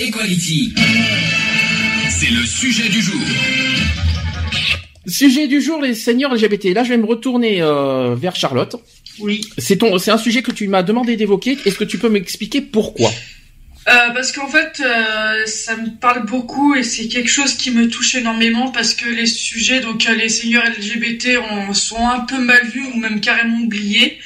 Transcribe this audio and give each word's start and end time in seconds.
Equality. 0.00 0.72
C'est 2.08 2.30
le 2.30 2.42
sujet 2.46 2.88
du 2.88 3.02
jour. 3.02 3.20
Sujet 5.06 5.46
du 5.46 5.60
jour, 5.60 5.82
les 5.82 5.92
seigneurs 5.92 6.32
LGBT. 6.32 6.72
Là, 6.72 6.84
je 6.84 6.88
vais 6.88 6.96
me 6.96 7.04
retourner 7.04 7.60
euh, 7.60 8.14
vers 8.14 8.34
Charlotte. 8.34 8.76
Oui. 9.18 9.42
C'est 9.58 9.76
ton, 9.76 9.98
c'est 9.98 10.10
un 10.10 10.16
sujet 10.16 10.40
que 10.40 10.52
tu 10.52 10.68
m'as 10.68 10.82
demandé 10.82 11.16
d'évoquer. 11.16 11.58
Est-ce 11.66 11.76
que 11.76 11.84
tu 11.84 11.98
peux 11.98 12.08
m'expliquer 12.08 12.62
pourquoi? 12.62 13.10
Euh, 13.88 14.10
parce 14.14 14.32
qu'en 14.32 14.48
fait, 14.48 14.80
euh, 14.84 15.46
ça 15.46 15.76
me 15.76 15.98
parle 15.98 16.24
beaucoup 16.24 16.74
et 16.74 16.82
c'est 16.82 17.08
quelque 17.08 17.30
chose 17.30 17.54
qui 17.54 17.70
me 17.70 17.88
touche 17.88 18.14
énormément 18.14 18.70
parce 18.70 18.94
que 18.94 19.08
les 19.08 19.26
sujets, 19.26 19.80
donc 19.80 20.06
euh, 20.08 20.14
les 20.14 20.28
seigneurs 20.28 20.64
LGBT, 20.64 21.38
sont 21.72 22.06
un 22.06 22.20
peu 22.20 22.38
mal 22.38 22.66
vus 22.68 22.86
ou 22.94 22.98
même 22.98 23.20
carrément 23.20 23.58
oubliés. 23.58 24.18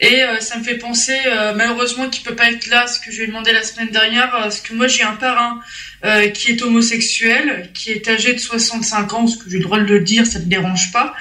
Et 0.00 0.22
euh, 0.22 0.40
ça 0.40 0.58
me 0.58 0.64
fait 0.64 0.76
penser, 0.78 1.16
euh, 1.26 1.54
malheureusement, 1.54 2.08
qu'il 2.10 2.24
peut 2.24 2.34
pas 2.34 2.50
être 2.50 2.66
là, 2.66 2.86
ce 2.86 2.98
que 3.00 3.10
je 3.12 3.18
lui 3.18 3.24
ai 3.24 3.26
demandé 3.28 3.52
la 3.52 3.62
semaine 3.62 3.90
dernière, 3.90 4.34
euh, 4.34 4.42
parce 4.42 4.60
que 4.60 4.74
moi 4.74 4.88
j'ai 4.88 5.02
un 5.04 5.14
parrain 5.14 5.60
euh, 6.04 6.28
qui 6.28 6.52
est 6.52 6.62
homosexuel, 6.62 7.70
qui 7.74 7.92
est 7.92 8.08
âgé 8.08 8.32
de 8.32 8.38
65 8.38 9.12
ans, 9.12 9.26
ce 9.26 9.36
que 9.36 9.48
j'ai 9.48 9.58
le 9.58 9.64
droit 9.64 9.78
de 9.78 9.84
le 9.84 10.00
dire, 10.00 10.26
ça 10.26 10.38
ne 10.40 10.44
me 10.44 10.50
dérange 10.50 10.92
pas. 10.92 11.14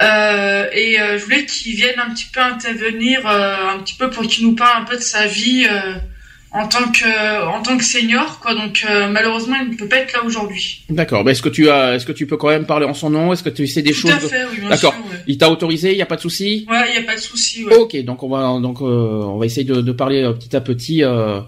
Euh, 0.00 0.68
et 0.72 1.00
euh, 1.00 1.18
je 1.18 1.24
voulais 1.24 1.44
qu'il 1.46 1.74
vienne 1.76 1.98
un 1.98 2.12
petit 2.14 2.26
peu 2.32 2.40
intervenir, 2.40 3.26
un 3.26 3.78
petit 3.80 3.94
peu 3.94 4.10
pour 4.10 4.26
qu'il 4.26 4.46
nous 4.46 4.54
parle 4.54 4.82
un 4.82 4.84
peu 4.84 4.96
de 4.96 5.02
sa 5.02 5.26
vie. 5.26 5.66
euh, 5.70 5.94
en 6.52 6.66
tant 6.68 6.90
que 6.90 7.46
en 7.48 7.60
tant 7.62 7.76
que 7.76 7.84
senior 7.84 8.38
quoi 8.40 8.54
donc 8.54 8.84
euh, 8.88 9.08
malheureusement 9.08 9.56
il 9.62 9.70
ne 9.72 9.76
peut 9.76 9.88
pas 9.88 9.96
être 9.98 10.12
là 10.12 10.22
aujourd'hui 10.24 10.84
D'accord. 10.88 11.24
Bah, 11.24 11.32
est-ce 11.32 11.42
que 11.42 11.48
tu 11.48 11.68
as, 11.68 11.96
est-ce 11.96 12.06
que 12.06 12.12
tu 12.12 12.26
peux 12.26 12.36
quand 12.36 12.48
même 12.48 12.64
parler 12.66 12.86
en 12.86 12.94
son 12.94 13.10
nom? 13.10 13.32
Est-ce 13.32 13.42
que 13.42 13.50
tu 13.50 13.66
sais 13.66 13.82
des 13.82 13.90
tout 13.92 14.02
choses? 14.02 14.10
à 14.12 14.18
fait 14.20 14.44
oui 14.52 14.60
bien 14.60 14.68
D'accord. 14.70 14.94
sûr 14.94 15.02
ouais. 15.10 15.18
Il 15.26 15.38
t'a 15.38 15.50
autorisé, 15.50 15.92
il 15.92 15.98
y 15.98 16.02
a 16.02 16.06
pas 16.06 16.16
de 16.16 16.20
souci? 16.20 16.64
ouais 16.70 16.78
il 16.90 16.94
y 16.94 16.98
a 16.98 17.06
pas 17.06 17.16
de 17.16 17.20
souci 17.20 17.64
ouais. 17.64 17.74
Ok, 17.76 17.96
donc 18.04 18.22
on 18.22 18.28
va 18.28 18.58
donc 18.60 18.80
euh, 18.80 18.84
on 18.84 19.38
va 19.38 19.46
essayer 19.46 19.64
de, 19.64 19.80
de 19.80 19.92
parler 19.92 20.22
euh, 20.22 20.32
petit 20.32 20.54
à 20.56 20.60
petit 20.60 21.02
euh, 21.04 21.40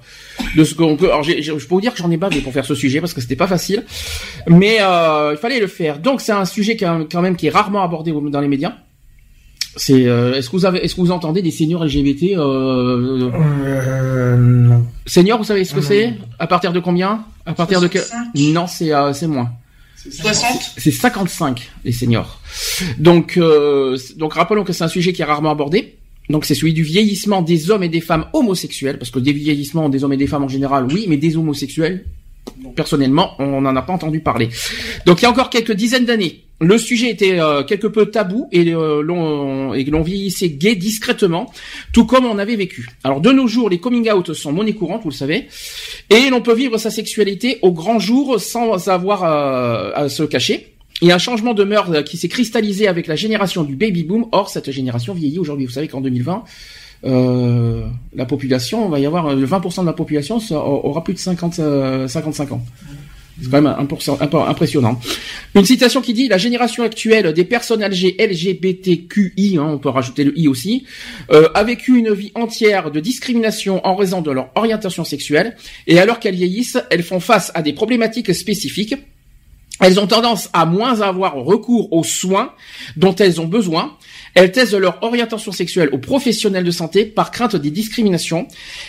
de 0.56 0.64
ce 0.64 0.74
qu'on 0.74 0.96
peut. 0.96 1.06
Alors 1.06 1.22
j'ai- 1.22 1.42
j'ai- 1.42 1.58
je 1.58 1.66
peux 1.66 1.74
vous 1.74 1.80
dire 1.80 1.92
que 1.92 1.98
j'en 1.98 2.10
ai 2.10 2.16
bavé 2.16 2.40
pour 2.40 2.52
faire 2.52 2.64
ce 2.66 2.74
sujet 2.74 3.00
parce 3.00 3.14
que 3.14 3.20
c'était 3.20 3.36
pas 3.36 3.46
facile, 3.46 3.84
mais 4.48 4.78
euh, 4.80 5.30
il 5.32 5.38
fallait 5.38 5.60
le 5.60 5.66
faire. 5.68 5.98
Donc 6.00 6.20
c'est 6.20 6.32
un 6.32 6.44
sujet 6.44 6.76
quand 6.76 7.22
même 7.22 7.36
qui 7.36 7.46
est 7.46 7.50
rarement 7.50 7.82
abordé 7.82 8.12
dans 8.12 8.40
les 8.40 8.48
médias. 8.48 8.74
C'est 9.78 10.06
euh, 10.06 10.34
est-ce 10.34 10.50
que 10.50 10.56
vous 10.56 10.66
avez 10.66 10.84
est-ce 10.84 10.94
que 10.94 11.00
vous 11.00 11.12
entendez 11.12 11.40
des 11.40 11.52
seniors 11.52 11.84
LGBT 11.84 12.36
euh, 12.36 13.30
Euh, 13.32 14.36
non. 14.36 14.84
Seniors, 15.06 15.38
vous 15.38 15.44
savez 15.44 15.64
ce 15.64 15.72
que 15.72 15.80
Non, 15.80 15.86
c'est. 15.86 16.14
À 16.38 16.46
partir 16.46 16.72
de 16.72 16.80
combien 16.80 17.24
À 17.46 17.54
partir 17.54 17.80
de 17.80 17.86
quel 17.86 18.02
65. 18.02 18.52
Non, 18.52 18.66
c'est 18.66 18.92
euh, 18.92 19.12
c'est 19.12 19.28
moins. 19.28 19.50
60 20.10 20.74
C'est 20.76 20.90
55 20.90 21.70
les 21.84 21.92
seniors. 21.92 22.40
Donc 22.98 23.36
euh, 23.36 23.96
donc 24.16 24.34
rappelons 24.34 24.64
que 24.64 24.72
c'est 24.72 24.84
un 24.84 24.88
sujet 24.88 25.12
qui 25.12 25.22
est 25.22 25.24
rarement 25.24 25.50
abordé. 25.50 25.96
Donc 26.28 26.44
c'est 26.44 26.54
celui 26.54 26.74
du 26.74 26.82
vieillissement 26.82 27.40
des 27.40 27.70
hommes 27.70 27.82
et 27.82 27.88
des 27.88 28.00
femmes 28.00 28.26
homosexuels 28.32 28.98
parce 28.98 29.10
que 29.10 29.18
des 29.18 29.32
vieillissements 29.32 29.88
des 29.88 30.04
hommes 30.04 30.12
et 30.12 30.18
des 30.18 30.26
femmes 30.26 30.44
en 30.44 30.48
général 30.48 30.86
oui, 30.90 31.06
mais 31.08 31.16
des 31.16 31.36
homosexuels 31.36 32.04
personnellement, 32.76 33.32
on 33.38 33.60
n'en 33.60 33.76
a 33.76 33.82
pas 33.82 33.92
entendu 33.92 34.20
parler. 34.20 34.48
Donc 35.06 35.20
il 35.20 35.24
y 35.24 35.26
a 35.26 35.30
encore 35.30 35.50
quelques 35.50 35.72
dizaines 35.72 36.04
d'années, 36.04 36.44
le 36.60 36.78
sujet 36.78 37.10
était 37.10 37.40
euh, 37.40 37.62
quelque 37.62 37.86
peu 37.86 38.06
tabou 38.06 38.48
et 38.52 38.72
euh, 38.74 39.02
l'on 39.02 40.02
vieillissait 40.02 40.50
gay 40.50 40.74
discrètement, 40.74 41.52
tout 41.92 42.04
comme 42.04 42.24
on 42.24 42.38
avait 42.38 42.56
vécu. 42.56 42.88
Alors 43.04 43.20
de 43.20 43.30
nos 43.30 43.46
jours, 43.46 43.70
les 43.70 43.78
coming 43.78 44.10
out 44.10 44.32
sont 44.32 44.52
monnaie 44.52 44.74
courante, 44.74 45.02
vous 45.02 45.10
le 45.10 45.14
savez, 45.14 45.48
et 46.10 46.30
l'on 46.30 46.40
peut 46.40 46.54
vivre 46.54 46.78
sa 46.78 46.90
sexualité 46.90 47.58
au 47.62 47.72
grand 47.72 47.98
jour 47.98 48.40
sans 48.40 48.88
avoir 48.88 49.24
euh, 49.24 49.92
à 49.94 50.08
se 50.08 50.22
cacher. 50.22 50.74
Il 51.00 51.06
y 51.06 51.12
a 51.12 51.14
un 51.14 51.18
changement 51.18 51.54
de 51.54 51.62
mœurs 51.62 51.92
euh, 51.92 52.02
qui 52.02 52.16
s'est 52.16 52.28
cristallisé 52.28 52.88
avec 52.88 53.06
la 53.06 53.14
génération 53.14 53.62
du 53.62 53.76
baby 53.76 54.02
boom. 54.02 54.26
Or, 54.32 54.48
cette 54.48 54.70
génération 54.72 55.14
vieillit 55.14 55.38
aujourd'hui. 55.38 55.66
Vous 55.66 55.72
savez 55.72 55.86
qu'en 55.86 56.00
2020, 56.00 56.44
euh, 57.04 57.86
la 58.14 58.26
population, 58.26 58.84
on 58.84 58.88
va 58.88 58.98
y 58.98 59.06
avoir 59.06 59.26
euh, 59.28 59.36
20% 59.36 59.82
de 59.82 59.86
la 59.86 59.92
population 59.92 60.40
aura 60.50 61.04
plus 61.04 61.14
de 61.14 61.18
50, 61.18 61.58
euh, 61.60 62.08
55 62.08 62.52
ans. 62.52 62.62
C'est 63.40 63.50
quand 63.50 63.62
même 63.62 63.74
impressionnant. 64.48 65.00
Une 65.54 65.64
citation 65.64 66.00
qui 66.00 66.12
dit 66.12 66.28
la 66.28 66.38
génération 66.38 66.82
actuelle 66.82 67.32
des 67.32 67.44
personnes 67.44 67.82
âgées 67.82 68.16
LGBTQI, 68.18 69.58
hein, 69.58 69.64
on 69.64 69.78
peut 69.78 69.90
rajouter 69.90 70.24
le 70.24 70.38
i 70.38 70.48
aussi, 70.48 70.84
euh, 71.30 71.48
a 71.54 71.62
vécu 71.62 71.98
une 71.98 72.12
vie 72.12 72.32
entière 72.34 72.90
de 72.90 73.00
discrimination 73.00 73.86
en 73.86 73.94
raison 73.94 74.22
de 74.22 74.30
leur 74.30 74.50
orientation 74.56 75.04
sexuelle, 75.04 75.56
et 75.86 76.00
alors 76.00 76.18
qu'elles 76.18 76.34
vieillissent, 76.34 76.78
elles 76.90 77.02
font 77.02 77.20
face 77.20 77.52
à 77.54 77.62
des 77.62 77.72
problématiques 77.72 78.34
spécifiques. 78.34 78.96
Elles 79.80 80.00
ont 80.00 80.08
tendance 80.08 80.50
à 80.52 80.66
moins 80.66 81.00
avoir 81.02 81.36
recours 81.36 81.92
aux 81.92 82.02
soins 82.02 82.52
dont 82.96 83.14
elles 83.14 83.40
ont 83.40 83.46
besoin. 83.46 83.96
Elles 84.34 84.52
testent 84.52 84.74
leur 84.78 85.02
orientation 85.02 85.52
sexuelle 85.52 85.88
aux 85.92 85.98
professionnels 85.98 86.64
de 86.64 86.70
santé 86.70 87.04
par 87.04 87.30
crainte 87.30 87.56
des 87.56 87.70
discriminations. 87.70 88.46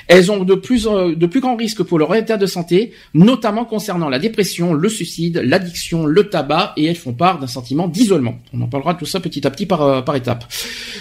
Elles 0.08 0.32
ont 0.32 0.44
de 0.44 0.56
plus, 0.56 0.84
de 0.86 1.26
plus 1.26 1.40
grands 1.40 1.56
risques 1.56 1.84
pour 1.84 1.98
leur 2.00 2.14
état 2.16 2.38
de 2.38 2.46
santé, 2.46 2.92
notamment 3.14 3.66
concernant 3.66 4.10
la 4.10 4.20
dépression, 4.20 4.74
le 4.74 4.90
suicide, 4.90 5.42
l'addiction, 5.44 6.06
le 6.06 6.30
tabac, 6.30 6.74
et 6.78 6.86
elles 6.86 6.96
font 6.96 7.14
part 7.14 7.40
d'un 7.40 7.48
sentiment 7.48 7.88
d'isolement. 7.88 8.36
On 8.54 8.62
en 8.62 8.68
parlera 8.68 8.94
de 8.94 9.00
tout 9.00 9.06
ça 9.06 9.20
petit 9.20 9.46
à 9.48 9.50
petit 9.52 9.66
par, 9.66 9.82
euh, 9.82 10.02
par 10.02 10.16
étape. 10.16 10.46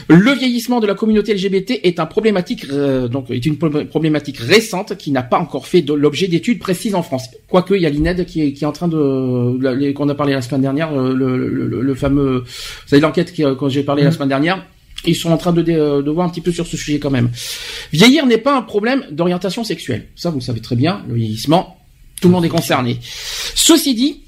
Le 0.09 0.33
vieillissement 0.33 0.81
de 0.81 0.87
la 0.87 0.95
communauté 0.95 1.35
LGBT 1.35 1.81
est 1.83 2.01
un 2.01 2.07
problématique, 2.07 2.67
euh, 2.71 3.09
donc 3.09 3.31
est 3.31 3.45
une 3.45 3.57
pro- 3.59 3.85
problématique 3.85 4.39
récente 4.39 4.97
qui 4.97 5.11
n'a 5.11 5.23
pas 5.23 5.39
encore 5.39 5.67
fait 5.67 5.85
l'objet 5.89 6.29
d'études 6.29 6.59
précises 6.59 6.95
en 6.95 7.03
France. 7.03 7.29
Quoique 7.49 7.75
il 7.75 7.83
y 7.83 7.87
a 7.87 7.91
l'INED 7.91 8.25
qui 8.27 8.43
est, 8.43 8.53
qui 8.53 8.65
est 8.65 8.67
en 8.67 8.73
train 8.73 8.89
de, 8.89 9.93
qu'on 9.93 10.09
a 10.09 10.15
parlé 10.15 10.33
la 10.33 10.43
semaine 10.43 10.63
dernière, 10.63 10.93
euh, 10.93 11.13
le, 11.15 11.37
le, 11.37 11.67
le- 11.67 11.81
le 11.83 11.95
fameux, 11.95 12.39
vous 12.41 12.89
savez 12.89 13.01
l'enquête 13.01 13.33
quand 13.59 13.69
j'ai 13.69 13.83
parlé 13.83 14.03
la 14.03 14.11
semaine 14.13 14.28
dernière. 14.29 14.65
Ils 15.05 15.17
sont 15.17 15.31
en 15.31 15.37
train 15.37 15.57
euh, 15.57 16.03
de 16.03 16.11
voir 16.11 16.27
un 16.27 16.31
petit 16.31 16.41
peu 16.41 16.53
sur 16.53 16.67
ce 16.67 16.77
sujet 16.77 16.99
quand 16.99 17.11
même. 17.11 17.31
Vieillir 17.93 18.27
n'est 18.27 18.39
pas 18.39 18.57
un 18.57 18.63
problème 18.63 19.05
d'orientation 19.11 19.65
sexuelle. 19.65 20.09
Ça, 20.17 20.31
vous 20.31 20.39
le 20.39 20.43
savez 20.43 20.61
très 20.61 20.77
bien. 20.77 21.05
Le 21.09 21.15
vieillissement, 21.15 21.79
tout 22.21 22.29
le 22.29 22.33
monde 22.33 22.45
est 22.45 22.51
concerné. 22.51 22.99
Ceci 23.55 23.95
dit, 23.95 24.23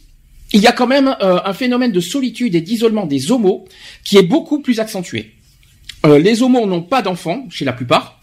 il 0.53 0.61
y 0.61 0.67
a 0.67 0.73
quand 0.73 0.87
même 0.87 1.17
euh, 1.23 1.41
un 1.45 1.53
phénomène 1.53 1.93
de 1.93 2.01
solitude 2.01 2.55
et 2.55 2.61
d'isolement 2.61 3.07
des 3.07 3.31
homos 3.31 3.67
qui 4.05 4.17
est 4.17 4.23
beaucoup 4.23 4.61
plus 4.61 4.81
accentué. 4.81 5.33
Euh, 6.07 6.19
les 6.19 6.43
homos 6.43 6.67
n'ont 6.67 6.83
pas 6.83 7.03
d'enfants, 7.03 7.47
chez 7.51 7.65
la 7.65 7.73
plupart, 7.73 8.21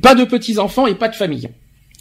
pas 0.00 0.14
de 0.14 0.24
petits-enfants 0.24 0.86
et 0.86 0.94
pas 0.94 1.08
de 1.08 1.14
famille. 1.14 1.48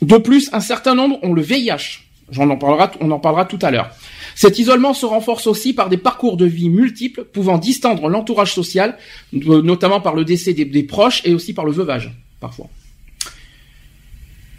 De 0.02 0.18
plus, 0.18 0.50
un 0.54 0.62
certain 0.62 0.96
nombre 0.96 1.20
ont 1.22 1.34
le 1.34 1.42
VIH. 1.42 2.02
Parlera, 2.34 2.92
on 3.02 3.12
en 3.12 3.20
parlera 3.20 3.46
tout 3.46 3.60
à 3.62 3.72
l'heure. 3.72 3.92
Cet 4.36 4.60
isolement 4.60 4.94
se 4.94 5.06
renforce 5.06 5.48
aussi 5.48 5.74
par 5.74 5.90
des 5.90 5.98
parcours 5.98 6.38
de 6.38 6.46
vie 6.46 6.70
multiples, 6.70 7.24
pouvant 7.26 7.58
distendre 7.58 8.10
l'entourage 8.10 8.54
social, 8.54 8.98
notamment 9.34 10.02
par 10.02 10.16
le 10.16 10.26
décès 10.26 10.54
des, 10.54 10.66
des 10.66 10.84
proches 10.84 11.22
et 11.26 11.34
aussi 11.34 11.54
par 11.54 11.66
le 11.66 11.72
veuvage, 11.72 12.12
parfois. 12.40 12.70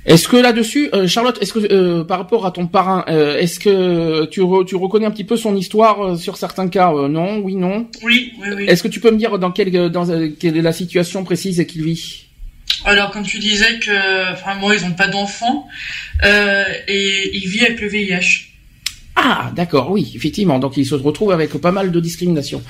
Est-ce 0.04 0.26
que 0.26 0.36
là-dessus, 0.36 0.90
euh, 0.94 1.06
Charlotte, 1.06 1.38
est-ce 1.40 1.52
que 1.52 1.72
euh, 1.72 2.02
par 2.02 2.18
rapport 2.18 2.44
à 2.44 2.50
ton 2.50 2.66
parrain, 2.66 3.04
euh, 3.08 3.38
est-ce 3.38 3.60
que 3.60 4.24
tu, 4.26 4.40
re- 4.40 4.64
tu 4.64 4.74
reconnais 4.74 5.06
un 5.06 5.12
petit 5.12 5.22
peu 5.22 5.36
son 5.36 5.54
histoire 5.54 6.18
sur 6.18 6.36
certains 6.36 6.66
cas 6.68 6.90
Non, 7.08 7.38
oui, 7.38 7.54
non? 7.54 7.86
oui 8.02 8.32
oui 8.40 8.48
oui 8.56 8.64
Est-ce 8.66 8.82
que 8.82 8.88
tu 8.88 8.98
peux 8.98 9.12
me 9.12 9.16
dire 9.16 9.38
dans 9.38 9.52
quelle, 9.52 9.70
dans 9.90 10.06
quelle 10.40 10.56
est 10.56 10.62
la 10.62 10.72
situation 10.72 11.22
précise 11.22 11.64
qu'il 11.66 11.84
vit? 11.84 12.26
Alors 12.84 13.12
comme 13.12 13.22
tu 13.22 13.38
disais 13.38 13.78
que 13.78 14.32
enfin 14.32 14.56
moi 14.56 14.74
ils 14.74 14.84
ont 14.84 14.92
pas 14.92 15.06
d'enfants 15.06 15.68
euh, 16.24 16.64
et 16.88 17.36
il 17.36 17.46
vit 17.48 17.60
avec 17.64 17.80
le 17.80 17.86
VIH 17.86 18.48
Ah, 19.24 19.52
d'accord, 19.54 19.92
oui, 19.92 20.12
effectivement. 20.16 20.58
Donc 20.58 20.76
il 20.76 20.84
se 20.84 20.96
retrouve 20.96 21.30
avec 21.30 21.52
pas 21.60 21.70
mal 21.70 21.92
de 21.92 22.00
discrimination. 22.00 22.60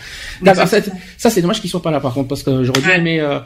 D'accord, 0.43 0.69
ça, 0.69 0.79
ça, 1.17 1.31
c'est 1.31 1.41
dommage 1.41 1.63
qu'il 1.63 1.71
soit 1.71 1.81
pas 1.81 1.91
là 1.91 1.99
par 1.99 2.13
contre 2.13 2.29
parce 2.29 2.43
que 2.43 2.63
j'aurais 2.63 2.83
bien 2.83 2.97
aimé, 2.97 3.21
euh, 3.21 3.39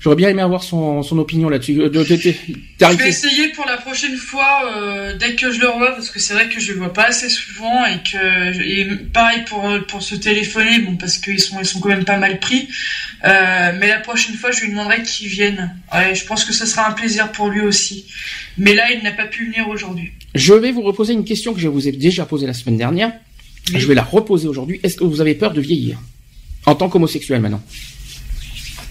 j'aurais 0.00 0.16
bien 0.16 0.30
aimé 0.30 0.40
avoir 0.40 0.62
son, 0.62 1.02
son 1.02 1.18
opinion 1.18 1.50
là-dessus. 1.50 1.78
Euh, 1.78 1.90
Je 1.92 2.96
vais 2.96 3.08
essayer 3.08 3.48
pour 3.48 3.66
la 3.66 3.76
prochaine 3.76 4.16
fois, 4.16 4.62
euh, 4.76 5.14
dès 5.18 5.34
que 5.34 5.52
je 5.52 5.60
le 5.60 5.68
revois, 5.68 5.90
parce 5.92 6.08
que 6.08 6.18
c'est 6.18 6.32
vrai 6.32 6.48
que 6.48 6.58
je 6.58 6.72
le 6.72 6.78
vois 6.78 6.92
pas 6.94 7.08
assez 7.08 7.28
souvent 7.28 7.84
et 7.84 7.98
que 7.98 8.62
et 8.62 8.86
pareil 9.12 9.42
pour 9.46 9.70
pour 9.86 10.02
se 10.02 10.14
téléphoner, 10.14 10.78
bon 10.78 10.96
parce 10.96 11.18
qu'ils 11.18 11.40
sont 11.40 11.60
ils 11.60 11.66
sont 11.66 11.80
quand 11.80 11.90
même 11.90 12.06
pas 12.06 12.16
mal 12.16 12.38
pris. 12.40 12.66
Mais 13.22 13.88
la 13.88 14.00
prochaine 14.00 14.36
fois, 14.36 14.52
je 14.52 14.62
lui 14.62 14.70
demanderai 14.70 15.02
qu'il 15.02 15.28
vienne. 15.28 15.74
Ouais, 15.92 16.14
je 16.14 16.24
pense 16.24 16.44
que 16.46 16.54
ce 16.54 16.64
sera 16.64 16.88
un 16.88 16.92
plaisir 16.92 17.30
pour 17.32 17.48
lui 17.48 17.60
aussi. 17.60 18.06
Mais 18.56 18.74
là, 18.74 18.90
il 18.92 19.02
n'a 19.02 19.12
pas 19.12 19.26
pu 19.26 19.46
venir 19.46 19.68
aujourd'hui. 19.68 20.12
Je 20.34 20.52
vais 20.54 20.72
vous 20.72 20.82
reposer 20.82 21.12
une 21.12 21.24
question 21.24 21.54
que 21.54 21.60
je 21.60 21.68
vous 21.68 21.86
ai 21.88 21.92
déjà 21.92 22.24
posée 22.26 22.46
la 22.46 22.54
semaine 22.54 22.76
dernière. 22.76 23.12
Oui. 23.72 23.80
Je 23.80 23.86
vais 23.86 23.94
la 23.94 24.02
reposer 24.02 24.48
aujourd'hui. 24.48 24.80
Est-ce 24.82 24.96
que 24.96 25.04
vous 25.04 25.20
avez 25.20 25.34
peur 25.34 25.52
de 25.52 25.60
vieillir 25.60 25.98
en 26.66 26.74
tant 26.74 26.88
qu'homosexuel 26.88 27.40
maintenant 27.40 27.62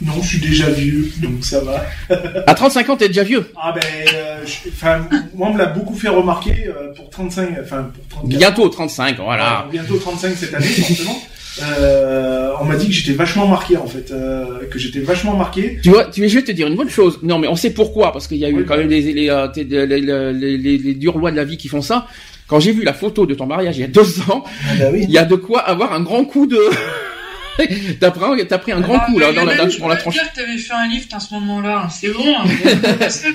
Non, 0.02 0.14
je 0.22 0.28
suis 0.28 0.40
déjà 0.40 0.70
vieux, 0.70 1.12
donc 1.22 1.44
ça 1.44 1.60
va. 1.62 1.86
À 2.48 2.54
35 2.56 2.90
ans, 2.90 2.98
t'es 2.98 3.08
déjà 3.08 3.24
vieux. 3.24 3.52
Ah 3.62 3.74
ben, 3.74 3.82
euh, 4.14 4.46
je- 4.46 4.70
moi 5.36 5.50
on 5.50 5.54
me 5.54 5.58
l'a 5.60 5.68
beaucoup 5.68 5.96
fait 5.96 6.10
remarquer 6.10 6.68
euh, 6.68 6.94
pour 6.96 7.10
35, 7.10 7.50
enfin 7.62 7.92
pour 7.94 8.08
34 8.22 8.38
Bientôt 8.40 8.70
35, 8.70 9.18
voilà. 9.20 9.68
Bientôt 9.72 9.98
35 9.98 10.36
cette 10.38 10.54
année, 10.54 10.66
forcément. 10.66 11.22
Euh, 11.62 12.52
on 12.60 12.66
m'a 12.66 12.76
dit 12.76 12.88
que 12.88 12.94
j'étais 12.94 13.14
vachement 13.14 13.48
marqué 13.48 13.78
en 13.78 13.86
fait, 13.86 14.12
euh, 14.12 14.66
que 14.72 14.80
j'étais 14.80 15.00
vachement 15.00 15.36
marqué. 15.36 15.80
Tu 15.84 15.90
vois, 15.90 16.06
tu 16.06 16.22
veux, 16.22 16.28
je 16.28 16.36
vais 16.36 16.44
te 16.44 16.52
dire 16.52 16.68
une 16.68 16.76
bonne 16.76 16.90
chose. 16.90 17.20
Non, 17.22 17.38
mais 17.38 17.48
on 17.48 17.56
sait 17.56 17.70
pourquoi, 17.72 18.12
parce 18.12 18.28
qu'il 18.28 18.38
y 18.38 18.46
a 18.46 18.50
eu 18.50 18.56
Oui, 18.56 18.66
quand 18.66 18.74
bah. 18.76 18.80
même 18.82 18.90
les, 18.90 19.02
les, 19.14 19.30
euh, 19.30 19.48
les, 19.56 19.64
les, 19.86 20.34
les, 20.34 20.58
les- 20.58 20.78
les 20.78 20.94
dures 20.96 21.18
lois 21.18 21.32
de 21.32 21.36
la 21.36 21.44
vie 21.44 21.58
qui 21.58 21.68
font 21.68 21.82
ça. 21.82 22.08
Quand 22.48 22.60
j'ai 22.60 22.72
vu 22.72 22.84
la 22.84 22.94
photo 22.94 23.26
de 23.26 23.34
ton 23.36 23.46
mariage 23.46 23.78
il 23.78 23.82
y 23.82 23.84
a 23.84 23.88
deux 23.88 24.20
ans, 24.30 24.44
Ah 24.46 24.74
bah 24.80 24.86
oui. 24.92 25.02
il 25.04 25.12
y 25.12 25.18
a 25.18 25.26
de 25.26 25.36
quoi 25.36 25.60
avoir 25.62 25.94
un 25.94 26.02
grand 26.02 26.26
coup 26.26 26.46
de. 26.48 26.60
t'as 28.00 28.12
pris, 28.12 28.48
t'as 28.48 28.58
pris 28.58 28.72
un 28.72 28.82
grand 28.82 28.98
Ah, 29.02 29.06
coup 29.06 29.20
là 29.20 29.32
dans 29.32 29.46
la, 29.46 29.56
dans, 29.56 29.70
je 29.70 29.80
dans 29.80 29.88
la 29.88 29.96
tranche. 29.96 30.16
que 30.16 30.36
t'avais 30.36 30.58
fait 30.58 30.74
un 30.74 30.88
lift 30.88 31.14
à 31.14 31.20
ce 31.20 31.34
moment-là. 31.36 31.88
C'est 31.92 32.10
bon, 32.10 32.24
hein. 32.26 32.44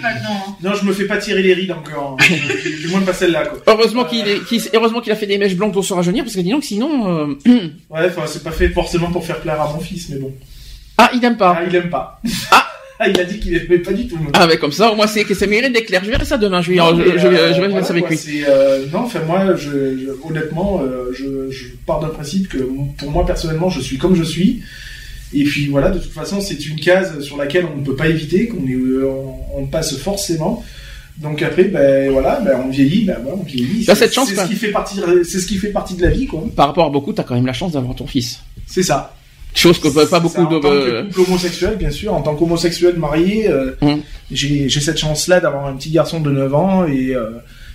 maintenant. 0.02 0.44
hein. 0.48 0.56
Non, 0.62 0.74
je 0.74 0.84
me 0.84 0.92
fais 0.92 1.06
pas 1.06 1.18
tirer 1.18 1.42
les 1.42 1.54
rides 1.54 1.72
encore. 1.72 2.16
hein. 2.20 2.24
du, 2.80 2.88
moins 2.88 3.00
pas 3.02 3.12
celle-là 3.12 3.46
quoi. 3.46 3.58
Heureusement 3.66 4.04
qu'il 4.04 4.26
est, 4.26 4.44
qu'il- 4.44 4.62
heureusement 4.74 5.00
qu'il 5.00 5.12
a 5.12 5.16
fait 5.16 5.26
des 5.26 5.38
mèches 5.38 5.54
blondes 5.56 5.72
pour 5.72 5.84
se 5.84 5.92
rajeunir, 5.94 6.24
parce 6.24 6.34
que 6.36 6.40
dis 6.40 6.50
donc 6.50 6.64
sinon, 6.64 7.08
euh, 7.08 7.34
Ouais, 7.90 8.06
enfin, 8.06 8.22
c'est 8.26 8.42
pas 8.42 8.50
fait 8.52 8.68
forcément 8.70 9.10
pour 9.10 9.24
faire 9.24 9.40
plaire 9.40 9.60
à 9.60 9.72
mon 9.72 9.80
fils, 9.80 10.08
mais 10.10 10.16
bon. 10.18 10.32
ah, 10.96 11.10
il 11.14 11.20
n'aime 11.20 11.36
pas. 11.36 11.56
Ah, 11.60 11.64
il 11.68 11.74
aime 11.74 11.90
pas. 11.90 12.20
Ah. 12.50 12.64
Ah, 13.00 13.08
il 13.08 13.20
a 13.20 13.24
dit 13.24 13.38
qu'il 13.38 13.54
aimait 13.54 13.78
pas 13.78 13.92
du 13.92 14.08
tout. 14.08 14.16
moi. 14.16 14.30
Ah, 14.34 14.46
mais 14.48 14.56
comme 14.56 14.72
ça, 14.72 14.90
au 14.90 14.96
moins 14.96 15.06
c'est 15.06 15.24
que 15.24 15.34
ça 15.34 15.46
mérite 15.46 15.72
d'éclair. 15.72 16.02
Je 16.04 16.10
verrai 16.10 16.24
ça 16.24 16.36
demain. 16.36 16.60
Je 16.62 16.70
vais, 16.72 16.76
Non, 16.78 16.96
je, 16.96 17.02
vais- 17.02 17.10
euh, 17.12 17.54
je 17.54 17.60
vais 17.60 17.68
voilà, 17.68 17.84
ça 17.84 17.92
avec 17.92 18.02
quoi, 18.04 18.10
lui. 18.10 18.16
c'est, 18.18 18.42
euh, 18.48 18.86
non, 18.92 19.00
enfin 19.00 19.20
moi, 19.26 19.54
honnêtement, 20.24 20.82
euh, 20.82 21.12
je, 21.12 21.50
je 21.50 21.66
pars 21.86 22.00
d'un 22.00 22.08
principe 22.08 22.48
que 22.48 22.58
pour 22.96 23.10
moi 23.10 23.24
personnellement, 23.24 23.68
je 23.68 23.80
suis 23.80 23.98
comme 23.98 24.14
je 24.16 24.22
suis. 24.24 24.62
Et 25.34 25.44
puis 25.44 25.66
voilà, 25.68 25.90
de 25.90 25.98
toute 25.98 26.12
façon, 26.12 26.40
c'est 26.40 26.66
une 26.66 26.80
case 26.80 27.20
sur 27.20 27.36
laquelle 27.36 27.66
on 27.72 27.76
ne 27.78 27.84
peut 27.84 27.94
pas 27.96 28.08
éviter, 28.08 28.48
qu'on 28.48 28.64
euh, 28.66 29.06
on, 29.54 29.62
on 29.62 29.66
passe 29.66 29.96
forcément. 29.98 30.64
Donc 31.18 31.42
après, 31.42 31.64
ben 31.64 32.10
voilà, 32.12 32.40
ben 32.40 32.62
on 32.64 32.68
vieillit, 32.70 33.04
ben 33.04 33.18
voilà, 33.22 33.36
on 33.38 33.42
vieillit. 33.44 33.84
T'as 33.84 33.94
C'est- 33.94 34.04
cette 34.06 34.14
chance, 34.14 34.28
C'est 34.28 34.36
ce 34.36 34.46
qui 34.48 34.54
fait 34.54 34.70
partie, 34.70 35.00
c'est 35.24 35.40
ce 35.40 35.46
qui 35.46 35.56
fait 35.56 35.68
partie 35.70 35.94
de 35.94 36.02
la 36.02 36.10
vie, 36.10 36.26
quoi. 36.26 36.44
Par 36.56 36.68
rapport 36.68 36.86
à 36.86 36.90
beaucoup, 36.90 37.12
t'as 37.12 37.24
quand 37.24 37.34
même 37.34 37.46
la 37.46 37.52
chance 37.52 37.72
d'avoir 37.72 37.94
ton 37.94 38.06
fils. 38.06 38.40
C'est 38.66 38.82
ça. 38.82 39.14
Chose 39.54 39.78
que 39.80 39.88
pas 40.08 40.20
beaucoup 40.20 40.42
en 40.42 40.50
de. 40.50 40.58
tant 40.58 40.70
que 40.70 41.02
couple 41.08 41.20
homosexuel, 41.30 41.76
bien 41.76 41.90
sûr, 41.90 42.14
en 42.14 42.22
tant 42.22 42.34
qu'homosexuel 42.36 42.96
marié, 42.96 43.48
euh, 43.48 43.72
Hum. 43.80 44.00
j'ai 44.30 44.68
cette 44.68 44.98
chance-là 44.98 45.40
d'avoir 45.40 45.66
un 45.66 45.74
petit 45.74 45.90
garçon 45.90 46.20
de 46.20 46.30
9 46.30 46.54
ans 46.54 46.86
et, 46.86 47.14
euh, 47.14 47.30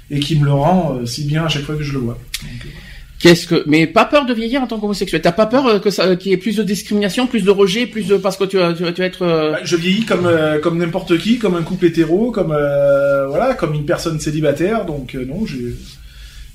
et 0.10 0.20
qui 0.20 0.38
me 0.40 0.46
le 0.46 0.54
rend 0.54 0.98
euh, 1.02 1.06
si 1.06 1.26
bien 1.26 1.46
à 1.46 1.50
chaque 1.50 1.64
fois 1.64 1.76
que 1.76 1.84
je 1.84 1.94
le 1.94 2.00
vois. 2.00 2.18
Euh, 2.44 2.48
Qu'est-ce 3.20 3.48
que 3.48 3.64
mais 3.68 3.88
pas 3.88 4.04
peur 4.04 4.26
de 4.26 4.34
vieillir 4.34 4.62
en 4.62 4.68
tant 4.68 4.80
qu'homosexuel? 4.80 5.22
T'as 5.22 5.32
pas 5.32 5.46
peur 5.46 5.66
euh, 5.66 5.80
que 5.80 5.90
ça 5.90 6.16
qu'il 6.18 6.32
y 6.32 6.34
ait 6.34 6.38
plus 6.38 6.58
de 6.58 6.64
discrimination, 6.64 7.26
plus 7.26 7.44
de 7.44 7.52
rejet, 7.52 7.86
plus 7.88 8.08
de 8.08 8.18
parce 8.18 8.36
que 8.38 8.44
tu 8.44 8.58
vas 8.58 8.74
tu 8.74 8.84
vas, 8.84 8.92
tu 8.92 9.00
vas 9.02 9.08
être 9.08 9.22
euh, 9.22 9.52
bah, 9.54 9.60
je 9.64 9.76
vieillis 9.78 10.04
comme 10.06 10.26
euh, 10.26 10.60
comme 10.60 10.78
n'importe 10.78 11.18
qui, 11.18 11.38
comme 11.40 11.56
un 11.56 11.64
couple 11.64 11.86
hétéro, 11.86 12.32
comme 12.32 12.52
euh, 12.52 13.28
voilà, 13.28 13.54
comme 13.54 13.74
une 13.76 13.86
personne 13.86 14.20
célibataire. 14.20 14.86
Donc 14.86 15.16
euh, 15.16 15.24
non, 15.26 15.46
j'ai 15.46 15.74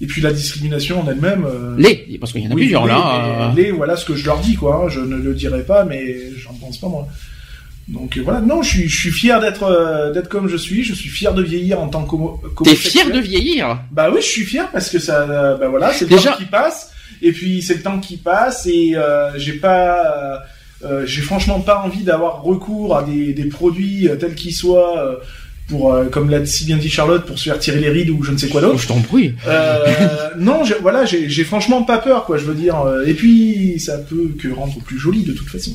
et 0.01 0.07
puis 0.07 0.21
la 0.23 0.33
discrimination 0.33 1.01
en 1.03 1.09
elle-même. 1.11 1.45
euh, 1.45 1.75
les 1.79 2.19
parce 2.21 2.33
qu'il 2.33 2.43
y 2.43 2.47
en 2.47 2.51
a 2.51 2.55
oui, 2.55 2.63
plusieurs 2.63 2.85
les, 2.87 2.93
là. 2.93 3.53
les- 3.57 3.63
les, 3.65 3.71
voilà 3.73 3.97
ce 3.97 4.05
que 4.05 4.15
je 4.15 4.25
leur 4.27 4.39
dis 4.41 4.55
quoi. 4.55 4.83
hein. 4.85 4.89
Je 4.89 5.01
ne 5.01 5.17
le 5.17 5.35
dirai 5.35 5.63
pas, 5.63 5.85
mais 5.85 6.17
j'en 6.37 6.55
pense 6.55 6.79
pas 6.79 6.89
moi. 6.89 7.07
Donc 7.89 8.17
euh, 8.19 8.21
voilà, 8.23 8.41
non, 8.43 8.63
je 8.63 8.69
suis, 8.69 8.89
je 8.89 8.99
suis 9.01 9.11
fier 9.11 9.41
d'être 9.41 9.63
euh, 9.63 10.13
d'être 10.13 10.29
comme 10.29 10.47
je 10.49 10.57
suis. 10.59 10.85
Je 10.85 10.93
suis 10.93 11.09
fier 11.09 11.33
de 11.33 11.43
vieillir 11.43 11.81
en 11.81 11.89
tant 11.89 12.05
qu'homo. 12.05 12.41
T'es 12.63 12.75
fier 12.75 13.11
de 13.11 13.19
vieillir? 13.19 13.81
Bah 13.91 14.11
oui, 14.13 14.21
je 14.21 14.27
suis 14.27 14.45
fier 14.45 14.69
parce 14.71 14.91
que 14.91 14.99
ça, 14.99 15.23
euh, 15.23 15.57
bah 15.57 15.69
voilà, 15.69 15.93
c'est 15.93 16.05
le 16.05 16.11
Déjà- 16.17 16.33
temps 16.33 16.37
qui 16.39 16.45
passe. 16.45 16.93
Et 17.23 17.33
puis 17.33 17.63
c'est 17.63 17.75
le 17.75 17.83
temps 17.83 17.99
qui 17.99 18.17
passe 18.19 18.67
et 18.67 18.93
euh, 18.95 19.37
j'ai 19.39 19.55
pas, 19.55 20.45
euh, 20.85 21.05
j'ai 21.07 21.23
franchement 21.23 21.59
pas 21.61 21.83
envie 21.85 22.05
d'avoir 22.05 22.43
recours 22.43 22.97
à 22.97 23.03
des, 23.03 23.33
des 23.33 23.47
produits 23.47 24.09
euh, 24.09 24.15
tels 24.17 24.37
qu'ils 24.37 24.55
soient 24.55 24.99
euh, 25.05 25.17
pour, 25.69 25.93
euh, 25.95 26.07
comme 26.07 26.31
l'a 26.31 26.45
si 26.47 26.65
bien 26.65 26.77
dit 26.79 26.89
Charlotte, 26.89 27.25
pour 27.27 27.39
se 27.39 27.45
faire 27.45 27.59
tirer 27.59 27.79
les 27.81 27.91
rides 27.91 28.11
ou 28.11 28.23
je 28.23 28.33
ne 28.33 28.37
sais 28.39 28.49
quoi 28.49 28.61
d'autre. 28.61 28.79
je 28.79 28.89
t'en 28.89 29.01
prie. 29.01 29.35
Euh, 29.47 29.85
non, 30.39 30.63
voilà, 30.81 31.05
j'ai 31.05 31.45
franchement 31.45 31.83
pas 31.83 31.99
peur, 31.99 32.25
quoi. 32.25 32.39
Je 32.39 32.45
veux 32.45 32.55
dire. 32.55 32.81
euh, 32.81 33.05
Et 33.07 33.15
puis 33.15 33.79
ça 33.79 33.99
peut 33.99 34.35
que 34.41 34.49
rendre 34.49 34.79
plus 34.81 34.99
joli 34.99 35.23
de 35.25 35.33
toute 35.33 35.49
façon. 35.49 35.73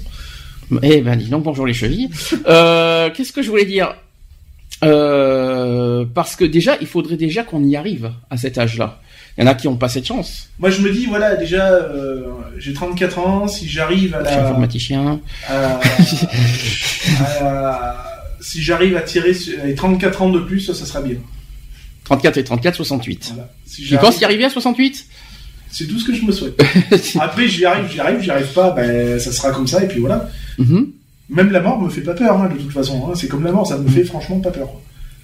Eh 0.81 1.01
ben 1.01 1.15
dis 1.15 1.25
donc 1.29 1.43
bonjour 1.43 1.67
les 1.67 1.73
chevilles. 1.73 2.09
Euh, 2.47 3.09
Qu'est-ce 3.13 3.31
que 3.31 3.41
je 3.43 3.49
voulais 3.49 3.65
dire? 3.65 3.93
Parce 4.81 6.35
que 6.35 6.45
déjà 6.45 6.77
il 6.81 6.87
faudrait 6.87 7.15
déjà 7.17 7.43
qu'on 7.43 7.63
y 7.63 7.75
arrive 7.75 8.11
à 8.29 8.37
cet 8.37 8.57
âge-là. 8.57 8.99
Il 9.37 9.43
y 9.43 9.47
en 9.47 9.49
a 9.49 9.55
qui 9.55 9.67
ont 9.67 9.75
pas 9.77 9.89
cette 9.89 10.05
chance. 10.05 10.49
Moi, 10.59 10.69
je 10.69 10.81
me 10.81 10.91
dis, 10.91 11.07
voilà, 11.07 11.35
déjà, 11.35 11.67
euh, 11.71 12.21
j'ai 12.59 12.71
34 12.71 13.17
ans. 13.17 13.47
Si 13.47 13.67
j'arrive 13.67 14.13
à 14.13 14.19
Je 14.23 14.27
suis 14.29 14.35
la, 14.37 14.43
informaticien. 14.43 15.19
à- 15.49 15.79
à- 17.41 18.12
si 18.43 18.61
j'arrive 18.61 18.95
à 18.97 19.01
tirer 19.01 19.33
sur- 19.33 19.63
les 19.63 19.73
34 19.75 20.21
ans 20.21 20.29
de 20.29 20.39
plus, 20.39 20.59
ça, 20.59 20.73
ça 20.73 20.85
sera 20.85 21.01
bien. 21.01 21.15
34 22.05 22.37
et 22.37 22.43
34, 22.43 22.75
68. 22.75 23.31
Voilà. 23.33 23.49
Si 23.65 23.83
Tu 23.83 23.97
penses 23.97 24.19
y 24.19 24.25
arriver 24.25 24.43
à 24.45 24.49
68 24.49 25.05
C'est 25.71 25.87
tout 25.87 25.97
ce 25.99 26.05
que 26.05 26.13
je 26.13 26.23
me 26.25 26.31
souhaite. 26.31 26.61
Après, 27.19 27.47
j'y 27.47 27.65
arrive, 27.65 27.89
j'y 27.91 27.99
arrive, 27.99 28.19
j'y 28.21 28.29
arrive 28.29 28.51
pas, 28.53 28.71
ben, 28.71 29.17
ça 29.19 29.31
sera 29.31 29.51
comme 29.51 29.65
ça, 29.67 29.83
et 29.83 29.87
puis 29.87 29.99
voilà. 30.01 30.29
Mhm. 30.59 30.91
De 31.29 31.35
Même 31.35 31.51
la 31.51 31.61
mort 31.61 31.81
me 31.81 31.89
fait 31.89 32.01
pas 32.01 32.13
peur, 32.13 32.39
hein, 32.41 32.49
de 32.53 32.59
toute 32.61 32.71
façon. 32.73 33.07
hein. 33.07 33.13
C'est 33.15 33.27
comme 33.29 33.43
la 33.45 33.51
mort, 33.53 33.65
ça 33.65 33.77
me 33.77 33.87
fait 33.89 34.03
franchement 34.03 34.39
pas 34.41 34.51
peur. 34.51 34.67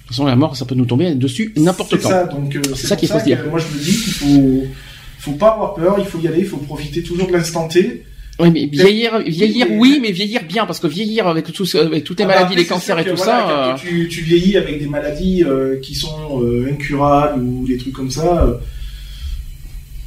toute 0.06 0.08
façon 0.16 0.24
la 0.24 0.34
mort 0.34 0.56
ça 0.56 0.64
peut 0.64 0.74
nous 0.74 0.86
tomber 0.86 1.14
dessus 1.14 1.52
n'importe 1.56 2.00
quand. 2.00 2.08
ça, 2.08 2.24
donc 2.24 2.56
euh, 2.56 2.62
C'est 2.74 2.86
ça 2.88 2.96
qu'il 2.96 3.08
faut 3.08 3.18
se 3.20 3.24
dire. 3.24 3.44
moi 3.48 3.60
je 3.60 3.66
me 3.78 3.80
dis 3.84 3.92
qu'il 3.92 4.12
faut, 4.14 4.64
faut 5.18 5.32
pas 5.32 5.52
avoir 5.52 5.74
peur, 5.74 5.96
il 5.98 6.06
faut 6.06 6.18
y 6.18 6.26
aller, 6.26 6.40
il 6.40 6.46
faut 6.46 6.56
profiter 6.56 7.02
toujours 7.02 7.28
de 7.28 7.32
l'instant 7.32 7.68
T. 7.68 8.04
Oui, 8.40 8.50
mais 8.50 8.66
vieillir, 8.66 9.18
vieillir, 9.20 9.66
oui, 9.72 9.98
mais 10.00 10.12
vieillir 10.12 10.42
bien, 10.44 10.66
parce 10.66 10.80
que 10.80 10.86
vieillir 10.86 11.26
avec 11.26 11.52
tout, 11.52 11.64
avec 11.76 12.04
toutes 12.04 12.18
les 12.18 12.24
Ah 12.24 12.28
bah 12.28 12.34
maladies, 12.36 12.56
les 12.56 12.66
cancers 12.66 12.98
et 12.98 13.04
tout 13.04 13.16
voilà, 13.16 13.32
ça. 13.32 13.76
quand 13.76 13.82
tu, 13.88 14.08
tu 14.08 14.22
vieillis 14.22 14.56
avec 14.56 14.78
des 14.78 14.86
maladies 14.86 15.44
euh, 15.44 15.78
qui 15.80 15.94
sont 15.94 16.42
euh, 16.42 16.70
incurables 16.72 17.42
ou 17.42 17.66
des 17.66 17.76
trucs 17.76 17.92
comme 17.92 18.10
ça, 18.10 18.44
euh, 18.44 18.54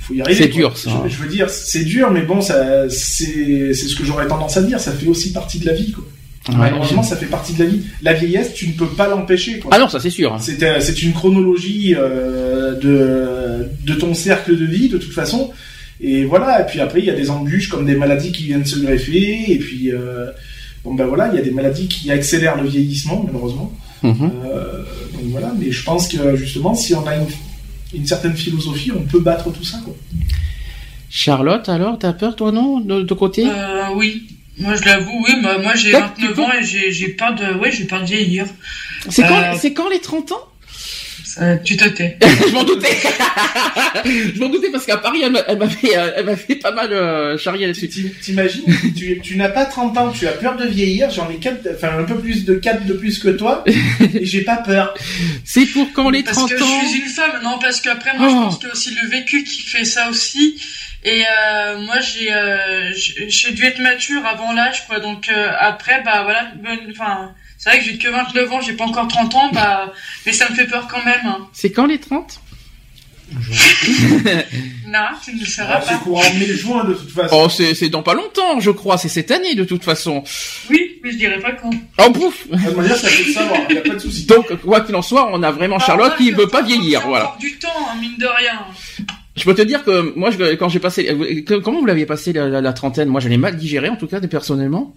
faut 0.02 0.14
y 0.14 0.22
arriver. 0.22 0.44
C'est 0.44 0.50
dur, 0.50 0.78
ça. 0.78 0.92
Je, 1.06 1.10
je 1.10 1.22
veux 1.22 1.30
dire, 1.30 1.50
c'est 1.50 1.86
dur, 1.86 2.12
mais 2.12 2.24
bon, 2.24 2.42
ça, 2.42 2.90
c'est, 2.90 3.74
c'est 3.74 3.88
ce 3.88 3.96
que 3.96 4.04
j'aurais 4.04 4.28
tendance 4.28 4.58
à 4.58 4.64
dire. 4.64 4.80
Ça 4.80 4.92
fait 4.92 5.08
aussi 5.08 5.32
partie 5.32 5.60
de 5.60 5.66
la 5.66 5.74
vie, 5.74 5.92
quoi. 5.92 6.04
Ouais. 6.50 6.56
Malheureusement, 6.58 7.04
ça 7.04 7.16
fait 7.16 7.28
partie 7.28 7.54
de 7.54 7.64
la 7.64 7.70
vie. 7.70 7.84
La 8.02 8.12
vieillesse, 8.12 8.54
tu 8.54 8.68
ne 8.68 8.74
peux 8.74 8.88
pas 8.88 9.08
l'empêcher, 9.08 9.60
quoi. 9.60 9.72
Ah 9.74 9.80
non, 9.80 9.88
ça 9.88 10.02
c'est 10.02 10.10
sûr. 10.10 10.36
C'est, 10.42 10.62
euh, 10.64 10.82
c'est 10.82 11.02
une 11.02 11.14
chronologie 11.14 11.96
euh, 11.98 12.74
de, 12.76 13.70
de 13.86 13.94
ton 13.98 14.14
cercle 14.14 14.58
de 14.58 14.66
vie, 14.66 14.90
de 14.90 14.98
toute 14.98 15.14
façon. 15.14 15.52
Et 16.02 16.26
voilà, 16.26 16.62
et 16.62 16.66
puis 16.66 16.80
après, 16.82 17.00
il 17.00 17.06
y 17.06 17.10
a 17.10 17.16
des 17.16 17.30
embûches 17.30 17.70
comme 17.70 17.86
des 17.86 17.96
maladies 17.96 18.32
qui 18.32 18.44
viennent 18.44 18.66
se 18.66 18.80
greffer, 18.80 19.52
et 19.52 19.58
puis, 19.58 19.92
euh, 19.92 20.32
bon 20.84 20.94
ben 20.96 21.06
voilà, 21.06 21.30
il 21.30 21.36
y 21.36 21.40
a 21.40 21.42
des 21.42 21.52
maladies 21.52 21.88
qui 21.88 22.12
accélèrent 22.12 22.62
le 22.62 22.68
vieillissement, 22.68 23.24
malheureusement. 23.26 23.72
Mhm. 24.02 24.32
Euh, 24.46 24.84
donc 25.14 25.22
voilà, 25.28 25.54
mais 25.58 25.72
je 25.72 25.84
pense 25.84 26.08
que 26.10 26.36
justement, 26.36 26.74
si 26.76 26.94
on 26.94 27.06
a 27.08 27.16
une, 27.16 27.28
une 27.94 28.06
certaine 28.06 28.36
philosophie, 28.36 28.92
on 28.94 29.04
peut 29.04 29.20
battre 29.22 29.52
tout 29.52 29.64
ça, 29.64 29.80
quoi. 29.86 29.94
Charlotte, 31.10 31.70
alors, 31.70 32.00
t'as 32.00 32.14
peur, 32.14 32.36
toi, 32.36 32.52
non, 32.52 32.80
de, 32.80 33.04
de 33.04 33.14
côté? 33.14 33.46
Euh, 33.48 33.84
oui. 33.96 34.24
Moi, 34.58 34.76
je 34.76 34.84
l'avoue, 34.86 35.24
oui. 35.28 35.34
Moi, 35.42 35.58
moi 35.60 35.76
j'ai 35.76 35.92
Peut-être 35.92 36.14
tu 36.16 36.22
29 36.28 36.36
peux- 36.36 36.42
ans 36.44 36.52
et 36.60 36.64
j'ai 36.64 36.92
j'ai 36.92 37.10
peur 37.10 37.34
de, 37.36 37.58
ouais, 37.60 37.72
j'ai 37.72 37.86
peur 37.86 38.02
de 38.02 38.06
vieillir. 38.06 38.46
C'est 39.10 39.24
quand, 39.24 39.38
euh, 39.38 39.54
c'est 39.58 39.74
quand 39.74 39.90
les 39.90 40.00
30 40.00 40.32
ans? 40.32 40.44
Ça, 41.36 41.58
tu 41.58 41.76
te 41.78 41.86
tais. 41.90 42.18
Je 42.48 42.54
m'en 42.54 42.64
doutais. 42.64 42.96
je 44.36 44.40
m'en 44.40 44.50
doutais 44.50 44.70
parce 44.72 44.86
qu'à 44.86 44.98
Paris, 44.98 45.22
elle 45.24 45.32
m'a- 45.32 45.44
elle 45.48 45.58
m'avait, 45.58 45.98
euh, 45.98 46.12
elle 46.16 46.26
m'avait 46.26 46.56
pas 46.56 46.72
mal 46.72 46.92
euh, 46.94 47.38
charrié 47.38 47.66
là-dessus. 47.68 47.90
T'im- 47.90 48.12
T'imagines, 48.22 48.64
tu, 48.96 49.20
tu 49.22 49.36
n'as 49.38 49.50
pas 49.50 49.66
30 49.66 49.98
ans, 49.98 50.12
tu 50.12 50.28
as 50.28 50.32
peur 50.34 50.56
de 50.58 50.66
vieillir, 50.68 51.10
j'en 51.10 51.30
ai 51.30 51.38
quatre, 51.38 51.68
enfin 51.74 51.98
un 52.00 52.04
peu 52.04 52.16
plus 52.20 52.46
de 52.46 52.54
4 52.56 52.86
de 52.86 52.94
plus 52.94 53.18
que 53.20 53.30
toi, 53.30 53.64
et 53.68 54.26
j'ai 54.26 54.42
pas 54.42 54.58
peur. 54.58 54.94
C'est 55.44 55.66
pour 55.68 55.92
quand 55.94 56.10
les 56.10 56.24
Parce 56.24 56.38
30 56.38 56.50
que 56.52 56.64
ans 56.64 56.82
je 56.84 56.88
suis 56.90 57.00
une 57.02 57.08
femme, 57.10 57.40
non, 57.44 57.58
parce 57.60 57.82
qu'après, 57.82 58.16
moi, 58.18 58.28
Oh. 58.30 58.32
je 58.32 58.36
pense 58.46 58.58
qu'il 58.60 58.68
y 58.68 58.70
a 58.70 58.74
aussi 58.74 58.96
le 59.02 59.08
vécu 59.10 59.44
qui 59.44 59.62
fait 59.62 59.86
ça 59.86 60.10
aussi. 60.10 60.62
Et 61.06 61.24
euh, 61.24 61.80
moi, 61.80 62.00
j'ai 62.00 62.32
euh, 62.32 62.94
j'ai 62.96 63.26
j'ai 63.30 63.52
dû 63.52 63.66
être 63.66 63.80
mature 63.80 64.26
avant 64.26 64.54
l'âge, 64.54 64.86
quoi. 64.88 65.00
Donc 65.00 65.28
euh, 65.30 65.50
après, 65.60 66.02
bah 66.06 66.22
voilà, 66.24 66.52
bonne- 66.64 66.92
enfin, 66.92 67.34
c'est 67.64 67.70
vrai 67.70 67.80
que 67.80 67.86
j'ai 67.86 67.98
que 67.98 68.10
29 68.10 68.52
ans, 68.52 68.60
j'ai 68.62 68.74
pas 68.74 68.84
encore 68.86 69.08
30 69.08 69.36
ans, 69.36 69.50
bah, 69.54 69.94
mais 70.26 70.34
ça 70.34 70.50
me 70.50 70.56
fait 70.56 70.68
peur 70.68 70.88
quand 70.92 71.04
même. 71.06 71.26
hein. 71.26 71.48
C'est 71.54 71.72
quand 71.72 71.86
les 71.86 72.00
30 72.00 72.42
Non, 74.88 75.00
tu 75.24 75.34
ne 75.34 75.40
le 75.40 75.46
sauras 75.46 75.76
Ah, 75.78 75.82
c'est 75.82 75.94
pas. 75.94 75.98
courant 76.00 76.22
mai-juin 76.38 76.84
de 76.84 76.94
toute 76.94 77.10
façon. 77.10 77.36
Oh, 77.46 77.50
c'est, 77.50 77.74
c'est 77.74 77.90
dans 77.90 78.04
pas 78.04 78.14
longtemps, 78.14 78.60
je 78.60 78.70
crois. 78.70 78.98
C'est 78.98 79.10
cette 79.10 79.32
année, 79.32 79.56
de 79.56 79.64
toute 79.64 79.84
façon. 79.84 80.24
Oui, 80.70 81.00
mais 81.04 81.12
je 81.12 81.18
dirais 81.18 81.40
pas 81.40 81.54
quand. 81.54 81.72
Oh, 82.00 82.12
pouf 82.12 82.48
De 82.48 82.58
toute 82.58 82.76
manière, 82.78 82.96
ça 82.98 83.08
fait 83.08 83.24
le 83.24 83.34
savoir, 83.34 83.72
y 83.72 83.78
a 83.78 83.82
pas 83.82 83.94
de 83.96 84.00
souci. 84.00 84.26
Donc, 84.26 84.54
quoi 84.62 84.82
qu'il 84.82 84.96
en 84.96 85.02
soit, 85.02 85.30
on 85.34 85.42
a 85.42 85.52
vraiment 85.52 85.80
Charlotte 85.80 86.16
qui 86.18 86.30
ouais, 86.30 86.36
veut 86.36 86.48
pas 86.48 86.60
c'est 86.60 86.68
vieillir, 86.68 87.00
encore 87.00 87.10
voilà. 87.10 87.36
du 87.40 87.58
temps, 87.58 87.70
hein, 87.90 87.96
mine 88.00 88.18
de 88.20 88.28
rien. 88.28 88.60
Je 89.36 89.44
peux 89.46 89.56
te 89.56 89.64
dire 89.64 89.84
que 89.84 90.14
moi, 90.16 90.30
je, 90.30 90.54
quand 90.56 90.70
j'ai 90.70 90.80
passé, 90.80 91.10
euh, 91.10 91.60
comment 91.64 91.80
vous 91.80 91.88
l'aviez 91.88 92.06
passé 92.06 92.34
la, 92.34 92.50
la- 92.50 92.62
la 92.62 92.74
trentaine? 92.74 93.10
Moi, 93.10 93.20
je 93.20 93.30
l'ai 93.30 93.38
mal 93.38 93.56
digéré, 93.58 93.90
en 93.90 93.96
tout 93.96 94.06
cas, 94.08 94.20
personnellement. 94.22 94.94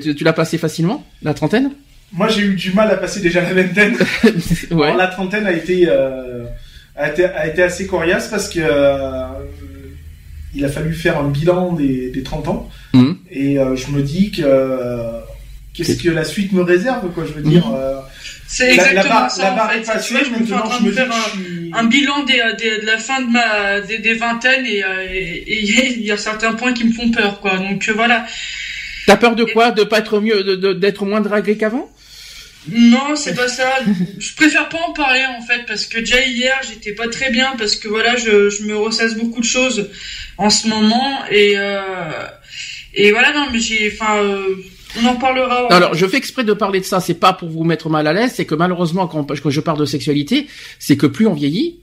Tu, 0.00 0.14
tu 0.14 0.22
l'as 0.22 0.32
passé 0.32 0.58
facilement, 0.58 1.04
la 1.22 1.34
trentaine? 1.34 1.72
Moi, 2.12 2.28
j'ai 2.28 2.42
eu 2.42 2.54
du 2.54 2.72
mal 2.72 2.90
à 2.90 2.96
passer 2.96 3.20
déjà 3.20 3.40
la 3.40 3.52
vingtaine. 3.52 3.96
Ouais. 4.70 4.86
Alors, 4.86 4.96
la 4.96 5.06
trentaine 5.08 5.46
a 5.46 5.52
été, 5.52 5.86
euh, 5.88 6.44
a 6.96 7.08
été, 7.10 7.24
a 7.24 7.46
été 7.46 7.62
assez 7.62 7.86
coriace 7.86 8.28
parce 8.28 8.48
que 8.48 8.60
euh, 8.62 9.26
il 10.54 10.64
a 10.64 10.68
fallu 10.68 10.94
faire 10.94 11.18
un 11.18 11.28
bilan 11.28 11.72
des, 11.72 12.10
des 12.10 12.22
30 12.22 12.48
ans. 12.48 12.70
Mhm. 12.92 13.18
Et 13.30 13.58
euh, 13.58 13.74
je 13.76 13.88
me 13.90 14.02
dis 14.02 14.30
que 14.30 14.42
euh, 14.44 15.18
qu'est-ce 15.74 16.00
que 16.02 16.10
la 16.10 16.24
suite 16.24 16.52
me 16.52 16.62
réserve, 16.62 17.10
quoi. 17.12 17.24
Je 17.26 17.32
veux 17.32 17.42
dire. 17.42 17.68
euh, 17.74 17.98
C'est 18.46 18.76
la, 18.76 18.84
la 18.84 18.90
exactement 18.90 19.14
barre, 19.20 19.30
ça. 19.30 19.42
la 19.42 19.52
en 19.52 19.56
barre 19.56 19.72
fait. 19.72 19.78
est 19.80 19.84
passée, 19.86 20.14
je 20.24 20.38
me 20.40 20.44
suis 20.44 20.54
en 20.54 20.62
train 20.62 20.78
je 20.78 20.84
me 20.84 20.90
de 20.90 20.94
faire 20.94 21.10
un, 21.10 21.14
je 21.34 21.40
suis- 21.42 21.70
un 21.74 21.84
bilan 21.84 22.22
des, 22.24 22.40
des- 22.56 22.80
de 22.82 22.86
la 22.86 22.98
fin 22.98 23.20
de 23.22 23.30
ma 23.30 23.80
des, 23.80 23.98
des 23.98 24.14
vingtaines 24.14 24.64
et 24.66 24.84
et- 25.12 25.52
et 25.52 25.88
il 25.96 26.04
y 26.04 26.12
a 26.12 26.16
certains 26.16 26.52
points 26.52 26.72
qui 26.72 26.84
me 26.84 26.92
font 26.92 27.10
peur, 27.10 27.40
quoi. 27.40 27.56
Donc 27.58 27.88
voilà. 27.96 28.24
T'as 29.06 29.16
peur 29.16 29.34
de 29.36 29.44
quoi? 29.44 29.70
De 29.70 29.84
pas 29.84 29.98
être 29.98 30.20
mieux, 30.20 30.42
de- 30.44 30.56
de- 30.56 30.72
d'être 30.72 31.04
moins 31.04 31.20
dragué 31.20 31.56
qu'avant? 31.56 31.90
Non, 32.72 33.14
c'est 33.14 33.34
pas 33.34 33.48
ça. 33.48 33.70
Je 34.18 34.34
préfère 34.34 34.68
pas 34.70 34.78
en 34.88 34.92
parler 34.94 35.22
en 35.38 35.42
fait 35.42 35.66
parce 35.66 35.84
que 35.84 35.98
déjà 35.98 36.22
hier 36.24 36.54
j'étais 36.66 36.92
pas 36.92 37.08
très 37.08 37.30
bien 37.30 37.52
parce 37.58 37.76
que 37.76 37.88
voilà 37.88 38.16
je, 38.16 38.48
je 38.48 38.62
me 38.62 38.74
ressasse 38.74 39.16
beaucoup 39.16 39.40
de 39.40 39.44
choses 39.44 39.90
en 40.38 40.48
ce 40.48 40.66
moment 40.68 41.18
et 41.30 41.54
euh, 41.58 41.82
et 42.94 43.10
voilà 43.10 43.34
non 43.34 43.48
mais 43.52 43.58
j'ai 43.58 43.92
enfin 43.94 44.16
euh, 44.16 44.46
on 45.02 45.06
en 45.06 45.16
parlera. 45.16 45.66
Alors, 45.72 45.94
je 45.94 46.06
fais 46.06 46.16
exprès 46.18 46.44
de 46.44 46.52
parler 46.52 46.78
de 46.78 46.84
ça. 46.84 47.00
C'est 47.00 47.14
pas 47.14 47.32
pour 47.32 47.48
vous 47.50 47.64
mettre 47.64 47.90
mal 47.90 48.06
à 48.06 48.12
l'aise. 48.12 48.32
C'est 48.36 48.44
que 48.44 48.54
malheureusement, 48.54 49.08
quand, 49.08 49.24
quand 49.42 49.50
je 49.50 49.60
parle 49.60 49.80
de 49.80 49.86
sexualité, 49.86 50.46
c'est 50.78 50.96
que 50.96 51.06
plus 51.08 51.26
on 51.26 51.34
vieillit, 51.34 51.80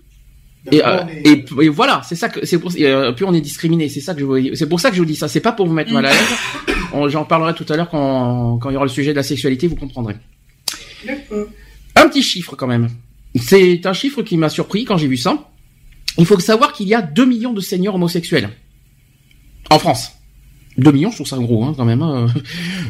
et, 0.71 0.81
euh, 0.81 0.99
on 1.03 1.07
est- 1.09 1.27
et, 1.27 1.65
et 1.65 1.67
voilà, 1.69 2.01
c'est 2.07 2.15
ça 2.15 2.29
que 2.29 2.45
c'est 2.45 2.57
pour 2.57 2.71
euh, 2.79 3.11
plus 3.11 3.25
on 3.25 3.33
est 3.33 3.41
discriminé. 3.41 3.89
C'est 3.89 3.99
ça 3.99 4.13
que 4.13 4.21
je 4.21 4.25
veux- 4.25 4.55
c'est 4.55 4.69
pour 4.69 4.79
ça 4.79 4.89
que 4.91 4.95
je 4.95 5.01
vous 5.01 5.05
dis 5.05 5.17
ça. 5.17 5.27
C'est 5.27 5.41
pas 5.41 5.51
pour 5.51 5.67
vous 5.67 5.73
mettre 5.73 5.91
mal 5.91 6.05
à 6.05 6.09
l'aise. 6.11 6.70
J'en 7.07 7.25
parlerai 7.25 7.53
tout 7.53 7.65
à 7.69 7.75
l'heure 7.77 7.89
quand 7.89 8.57
quand 8.57 8.69
il 8.69 8.74
y 8.74 8.75
aura 8.75 8.86
le 8.86 8.91
sujet 8.91 9.12
de 9.12 9.15
la 9.17 9.24
sexualité. 9.24 9.67
Vous 9.67 9.75
comprendrez. 9.75 10.15
Un 11.95 12.07
petit 12.07 12.21
chiffre 12.24 12.55
quand 12.55 12.67
même. 12.67 12.89
C'est 13.36 13.86
un 13.86 13.93
chiffre 13.93 14.21
qui 14.24 14.38
m'a 14.38 14.50
surpris 14.50 14.86
quand 14.86 14.98
j'ai 14.98 15.07
vu 15.07 15.17
ça. 15.17 15.50
Il 16.17 16.25
faut 16.25 16.38
savoir 16.39 16.74
qu'il 16.74 16.88
y 16.88 16.93
a 16.93 17.01
2 17.01 17.25
millions 17.25 17.53
de 17.53 17.62
seniors 17.62 17.95
homosexuels 17.95 18.50
en 19.69 19.79
France. 19.79 20.12
2 20.77 20.91
millions, 20.91 21.10
je 21.12 21.15
trouve 21.15 21.27
ça 21.27 21.38
gros 21.38 21.63
hein, 21.65 21.74
quand 21.75 21.86
même. 21.86 22.01
hein. 22.01 22.27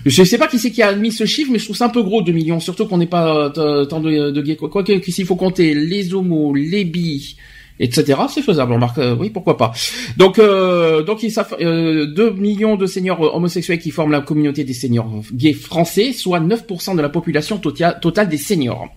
Je 0.05 0.23
sais 0.23 0.37
pas 0.37 0.47
qui 0.47 0.59
c'est 0.59 0.71
qui 0.71 0.81
a 0.81 0.87
admis 0.89 1.11
ce 1.11 1.25
chiffre, 1.25 1.51
mais 1.51 1.59
je 1.59 1.65
trouve 1.65 1.75
ça 1.75 1.85
un 1.85 1.89
peu 1.89 2.03
gros 2.03 2.21
2 2.21 2.31
millions, 2.31 2.59
surtout 2.59 2.85
qu'on 2.87 2.97
n'est 2.97 3.07
pas 3.07 3.51
euh, 3.57 3.85
tant 3.85 3.99
de, 3.99 4.31
de 4.31 4.41
gays. 4.41 4.55
Quoi 4.55 4.83
s'il 4.85 5.25
faut 5.25 5.35
compter 5.35 5.73
les 5.73 6.13
homos, 6.13 6.53
les 6.53 6.85
bi, 6.85 7.37
etc. 7.81 8.21
C'est 8.33 8.41
faisable, 8.41 8.71
on 8.71 8.77
marque. 8.77 8.97
euh, 8.99 9.15
oui, 9.19 9.29
pourquoi 9.29 9.57
pas. 9.57 9.73
Donc, 10.17 10.39
euh, 10.39 11.03
donc 11.03 11.23
il 11.23 11.31
ça 11.31 11.43
fait, 11.43 11.61
euh, 11.63 12.05
2 12.05 12.31
millions 12.31 12.77
de 12.77 12.85
seniors 12.85 13.19
homosexuels 13.35 13.79
qui 13.79 13.91
forment 13.91 14.11
la 14.11 14.21
communauté 14.21 14.63
des 14.63 14.73
seniors 14.73 15.09
gays 15.33 15.53
français, 15.53 16.13
soit 16.13 16.39
9% 16.39 16.95
de 16.95 17.01
la 17.01 17.09
population 17.09 17.57
totale 17.57 18.29
des 18.29 18.37
seniors. 18.37 18.87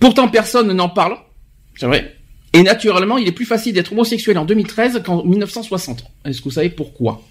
Pourtant, 0.00 0.28
personne 0.28 0.72
n'en 0.72 0.88
parle. 0.88 1.16
C'est 1.76 1.86
vrai. 1.86 2.16
Et 2.54 2.62
naturellement, 2.62 3.18
il 3.18 3.26
est 3.26 3.32
plus 3.32 3.46
facile 3.46 3.72
d'être 3.72 3.92
homosexuel 3.92 4.38
en 4.38 4.44
2013 4.44 5.02
qu'en 5.04 5.24
1960. 5.24 6.04
Est-ce 6.24 6.38
que 6.38 6.44
vous 6.44 6.50
savez 6.52 6.70
pourquoi? 6.70 7.22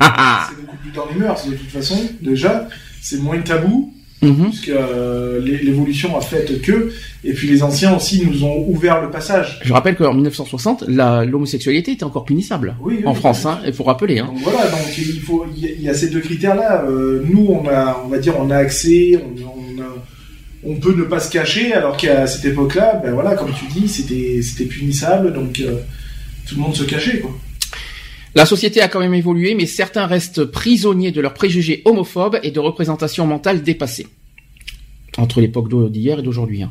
C'est 0.00 0.60
beaucoup 0.60 0.76
plus 0.76 0.92
dans 0.92 1.06
les 1.06 1.14
mœurs, 1.14 1.46
de 1.48 1.56
toute 1.56 1.70
façon, 1.70 1.98
déjà. 2.20 2.68
C'est 3.00 3.18
moins 3.18 3.40
tabou, 3.40 3.92
Mhm. 4.20 4.48
puisque 4.50 4.68
euh, 4.70 5.40
l'é- 5.44 5.62
l'évolution 5.62 6.16
a 6.16 6.20
fait 6.20 6.60
que. 6.60 6.92
Et 7.24 7.32
puis 7.32 7.46
les 7.48 7.62
anciens 7.62 7.94
aussi 7.96 8.24
nous 8.26 8.44
ont 8.44 8.64
ouvert 8.68 9.00
le 9.02 9.10
passage. 9.10 9.60
Je 9.62 9.72
rappelle 9.72 9.94
qu'en 9.96 10.12
1960, 10.14 10.84
la- 10.88 11.24
l'homosexualité 11.24 11.92
était 11.92 12.04
encore 12.04 12.24
punissable. 12.24 12.74
Oui, 12.80 12.96
oui, 12.98 13.06
en 13.06 13.12
oui, 13.12 13.16
France, 13.18 13.46
hein, 13.46 13.60
il 13.66 13.72
faut 13.72 13.84
rappeler. 13.84 14.18
Hein. 14.18 14.26
Donc 14.26 14.38
voilà, 14.42 14.68
donc 14.68 14.80
il 14.98 15.20
faut, 15.20 15.44
il 15.56 15.80
y 15.82 15.88
a, 15.88 15.94
ces 15.94 16.08
deux 16.10 16.20
critères-là. 16.20 16.84
Euh, 16.88 17.22
nous, 17.28 17.46
on 17.48 17.68
a, 17.68 18.02
on 18.04 18.08
va 18.08 18.18
dire, 18.18 18.34
on 18.38 18.50
a 18.50 18.56
accès, 18.56 19.16
on, 19.16 19.40
on, 19.44 19.82
a- 19.82 19.96
on 20.64 20.74
peut 20.76 20.94
ne 20.96 21.04
pas 21.04 21.20
se 21.20 21.30
cacher, 21.30 21.72
alors 21.72 21.96
qu'à 21.96 22.26
cette 22.26 22.44
époque-là, 22.44 23.00
ben 23.04 23.12
voilà, 23.12 23.34
comme 23.36 23.52
tu 23.52 23.66
dis, 23.80 23.88
c'était, 23.88 24.40
c'était 24.42 24.64
punissable, 24.64 25.32
donc 25.32 25.60
euh, 25.60 25.76
tout 26.48 26.56
le 26.56 26.60
monde 26.62 26.74
se 26.74 26.82
cachait, 26.82 27.20
quoi. 27.20 27.30
La 28.34 28.46
société 28.46 28.80
a 28.80 28.88
quand 28.88 29.00
même 29.00 29.14
évolué, 29.14 29.54
mais 29.54 29.66
certains 29.66 30.06
restent 30.06 30.44
prisonniers 30.44 31.12
de 31.12 31.20
leurs 31.20 31.34
préjugés 31.34 31.82
homophobes 31.84 32.38
et 32.42 32.50
de 32.50 32.60
représentations 32.60 33.26
mentales 33.26 33.62
dépassées. 33.62 34.06
Entre 35.16 35.40
l'époque 35.40 35.68
d'hier 35.90 36.20
et 36.20 36.22
d'aujourd'hui. 36.22 36.62
hein. 36.62 36.68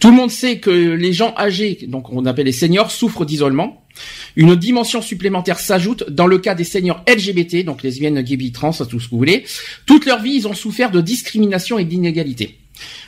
Tout 0.00 0.10
le 0.10 0.16
monde 0.16 0.30
sait 0.30 0.58
que 0.58 0.70
les 0.70 1.12
gens 1.12 1.34
âgés, 1.36 1.78
donc 1.88 2.12
on 2.12 2.24
appelle 2.26 2.46
les 2.46 2.52
seniors, 2.52 2.90
souffrent 2.90 3.24
d'isolement. 3.24 3.84
Une 4.36 4.56
dimension 4.56 5.00
supplémentaire 5.02 5.58
s'ajoute 5.60 6.10
dans 6.10 6.26
le 6.26 6.38
cas 6.38 6.54
des 6.54 6.64
seniors 6.64 7.02
LGBT, 7.08 7.64
donc 7.64 7.82
lesbiennes, 7.82 8.20
gays, 8.22 8.50
trans, 8.52 8.72
tout 8.72 9.00
ce 9.00 9.06
que 9.06 9.10
vous 9.10 9.18
voulez. 9.18 9.44
Toute 9.86 10.06
leur 10.06 10.20
vie, 10.22 10.34
ils 10.34 10.48
ont 10.48 10.54
souffert 10.54 10.90
de 10.90 11.00
discrimination 11.00 11.78
et 11.78 11.84
d'inégalité. 11.84 12.58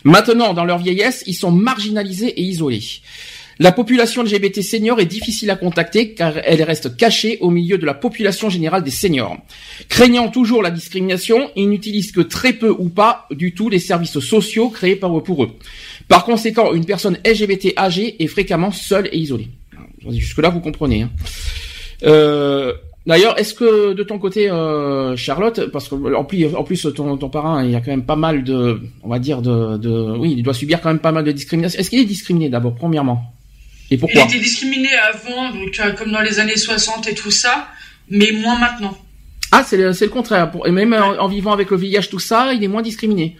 Maintenant, 0.04 0.54
dans 0.54 0.64
leur 0.64 0.78
vieillesse, 0.78 1.24
ils 1.26 1.34
sont 1.34 1.50
marginalisés 1.50 2.28
et 2.28 2.42
isolés. 2.42 2.82
La 3.58 3.72
population 3.72 4.22
LGBT 4.22 4.60
senior 4.60 5.00
est 5.00 5.06
difficile 5.06 5.50
à 5.50 5.56
contacter 5.56 6.12
car 6.12 6.34
elle 6.44 6.62
reste 6.62 6.96
cachée 6.96 7.38
au 7.40 7.48
milieu 7.50 7.78
de 7.78 7.86
la 7.86 7.94
population 7.94 8.50
générale 8.50 8.82
des 8.82 8.90
seniors. 8.90 9.36
Craignant 9.88 10.28
toujours 10.28 10.62
la 10.62 10.70
discrimination, 10.70 11.50
ils 11.56 11.68
n'utilisent 11.68 12.12
que 12.12 12.20
très 12.20 12.52
peu 12.52 12.68
ou 12.68 12.90
pas 12.90 13.26
du 13.30 13.54
tout 13.54 13.70
les 13.70 13.78
services 13.78 14.18
sociaux 14.18 14.68
créés 14.68 14.96
pour 14.96 15.42
eux. 15.44 15.50
Par 16.06 16.24
conséquent, 16.26 16.74
une 16.74 16.84
personne 16.84 17.18
LGBT 17.24 17.72
âgée 17.78 18.22
est 18.22 18.26
fréquemment 18.26 18.72
seule 18.72 19.08
et 19.10 19.16
isolée. 19.18 19.48
Jusque-là, 20.08 20.50
vous 20.50 20.60
comprenez. 20.60 21.02
hein. 21.02 21.10
Euh, 22.04 22.72
D'ailleurs, 23.06 23.38
est-ce 23.38 23.54
que 23.54 23.92
de 23.92 24.02
ton 24.02 24.18
côté, 24.18 24.50
euh, 24.50 25.16
Charlotte, 25.16 25.70
parce 25.72 25.88
que 25.88 25.94
en 26.14 26.24
plus, 26.24 26.46
en 26.56 26.64
plus 26.64 26.88
ton, 26.92 27.16
ton 27.16 27.28
parrain, 27.28 27.64
il 27.64 27.70
y 27.70 27.76
a 27.76 27.80
quand 27.80 27.92
même 27.92 28.04
pas 28.04 28.16
mal 28.16 28.42
de, 28.42 28.80
on 29.04 29.08
va 29.08 29.20
dire 29.20 29.42
de, 29.42 29.76
de, 29.76 30.16
oui, 30.18 30.34
il 30.36 30.42
doit 30.42 30.54
subir 30.54 30.80
quand 30.80 30.88
même 30.88 30.98
pas 30.98 31.12
mal 31.12 31.22
de 31.22 31.30
discrimination. 31.30 31.78
Est-ce 31.78 31.88
qu'il 31.88 32.00
est 32.00 32.04
discriminé 32.04 32.48
d'abord, 32.48 32.74
premièrement? 32.74 33.32
Et 33.90 33.98
Il 34.02 34.18
était 34.20 34.38
discriminé 34.38 34.90
avant, 34.94 35.50
donc 35.50 35.78
euh, 35.78 35.92
comme 35.92 36.10
dans 36.12 36.20
les 36.22 36.38
années 36.40 36.56
60 36.56 37.06
et 37.08 37.14
tout 37.14 37.30
ça, 37.30 37.68
mais 38.10 38.32
moins 38.32 38.58
maintenant. 38.58 38.96
Ah, 39.52 39.62
c'est 39.66 39.76
le, 39.76 39.90
le 39.98 40.08
contraire. 40.08 40.50
Et 40.66 40.70
même 40.72 40.92
en, 40.92 41.16
en 41.18 41.28
vivant 41.28 41.52
avec 41.52 41.70
le 41.70 41.76
VIH, 41.76 42.08
tout 42.10 42.18
ça, 42.18 42.52
il 42.52 42.62
est 42.64 42.68
moins 42.68 42.82
discriminé. 42.82 43.36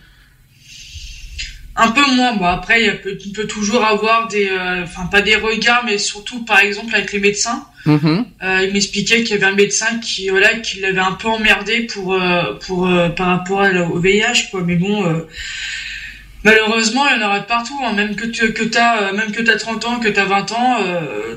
Un 1.78 1.90
peu 1.90 2.00
moins. 2.12 2.34
Bon 2.36 2.46
après, 2.46 2.84
il 2.84 3.00
peut- 3.02 3.18
il 3.22 3.32
peut 3.32 3.46
toujours 3.46 3.84
avoir 3.84 4.28
des, 4.28 4.48
euh, 4.48 4.84
enfin 4.84 5.06
pas 5.06 5.20
des 5.20 5.36
regards, 5.36 5.82
mais 5.84 5.98
surtout 5.98 6.42
par 6.44 6.60
exemple 6.60 6.94
avec 6.94 7.12
les 7.12 7.18
médecins. 7.18 7.66
Mhm. 7.84 8.24
Euh, 8.42 8.64
il 8.66 8.72
m'expliquait 8.72 9.22
qu'il 9.24 9.32
y 9.32 9.34
avait 9.34 9.52
un 9.52 9.54
médecin 9.54 9.98
qui, 9.98 10.28
voilà, 10.30 10.54
qui 10.60 10.80
l'avait 10.80 10.98
un 11.00 11.12
peu 11.12 11.28
emmerdé 11.28 11.80
pour, 11.82 12.14
euh, 12.14 12.54
pour, 12.66 12.88
par 13.16 13.26
rapport 13.26 13.60
au 13.92 13.98
VIH, 13.98 14.48
quoi. 14.50 14.62
Mais 14.64 14.76
bon, 14.76 15.04
malheureusement, 16.46 17.06
il 17.08 17.20
y 17.20 17.22
en 17.22 17.26
aura 17.26 17.40
de 17.40 17.46
partout. 17.46 17.78
hein. 17.84 17.92
Même 17.92 18.16
que 18.16 18.26
tu, 18.26 18.52
que 18.52 18.64
t'as, 18.64 19.02
euh, 19.02 19.12
même 19.16 19.30
que 19.32 19.42
t'as 19.42 19.56
30 19.56 19.84
ans, 19.84 20.00
que 20.00 20.08
t'as 20.08 20.24
20 20.24 20.52
ans, 20.52 20.78
euh, 20.82 21.36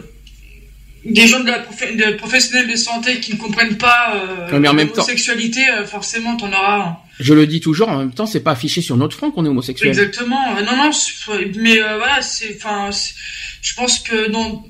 des 1.06 1.28
gens 1.28 1.40
de 1.42 1.48
la 1.48 1.60
de 1.60 2.16
professionnels 2.18 2.68
de 2.70 2.76
santé 2.76 3.20
qui 3.20 3.34
ne 3.34 3.38
comprennent 3.38 3.78
pas 3.78 4.14
euh, 4.16 4.52
Ouais, 4.52 4.60
mais 4.60 4.68
en 4.68 4.74
même 4.74 4.88
temps- 4.90 4.96
l'homosexualité, 5.02 5.68
euh, 5.70 5.86
forcément, 5.86 6.36
t'en 6.38 6.52
auras. 6.52 6.78
un. 6.88 6.98
Je 7.20 7.34
le 7.34 7.46
dis 7.48 7.60
toujours, 7.60 7.90
en 7.90 7.98
même 7.98 8.14
temps, 8.14 8.26
c'est 8.26 8.40
pas 8.42 8.52
affiché 8.52 8.82
sur 8.82 8.96
notre 8.98 9.16
front 9.18 9.32
qu'on 9.32 9.46
est 9.46 9.50
homosexuel. 9.50 9.90
Exactement. 9.90 10.54
Non, 10.56 10.76
non, 10.78 10.92
mais 11.58 11.80
voilà, 11.80 12.22
c'est, 12.22 12.56
enfin, 12.58 12.90
je 13.62 13.74
pense 13.76 14.00
que 14.00 14.30
non. 14.30 14.64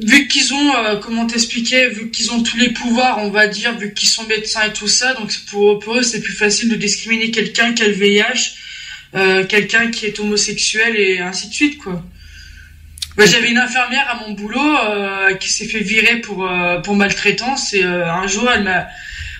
Vu 0.00 0.28
qu'ils 0.28 0.54
ont, 0.54 0.76
euh, 0.76 0.96
comment 0.96 1.26
t'expliquer, 1.26 1.88
vu 1.88 2.10
qu'ils 2.10 2.30
ont 2.30 2.40
tous 2.44 2.56
les 2.56 2.70
pouvoirs, 2.70 3.18
on 3.20 3.30
va 3.30 3.48
dire, 3.48 3.76
vu 3.78 3.92
qu'ils 3.94 4.08
sont 4.08 4.24
médecins 4.28 4.62
et 4.68 4.72
tout 4.72 4.86
ça, 4.86 5.14
donc 5.14 5.32
pour, 5.50 5.80
pour 5.80 5.96
eux 5.98 6.02
c'est 6.04 6.20
plus 6.20 6.32
facile 6.34 6.68
de 6.68 6.76
discriminer 6.76 7.32
quelqu'un 7.32 7.72
qui 7.74 7.82
a 7.82 7.88
le 7.88 7.94
VIH, 7.94 8.54
euh, 9.14 9.44
quelqu'un 9.46 9.90
qui 9.90 10.06
est 10.06 10.20
homosexuel 10.20 10.96
et 10.96 11.20
ainsi 11.20 11.48
de 11.48 11.54
suite, 11.54 11.78
quoi. 11.78 12.02
Bah, 13.16 13.24
J'avais 13.26 13.50
une 13.50 13.58
infirmière 13.58 14.06
à 14.08 14.26
mon 14.26 14.34
boulot 14.34 14.60
euh, 14.60 15.34
qui 15.34 15.50
s'est 15.50 15.66
fait 15.66 15.80
virer 15.80 16.16
pour 16.16 16.48
euh, 16.48 16.78
pour 16.78 16.94
maltraitance 16.94 17.74
et 17.74 17.82
un 17.82 18.26
jour 18.28 18.48
elle 18.54 18.62
m'a 18.62 18.86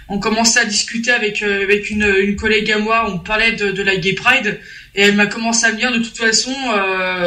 on 0.09 0.19
commençait 0.19 0.61
à 0.61 0.65
discuter 0.65 1.13
avec 1.13 1.43
avec 1.43 1.91
une, 1.91 2.13
une 2.21 2.35
collègue 2.35 2.73
à 2.73 2.79
moi, 2.79 3.09
on 3.09 3.19
parlait 3.19 3.53
de, 3.53 3.71
de 3.71 3.83
la 3.83 3.97
Gay 3.97 4.15
Pride 4.15 4.59
et 4.95 5.03
elle 5.03 5.15
m'a 5.15 5.27
commencé 5.27 5.67
à 5.67 5.73
me 5.73 5.77
dire 5.77 5.93
de 5.93 5.99
toute 5.99 6.17
façon 6.17 6.53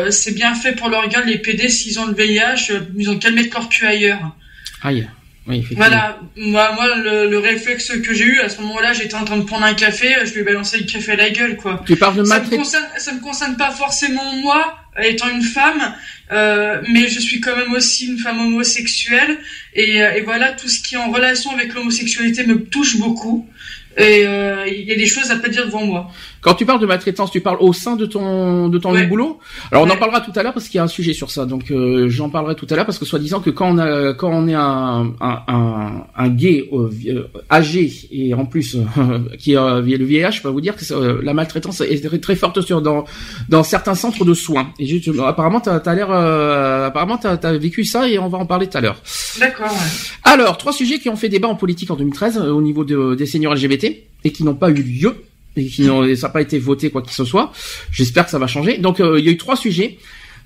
c'est 0.09 0.33
bien 0.33 0.55
fait 0.55 0.73
pour 0.73 0.89
leur 0.89 1.07
gueule 1.07 1.27
les 1.27 1.37
PD 1.37 1.69
s'ils 1.69 1.99
ont 1.99 2.07
le 2.07 2.15
VIH, 2.15 2.73
ils 2.97 3.09
ont 3.09 3.17
qu'à 3.17 3.31
mettre 3.31 3.55
leur 3.55 3.69
cul 3.69 3.85
ailleurs. 3.85 4.35
Aïe. 4.81 5.07
Oui. 5.47 5.65
Voilà, 5.75 6.19
moi, 6.35 6.71
moi 6.73 6.95
le, 6.95 7.29
le 7.29 7.39
réflexe 7.39 7.91
que 8.03 8.13
j'ai 8.13 8.25
eu 8.25 8.39
à 8.41 8.49
ce 8.49 8.61
moment-là, 8.61 8.93
j'étais 8.93 9.15
en 9.15 9.25
train 9.25 9.37
de 9.37 9.43
prendre 9.43 9.65
un 9.65 9.73
café, 9.73 10.15
je 10.23 10.33
lui 10.33 10.41
ai 10.41 10.43
balancé 10.43 10.77
le 10.77 10.85
café 10.85 11.13
à 11.13 11.15
la 11.15 11.29
gueule 11.31 11.57
quoi. 11.57 11.83
Tu 11.87 11.95
parles 11.95 12.17
de 12.17 12.23
Ça 12.23 12.39
me 12.39 12.55
concerne, 12.55 12.85
ça 12.97 13.13
me 13.13 13.19
concerne 13.19 13.57
pas 13.57 13.71
forcément 13.71 14.35
moi, 14.35 14.77
étant 15.01 15.29
une 15.29 15.41
femme, 15.41 15.95
euh, 16.31 16.81
mais 16.91 17.07
je 17.07 17.19
suis 17.19 17.41
quand 17.41 17.55
même 17.55 17.73
aussi 17.73 18.07
une 18.07 18.19
femme 18.19 18.39
homosexuelle 18.39 19.39
et, 19.73 20.03
euh, 20.03 20.13
et 20.13 20.21
voilà 20.21 20.51
tout 20.51 20.69
ce 20.69 20.79
qui 20.79 20.93
est 20.93 20.99
en 20.99 21.11
relation 21.11 21.51
avec 21.51 21.73
l'homosexualité 21.73 22.45
me 22.45 22.63
touche 22.63 22.97
beaucoup 22.97 23.49
et 23.97 24.23
euh, 24.25 24.67
il 24.67 24.83
y 24.83 24.91
a 24.91 24.95
des 24.95 25.07
choses 25.07 25.31
à 25.31 25.37
pas 25.37 25.49
dire 25.49 25.65
devant 25.65 25.85
moi. 25.85 26.11
Quand 26.41 26.55
tu 26.55 26.65
parles 26.65 26.79
de 26.81 26.85
maltraitance, 26.87 27.29
tu 27.31 27.39
parles 27.41 27.57
au 27.59 27.71
sein 27.71 27.95
de 27.95 28.05
ton 28.05 28.67
de 28.67 28.77
ton 28.79 28.91
Ouais. 28.93 29.05
boulot? 29.05 29.39
Alors 29.71 29.83
on 29.85 29.89
en 29.89 29.95
parlera 29.95 30.21
tout 30.21 30.31
à 30.35 30.41
l'heure 30.43 30.53
parce 30.53 30.67
qu'il 30.67 30.77
y 30.77 30.79
a 30.79 30.83
un 30.83 30.87
sujet 30.87 31.13
sur 31.13 31.29
ça. 31.29 31.45
Donc 31.45 31.69
euh, 31.71 32.09
j'en 32.09 32.29
parlerai 32.29 32.55
tout 32.55 32.65
à 32.69 32.75
l'heure 32.75 32.85
parce 32.85 32.97
que 32.97 33.05
soi-disant 33.05 33.39
que 33.41 33.49
quand 33.51 33.67
on 33.69 33.77
a 33.77 34.13
quand 34.13 34.29
on 34.31 34.47
est 34.47 34.53
un 34.55 35.13
un 35.21 35.39
un, 35.47 36.03
un 36.17 36.29
gay 36.29 36.67
euh, 36.73 36.89
euh, 37.07 37.27
âgé 37.51 37.91
et 38.11 38.33
en 38.33 38.45
plus 38.45 38.75
euh, 38.75 39.19
qui 39.39 39.55
a 39.55 39.79
le 39.81 40.05
VIH, 40.05 40.31
je 40.31 40.41
peux 40.41 40.49
vous 40.49 40.61
dire 40.61 40.75
que 40.75 40.83
euh, 40.93 41.19
la 41.23 41.33
maltraitance 41.33 41.81
est 41.81 42.03
très, 42.07 42.19
très 42.19 42.35
forte 42.35 42.61
sur 42.61 42.81
dans 42.81 43.05
dans 43.49 43.63
certains 43.63 43.95
centres 43.95 44.25
de 44.25 44.33
soins. 44.33 44.69
Et 44.79 44.85
juste, 44.87 45.09
apparemment 45.23 45.59
t'as 45.61 45.77
as, 45.77 45.95
l'air 45.95 46.07
euh, 46.11 46.87
apparemment 46.87 47.17
t'as 47.17 47.35
as 47.35 47.53
vécu 47.57 47.83
ça 47.85 48.09
et 48.09 48.17
on 48.19 48.29
va 48.29 48.39
en 48.39 48.45
parler 48.47 48.67
tout 48.67 48.77
à 48.77 48.81
l'heure. 48.81 48.97
D'accord. 49.39 49.67
ouais. 49.71 49.77
Alors, 50.23 50.57
trois 50.57 50.73
sujets 50.73 50.97
qui 50.99 51.09
ont 51.09 51.15
fait 51.15 51.29
débat 51.29 51.47
en 51.49 51.55
politique 51.55 51.91
en 51.91 51.95
2013 51.95 52.37
euh, 52.37 52.51
au 52.51 52.61
niveau 52.61 52.83
de- 52.83 53.15
des 53.15 53.25
seniors 53.25 53.53
LGBT. 53.53 53.85
et 54.23 54.31
qui 54.31 54.43
n'ont 54.43 54.53
pas 54.55 54.69
eu 54.69 54.75
lieu 54.83 55.15
et 55.55 55.65
qui 55.67 55.81
n'ont, 55.83 56.03
ça 56.15 56.27
n'a 56.27 56.33
pas 56.33 56.41
été 56.41 56.59
voté 56.59 56.89
quoi 56.89 57.01
que 57.01 57.11
ce 57.13 57.25
soit. 57.25 57.51
J'espère 57.91 58.25
que 58.25 58.31
ça 58.31 58.39
va 58.39 58.47
changer. 58.47 58.77
Donc 58.77 58.99
euh, 58.99 59.19
il 59.19 59.25
y 59.25 59.29
a 59.29 59.31
eu 59.31 59.37
trois 59.37 59.55
sujets. 59.55 59.97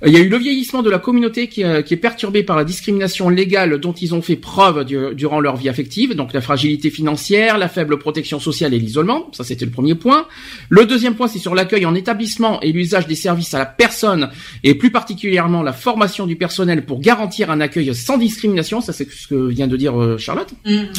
Euh, 0.04 0.08
Il 0.10 0.14
y 0.14 0.18
a 0.18 0.20
eu 0.20 0.28
le 0.28 0.38
vieillissement 0.38 0.82
de 0.84 0.90
la 0.90 1.00
communauté 1.00 1.48
qui, 1.48 1.64
euh, 1.64 1.82
qui 1.82 1.94
est 1.94 1.98
perturbé 1.98 2.44
par 2.44 2.58
la 2.58 2.66
discrimination 2.66 3.30
légale 3.30 3.78
dont 3.80 3.94
ils 3.94 4.14
ont 4.14 4.22
fait 4.22 4.36
preuve 4.36 4.84
du- 4.84 5.16
durant 5.16 5.40
leur 5.40 5.56
vie 5.56 5.70
affective, 5.70 6.14
donc 6.16 6.34
la 6.34 6.42
fragilité 6.42 6.90
financière, 6.90 7.58
la 7.58 7.70
faible 7.70 7.98
protection 7.98 8.38
sociale 8.42 8.74
et 8.74 8.80
l'isolement. 8.80 9.30
Ça, 9.32 9.46
c'était 9.46 9.64
le 9.64 9.72
premier 9.72 9.96
point. 9.96 10.28
Le 10.68 10.86
deuxième 10.86 11.16
point, 11.16 11.30
c'est 11.30 11.40
sur 11.40 11.56
l'accueil 11.56 11.86
en 11.86 11.96
établissement 11.96 12.60
et 12.62 12.74
l'usage 12.74 13.08
des 13.08 13.16
services 13.16 13.54
à 13.54 13.60
la 13.60 13.66
personne 13.66 14.30
et 14.66 14.76
plus 14.76 14.92
particulièrement 14.92 15.64
la 15.64 15.72
formation 15.72 16.28
du 16.28 16.36
personnel 16.36 16.86
pour 16.86 17.00
garantir 17.00 17.50
un 17.50 17.62
accueil 17.62 17.96
sans 17.96 18.18
discrimination. 18.18 18.82
Ça, 18.82 18.92
c'est 18.92 19.10
ce 19.10 19.28
que 19.30 19.48
vient 19.48 19.68
de 19.68 19.78
dire 19.78 19.98
euh, 19.98 20.18
Charlotte 20.18 20.50
Mhm. 20.66 20.90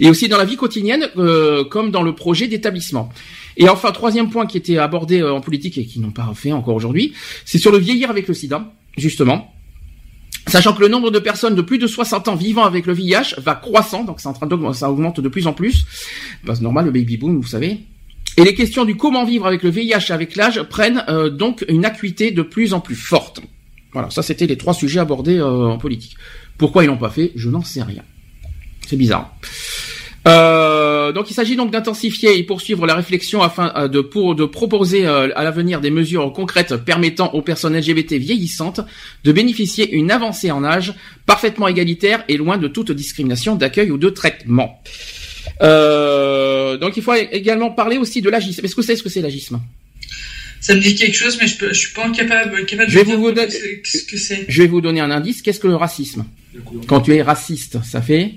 et 0.00 0.10
aussi 0.10 0.26
dans 0.28 0.38
la 0.38 0.44
vie 0.46 0.56
quotidienne, 0.56 1.08
euh, 1.16 1.62
comme 1.62 1.92
dans 1.92 2.02
le 2.02 2.12
projet 2.16 2.48
d'établissement. 2.48 3.08
Et 3.56 3.68
enfin, 3.68 3.92
troisième 3.92 4.30
point 4.30 4.46
qui 4.46 4.56
était 4.56 4.78
abordé 4.78 5.20
euh, 5.20 5.32
en 5.32 5.40
politique 5.40 5.78
et 5.78 5.84
qui 5.84 6.00
n'ont 6.00 6.10
pas 6.10 6.30
fait 6.34 6.52
encore 6.52 6.74
aujourd'hui, 6.74 7.12
c'est 7.44 7.58
sur 7.58 7.72
le 7.72 7.78
vieillir 7.78 8.10
avec 8.10 8.28
le 8.28 8.34
sida, 8.34 8.72
justement. 8.96 9.52
Sachant 10.48 10.72
que 10.72 10.80
le 10.80 10.88
nombre 10.88 11.10
de 11.10 11.18
personnes 11.18 11.54
de 11.54 11.62
plus 11.62 11.78
de 11.78 11.86
60 11.86 12.28
ans 12.28 12.34
vivant 12.34 12.64
avec 12.64 12.86
le 12.86 12.92
VIH 12.92 13.36
va 13.38 13.54
croissant, 13.54 14.04
donc 14.04 14.20
c'est 14.20 14.28
en 14.28 14.32
train 14.32 14.46
d'augmenter, 14.46 14.78
ça 14.78 14.90
augmente 14.90 15.20
de 15.20 15.28
plus 15.28 15.46
en 15.46 15.52
plus. 15.52 15.86
Bah, 16.44 16.54
c'est 16.54 16.62
normal, 16.62 16.86
le 16.86 16.90
baby 16.90 17.16
boom, 17.16 17.40
vous 17.40 17.46
savez. 17.46 17.80
Et 18.36 18.44
les 18.44 18.54
questions 18.54 18.84
du 18.84 18.96
comment 18.96 19.24
vivre 19.24 19.46
avec 19.46 19.62
le 19.62 19.70
VIH 19.70 20.10
avec 20.10 20.36
l'âge 20.36 20.62
prennent 20.64 21.04
euh, 21.08 21.30
donc 21.30 21.64
une 21.68 21.84
acuité 21.84 22.30
de 22.30 22.42
plus 22.42 22.72
en 22.72 22.80
plus 22.80 22.96
forte. 22.96 23.40
Voilà, 23.92 24.10
ça 24.10 24.22
c'était 24.22 24.46
les 24.46 24.56
trois 24.56 24.74
sujets 24.74 25.00
abordés 25.00 25.38
euh, 25.38 25.66
en 25.68 25.78
politique. 25.78 26.16
Pourquoi 26.56 26.84
ils 26.84 26.86
l'ont 26.86 26.96
pas 26.96 27.10
fait? 27.10 27.32
Je 27.34 27.50
n'en 27.50 27.62
sais 27.62 27.82
rien. 27.82 28.02
C'est 28.86 28.96
bizarre. 28.96 29.34
Euh, 30.28 31.10
donc 31.10 31.30
il 31.30 31.34
s'agit 31.34 31.56
donc 31.56 31.72
d'intensifier 31.72 32.38
et 32.38 32.44
poursuivre 32.44 32.86
la 32.86 32.94
réflexion 32.94 33.42
afin 33.42 33.72
euh, 33.76 33.88
de 33.88 34.00
pour 34.00 34.36
de 34.36 34.44
proposer 34.44 35.04
euh, 35.04 35.28
à 35.34 35.42
l'avenir 35.42 35.80
des 35.80 35.90
mesures 35.90 36.32
concrètes 36.32 36.76
permettant 36.76 37.32
aux 37.34 37.42
personnes 37.42 37.76
LGBT 37.76 38.12
vieillissantes 38.14 38.80
de 39.24 39.32
bénéficier 39.32 39.90
une 39.92 40.12
avancée 40.12 40.52
en 40.52 40.62
âge 40.62 40.94
parfaitement 41.26 41.66
égalitaire 41.66 42.22
et 42.28 42.36
loin 42.36 42.56
de 42.56 42.68
toute 42.68 42.92
discrimination 42.92 43.56
d'accueil 43.56 43.90
ou 43.90 43.98
de 43.98 44.10
traitement. 44.10 44.80
Euh, 45.60 46.76
donc 46.76 46.96
il 46.96 47.02
faut 47.02 47.14
également 47.14 47.70
parler 47.70 47.98
aussi 47.98 48.22
de 48.22 48.30
l'agisme. 48.30 48.64
Est-ce 48.64 48.74
que 48.76 48.80
vous 48.80 48.86
savez 48.86 48.96
ce 48.96 49.02
que 49.02 49.08
c'est 49.08 49.22
l'agisme? 49.22 49.60
Ça 50.60 50.76
me 50.76 50.80
dit 50.80 50.94
quelque 50.94 51.16
chose, 51.16 51.36
mais 51.40 51.48
je, 51.48 51.58
peux, 51.58 51.68
je 51.72 51.78
suis 51.80 51.92
pas 51.92 52.08
capable, 52.10 52.64
capable 52.66 52.88
Je 52.88 52.94
vais 52.96 53.02
de 53.04 53.08
dire 53.10 53.18
vous 53.18 53.30
ce 53.30 53.34
donner- 53.34 53.46
que 53.48 53.52
c'est- 53.88 53.98
ce 53.98 54.04
que 54.04 54.16
c'est. 54.16 54.44
Je 54.48 54.62
vais 54.62 54.68
vous 54.68 54.80
donner 54.80 55.00
un 55.00 55.10
indice. 55.10 55.42
Qu'est-ce 55.42 55.58
que 55.58 55.66
le 55.66 55.74
racisme? 55.74 56.24
Quand 56.86 57.00
tu 57.00 57.12
es 57.16 57.22
raciste, 57.22 57.78
ça 57.82 58.00
fait 58.00 58.34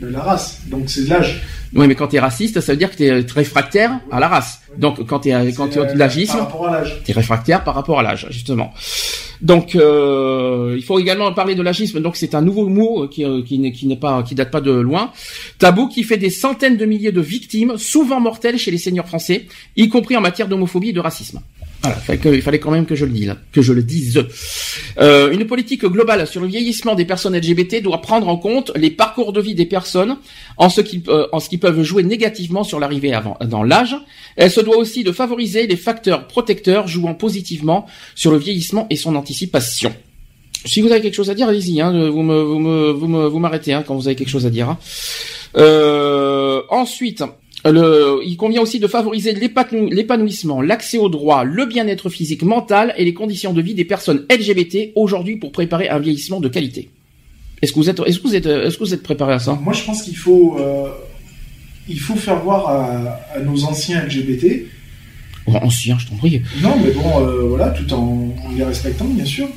De 0.00 0.08
la 0.08 0.20
race, 0.20 0.62
donc 0.68 0.88
c'est 0.88 1.04
de 1.04 1.10
l'âge. 1.10 1.42
Oui, 1.74 1.86
mais 1.86 1.94
quand 1.94 2.08
tu 2.08 2.16
es 2.16 2.20
raciste, 2.20 2.60
ça 2.60 2.72
veut 2.72 2.78
dire 2.78 2.90
que 2.90 2.96
tu 2.96 3.04
es 3.04 3.20
réfractaire 3.32 4.00
à 4.10 4.18
la 4.18 4.28
race. 4.28 4.60
Donc 4.78 5.06
quand 5.06 5.20
tu 5.20 5.28
es 5.28 5.52
quand 5.52 5.68
tu 5.68 5.78
euh, 5.78 5.94
l'agisme, 5.94 6.38
l'âge. 6.70 7.02
T'es 7.04 7.12
réfractaire 7.12 7.62
par 7.64 7.74
rapport 7.74 8.00
à 8.00 8.02
l'âge, 8.02 8.26
justement. 8.30 8.72
Donc, 9.42 9.74
euh, 9.74 10.74
il 10.76 10.82
faut 10.82 10.98
également 10.98 11.32
parler 11.32 11.54
de 11.54 11.62
l'agisme. 11.62 12.00
Donc, 12.00 12.16
c'est 12.16 12.34
un 12.34 12.42
nouveau 12.42 12.68
mot 12.68 13.08
qui, 13.08 13.24
euh, 13.24 13.42
qui 13.42 13.58
n'est 13.58 13.72
qui 13.72 13.86
n'est 13.86 13.96
pas, 13.96 14.22
qui 14.22 14.34
date 14.34 14.50
pas 14.50 14.60
de 14.60 14.70
loin. 14.70 15.12
Tabou 15.58 15.88
qui 15.88 16.02
fait 16.02 16.18
des 16.18 16.30
centaines 16.30 16.76
de 16.76 16.84
milliers 16.84 17.12
de 17.12 17.20
victimes, 17.20 17.76
souvent 17.78 18.20
mortelles 18.20 18.58
chez 18.58 18.70
les 18.70 18.78
seigneurs 18.78 19.06
français, 19.06 19.46
y 19.76 19.88
compris 19.88 20.16
en 20.16 20.20
matière 20.20 20.48
d'homophobie 20.48 20.90
et 20.90 20.92
de 20.92 21.00
racisme. 21.00 21.40
Voilà, 21.82 21.96
il 22.34 22.42
fallait, 22.42 22.58
quand 22.58 22.70
même 22.70 22.84
que 22.84 22.94
je 22.94 23.06
le 23.06 23.10
dise, 23.10 23.34
que 23.52 23.62
je 23.62 23.72
le 23.72 23.82
dise. 23.82 24.22
Euh, 24.98 25.30
une 25.32 25.46
politique 25.46 25.84
globale 25.86 26.26
sur 26.26 26.42
le 26.42 26.46
vieillissement 26.46 26.94
des 26.94 27.06
personnes 27.06 27.34
LGBT 27.34 27.82
doit 27.82 28.02
prendre 28.02 28.28
en 28.28 28.36
compte 28.36 28.70
les 28.76 28.90
parcours 28.90 29.32
de 29.32 29.40
vie 29.40 29.54
des 29.54 29.64
personnes, 29.64 30.18
en 30.58 30.68
ce 30.68 30.82
qui, 30.82 31.02
euh, 31.08 31.26
en 31.32 31.40
ce 31.40 31.48
qui 31.48 31.56
peuvent 31.56 31.82
jouer 31.82 32.02
négativement 32.02 32.64
sur 32.64 32.80
l'arrivée 32.80 33.18
dans 33.46 33.62
l'âge. 33.62 33.96
Elle 34.36 34.50
se 34.50 34.60
doit 34.60 34.76
aussi 34.76 35.04
de 35.04 35.12
favoriser 35.12 35.66
les 35.66 35.76
facteurs 35.76 36.26
protecteurs 36.26 36.86
jouant 36.86 37.14
positivement 37.14 37.86
sur 38.14 38.30
le 38.30 38.36
vieillissement 38.36 38.86
et 38.90 38.96
son 38.96 39.16
anticipation. 39.16 39.94
Si 40.66 40.82
vous 40.82 40.92
avez 40.92 41.00
quelque 41.00 41.14
chose 41.14 41.30
à 41.30 41.34
dire, 41.34 41.48
allez-y. 41.48 41.80
Hein, 41.80 42.10
vous 42.10 42.22
me, 42.22 42.42
vous 42.42 42.58
me, 42.58 42.90
vous 42.90 43.08
me, 43.08 43.26
vous 43.26 43.38
m'arrêtez 43.38 43.72
hein, 43.72 43.82
quand 43.86 43.94
vous 43.94 44.06
avez 44.06 44.16
quelque 44.16 44.28
chose 44.28 44.44
à 44.44 44.50
dire. 44.50 44.68
hein. 44.68 44.78
Euh, 45.56 46.62
ensuite, 46.68 47.24
le, 47.64 48.20
il 48.24 48.36
convient 48.36 48.62
aussi 48.62 48.78
de 48.80 48.86
favoriser 48.86 49.32
l'épanou- 49.32 49.90
l'épanouissement, 49.90 50.62
l'accès 50.62 50.98
aux 50.98 51.08
droits, 51.08 51.44
le 51.44 51.66
bien-être 51.66 52.08
physique, 52.08 52.42
mental 52.42 52.94
et 52.96 53.04
les 53.04 53.14
conditions 53.14 53.52
de 53.52 53.60
vie 53.60 53.74
des 53.74 53.84
personnes 53.84 54.24
LGBT 54.30 54.92
aujourd'hui 54.94 55.36
pour 55.36 55.52
préparer 55.52 55.88
un 55.88 55.98
vieillissement 55.98 56.40
de 56.40 56.48
qualité. 56.48 56.88
Est-ce 57.62 57.72
que 57.72 57.78
vous 57.78 57.90
êtes, 57.90 58.00
est-ce 58.06 58.18
que 58.18 58.26
vous 58.28 58.34
êtes, 58.34 58.46
est-ce 58.46 58.78
que 58.78 58.84
vous 58.84 58.94
êtes 58.94 59.02
préparé 59.02 59.34
à 59.34 59.38
ça? 59.38 59.58
Moi, 59.62 59.74
je 59.74 59.84
pense 59.84 60.02
qu'il 60.02 60.16
faut, 60.16 60.56
euh, 60.58 60.88
il 61.88 62.00
faut 62.00 62.16
faire 62.16 62.40
voir 62.42 62.68
à, 62.68 63.20
à 63.34 63.40
nos 63.40 63.64
anciens 63.64 64.02
LGBT, 64.04 64.66
Oh, 65.46 65.52
Ancien, 65.62 65.98
je 65.98 66.06
t'en 66.06 66.16
prie. 66.16 66.42
non, 66.62 66.76
mais 66.84 66.90
bon, 66.92 67.26
euh, 67.26 67.42
voilà, 67.48 67.70
tout 67.70 67.90
en, 67.94 68.28
en 68.46 68.52
les 68.56 68.62
respectant, 68.62 69.06
bien 69.06 69.24
sûr, 69.24 69.48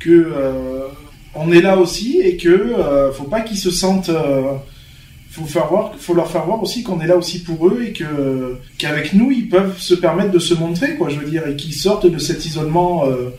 que 0.00 0.10
euh, 0.10 0.86
on 1.34 1.50
est 1.52 1.60
là 1.62 1.78
aussi 1.78 2.20
et 2.20 2.36
que 2.36 2.48
euh, 2.48 3.12
faut 3.12 3.24
pas 3.24 3.40
qu'ils 3.40 3.56
se 3.56 3.70
sentent, 3.70 4.08
euh, 4.10 4.42
faut 5.30 5.44
faire 5.44 5.66
voir, 5.68 5.92
faut 5.98 6.14
leur 6.14 6.28
faire 6.30 6.44
voir 6.44 6.60
aussi 6.62 6.82
qu'on 6.82 7.00
est 7.00 7.06
là 7.06 7.16
aussi 7.16 7.42
pour 7.42 7.68
eux 7.68 7.82
et 7.86 7.92
que 7.92 8.04
qu'avec 8.78 9.12
nous, 9.12 9.30
ils 9.30 9.48
peuvent 9.48 9.78
se 9.78 9.94
permettre 9.94 10.32
de 10.32 10.38
se 10.40 10.54
montrer, 10.54 10.96
quoi, 10.96 11.08
je 11.08 11.18
veux 11.20 11.30
dire, 11.30 11.46
et 11.46 11.54
qu'ils 11.56 11.74
sortent 11.74 12.06
de 12.10 12.18
cet 12.18 12.44
isolement. 12.46 13.06
euh, 13.08 13.30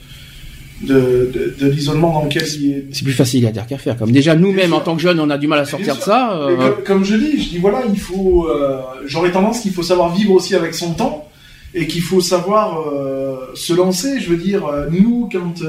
de, 0.82 1.30
de, 1.32 1.54
de 1.60 1.68
l'isolement 1.72 2.12
dans 2.12 2.24
lequel 2.24 2.42
ils, 2.60 2.86
C'est 2.92 3.04
plus 3.04 3.14
facile 3.14 3.46
à 3.46 3.52
dire 3.52 3.68
qu'à 3.68 3.78
faire. 3.78 3.96
Comme 3.98 4.12
déjà 4.12 4.36
nous-mêmes 4.36 4.74
en 4.74 4.80
tant 4.80 4.96
que 4.96 5.02
jeunes, 5.04 5.20
on 5.20 5.30
a 5.30 5.38
du 5.38 5.46
mal 5.46 5.60
à 5.60 5.66
sortir 5.66 5.96
de 5.96 6.02
ça. 6.02 6.34
Euh, 6.34 6.56
comme, 6.58 6.84
comme 6.84 7.04
je 7.06 7.16
dis, 7.18 7.44
je 7.44 7.50
dis 7.50 7.58
voilà, 7.60 7.84
il 7.94 8.00
faut. 8.00 8.48
euh, 8.50 8.80
J'aurais 9.06 9.32
tendance 9.32 9.60
qu'il 9.60 9.74
faut 9.74 9.84
savoir 9.84 10.12
vivre 10.16 10.32
aussi 10.32 10.56
avec 10.56 10.74
son 10.74 10.94
temps 10.96 11.28
et 11.76 11.86
qu'il 11.86 12.02
faut 12.02 12.20
savoir 12.20 12.80
euh, 12.80 13.36
se 13.54 13.74
lancer. 13.74 14.20
Je 14.20 14.30
veux 14.32 14.38
dire, 14.38 14.64
nous, 14.90 15.30
quand 15.32 15.62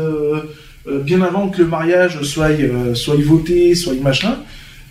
bien 1.05 1.21
avant 1.21 1.49
que 1.51 1.61
le 1.61 1.69
mariage 1.69 2.23
soit 2.23 2.49
soit 2.95 3.17
voté, 3.23 3.75
soit 3.75 3.93
machin, 4.01 4.39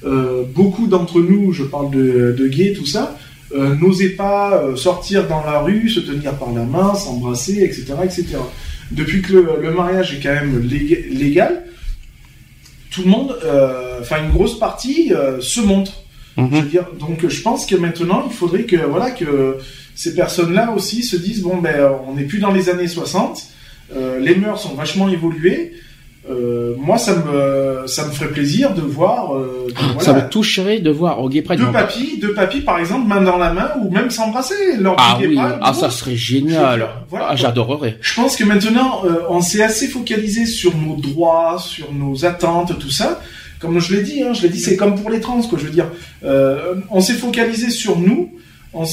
beaucoup 0.03 0.87
d'entre 0.87 1.21
nous, 1.21 1.53
je 1.53 1.63
parle 1.63 1.91
de, 1.91 2.35
de 2.37 2.47
gays, 2.47 2.73
tout 2.73 2.85
ça, 2.85 3.17
euh, 3.55 3.75
n'osaient 3.75 4.09
pas 4.15 4.61
euh, 4.63 4.75
sortir 4.75 5.27
dans 5.27 5.43
la 5.43 5.59
rue, 5.59 5.89
se 5.89 5.99
tenir 5.99 6.33
par 6.35 6.51
la 6.53 6.63
main, 6.63 6.95
s'embrasser, 6.95 7.63
etc., 7.63 7.85
etc. 8.03 8.25
Depuis 8.91 9.21
que 9.21 9.33
le, 9.33 9.47
le 9.61 9.71
mariage 9.71 10.13
est 10.15 10.19
quand 10.21 10.33
même 10.33 10.61
lég- 10.67 11.09
légal, 11.11 11.63
tout 12.89 13.03
le 13.03 13.09
monde, 13.09 13.37
euh, 13.43 13.99
enfin 14.01 14.23
une 14.23 14.31
grosse 14.31 14.57
partie, 14.59 15.13
euh, 15.13 15.39
se 15.41 15.61
montre. 15.61 16.03
mhm. 16.37 16.49
Je 16.51 16.55
veux 16.61 16.67
dire, 16.69 16.85
donc 16.99 17.27
je 17.27 17.41
pense 17.41 17.65
que 17.65 17.75
maintenant, 17.75 18.25
il 18.29 18.33
faudrait 18.33 18.63
que 18.63 18.77
voilà 18.77 19.11
que 19.11 19.57
ces 19.95 20.13
personnes-là 20.15 20.71
aussi 20.75 21.03
se 21.03 21.15
disent 21.15 21.41
bon 21.41 21.57
ben 21.57 21.91
on 22.07 22.15
n'est 22.15 22.23
plus 22.23 22.39
dans 22.39 22.51
les 22.51 22.69
années 22.69 22.87
60, 22.87 23.43
euh, 23.95 24.19
les 24.19 24.35
mœurs 24.35 24.61
sont 24.61 24.73
vachement 24.75 25.09
évoluées. 25.09 25.73
Euh, 26.31 26.73
moi, 26.77 26.97
ça 26.97 27.15
me 27.15 27.85
ça 27.87 28.05
me 28.05 28.11
ferait 28.11 28.29
plaisir 28.29 28.73
de 28.73 28.81
voir 28.81 29.35
euh, 29.35 29.67
que, 29.97 30.03
Ça 30.03 30.13
me 30.13 30.27
toucherait 30.29 30.79
de 30.79 30.89
voir 30.89 31.21
au 31.21 31.29
Gay 31.29 31.41
Pride. 31.41 31.59
deux 31.59 31.71
papis, 31.71 32.17
deux 32.21 32.33
papis 32.33 32.61
par 32.61 32.79
exemple, 32.79 33.07
main 33.07 33.21
dans 33.21 33.37
la 33.37 33.51
main 33.53 33.69
ou 33.81 33.89
même 33.91 34.09
s'embrasser 34.09 34.77
lors 34.79 34.95
Ah 34.99 35.17
du 35.19 35.27
oui, 35.27 35.35
Pride. 35.35 35.57
ah 35.61 35.73
ça 35.73 35.89
serait 35.89 36.15
génial. 36.15 36.87
Voilà, 37.09 37.27
Ah, 37.31 37.35
j'adorerais. 37.35 37.97
je 38.01 38.13
pense 38.15 38.35
que 38.37 38.43
maintenant, 38.43 39.01
euh, 39.05 39.21
on 39.29 39.41
s'est 39.41 39.61
assez 39.63 39.87
focalisé 39.87 40.45
sur 40.45 40.75
nos 40.77 40.95
droits, 40.95 41.57
sur 41.59 41.91
nos 41.93 42.25
attentes, 42.25 42.77
tout 42.79 42.91
ça. 42.91 43.19
Comme 43.59 43.79
je 43.79 43.95
l'ai 43.95 44.01
dit, 44.01 44.23
hein, 44.23 44.33
je 44.33 44.43
l'ai 44.43 44.49
dit, 44.49 44.59
c'est 44.59 44.75
comme 44.75 44.95
pour 44.99 45.09
les 45.11 45.19
trans, 45.19 45.41
quoi. 45.41 45.59
Je 45.59 45.65
veux 45.65 45.71
dire, 45.71 45.87
on 46.89 47.01
s'est 47.01 47.13
focalisé 47.13 47.69
sur 47.69 47.99
nous. 47.99 48.31
On 48.73 48.83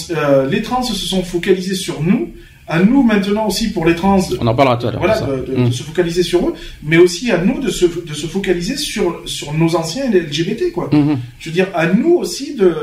les 0.50 0.60
trans 0.62 0.82
se 0.82 0.94
sont 0.94 1.22
focalisés 1.22 1.74
sur 1.76 2.02
nous. 2.02 2.30
À 2.68 2.80
nous 2.82 3.02
maintenant 3.02 3.46
aussi 3.46 3.70
pour 3.72 3.86
les 3.86 3.94
trans, 3.94 4.20
On 4.40 4.46
en 4.46 4.54
parlera 4.54 4.76
tout 4.76 4.86
à 4.88 4.90
l'heure. 4.90 5.00
voilà, 5.00 5.20
de 5.20 5.56
Mm. 5.56 5.68
de 5.68 5.72
se 5.72 5.82
focaliser 5.82 6.22
sur 6.22 6.46
eux, 6.48 6.54
mais 6.82 6.98
aussi 6.98 7.30
à 7.30 7.38
nous 7.38 7.60
de 7.60 7.70
se, 7.70 7.86
de 7.86 8.14
se 8.14 8.26
focaliser 8.26 8.76
sur, 8.76 9.22
sur 9.24 9.52
nos 9.54 9.74
anciens 9.74 10.10
LGBT, 10.10 10.70
quoi. 10.72 10.90
Mhm. 10.92 11.18
Je 11.40 11.48
veux 11.48 11.54
dire, 11.54 11.68
à 11.74 11.86
nous 11.86 12.14
aussi 12.16 12.54
de, 12.54 12.74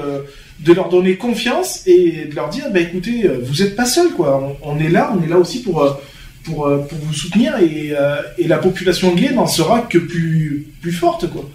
de 0.62 0.74
leur 0.74 0.90
donner 0.90 1.16
confiance 1.18 1.86
et 1.86 2.26
de 2.30 2.36
leur 2.36 2.50
dire, 2.50 2.66
bah 2.74 2.80
écoutez, 2.80 3.26
euh, 3.28 3.40
vous 3.44 3.62
n'êtes 3.64 3.76
pas 3.76 3.86
seuls, 3.86 4.10
quoi. 4.16 4.58
On, 4.64 4.76
on 4.76 4.80
est 4.80 4.90
là, 4.90 5.14
on 5.16 5.24
est 5.24 5.28
là 5.30 5.38
aussi 5.38 5.62
pour, 5.62 5.84
euh, 5.84 5.92
pour, 6.46 6.66
euh, 6.68 6.78
pour 6.80 6.98
vous 7.00 7.14
soutenir 7.14 7.58
et, 7.60 7.94
et 8.38 8.48
la 8.48 8.58
population 8.58 9.14
gay 9.14 9.32
n'en 9.34 9.48
sera 9.48 9.82
que 9.82 9.98
plus, 10.00 10.66
plus 10.82 10.92
forte, 10.94 11.30
quoi. 11.30 11.48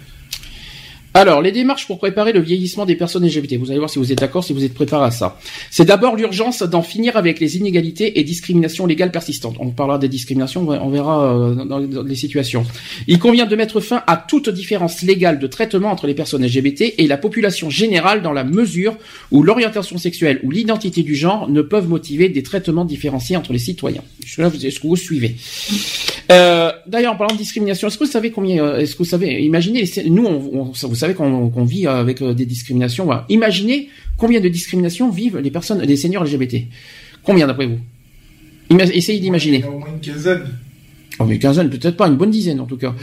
Alors, 1.13 1.41
les 1.41 1.51
démarches 1.51 1.87
pour 1.87 1.97
préparer 1.97 2.31
le 2.31 2.39
vieillissement 2.39 2.85
des 2.85 2.95
personnes 2.95 3.25
LGBT. 3.25 3.55
Vous 3.57 3.69
allez 3.69 3.79
voir 3.79 3.89
si 3.89 3.99
vous 3.99 4.13
êtes 4.13 4.19
d'accord, 4.19 4.45
si 4.45 4.53
vous 4.53 4.63
êtes 4.63 4.73
préparé 4.73 5.05
à 5.05 5.11
ça. 5.11 5.37
C'est 5.69 5.83
d'abord 5.83 6.15
l'urgence 6.15 6.63
d'en 6.63 6.81
finir 6.81 7.17
avec 7.17 7.41
les 7.41 7.57
inégalités 7.57 8.17
et 8.19 8.23
discriminations 8.23 8.85
légales 8.85 9.11
persistantes. 9.11 9.57
On 9.59 9.71
parlera 9.71 9.99
des 9.99 10.07
discriminations, 10.07 10.65
on 10.67 10.89
verra 10.89 11.35
euh, 11.35 11.65
dans, 11.65 11.79
les 11.79 12.15
situations. 12.15 12.65
Il 13.07 13.19
convient 13.19 13.45
de 13.45 13.55
mettre 13.57 13.81
fin 13.81 14.03
à 14.07 14.15
toute 14.15 14.49
différence 14.49 15.01
légale 15.01 15.39
de 15.39 15.47
traitement 15.47 15.91
entre 15.91 16.07
les 16.07 16.13
personnes 16.13 16.45
LGBT 16.45 16.93
et 16.97 17.07
la 17.07 17.17
population 17.17 17.69
générale 17.69 18.21
dans 18.21 18.33
la 18.33 18.45
mesure 18.45 18.95
où 19.31 19.43
l'orientation 19.43 19.97
sexuelle 19.97 20.39
ou 20.43 20.51
l'identité 20.51 21.03
du 21.03 21.15
genre 21.15 21.49
ne 21.49 21.61
peuvent 21.61 21.89
motiver 21.89 22.29
des 22.29 22.43
traitements 22.43 22.85
différenciés 22.85 23.35
entre 23.35 23.51
les 23.51 23.59
citoyens. 23.59 24.03
Est-ce 24.23 24.79
que 24.79 24.87
vous 24.87 24.95
suivez? 24.95 25.35
Euh, 26.31 26.71
D'ailleurs, 26.87 27.13
en 27.13 27.17
parlant 27.17 27.33
de 27.33 27.39
discrimination, 27.39 27.87
est-ce 27.87 27.97
que 27.97 28.05
vous 28.05 28.11
savez 28.11 28.31
combien, 28.31 28.63
euh, 28.63 28.79
est-ce 28.79 28.93
que 28.93 28.99
vous 28.99 29.09
savez, 29.09 29.41
imaginez, 29.43 29.83
nous, 30.05 30.25
on, 30.25 30.71
on- 30.71 30.87
vous 30.87 30.95
savez 31.01 31.13
qu'on 31.13 31.65
vit 31.65 31.85
avec 31.87 32.21
euh, 32.21 32.33
des 32.33 32.45
discriminations. 32.45 33.05
Voilà. 33.05 33.25
Imaginez 33.29 33.89
combien 34.17 34.39
de 34.39 34.47
discriminations 34.49 35.09
vivent 35.09 35.37
les 35.37 35.51
personnes, 35.51 35.81
les 35.81 35.97
seniors 35.97 36.23
LGBT. 36.23 36.65
Combien 37.23 37.47
d'après 37.47 37.67
vous? 37.67 37.79
Ima- 38.69 38.89
Essayez 38.91 39.17
Il 39.19 39.21
d'imaginer. 39.21 39.59
y 39.59 39.63
a 39.63 39.69
au 39.69 39.79
moins 39.79 39.89
une 39.93 39.99
quinzaine. 39.99 40.43
Oh, 41.19 41.25
mais 41.25 41.35
une 41.35 41.39
quinzaine, 41.39 41.69
peut-être 41.69 41.97
pas, 41.97 42.07
une 42.07 42.15
bonne 42.15 42.31
dizaine 42.31 42.59
en 42.59 42.65
tout 42.65 42.77
cas. 42.77 42.95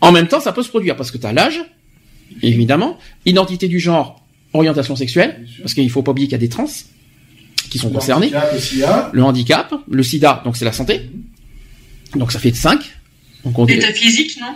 En 0.00 0.12
même 0.12 0.28
temps, 0.28 0.40
ça 0.40 0.52
peut 0.52 0.62
se 0.62 0.68
produire 0.68 0.94
parce 0.96 1.10
que 1.10 1.18
tu 1.18 1.26
as 1.26 1.32
l'âge, 1.32 1.60
évidemment, 2.42 2.98
identité 3.26 3.66
du 3.68 3.80
genre, 3.80 4.24
orientation 4.52 4.94
sexuelle, 4.96 5.46
parce 5.60 5.74
qu'il 5.74 5.90
faut 5.90 6.02
pas 6.02 6.12
oublier 6.12 6.28
qu'il 6.28 6.32
y 6.32 6.36
a 6.36 6.38
des 6.38 6.48
trans 6.48 6.66
qui 7.70 7.78
sont 7.78 7.88
Le 7.88 7.94
concernés, 7.94 8.26
handicap 8.34 8.86
a. 8.86 9.10
le 9.12 9.22
handicap, 9.24 9.74
le 9.88 10.02
sida, 10.02 10.42
donc 10.44 10.56
c'est 10.56 10.64
la 10.64 10.72
santé, 10.72 11.00
donc 12.14 12.30
ça 12.32 12.38
fait 12.38 12.54
5. 12.54 12.80
Donc 13.44 13.58
on 13.58 13.64
dit, 13.66 13.74
L'état 13.74 13.92
physique, 13.92 14.38
non? 14.40 14.54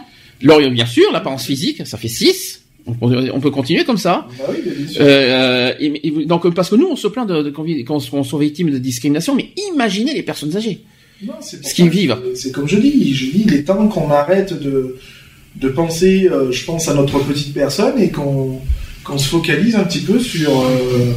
Bien 0.71 0.87
sûr, 0.87 1.11
l'apparence 1.13 1.45
physique, 1.47 1.87
ça 1.87 1.97
fait 1.99 2.09
6. 2.09 2.62
On, 2.87 3.13
on 3.35 3.41
peut 3.41 3.51
continuer 3.51 3.85
comme 3.85 3.97
ça. 3.99 4.27
Bah 4.39 4.45
oui, 4.51 4.57
bien 4.65 4.89
sûr. 4.89 5.01
Euh, 5.05 5.73
et- 5.79 6.07
et- 6.09 6.27
donc 6.27 6.53
parce 6.55 6.69
que 6.71 6.75
nous 6.77 6.89
on 6.91 6.97
se 6.97 7.07
plaint 7.09 7.29
de, 7.29 7.43
de 7.43 7.51
qu'on 7.51 7.63
vit- 7.63 7.85
qu'on 7.85 8.01
qu'on 8.01 8.25
soit 8.25 8.41
victime 8.41 8.71
de 8.71 8.79
discrimination, 8.79 9.35
mais 9.37 9.51
imaginez 9.73 10.15
les 10.15 10.23
personnes 10.23 10.57
âgées. 10.57 10.81
Non, 11.25 11.35
c'est 11.41 11.61
pour 11.61 11.71
ce 11.71 11.75
qu'ils 11.75 11.89
vivent. 11.89 12.17
C'est 12.35 12.51
comme 12.51 12.67
je 12.67 12.79
dis, 12.79 13.15
je 13.15 13.27
dis, 13.31 13.45
il 13.47 13.55
est 13.55 13.63
temps 13.63 13.87
qu'on 13.87 14.11
arrête 14.11 14.53
de, 14.61 14.97
de 15.57 15.69
penser, 15.69 16.29
euh, 16.31 16.51
je 16.51 16.65
pense, 16.65 16.89
à 16.89 16.95
notre 16.95 17.21
petite 17.21 17.55
personne 17.55 18.01
et 18.01 18.11
qu'on 18.11 18.59
qu'on 19.05 19.19
se 19.19 19.29
focalise 19.29 19.77
un 19.77 19.85
petit 19.85 20.01
peu 20.01 20.19
sur, 20.19 20.51
euh, 20.61 21.13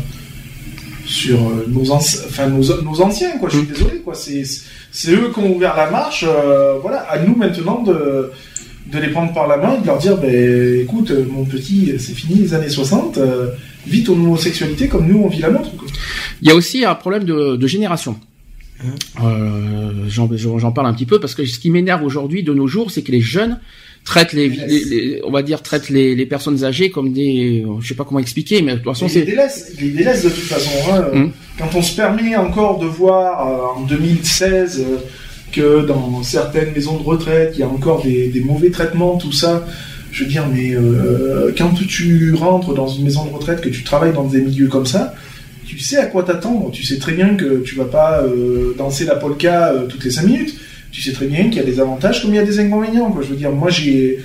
sur 1.06 1.38
euh, 1.40 1.66
nos, 1.68 1.92
enfin, 1.92 2.48
nos, 2.48 2.82
nos 2.82 3.02
anciens, 3.02 3.38
quoi. 3.40 3.50
Je 3.50 3.58
suis 3.58 3.66
Mm. 3.68 3.72
désolé, 3.74 3.98
quoi. 4.04 4.14
C'est 4.16 5.12
eux 5.12 5.32
qui 5.34 5.40
ont 5.40 5.56
ouvert 5.56 5.76
la 5.76 5.90
marche. 5.92 6.26
euh, 6.28 6.78
voilà, 6.82 7.00
à 7.02 7.20
nous 7.20 7.36
maintenant 7.36 7.82
de, 7.84 8.32
de 8.92 9.00
les 9.00 9.10
prendre 9.10 9.34
par 9.34 9.48
la 9.48 9.58
main 9.58 9.76
et 9.78 9.82
de 9.82 9.86
leur 9.88 9.98
dire, 9.98 10.18
ben, 10.18 10.80
écoute, 10.82 11.12
euh, 11.12 11.26
mon 11.30 11.44
petit, 11.46 11.94
c'est 11.98 12.14
fini 12.14 12.40
les 12.42 12.54
années 12.54 12.70
60, 12.70 13.18
euh, 13.18 13.48
vis 13.88 14.04
ton 14.04 14.14
homosexualité 14.14 14.88
comme 14.88 15.08
nous 15.08 15.20
on 15.24 15.28
vit 15.28 15.40
la 15.42 15.50
nôtre. 15.50 15.72
Il 16.42 16.48
y 16.48 16.52
a 16.52 16.56
aussi 16.56 16.86
un 16.86 16.96
problème 16.96 17.24
de, 17.24 17.56
de 17.56 17.68
génération. 17.68 18.18
Euh, 19.24 19.92
J'en 20.10 20.30
j'en 20.36 20.72
parle 20.72 20.88
un 20.88 20.94
petit 20.94 21.06
peu 21.06 21.20
parce 21.20 21.34
que 21.34 21.46
ce 21.46 21.60
qui 21.60 21.70
m'énerve 21.72 22.04
aujourd'hui 22.04 22.44
de 22.44 22.54
nos 22.54 22.68
jours, 22.68 22.92
c'est 22.92 23.02
que 23.02 23.12
les 23.12 23.22
jeunes 23.22 23.60
traitent 24.04 24.34
les, 24.34 24.50
les- 24.50 24.84
les- 24.86 25.22
on 25.24 25.32
va 25.32 25.42
dire 25.42 25.64
traitent 25.64 25.90
les, 25.90 26.14
les 26.16 26.26
personnes 26.28 26.64
âgées 26.64 26.92
comme 26.92 27.12
des, 27.12 27.66
je 27.80 27.88
sais 27.88 27.96
pas 27.96 28.04
comment 28.04 28.20
expliquer, 28.20 28.62
mais 28.62 28.74
de 28.74 28.78
toute 28.78 28.86
façon 28.94 29.06
les 29.06 29.12
c'est 29.12 29.26
les 29.26 29.32
de 30.04 30.30
toute 30.30 30.44
façon. 30.44 30.70
hein. 30.92 31.06
Mm. 31.18 31.32
Quand 31.58 31.70
on 31.76 31.82
se 31.82 31.96
permet 31.96 32.36
encore 32.36 32.78
de 32.80 32.86
voir 32.86 33.48
euh, 33.78 33.82
en 33.82 33.86
2016 33.86 34.86
euh, 34.88 34.98
que 35.56 35.86
dans 35.86 36.22
certaines 36.24 36.74
maisons 36.74 36.98
de 36.98 37.04
retraite, 37.04 37.54
il 37.56 37.62
y 37.62 37.64
a 37.64 37.68
encore 37.68 38.04
des, 38.04 38.44
mauvais 38.46 38.70
traitements, 38.70 39.18
tout 39.18 39.32
ça, 39.32 39.66
je 40.12 40.24
veux 40.24 40.30
dire, 40.30 40.46
mais 40.52 40.76
euh, 40.76 41.52
quand 41.58 41.74
tu 41.74 42.34
rentres 42.34 42.74
dans 42.74 42.88
une 42.88 43.04
maison 43.04 43.26
de 43.26 43.32
retraite, 43.32 43.62
que 43.62 43.70
tu 43.70 43.84
travailles 43.84 44.14
dans 44.14 44.26
des 44.26 44.42
milieux 44.42 44.68
comme 44.68 44.86
ça, 44.86 45.14
tu 45.66 45.80
sais 45.80 45.98
à 45.98 46.06
quoi 46.06 46.24
t'attendre. 46.24 46.72
Tu 46.72 46.84
sais 46.84 46.98
très 46.98 47.12
bien 47.12 47.36
que 47.36 47.62
tu 47.62 47.76
vas 47.76 47.86
pas 47.86 48.22
euh, 48.22 48.74
danser 48.78 49.06
la 49.06 49.16
polka 49.16 49.72
euh, 49.72 49.88
toutes 49.88 50.04
les 50.04 50.12
5 50.12 50.24
minutes. 50.24 50.56
Tu 50.92 51.02
sais 51.02 51.12
très 51.12 51.26
bien 51.26 51.46
qu'il 51.46 51.58
y 51.58 51.60
a 51.60 51.64
des 51.64 51.80
avantages 51.80 52.22
comme 52.22 52.32
il 52.32 52.38
y 52.38 52.40
a 52.40 52.46
des 52.46 52.60
inconvénients. 52.60 53.14
Je 53.22 53.28
veux 53.28 53.36
dire, 53.36 53.52
moi 53.52 53.70
j'ai 53.70 54.20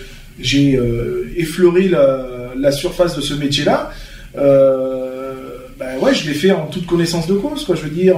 euh, 0.76 1.32
effleuré 1.36 1.88
la, 1.88 2.72
surface 2.72 3.16
de 3.16 3.20
ce 3.20 3.34
métier-là. 3.34 3.90
Ben 4.34 5.98
ouais, 6.02 6.14
je 6.14 6.28
l'ai 6.28 6.34
fait 6.34 6.52
en 6.52 6.66
toute 6.66 6.86
connaissance 6.86 7.26
de 7.26 7.34
cause. 7.34 7.66
Je 7.68 7.82
veux 7.82 7.90
dire, 7.90 8.16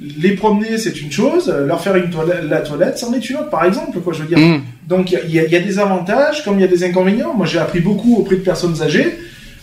les 0.00 0.32
promener 0.32 0.78
c'est 0.78 1.00
une 1.00 1.10
chose, 1.10 1.48
leur 1.66 1.80
faire 1.80 1.96
une 1.96 2.10
toilette, 2.10 2.44
la 2.50 2.60
toilette 2.60 2.98
c'en 2.98 3.12
est 3.14 3.30
une 3.30 3.36
autre, 3.36 3.50
par 3.50 3.64
exemple. 3.64 3.98
Quoi. 4.00 4.12
Je 4.12 4.22
veux 4.22 4.28
dire, 4.28 4.38
Hum. 4.38 4.60
donc 4.88 5.10
il 5.12 5.34
y 5.34 5.38
a- 5.40 5.44
y, 5.46 5.54
y 5.54 5.60
des 5.64 5.78
avantages 5.78 6.44
comme 6.44 6.58
il 6.58 6.60
y 6.62 6.64
a 6.64 6.68
des 6.68 6.84
inconvénients. 6.84 7.32
Moi 7.34 7.46
j'ai 7.46 7.58
appris 7.58 7.80
beaucoup 7.80 8.16
auprès 8.16 8.36
de 8.36 8.42
personnes 8.42 8.80
âgées. 8.82 9.14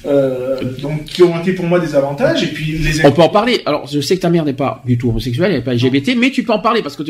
euh, 0.06 0.58
donc 0.82 1.06
qui 1.06 1.24
ont 1.24 1.40
été 1.40 1.54
pour 1.54 1.64
moi 1.66 1.80
des 1.80 1.96
avantages 1.96 2.44
et 2.44 2.48
puis 2.48 2.74
les 2.74 3.06
On 3.06 3.12
peut 3.14 3.22
en 3.22 3.30
parler. 3.30 3.62
Alors, 3.66 3.88
je 3.88 4.02
sais 4.02 4.18
que 4.18 4.22
ta 4.22 4.30
mère 4.30 4.44
n'est 4.44 4.52
pas 4.52 4.82
du 4.86 4.98
tout 4.98 5.08
homosexuelle, 5.08 5.52
elle 5.52 5.58
n'est 5.60 5.64
pas 5.64 5.74
LGBT, 5.74 6.16
mais 6.18 6.30
tu 6.30 6.44
peux 6.44 6.52
en 6.52 6.60
parler 6.60 6.82
parce 6.82 6.98
que 6.98 7.04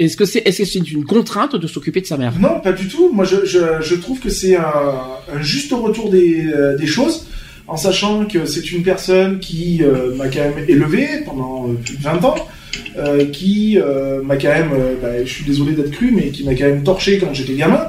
est-ce 0.00 0.16
que 0.16 0.24
c'est 0.24 0.42
est-ce 0.46 0.58
que 0.58 0.64
c'est 0.64 0.90
une 0.92 1.04
contrainte 1.04 1.56
de 1.56 1.66
s'occuper 1.66 2.00
de 2.00 2.06
sa 2.06 2.16
mère? 2.16 2.32
Non, 2.38 2.60
pas 2.60 2.70
du 2.70 2.86
tout. 2.86 3.10
Moi, 3.12 3.24
je, 3.24 3.44
je, 3.44 3.58
je 3.80 3.94
trouve 3.96 4.20
que 4.20 4.30
c'est 4.30 4.54
un, 4.54 4.62
un 5.34 5.42
juste 5.42 5.72
retour 5.72 6.10
des, 6.10 6.46
euh, 6.46 6.76
des 6.76 6.86
choses, 6.86 7.26
en 7.66 7.76
sachant 7.76 8.24
que 8.24 8.46
c'est 8.46 8.70
une 8.70 8.84
personne 8.84 9.40
qui 9.40 9.82
euh, 9.82 10.14
m'a 10.14 10.28
quand 10.28 10.38
même 10.38 10.64
élevé 10.68 11.08
pendant 11.26 11.66
euh, 11.68 11.72
plus 11.84 11.96
de 11.96 12.02
20 12.04 12.24
ans, 12.24 12.36
euh, 12.98 13.24
qui 13.26 13.78
euh, 13.78 14.22
m'a 14.22 14.36
quand 14.36 14.48
même, 14.48 14.70
euh, 14.72 14.94
bah, 15.00 15.24
je 15.24 15.28
suis 15.32 15.44
désolé 15.44 15.72
d'être 15.72 15.90
cru, 15.90 16.10
mais 16.14 16.28
qui 16.28 16.44
m'a 16.44 16.54
quand 16.54 16.64
même 16.66 16.82
torché 16.82 17.18
quand 17.18 17.32
j'étais 17.32 17.54
gamin. 17.54 17.86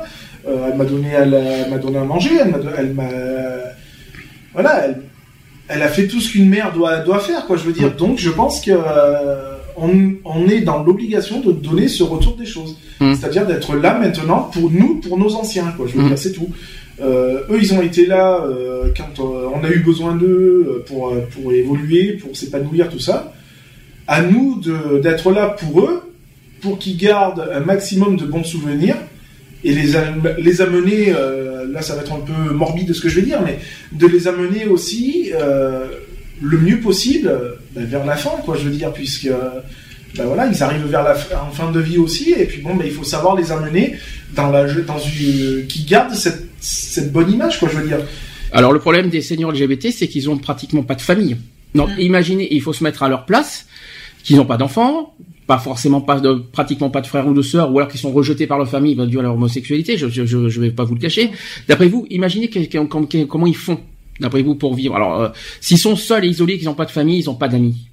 Elle 0.47 0.77
m'a 0.77 0.85
donné, 0.85 1.15
à 1.15 1.25
la- 1.25 1.39
elle 1.39 1.69
m'a 1.69 1.77
donné 1.77 1.97
à 1.99 2.03
manger, 2.03 2.31
elle 2.77 2.93
m'a, 2.93 3.07
voilà, 4.53 4.85
elle, 4.85 5.01
elle 5.67 5.81
a 5.83 5.87
fait 5.87 6.07
tout 6.07 6.19
ce 6.19 6.31
qu'une 6.31 6.49
mère 6.49 6.73
doit, 6.73 6.97
doit 6.99 7.19
faire, 7.19 7.45
quoi. 7.45 7.55
Je 7.57 7.63
veux 7.63 7.73
dire. 7.73 7.91
Donc, 7.95 8.17
je 8.17 8.29
pense 8.29 8.61
que 8.61 8.71
on, 9.77 10.13
on 10.25 10.47
est 10.47 10.61
dans 10.61 10.83
l'obligation 10.83 11.39
de 11.39 11.51
donner 11.51 11.87
ce 11.87 12.03
retour 12.03 12.35
des 12.35 12.45
choses. 12.45 12.77
Mm. 12.99 13.13
C'est-à-dire 13.13 13.45
d'être 13.45 13.75
là 13.75 13.97
maintenant 13.97 14.49
pour 14.51 14.69
nous, 14.71 14.95
pour 14.95 15.17
nos 15.17 15.35
anciens, 15.35 15.71
quoi. 15.77 15.85
Je 15.87 15.95
veux 15.97 16.03
Mm. 16.03 16.07
dire, 16.07 16.17
c'est 16.17 16.31
tout. 16.33 16.49
Euh, 17.01 17.41
eux, 17.49 17.59
ils 17.61 17.73
ont 17.73 17.81
été 17.81 18.05
là 18.05 18.41
euh, 18.43 18.91
quand 18.97 19.23
euh, 19.23 19.47
on 19.55 19.63
a 19.63 19.69
eu 19.69 19.79
besoin 19.79 20.15
d'eux 20.15 20.83
pour, 20.87 21.13
pour 21.33 21.53
évoluer, 21.53 22.13
pour 22.13 22.35
s'épanouir, 22.35 22.89
tout 22.89 22.99
ça. 22.99 23.33
À 24.17 24.21
nous 24.21 24.59
de- 24.67 24.99
d'être 25.05 25.31
là 25.31 25.45
pour 25.61 25.81
eux, 25.81 25.97
pour 26.61 26.79
qu'ils 26.79 26.97
gardent 26.97 27.45
un 27.53 27.59
maximum 27.61 28.17
de 28.17 28.25
bons 28.25 28.43
souvenirs 28.43 28.97
et 29.63 29.71
les, 29.79 29.95
am- 29.95 30.33
les 30.39 30.61
amener, 30.61 31.13
euh, 31.15 31.65
là 31.71 31.81
ça 31.81 31.93
va 31.95 32.01
être 32.01 32.13
un 32.13 32.19
peu 32.31 32.53
morbide 32.53 32.87
de 32.87 32.93
ce 32.93 33.01
que 33.01 33.09
je 33.09 33.17
vais 33.19 33.25
dire, 33.31 33.41
mais 33.45 33.59
de 33.91 34.07
les 34.07 34.27
amener 34.27 34.65
aussi 34.65 35.31
euh, 35.33 35.85
le 36.41 36.57
mieux 36.57 36.79
possible 36.79 37.29
ben, 37.75 37.85
vers 37.85 38.05
la 38.05 38.15
fin, 38.15 38.31
quoi, 38.45 38.55
je 38.57 38.63
veux 38.67 38.75
dire, 38.81 38.91
puisque 38.93 39.29
ben 40.15 40.25
voilà, 40.25 40.47
ils 40.47 40.63
arrivent 40.63 40.87
vers 40.87 41.03
la 41.03 41.13
fin- 41.13 41.35
en 41.47 41.51
fin 41.51 41.71
de 41.71 41.79
vie 41.79 41.97
aussi, 41.99 42.31
et 42.31 42.45
puis 42.45 42.61
bon, 42.61 42.75
ben, 42.75 42.85
il 42.87 42.93
faut 42.93 43.03
savoir 43.03 43.35
les 43.35 43.51
amener 43.51 43.95
dans 44.35 44.49
la, 44.49 44.63
dans 44.91 44.97
une, 44.99 45.67
qui 45.67 45.83
gardent 45.83 46.15
cette, 46.15 46.47
cette 46.59 47.11
bonne 47.11 47.31
image, 47.31 47.59
quoi, 47.59 47.69
je 47.71 47.77
veux 47.77 47.87
dire. 47.87 47.99
Alors 48.51 48.73
le 48.73 48.79
problème 48.79 49.09
des 49.09 49.21
seniors 49.21 49.51
LGBT, 49.51 49.91
c'est 49.91 50.07
qu'ils 50.07 50.29
ont 50.31 50.37
pratiquement 50.37 50.81
pas 50.83 50.95
de 50.95 51.01
famille. 51.01 51.37
Donc 51.75 51.89
Mm. 51.89 51.99
imaginez, 52.01 52.47
il 52.51 52.61
faut 52.63 52.73
se 52.73 52.83
mettre 52.83 53.03
à 53.03 53.09
leur 53.09 53.25
place, 53.27 53.67
qu'ils 54.23 54.35
n'ont 54.37 54.45
pas 54.45 54.57
d'enfants, 54.57 55.13
pas 55.47 55.57
forcément 55.57 56.01
pas 56.01 56.19
de, 56.19 56.33
pratiquement 56.51 56.89
pas 56.89 57.01
de 57.01 57.07
frères 57.07 57.27
ou 57.27 57.33
de 57.33 57.41
sœurs, 57.41 57.71
ou 57.73 57.79
alors 57.79 57.89
qu'ils 57.89 57.99
sont 57.99 58.11
rejetés 58.11 58.45
par 58.47 58.57
leur 58.57 58.69
famille 58.69 58.95
dû 59.07 59.19
à 59.19 59.21
leur 59.21 59.33
homosexualité. 59.33 59.97
Je, 59.97 60.07
je, 60.07 60.25
je, 60.25 60.49
je 60.49 60.61
vais 60.61 60.71
pas 60.71 60.83
vous 60.83 60.93
le 60.95 60.99
cacher. 60.99 61.31
D'après 61.67 61.87
vous, 61.87 62.05
imaginez 62.09 62.49
que- 62.49 62.59
que- 62.59 63.05
que- 63.05 63.23
comment 63.23 63.47
ils 63.47 63.55
font, 63.55 63.79
d'après 64.19 64.41
vous, 64.43 64.55
pour 64.55 64.73
vivre. 64.75 64.95
Alors 64.95 65.19
euh, 65.21 65.29
s'ils 65.61 65.77
sont 65.79 65.95
seuls 65.95 66.25
et 66.25 66.27
isolés, 66.27 66.57
qu'ils 66.57 66.67
n'ont 66.67 66.73
pas 66.75 66.85
de 66.85 66.91
famille, 66.91 67.19
ils 67.21 67.25
n'ont 67.25 67.35
pas 67.35 67.47
d'amis. 67.47 67.87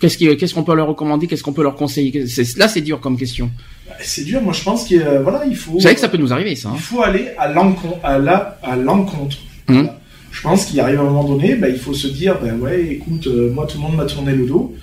Qu'est-ce 0.00 0.18
qui- 0.18 0.36
qu'est-ce 0.36 0.52
qu'on 0.52 0.64
peut 0.64 0.74
leur 0.74 0.88
recommander 0.88 1.26
Qu'est-ce 1.28 1.44
qu'on 1.44 1.52
peut 1.52 1.62
leur 1.62 1.76
conseiller? 1.76 2.24
Là, 2.56 2.66
c'est 2.68 2.80
dur 2.80 2.98
comme 3.00 3.16
question. 3.16 3.50
Ben, 3.86 3.94
C'est 4.00 4.24
dur, 4.24 4.42
moi 4.42 4.52
je 4.52 4.62
pense 4.64 4.84
qu'il 4.84 5.00
voilà, 5.22 5.44
il 5.46 5.54
faut. 5.56 5.72
Vous 5.72 5.80
savez 5.80 5.94
que 5.94 6.00
ça 6.00 6.08
peut 6.08 6.18
nous 6.18 6.32
arriver, 6.32 6.56
ça. 6.56 6.70
hein 6.70 6.72
Il 6.74 6.80
faut 6.80 7.02
aller 7.02 7.28
à 7.38 7.46
l'encontre, 7.52 7.98
à 8.02 8.18
la, 8.18 8.58
à 8.64 8.74
l'encontre. 8.76 9.38
Voilà. 9.68 9.98
Je 10.32 10.42
pense 10.42 10.64
qu'il 10.64 10.80
arrive 10.80 10.98
à 10.98 11.02
un 11.02 11.04
moment 11.04 11.24
donné, 11.24 11.54
ben, 11.54 11.70
il 11.72 11.78
faut 11.78 11.94
se 11.94 12.08
dire, 12.08 12.36
ben 12.42 12.58
ouais, 12.58 12.84
écoute, 12.90 13.26
euh, 13.28 13.52
moi 13.52 13.66
tout 13.66 13.76
le 13.76 13.82
monde 13.82 13.96
m'a 13.96 14.04
tourné 14.06 14.32
le 14.34 14.44
dos. 14.46 14.74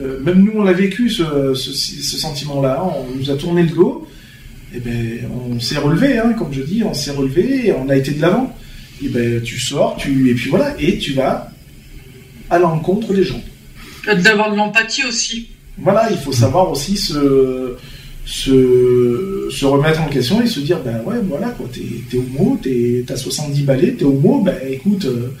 Euh, 0.00 0.20
même 0.20 0.44
nous, 0.44 0.52
on 0.56 0.62
l'a 0.62 0.72
vécu 0.72 1.08
ce, 1.08 1.54
ce, 1.54 1.72
ce 1.72 2.18
sentiment-là. 2.18 2.84
On 2.84 3.16
nous 3.16 3.30
a 3.30 3.36
tourné 3.36 3.62
le 3.62 3.70
dos. 3.70 4.06
Et 4.74 4.80
ben, 4.80 5.20
on 5.50 5.58
s'est 5.60 5.78
relevé, 5.78 6.18
hein, 6.18 6.34
comme 6.36 6.52
je 6.52 6.62
dis, 6.62 6.82
on 6.84 6.92
s'est 6.92 7.12
relevé 7.12 7.68
et 7.68 7.72
on 7.72 7.88
a 7.88 7.96
été 7.96 8.10
de 8.12 8.20
l'avant. 8.20 8.54
Et 9.02 9.08
ben, 9.08 9.40
tu 9.42 9.60
sors, 9.60 9.96
tu 9.96 10.30
et 10.30 10.34
puis 10.34 10.50
voilà, 10.50 10.74
et 10.78 10.98
tu 10.98 11.12
vas 11.12 11.50
à 12.50 12.58
l'encontre 12.58 13.12
des 13.12 13.24
gens. 13.24 13.42
D'avoir 14.06 14.52
de 14.52 14.56
l'empathie 14.56 15.04
aussi. 15.04 15.48
Voilà, 15.78 16.08
il 16.10 16.16
faut 16.18 16.32
savoir 16.32 16.70
aussi 16.70 16.96
se, 16.96 17.76
se, 18.24 19.48
se 19.50 19.64
remettre 19.64 20.00
en 20.00 20.08
question 20.08 20.42
et 20.42 20.46
se 20.46 20.60
dire, 20.60 20.80
ben 20.80 21.02
ouais, 21.04 21.16
voilà, 21.28 21.48
quoi, 21.48 21.68
t'es, 21.72 21.82
t'es 22.10 22.16
homo, 22.16 22.58
t'es, 22.62 23.04
t'as 23.06 23.16
70 23.16 23.62
balais, 23.62 23.92
t'es 23.92 24.04
homo, 24.04 24.42
ben 24.42 24.56
écoute, 24.68 25.04
euh, 25.04 25.32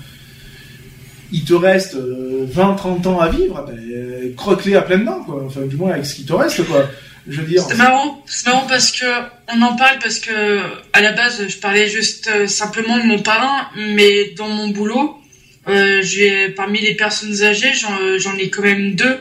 il 1.32 1.44
te 1.44 1.54
reste 1.54 1.96
20-30 1.96 3.06
ans 3.08 3.20
à 3.20 3.28
vivre, 3.28 3.64
ben, 3.66 3.78
euh, 3.78 4.32
croque-les 4.36 4.76
à 4.76 4.82
pleines 4.82 5.04
dents, 5.04 5.22
quoi, 5.24 5.48
du 5.66 5.76
moins 5.76 5.92
avec 5.92 6.06
ce 6.06 6.14
qui 6.14 6.24
te 6.24 6.32
reste, 6.32 6.64
quoi. 6.66 6.88
Je 7.28 7.40
veux 7.40 7.46
dire, 7.46 7.64
C'est 7.68 7.76
marrant, 7.76 8.22
c'est 8.26 8.46
marrant 8.46 8.66
parce 8.68 8.92
que 8.92 9.04
on 9.52 9.60
en 9.60 9.74
parle 9.74 9.98
parce 10.00 10.20
que 10.20 10.60
à 10.92 11.00
la 11.00 11.10
base 11.12 11.48
je 11.48 11.56
parlais 11.56 11.88
juste 11.88 12.30
euh, 12.32 12.46
simplement 12.46 12.98
de 12.98 13.02
mon 13.02 13.18
parrain, 13.18 13.68
mais 13.74 14.30
dans 14.36 14.48
mon 14.48 14.68
boulot, 14.68 15.20
euh, 15.68 16.02
j'ai 16.02 16.50
parmi 16.50 16.80
les 16.80 16.94
personnes 16.94 17.42
âgées, 17.42 17.72
j'en, 17.74 18.36
ai 18.36 18.48
quand 18.50 18.62
même 18.62 18.94
deux 18.94 19.18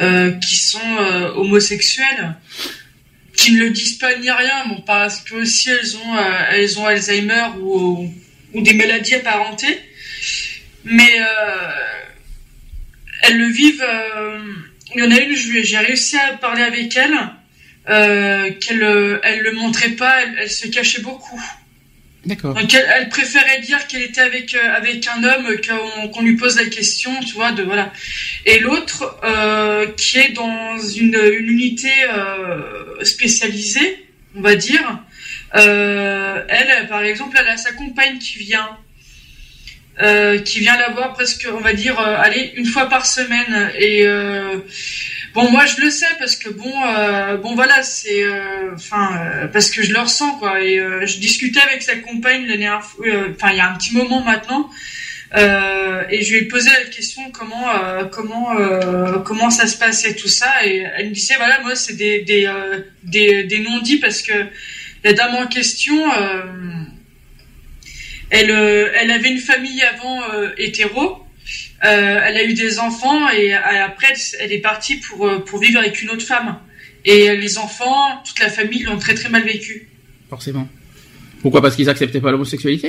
euh, 0.00 0.30
qui 0.32 0.56
sont 0.56 0.78
euh, 1.00 1.34
homosexuelles, 1.34 2.36
qui 3.36 3.52
ne 3.52 3.64
le 3.64 3.70
disent 3.70 3.98
pas 3.98 4.16
ni 4.16 4.30
rien, 4.30 4.64
parce 4.86 5.20
que 5.20 5.34
aussi 5.34 5.68
elles 5.68 5.96
ont 5.96 6.16
euh, 6.16 6.44
elles 6.52 6.78
ont 6.78 6.86
Alzheimer 6.86 7.48
ou 7.60 8.10
ou 8.54 8.62
des 8.62 8.72
maladies 8.72 9.16
apparentées, 9.16 9.78
mais 10.84 11.20
euh, 11.20 11.70
elles 13.22 13.38
le 13.38 13.46
vivent. 13.46 13.82
euh, 13.82 14.38
il 14.94 15.02
y 15.02 15.06
en 15.06 15.10
a 15.10 15.20
une, 15.20 15.34
j'ai 15.34 15.78
réussi 15.78 16.18
à 16.18 16.36
parler 16.36 16.62
avec 16.62 16.94
elle 16.96 17.16
euh, 17.88 18.50
qu'elle 18.60 19.20
elle 19.22 19.40
le 19.40 19.52
montrait 19.52 19.90
pas, 19.90 20.22
elle, 20.22 20.36
elle 20.40 20.50
se 20.50 20.68
cachait 20.68 21.00
beaucoup. 21.00 21.42
D'accord. 22.24 22.54
Donc 22.54 22.72
elle, 22.72 22.86
elle 22.96 23.08
préférait 23.08 23.60
dire 23.60 23.84
qu'elle 23.88 24.02
était 24.02 24.20
avec 24.20 24.54
euh, 24.54 24.76
avec 24.76 25.08
un 25.08 25.24
homme 25.24 25.56
qu'on 25.66 26.08
qu'on 26.08 26.22
lui 26.22 26.36
pose 26.36 26.56
la 26.56 26.66
question, 26.66 27.18
tu 27.20 27.34
vois, 27.34 27.52
de 27.52 27.62
voilà. 27.62 27.92
Et 28.46 28.60
l'autre 28.60 29.18
euh, 29.24 29.86
qui 29.96 30.18
est 30.18 30.28
dans 30.30 30.78
une, 30.78 31.16
une 31.16 31.48
unité 31.48 31.90
euh, 32.10 33.02
spécialisée, 33.02 34.06
on 34.36 34.40
va 34.40 34.54
dire. 34.54 35.00
Elle, 35.54 36.86
par 36.88 37.02
exemple, 37.02 37.36
elle 37.40 37.48
a 37.48 37.56
sa 37.56 37.72
compagne 37.72 38.18
qui 38.18 38.38
vient, 38.38 38.70
euh, 40.00 40.38
qui 40.38 40.60
vient 40.60 40.76
la 40.78 40.88
voir 40.88 41.12
presque, 41.12 41.46
on 41.52 41.60
va 41.60 41.74
dire, 41.74 42.00
euh, 42.00 42.16
allez, 42.18 42.52
une 42.56 42.64
fois 42.64 42.88
par 42.88 43.04
semaine. 43.04 43.70
Et 43.78 44.06
euh, 44.06 44.56
bon, 45.34 45.50
moi 45.50 45.66
je 45.66 45.82
le 45.82 45.90
sais 45.90 46.06
parce 46.18 46.36
que 46.36 46.48
bon, 46.48 46.72
euh, 46.86 47.36
bon 47.36 47.54
voilà, 47.54 47.82
c'est, 47.82 48.24
euh, 48.24 48.74
enfin, 48.74 49.10
euh, 49.18 49.46
parce 49.48 49.70
que 49.70 49.82
je 49.82 49.92
le 49.92 50.00
ressens 50.00 50.38
quoi. 50.38 50.62
Et 50.62 50.78
je 50.78 51.18
discutais 51.18 51.60
avec 51.60 51.82
sa 51.82 51.96
compagne 51.96 52.46
l'année 52.46 52.58
dernière 52.58 52.80
enfin 53.34 53.50
il 53.50 53.56
y 53.58 53.60
a 53.60 53.70
un 53.70 53.74
petit 53.76 53.94
moment 53.94 54.22
maintenant. 54.22 54.70
Et 55.34 56.22
je 56.22 56.30
lui 56.32 56.38
ai 56.40 56.42
posé 56.42 56.70
la 56.70 56.90
question 56.90 57.30
comment 57.30 57.66
comment 58.10 58.50
comment 59.24 59.50
ça 59.50 59.66
se 59.66 59.76
passait 59.78 60.14
tout 60.14 60.28
ça 60.28 60.66
et 60.66 60.86
elle 60.96 61.08
me 61.08 61.14
disait 61.14 61.36
voilà 61.36 61.60
moi 61.60 61.74
c'est 61.74 61.94
des 61.96 62.20
des, 62.20 62.50
des 63.02 63.44
des 63.44 63.58
non-dits 63.60 63.98
parce 63.98 64.20
que 64.20 64.32
la 65.04 65.14
dame 65.14 65.34
en 65.36 65.46
question 65.46 65.96
elle 68.36 68.50
euh, 68.50 68.98
elle 68.98 69.10
avait 69.16 69.30
une 69.36 69.44
famille 69.52 69.82
avant 69.94 70.16
euh, 70.34 70.50
hétéro 70.64 71.04
Euh, 71.84 72.26
elle 72.26 72.36
a 72.42 72.44
eu 72.50 72.54
des 72.64 72.74
enfants 72.86 73.22
et 73.40 73.46
après 73.88 74.14
elle 74.40 74.52
est 74.56 74.64
partie 74.70 74.96
pour 75.04 75.20
pour 75.46 75.58
vivre 75.64 75.78
avec 75.84 75.94
une 76.02 76.10
autre 76.14 76.26
femme 76.32 76.50
et 77.12 77.20
les 77.44 77.52
enfants 77.66 78.02
toute 78.26 78.38
la 78.46 78.50
famille 78.58 78.82
l'ont 78.88 79.00
très 79.04 79.14
très 79.20 79.30
mal 79.36 79.44
vécu 79.54 79.74
Forcément. 80.34 80.66
Pourquoi? 81.42 81.60
Parce 81.64 81.74
qu'ils 81.76 81.90
acceptaient 81.94 82.20
pas 82.26 82.30
l'homosexualité? 82.34 82.88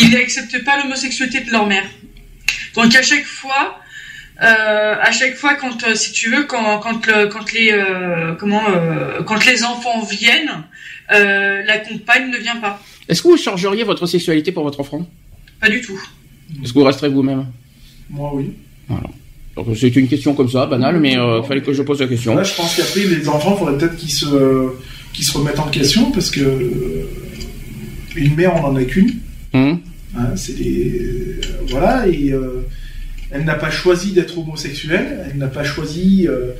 Ils 0.00 0.10
n'acceptent 0.16 0.62
pas 0.68 0.74
l'homosexualité 0.80 1.38
de 1.46 1.50
leur 1.56 1.66
mère. 1.74 1.86
Donc 2.76 2.90
à 3.02 3.04
chaque 3.10 3.28
fois, 3.40 3.62
euh, 4.48 5.08
à 5.08 5.10
chaque 5.18 5.34
fois 5.40 5.52
quand, 5.62 5.78
euh, 5.82 5.94
si 6.02 6.10
tu 6.18 6.26
veux, 6.32 6.44
quand, 6.52 6.78
quand, 6.84 7.00
le- 7.10 7.26
quand 7.32 7.46
les, 7.56 7.70
euh, 7.72 8.34
comment, 8.40 8.64
quand 9.28 9.42
les 9.50 9.58
enfants 9.72 10.00
viennent, 10.18 10.54
la 11.70 11.76
compagne 11.88 12.26
ne 12.30 12.38
vient 12.46 12.60
pas. 12.66 12.74
Est-ce 13.10 13.22
que 13.22 13.28
vous 13.28 13.36
changeriez 13.36 13.82
votre 13.84 14.06
sexualité 14.06 14.52
pour 14.52 14.64
votre 14.64 14.80
enfant? 14.80 15.06
Pas 15.60 15.68
du 15.68 15.80
tout. 15.80 15.98
Est-ce 16.62 16.72
que 16.72 16.78
vous 16.78 16.84
resterez 16.84 17.08
vous-même? 17.10 17.46
Moi, 18.08 18.30
oui. 18.34 18.52
Donc, 19.56 19.66
C'est 19.76 19.94
une 19.96 20.08
question 20.08 20.32
comme 20.34 20.48
ça, 20.48 20.64
banale, 20.66 20.98
mais 21.00 21.18
euh, 21.18 21.42
fallait 21.42 21.60
que 21.60 21.72
je 21.72 21.82
pose 21.82 22.00
la 22.00 22.06
question. 22.06 22.34
Là, 22.36 22.44
je 22.44 22.54
pense 22.54 22.76
qu'après, 22.76 23.04
les 23.04 23.28
enfants, 23.28 23.56
faudrait 23.56 23.76
peut-être 23.78 23.96
qu'ils 23.96 24.12
se, 24.12 24.70
qu'ils 25.12 25.24
se 25.24 25.36
remettent 25.36 25.58
en 25.58 25.68
question 25.68 26.10
parce 26.12 26.30
que 26.30 26.40
euh, 26.40 27.06
une 28.16 28.34
mère, 28.36 28.54
on 28.56 28.64
en 28.68 28.76
a 28.76 28.84
qu'une. 28.84 29.12
Hum 29.52 29.80
Hein, 30.16 30.34
c'est 30.34 30.54
des, 30.58 30.90
euh, 31.00 31.40
voilà, 31.68 32.08
et 32.08 32.32
euh, 32.32 32.66
elle 33.30 33.44
n'a 33.44 33.54
pas 33.54 33.70
choisi 33.70 34.10
d'être 34.10 34.36
homosexuelle, 34.38 35.24
elle 35.30 35.38
n'a 35.38 35.46
pas 35.46 35.62
choisi, 35.62 36.26
euh, 36.28 36.50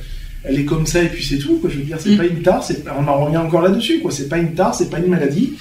elle 0.45 0.57
est 0.57 0.63
comme 0.63 0.85
ça 0.85 1.03
et 1.03 1.09
puis 1.09 1.21
c'est 1.21 1.37
tout. 1.37 1.57
Quoi. 1.59 1.69
Je 1.69 1.75
veux 1.79 1.83
dire, 1.83 1.97
c'est 1.99 2.11
Mm. 2.11 2.17
pas 2.17 2.25
une 2.27 2.41
tare, 2.41 2.65
on 2.97 3.05
en 3.09 3.25
revient 3.25 3.35
encore 3.37 3.61
là-dessus. 3.61 3.99
Quoi. 3.99 4.09
C'est 4.11 4.29
pas 4.29 4.37
une 4.37 4.53
tare, 4.53 4.73
c'est 4.73 4.89
pas 4.89 4.99
une 4.99 5.07
maladie. 5.07 5.51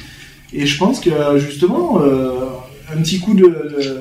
Et 0.52 0.66
je 0.66 0.78
pense 0.78 1.00
que 1.00 1.10
justement, 1.38 2.00
euh, 2.02 2.30
un 2.92 2.96
petit 3.02 3.18
coup 3.20 3.34
de, 3.34 3.42
de, 3.44 4.00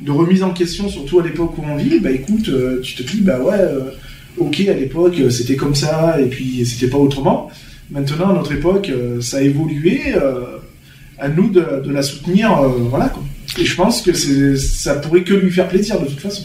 de 0.00 0.10
remise 0.10 0.42
en 0.42 0.50
question, 0.50 0.88
surtout 0.88 1.20
à 1.20 1.22
l'époque 1.24 1.56
où 1.58 1.62
on 1.66 1.76
vit, 1.76 1.98
bah 2.00 2.10
écoute, 2.10 2.48
euh, 2.48 2.80
tu 2.82 2.94
te 2.94 3.02
dis, 3.02 3.20
bah 3.22 3.40
ouais, 3.40 3.54
euh, 3.58 3.90
ok, 4.38 4.60
à 4.68 4.74
l'époque 4.74 5.16
c'était 5.30 5.56
comme 5.56 5.74
ça 5.74 6.20
et 6.20 6.26
puis 6.26 6.64
c'était 6.66 6.88
pas 6.90 6.98
autrement. 6.98 7.50
Maintenant, 7.90 8.30
à 8.30 8.32
notre 8.34 8.52
époque, 8.52 8.90
euh, 8.90 9.20
ça 9.20 9.38
a 9.38 9.40
évolué. 9.42 10.00
euh, 10.16 10.58
à 11.18 11.28
nous 11.28 11.48
de, 11.48 11.82
de 11.82 11.90
la 11.92 12.02
soutenir, 12.02 12.52
euh, 12.60 12.68
voilà 12.68 13.08
quoi. 13.08 13.22
Et 13.58 13.64
je 13.64 13.74
pense 13.74 14.02
que 14.02 14.12
ça 14.56 14.96
pourrait 14.96 15.22
que 15.24 15.32
lui 15.32 15.50
faire 15.50 15.66
plaisir 15.66 15.98
de 15.98 16.04
toute 16.04 16.20
façon. 16.20 16.44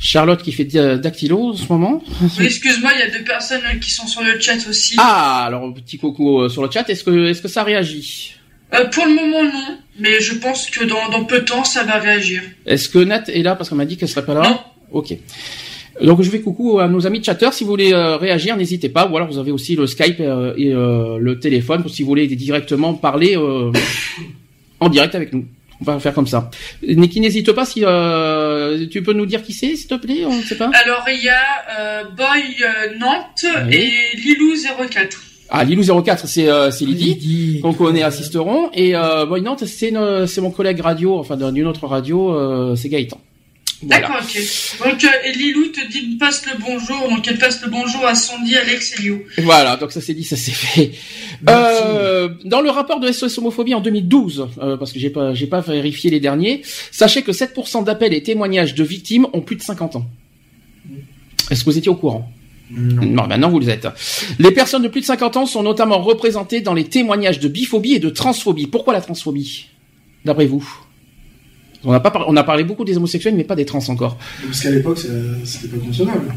Charlotte 0.00 0.42
qui 0.42 0.50
fait 0.50 0.64
dactylo 0.64 1.50
en 1.50 1.54
ce 1.54 1.64
moment. 1.72 2.02
Oui, 2.20 2.46
Excuse-moi, 2.46 2.90
il 2.96 2.98
y 2.98 3.02
a 3.02 3.16
deux 3.16 3.24
personnes 3.24 3.60
qui 3.80 3.92
sont 3.92 4.08
sur 4.08 4.22
le 4.24 4.40
chat 4.40 4.56
aussi. 4.68 4.96
Ah, 4.98 5.44
alors 5.46 5.72
petit 5.72 5.98
coucou 5.98 6.48
sur 6.48 6.64
le 6.64 6.68
chat. 6.70 6.88
Est-ce 6.90 7.04
que 7.04 7.28
est-ce 7.28 7.40
que 7.42 7.46
ça 7.46 7.62
réagit? 7.62 8.34
Euh, 8.74 8.84
pour 8.86 9.06
le 9.06 9.14
moment, 9.14 9.42
non. 9.44 9.78
Mais 9.98 10.20
je 10.20 10.34
pense 10.34 10.68
que 10.70 10.84
dans, 10.84 11.08
dans 11.10 11.24
peu 11.24 11.40
de 11.40 11.44
temps, 11.44 11.64
ça 11.64 11.84
va 11.84 11.98
réagir. 11.98 12.42
Est-ce 12.66 12.88
que 12.88 12.98
Nat 12.98 13.24
est 13.28 13.42
là 13.42 13.56
parce 13.56 13.68
qu'on 13.70 13.76
m'a 13.76 13.84
dit 13.86 13.96
qu'elle 13.96 14.08
serait 14.08 14.24
pas 14.26 14.34
là 14.34 14.42
Non. 14.48 14.58
Ok. 14.92 15.14
Donc 16.02 16.22
je 16.22 16.30
fais 16.30 16.40
coucou 16.40 16.78
à 16.78 16.86
nos 16.86 17.06
amis 17.06 17.22
chatteurs. 17.24 17.52
Si 17.52 17.64
vous 17.64 17.70
voulez 17.70 17.92
euh, 17.92 18.16
réagir, 18.16 18.56
n'hésitez 18.56 18.88
pas. 18.88 19.06
Ou 19.08 19.16
alors 19.16 19.28
vous 19.28 19.38
avez 19.38 19.50
aussi 19.50 19.74
le 19.74 19.86
Skype 19.86 20.20
euh, 20.20 20.54
et 20.56 20.72
euh, 20.72 21.18
le 21.18 21.40
téléphone 21.40 21.82
pour 21.82 21.90
si 21.90 22.02
vous 22.02 22.08
voulez 22.08 22.26
directement 22.28 22.94
parler 22.94 23.36
euh, 23.36 23.72
en 24.80 24.88
direct 24.88 25.14
avec 25.16 25.32
nous. 25.32 25.46
On 25.80 25.84
va 25.84 25.98
faire 26.00 26.12
comme 26.14 26.26
ça. 26.26 26.50
Niki, 26.86 27.20
n'hésite 27.20 27.52
pas 27.52 27.64
si 27.64 27.82
euh, 27.84 28.86
tu 28.90 29.02
peux 29.02 29.12
nous 29.12 29.26
dire 29.26 29.42
qui 29.42 29.52
c'est, 29.52 29.74
s'il 29.76 29.86
te 29.88 29.94
plaît? 29.94 30.24
On 30.26 30.36
ne 30.36 30.42
sait 30.42 30.56
pas? 30.56 30.70
Alors, 30.84 31.04
il 31.08 31.22
y 31.22 31.28
a 31.28 31.42
euh, 31.78 32.04
Boy 32.16 32.42
Nantes 32.98 33.44
Oui. 33.68 33.74
et 33.76 34.16
Lilou04. 34.18 35.16
Ah, 35.50 35.64
Lilou 35.64 35.82
04, 36.02 36.26
c'est 36.28 36.48
euh, 36.48 36.70
c'est 36.70 36.84
Lydie. 36.84 37.14
Lydie. 37.14 37.60
qu'on 37.62 37.72
connaît 37.72 38.02
assisteront 38.02 38.70
et 38.74 38.94
euh, 38.94 39.24
Boy 39.26 39.40
Nantes 39.40 39.64
c'est 39.66 39.88
une- 39.88 40.26
c'est 40.26 40.40
mon 40.42 40.50
collègue 40.50 40.80
radio 40.80 41.18
enfin 41.18 41.36
d'une 41.36 41.66
autre 41.66 41.86
radio 41.86 42.34
euh, 42.34 42.76
c'est 42.76 42.88
Gaëtan 42.90 43.18
voilà 43.80 44.08
D'accord, 44.08 44.20
ok. 44.24 44.90
Donc, 44.90 45.04
euh, 45.04 45.08
et 45.24 45.32
Lilou 45.32 45.68
te 45.68 45.80
dit 45.88 46.16
passe 46.18 46.44
le 46.46 46.58
bonjour. 46.60 47.08
Donc, 47.08 47.28
elle 47.28 47.38
passe 47.38 47.62
le 47.62 47.70
bonjour 47.70 48.04
à 48.04 48.16
Sandy, 48.16 48.56
Alex 48.56 48.98
et 48.98 49.02
Liu. 49.04 49.24
voilà 49.38 49.76
donc 49.76 49.92
ça 49.92 50.00
c'est 50.00 50.14
dit 50.14 50.24
ça 50.24 50.34
c'est 50.36 50.50
fait 50.50 50.90
euh, 51.48 52.28
dans 52.44 52.60
le 52.60 52.70
rapport 52.70 52.98
de 53.00 53.10
SOS 53.10 53.38
homophobie 53.38 53.74
en 53.74 53.80
2012 53.80 54.48
euh, 54.60 54.76
parce 54.76 54.92
que 54.92 54.98
j'ai 54.98 55.10
pas 55.10 55.32
j'ai 55.32 55.46
pas 55.46 55.60
vérifié 55.60 56.10
les 56.10 56.18
derniers 56.20 56.62
sachez 56.90 57.22
que 57.22 57.30
7% 57.32 57.84
d'appels 57.84 58.12
et 58.14 58.22
témoignages 58.22 58.74
de 58.74 58.82
victimes 58.84 59.26
ont 59.32 59.40
plus 59.40 59.56
de 59.56 59.62
50 59.62 59.94
ans 59.96 60.06
est-ce 61.50 61.60
que 61.64 61.70
vous 61.70 61.78
étiez 61.78 61.90
au 61.90 61.94
courant? 61.94 62.28
Non. 62.70 63.02
Non, 63.06 63.26
maintenant 63.26 63.48
vous 63.50 63.60
le 63.60 63.68
êtes. 63.68 63.88
Les 64.38 64.50
personnes 64.50 64.82
de 64.82 64.88
plus 64.88 65.00
de 65.00 65.06
50 65.06 65.36
ans 65.38 65.46
sont 65.46 65.62
notamment 65.62 65.98
représentées 66.02 66.60
dans 66.60 66.74
les 66.74 66.84
témoignages 66.84 67.40
de 67.40 67.48
biphobie 67.48 67.94
et 67.94 67.98
de 67.98 68.10
transphobie. 68.10 68.66
Pourquoi 68.66 68.92
la 68.92 69.00
transphobie 69.00 69.66
D'après 70.24 70.46
vous? 70.46 70.68
On 71.84 71.92
a, 71.92 72.00
pas 72.00 72.10
par- 72.10 72.28
on 72.28 72.36
a 72.36 72.42
parlé 72.44 72.64
beaucoup 72.64 72.84
des 72.84 72.96
homosexuels, 72.96 73.34
mais 73.36 73.44
pas 73.44 73.54
des 73.54 73.64
trans 73.64 73.78
encore. 73.88 74.18
Parce 74.44 74.60
qu'à 74.62 74.70
l'époque, 74.70 74.98
c'était 75.44 75.68
pas 75.68 75.78
concevable. 75.84 76.34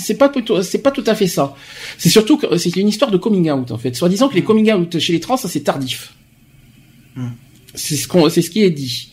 C'est 0.00 0.14
pas 0.16 0.28
tout, 0.28 0.62
c'est 0.62 0.78
pas 0.78 0.90
tout 0.90 1.04
à 1.06 1.14
fait 1.14 1.26
ça. 1.26 1.54
C'est 1.98 2.08
surtout 2.08 2.36
que 2.36 2.56
c'est 2.56 2.74
une 2.76 2.88
histoire 2.88 3.10
de 3.10 3.16
coming 3.16 3.50
out 3.50 3.70
en 3.70 3.78
fait. 3.78 3.94
Soit 3.94 4.08
disant 4.08 4.28
que 4.28 4.34
les 4.34 4.42
coming 4.42 4.72
out 4.72 4.98
chez 4.98 5.12
les 5.12 5.20
trans, 5.20 5.36
ça 5.36 5.48
c'est 5.48 5.60
tardif. 5.60 6.14
Hmm. 7.16 7.28
C'est 7.74 7.96
ce 7.96 8.08
qu'on, 8.08 8.28
c'est 8.30 8.42
ce 8.42 8.50
qui 8.50 8.62
est 8.62 8.70
dit. 8.70 9.12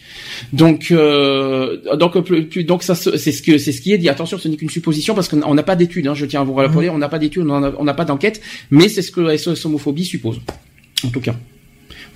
Donc, 0.51 0.87
euh, 0.91 1.77
donc, 1.97 2.19
plus- 2.21 2.63
donc 2.63 2.83
ça, 2.83 2.95
c'est 2.95 3.31
ce 3.31 3.41
que, 3.41 3.57
c'est 3.57 3.71
ce 3.71 3.81
qui 3.81 3.93
est 3.93 3.97
dit. 3.97 4.09
Attention, 4.09 4.37
ce 4.37 4.47
n'est 4.47 4.55
qu'une 4.57 4.69
supposition 4.69 5.13
parce 5.15 5.27
qu'on 5.27 5.41
on 5.43 5.53
n'a 5.55 5.63
pas 5.63 5.75
d'études. 5.75 6.07
Hein, 6.07 6.15
je 6.15 6.25
tiens 6.25 6.41
à 6.41 6.43
vous 6.43 6.53
rappeler, 6.53 6.89
on 6.89 6.97
n'a 6.97 7.09
pas 7.09 7.19
d'études, 7.19 7.43
on 7.47 7.59
n'a 7.59 7.73
on 7.77 7.83
n'a 7.83 7.93
pas 7.93 8.05
d'enquête, 8.05 8.41
mais 8.71 8.89
c'est 8.89 9.01
ce 9.01 9.11
que 9.11 9.35
SOS 9.37 9.65
homophobie 9.65 10.05
suppose. 10.05 10.41
En 11.05 11.09
tout 11.09 11.21
cas. 11.21 11.35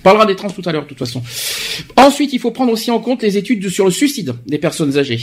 Parlera 0.08 0.24
des 0.24 0.36
trans 0.36 0.48
tout 0.48 0.62
à 0.64 0.72
l'heure, 0.72 0.84
de 0.84 0.88
toute 0.88 0.98
façon. 0.98 1.22
Ensuite, 1.96 2.32
il 2.32 2.38
faut 2.38 2.50
prendre 2.50 2.72
aussi 2.72 2.90
en 2.90 2.98
compte 2.98 3.22
les 3.22 3.36
études 3.36 3.60
de- 3.60 3.68
sur 3.68 3.84
le 3.84 3.90
suicide 3.90 4.32
des 4.46 4.56
personnes 4.56 4.96
âgées. 4.96 5.20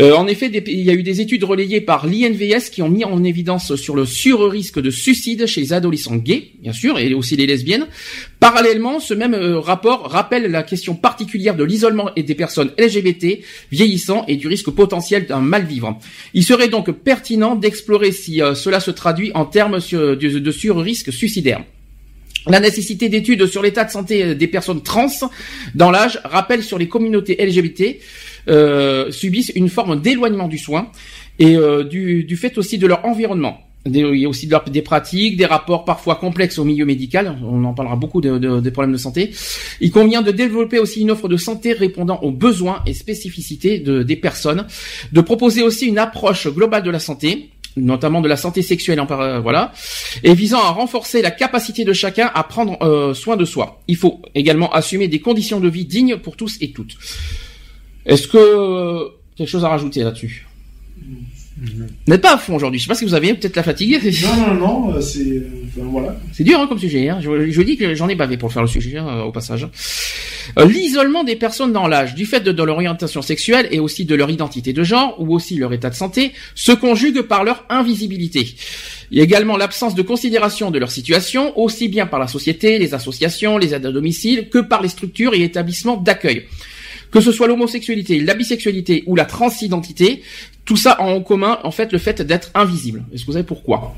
Euh, 0.00 0.12
en 0.14 0.26
effet, 0.26 0.50
il 0.66 0.82
y 0.82 0.90
a 0.90 0.92
eu 0.92 1.02
des 1.02 1.22
études 1.22 1.44
relayées 1.44 1.80
par 1.80 2.06
l'INVS 2.06 2.68
qui 2.70 2.82
ont 2.82 2.90
mis 2.90 3.06
en 3.06 3.24
évidence 3.24 3.74
sur 3.76 3.96
le 3.96 4.04
sur-risque 4.04 4.78
de 4.82 4.90
suicide 4.90 5.46
chez 5.46 5.62
les 5.62 5.72
adolescents 5.72 6.16
gays, 6.16 6.50
bien 6.60 6.74
sûr, 6.74 6.98
et 6.98 7.14
aussi 7.14 7.36
les 7.36 7.46
lesbiennes. 7.46 7.86
Parallèlement, 8.38 9.00
ce 9.00 9.14
même 9.14 9.32
euh, 9.32 9.58
rapport 9.58 10.10
rappelle 10.10 10.50
la 10.50 10.62
question 10.62 10.94
particulière 10.94 11.56
de 11.56 11.64
l'isolement 11.64 12.10
et 12.14 12.22
des 12.22 12.34
personnes 12.34 12.70
LGBT 12.78 13.38
vieillissant 13.70 14.26
et 14.28 14.36
du 14.36 14.46
risque 14.46 14.68
potentiel 14.68 15.24
d'un 15.24 15.40
mal-vivre. 15.40 15.98
Il 16.34 16.44
serait 16.44 16.68
donc 16.68 16.90
pertinent 16.90 17.54
d'explorer 17.56 18.12
si 18.12 18.42
euh, 18.42 18.54
cela 18.54 18.78
se 18.80 18.90
traduit 18.90 19.30
en 19.34 19.46
termes 19.46 19.78
de, 19.90 20.14
de 20.14 20.50
sur-risque 20.50 21.10
suicidaire. 21.10 21.64
La 22.48 22.58
nécessité 22.60 23.08
d'études 23.08 23.46
sur 23.46 23.62
l'état 23.62 23.84
de 23.84 23.90
santé 23.90 24.34
des 24.34 24.46
personnes 24.48 24.82
trans 24.82 25.06
dans 25.74 25.90
l'âge 25.90 26.18
rappelle 26.24 26.62
sur 26.62 26.76
les 26.78 26.88
communautés 26.88 27.36
LGBT 27.44 27.98
euh, 28.48 29.10
subissent 29.12 29.52
une 29.54 29.68
forme 29.68 30.00
d'éloignement 30.00 30.48
du 30.48 30.58
soin 30.58 30.90
et 31.38 31.56
euh, 31.56 31.84
du, 31.84 32.36
fait 32.36 32.58
aussi 32.58 32.78
de 32.78 32.86
leur 32.86 33.04
environnement. 33.04 33.60
Il 33.86 33.96
y 34.16 34.24
a 34.24 34.28
aussi 34.28 34.46
de 34.46 34.56
des 34.70 34.82
pratiques, 34.82 35.36
des 35.36 35.44
rapports 35.46 35.84
parfois 35.84 36.14
complexes 36.16 36.58
au 36.58 36.64
milieu 36.64 36.84
médical. 36.84 37.36
On 37.44 37.64
en 37.64 37.74
parlera 37.74 37.96
beaucoup 37.96 38.20
de- 38.20 38.38
de- 38.38 38.60
des 38.60 38.70
problèmes 38.70 38.92
de 38.92 38.96
santé. 38.98 39.30
Il 39.80 39.90
convient 39.90 40.22
de 40.22 40.30
développer 40.30 40.78
aussi 40.78 41.00
une 41.00 41.10
offre 41.10 41.28
de 41.28 41.36
santé 41.36 41.72
répondant 41.72 42.20
aux 42.22 42.30
besoins 42.30 42.82
et 42.86 42.94
spécificités 42.94 43.78
de- 43.80 44.02
des 44.04 44.14
personnes, 44.16 44.66
de 45.12 45.20
proposer 45.20 45.62
aussi 45.62 45.86
une 45.86 45.98
approche 45.98 46.46
globale 46.48 46.84
de 46.84 46.90
la 46.90 47.00
santé, 47.00 47.50
notamment 47.76 48.20
de 48.20 48.28
la 48.28 48.36
santé 48.36 48.62
sexuelle, 48.62 49.00
en 49.00 49.06
par- 49.06 49.20
euh, 49.20 49.40
voilà, 49.40 49.72
et 50.22 50.34
visant 50.34 50.58
à 50.60 50.70
renforcer 50.70 51.22
la 51.22 51.30
capacité 51.30 51.84
de 51.84 51.92
chacun 51.92 52.30
à 52.34 52.42
prendre 52.44 52.76
euh, 52.82 53.14
soin 53.14 53.36
de 53.36 53.44
soi. 53.44 53.80
Il 53.88 53.96
faut 53.96 54.20
également 54.34 54.70
assumer 54.72 55.08
des 55.08 55.20
conditions 55.20 55.60
de 55.60 55.68
vie 55.68 55.84
dignes 55.84 56.16
pour 56.18 56.36
tous 56.36 56.56
et 56.60 56.72
toutes. 56.72 56.96
Est-ce 58.04 58.28
que 58.28 58.36
euh, 58.38 59.08
quelque 59.36 59.48
chose 59.48 59.64
à 59.64 59.68
rajouter 59.68 60.02
là-dessus? 60.02 60.46
Vous 61.64 61.84
n'êtes 62.08 62.20
pas 62.22 62.34
à 62.34 62.38
fond 62.38 62.56
aujourd'hui. 62.56 62.80
Je 62.80 62.84
sais 62.84 62.88
pas 62.88 62.94
si 62.96 63.04
vous 63.04 63.14
avez 63.14 63.34
peut-être 63.34 63.54
la 63.54 63.62
fatigue. 63.62 64.00
Non, 64.22 64.36
non, 64.36 64.54
non, 64.54 64.94
euh, 64.94 65.00
c'est. 65.00 65.20
euh, 65.20 65.46
enfin, 65.68 65.86
voilà. 65.88 66.16
C'est 66.32 66.42
dur 66.42 66.58
hein, 66.58 66.66
comme 66.66 66.78
sujet. 66.78 67.08
Hein. 67.08 67.20
Je, 67.20 67.50
je 67.50 67.62
dis 67.62 67.76
que 67.76 67.94
j'en 67.94 68.08
ai 68.08 68.14
bavé 68.16 68.36
pour 68.36 68.52
faire 68.52 68.62
le 68.62 68.68
sujet 68.68 68.98
hein, 68.98 69.20
au 69.20 69.30
passage. 69.30 69.68
Euh, 70.58 70.66
L'isolement 70.66 71.24
des 71.24 71.36
personnes 71.36 71.72
dans 71.72 71.86
l'âge, 71.86 72.14
du 72.14 72.26
fait 72.26 72.40
de, 72.40 72.62
leur 72.62 72.76
orientation 72.76 73.22
sexuelle 73.22 73.68
et 73.70 73.80
aussi 73.80 74.04
de 74.04 74.14
leur 74.14 74.30
identité 74.30 74.72
de 74.72 74.82
genre 74.82 75.16
ou 75.18 75.34
aussi 75.34 75.56
leur 75.56 75.72
état 75.72 75.90
de 75.90 75.94
santé, 75.94 76.32
se 76.54 76.72
conjugue 76.72 77.22
par 77.22 77.44
leur 77.44 77.64
invisibilité. 77.68 78.54
Il 79.10 79.18
y 79.18 79.20
a 79.20 79.24
également 79.24 79.56
l'absence 79.56 79.94
de 79.94 80.02
considération 80.02 80.70
de 80.70 80.78
leur 80.78 80.90
situation, 80.90 81.58
aussi 81.58 81.88
bien 81.88 82.06
par 82.06 82.18
la 82.20 82.28
société, 82.28 82.78
les 82.78 82.94
associations, 82.94 83.58
les 83.58 83.74
aides 83.74 83.86
à 83.86 83.92
domicile, 83.92 84.48
que 84.48 84.58
par 84.58 84.82
les 84.82 84.88
structures 84.88 85.34
et 85.34 85.42
établissements 85.42 85.96
d'accueil. 85.96 86.46
Que 87.10 87.20
ce 87.20 87.30
soit 87.30 87.46
l'homosexualité, 87.46 88.20
la 88.20 88.34
bisexualité 88.34 89.04
ou 89.06 89.16
la 89.16 89.26
transidentité, 89.26 90.22
tout 90.64 90.76
ça 90.76 90.92
a 90.92 91.02
en 91.02 91.20
commun 91.20 91.58
en 91.62 91.70
fait 91.70 91.92
le 91.92 91.98
fait 91.98 92.22
d'être 92.22 92.50
invisible. 92.54 93.04
Est-ce 93.12 93.22
que 93.22 93.26
vous 93.26 93.32
savez 93.32 93.44
pourquoi? 93.44 93.94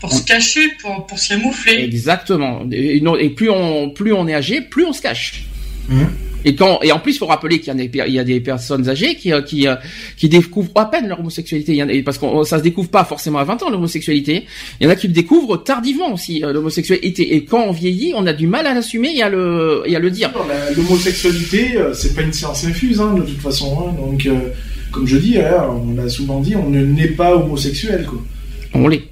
Pour 0.00 0.12
se 0.12 0.24
cacher, 0.24 0.60
pour, 0.80 1.06
pour 1.06 1.18
se 1.18 1.28
camoufler. 1.28 1.82
Exactement. 1.84 2.62
Et, 2.70 3.00
non- 3.00 3.16
et 3.16 3.30
plus 3.30 3.50
on 3.50 3.90
plus 3.90 4.12
on 4.12 4.26
est 4.28 4.34
âgé, 4.34 4.60
plus 4.60 4.84
on 4.84 4.92
se 4.92 5.02
cache. 5.02 5.44
Mhm. 5.88 6.06
Et 6.44 6.54
quand 6.54 6.78
et 6.82 6.92
en 6.92 7.00
plus, 7.00 7.14
il 7.16 7.18
faut 7.18 7.26
rappeler 7.26 7.58
qu'il 7.58 7.66
y 7.68 7.70
a 7.70 7.74
des 7.74 7.88
per- 7.88 8.04
il 8.06 8.14
y 8.14 8.18
a 8.20 8.24
des 8.24 8.38
personnes 8.40 8.88
âgées 8.88 9.16
qui 9.16 9.32
euh, 9.32 9.42
qui 9.42 9.66
euh, 9.66 9.74
qui 10.16 10.28
découvrent 10.28 10.70
à 10.76 10.88
peine 10.88 11.08
leur 11.08 11.18
homosexualité. 11.18 11.72
Il 11.72 11.78
y 11.78 11.82
en 11.82 11.88
a- 11.88 11.92
et 11.92 12.02
parce 12.02 12.16
que 12.18 12.26
ça 12.44 12.58
se 12.58 12.62
découvre 12.62 12.88
pas 12.88 13.04
forcément 13.04 13.40
à 13.40 13.44
20 13.44 13.62
ans 13.64 13.70
l'homosexualité. 13.70 14.44
Il 14.80 14.84
y 14.84 14.86
en 14.86 14.90
a 14.90 14.96
qui 14.96 15.08
le 15.08 15.12
découvrent 15.12 15.56
tardivement 15.56 16.12
aussi 16.14 16.44
euh, 16.44 16.52
l'homosexualité. 16.52 17.34
Et 17.34 17.44
quand 17.44 17.64
on 17.64 17.72
vieillit, 17.72 18.12
on 18.14 18.24
a 18.26 18.32
du 18.32 18.46
mal 18.46 18.66
à 18.68 18.74
l'assumer 18.74 19.16
et 19.16 19.22
à 19.22 19.28
le 19.28 19.82
et 19.86 19.96
à 19.96 19.98
le 19.98 20.10
dire. 20.12 20.30
L'homosexualité, 20.76 21.70
c'est 21.92 22.14
pas 22.14 22.22
une 22.22 22.32
science 22.32 22.64
infuse, 22.64 23.00
hein, 23.00 23.14
de 23.14 23.22
toute 23.22 23.40
façon. 23.40 23.76
hein. 23.88 23.94
donc, 24.00 24.24
euh, 24.26 24.32
comme 24.92 25.06
je 25.06 25.16
dis, 25.16 25.38
hein, 25.38 25.66
on 25.86 25.94
l'a 25.94 26.08
souvent 26.08 26.40
dit, 26.40 26.54
on 26.56 26.70
ne 26.70 26.84
naît 26.84 27.08
pas 27.08 27.34
homosexuel, 27.36 28.06
quoi. 28.06 28.22
On 28.74 28.86
l'est. 28.88 29.02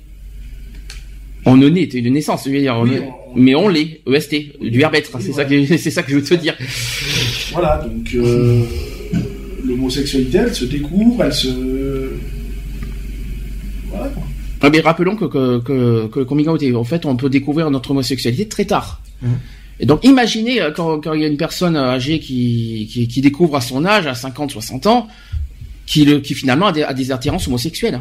On 1.49 1.57
ne 1.57 1.69
naît, 1.69 1.89
c'est 1.91 1.99
une 1.99 2.13
naissance, 2.13 2.43
je 2.47 2.51
veux 2.51 2.59
dire. 2.59 2.75
on 2.77 2.83
Oui, 2.83 2.95
est- 2.97 3.01
on- 3.35 3.39
Mais 3.39 3.55
on 3.55 3.69
l'est, 3.69 4.01
EST, 4.07 4.59
du 4.61 4.79
verbe 4.79 4.95
être. 4.97 5.11
Oui, 5.15 5.23
c'est 5.25 5.31
voilà. 5.33 5.49
ça 5.49 5.55
que 5.55 5.77
c'est 5.79 5.91
ça 5.91 6.03
que 6.03 6.11
je 6.11 6.17
veux 6.17 6.23
te 6.25 6.35
dire. 6.35 6.57
Voilà, 7.53 7.87
donc 7.87 8.09
euh, 8.15 8.63
l'homosexualité, 9.65 10.39
elle 10.39 10.55
se 10.55 10.65
découvre, 10.65 11.23
elle 11.25 11.33
se. 11.33 11.49
Voilà, 13.89 14.07
quoi. 14.09 14.23
Ah, 14.63 14.71
mais 14.71 14.81
rappelons 14.81 15.17
que, 15.17 15.27
que, 15.27 15.59
que, 15.61 16.07
que 16.09 16.19
le 16.21 16.25
coming 16.25 16.49
out, 16.49 16.63
est- 16.63 16.75
en 16.75 16.85
fait, 16.85 17.05
on 17.07 17.17
peut 17.17 17.29
découvrir 17.31 17.71
notre 17.71 17.91
homosexualité 17.93 18.47
très 18.49 18.65
tard. 18.65 19.01
Mhm. 19.23 19.31
Et 19.79 19.87
donc, 19.87 20.03
imaginez 20.05 20.61
euh, 20.63 20.71
quand, 20.73 21.01
quand 21.01 21.13
il 21.13 21.21
y 21.21 21.25
a 21.25 21.29
une 21.29 21.37
personne 21.37 21.77
âgée 21.77 22.19
qui, 22.19 22.89
qui, 22.91 23.07
qui 23.07 23.21
découvre 23.21 23.57
à 23.57 23.61
son 23.61 23.85
âge, 23.85 24.07
à 24.07 24.15
50, 24.15 24.51
60 24.51 24.87
ans, 24.87 25.07
qui, 25.85 26.05
le, 26.07 26.21
qui 26.21 26.35
finalement 26.35 26.67
a 26.69 26.73
des, 26.73 26.83
a 26.83 26.95
des 26.95 27.13
attirances 27.13 27.47
homosexuelles. 27.47 28.01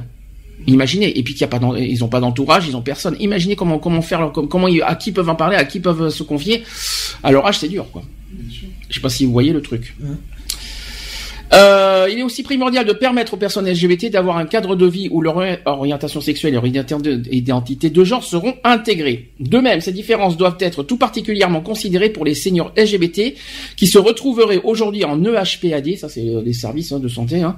Imaginez. 0.67 1.17
Et 1.17 1.23
puis 1.23 1.34
qu'il 1.34 1.41
y 1.41 1.43
a 1.43 1.47
pas, 1.47 1.60
ils 1.78 2.04
ont 2.04 2.08
pas 2.08 2.19
d'entourage, 2.19 2.65
ils 2.67 2.75
ont 2.75 2.82
personne. 2.82 3.15
Imaginez 3.19 3.56
comment, 3.56 3.78
comment 3.80 4.01
faire, 4.01 4.19
leur- 4.21 4.32
comment, 4.34 4.67
à 4.86 4.95
qui 4.95 5.12
peuvent 5.12 5.30
en 5.30 5.36
parler, 5.36 5.56
à 5.56 5.65
qui 5.65 5.80
peuvent 5.80 6.10
se 6.10 6.23
confier. 6.23 6.63
À 7.23 7.32
leur 7.32 7.45
âge, 7.45 7.60
c'est 7.60 7.67
dur, 7.69 7.86
quoi. 7.91 8.04
Je 8.89 8.93
sais 8.95 8.99
pas 9.01 9.10
si 9.10 9.25
vous 9.25 9.32
voyez 9.32 9.54
le 9.54 9.62
truc. 9.62 9.95
Mhm. 9.99 10.17
Euh, 11.54 12.08
il 12.12 12.20
est 12.20 12.24
aussi 12.24 12.44
primordial 12.44 12.86
de 12.86 12.94
permettre 12.94 13.36
aux 13.36 13.38
personnes 13.38 13.70
LGBT 13.70 14.10
d'avoir 14.10 14.38
un 14.38 14.46
cadre 14.46 14.76
de 14.76 14.86
vie 14.86 15.08
où 15.12 15.22
leur 15.22 15.38
orientation 15.66 16.20
sexuelle 16.20 16.54
et 16.54 16.56
leur 16.56 16.66
identi- 16.66 17.28
identité 17.32 17.90
de 17.90 18.04
genre 18.04 18.24
seront 18.24 18.56
intégrées. 18.64 19.30
De 19.40 19.60
même, 19.60 19.80
ces 19.80 19.92
différences 19.92 20.38
doivent 20.38 20.58
être 20.60 20.84
tout 20.84 20.98
particulièrement 20.98 21.62
considérées 21.62 22.10
pour 22.10 22.26
les 22.26 22.34
seniors 22.34 22.74
LGBT 22.76 23.36
qui 23.78 23.88
se 23.88 23.98
retrouveraient 23.98 24.60
aujourd'hui 24.64 25.04
en 25.06 25.24
EHPAD, 25.24 25.98
ça 25.98 26.10
c'est 26.10 26.28
euh, 26.28 26.42
les 26.44 26.54
services 26.54 26.92
hein, 26.92 27.00
de 27.00 27.08
santé, 27.08 27.42
hein, 27.42 27.56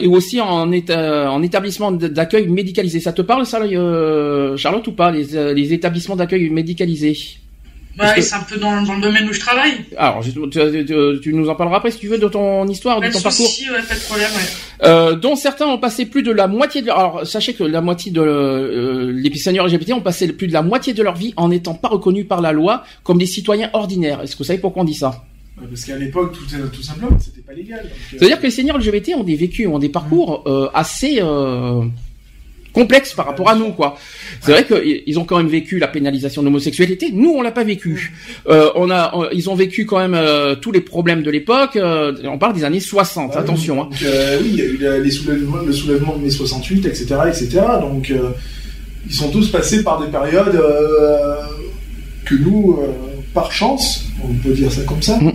et 0.00 0.06
aussi 0.06 0.40
en, 0.40 0.70
éta- 0.70 1.28
en 1.28 1.42
établissement 1.42 1.90
d'accueil 1.92 2.46
médicalisé. 2.48 3.00
Ça 3.00 3.12
te 3.12 3.22
parle 3.22 3.46
ça, 3.46 3.60
euh, 3.62 4.56
Charlotte, 4.56 4.86
ou 4.86 4.92
pas, 4.92 5.10
les, 5.10 5.34
euh, 5.34 5.54
les 5.54 5.72
établissements 5.72 6.16
d'accueil 6.16 6.50
médicalisés? 6.50 7.16
Que- 7.98 8.20
c'est 8.22 8.34
un 8.34 8.40
peu 8.42 8.56
dans, 8.58 8.82
dans 8.82 8.94
le 8.94 9.00
domaine 9.00 9.28
où 9.28 9.32
je 9.32 9.40
travaille. 9.40 9.72
alors, 9.96 10.22
je- 10.22 10.30
tu, 10.30 10.84
tu- 10.86 11.20
tu 11.20 11.34
nous 11.34 11.48
en 11.48 11.54
parleras 11.54 11.78
après 11.78 11.90
si 11.90 11.98
tu 11.98 12.08
veux 12.08 12.18
de 12.18 12.28
ton 12.28 12.66
histoire, 12.68 13.00
Pas 13.00 13.08
de 13.08 13.12
ton 13.12 13.20
parcours. 13.20 13.46
souci, 13.46 13.68
ouais, 13.70 13.82
pas 13.88 13.94
de 13.94 14.00
problème, 14.00 14.30
ouais. 14.30 14.86
Euh, 14.88 15.14
dont 15.16 15.34
certains 15.36 15.66
ont 15.66 15.78
passé 15.78 16.06
plus 16.06 16.22
de 16.22 16.30
la 16.30 16.46
moitié 16.46 16.80
de 16.82 16.86
leur... 16.86 16.98
Alors, 16.98 17.26
sachez 17.26 17.54
que 17.54 17.64
la 17.64 17.80
moitié 17.80 18.12
de 18.12 18.20
euh, 18.20 19.12
les 19.12 19.34
seniors 19.36 19.66
LGBT 19.66 19.92
ont 19.94 20.00
passé 20.00 20.28
plus 20.32 20.46
de 20.46 20.52
la 20.52 20.62
moitié 20.62 20.92
de 20.94 21.02
leur 21.02 21.16
vie 21.16 21.34
en 21.36 21.48
n'étant 21.48 21.74
pas 21.74 21.88
reconnus 21.88 22.26
par 22.28 22.40
la 22.40 22.52
loi 22.52 22.84
comme 23.02 23.18
des 23.18 23.26
citoyens 23.26 23.70
ordinaires. 23.72 24.20
Est-ce 24.22 24.32
que 24.34 24.38
vous 24.38 24.44
savez 24.44 24.58
pourquoi 24.60 24.82
on 24.82 24.84
dit 24.86 24.94
ça? 24.94 25.24
Parce 25.68 25.84
qu'à 25.84 25.96
l'époque, 25.96 26.32
tout, 26.34 26.44
tout 26.72 26.82
simplement, 26.82 27.18
c'était 27.18 27.40
pas 27.40 27.52
légal. 27.52 27.80
euh, 27.84 27.88
C'est-à-dire 28.16 28.38
que 28.38 28.44
les 28.44 28.50
seniors 28.52 28.78
LGBT 28.78 29.14
ont 29.16 29.24
des 29.24 29.34
vécus, 29.34 29.66
ont 29.66 29.80
des 29.80 29.88
parcours 29.88 30.44
euh, 30.46 30.68
assez 30.72 31.18
complexes 32.72 33.14
par 33.14 33.26
rapport 33.26 33.48
à 33.48 33.54
nous, 33.56 33.72
quoi. 33.72 33.96
C'est 34.40 34.52
vrai 34.52 34.64
qu'ils 34.64 35.18
ont 35.18 35.24
quand 35.24 35.36
même 35.38 35.48
vécu 35.48 35.78
la 35.78 35.88
pénalisation 35.88 36.42
de 36.42 36.46
l'homosexualité. 36.46 37.10
Nous, 37.12 37.30
on 37.30 37.42
l'a 37.42 37.50
pas 37.50 37.64
vécu. 37.64 38.12
Euh, 38.48 38.70
on 38.76 38.90
a, 38.90 39.10
on- 39.14 39.28
ils 39.32 39.48
ont 39.50 39.54
vécu 39.54 39.84
quand 39.86 39.98
même 39.98 40.14
euh, 40.14 40.54
tous 40.54 40.70
les 40.72 40.80
problèmes 40.80 41.22
de 41.22 41.30
l'époque. 41.30 41.76
euh, 41.76 42.12
on 42.24 42.38
parle 42.38 42.52
des 42.54 42.64
années 42.64 42.80
60. 42.80 43.30
Ah 43.32 43.36
oui, 43.38 43.42
attention. 43.42 43.82
Hein. 43.82 43.88
donc, 43.90 43.98
oui, 44.42 44.48
il 44.52 44.56
y 44.56 44.60
a 44.62 44.64
eu 44.64 44.76
la- 44.76 44.98
les 44.98 45.10
soulèvements, 45.10 45.56
le 45.66 45.72
soulèvement 45.72 46.16
de 46.16 46.22
mai 46.22 46.30
68, 46.30 46.86
etc., 46.86 47.06
etc. 47.28 47.60
Donc, 47.80 48.12
ils 49.08 49.14
sont 49.14 49.30
tous 49.30 49.50
passés 49.50 49.82
par 49.82 50.00
des 50.04 50.10
périodes 50.10 50.60
que 52.24 52.34
nous, 52.34 52.78
par 53.34 53.50
chance, 53.52 54.04
on 54.22 54.32
peut 54.34 54.50
dire 54.52 54.70
ça 54.70 54.82
comme 54.82 55.02
ça, 55.02 55.16
Mhm. 55.18 55.32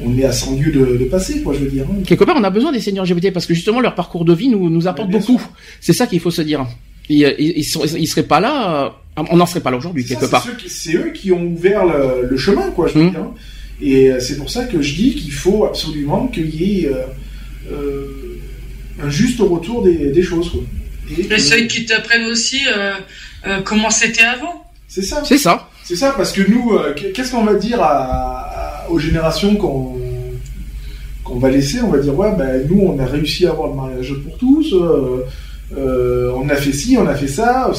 On 0.00 0.16
est 0.16 0.24
à 0.24 0.32
100 0.32 0.56
lieues 0.58 0.72
de, 0.72 0.96
de 0.96 1.04
passer, 1.04 1.42
quoi, 1.42 1.52
je 1.54 1.58
veux 1.60 1.70
dire. 1.70 1.84
hein. 1.90 2.02
quelque 2.06 2.24
part, 2.24 2.36
on 2.38 2.44
a 2.44 2.50
besoin 2.50 2.72
des 2.72 2.80
seniors 2.80 3.04
LGBT 3.04 3.32
parce 3.32 3.46
que 3.46 3.54
justement 3.54 3.80
leur 3.80 3.94
parcours 3.94 4.24
de 4.24 4.32
vie 4.32 4.48
nous, 4.48 4.70
nous 4.70 4.86
apporte 4.88 5.10
beaucoup. 5.10 5.40
C'est 5.80 5.92
ça 5.92 6.06
qu'il 6.06 6.20
faut 6.20 6.30
se 6.30 6.42
dire. 6.42 6.66
Ils, 7.08 7.34
ils, 7.38 7.52
ils, 7.58 7.64
sont- 7.64 7.84
ils 7.84 8.06
seraient 8.06 8.22
pas 8.22 8.40
là, 8.40 8.94
euh, 9.18 9.22
on 9.30 9.36
n'en 9.36 9.44
serait 9.46 9.60
pas 9.60 9.70
là 9.70 9.76
aujourd'hui 9.76 10.04
quelque 10.04 10.24
c'est 10.24 10.30
part. 10.30 10.46
C'est 10.68 10.94
eux 10.94 11.10
qui 11.12 11.32
ont 11.32 11.42
ouvert 11.44 11.84
le, 11.84 12.26
le 12.28 12.36
chemin, 12.36 12.70
quoi, 12.70 12.88
je 12.88 12.94
veux 12.94 13.04
Mhm. 13.04 13.10
dire. 13.10 13.20
hein. 13.20 13.34
Et 13.82 14.12
euh, 14.12 14.20
c'est 14.20 14.36
pour 14.38 14.48
ça 14.50 14.64
que 14.64 14.80
je 14.80 14.94
dis 14.94 15.14
qu'il 15.16 15.32
faut 15.32 15.64
absolument 15.66 16.28
qu'il 16.28 16.54
y 16.54 16.84
ait 16.84 16.86
euh, 16.88 17.02
euh, 17.72 18.38
un 19.02 19.10
juste 19.10 19.40
retour 19.40 19.82
des, 19.82 20.10
des 20.10 20.22
choses, 20.22 20.50
quoi. 20.50 20.60
Et 21.10 21.20
Et 21.22 21.26
que- 21.26 21.38
ceux 21.38 21.62
qui 21.66 21.84
t'apprennent 21.84 22.26
aussi 22.26 22.60
euh, 22.74 22.92
euh, 23.46 23.60
comment 23.64 23.90
c'était 23.90 24.22
avant. 24.22 24.64
C'est 24.88 25.02
ça. 25.02 25.22
C'est 25.24 25.38
ça. 25.38 25.68
C'est 25.84 25.96
ça, 25.96 26.12
parce 26.16 26.32
que 26.32 26.42
nous, 26.48 26.72
euh, 26.74 26.94
qu'est-ce 26.94 27.32
qu'on 27.32 27.44
va 27.44 27.54
dire 27.54 27.82
à, 27.82 27.88
à- 27.90 28.61
aux 28.90 28.98
générations 28.98 29.56
qu'on 29.56 29.96
qu'on 31.24 31.38
va 31.38 31.50
laisser 31.50 31.80
On 31.82 31.88
va 31.90 31.98
dire, 31.98 32.16
ouais, 32.18 32.32
ben, 32.36 32.66
nous, 32.68 32.80
on 32.80 32.98
a 32.98 33.06
réussi 33.06 33.46
à 33.46 33.50
avoir 33.50 33.68
le 33.68 33.74
mariage 33.74 34.12
pour 34.24 34.36
tous, 34.38 34.72
euh, 34.74 35.24
euh, 35.78 36.32
on 36.36 36.48
a 36.48 36.56
fait 36.56 36.72
ci, 36.72 36.96
on 36.98 37.06
a 37.06 37.14
fait 37.14 37.28
ça. 37.28 37.70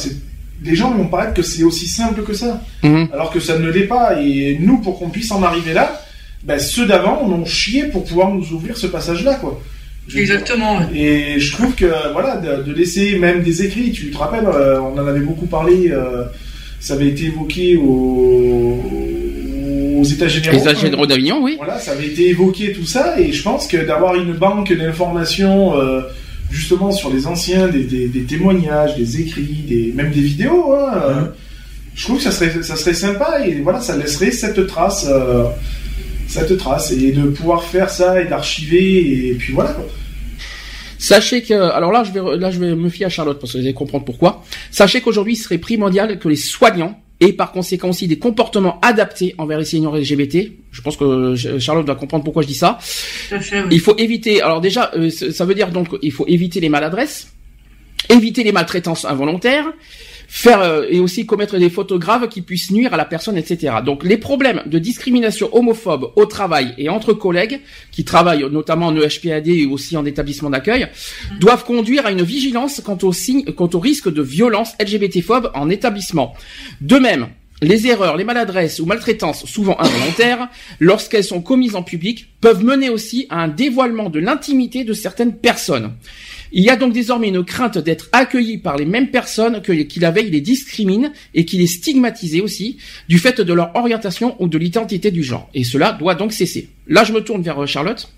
Les 0.62 0.74
gens 0.74 0.92
vont 0.94 1.08
paraître 1.08 1.34
que 1.34 1.42
c'est 1.42 1.62
aussi 1.62 1.86
simple 1.86 2.22
que 2.22 2.32
ça, 2.32 2.62
Mhm. 2.82 3.08
alors 3.12 3.30
que 3.30 3.40
ça 3.40 3.58
ne 3.58 3.68
l'est 3.70 3.86
pas. 3.86 4.18
Et 4.22 4.56
nous, 4.60 4.78
pour 4.78 4.98
qu'on 4.98 5.10
puisse 5.10 5.30
en 5.30 5.42
arriver 5.42 5.74
là, 5.74 6.00
ben, 6.42 6.58
ceux 6.58 6.86
d'avant, 6.86 7.20
on 7.22 7.30
ont 7.32 7.44
chié 7.44 7.84
pour 7.84 8.04
pouvoir 8.04 8.30
nous 8.32 8.52
ouvrir 8.52 8.76
ce 8.78 8.86
passage-là, 8.86 9.34
quoi. 9.34 9.60
Je 10.08 10.18
veux 10.18 10.24
dire. 10.24 10.34
Exactement. 10.34 10.78
ouais. 10.78 10.86
Et 10.98 11.40
je 11.40 11.52
trouve 11.52 11.74
que 11.74 11.86
voilà, 12.12 12.36
de, 12.38 12.62
de 12.62 12.72
laisser 12.72 13.18
même 13.18 13.42
des 13.42 13.62
écrits, 13.62 13.90
tu 13.92 14.10
te 14.10 14.16
rappelles, 14.16 14.46
euh, 14.46 14.80
on 14.80 14.98
en 14.98 15.06
avait 15.06 15.20
beaucoup 15.20 15.46
parlé, 15.46 15.90
euh, 15.90 16.24
ça 16.80 16.94
avait 16.94 17.08
été 17.08 17.24
évoqué 17.26 17.76
au- 17.76 19.03
États 20.12 20.28
généraux. 20.28 20.64
Les 20.66 20.74
généraux 20.76 21.06
d'Avignon, 21.06 21.40
oui. 21.42 21.54
Voilà, 21.56 21.78
ça 21.78 21.92
avait 21.92 22.06
été 22.06 22.28
évoqué 22.28 22.72
tout 22.72 22.86
ça, 22.86 23.18
et 23.20 23.32
je 23.32 23.42
pense 23.42 23.66
que 23.66 23.78
d'avoir 23.78 24.14
une 24.14 24.32
banque 24.32 24.72
d'informations 24.72 25.76
euh, 25.78 26.02
justement 26.50 26.92
sur 26.92 27.12
les 27.12 27.26
anciens, 27.26 27.68
des, 27.68 27.84
des- 27.84 28.08
des 28.08 28.22
témoignages, 28.24 28.96
des 28.96 29.20
écrits, 29.20 29.64
des, 29.68 29.92
même 29.94 30.10
des 30.12 30.20
vidéos, 30.20 30.72
hein, 30.74 30.92
euh, 30.94 31.22
je 31.94 32.04
trouve 32.04 32.18
que 32.18 32.24
ça 32.24 32.30
serait, 32.32 32.62
ça 32.62 32.76
serait 32.76 32.94
sympa, 32.94 33.40
et 33.46 33.60
voilà, 33.60 33.80
ça 33.80 33.96
laisserait 33.96 34.30
cette 34.30 34.66
trace. 34.66 35.06
euh, 35.08 35.44
cette 36.26 36.56
trace 36.56 36.90
et 36.90 37.12
de 37.12 37.22
pouvoir 37.24 37.62
faire 37.64 37.90
ça 37.90 38.18
et 38.20 38.24
d'archiver 38.24 39.28
et 39.28 39.34
puis 39.34 39.52
voilà 39.52 39.70
quoi. 39.72 39.84
Sachez 40.98 41.42
que, 41.42 41.52
alors 41.52 41.92
là, 41.92 42.02
je 42.02 42.12
vais, 42.12 42.36
là, 42.38 42.50
je 42.50 42.58
vais 42.58 42.74
me 42.74 42.88
fier 42.88 43.06
à 43.06 43.08
Charlotte 43.10 43.38
parce 43.38 43.52
que 43.52 43.58
vous 43.58 43.64
allez 43.64 43.74
comprendre 43.74 44.04
pourquoi. 44.06 44.42
Sachez 44.70 45.02
qu'aujourd'hui, 45.02 45.34
il 45.34 45.36
serait 45.36 45.58
primordial 45.58 46.18
que 46.18 46.28
les 46.28 46.36
soignants 46.36 46.98
et 47.24 47.32
par 47.32 47.52
conséquent 47.52 47.88
aussi 47.88 48.06
des 48.06 48.18
comportements 48.18 48.78
adaptés 48.82 49.34
envers 49.38 49.58
les 49.58 49.64
seniors 49.64 49.96
LGBT. 49.96 50.52
Je 50.70 50.82
pense 50.82 50.96
que 50.96 51.04
euh, 51.04 51.58
Charlotte 51.58 51.86
va 51.86 51.94
comprendre 51.94 52.22
pourquoi 52.22 52.42
je 52.42 52.48
dis 52.48 52.54
ça. 52.54 52.78
Tout 53.28 53.36
à 53.36 53.40
fait, 53.40 53.62
oui. 53.62 53.68
Il 53.70 53.80
faut 53.80 53.96
éviter. 53.96 54.42
Alors 54.42 54.60
déjà, 54.60 54.90
euh, 54.94 55.08
ça 55.10 55.44
veut 55.44 55.54
dire 55.54 55.70
donc 55.70 55.88
il 56.02 56.12
faut 56.12 56.26
éviter 56.26 56.60
les 56.60 56.68
maladresses, 56.68 57.32
éviter 58.10 58.44
les 58.44 58.52
maltraitances 58.52 59.06
involontaires, 59.06 59.66
faire 60.28 60.60
euh, 60.60 60.86
et 60.88 61.00
aussi 61.00 61.26
commettre 61.26 61.58
des 61.58 61.70
fautes 61.70 61.92
graves 61.94 62.28
qui 62.28 62.42
puissent 62.42 62.70
nuire 62.70 62.94
à 62.94 62.96
la 62.96 63.04
personne, 63.04 63.36
etc. 63.36 63.76
Donc 63.84 64.04
les 64.04 64.16
problèmes 64.16 64.62
de 64.66 64.78
discrimination 64.78 65.48
homophobe 65.54 66.12
au 66.16 66.26
travail 66.26 66.74
et 66.78 66.88
entre 66.88 67.12
collègues 67.12 67.60
qui 67.90 68.04
travaillent 68.04 68.46
notamment 68.50 68.86
en 68.86 68.96
EHPAD 68.96 69.48
et 69.48 69.66
aussi 69.66 69.96
en 69.96 70.04
établissement 70.04 70.50
d'accueil 70.50 70.88
doivent 71.40 71.64
conduire 71.64 72.06
à 72.06 72.12
une 72.12 72.22
vigilance 72.22 72.80
quant 72.84 72.98
aux 73.02 73.12
signes, 73.12 73.44
quant 73.44 73.70
au 73.72 73.78
risque 73.78 74.12
de 74.12 74.22
violence 74.22 74.72
LGBT-phobe 74.80 75.50
en 75.54 75.70
établissement. 75.70 76.34
De 76.80 76.98
même. 76.98 77.28
Les 77.62 77.86
erreurs, 77.86 78.16
les 78.16 78.24
maladresses 78.24 78.80
ou 78.80 78.84
maltraitances, 78.84 79.46
souvent 79.46 79.80
involontaires, 79.80 80.48
lorsqu'elles 80.80 81.24
sont 81.24 81.40
commises 81.40 81.76
en 81.76 81.82
public, 81.82 82.28
peuvent 82.40 82.64
mener 82.64 82.90
aussi 82.90 83.26
à 83.30 83.42
un 83.42 83.48
dévoilement 83.48 84.10
de 84.10 84.18
l'intimité 84.18 84.84
de 84.84 84.92
certaines 84.92 85.36
personnes. 85.36 85.92
Il 86.56 86.62
y 86.64 86.70
a 86.70 86.76
donc 86.76 86.92
désormais 86.92 87.28
une 87.28 87.44
crainte 87.44 87.78
d'être 87.78 88.08
accueilli 88.12 88.58
par 88.58 88.76
les 88.76 88.86
mêmes 88.86 89.10
personnes 89.10 89.60
que 89.60 89.72
qui 89.72 89.98
la 90.00 90.10
veille 90.12 90.30
les 90.30 90.40
discriminent 90.40 91.10
et 91.34 91.44
qui 91.44 91.58
les 91.58 91.66
stigmatisent 91.66 92.40
aussi 92.40 92.78
du 93.08 93.18
fait 93.18 93.40
de 93.40 93.52
leur 93.52 93.74
orientation 93.74 94.36
ou 94.40 94.46
de 94.48 94.56
l'identité 94.56 95.10
du 95.10 95.22
genre. 95.24 95.50
Et 95.52 95.64
cela 95.64 95.92
doit 95.92 96.14
donc 96.14 96.32
cesser. 96.32 96.68
Là, 96.86 97.02
je 97.04 97.12
me 97.12 97.20
tourne 97.20 97.42
vers 97.42 97.62
euh, 97.62 97.66
Charlotte 97.66 98.08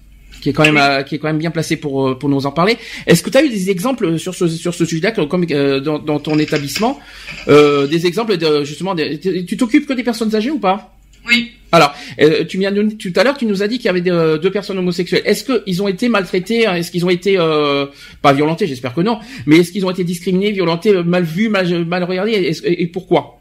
qui 0.43 0.51
est 0.51 0.53
quand 0.53 0.65
même 0.65 0.77
euh, 0.77 1.03
qui 1.03 1.15
est 1.15 1.19
quand 1.19 1.29
même 1.29 1.39
bien 1.39 1.51
placée 1.51 1.77
pour 1.77 2.09
euh, 2.09 2.15
pour 2.19 2.29
nous 2.29 2.45
en 2.45 2.53
parler. 2.53 2.77
Est-ce 3.07 3.23
que 3.23 3.31
tu 3.31 3.39
as 3.39 3.43
eu 3.43 3.49
des 3.49 3.71
exemples 3.71 4.19
sur 4.19 4.35
ce 4.35 4.47
sur 4.49 4.75
ce 4.75 4.85
sujet-là 4.85 5.13
comme 5.13 5.47
euh, 5.51 5.81
dans, 5.81 5.99
dans 5.99 6.21
ton 6.21 6.39
établissement 6.39 7.01
euh, 7.49 7.87
des 7.87 8.07
exemples 8.07 8.37
de 8.37 8.63
justement 8.65 8.95
des- 8.95 9.19
tu 9.47 9.57
t'occupes 9.57 9.87
que 9.87 9.95
des 9.95 10.05
personnes 10.05 10.35
âgées 10.35 10.51
ou 10.51 10.59
pas? 10.59 10.96
Oui. 11.27 11.53
alors, 11.73 11.95
euh, 12.21 12.45
tu 12.45 12.59
tout 12.99 13.21
à 13.21 13.25
l'heure, 13.25 13.37
tu 13.37 13.47
nous 13.47 13.63
as 13.63 13.69
dit 13.69 13.79
qu'il 13.79 13.87
y 13.87 13.89
avait 13.89 14.01
deux, 14.01 14.39
deux 14.39 14.51
personnes 14.51 14.79
homosexuelles. 14.79 15.23
Est-ce 15.25 15.45
qu'ils 15.45 15.83
ont 15.83 15.89
été 15.89 16.09
maltraités 16.09 16.67
hein 16.67 16.75
Est-ce 16.75 16.91
qu'ils 16.91 17.05
ont 17.05 17.11
été 17.11 17.37
euh, 17.39 17.87
pas 18.23 18.33
violentés 18.33 18.67
J'espère 18.67 18.95
que 18.95 19.01
non. 19.01 19.19
Mais 19.47 19.59
est-ce 19.59 19.73
qu'ils 19.73 19.85
ont 19.85 19.91
été 19.91 20.05
discriminés, 20.05 20.53
violentés, 20.53 20.91
euh, 20.91 21.03
mal 21.03 21.25
vus, 21.25 21.49
mal, 21.49 21.85
mal 21.85 22.05
regardés 22.05 22.33
et, 22.33 22.83
et 22.83 22.87
pourquoi? 22.87 23.41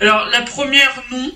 Alors 0.00 0.28
la 0.30 0.42
première 0.42 1.02
non, 1.10 1.32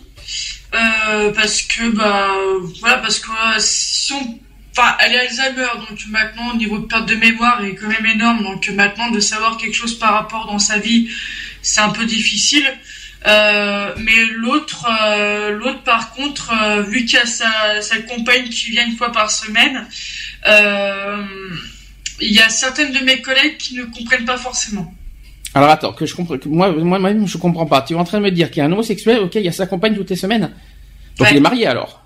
euh, 0.74 1.32
parce 1.32 1.62
que 1.62 1.88
bah 1.90 2.34
voilà 2.80 2.98
parce 2.98 3.20
que 3.20 3.30
euh, 3.30 3.58
si 3.58 4.12
on, 4.12 4.38
enfin 4.72 4.96
elle 5.00 5.12
est 5.12 5.20
Alzheimer 5.20 5.68
donc 5.88 5.98
maintenant 6.08 6.52
au 6.52 6.56
niveau 6.56 6.78
de 6.78 6.86
perte 6.86 7.08
de 7.08 7.14
mémoire 7.14 7.64
est 7.64 7.74
quand 7.74 7.88
même 7.88 8.06
énorme 8.06 8.42
donc 8.42 8.68
maintenant 8.70 9.10
de 9.10 9.20
savoir 9.20 9.56
quelque 9.56 9.74
chose 9.74 9.98
par 9.98 10.12
rapport 10.12 10.46
dans 10.46 10.58
sa 10.58 10.78
vie 10.78 11.08
c'est 11.62 11.80
un 11.80 11.90
peu 11.90 12.04
difficile. 12.04 12.66
Euh, 13.26 13.92
mais 13.98 14.24
l'autre, 14.34 14.86
euh, 15.08 15.50
l'autre 15.50 15.82
par 15.82 16.12
contre, 16.12 16.52
euh, 16.52 16.82
vu 16.82 17.04
qu'il 17.04 17.18
y 17.18 17.22
a 17.22 17.26
sa, 17.26 17.80
sa 17.80 17.98
compagne 17.98 18.48
qui 18.48 18.70
vient 18.70 18.86
une 18.86 18.96
fois 18.96 19.10
par 19.10 19.30
semaine, 19.30 19.86
euh, 20.48 21.22
il 22.20 22.32
y 22.32 22.40
a 22.40 22.48
certaines 22.48 22.92
de 22.92 23.00
mes 23.04 23.20
collègues 23.20 23.56
qui 23.58 23.74
ne 23.74 23.84
comprennent 23.84 24.24
pas 24.24 24.36
forcément. 24.38 24.94
Alors 25.54 25.70
attends, 25.70 25.92
que 25.92 26.06
je 26.06 26.14
comprends. 26.14 26.38
que 26.38 26.48
Moi, 26.48 26.70
moi 26.70 26.98
même, 26.98 27.26
je 27.26 27.38
comprends 27.38 27.66
pas. 27.66 27.82
Tu 27.82 27.94
es 27.94 27.96
en 27.96 28.04
train 28.04 28.18
de 28.18 28.24
me 28.24 28.30
dire 28.30 28.50
qu'il 28.50 28.58
y 28.58 28.62
a 28.62 28.66
un 28.66 28.72
homosexuel, 28.72 29.18
ok, 29.20 29.34
il 29.36 29.42
y 29.42 29.48
a 29.48 29.52
sa 29.52 29.66
compagne 29.66 29.94
toutes 29.96 30.10
les 30.10 30.16
semaines. 30.16 30.52
Donc 31.18 31.26
Ouais. 31.26 31.32
il 31.32 31.36
est 31.38 31.40
marié 31.40 31.66
alors. 31.66 32.02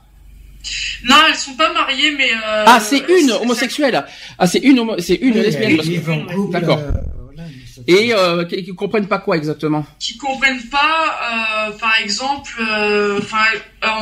Non, 1.05 1.17
elles 1.29 1.35
sont 1.37 1.55
pas 1.55 1.73
mariées, 1.73 2.13
mais 2.17 2.31
euh, 2.33 2.65
ah, 2.67 2.79
c'est 2.81 2.99
une 3.09 3.29
c'est- 3.29 3.33
homosexuelle. 3.33 4.05
Ah, 4.39 4.47
c'est 4.47 4.59
une, 4.59 4.79
homo- 4.79 4.99
c'est 5.01 5.15
une 5.17 5.35
Oui, 5.35 5.43
lesbienne. 5.43 5.77
parce 5.77 5.89
que- 5.89 6.53
D'accord. 6.53 6.79
euh, 6.79 6.91
voilà, 7.25 7.49
mais 7.49 7.67
ça- 7.67 7.70
Et 7.87 8.13
euh, 8.13 8.45
qui, 8.45 8.63
qui 8.65 8.75
comprennent 8.75 9.09
pas 9.09 9.19
quoi 9.19 9.37
exactement 9.37 9.87
qui 9.99 10.17
comprennent 10.17 10.63
pas, 10.71 11.69
euh, 11.69 11.71
par 11.79 11.97
exemple, 12.03 12.53
euh, 12.61 13.19
enfin, 13.19 13.45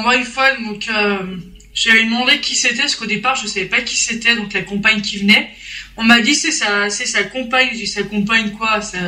moi 0.03 0.17
une 0.17 0.25
fois, 0.25 0.51
donc 0.57 0.87
euh, 0.89 1.19
j'avais 1.75 2.05
demandé 2.05 2.41
qui 2.41 2.55
c'était, 2.55 2.83
parce 2.83 2.97
qu'au 2.97 3.07
départ 3.07 3.37
je 3.37 3.47
savais 3.47 3.67
pas 3.67 3.81
qui 3.81 3.97
c'était, 3.97 4.37
donc 4.37 4.53
la 4.53 4.63
compagne 4.63 5.01
qui 5.01 5.19
venait. 5.19 5.51
On 5.97 6.05
m'a 6.05 6.21
dit 6.21 6.35
c'est 6.35 6.53
sa, 6.53 6.91
c'est 6.91 7.07
sa 7.07 7.25
compagne. 7.25 7.71
J'ai 7.73 7.79
dit 7.79 7.87
sa 7.87 8.05
compagne 8.05 8.53
quoi? 8.53 8.81
Ça, 8.81 8.99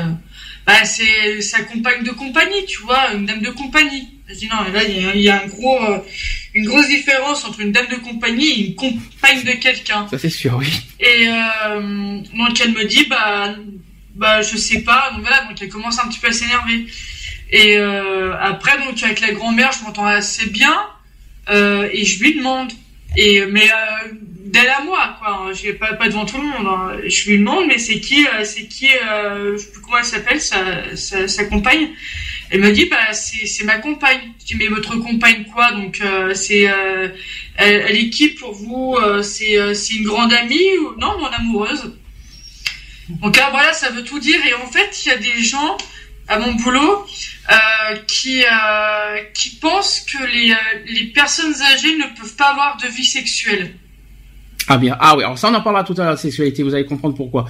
bah, 0.66 0.84
c'est 0.84 1.40
sa 1.40 1.62
compagne 1.62 2.02
de 2.02 2.10
compagnie, 2.10 2.64
tu 2.66 2.82
vois, 2.82 3.12
une 3.14 3.26
dame 3.26 3.40
de 3.40 3.50
compagnie. 3.50 4.08
Je 4.28 4.34
dis 4.34 4.48
non, 4.48 4.56
mais 4.64 4.72
là 4.72 4.84
il 4.84 5.00
y 5.00 5.06
a, 5.06 5.14
il 5.14 5.20
y 5.22 5.28
a 5.28 5.42
un 5.42 5.46
gros, 5.46 5.82
euh, 5.84 5.98
une 6.54 6.66
grosse 6.66 6.88
différence 6.88 7.44
entre 7.44 7.60
une 7.60 7.72
dame 7.72 7.88
de 7.88 7.96
compagnie 7.96 8.48
et 8.48 8.66
une 8.68 8.74
compagne 8.74 9.42
de 9.44 9.52
quelqu'un. 9.52 10.06
Ça 10.08 10.18
c'est 10.18 10.30
sûr, 10.30 10.56
oui. 10.58 10.68
Et 11.00 11.28
euh, 11.28 12.20
donc 12.34 12.60
elle 12.60 12.72
me 12.72 12.84
dit 12.84 13.06
bah 13.08 13.54
bah 14.20 14.42
je 14.42 14.56
sais 14.58 14.82
pas 14.82 15.10
donc 15.12 15.22
voilà 15.22 15.44
donc 15.46 15.56
elle 15.62 15.70
commence 15.70 15.98
un 15.98 16.06
petit 16.08 16.20
peu 16.20 16.28
à 16.28 16.32
s'énerver. 16.32 16.86
Et 17.50 17.78
euh, 17.78 18.34
après 18.38 18.76
donc 18.84 19.02
avec 19.02 19.20
la 19.20 19.32
grand-mère 19.32 19.72
je 19.72 19.82
m'entends 19.82 20.06
assez 20.06 20.50
bien 20.50 20.76
euh, 21.48 21.88
et 21.90 22.04
je 22.04 22.22
lui 22.22 22.36
demande. 22.36 22.70
Et 23.16 23.44
mais 23.46 23.64
euh, 23.64 24.12
d'elle 24.52 24.68
à 24.68 24.82
moi 24.84 25.16
quoi 25.18 25.30
hein, 25.30 25.52
je 25.52 25.72
pas 25.72 25.94
pas 25.94 26.08
devant 26.08 26.26
tout 26.26 26.36
le 26.36 26.44
monde 26.44 26.66
hein. 26.68 26.98
je 27.06 27.28
lui 27.28 27.38
demande 27.38 27.66
mais 27.66 27.78
c'est 27.78 27.98
qui 27.98 28.24
euh, 28.26 28.44
c'est 28.44 28.66
qui 28.66 28.86
je 28.88 29.56
sais 29.56 29.70
plus 29.72 29.80
comment 29.80 29.98
elle 29.98 30.04
s'appelle 30.04 30.40
sa, 30.40 31.26
sa 31.26 31.44
compagne. 31.44 31.88
Elle 32.50 32.60
me 32.60 32.72
dit 32.72 32.86
bah 32.86 33.12
c'est 33.12 33.64
ma 33.64 33.78
compagne. 33.78 34.20
Je 34.40 34.44
dis 34.48 34.54
mais 34.56 34.66
votre 34.66 34.96
compagne 34.96 35.46
quoi 35.52 35.72
donc 35.72 36.02
c'est 36.34 36.62
elle, 36.62 37.14
elle 37.56 37.96
est 37.96 38.10
qui 38.10 38.28
pour 38.28 38.52
vous 38.52 38.98
C'est 39.22 39.74
c'est 39.74 39.94
une 39.94 40.04
grande 40.04 40.32
amie 40.32 40.70
ou 40.82 41.00
non 41.00 41.18
mon 41.18 41.26
amoureuse? 41.26 41.94
Donc 43.22 43.36
là 43.36 43.48
voilà 43.50 43.72
ça 43.72 43.90
veut 43.90 44.04
tout 44.04 44.18
dire 44.20 44.38
et 44.46 44.54
en 44.54 44.66
fait 44.66 45.04
il 45.04 45.08
y 45.08 45.12
a 45.12 45.16
des 45.18 45.42
gens 45.42 45.76
à 46.28 46.38
mon 46.38 46.52
boulot 46.54 47.04
euh, 47.50 47.96
qui 48.06 48.42
euh, 48.44 49.22
qui 49.34 49.50
pensent 49.56 50.00
que 50.00 50.24
les 50.24 50.52
euh, 50.52 50.56
les 50.86 51.04
personnes 51.06 51.54
âgées 51.72 51.96
ne 51.96 52.04
peuvent 52.18 52.36
pas 52.36 52.50
avoir 52.50 52.76
de 52.76 52.86
vie 52.86 53.04
sexuelle. 53.04 53.74
Ah 54.68 54.78
bien. 54.78 54.96
Ah 55.00 55.16
oui. 55.16 55.24
Alors 55.24 55.36
ça, 55.38 55.48
on 55.48 55.54
en 55.54 55.62
parlera 55.62 55.82
tout 55.82 55.94
à 55.94 55.96
l'heure 55.96 56.06
de 56.06 56.10
la 56.12 56.16
sexualité. 56.16 56.62
Vous 56.62 56.74
allez 56.74 56.84
comprendre 56.86 57.16
pourquoi. 57.16 57.46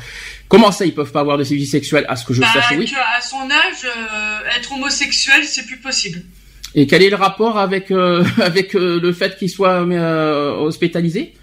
Comment 0.49 0.73
ça, 0.73 0.87
ils 0.87 0.95
peuvent 0.95 1.13
pas 1.13 1.21
avoir 1.21 1.37
de 1.37 1.45
vie 1.45 1.67
sexuelle 1.67 2.07
À 2.09 2.17
ce 2.17 2.25
que 2.25 2.33
je 2.33 2.41
Bah, 2.41 2.49
sache, 2.53 2.71
oui. 2.79 2.87
qu'à 2.87 3.21
son 3.21 3.51
âge 3.51 3.85
euh, 3.85 4.57
être 4.57 4.73
homosexuel 4.73 5.45
c'est 5.45 5.67
plus 5.67 5.77
possible. 5.79 6.23
Et 6.75 6.87
quel 6.87 7.03
est 7.03 7.11
le 7.11 7.17
rapport 7.17 7.59
avec 7.59 7.91
avec 8.41 8.73
le 8.75 9.13
fait 9.13 9.37
qu'il 9.37 9.51
soit 9.51 9.83
euh, 9.85 10.53
hospitalisé? 10.55 11.35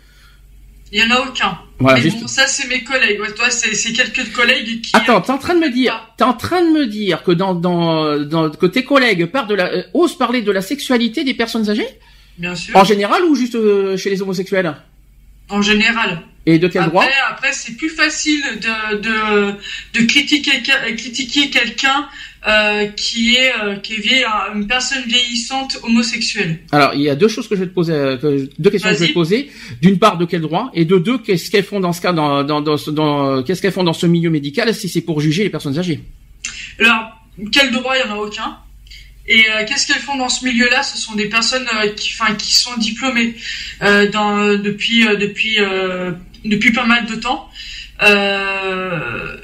Il 0.92 1.00
y 1.00 1.04
en 1.04 1.12
a 1.12 1.20
aucun. 1.20 1.58
Voilà, 1.80 1.98
Mais 1.98 2.04
juste. 2.04 2.22
bon 2.22 2.28
ça 2.28 2.48
c'est 2.48 2.68
mes 2.68 2.84
collègues. 2.84 3.20
Ouais, 3.20 3.32
toi 3.34 3.50
c'est 3.50 3.92
quelques 3.94 4.32
collègues 4.32 4.82
qui 4.82 4.92
Attends, 4.94 5.22
t'es 5.22 5.32
en 5.32 5.38
train 5.38 5.54
de 5.56 5.60
me 5.60 5.70
dire, 5.70 6.14
t'es 6.18 6.24
en 6.24 6.34
train 6.34 6.62
de 6.62 6.72
me 6.72 6.86
dire 6.88 7.24
que 7.24 7.32
dans 7.32 7.54
dans, 7.54 8.18
dans 8.20 8.50
que 8.50 8.66
tes 8.66 8.84
collègues 8.84 9.26
parlent 9.28 9.48
de 9.48 9.56
la 9.56 9.72
euh, 9.72 9.84
osent 9.94 10.18
parler 10.18 10.42
de 10.42 10.52
la 10.52 10.62
sexualité 10.62 11.24
des 11.24 11.34
personnes 11.34 11.70
âgées? 11.70 11.88
Bien 12.38 12.56
sûr 12.56 12.76
en 12.76 12.84
général 12.84 13.24
ou 13.26 13.36
juste 13.36 13.56
euh, 13.56 13.98
chez 13.98 14.10
les 14.10 14.22
homosexuels? 14.22 14.76
En 15.50 15.62
général. 15.62 16.22
Et 16.46 16.60
de 16.60 16.68
quel 16.70 16.86
droit? 16.86 17.04
Après, 17.04 17.16
après 17.30 17.54
c'est 17.54 17.74
plus 17.76 17.90
facile 17.90 18.42
de, 18.62 18.98
de, 18.98 19.54
de 20.00 20.06
critiquer, 20.08 20.62
critiquer 20.96 21.50
quelqu'un 21.50 22.08
euh, 22.48 22.86
qui 22.88 23.36
est 23.36 23.52
euh, 23.64 23.76
qui 23.78 23.96
est 23.96 24.00
vieille, 24.00 24.26
une 24.54 24.68
personne 24.68 25.04
vieillissante 25.08 25.78
homosexuelle. 25.84 26.60
Alors, 26.72 26.94
il 26.94 27.02
y 27.02 27.10
a 27.10 27.16
deux 27.16 27.28
choses 27.28 27.48
que 27.48 27.56
je 27.56 27.62
vais 27.62 27.68
te 27.68 27.74
poser, 27.74 27.94
euh, 27.94 28.18
que- 28.18 28.50
deux 28.60 28.70
questions 28.70 28.90
que 28.90 28.96
je 28.96 29.02
vais 29.02 29.08
te 29.10 29.14
poser. 29.14 29.50
D'une 29.82 29.98
part, 29.98 30.18
de 30.18 30.26
quel 30.26 30.42
droit? 30.42 30.70
Et 30.74 30.86
de 30.86 30.98
deux, 30.98 31.18
qu'est-ce 31.18 31.50
qu'elles 31.50 31.64
font 31.64 31.80
dans 31.80 31.94
ce 31.94 32.02
cas, 32.02 32.14
dans, 32.14 32.44
dans, 32.44 32.62
dans, 32.62 32.78
ce- 32.78 32.92
dans- 32.92 33.42
qu'est-ce 33.44 33.62
qu'elles 33.62 33.72
font 33.72 33.84
dans 33.84 33.94
ce 33.94 34.06
milieu 34.06 34.30
médical 34.30 34.74
si 34.76 34.88
c'est 34.90 35.02
pour 35.02 35.20
juger 35.22 35.44
les 35.44 35.50
personnes 35.50 35.78
âgées? 35.80 36.02
Alors, 36.80 37.12
quel 37.52 37.72
droit? 37.72 37.96
Il 37.98 38.08
y 38.08 38.12
en 38.12 38.16
a 38.16 38.18
aucun. 38.18 38.58
Et 39.28 39.44
euh, 39.50 39.66
qu'est-ce 39.68 39.88
qu'elles 39.88 40.02
font 40.02 40.16
dans 40.18 40.30
ce 40.30 40.46
milieu-là? 40.46 40.84
Ce 40.84 40.98
sont 40.98 41.16
des 41.16 41.28
personnes 41.28 41.68
euh, 41.84 41.90
qui, 41.94 42.12
enfin, 42.18 42.34
qui 42.36 42.54
sont 42.54 42.78
diplômées 42.78 43.36
euh, 43.82 44.10
dans, 44.10 44.58
depuis 44.58 45.02
depuis 45.20 45.58
depuis 46.46 46.72
pas 46.72 46.86
mal 46.86 47.06
de 47.08 47.16
temps. 47.16 47.50
Euh, 48.04 49.38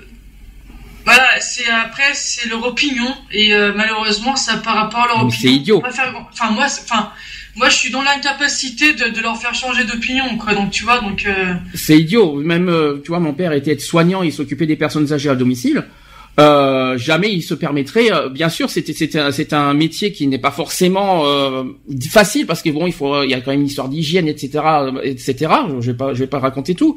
voilà, 1.06 1.28
c'est 1.40 1.70
après 1.70 2.14
c'est 2.14 2.48
leur 2.50 2.66
opinion 2.66 3.14
et 3.32 3.54
euh, 3.54 3.74
malheureusement 3.76 4.36
ça 4.36 4.58
par 4.58 4.76
rapport 4.76 5.02
à 5.04 5.08
leur 5.08 5.18
Mais 5.18 5.24
opinion. 5.26 5.42
c'est 5.42 5.52
idiot. 5.54 5.84
faire 5.92 6.14
Enfin 6.32 6.52
moi, 6.52 6.66
enfin 6.66 7.12
moi 7.56 7.70
je 7.70 7.76
suis 7.76 7.92
dans 7.92 8.02
l'incapacité 8.02 8.94
de, 8.94 9.10
de 9.10 9.22
leur 9.22 9.38
faire 9.38 9.54
changer 9.54 9.84
d'opinion 9.84 10.38
quoi. 10.38 10.54
Donc 10.56 10.72
tu 10.72 10.84
vois 10.84 11.00
donc. 11.02 11.26
euh, 11.26 11.54
C'est 11.76 12.00
idiot. 12.00 12.36
Même, 12.36 12.70
euh, 12.70 13.00
tu 13.04 13.10
vois, 13.10 13.20
mon 13.20 13.34
père 13.34 13.52
était 13.54 13.78
soignant, 13.78 14.24
il 14.24 14.32
s'occupait 14.34 14.66
des 14.66 14.76
personnes 14.78 15.12
âgées 15.14 15.30
à 15.30 15.36
domicile. 15.36 15.84
Euh, 16.40 16.98
jamais 16.98 17.32
il 17.32 17.44
se 17.44 17.54
permettrait. 17.54 18.12
euh, 18.12 18.28
bien 18.30 18.50
sûr, 18.50 18.70
c'était 18.70 18.94
c'est 18.94 19.54
un, 19.54 19.58
un 19.60 19.74
métier 19.76 20.12
qui 20.12 20.26
n'est 20.26 20.40
pas 20.40 20.50
forcément 20.50 21.26
euh, 21.28 21.64
facile 22.10 22.48
parce 22.48 22.64
que 22.64 22.72
bon, 22.72 22.88
il 22.88 22.94
faut, 22.94 23.22
il 23.24 23.30
y 23.30 23.36
a 23.36 23.42
quand 23.42 23.52
même 23.52 23.62
une 23.62 23.68
histoire 23.68 23.88
d'hygiène, 23.88 24.28
etc., 24.28 24.50
euh, 24.66 24.92
etc. 25.04 25.36
Je 25.80 25.92
vais 25.92 25.98
pas, 25.98 26.14
je 26.16 26.20
vais 26.20 26.28
pas 26.28 26.40
raconter 26.40 26.74
tout. 26.74 26.96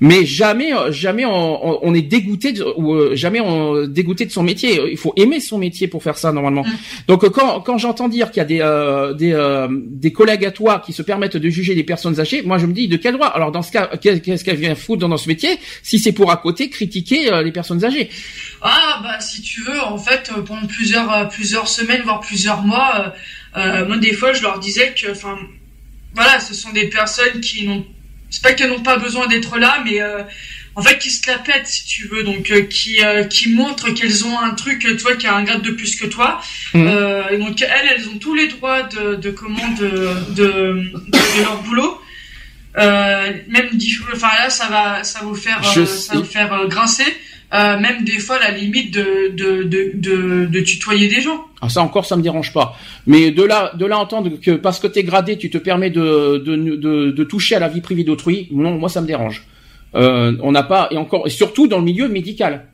Mais 0.00 0.24
jamais, 0.24 0.72
euh, 0.72 0.92
jamais 0.92 1.24
on, 1.24 1.84
on- 1.86 1.94
est 1.94 2.02
dégoûté 2.02 2.52
de, 2.52 2.64
ou 2.76 2.94
euh, 2.94 3.16
jamais 3.16 3.40
on 3.40 3.86
dégoûté 3.88 4.26
de 4.26 4.30
son 4.30 4.44
métier. 4.44 4.80
Il 4.90 4.96
faut 4.96 5.12
aimer 5.16 5.40
son 5.40 5.58
métier 5.58 5.88
pour 5.88 6.02
faire 6.04 6.16
ça 6.16 6.30
normalement. 6.30 6.62
Mm. 6.62 6.72
Donc 7.08 7.28
quand, 7.30 7.60
quand 7.62 7.78
j'entends 7.78 8.08
dire 8.08 8.30
qu'il 8.30 8.38
y 8.40 8.42
a 8.42 8.44
des 8.44 8.60
euh, 8.60 9.12
des, 9.14 9.32
euh, 9.32 9.66
des 9.70 10.12
collègues 10.12 10.44
à 10.44 10.52
toi 10.52 10.80
qui 10.84 10.92
se 10.92 11.02
permettent 11.02 11.36
de 11.36 11.48
juger 11.48 11.74
les 11.74 11.82
personnes 11.82 12.20
âgées, 12.20 12.42
moi 12.42 12.58
je 12.58 12.66
me 12.66 12.72
dis 12.72 12.86
de 12.86 12.96
quel 12.96 13.14
droit? 13.14 13.26
Alors 13.26 13.50
dans 13.50 13.62
ce 13.62 13.72
cas, 13.72 13.90
qu'est- 14.00 14.20
qu'est-ce 14.20 14.44
qu'elle 14.44 14.56
vient 14.56 14.76
foutre 14.76 15.08
dans 15.08 15.16
ce 15.16 15.28
métier 15.28 15.50
si 15.82 15.98
c'est 15.98 16.12
pour 16.12 16.30
à 16.30 16.36
côté 16.36 16.68
critiquer 16.70 17.28
les 17.42 17.50
personnes 17.50 17.84
âgées? 17.84 18.08
Ah 18.62 19.00
bah 19.02 19.20
si 19.20 19.42
tu 19.42 19.62
veux, 19.62 19.80
en 19.80 19.98
fait, 19.98 20.30
euh, 20.36 20.42
pendant 20.42 20.66
plusieurs 20.66 21.12
euh, 21.12 21.24
plusieurs 21.26 21.68
semaines, 21.68 22.02
voire 22.02 22.20
plusieurs 22.20 22.62
mois, 22.62 23.14
euh, 23.56 23.86
moi 23.86 23.96
des 23.98 24.12
fois 24.12 24.32
je 24.32 24.42
leur 24.42 24.58
disais 24.58 24.94
que, 24.94 25.10
enfin, 25.10 25.38
voilà, 26.14 26.40
ce 26.40 26.54
sont 26.54 26.70
des 26.70 26.88
personnes 26.88 27.40
qui 27.40 27.66
n'ont, 27.66 27.86
c'est 28.30 28.42
pas 28.42 28.52
qu'elles 28.52 28.70
n'ont 28.70 28.82
pas 28.82 28.98
besoin 28.98 29.26
d'être 29.26 29.58
là, 29.58 29.82
mais 29.84 30.00
euh, 30.00 30.22
en 30.74 30.82
fait 30.82 30.98
qui 30.98 31.10
se 31.10 31.26
la 31.30 31.38
pètent 31.38 31.66
si 31.66 31.84
tu 31.86 32.08
veux, 32.08 32.24
donc 32.24 32.50
euh, 32.50 32.62
qui 32.62 32.98
qui 33.30 33.50
montrent 33.50 33.90
qu'elles 33.90 34.24
ont 34.26 34.38
un 34.38 34.50
truc, 34.50 34.86
toi 34.98 35.16
qui 35.16 35.26
a 35.26 35.34
un 35.34 35.44
grade 35.44 35.62
de 35.62 35.70
plus 35.70 35.96
que 35.96 36.06
toi. 36.06 36.40
Euh, 36.74 37.28
et 37.30 37.38
donc 37.38 37.60
elles, 37.62 37.88
elles 37.96 38.08
ont 38.08 38.18
tous 38.18 38.34
les 38.34 38.48
droits 38.48 38.82
de 38.82 39.14
de 39.14 39.30
comment 39.30 39.68
de 39.80 40.10
de, 40.34 40.90
leur 41.40 41.62
boulot. 41.62 42.00
Même 42.76 43.70
enfin 44.14 44.30
là 44.38 44.50
ça 44.50 44.68
va 44.68 45.04
ça 45.04 45.20
va 45.20 45.26
vous 45.26 45.34
faire 45.34 45.62
Je 45.62 45.84
ça 45.84 46.14
va 46.14 46.20
vous 46.20 46.26
faire 46.26 46.66
grincer 46.68 47.16
euh, 47.54 47.78
même 47.78 48.04
des 48.04 48.18
fois 48.18 48.38
la 48.38 48.50
limite 48.50 48.92
de 48.92 49.32
de, 49.32 49.62
de, 49.62 49.92
de, 49.94 50.46
de 50.46 50.60
tutoyer 50.60 51.08
des 51.08 51.22
gens. 51.22 51.44
Alors 51.60 51.70
ça 51.70 51.80
encore, 51.80 52.04
ça 52.04 52.16
me 52.16 52.22
dérange 52.22 52.52
pas. 52.52 52.76
Mais 53.06 53.30
de 53.30 53.42
là, 53.42 53.72
de 53.74 53.86
là 53.86 53.98
entendre 53.98 54.38
que 54.40 54.50
parce 54.52 54.78
que 54.78 54.86
t'es 54.86 55.02
gradé, 55.02 55.38
tu 55.38 55.48
te 55.48 55.58
permets 55.58 55.90
de, 55.90 56.42
de, 56.44 56.56
de, 56.76 57.10
de 57.10 57.24
toucher 57.24 57.56
à 57.56 57.58
la 57.58 57.68
vie 57.68 57.80
privée 57.80 58.04
d'autrui, 58.04 58.48
non, 58.50 58.78
moi 58.78 58.90
ça 58.90 59.00
me 59.00 59.06
dérange. 59.06 59.46
Euh, 59.94 60.36
on 60.42 60.52
n'a 60.52 60.62
pas 60.62 60.88
et 60.90 60.98
encore 60.98 61.26
et 61.26 61.30
surtout 61.30 61.66
dans 61.66 61.78
le 61.78 61.84
milieu 61.84 62.08
médical. 62.08 62.66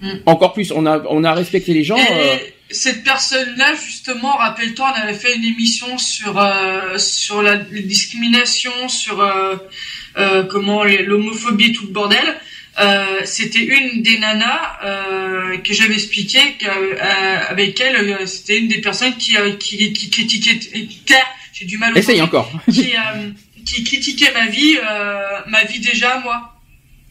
Mm. 0.00 0.10
Encore 0.26 0.52
plus, 0.52 0.70
on 0.70 0.86
a 0.86 1.02
on 1.08 1.24
a 1.24 1.34
respecté 1.34 1.74
les 1.74 1.82
gens. 1.82 1.96
Et 1.96 2.06
euh, 2.10 2.36
cette 2.70 3.02
personne-là, 3.02 3.74
justement, 3.74 4.36
rappelle-toi, 4.36 4.92
on 4.96 5.02
avait 5.02 5.14
fait 5.14 5.34
une 5.34 5.44
émission 5.44 5.98
sur 5.98 6.38
euh, 6.38 6.96
sur 6.96 7.42
la 7.42 7.56
discrimination, 7.56 8.88
sur 8.88 9.20
comment 10.48 10.84
l'homophobie 10.84 11.70
et 11.70 11.72
tout 11.72 11.86
le 11.86 11.92
bordel. 11.92 12.36
Euh, 12.80 13.20
C'était 13.24 13.64
une 13.64 14.02
des 14.02 14.18
nanas 14.18 14.60
euh, 14.84 15.58
que 15.58 15.74
j'avais 15.74 15.94
expliqué 15.94 16.38
qu'avec 16.58 17.80
elle, 17.80 17.96
euh, 17.96 18.26
c'était 18.26 18.58
une 18.58 18.68
des 18.68 18.80
personnes 18.80 19.14
qui 19.16 19.36
euh, 19.36 19.52
qui, 19.58 19.92
qui 19.92 20.10
critiquait. 20.10 20.58
J'ai 21.52 21.66
du 21.66 21.76
mal. 21.78 21.92
au 21.92 21.96
Essaye 21.96 22.22
encore. 22.22 22.50
Qui, 22.72 22.92
euh, 22.96 23.28
qui 23.64 23.84
critiquait 23.84 24.32
ma 24.32 24.46
vie, 24.46 24.76
euh, 24.78 25.20
ma 25.48 25.64
vie 25.64 25.80
déjà 25.80 26.18
moi. 26.20 26.54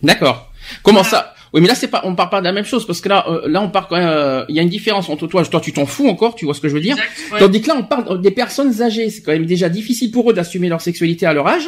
D'accord. 0.01 0.51
Comment 0.83 1.01
Voilà. 1.03 1.09
ça? 1.17 1.35
Oui, 1.53 1.61
mais 1.61 1.67
là 1.67 1.75
c'est 1.75 1.89
pas, 1.89 2.01
on 2.05 2.15
parle 2.15 2.29
pas 2.29 2.39
de 2.39 2.45
la 2.45 2.51
même 2.53 2.65
chose 2.65 2.87
parce 2.87 3.01
que 3.01 3.09
là, 3.09 3.25
euh, 3.29 3.41
là 3.47 3.61
on 3.61 3.69
parle 3.69 3.85
quand 3.89 3.97
même. 3.97 4.07
euh, 4.07 4.45
Il 4.49 4.55
y 4.55 4.59
a 4.59 4.61
une 4.61 4.69
différence 4.69 5.09
entre 5.09 5.27
toi, 5.27 5.45
toi 5.45 5.59
tu 5.61 5.73
t'en 5.73 5.85
fous 5.85 6.07
encore, 6.07 6.33
tu 6.35 6.45
vois 6.45 6.53
ce 6.53 6.61
que 6.61 6.69
je 6.69 6.73
veux 6.73 6.79
dire? 6.81 6.95
Exact, 6.97 7.11
ouais. 7.33 7.39
Tandis 7.39 7.61
que 7.61 7.67
là 7.67 7.75
on 7.77 7.83
parle 7.83 8.21
des 8.21 8.31
personnes 8.31 8.81
âgées, 8.81 9.09
c'est 9.09 9.21
quand 9.21 9.31
même 9.33 9.45
déjà 9.45 9.69
difficile 9.69 10.11
pour 10.11 10.29
eux 10.29 10.33
d'assumer 10.33 10.69
leur 10.69 10.81
sexualité 10.81 11.25
à 11.25 11.33
leur 11.33 11.47
âge. 11.47 11.67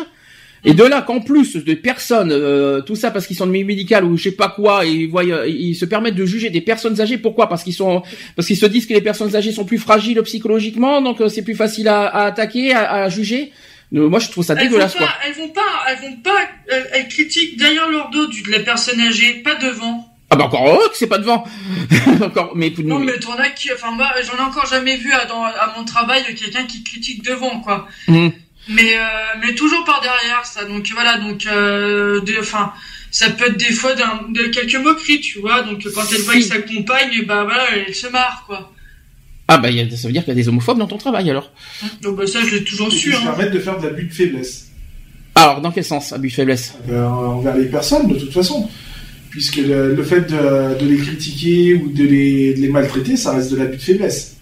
Et 0.65 0.73
de 0.73 0.83
là 0.83 1.01
qu'en 1.01 1.19
plus 1.19 1.57
de 1.57 1.73
personnes, 1.73 2.31
euh, 2.31 2.81
tout 2.81 2.95
ça 2.95 3.11
parce 3.11 3.27
qu'ils 3.27 3.35
sont 3.35 3.45
de 3.45 3.51
milieu 3.51 3.65
médical 3.65 4.05
ou 4.05 4.17
je 4.17 4.23
sais 4.23 4.31
pas 4.31 4.47
quoi, 4.49 4.85
et 4.85 4.91
ils, 4.91 5.09
voient, 5.09 5.23
euh, 5.25 5.47
ils 5.47 5.75
se 5.75 5.85
permettent 5.85 6.15
de 6.15 6.25
juger 6.25 6.49
des 6.49 6.61
personnes 6.61 6.99
âgées. 7.01 7.17
Pourquoi? 7.17 7.49
Parce 7.49 7.63
qu'ils 7.63 7.73
sont, 7.73 8.01
parce 8.35 8.47
qu'ils 8.47 8.57
se 8.57 8.65
disent 8.65 8.85
que 8.85 8.93
les 8.93 9.01
personnes 9.01 9.35
âgées 9.35 9.51
sont 9.51 9.65
plus 9.65 9.77
fragiles 9.77 10.21
psychologiquement, 10.23 11.01
donc 11.01 11.19
euh, 11.19 11.27
c'est 11.27 11.41
plus 11.41 11.55
facile 11.55 11.87
à, 11.89 12.05
à 12.07 12.25
attaquer, 12.27 12.73
à, 12.73 13.03
à 13.03 13.09
juger. 13.09 13.51
Euh, 13.93 14.07
moi 14.09 14.19
je 14.19 14.29
trouve 14.29 14.43
ça 14.43 14.53
Elles 14.53 14.59
vont 14.59 14.65
dégueulasse 14.71 14.93
pas, 14.93 14.99
quoi. 14.99 15.13
elles 15.27 15.33
vont 15.33 15.49
pas, 15.49 15.61
elles 15.89 15.99
vont 16.09 16.17
pas, 16.23 16.39
elles, 16.69 16.89
elles 16.93 17.07
critiquent 17.09 17.57
derrière 17.57 17.89
leur 17.89 18.09
dos 18.09 18.25
de 18.27 18.51
la 18.51 18.59
personne 18.59 18.99
âgée, 19.01 19.33
pas 19.43 19.55
devant. 19.55 20.09
Ah 20.29 20.35
bah 20.35 20.45
encore 20.45 20.67
heureux 20.67 20.89
que 20.89 20.97
c'est 20.97 21.05
pas 21.07 21.19
devant. 21.19 21.43
encore, 22.23 22.53
mais 22.55 22.73
Non, 22.83 22.97
mais 22.99 23.19
t'en 23.19 23.33
as 23.35 23.49
qui, 23.49 23.71
enfin 23.71 23.91
moi, 23.91 24.07
j'en 24.23 24.37
ai 24.43 24.47
encore 24.47 24.65
jamais 24.65 24.95
vu 24.97 25.11
à, 25.11 25.25
dans, 25.25 25.43
à 25.43 25.75
mon 25.77 25.85
travail 25.85 26.23
quelqu'un 26.35 26.63
qui 26.63 26.83
critique 26.83 27.23
devant, 27.23 27.59
quoi. 27.59 27.87
Mhm. 28.07 28.31
Mais, 28.69 28.95
euh, 28.97 28.99
mais 29.41 29.55
toujours 29.55 29.83
par 29.83 30.01
derrière, 30.01 30.45
ça. 30.45 30.63
Donc 30.65 30.87
voilà, 30.93 31.17
donc, 31.17 31.45
euh, 31.47 32.21
de- 32.21 32.35
enfin, 32.39 32.71
ça 33.11 33.29
peut 33.29 33.45
être 33.47 33.57
des 33.57 33.73
fois 33.73 33.93
d'un, 33.93 34.21
de 34.29 34.43
quelques 34.43 34.75
moqueries, 34.81 35.19
tu 35.19 35.39
vois. 35.39 35.63
Donc 35.63 35.83
quand 35.93 36.03
elle 36.15 36.21
voit 36.21 36.35
que 36.35 36.41
sa 36.41 36.59
compagne, 36.61 37.23
bah 37.27 37.43
voilà, 37.43 37.65
elle 37.75 37.93
se 37.93 38.07
marre, 38.07 38.43
quoi. 38.47 38.71
Ah 39.49 39.57
bah 39.57 39.69
il 39.69 39.75
y 39.75 39.81
a- 39.81 39.97
ça 39.97 40.07
veut 40.07 40.13
dire 40.13 40.23
qu'il 40.23 40.29
y 40.33 40.37
a 40.39 40.41
des 40.41 40.47
homophobes 40.47 40.77
dans 40.79 40.87
ton 40.87 40.97
travail 40.97 41.29
alors. 41.29 41.51
Donc 42.01 42.15
bah 42.17 42.25
ça, 42.27 42.39
je 42.41 42.55
l'ai 42.55 42.63
toujours 42.63 42.87
Ils 42.91 42.97
su. 42.97 43.11
se 43.11 43.17
Hein. 43.17 43.21
permettent 43.25 43.51
de 43.53 43.59
faire 43.59 43.77
de 43.77 43.87
l'abus 43.87 44.05
de 44.05 44.13
faiblesse 44.13 44.67
Alors 45.35 45.59
dans 45.59 45.71
quel 45.71 45.83
sens 45.83 46.13
abus 46.13 46.29
de 46.29 46.33
faiblesse? 46.33 46.73
Euh, 46.89 47.05
envers 47.05 47.55
les 47.57 47.65
personnes, 47.65 48.07
de 48.07 48.17
toute 48.17 48.31
façon. 48.31 48.69
Puisque 49.29 49.55
le, 49.57 49.95
le 49.95 50.03
fait 50.03 50.21
de, 50.21 50.77
de 50.79 50.85
les 50.87 50.97
critiquer 50.97 51.73
ou 51.73 51.89
de 51.89 52.03
les, 52.03 52.53
de 52.53 52.61
les 52.61 52.69
maltraiter, 52.69 53.17
ça 53.17 53.33
reste 53.33 53.51
de 53.51 53.57
l'abus 53.57 53.77
de 53.77 53.81
faiblesse. 53.81 54.32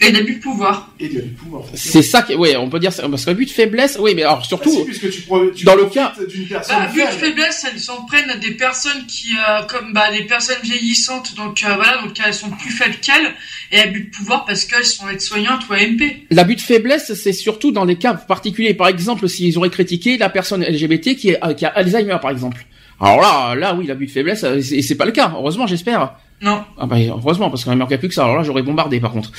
Et 0.00 0.12
l'abus 0.12 0.34
de 0.36 0.40
pouvoir. 0.40 0.92
Et 1.00 1.08
de 1.08 1.14
l'abus 1.16 1.30
de 1.30 1.36
pouvoir. 1.38 1.62
C'est 1.74 2.02
ça 2.02 2.20
qui, 2.22 2.34
ouais, 2.34 2.54
on 2.56 2.68
peut 2.68 2.78
dire 2.78 2.92
ça, 2.92 3.08
parce 3.08 3.24
que 3.24 3.30
abus 3.30 3.46
de 3.46 3.50
faiblesse, 3.50 3.96
oui, 3.98 4.12
mais 4.14 4.22
alors 4.24 4.38
Ah, 4.38 4.42
si, 4.42 4.48
surtout, 4.48 4.84
puisque 4.84 5.10
tu, 5.10 5.22
pro- 5.22 5.50
tu 5.50 5.64
dans 5.64 5.74
le 5.74 5.86
profites 5.86 6.28
d'une 6.28 6.46
personne 6.46 6.76
Bah, 6.76 6.82
abus 6.82 7.00
de 7.00 7.06
faible. 7.06 7.18
faiblesse, 7.18 7.66
elles 7.72 7.80
s'en 7.80 8.04
prennent 8.04 8.28
à 8.30 8.36
des 8.36 8.50
personnes 8.50 9.06
qui, 9.06 9.28
euh, 9.36 9.62
comme 9.62 9.92
bah, 9.94 10.12
des 10.12 10.24
personnes 10.24 10.58
vieillissantes, 10.62 11.34
donc 11.34 11.62
euh, 11.64 11.74
voilà, 11.76 12.02
donc 12.02 12.12
elles 12.24 12.34
sont 12.34 12.50
plus 12.50 12.70
faibles 12.70 12.96
qu'elles, 13.00 13.32
et 13.72 13.78
abus 13.80 14.04
de 14.04 14.10
pouvoir 14.10 14.44
parce 14.44 14.64
qu'elles 14.66 14.84
sont 14.84 15.08
aides-soignantes 15.08 15.62
ou 15.70 15.72
AMP. 15.72 16.26
l'abus 16.30 16.56
de 16.56 16.60
faiblesse, 16.60 17.14
c'est 17.14 17.32
surtout 17.32 17.72
dans 17.72 17.86
des 17.86 17.96
cas 17.96 18.12
particuliers. 18.14 18.74
Par 18.74 18.88
exemple, 18.88 19.28
s'ils 19.28 19.56
auraient 19.56 19.70
critiqué 19.70 20.18
la 20.18 20.28
personne 20.28 20.62
LGBT 20.62 21.16
qui, 21.16 21.30
est, 21.30 21.42
euh, 21.44 21.54
qui 21.54 21.64
a 21.64 21.68
Alzheimer, 21.70 22.18
par 22.20 22.30
exemple. 22.30 22.66
Alors 23.00 23.20
là, 23.20 23.54
là, 23.54 23.74
oui, 23.74 23.86
l'abus 23.86 24.06
de 24.06 24.10
faiblesse, 24.10 24.44
euh, 24.44 24.60
c'est 24.62 24.94
pas 24.96 25.04
le 25.04 25.12
cas. 25.12 25.32
Heureusement, 25.34 25.66
j'espère. 25.66 26.14
Non. 26.42 26.62
Ah 26.78 26.84
bah 26.84 26.96
heureusement 27.08 27.48
parce 27.48 27.64
qu'il 27.64 27.72
ne 27.72 27.78
manquait 27.78 27.96
plus 27.96 28.08
que 28.08 28.14
ça. 28.14 28.24
Alors 28.24 28.36
là 28.36 28.42
j'aurais 28.42 28.60
bombardé 28.62 29.00
par 29.00 29.10
contre. 29.10 29.32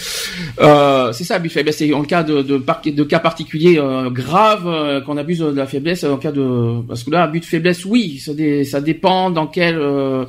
Euh, 0.59 1.11
c'est 1.13 1.23
ça 1.23 1.35
abus 1.35 1.49
de 1.49 1.53
faiblesse. 1.53 1.77
C'est 1.77 1.93
en 1.93 2.01
cas 2.03 2.23
de 2.23 2.41
de, 2.41 2.57
de 2.57 3.03
cas 3.03 3.19
particuliers 3.19 3.77
euh, 3.77 4.09
graves 4.09 4.67
euh, 4.67 4.99
qu'on 5.01 5.15
abuse 5.17 5.37
de 5.37 5.51
la 5.51 5.67
faiblesse. 5.67 6.03
En 6.03 6.17
cas 6.17 6.31
de 6.31 6.81
parce 6.87 7.03
que 7.03 7.11
là 7.11 7.21
abus 7.21 7.39
de 7.41 7.45
faiblesse 7.45 7.85
oui 7.85 8.17
ça, 8.17 8.33
dé- 8.33 8.63
ça 8.63 8.81
dépend 8.81 9.29
dans 9.29 9.45
quelle 9.45 9.77
euh, 9.77 10.25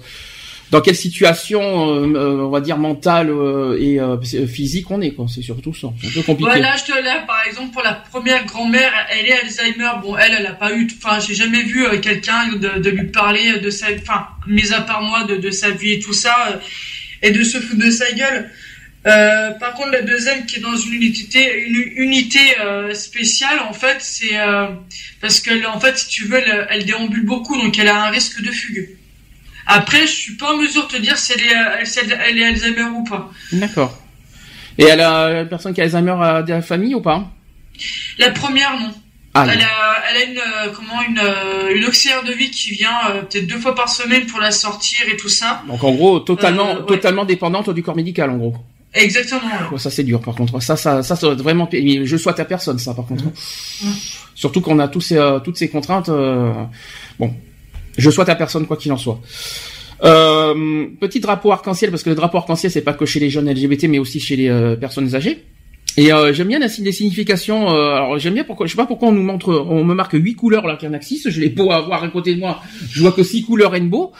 dans 0.70 0.80
quelle 0.80 0.96
situation 0.96 1.60
euh, 1.62 2.14
euh, 2.14 2.46
on 2.46 2.50
va 2.50 2.60
dire 2.60 2.76
mentale 2.76 3.30
euh, 3.30 3.78
et 3.80 3.98
physique 4.46 4.90
on 4.90 5.00
est 5.00 5.12
quoi. 5.12 5.26
C'est 5.32 5.42
surtout 5.42 5.74
ça. 5.74 5.88
C'est 6.00 6.08
un 6.08 6.10
peu 6.10 6.22
compliqué. 6.22 6.50
Voilà, 6.50 6.76
je 6.76 6.92
te 6.92 7.04
là, 7.04 7.24
par 7.26 7.46
exemple, 7.46 7.72
pour 7.72 7.82
la 7.82 7.94
première 7.94 8.44
grand-mère, 8.44 8.92
elle 9.10 9.26
est 9.26 9.32
Alzheimer. 9.32 9.90
Bon, 10.02 10.16
elle, 10.16 10.34
elle 10.38 10.46
a 10.46 10.54
pas 10.54 10.72
eu, 10.74 10.86
enfin, 11.02 11.20
j'ai 11.20 11.34
jamais 11.34 11.62
vu 11.62 11.86
quelqu'un 12.00 12.48
de, 12.56 12.90
lui 12.90 13.06
parler 13.08 13.58
de 13.60 13.70
sa, 13.70 13.86
enfin, 14.00 14.26
mis 14.46 14.72
à 14.72 14.80
part 14.80 15.02
moi, 15.02 15.24
de, 15.24 15.50
sa 15.50 15.70
vie 15.70 15.92
et 15.92 15.98
tout 15.98 16.12
ça, 16.12 16.60
et 17.22 17.30
de 17.30 17.42
se 17.42 17.58
foutre 17.58 17.84
de 17.84 17.90
sa 17.90 18.12
gueule. 18.12 18.50
Par 19.04 19.72
contre, 19.74 19.90
la 19.92 20.02
deuxième 20.02 20.44
qui 20.44 20.56
est 20.56 20.60
dans 20.60 20.76
une 20.76 20.94
unité, 20.94 21.64
une 21.66 21.82
unité 21.96 22.40
spéciale, 22.92 23.60
en 23.68 23.72
fait, 23.72 23.96
c'est 24.00 24.36
parce 25.20 25.40
que, 25.40 25.66
en 25.66 25.80
fait, 25.80 25.96
si 25.96 26.08
tu 26.08 26.24
veux, 26.26 26.42
elle 26.68 26.84
déambule 26.84 27.24
beaucoup, 27.24 27.56
donc 27.56 27.78
elle 27.78 27.88
a 27.88 28.04
un 28.04 28.10
risque 28.10 28.42
de 28.42 28.50
fugue. 28.50 28.97
Après, 29.70 30.00
je 30.06 30.12
suis 30.12 30.36
pas 30.36 30.54
en 30.54 30.56
mesure 30.56 30.86
de 30.88 30.92
te 30.92 31.00
dire 31.00 31.16
si 31.18 31.32
elle 31.34 31.40
est, 31.42 31.54
euh, 31.56 31.84
si 31.84 31.98
elle, 32.00 32.18
elle 32.26 32.38
est 32.38 32.44
Alzheimer 32.44 32.88
ou 32.96 33.04
pas. 33.04 33.30
D'accord. 33.52 33.96
Et 34.78 34.84
elle 34.84 35.00
a 35.00 35.30
la 35.30 35.44
personne 35.44 35.74
qui 35.74 35.80
a 35.80 35.84
Alzheimer 35.84 36.16
a 36.20 36.42
de 36.42 36.52
la 36.52 36.62
famille 36.62 36.94
ou 36.94 37.00
pas? 37.02 37.28
La 38.18 38.30
première, 38.30 38.72
non. 38.80 38.90
Ah 39.34 39.44
Elle 39.52 39.60
a, 39.60 40.02
elle 40.10 40.16
a 40.16 40.24
une, 40.24 40.38
euh, 40.38 40.72
comment, 40.74 41.02
une, 41.06 41.18
euh, 41.22 41.76
une 41.76 41.84
auxiliaire 41.84 42.24
de 42.24 42.32
vie 42.32 42.50
qui 42.50 42.70
vient 42.70 42.96
euh, 43.10 43.22
peut-être 43.22 43.46
deux 43.46 43.58
fois 43.58 43.74
par 43.74 43.88
semaine 43.90 44.24
pour 44.26 44.40
la 44.40 44.50
sortir 44.50 45.06
et 45.12 45.16
tout 45.18 45.28
ça. 45.28 45.62
donc 45.68 45.84
en 45.84 45.92
gros 45.92 46.18
totalement 46.20 46.70
Euh, 46.70 46.80
ouais. 46.80 46.86
totalement 46.86 47.24
dépendante 47.26 47.68
du 47.70 47.82
corps 47.82 47.94
médical 47.94 48.30
en 48.30 48.38
gros. 48.38 48.56
Exactement. 48.94 49.76
ça 49.76 49.90
c'est 49.90 50.02
dur 50.02 50.20
par 50.22 50.34
contre. 50.34 50.60
Ça, 50.62 50.76
ça, 50.76 51.02
ça, 51.02 51.14
ça 51.14 51.20
doit 51.26 51.34
être 51.34 51.42
vraiment. 51.42 51.68
Je 51.70 52.16
souhaite 52.16 52.40
à 52.40 52.46
personne 52.46 52.78
ça 52.78 52.94
par 52.94 53.04
contre. 53.06 53.24
Surtout 54.34 54.62
qu'on 54.62 54.78
a 54.78 54.88
tous 54.88 55.02
ces, 55.02 55.18
euh, 55.18 55.40
toutes 55.40 55.58
ces 55.58 55.68
contraintes. 55.68 56.08
Bon, 57.18 57.34
je 57.98 58.10
souhaite 58.10 58.28
à 58.28 58.34
personne 58.34 58.66
quoi 58.66 58.76
qu'il 58.76 58.92
en 58.92 58.96
soit. 58.96 59.20
Euh, 60.04 60.86
petit 61.00 61.20
drapeau 61.20 61.50
arc-en-ciel 61.52 61.90
parce 61.90 62.04
que 62.04 62.10
le 62.10 62.14
drapeau 62.16 62.38
arc-en-ciel 62.38 62.70
c'est 62.70 62.82
pas 62.82 62.92
que 62.92 63.04
chez 63.04 63.18
les 63.18 63.30
jeunes 63.30 63.50
LGBT 63.52 63.84
mais 63.88 63.98
aussi 63.98 64.20
chez 64.20 64.36
les 64.36 64.48
euh, 64.48 64.76
personnes 64.76 65.14
âgées. 65.14 65.44
Et 65.98 66.12
euh, 66.12 66.32
j'aime 66.32 66.46
bien 66.46 66.60
les 66.60 66.92
significations. 66.92 67.74
euh, 67.74 67.94
alors 67.94 68.18
j'aime 68.20 68.34
bien 68.34 68.44
pourquoi. 68.44 68.66
Je 68.66 68.70
sais 68.70 68.76
pas 68.76 68.86
pourquoi 68.86 69.08
on 69.08 69.12
nous 69.12 69.22
montre, 69.24 69.52
on 69.68 69.82
me 69.82 69.94
marque 69.94 70.12
huit 70.12 70.34
couleurs 70.36 70.64
là 70.64 70.76
qu'il 70.76 70.88
y 70.88 70.90
en 70.92 70.94
a 70.94 71.00
que 71.00 71.04
six. 71.04 71.28
Je 71.28 71.40
l'ai 71.40 71.48
beau 71.48 71.72
avoir 71.72 72.04
à 72.04 72.08
côté 72.08 72.36
de 72.36 72.40
moi. 72.40 72.62
Je 72.88 73.00
vois 73.00 73.10
que 73.10 73.24
six 73.24 73.44
couleurs 73.44 73.72
rainbow. 73.72 74.12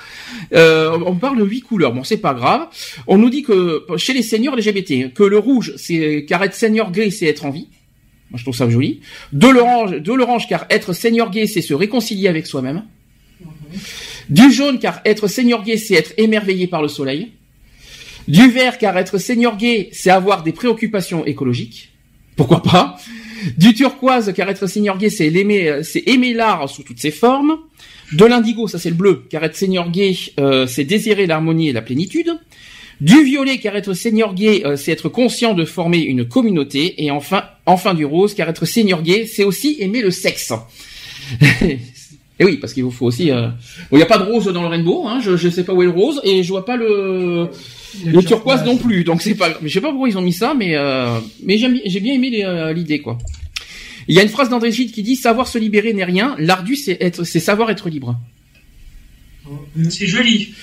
Euh, 0.55 0.99
on 1.07 1.15
parle 1.15 1.39
de 1.39 1.45
huit 1.45 1.61
couleurs. 1.61 1.93
Bon, 1.93 2.03
c'est 2.03 2.17
pas 2.17 2.35
grave. 2.35 2.67
On 3.07 3.17
nous 3.17 3.31
dit 3.31 3.45
que 3.45 3.85
chez 3.97 4.13
les 4.13 4.23
seniors 4.23 4.57
LGBT, 4.57 5.13
que 5.15 5.23
le 5.23 5.39
rouge, 5.39 5.75
c'est 5.77 6.27
car 6.29 6.43
être 6.43 6.55
senior 6.55 6.91
gay, 6.91 7.11
c'est 7.13 7.27
être 7.27 7.45
en 7.45 7.51
vie. 7.51 7.69
Moi, 8.31 8.39
je 8.39 8.43
trouve 8.43 8.57
ça 8.57 8.69
joli. 8.69 8.99
De 9.33 9.47
l'orange, 9.47 9.93
de 9.93 10.13
l'orange, 10.13 10.49
car 10.49 10.67
être 10.71 10.93
senior 10.93 11.31
gay, 11.31 11.47
c'est 11.47 11.63
se 11.63 11.75
réconcilier 11.75 12.27
avec 12.27 12.49
soi-même. 12.49 12.83
Du 14.29 14.53
jaune, 14.53 14.79
car 14.79 15.01
être 15.05 15.29
senior 15.29 15.63
gay, 15.63 15.77
c'est 15.77 15.95
être 15.95 16.13
émerveillé 16.17 16.67
par 16.67 16.83
le 16.83 16.89
soleil. 16.89 17.33
Du 18.27 18.51
vert, 18.51 18.79
car 18.79 18.97
être 18.99 19.19
senior 19.19 19.57
gay, 19.57 19.89
c'est 19.93 20.11
avoir 20.11 20.43
des 20.43 20.53
préoccupations 20.53 21.25
écologiques. 21.25 21.91
Pourquoi 22.37 22.63
pas? 22.63 22.97
Du 23.57 23.73
turquoise, 23.73 24.33
car 24.35 24.49
être 24.51 24.67
gay, 24.99 25.11
c'est 25.11 25.31
l'aimer, 25.31 25.69
euh, 25.69 25.83
c'est 25.83 26.03
aimer 26.07 26.35
l'art 26.35 26.69
sous 26.69 26.83
toutes 26.83 27.01
ses 27.01 27.11
formes. 27.11 27.59
De 28.13 28.25
l'indigo, 28.25 28.69
ça 28.69 28.79
c'est 28.79 28.91
le 28.91 28.97
bleu, 28.97 29.25
car 29.31 29.45
être 29.45 29.91
gay, 29.91 30.15
euh, 30.41 30.67
c'est 30.67 30.85
désirer 30.85 31.27
l'harmonie 31.27 31.69
et 31.69 31.73
la 31.73 31.83
plénitude. 31.83 32.39
Du 33.01 33.23
violet, 33.23 33.59
car 33.59 33.77
être 33.77 33.93
gay, 34.35 34.63
euh, 34.65 34.77
c'est 34.77 34.91
être 34.91 35.09
conscient 35.09 35.55
de 35.55 35.65
former 35.65 35.99
une 35.99 36.27
communauté. 36.27 37.05
Et 37.05 37.11
enfin, 37.11 37.45
enfin 37.65 37.95
du 37.95 38.05
rose, 38.05 38.35
car 38.35 38.49
être 38.49 38.67
senior 38.67 39.03
gay, 39.03 39.27
c'est 39.27 39.45
aussi 39.45 39.77
aimer 39.81 40.03
le 40.03 40.11
sexe. 40.11 40.53
et 42.41 42.45
oui, 42.45 42.57
parce 42.59 42.73
qu'il 42.73 42.85
vous 42.85 42.91
faut 42.91 43.07
aussi. 43.07 43.31
euh, 43.31 43.49
Bon, 43.91 43.97
il 43.97 43.97
n'y 43.97 44.03
a 44.03 44.07
pas 44.07 44.19
de 44.19 44.25
rose 44.25 44.47
dans 44.47 44.63
le 44.63 44.69
rainbow. 44.69 45.07
Hein, 45.09 45.21
je 45.21 45.33
ne 45.33 45.51
sais 45.51 45.65
pas 45.65 45.73
où 45.73 45.83
est 45.83 45.87
le 45.87 45.91
rose 45.91 46.21
et 46.25 46.43
je 46.43 46.49
vois 46.49 46.65
pas 46.65 46.77
le 46.77 47.49
le 48.07 48.23
turquoise 48.23 48.65
non 48.65 48.77
plus. 48.77 49.03
Donc 49.05 49.23
c'est 49.23 49.35
pas. 49.35 49.49
Je 49.63 49.69
sais 49.69 49.81
pas 49.81 49.91
pourquoi 49.91 50.09
ils 50.09 50.17
ont 50.19 50.23
mis 50.23 50.33
ça, 50.33 50.55
mais 50.55 50.77
euh... 50.77 51.19
mais 51.43 51.59
j'aime 51.59 51.73
bien- 51.73 51.83
j'ai 51.87 52.01
bien 52.01 52.15
aimé 52.15 52.45
euh, 52.45 52.73
l'idée 52.73 53.01
quoi. 53.01 53.19
Il 54.07 54.15
y 54.15 54.21
a 54.21 54.23
une 54.23 54.29
phrase 54.29 54.49
d'André 54.49 54.71
Gide 54.73 54.93
qui 54.93 55.03
dit 55.03 55.17
savoir 55.17 55.49
se 55.49 55.59
libérer 55.59 55.93
n'est 55.93 56.05
rien. 56.05 56.35
L'ardu 56.39 56.77
c'est 56.77 56.97
être, 57.01 57.25
c'est 57.25 57.41
savoir 57.41 57.71
être 57.71 57.89
libre. 57.91 58.17
C'est 59.91 60.07
joli. 60.07 60.55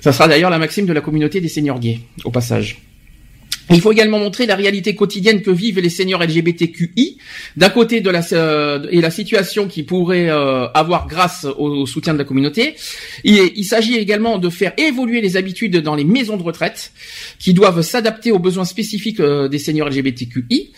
Ça 0.00 0.12
sera 0.12 0.28
d'ailleurs 0.28 0.50
la 0.50 0.58
maxime 0.58 0.86
de 0.86 0.92
la 0.92 1.00
communauté 1.00 1.40
des 1.40 1.48
seniors 1.48 1.80
gays, 1.80 2.00
au 2.24 2.30
passage. 2.30 2.78
Il 3.70 3.80
faut 3.80 3.90
également 3.90 4.20
montrer 4.20 4.46
la 4.46 4.54
réalité 4.54 4.94
quotidienne 4.94 5.42
que 5.42 5.50
vivent 5.50 5.80
les 5.80 5.90
seniors 5.90 6.22
LGBTQI, 6.22 7.18
d'un 7.56 7.68
côté 7.68 8.00
de 8.00 8.10
la 8.10 8.22
euh, 8.32 8.86
et 8.90 9.00
la 9.00 9.10
situation 9.10 9.66
qu'ils 9.66 9.86
pourraient 9.86 10.30
euh, 10.30 10.68
avoir 10.68 11.08
grâce 11.08 11.44
au, 11.58 11.84
soutien 11.84 12.12
de 12.12 12.18
la 12.18 12.24
communauté. 12.24 12.76
Il, 13.24 13.50
il 13.56 13.64
s'agit 13.64 13.96
également 13.96 14.38
de 14.38 14.50
faire 14.50 14.72
évoluer 14.76 15.20
les 15.20 15.36
habitudes 15.36 15.78
dans 15.78 15.96
les 15.96 16.04
maisons 16.04 16.36
de 16.36 16.44
retraite, 16.44 16.92
qui 17.40 17.54
doivent 17.54 17.82
s'adapter 17.82 18.30
aux 18.30 18.38
besoins 18.38 18.64
spécifiques 18.64 19.18
euh, 19.18 19.48
des 19.48 19.58
seniors 19.58 19.88
LGBTQI. 19.88 20.70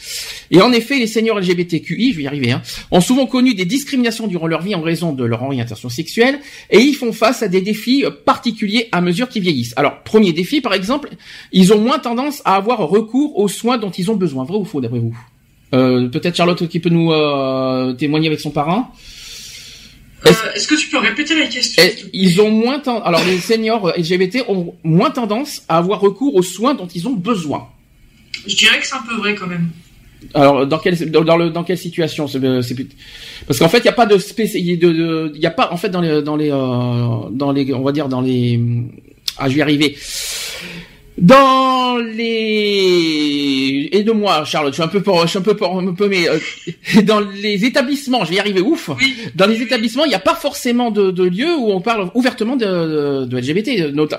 Et 0.50 0.62
en 0.62 0.72
effet, 0.72 0.98
les 0.98 1.06
seniors 1.06 1.38
LGBTQI, 1.38 2.12
je 2.12 2.16
vais 2.16 2.22
y 2.22 2.26
arriver, 2.26 2.52
hein, 2.52 2.62
ont 2.90 3.02
souvent 3.02 3.26
connu 3.26 3.52
des 3.52 3.66
discriminations 3.66 4.28
durant 4.28 4.46
leur 4.46 4.62
vie 4.62 4.74
en 4.74 4.80
raison 4.80 5.12
de 5.12 5.24
leur 5.24 5.42
orientation 5.42 5.90
sexuelle, 5.90 6.38
et 6.70 6.78
ils 6.78 6.94
font 6.94 7.12
face 7.12 7.42
à 7.42 7.48
des 7.48 7.60
défis 7.60 8.04
particuliers 8.24 8.88
à 8.92 9.02
mesure 9.02 9.28
qu'ils 9.28 9.42
vieillissent. 9.42 9.74
Alors, 9.76 10.02
premier 10.04 10.32
défi, 10.32 10.62
par 10.62 10.72
exemple, 10.72 11.10
ils 11.52 11.74
ont 11.74 11.80
moins 11.80 11.98
tendance 11.98 12.40
à 12.46 12.56
avoir 12.56 12.77
recours 12.86 13.38
aux 13.38 13.48
soins 13.48 13.78
dont 13.78 13.90
ils 13.90 14.10
ont 14.10 14.16
besoin. 14.16 14.44
Vrai 14.44 14.58
ou 14.58 14.64
faux 14.64 14.80
d'après 14.80 14.98
vous? 14.98 15.16
Euh, 15.74 16.08
Peut-être 16.08 16.36
Charlotte 16.36 16.66
qui 16.68 16.80
peut 16.80 16.88
nous 16.88 17.12
euh, 17.12 17.92
témoigner 17.94 18.28
avec 18.28 18.40
son 18.40 18.50
parrain. 18.50 18.88
Est-ce 20.24 20.66
que 20.66 20.74
tu 20.74 20.88
peux 20.88 20.98
répéter 20.98 21.38
la 21.38 21.46
question 21.46 21.82
Ils 22.12 22.40
ont 22.40 22.50
moins 22.50 22.80
tendance. 22.80 23.06
Alors 23.06 23.24
les 23.24 23.38
seniors 23.38 23.92
LGBT 23.96 24.44
ont 24.48 24.74
moins 24.82 25.10
tendance 25.10 25.62
à 25.68 25.78
avoir 25.78 26.00
recours 26.00 26.34
aux 26.34 26.42
soins 26.42 26.74
dont 26.74 26.88
ils 26.88 27.06
ont 27.06 27.12
besoin. 27.12 27.68
Je 28.46 28.56
dirais 28.56 28.80
que 28.80 28.86
c'est 28.86 28.96
un 28.96 29.02
peu 29.08 29.14
vrai 29.16 29.34
quand 29.34 29.46
même. 29.46 29.68
Alors 30.34 30.66
dans 30.66 30.78
quelle 30.78 31.10
dans, 31.10 31.36
le 31.36 31.50
dans 31.50 31.62
quelle 31.62 31.78
situation 31.78 32.26
c'est 32.26 32.40
parce 33.46 33.58
qu'en 33.60 33.68
fait 33.68 33.78
il 33.78 33.82
n'y 33.82 33.88
a 33.88 33.92
pas 33.92 34.06
de 34.06 34.16
de 34.16 35.32
il 35.34 35.40
y 35.40 35.46
a 35.46 35.50
pas 35.50 35.72
en 35.72 35.76
fait 35.76 35.90
dans 35.90 36.00
les 36.00 36.22
dans 36.22 36.34
les 36.34 36.50
euh, 36.50 37.30
dans 37.30 37.52
les 37.52 37.72
on 37.72 37.82
va 37.82 37.92
dire 37.92 38.08
dans 38.08 38.20
les 38.20 38.60
ah 39.38 39.48
je 39.48 39.54
vais 39.54 39.58
y 39.60 39.62
arriver 39.62 39.96
dans 41.20 41.96
les 41.96 43.88
et 43.90 44.02
de 44.04 44.12
moi 44.12 44.44
Charlotte, 44.44 44.72
je 44.72 44.76
suis 44.76 44.82
un 44.82 44.88
peu 44.88 45.02
pour, 45.02 45.22
je 45.22 45.26
suis 45.26 45.38
un 45.38 45.42
peu 45.42 45.56
pour, 45.56 45.78
un 45.78 45.92
peu 45.94 46.08
mais 46.08 46.28
euh, 46.28 46.38
dans 47.02 47.20
les 47.20 47.64
établissements, 47.64 48.24
je 48.24 48.30
vais 48.30 48.36
y 48.36 48.40
arriver 48.40 48.60
ouf. 48.60 48.90
Oui. 48.90 49.16
Dans 49.34 49.46
les 49.46 49.60
établissements, 49.60 50.04
il 50.04 50.10
n'y 50.10 50.14
a 50.14 50.20
pas 50.20 50.36
forcément 50.36 50.90
de, 50.90 51.10
de 51.10 51.24
lieu 51.24 51.56
où 51.56 51.72
on 51.72 51.80
parle 51.80 52.10
ouvertement 52.14 52.56
de, 52.56 53.24
de 53.24 53.36
LGBT. 53.36 53.68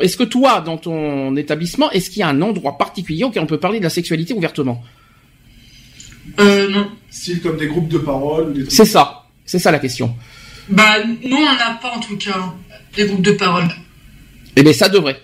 Est-ce 0.02 0.18
que 0.18 0.24
toi, 0.24 0.62
dans 0.62 0.78
ton 0.78 1.36
établissement, 1.38 1.89
est-ce 1.91 2.10
qu'il 2.10 2.20
y 2.20 2.24
a 2.24 2.28
un 2.28 2.41
endroit 2.41 2.78
particulier 2.78 3.24
auquel 3.24 3.43
on 3.43 3.47
peut 3.47 3.60
parler 3.60 3.80
de 3.80 3.84
la 3.86 3.89
sexualité 3.89 4.34
ouvertement? 4.34 4.84
Euh, 6.39 6.70
non. 6.70 6.89
Style 7.10 7.41
comme 7.41 7.58
des 7.58 7.68
groupes 7.68 7.88
de 7.89 7.97
parole. 7.97 8.54
des 8.54 8.70
C'est 8.70 8.86
ça, 8.86 9.26
c'est 9.45 9.60
ça 9.60 9.72
la 9.72 9.80
question. 9.80 10.16
Bah, 10.68 11.04
nous, 11.06 11.38
on 11.38 11.56
n'a 11.56 11.80
pas 11.82 11.93
en 11.95 12.00
tout 12.00 12.18
cas 12.18 12.54
des 12.95 13.06
groupes 13.06 13.22
de 13.22 13.32
parole. 13.32 13.68
Eh 14.56 14.64
bien, 14.64 14.74
ça 14.74 14.89
devrait. 14.89 15.20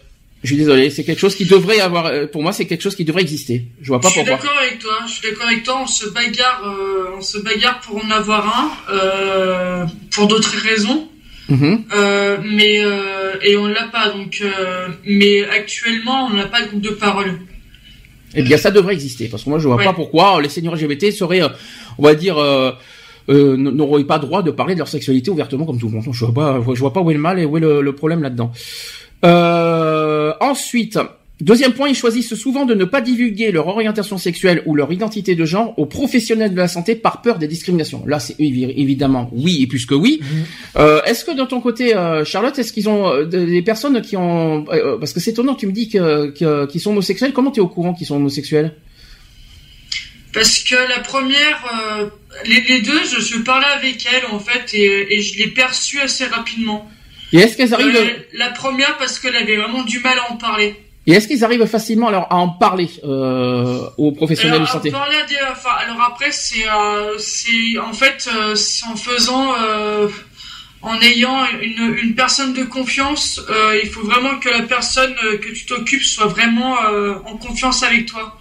Je 0.46 0.50
suis 0.54 0.58
désolé, 0.58 0.90
c'est 0.90 1.04
quelque 1.04 1.20
chose 1.20 1.36
qui 1.36 1.46
devrait 1.46 1.80
avoir. 1.82 2.06
euh, 2.06 2.28
Pour 2.28 2.42
moi, 2.44 2.54
c'est 2.54 2.66
quelque 2.66 2.82
chose 2.82 2.96
qui 2.96 3.04
devrait 3.06 3.22
exister. 3.24 3.66
Je 3.82 3.88
vois 3.88 4.00
pas 4.00 4.08
je 4.10 4.14
suis 4.14 4.22
pourquoi. 4.24 4.38
d'accord 4.38 4.58
avec 4.62 4.80
toi. 4.80 4.94
Je 5.08 5.12
suis 5.12 5.30
d'accord 5.30 5.48
avec 5.48 5.64
toi. 5.64 5.80
On 5.84 5.88
se 5.88 6.08
bagarre, 6.10 6.62
euh, 6.66 7.18
on 7.18 7.22
se 7.22 7.38
bagarre 7.40 7.80
pour 7.82 7.98
en 8.06 8.10
avoir 8.12 8.44
un, 8.48 8.94
euh, 8.94 9.86
pour 10.12 10.28
d'autres 10.28 10.56
raisons. 10.70 11.08
Mhm. 11.50 11.84
Euh, 11.96 12.38
mais 12.44 12.82
et 13.44 13.58
on 13.58 13.68
l'a 13.68 13.88
pas. 13.92 14.10
Donc, 14.10 14.42
mais 15.06 15.44
actuellement, 15.50 16.28
on 16.32 16.34
n'a 16.36 16.46
pas 16.46 16.62
de 16.64 16.68
groupe 16.70 16.82
de 16.82 16.90
parole. 16.90 17.40
Eh 18.38 18.42
bien, 18.42 18.58
ça 18.58 18.70
devrait 18.72 18.94
exister, 18.94 19.28
parce 19.30 19.44
que 19.44 19.50
moi, 19.50 19.60
je 19.60 19.68
vois 19.68 19.78
Ouais. 19.78 19.86
pas 19.86 19.94
pourquoi 19.94 20.42
les 20.42 20.50
seniors 20.50 20.76
LGBT 20.76 21.12
seraient, 21.12 21.42
on 21.98 22.04
va 22.04 22.16
dire, 22.16 22.38
euh, 22.38 22.72
n'auraient 23.30 24.04
pas 24.04 24.20
droit 24.20 24.42
de 24.44 24.52
parler 24.52 24.74
de 24.76 24.80
leur 24.80 24.88
sexualité 24.90 25.32
ouvertement 25.32 25.66
comme 25.66 25.80
tout 25.80 25.88
le 25.88 25.94
monde. 25.94 26.04
Je 26.12 26.26
vois 26.26 26.34
pas, 26.34 26.60
je 26.74 26.80
vois 26.80 26.92
pas 26.94 27.00
où 27.02 27.10
est 27.12 27.14
le 27.14 27.20
mal 27.20 27.40
et 27.40 27.46
où 27.46 27.56
est 27.58 27.62
le, 27.62 27.82
le 27.82 27.96
problème 27.96 28.22
là-dedans. 28.24 28.52
Euh, 29.24 29.95
ensuite, 30.42 30.98
deuxième 31.42 31.74
point, 31.74 31.90
ils 31.90 31.96
choisissent 31.96 32.34
souvent 32.36 32.66
de 32.66 32.74
ne 32.74 32.86
pas 32.86 33.02
divulguer 33.02 33.52
leur 33.52 33.68
orientation 33.68 34.18
sexuelle 34.18 34.64
ou 34.66 34.74
leur 34.76 34.92
identité 34.94 35.36
de 35.36 35.44
genre 35.46 35.74
aux 35.78 35.86
professionnels 35.86 36.52
de 36.52 36.58
la 36.58 36.68
santé 36.70 36.96
par 36.96 37.22
peur 37.22 37.38
des 37.40 37.48
discriminations. 37.48 38.04
Là, 38.08 38.20
c'est 38.20 38.38
évi- 38.40 38.74
évidemment 38.78 39.30
oui 39.34 39.62
et 39.62 39.68
plus 39.68 39.86
que 39.86 39.96
oui. 39.96 40.22
Euh, 40.78 41.02
est-ce 41.04 41.26
que 41.26 41.32
de 41.38 41.44
ton 41.44 41.60
côté, 41.62 41.96
euh, 41.96 42.24
Charlotte, 42.24 42.58
est-ce 42.58 42.72
qu'ils 42.72 42.88
ont 42.88 43.08
euh, 43.10 43.26
des 43.26 43.46
des 43.46 43.62
personnes 43.62 44.02
qui 44.02 44.16
ont, 44.16 44.66
euh, 44.72 44.98
parce 44.98 45.12
que 45.14 45.20
c'est 45.20 45.32
étonnant, 45.32 45.56
tu 45.56 45.68
me 45.68 45.74
dis 45.74 45.90
que 45.90 46.30
que- 46.32 46.66
qu'ils 46.68 46.80
sont 46.82 46.92
homosexuels. 46.92 47.34
Comment 47.34 47.52
tu 47.52 47.60
es 47.60 47.64
au 47.64 47.68
courant 47.68 47.94
qu'ils 47.94 48.08
sont 48.08 48.16
homosexuels? 48.16 48.74
Parce 50.34 50.60
que 50.60 50.76
la 50.90 51.00
première, 51.00 51.64
euh, 52.00 52.10
les, 52.46 52.60
les 52.62 52.82
deux, 52.82 53.04
je 53.06 53.22
suis 53.22 53.40
parlé 53.40 53.66
avec 53.78 54.06
elle 54.12 54.26
en 54.34 54.40
fait 54.40 54.74
et, 54.74 55.16
et 55.16 55.22
je 55.22 55.38
l'ai 55.38 55.48
perçue 55.48 56.00
assez 56.02 56.26
rapidement. 56.26 56.90
Et 57.34 57.38
est-ce 57.40 57.58
qu'elles 57.58 57.74
arrivent, 57.74 57.96
Euh, 57.96 58.08
la 58.34 58.50
première 58.50 58.98
parce 58.98 59.20
qu'elle 59.20 59.36
avait 59.36 59.56
vraiment 59.58 59.84
du 59.84 60.00
mal 60.00 60.18
à 60.20 60.32
en 60.32 60.38
parler. 60.38 60.76
et 61.08 61.12
est-ce 61.14 61.28
qu'ils 61.28 61.44
arrivent 61.44 61.66
facilement 61.66 62.08
alors 62.08 62.28
à 62.32 62.36
en 62.38 62.50
parler 62.50 62.90
euh, 63.04 63.82
aux 63.98 64.12
professionnels 64.12 64.56
Alors, 64.62 64.68
de 64.68 64.72
santé? 64.74 64.92
parler 64.92 65.18
des- 65.28 65.36
enfin, 65.52 65.72
alors 65.84 66.02
après, 66.02 66.32
c'est, 66.32 66.66
euh, 66.68 67.18
en 67.82 67.94
fait, 67.94 68.28
euh, 68.34 68.56
en 68.92 68.96
faisant, 68.96 69.54
en 70.82 71.02
ayant 71.02 71.46
une, 71.62 71.96
une 72.04 72.16
personne 72.16 72.54
de 72.54 72.64
confiance. 72.64 73.42
il 73.84 73.90
faut 73.90 74.04
vraiment 74.04 74.38
que 74.40 74.50
la 74.50 74.62
personne 74.64 75.14
que 75.42 75.50
tu 75.52 75.66
t'occupes 75.66 76.04
soit 76.04 76.28
vraiment 76.28 76.76
en 77.26 77.38
confiance 77.38 77.82
avec 77.84 78.06
toi. 78.06 78.40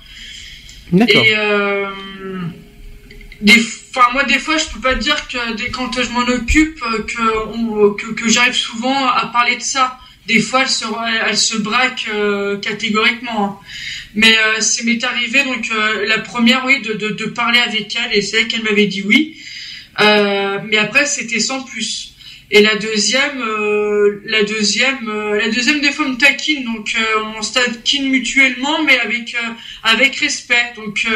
D'accord. 0.93 1.25
Et 1.25 1.35
des, 3.41 3.61
enfin 3.97 4.09
moi 4.13 4.25
des 4.25 4.39
fois 4.41 4.57
je 4.59 4.67
peux 4.67 4.81
pas 4.81 4.95
dire 4.95 5.29
que 5.29 5.55
dès 5.55 5.71
quand 5.71 5.93
je 6.03 6.11
m'en 6.11 6.27
occupe 6.27 6.83
euh, 6.83 7.03
que, 7.03 7.95
que 7.97 8.13
que 8.13 8.29
j'arrive 8.29 8.55
souvent 8.55 9.07
à 9.07 9.27
parler 9.27 9.57
de 9.57 9.63
ça. 9.63 9.99
Des 10.27 10.41
fois 10.41 10.63
elle 10.63 10.69
se 10.71 10.85
elle 11.29 11.37
se 11.37 11.57
braque 11.59 12.07
euh, 12.13 12.57
catégoriquement. 12.59 13.45
hein. 13.45 13.59
Mais 14.15 14.35
euh, 14.39 14.61
c'est 14.61 14.85
m'est 14.85 15.05
arrivé 15.05 15.45
donc 15.45 15.71
euh, 15.71 16.07
la 16.07 16.19
première 16.19 16.65
oui 16.65 16.81
de, 16.81 16.95
de 16.95 17.09
de 17.11 17.27
parler 17.27 17.59
avec 17.59 17.95
elle 17.97 18.17
et 18.17 18.23
c'est 18.23 18.39
elle 18.41 18.49
qui 18.49 18.61
m'avait 18.63 18.87
dit 18.87 19.03
oui. 19.03 19.37
Euh, 20.01 20.59
mais 20.69 20.79
après 20.79 21.05
c'était 21.07 21.41
sans 21.41 21.63
plus. 21.63 22.15
Et 22.51 22.63
la 22.63 22.77
deuxième, 22.77 23.41
euh, 23.43 24.21
la 24.27 24.45
deuxième, 24.45 25.11
la 25.43 25.49
deuxième 25.49 25.81
des 25.81 25.91
fois 25.91 26.09
me 26.09 26.17
taquine, 26.17 26.65
donc 26.65 26.95
on 27.37 27.43
se 27.43 27.55
taquine 27.55 28.09
mutuellement, 28.11 28.83
mais 28.83 28.99
avec 29.01 29.37
avec 29.83 30.17
respect. 30.17 30.73
Donc 30.77 31.07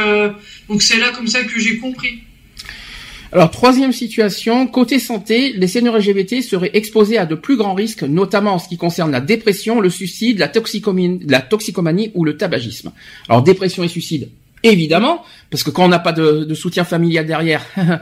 donc 0.69 0.83
c'est 0.83 0.99
là 0.99 1.11
comme 1.11 1.29
ça 1.29 1.45
que 1.45 1.59
j'ai 1.61 1.77
compris. 1.79 2.23
Alors 3.31 3.51
troisième 3.51 3.93
situation, 3.93 4.67
côté 4.67 4.99
santé, 4.99 5.53
les 5.53 5.69
seniors 5.69 5.99
LGBT 5.99 6.41
seraient 6.41 6.71
exposés 6.73 7.19
à 7.19 7.27
de 7.27 7.35
plus 7.35 7.57
grands 7.57 7.75
risques, 7.75 8.03
notamment 8.03 8.55
en 8.55 8.59
ce 8.59 8.69
qui 8.69 8.79
concerne 8.79 9.11
la 9.11 9.21
dépression, 9.21 9.81
le 9.81 9.91
suicide, 9.91 10.39
la 10.39 10.49
toxicomanie, 10.49 11.21
la 11.29 11.41
toxicomanie 11.41 12.11
ou 12.15 12.25
le 12.25 12.39
tabagisme. 12.39 12.93
Alors 13.29 13.43
dépression 13.43 13.85
et 13.85 13.89
suicide, 13.89 14.31
évidemment, 14.63 15.25
parce 15.51 15.63
que 15.63 15.71
quand 15.71 15.85
on 15.85 15.89
n'a 15.89 15.99
pas 15.99 16.13
de, 16.13 16.45
de 16.45 16.55
soutien 16.55 16.85
familial 16.85 17.27
derrière, 17.27 17.67
vous 17.77 17.93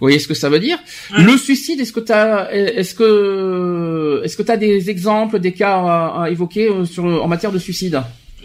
voyez 0.00 0.18
ce 0.18 0.26
que 0.26 0.34
ça 0.34 0.48
veut 0.48 0.60
dire. 0.60 0.78
Le 1.18 1.36
suicide, 1.36 1.78
est-ce 1.80 1.92
que 1.92 2.00
t'as, 2.00 2.50
est-ce 2.50 2.94
que, 2.94 4.22
est-ce 4.24 4.38
que 4.38 4.42
t'as 4.42 4.56
des 4.56 4.88
exemples, 4.88 5.38
des 5.38 5.52
cas 5.52 5.74
à, 5.74 6.22
à 6.22 6.30
évoquer 6.30 6.68
euh, 6.68 6.86
sur 6.86 7.04
en 7.04 7.28
matière 7.28 7.52
de 7.52 7.58
suicide? 7.58 8.00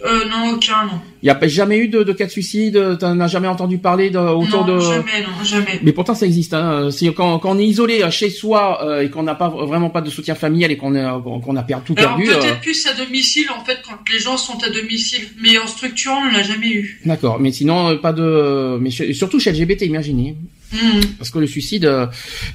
Euh, 0.05 0.25
non, 0.29 0.51
aucun, 0.53 0.85
non. 0.85 0.99
Il 1.23 1.25
n'y 1.25 1.29
a 1.31 1.47
jamais 1.47 1.77
eu 1.79 1.87
de, 1.87 2.03
de 2.03 2.13
cas 2.13 2.25
de 2.27 2.31
suicide, 2.31 2.97
t'en 2.99 3.19
as 3.19 3.27
jamais 3.27 3.47
entendu 3.47 3.79
parler 3.79 4.11
de, 4.11 4.19
autour 4.19 4.65
non, 4.67 4.75
de. 4.75 4.79
jamais, 4.79 5.21
non, 5.21 5.43
jamais. 5.43 5.79
Mais 5.81 5.91
pourtant, 5.91 6.13
ça 6.13 6.25
existe. 6.27 6.53
Hein. 6.53 6.91
Si, 6.91 7.11
quand, 7.13 7.39
quand 7.39 7.51
on 7.55 7.57
est 7.59 7.65
isolé 7.65 8.03
euh, 8.03 8.11
chez 8.11 8.29
soi 8.29 8.85
euh, 8.85 9.01
et 9.01 9.09
qu'on 9.09 9.23
n'a 9.23 9.33
pas 9.33 9.49
vraiment 9.49 9.89
pas 9.89 10.01
de 10.01 10.09
soutien 10.11 10.35
familial 10.35 10.71
et 10.71 10.77
qu'on 10.77 10.93
euh, 10.93 11.19
qu'on 11.19 11.55
a 11.55 11.63
per- 11.63 11.77
tout 11.83 11.95
Alors 11.97 12.15
perdu. 12.15 12.29
euh, 12.31 12.39
peut-être 12.39 12.61
plus 12.61 12.85
à 12.85 12.93
domicile 12.93 13.47
en 13.59 13.65
fait 13.65 13.79
quand 13.83 13.97
les 14.13 14.19
gens 14.19 14.37
sont 14.37 14.63
à 14.63 14.69
domicile, 14.69 15.23
mais 15.41 15.57
en 15.57 15.65
structure 15.67 16.11
on 16.15 16.31
l'a 16.31 16.43
jamais 16.43 16.69
eu. 16.69 17.01
D'accord. 17.05 17.39
Mais 17.39 17.51
sinon, 17.51 17.89
euh, 17.89 17.95
pas 17.95 18.13
de. 18.13 18.77
Mais 18.79 18.91
surtout 18.91 19.39
chez 19.39 19.51
LGBT, 19.51 19.81
imaginez. 19.83 20.35
Hmm. 20.71 20.99
Parce 21.17 21.31
que 21.31 21.39
le 21.39 21.47
suicide, 21.47 21.85
euh, 21.85 22.05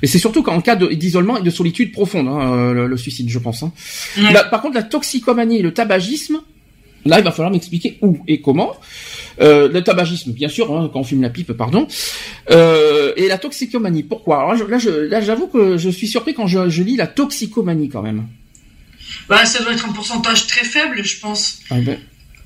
mais 0.03 0.07
c'est 0.07 0.19
surtout 0.19 0.43
qu'en 0.43 0.61
cas 0.61 0.77
d'isolement 0.77 1.39
et 1.39 1.43
de 1.43 1.51
solitude 1.51 1.93
profonde, 1.93 2.29
hein, 2.29 2.53
euh, 2.53 2.73
le, 2.75 2.87
le 2.87 2.97
suicide, 2.99 3.29
je 3.31 3.39
pense. 3.39 3.63
Hein. 3.65 3.73
Par 4.51 4.61
contre, 4.61 4.75
la 4.75 4.83
toxicomanie 4.83 5.59
et 5.59 5.63
le 5.63 5.73
tabagisme, 5.73 6.41
là, 7.05 7.19
il 7.19 7.25
va 7.25 7.31
falloir 7.31 7.51
m'expliquer 7.51 7.99
où 8.03 8.19
et 8.29 8.41
comment. 8.41 8.75
Euh, 9.41 9.69
le 9.69 9.83
tabagisme, 9.83 10.33
bien 10.33 10.49
sûr, 10.49 10.71
hein, 10.77 10.91
quand 10.93 11.01
on 11.01 11.05
fume 11.05 11.23
la 11.23 11.31
pipe, 11.31 11.53
pardon. 11.53 11.87
Euh, 12.51 13.13
et 13.17 13.29
la 13.29 13.39
toxicomanie, 13.39 14.03
pourquoi? 14.03 14.43
Alors, 14.53 14.69
Là, 14.69 14.79
je, 14.79 14.91
là, 14.91 15.21
j'avoue 15.21 15.47
que 15.49 15.77
je 15.79 15.89
suis 15.89 16.07
surpris 16.09 16.35
quand 16.35 16.47
je, 16.47 16.69
je 16.69 16.83
lis 16.83 16.97
la 16.97 17.07
toxicomanie 17.07 17.89
quand 17.89 18.03
même. 18.03 18.27
Bah 19.29 19.45
ça 19.45 19.63
doit 19.63 19.73
être 19.73 19.87
un 19.89 19.93
pourcentage 19.93 20.47
très 20.47 20.65
faible, 20.65 21.05
je 21.05 21.19
pense. 21.21 21.61
Ah, 21.71 21.77
ben. 21.81 21.99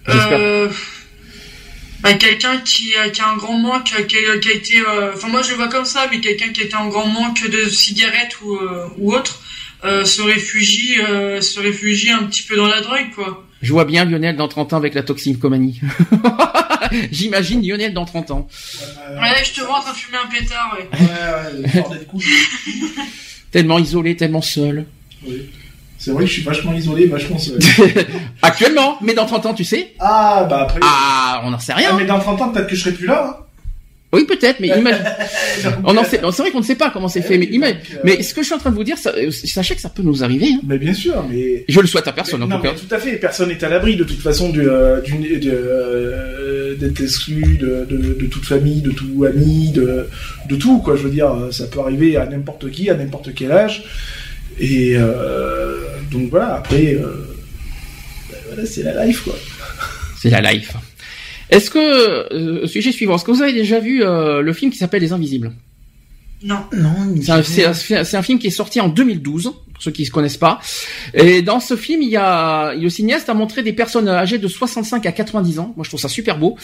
Euh, 0.08 0.68
bah, 2.00 2.14
quelqu'un 2.14 2.58
qui, 2.58 2.94
a- 2.96 3.08
qui 3.10 3.20
a 3.20 3.28
un 3.30 3.36
grand 3.36 3.58
manque, 3.58 3.84
qui 4.08 4.16
a, 4.16 4.38
qui 4.38 4.48
a 4.48 4.52
été, 4.52 4.82
enfin 5.14 5.28
moi 5.28 5.42
je 5.42 5.50
le 5.50 5.56
vois 5.56 5.68
comme 5.68 5.84
ça, 5.84 6.06
mais 6.10 6.20
quelqu'un 6.20 6.48
qui 6.50 6.62
a 6.62 6.64
été 6.64 6.74
en 6.76 6.88
grand 6.88 7.06
manque 7.06 7.48
de 7.48 7.68
cigarettes 7.68 8.40
ou, 8.44 8.58
ou 8.98 9.12
autre, 9.14 9.40
se 9.82 10.22
réfugie, 10.22 10.96
se 11.40 11.60
réfugie 11.60 12.10
un 12.10 12.24
petit 12.24 12.42
peu 12.42 12.56
dans 12.56 12.68
la 12.68 12.80
drogue 12.80 13.10
quoi. 13.14 13.45
Je 13.62 13.72
vois 13.72 13.84
bien 13.84 14.04
Lionel 14.04 14.36
dans 14.36 14.48
30 14.48 14.72
ans 14.74 14.76
avec 14.76 14.94
la 14.94 15.02
toxicomanie. 15.02 15.80
J'imagine 17.10 17.66
Lionel 17.66 17.92
dans 17.94 18.04
30 18.04 18.30
ans. 18.30 18.48
Euh, 18.82 19.20
Ouais, 19.20 19.42
je 19.44 19.52
te 19.52 19.60
vois 19.64 19.78
en 19.78 19.80
train 19.80 19.92
de 19.92 19.96
fumer 19.96 20.18
un 20.24 20.28
pétard, 20.28 20.76
ouais. 20.78 20.88
ouais, 21.00 21.80
ouais, 21.90 22.04
couche. 22.06 22.50
Tellement 23.50 23.78
isolé, 23.78 24.16
tellement 24.16 24.42
seul. 24.42 24.86
Oui. 25.26 25.50
C'est 25.98 26.10
vrai 26.10 26.24
que 26.24 26.28
je 26.28 26.34
suis 26.34 26.42
vachement 26.42 26.74
isolé, 26.74 27.06
vachement 27.06 27.38
seul. 27.38 27.58
Actuellement, 28.42 28.98
mais 29.00 29.14
dans 29.14 29.24
30 29.24 29.46
ans, 29.46 29.54
tu 29.54 29.64
sais 29.64 29.94
ah, 29.98 30.46
bah 30.48 30.60
après. 30.62 30.80
Ah, 30.82 31.40
on 31.44 31.50
n'en 31.50 31.58
sait 31.58 31.72
rien. 31.72 31.88
Ah, 31.92 31.96
mais 31.96 32.04
dans 32.04 32.18
30 32.20 32.42
ans, 32.42 32.48
peut-être 32.50 32.68
que 32.68 32.76
je 32.76 32.82
serai 32.82 32.92
plus 32.92 33.06
là. 33.06 33.36
hein. 33.40 33.45
Oui, 34.12 34.24
peut-être, 34.24 34.60
mais 34.60 34.68
imagine. 34.68 35.02
Donc, 35.64 35.74
On 35.84 35.96
en 35.96 36.02
euh, 36.02 36.04
sait, 36.04 36.20
c'est 36.22 36.42
vrai 36.42 36.50
qu'on 36.50 36.60
ne 36.60 36.64
sait 36.64 36.76
pas 36.76 36.90
comment 36.90 37.08
c'est 37.08 37.22
fait, 37.22 37.36
mais 37.38 37.46
imagine. 37.46 37.78
euh, 37.94 37.98
Mais 38.04 38.22
ce 38.22 38.32
que 38.34 38.40
je 38.40 38.46
suis 38.46 38.54
en 38.54 38.58
train 38.58 38.70
de 38.70 38.76
vous 38.76 38.84
dire, 38.84 38.96
ça- 38.96 39.12
euh, 39.16 39.30
sachez 39.30 39.74
que 39.74 39.80
ça 39.80 39.88
peut 39.90 40.02
nous 40.02 40.22
arriver. 40.22 40.46
hein. 40.54 40.60
Mais 40.66 40.78
bien 40.78 40.94
sûr, 40.94 41.24
mais. 41.28 41.64
Je 41.68 41.80
le 41.80 41.86
souhaite 41.86 42.06
à 42.08 42.12
personne, 42.12 42.42
en 42.42 42.46
non, 42.46 42.56
tout 42.56 42.62
cas. 42.62 42.72
tout 42.74 42.94
à 42.94 42.98
fait. 42.98 43.16
Personne 43.16 43.48
n'est 43.48 43.62
à 43.64 43.68
l'abri 43.68 43.96
de 43.96 44.04
toute 44.04 44.20
façon 44.20 44.50
du, 44.50 44.60
euh, 44.68 45.00
de, 45.00 45.50
euh, 45.50 46.74
d'être 46.76 47.00
exclu 47.02 47.58
de, 47.58 47.84
de, 47.88 47.96
de 48.14 48.26
toute 48.26 48.44
famille, 48.44 48.80
de 48.80 48.92
tout 48.92 49.24
ami, 49.24 49.72
de, 49.72 50.06
de 50.48 50.56
tout 50.56 50.78
quoi. 50.78 50.96
Je 50.96 51.02
veux 51.02 51.10
dire, 51.10 51.34
ça 51.50 51.66
peut 51.66 51.80
arriver 51.80 52.16
à 52.16 52.26
n'importe 52.26 52.70
qui, 52.70 52.88
à 52.90 52.94
n'importe 52.94 53.34
quel 53.34 53.50
âge. 53.52 53.84
Et 54.58 54.94
euh, 54.96 55.80
donc 56.10 56.30
voilà. 56.30 56.54
Après, 56.54 56.94
euh, 56.94 57.26
ben 58.30 58.38
voilà, 58.48 58.66
c'est 58.66 58.82
la 58.82 59.04
life 59.04 59.22
quoi. 59.22 59.34
C'est 60.20 60.30
la 60.30 60.40
life. 60.52 60.72
Est-ce 61.50 61.70
que, 61.70 61.78
euh, 61.78 62.66
sujet 62.66 62.92
suivant, 62.92 63.16
est-ce 63.16 63.24
que 63.24 63.30
vous 63.30 63.42
avez 63.42 63.52
déjà 63.52 63.78
vu 63.78 64.02
euh, 64.02 64.40
le 64.40 64.52
film 64.52 64.70
qui 64.72 64.78
s'appelle 64.78 65.02
Les 65.02 65.12
Invisibles? 65.12 65.52
Non. 66.42 66.64
Non, 66.72 66.92
C'est 67.42 68.16
un, 68.16 68.22
film 68.22 68.38
qui 68.38 68.48
est 68.48 68.50
sorti 68.50 68.78
en 68.80 68.88
2012, 68.88 69.44
pour 69.44 69.82
ceux 69.82 69.90
qui 69.90 70.02
ne 70.02 70.06
se 70.06 70.10
connaissent 70.10 70.36
pas. 70.36 70.60
Et 71.14 71.40
dans 71.40 71.60
ce 71.60 71.76
film, 71.76 72.02
il 72.02 72.10
y 72.10 72.16
a 72.16 72.74
le 72.74 72.90
cinéaste 72.90 73.30
a 73.30 73.34
montré 73.34 73.62
des 73.62 73.72
personnes 73.72 74.06
âgées 74.06 74.36
de 74.36 74.46
65 74.46 75.06
à 75.06 75.12
90 75.12 75.58
ans. 75.60 75.72
Moi, 75.76 75.84
je 75.84 75.88
trouve 75.88 76.00
ça 76.00 76.08
super 76.08 76.38
beau, 76.38 76.56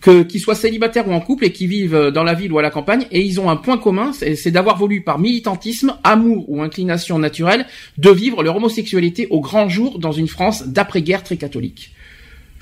que 0.00 0.22
qu'ils 0.22 0.40
soient 0.40 0.54
célibataires 0.54 1.06
ou 1.08 1.12
en 1.12 1.20
couple 1.20 1.44
et 1.44 1.52
qui 1.52 1.66
vivent 1.66 2.10
dans 2.12 2.24
la 2.24 2.32
ville 2.32 2.52
ou 2.52 2.58
à 2.58 2.62
la 2.62 2.70
campagne. 2.70 3.06
Et 3.10 3.20
ils 3.20 3.38
ont 3.38 3.50
un 3.50 3.56
point 3.56 3.76
commun, 3.76 4.12
c'est 4.14 4.34
c'est 4.34 4.50
d'avoir 4.50 4.78
voulu 4.78 5.02
par 5.02 5.18
militantisme, 5.18 5.98
amour 6.04 6.48
ou 6.48 6.62
inclination 6.62 7.18
naturelle 7.18 7.66
de 7.98 8.10
vivre 8.10 8.42
leur 8.42 8.56
homosexualité 8.56 9.26
au 9.28 9.40
grand 9.40 9.68
jour 9.68 9.98
dans 9.98 10.12
une 10.12 10.28
France 10.28 10.66
d'après-guerre 10.66 11.22
très 11.22 11.36
catholique. 11.36 11.92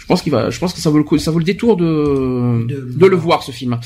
Je 0.06 0.08
pense 0.08 0.22
qu'il 0.22 0.30
va, 0.30 0.50
je 0.50 0.58
pense 0.60 0.72
que 0.72 0.80
ça 0.80 0.88
vaut 0.88 0.98
le 0.98 1.02
coup, 1.02 1.18
ça 1.18 1.32
vaut 1.32 1.40
le 1.40 1.44
détour 1.44 1.76
de, 1.76 2.64
De- 2.64 2.92
de 2.96 3.06
le 3.06 3.16
voir 3.16 3.42
ce 3.42 3.50
film. 3.50 3.80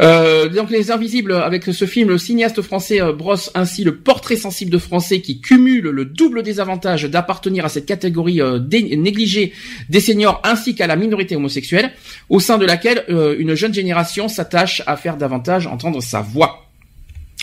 Euh, 0.00 0.48
donc 0.48 0.70
les 0.70 0.90
Invisibles, 0.90 1.34
avec 1.34 1.62
ce 1.64 1.84
film, 1.86 2.08
le 2.08 2.18
cinéaste 2.18 2.62
français 2.62 3.00
euh, 3.00 3.12
brosse 3.12 3.48
ainsi 3.54 3.84
le 3.84 3.94
portrait 3.94 4.34
sensible 4.34 4.72
de 4.72 4.78
Français 4.78 5.20
qui 5.20 5.40
cumule 5.40 5.84
le 5.84 6.04
double 6.04 6.42
désavantage 6.42 7.04
d'appartenir 7.04 7.64
à 7.64 7.68
cette 7.68 7.86
catégorie 7.86 8.40
euh, 8.40 8.58
dé- 8.58 8.96
négligée 8.96 9.52
des 9.88 10.00
seniors 10.00 10.40
ainsi 10.42 10.74
qu'à 10.74 10.88
la 10.88 10.96
minorité 10.96 11.36
homosexuelle, 11.36 11.92
au 12.28 12.40
sein 12.40 12.58
de 12.58 12.66
laquelle 12.66 13.04
euh, 13.08 13.36
une 13.38 13.54
jeune 13.54 13.72
génération 13.72 14.26
s'attache 14.26 14.82
à 14.88 14.96
faire 14.96 15.16
davantage 15.16 15.68
entendre 15.68 16.02
sa 16.02 16.22
voix. 16.22 16.66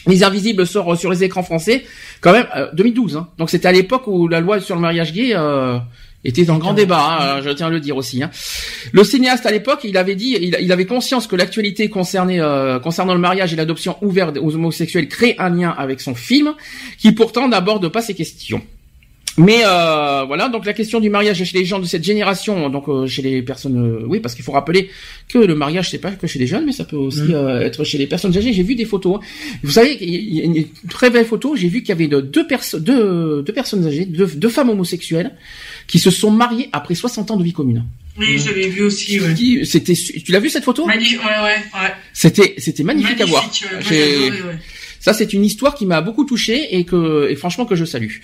Les 0.08 0.24
Invisibles 0.26 0.68
sort 0.68 0.98
sur 0.98 1.10
les 1.10 1.24
écrans 1.24 1.44
français 1.44 1.86
quand 2.20 2.34
même 2.34 2.48
euh, 2.58 2.68
2012. 2.74 3.16
Hein. 3.16 3.30
Donc 3.38 3.50
c'était 3.50 3.70
à 3.70 3.72
l'époque 3.72 4.08
où 4.08 4.28
la 4.28 4.42
loi 4.42 4.60
sur 4.60 4.76
le 4.76 4.82
mariage 4.82 5.14
gay 5.14 5.32
euh, 5.36 5.78
était 6.26 6.44
dans 6.44 6.56
le 6.56 6.60
grand 6.60 6.74
débat. 6.74 7.38
hein, 7.38 7.42
je 7.42 7.50
tiens 7.50 7.68
à 7.68 7.70
le 7.70 7.80
dire 7.80 7.96
aussi. 7.98 8.22
Hein. 8.24 8.30
Le 8.92 9.04
cinéaste 9.04 9.46
à 9.46 9.52
l'époque, 9.52 9.82
il 9.84 9.98
avait 9.98 10.16
dit, 10.16 10.38
il, 10.40 10.58
il 10.60 10.72
avait 10.72 10.86
conscience 10.86 11.28
que 11.28 11.36
l'actualité 11.36 11.90
concernée 11.90 12.40
euh, 12.40 12.80
concernant 12.80 13.14
le 13.14 13.20
mariage 13.20 13.54
et 13.54 13.56
l'adoption 13.56 13.98
ouverte 14.02 14.38
aux 14.38 14.56
homosexuels 14.56 15.08
crée 15.08 15.36
un 15.38 15.50
lien 15.50 15.74
avec 15.78 16.02
son 16.02 16.16
film, 16.16 16.54
qui 16.98 17.12
pourtant 17.12 17.48
n'aborde 17.48 17.88
pas 17.90 18.02
ces 18.02 18.14
questions. 18.14 18.62
Mais 19.40 19.62
euh, 19.66 20.24
voilà, 20.28 20.50
donc 20.50 20.66
la 20.66 20.74
question 20.74 21.00
du 21.00 21.10
mariage 21.10 21.44
chez 21.44 21.58
les 21.58 21.66
gens 21.66 21.80
de 21.80 21.86
cette 21.86 22.04
génération, 22.04 22.70
donc 22.70 22.88
euh, 22.90 23.08
chez 23.08 23.22
les 23.22 23.42
personnes, 23.42 23.78
euh, 23.78 24.06
oui, 24.06 24.20
parce 24.20 24.36
qu'il 24.36 24.44
faut 24.44 24.52
rappeler 24.52 24.90
que 25.28 25.38
le 25.38 25.56
mariage 25.56 25.90
c'est 25.90 25.98
pas 25.98 26.12
que 26.12 26.28
chez 26.28 26.40
les 26.40 26.48
jeunes, 26.48 26.66
mais 26.66 26.72
ça 26.74 26.84
peut 26.86 26.98
aussi 26.98 27.22
Mm. 27.22 27.34
euh, 27.34 27.62
être 27.62 27.84
chez 27.84 27.98
les 27.98 28.08
personnes 28.08 28.36
âgées. 28.38 28.52
J'ai 28.54 28.64
vu 28.64 28.76
des 28.76 28.86
photos. 28.86 29.18
hein. 29.18 29.26
Vous 29.64 29.72
savez, 29.72 29.98
il 30.02 30.34
y 30.36 30.42
a 30.42 30.44
une 30.44 30.66
très 30.90 31.10
belle 31.10 31.26
photo. 31.26 31.56
J'ai 31.56 31.70
vu 31.70 31.80
qu'il 31.82 31.90
y 31.90 31.92
avait 31.94 32.08
de- 32.08 32.22
deux, 32.22 32.46
perso- 32.48 32.80
deux, 32.80 33.42
deux 33.42 33.54
personnes 33.54 33.86
âgées, 33.88 34.06
deux, 34.06 34.28
deux 34.28 34.50
femmes 34.50 34.70
homosexuelles, 34.70 35.32
qui 35.88 36.00
se 36.00 36.12
sont 36.12 36.32
mariées 36.32 36.70
après 36.74 36.96
60 36.96 37.32
ans 37.32 37.38
de 37.38 37.44
vie 37.44 37.54
commune. 37.54 37.86
Oui, 38.18 38.38
je 38.38 38.52
l'ai 38.54 38.68
vu 38.68 38.82
aussi, 38.84 39.20
ouais. 39.22 39.34
Qui- 39.34 39.66
C'était, 39.66 39.94
tu 39.94 40.32
l'as 40.34 40.40
vu 40.42 40.50
cette 40.50 40.66
photo? 40.66 40.86
Magnifique, 40.86 41.20
ouais, 41.20 41.44
ouais, 41.44 41.82
ouais. 41.82 41.92
C'était, 42.14 42.56
c'était 42.58 42.84
magnifique, 42.84 43.22
à 43.22 43.26
voir. 43.26 43.46
ouais. 43.46 43.80
J'ai 43.88 44.04
adoré, 44.26 44.42
ouais. 44.42 44.58
Ça, 45.00 45.14
c'est 45.14 45.32
une 45.32 45.46
histoire 45.46 45.76
qui 45.76 45.86
m'a 45.86 46.02
beaucoup 46.02 46.26
touché 46.26 46.76
et 46.78 46.84
que, 46.84 47.30
et 47.30 47.36
franchement, 47.38 47.66
que 47.66 47.76
je 47.76 47.86
salue. 47.86 48.16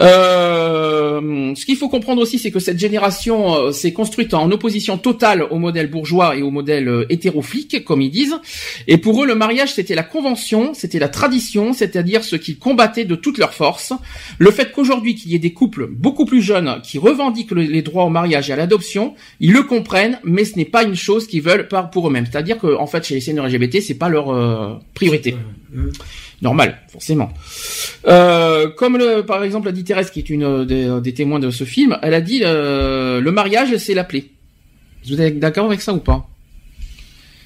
Euh, 0.00 1.54
ce 1.54 1.66
qu'il 1.66 1.76
faut 1.76 1.88
comprendre 1.88 2.22
aussi, 2.22 2.38
c'est 2.38 2.50
que 2.50 2.58
cette 2.60 2.78
génération 2.78 3.54
euh, 3.54 3.72
s'est 3.72 3.92
construite 3.92 4.32
en 4.34 4.50
opposition 4.50 4.96
totale 4.98 5.42
au 5.50 5.58
modèle 5.58 5.90
bourgeois 5.90 6.36
et 6.36 6.42
au 6.42 6.50
modèle 6.50 6.88
euh, 6.88 7.06
comme 7.84 8.00
ils 8.00 8.10
disent. 8.10 8.36
Et 8.88 8.96
pour 8.98 9.22
eux, 9.22 9.26
le 9.26 9.34
mariage, 9.34 9.74
c'était 9.74 9.94
la 9.94 10.02
convention, 10.02 10.72
c'était 10.74 10.98
la 10.98 11.08
tradition, 11.08 11.72
c'est-à-dire 11.72 12.24
ce 12.24 12.36
qu'ils 12.36 12.58
combattaient 12.58 13.04
de 13.04 13.14
toute 13.14 13.38
leur 13.38 13.52
force. 13.54 13.92
Le 14.38 14.50
fait 14.50 14.72
qu'aujourd'hui, 14.72 15.14
qu'il 15.14 15.30
y 15.30 15.34
ait 15.34 15.38
des 15.38 15.52
couples 15.52 15.86
beaucoup 15.86 16.24
plus 16.24 16.42
jeunes 16.42 16.80
qui 16.82 16.98
revendiquent 16.98 17.50
le- 17.52 17.62
les 17.62 17.82
droits 17.82 18.04
au 18.04 18.10
mariage 18.10 18.50
et 18.50 18.52
à 18.52 18.56
l'adoption, 18.56 19.14
ils 19.40 19.52
le 19.52 19.62
comprennent, 19.62 20.18
mais 20.24 20.44
ce 20.44 20.56
n'est 20.56 20.64
pas 20.64 20.82
une 20.84 20.96
chose 20.96 21.26
qu'ils 21.26 21.42
veulent 21.42 21.68
pour 21.92 22.08
eux-mêmes. 22.08 22.26
C'est-à-dire 22.30 22.58
que, 22.58 22.74
en 22.76 22.86
fait, 22.86 23.04
chez 23.06 23.14
les 23.14 23.20
seniors 23.20 23.46
LGBT, 23.46 23.80
c'est 23.80 23.94
pas 23.94 24.08
leur 24.08 24.30
euh, 24.30 24.74
priorité. 24.94 25.36
Normal, 26.42 26.78
forcément. 26.88 27.30
Euh, 28.08 28.68
comme 28.68 28.98
le, 28.98 29.22
par 29.22 29.44
exemple 29.44 29.68
a 29.68 29.72
dit 29.72 29.84
Thérèse, 29.84 30.10
qui 30.10 30.18
est 30.18 30.28
une 30.28 30.42
euh, 30.42 30.64
des, 30.64 30.86
euh, 30.88 31.00
des 31.00 31.14
témoins 31.14 31.38
de 31.38 31.50
ce 31.50 31.62
film, 31.64 31.96
elle 32.02 32.14
a 32.14 32.20
dit 32.20 32.40
euh, 32.44 33.20
le 33.20 33.30
mariage 33.32 33.76
c'est 33.76 33.94
la 33.94 34.02
plaie. 34.04 34.24
Vous 35.06 35.20
êtes 35.20 35.38
d'accord 35.38 35.66
avec 35.66 35.80
ça 35.80 35.94
ou 35.94 35.98
pas? 35.98 36.28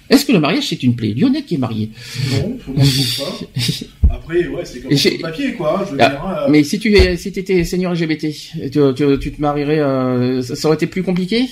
Est-ce 0.08 0.24
que 0.24 0.32
le 0.32 0.40
mariage 0.40 0.64
c'est 0.68 0.82
une 0.82 0.96
plaie? 0.96 1.12
Lionel 1.14 1.44
qui 1.44 1.56
est 1.56 1.58
marié. 1.58 1.90
Non, 2.32 2.56
pas. 2.74 4.14
Après, 4.14 4.46
ouais, 4.46 4.64
c'est 4.64 4.80
comme 4.80 4.96
sur 4.96 5.18
papier 5.20 5.52
quoi. 5.54 5.84
Je 5.86 5.92
veux 5.94 6.00
Ah, 6.00 6.08
dire. 6.08 6.24
euh, 6.26 6.46
Mais 6.48 6.62
si 6.64 6.78
tu 6.78 6.96
si 7.18 7.28
étais 7.28 7.64
senior 7.64 7.92
LGBT, 7.92 8.28
tu, 8.72 8.80
tu, 8.94 9.18
tu 9.18 9.32
te 9.32 9.40
marierais, 9.42 10.42
ça, 10.42 10.56
ça 10.56 10.68
aurait 10.68 10.76
été 10.76 10.86
plus 10.86 11.02
compliqué? 11.02 11.44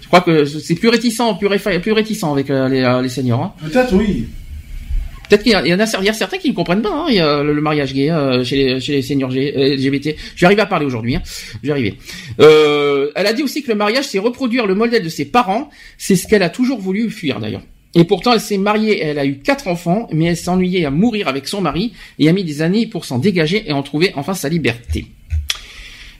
Je 0.00 0.06
crois 0.08 0.22
que 0.22 0.44
c'est 0.46 0.74
plus 0.74 0.88
réticent, 0.88 1.20
plus, 1.38 1.46
réfa- 1.48 1.78
plus 1.80 1.92
réticent 1.92 2.24
avec 2.24 2.48
les, 2.48 2.98
les 3.02 3.08
seniors. 3.10 3.42
Hein. 3.42 3.52
Peut-être 3.62 3.92
oui. 3.94 4.26
Peut-être 5.28 5.42
qu'il 5.42 5.52
y, 5.52 5.74
en 5.74 5.78
a, 5.80 5.86
certains 5.86 6.38
qui 6.38 6.50
ne 6.50 6.54
comprennent 6.54 6.82
pas 6.82 7.06
hein, 7.08 7.42
le, 7.42 7.60
mariage 7.60 7.92
gay 7.92 8.10
euh, 8.10 8.42
chez, 8.44 8.56
les, 8.56 8.80
chez 8.80 9.02
seniors 9.02 9.30
euh, 9.34 9.76
LGBT. 9.76 10.16
Je 10.34 10.40
vais 10.40 10.46
arriver 10.46 10.62
à 10.62 10.66
parler 10.66 10.86
aujourd'hui. 10.86 11.16
Hein. 11.16 11.22
Je 11.62 11.66
vais 11.66 11.72
arriver. 11.72 11.94
Euh, 12.40 13.10
elle 13.14 13.26
a 13.26 13.32
dit 13.32 13.42
aussi 13.42 13.62
que 13.62 13.68
le 13.68 13.74
mariage, 13.74 14.06
c'est 14.06 14.18
reproduire 14.18 14.66
le 14.66 14.74
modèle 14.74 15.02
de 15.02 15.08
ses 15.08 15.26
parents. 15.26 15.68
C'est 15.98 16.16
ce 16.16 16.26
qu'elle 16.26 16.42
a 16.42 16.50
toujours 16.50 16.78
voulu 16.78 17.10
fuir 17.10 17.40
d'ailleurs. 17.40 17.62
Et 17.94 18.04
pourtant, 18.04 18.32
elle 18.32 18.40
s'est 18.40 18.58
mariée, 18.58 19.02
elle 19.02 19.18
a 19.18 19.26
eu 19.26 19.38
quatre 19.38 19.66
enfants, 19.66 20.08
mais 20.12 20.26
elle 20.26 20.36
s'ennuyait 20.36 20.84
à 20.84 20.90
mourir 20.90 21.26
avec 21.26 21.48
son 21.48 21.60
mari 21.60 21.92
et 22.18 22.28
a 22.28 22.32
mis 22.32 22.44
des 22.44 22.62
années 22.62 22.86
pour 22.86 23.04
s'en 23.04 23.18
dégager 23.18 23.64
et 23.66 23.72
en 23.72 23.82
trouver 23.82 24.12
enfin 24.14 24.34
sa 24.34 24.48
liberté. 24.48 25.06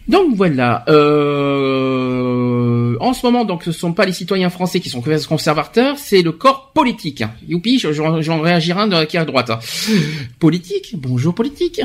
Donc 0.09 0.35
voilà. 0.35 0.85
Euh, 0.89 2.97
en 3.01 3.13
ce 3.13 3.25
moment, 3.27 3.45
donc, 3.45 3.63
ce 3.65 3.73
sont 3.73 3.93
pas 3.93 4.07
les 4.07 4.13
citoyens 4.13 4.51
français 4.51 4.81
qui 4.81 4.89
sont 4.89 5.03
conservateurs, 5.29 5.97
c'est 5.99 6.23
le 6.23 6.33
corps 6.33 6.73
politique. 6.75 7.23
Youpi, 7.47 7.79
je- 7.79 7.93
j'en 7.93 8.41
réagirai 8.41 8.81
un 8.81 8.87
de- 8.89 9.05
qui 9.05 9.17
est 9.17 9.21
à 9.21 9.25
droite. 9.25 9.51
Politique? 10.39 10.95
Bonjour 10.97 11.35
politique. 11.35 11.81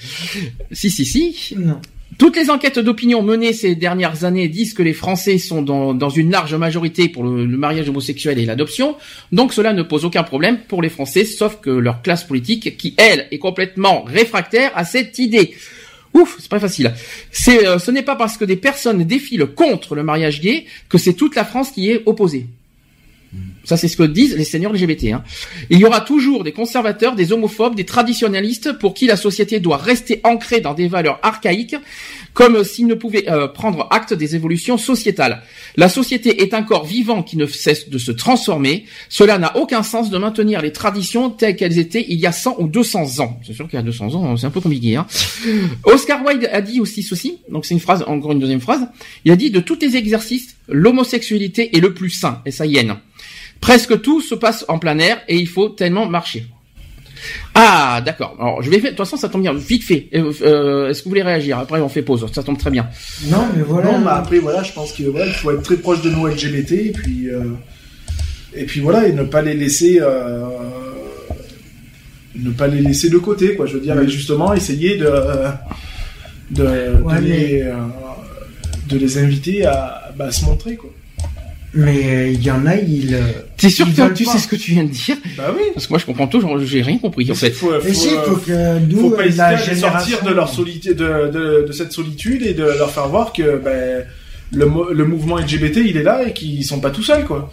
si 0.72 0.90
si 0.90 1.04
si. 1.04 1.54
Non. 1.56 1.78
Toutes 2.18 2.36
les 2.36 2.50
enquêtes 2.50 2.78
d'opinion 2.78 3.22
menées 3.22 3.54
ces 3.54 3.74
dernières 3.74 4.24
années 4.24 4.46
disent 4.46 4.74
que 4.74 4.82
les 4.82 4.92
Français 4.92 5.38
sont 5.38 5.62
dans, 5.62 5.94
dans 5.94 6.10
une 6.10 6.30
large 6.30 6.54
majorité 6.54 7.08
pour 7.08 7.24
le, 7.24 7.46
le 7.46 7.56
mariage 7.56 7.88
homosexuel 7.88 8.38
et 8.38 8.44
l'adoption, 8.44 8.96
donc 9.32 9.52
cela 9.54 9.72
ne 9.72 9.82
pose 9.82 10.04
aucun 10.04 10.22
problème 10.22 10.58
pour 10.68 10.82
les 10.82 10.90
Français, 10.90 11.24
sauf 11.24 11.58
que 11.60 11.70
leur 11.70 12.02
classe 12.02 12.24
politique, 12.24 12.76
qui 12.76 12.94
elle 12.98 13.26
est 13.30 13.38
complètement 13.38 14.04
réfractaire 14.04 14.70
à 14.76 14.84
cette 14.84 15.18
idée. 15.18 15.54
Ouf, 16.14 16.36
c'est 16.38 16.50
pas 16.50 16.60
facile. 16.60 16.92
Euh, 17.48 17.78
ce 17.78 17.90
n'est 17.90 18.02
pas 18.02 18.16
parce 18.16 18.36
que 18.36 18.44
des 18.44 18.56
personnes 18.56 19.02
défilent 19.04 19.46
contre 19.46 19.94
le 19.94 20.02
mariage 20.02 20.40
gay 20.40 20.66
que 20.88 20.98
c'est 20.98 21.14
toute 21.14 21.34
la 21.34 21.44
France 21.44 21.70
qui 21.70 21.90
est 21.90 22.02
opposée. 22.06 22.46
Ça, 23.64 23.76
c'est 23.76 23.88
ce 23.88 23.96
que 23.96 24.02
disent 24.02 24.36
les 24.36 24.44
seigneurs 24.44 24.72
LGBT. 24.72 25.12
Hein. 25.12 25.24
Il 25.70 25.78
y 25.78 25.84
aura 25.84 26.00
toujours 26.00 26.44
des 26.44 26.52
conservateurs, 26.52 27.14
des 27.14 27.32
homophobes, 27.32 27.74
des 27.74 27.84
traditionnalistes 27.84 28.72
pour 28.78 28.94
qui 28.94 29.06
la 29.06 29.16
société 29.16 29.60
doit 29.60 29.76
rester 29.76 30.20
ancrée 30.24 30.60
dans 30.60 30.74
des 30.74 30.88
valeurs 30.88 31.20
archaïques, 31.22 31.76
comme 32.34 32.64
s'ils 32.64 32.86
ne 32.86 32.94
pouvaient 32.94 33.28
euh, 33.28 33.46
prendre 33.46 33.86
acte 33.90 34.14
des 34.14 34.34
évolutions 34.34 34.78
sociétales. 34.78 35.42
La 35.76 35.88
société 35.88 36.42
est 36.42 36.54
un 36.54 36.62
corps 36.62 36.84
vivant 36.84 37.22
qui 37.22 37.36
ne 37.36 37.46
cesse 37.46 37.88
de 37.88 37.98
se 37.98 38.10
transformer. 38.10 38.86
Cela 39.08 39.38
n'a 39.38 39.56
aucun 39.56 39.82
sens 39.82 40.10
de 40.10 40.18
maintenir 40.18 40.62
les 40.62 40.72
traditions 40.72 41.30
telles 41.30 41.56
qu'elles 41.56 41.78
étaient 41.78 42.04
il 42.08 42.18
y 42.18 42.26
a 42.26 42.32
100 42.32 42.56
ou 42.58 42.68
200 42.68 43.20
ans. 43.20 43.40
C'est 43.46 43.52
sûr 43.52 43.68
qu'il 43.68 43.76
y 43.76 43.80
a 43.80 43.84
200 43.84 44.14
ans, 44.14 44.36
c'est 44.36 44.46
un 44.46 44.50
peu 44.50 44.60
compliqué. 44.60 44.96
Hein. 44.96 45.06
Oscar 45.84 46.24
Wilde 46.24 46.48
a 46.52 46.60
dit 46.60 46.80
aussi 46.80 47.02
ceci, 47.02 47.38
donc 47.48 47.66
c'est 47.66 47.74
une 47.74 47.80
phrase, 47.80 48.04
encore 48.06 48.32
une 48.32 48.40
deuxième 48.40 48.60
phrase. 48.60 48.86
Il 49.24 49.32
a 49.32 49.36
dit 49.36 49.50
de 49.50 49.60
tous 49.60 49.78
les 49.80 49.96
exercices, 49.96 50.56
l'homosexualité 50.68 51.76
est 51.76 51.80
le 51.80 51.94
plus 51.94 52.10
sain, 52.10 52.40
S-A-I-N. 52.44 52.96
Presque 53.60 54.00
tout 54.02 54.20
se 54.20 54.34
passe 54.34 54.64
en 54.68 54.78
plein 54.78 54.98
air 54.98 55.20
et 55.28 55.36
il 55.36 55.46
faut 55.48 55.68
tellement 55.68 56.06
marcher. 56.06 56.46
Ah, 57.54 58.02
d'accord. 58.04 58.34
Alors, 58.40 58.62
je 58.62 58.68
vais 58.70 58.76
faire, 58.80 58.90
de 58.90 58.96
toute 58.96 59.04
façon, 59.06 59.16
ça 59.16 59.28
tombe 59.28 59.42
bien, 59.42 59.52
vite 59.54 59.84
fait. 59.84 60.08
Euh, 60.14 60.32
euh, 60.42 60.88
Est-ce 60.88 61.00
que 61.00 61.04
vous 61.04 61.10
voulez 61.10 61.22
réagir 61.22 61.58
Après, 61.58 61.80
on 61.80 61.88
fait 61.88 62.02
pause. 62.02 62.26
Ça 62.32 62.42
tombe 62.42 62.58
très 62.58 62.70
bien. 62.70 62.88
Non, 63.28 63.46
mais 63.54 63.62
voilà. 63.62 63.92
Non, 63.92 63.98
mais 64.00 64.10
après, 64.10 64.38
voilà, 64.40 64.62
je 64.64 64.72
pense 64.72 64.92
que 64.92 65.04
voilà, 65.04 65.26
il 65.26 65.32
faut 65.32 65.52
être 65.52 65.62
très 65.62 65.76
proche 65.76 66.02
de 66.02 66.10
nos 66.10 66.26
LGBT 66.26 66.72
et 66.72 66.92
puis 66.92 67.28
euh, 67.30 67.44
et 68.54 68.64
puis 68.64 68.80
voilà 68.80 69.06
et 69.06 69.12
ne 69.12 69.22
pas 69.22 69.40
les 69.40 69.54
laisser 69.54 69.98
euh, 70.00 70.40
ne 72.34 72.50
pas 72.50 72.66
les 72.66 72.80
laisser 72.80 73.08
de 73.10 73.18
côté, 73.18 73.54
quoi. 73.54 73.66
Je 73.66 73.74
veux 73.74 73.80
dire, 73.80 73.98
et 74.00 74.08
justement, 74.08 74.52
essayer 74.54 74.96
de 74.96 75.10
de, 76.50 76.64
Ouais, 76.64 77.16
de, 77.16 77.20
mais- 77.20 77.20
les, 77.20 77.62
euh, 77.62 77.74
de 78.88 78.98
les 78.98 79.18
inviter 79.18 79.64
à, 79.64 80.10
bah, 80.16 80.26
à 80.26 80.32
se 80.32 80.44
montrer, 80.44 80.76
quoi. 80.76 80.90
Mais 81.74 82.04
euh, 82.04 82.28
il 82.28 82.42
y 82.42 82.50
en 82.50 82.66
a, 82.66 82.76
ils. 82.76 83.14
euh, 83.14 83.20
T'es 83.56 83.70
sûr 83.70 83.86
Ils 83.88 83.94
que 83.94 84.12
tu 84.12 84.24
pas. 84.24 84.32
sais 84.32 84.38
ce 84.38 84.46
que 84.48 84.56
tu 84.56 84.72
viens 84.72 84.84
de 84.84 84.90
dire? 84.90 85.16
Bah 85.38 85.54
oui. 85.56 85.62
Parce 85.72 85.86
que 85.86 85.92
moi 85.92 85.98
je 85.98 86.04
comprends 86.04 86.26
toujours, 86.26 86.58
j'ai 86.58 86.82
rien 86.82 86.98
compris 86.98 87.30
en 87.30 87.34
fait. 87.34 87.50
Faut, 87.50 87.70
faut, 87.80 87.94
si, 87.94 88.08
il 88.08 88.14
euh, 88.14 88.22
faut 88.24 88.36
que 88.36 88.78
nous, 88.80 89.00
faut 89.00 89.10
pas 89.10 89.24
hésiter 89.26 89.38
la 89.42 89.56
génération. 89.56 89.88
sortir 89.88 90.22
de 90.22 90.34
leur 90.34 90.48
solitude, 90.50 90.92
de, 90.96 91.30
de, 91.32 91.64
de 91.66 91.72
cette 91.72 91.92
solitude 91.92 92.42
et 92.42 92.52
de 92.52 92.64
leur 92.64 92.90
faire 92.90 93.08
voir 93.08 93.32
que 93.32 93.56
ben, 93.56 94.04
le, 94.52 94.66
le 94.92 95.04
mouvement 95.06 95.38
LGBT 95.38 95.78
il 95.78 95.96
est 95.96 96.02
là 96.02 96.26
et 96.28 96.34
qu'ils 96.34 96.62
sont 96.64 96.80
pas 96.80 96.90
tout 96.90 97.02
seuls 97.02 97.24
quoi. 97.24 97.50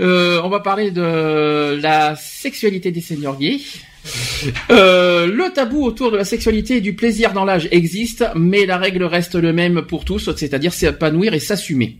Euh, 0.00 0.40
on 0.44 0.48
va 0.48 0.60
parler 0.60 0.90
de 0.92 1.78
la 1.82 2.14
sexualité 2.16 2.92
des 2.92 3.00
seniors 3.00 3.36
gays. 3.38 3.58
Euh, 4.70 5.26
le 5.26 5.52
tabou 5.52 5.84
autour 5.84 6.10
de 6.10 6.16
la 6.16 6.24
sexualité 6.24 6.76
et 6.76 6.80
du 6.80 6.94
plaisir 6.94 7.32
dans 7.34 7.44
l'âge 7.44 7.68
existe, 7.72 8.24
mais 8.34 8.64
la 8.64 8.78
règle 8.78 9.02
reste 9.04 9.34
le 9.34 9.52
même 9.52 9.82
pour 9.82 10.04
tous, 10.06 10.30
c'est-à-dire 10.36 10.72
s'épanouir 10.72 11.34
et 11.34 11.40
s'assumer. 11.40 11.98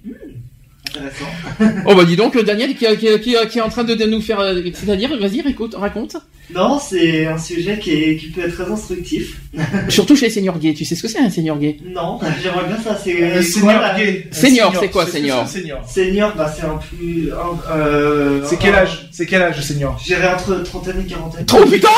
Intéressant. 0.90 1.80
Oh 1.86 1.94
bah 1.94 2.04
dis 2.04 2.16
donc 2.16 2.36
Daniel 2.42 2.74
qui, 2.74 2.86
qui, 2.96 3.20
qui, 3.20 3.34
qui 3.50 3.58
est 3.58 3.60
en 3.60 3.68
train 3.68 3.84
de, 3.84 3.94
nous 4.06 4.20
faire, 4.20 4.40
euh, 4.40 4.60
c'est-à-dire 4.74 5.10
vas-y 5.18 5.40
écoute, 5.48 5.74
raconte. 5.76 6.16
Non, 6.54 6.78
c'est 6.80 7.26
un 7.26 7.38
sujet 7.38 7.78
qui, 7.78 7.92
est, 7.92 8.16
qui 8.16 8.26
peut 8.30 8.40
être 8.42 8.54
très 8.60 8.70
instructif. 8.72 9.36
Surtout 9.88 10.16
chez 10.16 10.26
les 10.26 10.32
seniors 10.32 10.58
gays, 10.58 10.74
tu 10.74 10.84
sais 10.84 10.94
ce 10.96 11.02
que 11.02 11.08
c'est 11.08 11.20
un 11.20 11.30
senior 11.30 11.58
gay? 11.58 11.76
Non, 11.86 12.18
j'aimerais 12.42 12.66
bien 12.66 12.78
ça. 12.82 12.98
C'est 13.02 13.22
Euh, 13.22 13.42
senior 13.42 13.80
gay. 13.96 14.26
Senior, 14.32 14.72
c'est 14.78 14.88
quoi, 14.90 15.06
senior 15.06 15.46
senior 15.48 15.88
Senior, 15.88 16.34
bah 16.36 16.52
c'est 16.54 16.66
un 16.66 16.76
plus. 16.78 17.30
un- 17.32 17.72
euh, 17.72 18.40
C'est 18.44 18.58
quel 18.58 18.74
âge? 18.74 19.08
C'est 19.12 19.26
quel 19.26 19.42
âge 19.42 19.60
senior? 19.62 19.98
J'irai 20.04 20.28
entre 20.28 20.62
trentaine 20.64 21.00
et 21.00 21.06
quarantaine. 21.08 21.46
Trop 21.46 21.64
putain 21.66 21.88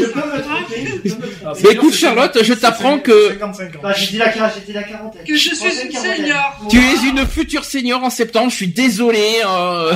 Je 0.00 0.06
peux 0.06 0.18
me 0.18 0.42
tromper. 0.42 1.62
Mais 1.64 1.70
écoute, 1.72 1.94
Charlotte, 1.94 2.38
je 2.42 2.54
t'apprends 2.54 2.98
que- 2.98 3.28
55 3.30 3.76
ans. 3.76 3.78
Bah, 3.82 3.92
j'ai 3.96 4.06
dit 4.06 4.18
la, 4.18 4.28
quar- 4.30 4.50
j'ai 4.54 4.64
dit 4.66 4.72
la 4.72 4.82
quarantaine. 4.82 5.24
Que 5.26 5.34
je 5.36 5.54
suis 5.54 5.66
une 5.84 5.92
senior. 5.92 6.66
Tu 6.68 6.78
es 6.78 7.08
une 7.10 7.26
future 7.26 7.64
senior 7.64 8.02
en 8.02 8.10
septembre, 8.10 8.50
je 8.50 8.56
suis 8.56 8.68
désolé. 8.68 9.40
euh. 9.46 9.92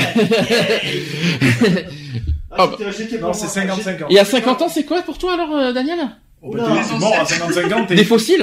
Ah, 2.57 2.67
Non, 2.69 2.77
c'est 2.79 3.21
moi. 3.21 3.33
55 3.35 4.03
ans. 4.03 4.07
Et 4.11 4.19
à 4.19 4.25
50 4.25 4.63
ans, 4.63 4.69
c'est 4.69 4.85
quoi 4.85 5.03
pour 5.03 5.19
toi 5.19 5.35
alors, 5.35 5.55
euh, 5.57 5.73
Daniel 5.73 5.99
Oh, 6.47 6.51
bah, 6.55 6.63
Oula. 6.69 6.83
t'es- 6.83 6.89
t'es 6.93 6.99
mort 6.99 7.15
à 7.19 7.25
55 7.25 7.73
ans, 7.73 7.85
t'es 7.87 7.95
Des 7.97 8.05
fossiles 8.05 8.43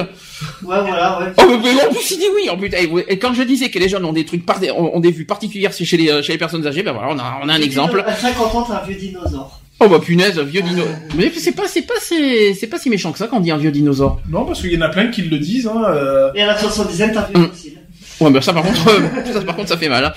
Ouais, 0.63 0.81
voilà, 0.81 1.19
ouais. 1.19 1.25
Oh, 1.37 1.57
mais, 1.63 1.71
en 1.85 1.93
plus, 1.93 2.11
il 2.11 2.17
dit 2.17 2.25
oui. 2.35 2.49
En 2.49 2.57
plus, 2.57 2.67
et, 2.73 2.89
et 3.13 3.19
quand 3.19 3.33
je 3.33 3.43
disais 3.43 3.69
que 3.69 3.77
les 3.79 3.87
jeunes 3.87 4.03
ont 4.03 4.11
des 4.11 4.25
trucs, 4.25 4.43
par- 4.45 4.59
ont, 4.75 4.95
ont 4.97 4.99
des 4.99 5.11
vues 5.11 5.25
particulières 5.25 5.71
chez 5.71 5.97
les, 5.97 6.09
euh, 6.09 6.21
chez 6.23 6.33
les 6.33 6.39
personnes 6.39 6.65
âgées, 6.65 6.81
ben 6.83 6.91
voilà, 6.93 7.09
on 7.13 7.19
a, 7.19 7.39
on 7.43 7.47
a 7.47 7.53
un 7.53 7.61
exemple. 7.61 8.03
À 8.05 8.15
50 8.15 8.55
ans, 8.55 8.63
t'es 8.63 8.73
un 8.73 8.81
vieux 8.85 8.95
dinosaure. 8.95 9.60
Oh 9.83 9.89
bah 9.89 9.99
punaise, 9.99 10.39
vieux 10.39 10.61
dino. 10.61 10.83
Mais 11.17 11.31
c'est 11.35 11.53
pas, 11.53 11.67
c'est 11.67 11.81
pas, 11.81 11.95
c'est, 11.99 12.53
c'est 12.53 12.67
pas 12.67 12.77
si 12.77 12.89
méchant 12.89 13.11
que 13.11 13.17
ça 13.17 13.27
quand 13.27 13.37
on 13.37 13.41
dit 13.41 13.49
un 13.51 13.57
vieux 13.57 13.71
dinosaure. 13.71 14.21
Non, 14.29 14.45
parce 14.45 14.61
qu'il 14.61 14.71
y 14.71 14.77
en 14.77 14.81
a 14.81 14.89
plein 14.89 15.07
qui 15.07 15.23
le 15.23 15.39
disent. 15.39 15.67
Hein, 15.67 15.83
euh, 15.89 16.31
Et 16.35 16.41
à 16.43 16.47
la 16.47 16.55
70e, 16.57 17.11
t'es 17.11 17.17
un 17.17 17.21
vieux 17.23 17.39
Mm. 17.39 17.47
fossile. 17.49 17.77
Ouais, 18.19 18.29
bah 18.29 18.41
ça 18.41 18.53
par 18.53 18.61
contre, 18.63 18.87
euh, 18.89 19.01
ça 19.33 19.41
par 19.41 19.55
contre, 19.55 19.69
ça 19.69 19.77
fait 19.77 19.89
mal. 19.89 20.05
hein. 20.05 20.13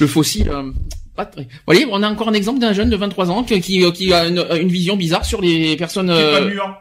Le 0.00 0.06
fossile. 0.08 0.48
euh, 0.50 0.70
pas 1.14 1.24
très. 1.26 1.42
Vous 1.42 1.48
voyez, 1.66 1.86
on 1.88 2.02
a 2.02 2.08
encore 2.10 2.28
un 2.28 2.32
exemple 2.32 2.58
d'un 2.58 2.72
jeune 2.72 2.90
de 2.90 2.96
23 2.96 3.30
ans 3.30 3.44
qui, 3.44 3.60
qui, 3.60 3.92
qui 3.92 4.12
a 4.12 4.26
une, 4.26 4.44
une 4.60 4.68
vision 4.68 4.96
bizarre 4.96 5.24
sur 5.24 5.40
les 5.40 5.76
personnes 5.76 6.08
pas 6.08 6.12
euh, 6.14 6.48
mûr. 6.48 6.74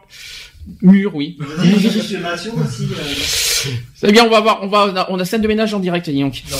mûres, 0.81 1.15
oui. 1.15 1.37
Monsieur 1.63 2.17
Mathieu 2.19 2.51
aussi. 2.65 2.85
euh, 2.85 3.69
C'est 3.93 4.11
bien, 4.11 4.25
on 4.25 4.29
va 4.31 4.39
voir, 4.41 4.59
on 4.63 4.67
va, 4.67 4.87
on 4.91 4.95
a, 4.95 5.05
on 5.11 5.19
a 5.19 5.25
scène 5.25 5.41
de 5.41 5.47
ménage 5.47 5.75
en 5.75 5.79
direct, 5.79 6.09
dis 6.09 6.19
donc. 6.21 6.41
Non, 6.49 6.57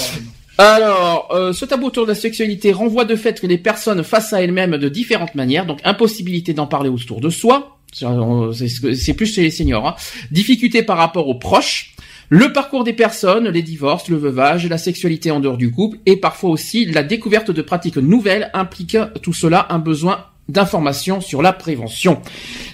Alors, 0.57 1.29
euh, 1.31 1.51
ce 1.51 1.65
tabou 1.65 1.87
autour 1.87 2.03
de 2.03 2.09
la 2.09 2.15
sexualité 2.15 2.71
renvoie 2.73 3.05
de 3.05 3.15
fait 3.15 3.41
que 3.41 3.47
les 3.47 3.57
personnes 3.57 4.03
face 4.03 4.33
à 4.33 4.41
elles-mêmes 4.41 4.77
de 4.77 4.87
différentes 4.87 5.33
manières, 5.33 5.65
donc 5.65 5.79
impossibilité 5.83 6.53
d'en 6.53 6.67
parler 6.67 6.89
autour 6.89 7.21
de 7.21 7.29
soi, 7.29 7.79
c'est 7.91 9.13
plus 9.13 9.33
chez 9.33 9.41
les 9.41 9.51
seniors, 9.51 9.87
hein. 9.87 9.95
difficulté 10.31 10.83
par 10.83 10.97
rapport 10.97 11.27
aux 11.27 11.35
proches, 11.35 11.95
le 12.29 12.53
parcours 12.53 12.83
des 12.83 12.93
personnes, 12.93 13.47
les 13.49 13.61
divorces, 13.61 14.09
le 14.09 14.17
veuvage, 14.17 14.67
la 14.67 14.77
sexualité 14.77 15.31
en 15.31 15.39
dehors 15.39 15.57
du 15.57 15.71
couple, 15.71 15.97
et 16.05 16.17
parfois 16.17 16.51
aussi 16.51 16.85
la 16.85 17.03
découverte 17.03 17.51
de 17.51 17.61
pratiques 17.61 17.97
nouvelles 17.97 18.51
implique 18.53 18.97
tout 19.21 19.33
cela 19.33 19.67
un 19.69 19.79
besoin 19.79 20.25
d'information 20.49 21.21
sur 21.21 21.41
la 21.41 21.53
prévention. 21.53 22.21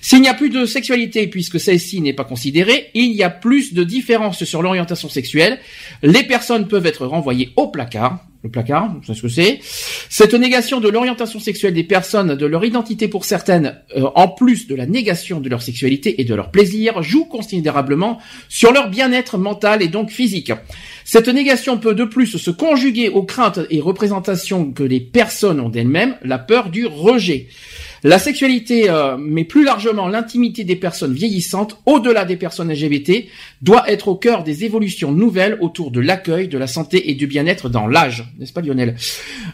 S'il 0.01 0.21
n'y 0.21 0.27
a 0.27 0.33
plus 0.33 0.49
de 0.49 0.65
sexualité 0.65 1.27
puisque 1.27 1.59
celle-ci 1.59 2.01
n'est 2.01 2.13
pas 2.13 2.23
considérée, 2.23 2.89
il 2.93 3.11
y 3.11 3.23
a 3.23 3.29
plus 3.29 3.73
de 3.73 3.83
différences 3.83 4.43
sur 4.43 4.61
l'orientation 4.61 5.09
sexuelle. 5.09 5.59
Les 6.01 6.23
personnes 6.23 6.67
peuvent 6.67 6.85
être 6.85 7.05
renvoyées 7.05 7.51
au 7.55 7.67
placard. 7.67 8.28
Le 8.41 8.49
placard, 8.49 8.95
vous 9.05 9.13
ce 9.13 9.21
que 9.21 9.27
c'est. 9.27 9.59
Cette 10.09 10.33
négation 10.33 10.79
de 10.79 10.87
l'orientation 10.87 11.41
sexuelle 11.41 11.73
des 11.73 11.83
personnes, 11.83 12.35
de 12.35 12.45
leur 12.45 12.63
identité 12.63 13.09
pour 13.09 13.25
certaines, 13.25 13.81
euh, 13.97 14.05
en 14.15 14.29
plus 14.29 14.65
de 14.67 14.75
la 14.75 14.85
négation 14.85 15.41
de 15.41 15.49
leur 15.49 15.61
sexualité 15.61 16.21
et 16.21 16.23
de 16.23 16.33
leur 16.35 16.49
plaisir, 16.49 17.03
joue 17.03 17.25
considérablement 17.25 18.19
sur 18.47 18.71
leur 18.71 18.89
bien-être 18.89 19.37
mental 19.37 19.81
et 19.81 19.89
donc 19.89 20.09
physique. 20.09 20.53
Cette 21.03 21.27
négation 21.27 21.77
peut 21.77 21.95
de 21.95 22.05
plus 22.05 22.37
se 22.37 22.51
conjuguer 22.51 23.09
aux 23.09 23.23
craintes 23.23 23.59
et 23.69 23.81
représentations 23.81 24.71
que 24.71 24.83
les 24.83 25.01
personnes 25.01 25.59
ont 25.59 25.67
d'elles-mêmes, 25.69 26.15
la 26.23 26.39
peur 26.39 26.69
du 26.69 26.85
rejet. 26.85 27.49
La 28.03 28.19
sexualité, 28.19 28.89
euh, 28.89 29.17
mais 29.17 29.43
plus 29.43 29.63
largement 29.63 30.07
l'intimité 30.07 30.63
des 30.63 30.75
personnes 30.75 31.13
vieillissantes, 31.13 31.77
au-delà 31.85 32.25
des 32.25 32.37
personnes 32.37 32.71
LGBT, 32.71 33.25
doit 33.61 33.89
être 33.89 34.07
au 34.07 34.15
cœur 34.15 34.43
des 34.43 34.65
évolutions 34.65 35.11
nouvelles 35.11 35.57
autour 35.61 35.91
de 35.91 35.99
l'accueil, 35.99 36.47
de 36.47 36.57
la 36.57 36.67
santé 36.67 37.09
et 37.09 37.15
du 37.15 37.27
bien-être 37.27 37.69
dans 37.69 37.87
l'âge. 37.87 38.25
N'est-ce 38.39 38.53
pas 38.53 38.61
Lionel? 38.61 38.95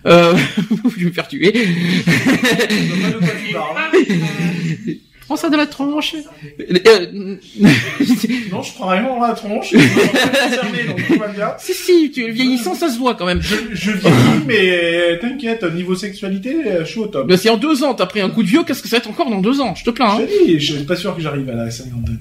Euh... 0.05 0.35
Je 0.97 0.99
vais 0.99 1.05
me 1.05 1.11
faire 1.11 1.27
tuer. 1.27 1.53
de. 5.25 5.27
Prends 5.27 5.35
ça 5.35 5.49
dans 5.49 5.57
la 5.57 5.65
tronche. 5.67 6.15
Euh, 6.59 7.35
Non, 8.51 8.61
je 8.61 8.73
prends 8.73 8.87
rien 8.87 9.03
dans 9.03 9.19
la 9.19 9.33
tronche. 9.33 9.71
Je 9.73 9.77
suis 9.77 9.89
concerné, 9.89 10.83
donc 10.87 11.07
tout 11.07 11.19
va 11.19 11.27
bien. 11.27 11.53
si, 11.57 11.73
si, 11.73 12.11
tu, 12.11 12.31
vieillissant, 12.31 12.75
ça 12.75 12.89
se 12.89 12.97
voit 12.97 13.15
quand 13.15 13.25
même. 13.25 13.41
Je, 13.41 13.55
je 13.73 13.91
vieillis, 13.91 14.45
mais 14.47 15.19
t'inquiète, 15.19 15.63
niveau 15.73 15.95
sexualité, 15.95 16.55
je 16.79 16.85
suis 16.85 16.99
au 16.99 17.07
top. 17.07 17.25
Mais 17.27 17.37
si 17.37 17.49
en 17.49 17.57
deux 17.57 17.83
ans 17.83 17.93
t'as 17.93 18.05
pris 18.05 18.21
un 18.21 18.29
coup 18.29 18.43
de 18.43 18.47
vieux, 18.47 18.63
qu'est-ce 18.63 18.81
que 18.81 18.87
ça 18.87 18.97
va 18.97 18.99
être 18.99 19.09
encore 19.09 19.29
dans 19.29 19.41
deux 19.41 19.59
ans? 19.61 19.75
Je 19.75 19.83
te 19.83 19.89
plains. 19.89 20.11
Hein 20.11 20.21
Je 20.21 20.25
te 20.25 20.45
dis, 20.45 20.59
je 20.59 20.73
suis 20.75 20.83
pas 20.83 20.95
sûr 20.95 21.15
que 21.15 21.21
j'arrive 21.21 21.49
à 21.49 21.53
la 21.55 21.71
cinquantaine. 21.71 22.19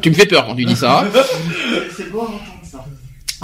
tu 0.00 0.10
me 0.10 0.14
fais 0.14 0.26
peur 0.26 0.46
quand 0.46 0.54
tu 0.54 0.64
dis 0.64 0.76
ça. 0.76 1.04
C'est 1.96 2.04
ça. 2.04 2.53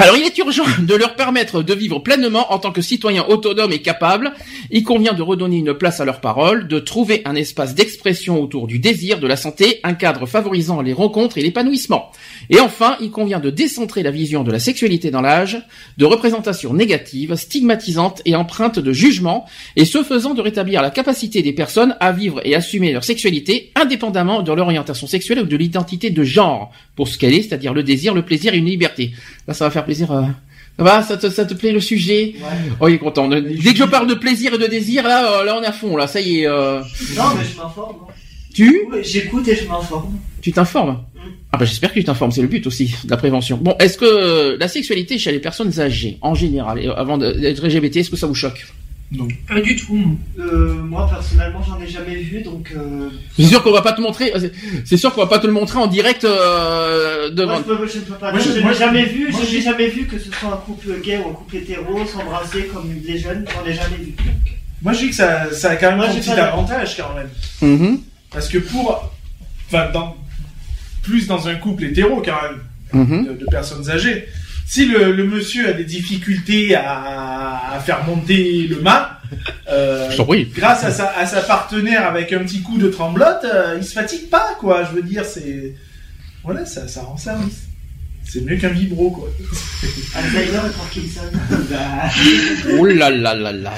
Alors 0.00 0.16
il 0.16 0.24
est 0.24 0.38
urgent 0.38 0.64
de 0.78 0.94
leur 0.94 1.14
permettre 1.14 1.62
de 1.62 1.74
vivre 1.74 1.98
pleinement 1.98 2.54
en 2.54 2.58
tant 2.58 2.72
que 2.72 2.80
citoyens 2.80 3.26
autonomes 3.28 3.72
et 3.72 3.82
capables. 3.82 4.32
Il 4.70 4.82
convient 4.82 5.12
de 5.12 5.20
redonner 5.20 5.58
une 5.58 5.74
place 5.74 6.00
à 6.00 6.06
leurs 6.06 6.22
paroles, 6.22 6.68
de 6.68 6.78
trouver 6.78 7.20
un 7.26 7.34
espace 7.34 7.74
d'expression 7.74 8.42
autour 8.42 8.66
du 8.66 8.78
désir, 8.78 9.20
de 9.20 9.26
la 9.26 9.36
santé, 9.36 9.78
un 9.84 9.92
cadre 9.92 10.24
favorisant 10.24 10.80
les 10.80 10.94
rencontres 10.94 11.36
et 11.36 11.42
l'épanouissement. 11.42 12.12
Et 12.48 12.60
enfin, 12.60 12.96
il 13.02 13.10
convient 13.10 13.40
de 13.40 13.50
décentrer 13.50 14.02
la 14.02 14.10
vision 14.10 14.42
de 14.42 14.50
la 14.50 14.58
sexualité 14.58 15.10
dans 15.10 15.20
l'âge, 15.20 15.60
de 15.98 16.06
représentations 16.06 16.72
négatives, 16.72 17.34
stigmatisantes 17.34 18.22
et 18.24 18.34
empreintes 18.34 18.78
de 18.78 18.92
jugement, 18.94 19.44
et 19.76 19.84
ce 19.84 20.02
faisant 20.02 20.32
de 20.32 20.40
rétablir 20.40 20.80
la 20.80 20.90
capacité 20.90 21.42
des 21.42 21.52
personnes 21.52 21.94
à 22.00 22.12
vivre 22.12 22.40
et 22.46 22.54
assumer 22.54 22.92
leur 22.94 23.04
sexualité 23.04 23.70
indépendamment 23.74 24.40
de 24.40 24.50
leur 24.50 24.64
orientation 24.64 25.06
sexuelle 25.06 25.40
ou 25.40 25.46
de 25.46 25.56
l'identité 25.58 26.08
de 26.08 26.24
genre, 26.24 26.72
pour 26.96 27.06
ce 27.06 27.18
qu'elle 27.18 27.34
est, 27.34 27.42
c'est-à-dire 27.42 27.74
le 27.74 27.82
désir, 27.82 28.14
le 28.14 28.22
plaisir 28.22 28.54
et 28.54 28.58
une 28.58 28.64
liberté. 28.64 29.10
Là, 29.46 29.52
ça 29.52 29.66
va 29.66 29.70
faire 29.70 29.84
plaisir. 29.90 30.12
euh, 30.12 30.22
Ça 30.78 30.84
va, 30.84 31.02
ça 31.02 31.16
te, 31.16 31.28
ça 31.28 31.44
te 31.44 31.54
plaît 31.54 31.72
le 31.72 31.80
sujet? 31.80 32.34
Ouais. 32.36 32.42
Oh, 32.80 32.88
il 32.88 32.94
est 32.94 32.98
content. 32.98 33.26
Dès 33.28 33.72
que 33.72 33.76
je 33.76 33.84
parle 33.84 34.06
de 34.06 34.14
plaisir 34.14 34.54
et 34.54 34.58
de 34.58 34.66
désir, 34.66 35.02
là, 35.02 35.40
euh, 35.40 35.44
là, 35.44 35.56
on 35.58 35.62
est 35.62 35.66
à 35.66 35.72
fond. 35.72 35.96
Là, 35.96 36.06
ça 36.06 36.20
y 36.20 36.40
est. 36.40 36.46
euh, 36.46 36.80
Non, 37.16 37.24
mais 37.36 37.44
je 37.44 37.56
m'informe. 37.60 37.96
Tu, 38.54 38.86
J'écoute 39.02 39.46
et 39.48 39.56
je 39.56 39.66
m'informe. 39.68 40.18
tu 40.40 40.52
t'informes? 40.52 41.02
Ah 41.52 41.56
bah 41.58 41.64
j'espère 41.64 41.90
que 41.92 41.98
tu 41.98 42.04
t'informes. 42.04 42.30
C'est 42.30 42.42
le 42.42 42.48
but 42.48 42.64
aussi 42.68 42.94
de 43.04 43.10
la 43.10 43.16
prévention. 43.16 43.56
Bon, 43.60 43.74
est-ce 43.80 43.98
que 43.98 44.56
la 44.58 44.68
sexualité 44.68 45.18
chez 45.18 45.32
les 45.32 45.40
personnes 45.40 45.80
âgées, 45.80 46.16
en 46.22 46.34
général, 46.34 46.78
et 46.78 46.86
avant 46.88 47.18
d'être 47.18 47.64
LGBT, 47.66 47.96
est-ce 47.98 48.10
que 48.10 48.16
ça 48.16 48.26
vous 48.28 48.34
choque? 48.34 48.66
Pas 49.48 49.60
du 49.60 49.74
tout. 49.74 49.94
moi. 49.94 50.16
Euh, 50.38 50.74
moi, 50.74 51.08
personnellement, 51.10 51.60
j'en 51.66 51.80
ai 51.80 51.88
jamais 51.88 52.14
vu, 52.16 52.42
donc... 52.42 52.72
Euh... 52.76 53.08
C'est 53.36 53.44
sûr 53.44 53.60
qu'on 53.62 53.72
va 53.72 53.82
pas 53.82 53.92
te 53.92 54.00
montrer. 54.00 54.32
c'est- 54.38 54.52
C'est 54.84 54.96
sûr 54.96 55.12
qu'on 55.12 55.20
va 55.22 55.26
pas 55.26 55.40
te 55.40 55.46
le 55.48 55.52
montrer 55.52 55.78
en 55.78 55.88
direct 55.88 56.24
euh, 56.24 57.28
devant. 57.30 57.54
Moi, 57.54 57.64
je, 57.68 57.74
peux, 57.74 57.88
je 57.88 57.96
ne 57.98 58.02
peux 58.04 58.14
pas 58.14 58.30
Moi, 58.30 58.40
dire, 58.40 58.52
je- 58.54 58.60
je 58.68 58.78
jamais 58.78 59.04
vu, 59.04 59.28
moi, 59.32 59.40
je 59.44 59.56
n'ai 59.56 59.62
jamais 59.62 59.88
vu 59.88 60.06
que 60.06 60.16
ce 60.18 60.30
soit 60.30 60.52
un 60.52 60.56
couple 60.58 61.00
gay 61.02 61.18
ou 61.18 61.28
un 61.30 61.32
couple 61.32 61.56
hétéro 61.56 62.06
s'embrasser 62.06 62.66
comme 62.72 62.88
des 63.00 63.18
jeunes, 63.18 63.44
j'en 63.52 63.68
ai 63.68 63.74
jamais 63.74 63.96
vu. 63.96 64.14
Moi, 64.82 64.92
je 64.92 64.98
dis 65.00 65.08
que 65.10 65.16
ça, 65.16 65.52
ça 65.52 65.70
a 65.70 65.76
quand 65.76 65.88
même 65.88 65.96
Moi, 65.96 66.06
un 66.08 66.14
petit 66.14 66.30
avantage, 66.30 66.96
quand 66.96 67.14
même. 67.14 67.28
Mhm, 67.62 68.00
Parce 68.30 68.48
que 68.48 68.58
pour. 68.58 69.10
Enfin, 69.66 69.90
dans, 69.92 70.16
plus 71.02 71.26
dans 71.26 71.48
un 71.48 71.56
couple 71.56 71.84
hétéro, 71.84 72.22
quand 72.24 72.38
même, 72.42 73.06
mhm. 73.06 73.26
de, 73.26 73.32
de 73.40 73.44
personnes 73.46 73.90
âgées. 73.90 74.26
Si 74.72 74.86
le, 74.86 75.10
le 75.10 75.24
monsieur 75.24 75.68
a 75.68 75.72
des 75.72 75.82
difficultés 75.82 76.76
à, 76.76 77.72
à 77.72 77.80
faire 77.80 78.04
monter 78.04 78.68
le 78.68 78.80
mât, 78.80 79.18
euh, 79.68 80.08
grâce 80.54 80.84
à 80.84 80.92
sa, 80.92 81.08
à 81.08 81.26
sa 81.26 81.40
partenaire 81.40 82.06
avec 82.06 82.32
un 82.32 82.38
petit 82.44 82.62
coup 82.62 82.78
de 82.78 82.86
tremblote, 82.86 83.44
euh, 83.44 83.78
il 83.78 83.84
se 83.84 83.92
fatigue 83.94 84.30
pas, 84.30 84.54
quoi. 84.60 84.84
Je 84.84 84.92
veux 84.94 85.02
dire, 85.02 85.24
c'est. 85.24 85.74
Voilà, 86.44 86.64
ça, 86.66 86.86
ça 86.86 87.00
rend 87.02 87.16
service. 87.16 87.62
C'est 88.32 88.42
mieux 88.42 88.56
qu'un 88.56 88.68
vibro, 88.68 89.10
quoi. 89.10 89.28
Alzheimer 90.14 90.68
et 90.68 90.76
Parkinson. 90.76 91.22
Oh 92.78 92.84
là 92.84 93.10
là 93.10 93.34
là 93.34 93.52
là. 93.52 93.72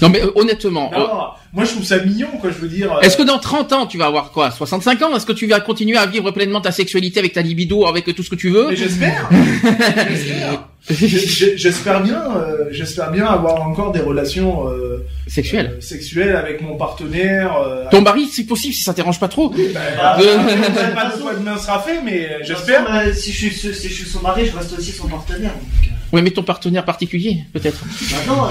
Non 0.00 0.08
mais 0.08 0.22
euh, 0.22 0.30
honnêtement, 0.36 0.90
Non, 0.92 1.00
euh, 1.00 1.06
moi, 1.52 1.64
je 1.64 1.70
trouve 1.72 1.84
ça 1.84 1.98
mignon, 1.98 2.28
quoi, 2.40 2.50
je 2.50 2.58
veux 2.58 2.68
dire. 2.68 2.92
euh, 2.92 3.00
est-ce 3.00 3.16
que 3.16 3.22
dans 3.22 3.38
30 3.38 3.72
ans 3.72 3.86
tu 3.86 3.98
vas 3.98 4.06
avoir 4.06 4.30
quoi 4.30 4.50
65 4.50 5.02
ans? 5.02 5.16
Est-ce 5.16 5.26
que 5.26 5.32
tu 5.32 5.46
vas 5.48 5.60
continuer 5.60 5.96
à 5.96 6.06
vivre 6.06 6.30
pleinement 6.30 6.60
ta 6.60 6.70
sexualité 6.70 7.18
avec 7.18 7.32
ta 7.32 7.42
libido, 7.42 7.86
avec 7.86 8.04
tout 8.14 8.22
ce 8.22 8.30
que 8.30 8.36
tu 8.36 8.50
veux? 8.50 8.68
Mais 8.70 8.76
j'espère. 8.76 9.28
J'espère. 10.08 10.68
J'espère 10.90 12.02
bien, 12.02 12.22
euh, 12.36 12.64
j'espère 12.70 13.10
bien 13.12 13.24
avoir 13.26 13.62
encore 13.62 13.92
des 13.92 14.00
relations 14.00 14.68
euh, 14.68 15.04
Sexuel. 15.28 15.74
euh, 15.76 15.80
sexuelles 15.80 16.34
avec 16.34 16.60
mon 16.60 16.76
partenaire. 16.76 17.56
euh, 17.56 17.84
Ton 17.90 18.00
mari, 18.02 18.26
si 18.26 18.44
possible, 18.44 18.74
si 18.74 18.82
ça 18.82 18.92
t'arrange 18.92 19.20
pas 19.20 19.28
trop. 19.28 19.50
bah, 19.50 19.80
Ah, 20.00 20.18
euh, 20.20 20.24
euh, 20.24 20.94
pas 20.94 21.06
de 21.14 21.20
fois 21.20 21.34
demain 21.34 21.56
sera 21.56 21.80
fait, 21.80 22.00
mais 22.04 22.28
euh, 22.28 22.38
de 22.40 22.44
j'espère. 22.44 22.84
euh, 22.92 23.12
si, 23.14 23.32
je 23.32 23.48
suis, 23.48 23.74
si 23.74 23.88
je 23.88 23.94
suis 23.94 24.04
son 24.10 24.20
mari, 24.22 24.46
je 24.46 24.56
reste 24.56 24.76
aussi 24.76 24.90
son 24.92 25.06
partenaire. 25.08 25.52
donc, 25.52 25.91
Ouais, 26.12 26.20
mais 26.20 26.30
ton 26.30 26.42
partenaire 26.42 26.84
particulier, 26.84 27.38
peut-être. 27.54 27.78
bah 27.82 28.16
non, 28.26 28.48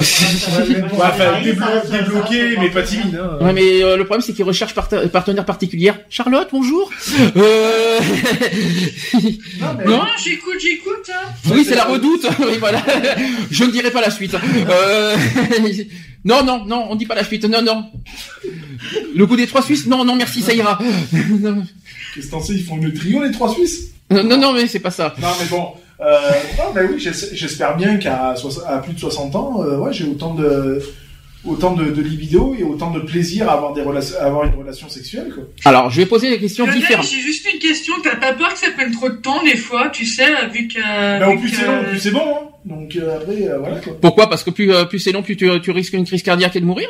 débloqué, 1.92 2.58
mais 2.60 2.70
pas 2.72 2.82
timide. 2.82 3.16
Hein. 3.22 3.38
Ouais, 3.46 3.54
mais 3.54 3.84
euh, 3.84 3.98
le 3.98 4.06
problème 4.06 4.24
c'est 4.26 4.34
qu'il 4.34 4.44
recherche 4.46 4.74
parta- 4.74 5.08
partenaire 5.10 5.46
particulière. 5.46 6.00
Charlotte, 6.10 6.48
bonjour. 6.52 6.90
Euh... 7.38 8.00
Non, 9.14 9.68
mais- 9.78 9.86
Non. 9.86 9.98
Non, 9.98 10.04
j'écoute, 10.24 10.56
j'écoute. 10.62 11.10
Hein. 11.14 11.28
oui, 11.54 11.64
c'est 11.68 11.76
la 11.76 11.86
redoute. 11.86 12.26
oui, 12.40 12.58
voilà. 12.60 12.84
Je 13.52 13.64
ne 13.64 13.72
dirai 13.72 13.92
pas 13.92 14.02
la 14.02 14.10
suite. 14.12 14.34
Euh... 14.36 15.16
non, 16.26 16.44
non, 16.44 16.66
non, 16.66 16.88
on 16.90 16.96
dit 16.96 17.06
pas 17.06 17.16
la 17.16 17.24
suite. 17.24 17.46
Non, 17.46 17.62
non. 17.62 17.86
Le 19.16 19.26
coup 19.28 19.36
des 19.36 19.48
trois 19.48 19.62
Suisses. 19.62 19.86
Non, 19.88 20.04
non, 20.04 20.16
merci, 20.16 20.42
ça 20.42 20.54
ira. 20.54 20.80
Qu'est-ce 22.16 22.26
que 22.28 22.32
t'en 22.32 22.42
sais, 22.42 22.54
ils 22.54 22.64
font 22.64 22.78
le 22.78 22.94
trio, 22.94 23.24
les 23.24 23.32
trois 23.32 23.54
Suisses? 23.54 23.92
Non, 24.10 24.38
non, 24.38 24.54
mais 24.54 24.68
c'est 24.68 24.80
pas 24.80 24.92
ça. 24.92 25.14
Non, 25.22 25.28
mais 25.40 25.46
bon. 25.48 25.68
Euh, 26.02 26.32
non, 26.58 26.72
mais 26.74 26.82
oui, 26.84 27.00
j'es- 27.00 27.36
j'espère 27.36 27.78
bien 27.78 27.98
qu'à 27.98 28.34
plus 28.84 28.94
de 28.94 29.00
60 29.00 29.36
ans, 29.36 29.62
euh, 29.64 29.78
ouais, 29.78 29.94
j'ai 29.94 30.06
autant 30.06 30.34
de 30.34 30.82
autant 31.46 31.74
de, 31.74 31.86
de 31.86 32.02
libido 32.02 32.56
et 32.58 32.64
autant 32.64 32.92
de 32.92 33.00
plaisir 33.00 33.50
à 33.50 33.54
avoir 33.54 33.74
des 33.74 33.82
relations, 33.82 34.16
à 34.20 34.26
avoir 34.26 34.46
une 34.46 34.54
relation 34.56 34.90
sexuelle, 34.90 35.32
quoi. 35.34 35.44
Alors, 35.66 35.90
je 35.90 35.98
vais 35.98 36.06
poser 36.06 36.30
des 36.30 36.40
questions 36.40 36.66
Lionel, 36.66 36.82
différentes. 36.82 37.06
j'ai 37.08 37.20
juste 37.22 37.48
une 37.52 37.60
question. 37.60 37.94
T'as 38.04 38.16
pas 38.16 38.34
peur 38.34 38.54
que 38.54 38.60
ça 38.60 38.72
prenne 38.72 38.92
trop 38.92 39.10
de 39.10 39.16
temps 39.18 39.44
des 39.44 39.58
fois, 39.58 39.90
tu 39.90 40.06
sais, 40.06 40.28
vu 40.54 40.68
que. 40.68 40.80
Bah, 41.20 41.36
plus 41.40 41.50
c'est 41.50 41.66
long, 41.66 41.80
au 41.82 41.84
plus 41.86 42.00
c'est 42.00 42.12
bon, 42.12 42.22
hein. 42.36 42.48
Donc 42.64 42.96
euh, 42.96 43.18
après, 43.18 43.48
euh, 43.48 43.58
voilà 43.58 43.80
quoi. 43.80 43.98
Pourquoi? 44.00 44.30
Parce 44.30 44.44
que 44.44 44.52
plus, 44.52 44.72
euh, 44.72 44.86
plus 44.86 45.00
c'est 45.00 45.12
long, 45.12 45.24
plus 45.24 45.36
tu, 45.36 45.50
tu 45.64 45.72
risques 45.72 45.94
une 45.94 46.06
crise 46.06 46.22
cardiaque 46.22 46.56
et 46.56 46.60
de 46.60 46.66
mourir 46.66 46.88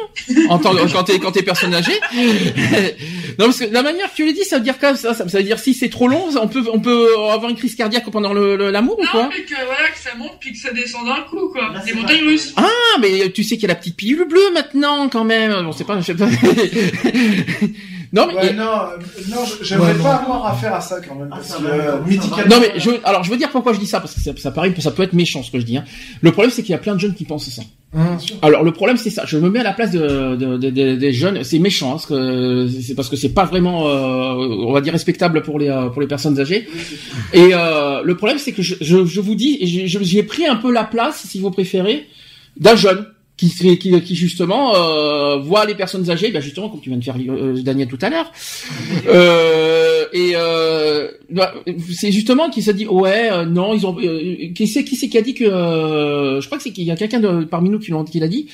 en 0.50 0.58
tant, 0.60 0.74
quand 0.92 1.04
t'es 1.06 1.18
quand 1.18 1.32
t'es 1.32 1.44
personne 1.44 1.74
âgée. 1.74 1.98
non, 3.40 3.46
parce 3.46 3.60
que 3.60 3.66
la 3.74 3.82
manière 3.82 4.10
que 4.12 4.16
tu 4.18 4.26
l'as 4.26 4.34
dit, 4.34 4.44
ça 4.44 4.58
veut 4.58 4.64
dire 4.64 4.78
quoi? 4.78 4.98
Ça, 4.98 5.14
ça 5.14 5.24
veut 5.24 5.44
dire 5.44 5.60
si 5.60 5.74
c'est 5.74 5.88
trop 5.88 6.10
long, 6.10 6.26
on 6.42 6.48
peut 6.50 6.64
on 6.74 6.82
peut 6.82 7.08
avoir 7.32 7.50
une 7.50 7.56
crise 7.56 7.76
cardiaque 7.76 8.10
pendant 8.12 8.34
le- 8.34 8.58
le- 8.58 8.70
l'amour 8.70 9.00
ou 9.00 9.04
Non, 9.04 9.10
quoi? 9.12 9.30
mais 9.30 9.44
que 9.44 9.56
voilà, 9.56 9.90
que 9.94 9.98
ça 10.00 10.14
monte 10.18 10.38
puis 10.42 10.52
que 10.52 10.58
ça 10.58 10.74
descend 10.74 11.06
d'un 11.06 11.22
coup, 11.30 11.48
quoi. 11.54 11.72
Là, 11.74 11.80
Des 11.80 11.92
c'est 11.92 11.98
montagnes 11.98 12.26
russes. 12.26 12.54
Ah, 12.58 12.68
mais 13.00 13.32
tu 13.32 13.44
sais 13.44 13.56
qu'il 13.56 13.64
y 13.64 13.72
a 13.72 13.74
la 13.74 13.76
petite 13.76 13.96
pilule 13.96 14.28
bleue 14.28 14.41
maintenant 14.54 15.10
quand 15.10 15.24
même. 15.24 15.52
Bon, 15.64 15.72
c'est 15.72 15.84
pas, 15.86 16.00
je 16.00 16.06
sais 16.06 16.16
pas. 16.16 16.28
non 18.14 18.28
mais. 18.28 18.36
Ouais, 18.36 18.54
non, 18.54 18.64
euh, 18.64 18.98
non, 19.30 19.38
j'aimerais 19.62 19.92
Ouais, 19.94 19.98
non. 19.98 20.04
pas 20.04 20.16
avoir 20.16 20.46
affaire 20.48 20.74
à 20.76 20.82
ça 20.82 20.98
quand 21.08 21.16
même. 21.16 21.30
Ah, 21.32 21.36
Parce 21.36 21.48
ça 21.48 21.58
que 21.58 21.64
va, 21.64 21.70
euh. 21.74 21.98
Non 22.50 22.58
mais 22.60 22.74
je, 22.78 22.90
alors 23.04 23.24
je 23.24 23.32
veux 23.32 23.38
dire 23.38 23.50
pourquoi 23.52 23.74
je 23.74 23.80
dis 23.80 23.88
ça 23.88 24.00
parce 24.02 24.14
que 24.16 24.20
ça, 24.22 24.32
ça 24.38 24.52
paraît, 24.52 24.74
ça 24.80 24.92
peut 24.92 25.04
être 25.04 25.14
méchant 25.14 25.44
ce 25.44 25.52
que 25.52 25.60
je 25.60 25.66
dis. 25.66 25.78
Hein. 25.78 25.86
Le 26.22 26.32
problème 26.32 26.52
c'est 26.52 26.62
qu'il 26.62 26.72
y 26.72 26.76
a 26.76 26.80
plein 26.80 26.96
de 26.96 27.00
jeunes 27.00 27.14
qui 27.14 27.24
pensent 27.26 27.50
ça. 27.50 27.62
Hum. 27.94 28.18
Alors 28.42 28.64
le 28.64 28.72
problème 28.72 28.98
c'est 28.98 29.10
ça. 29.10 29.24
Je 29.26 29.38
me 29.38 29.50
mets 29.50 29.60
à 29.60 29.64
la 29.64 29.74
place 29.74 29.92
de, 29.92 30.36
de- 30.36 30.58
de- 30.58 30.70
de- 30.70 30.96
des 30.96 31.14
jeunes. 31.14 31.44
C'est 31.44 31.60
méchant, 31.60 31.90
hein, 31.90 31.92
parce 31.94 32.06
que 32.06 32.68
c'est 32.82 32.96
parce 32.96 33.10
que 33.10 33.16
c'est 33.16 33.30
pas 33.34 33.46
vraiment, 33.46 33.88
euh, 33.88 34.34
on 34.68 34.72
va 34.74 34.82
dire 34.82 34.94
respectable 34.94 35.42
pour 35.42 35.60
les 35.60 35.70
euh, 35.70 35.88
pour 35.90 36.02
les 36.02 36.08
personnes 36.08 36.40
âgées. 36.40 36.68
Et 37.34 37.50
euh, 37.54 38.02
le 38.04 38.16
problème 38.16 38.38
c'est 38.40 38.52
que 38.52 38.62
je, 38.62 38.76
je, 38.82 39.06
je 39.06 39.22
vous 39.22 39.36
dis, 39.36 39.58
et 39.62 39.88
j'ai 39.88 40.24
pris 40.24 40.46
un 40.46 40.56
peu 40.58 40.72
la 40.72 40.84
place, 40.84 41.24
si 41.28 41.40
vous 41.40 41.52
préférez, 41.52 42.08
d'un 42.58 42.76
jeune 42.76 43.06
qui 43.50 43.78
qui, 43.78 44.02
qui 44.02 44.16
justement 44.16 44.76
euh, 44.76 45.38
voit 45.38 45.66
les 45.66 45.76
personnes 45.76 46.10
âgées, 46.10 46.32
ben 46.32 46.42
justement 46.42 46.70
comme 46.70 46.82
tu 46.82 46.90
viens 46.90 47.00
de 47.00 47.04
faire 47.04 47.16
euh, 47.18 47.62
Daniel 47.62 47.88
tout 47.88 47.98
à 48.02 48.10
l'heure. 48.10 48.32
Euh, 49.08 50.06
et 50.14 50.34
euh, 50.36 51.10
bah, 51.30 51.54
c'est 51.90 52.12
justement 52.12 52.50
qui 52.50 52.62
se 52.62 52.72
dit 52.72 52.86
ouais 52.86 53.32
euh, 53.32 53.46
non 53.46 53.74
ils 53.74 53.86
ont 53.86 53.98
euh, 54.00 54.54
qui 54.54 54.68
c'est 54.68 54.84
qui 54.84 54.96
c'est 54.96 55.10
qui 55.10 55.18
a 55.18 55.22
dit 55.22 55.34
que 55.34 55.46
je 55.46 56.46
crois 56.46 56.58
que 56.58 56.64
c'est 56.64 56.72
qu'il 56.72 56.84
y 56.84 56.92
a 56.92 56.96
quelqu'un 56.96 57.44
parmi 57.44 57.70
nous 57.70 57.80
qui 57.80 58.20
l'a 58.20 58.28
dit 58.28 58.48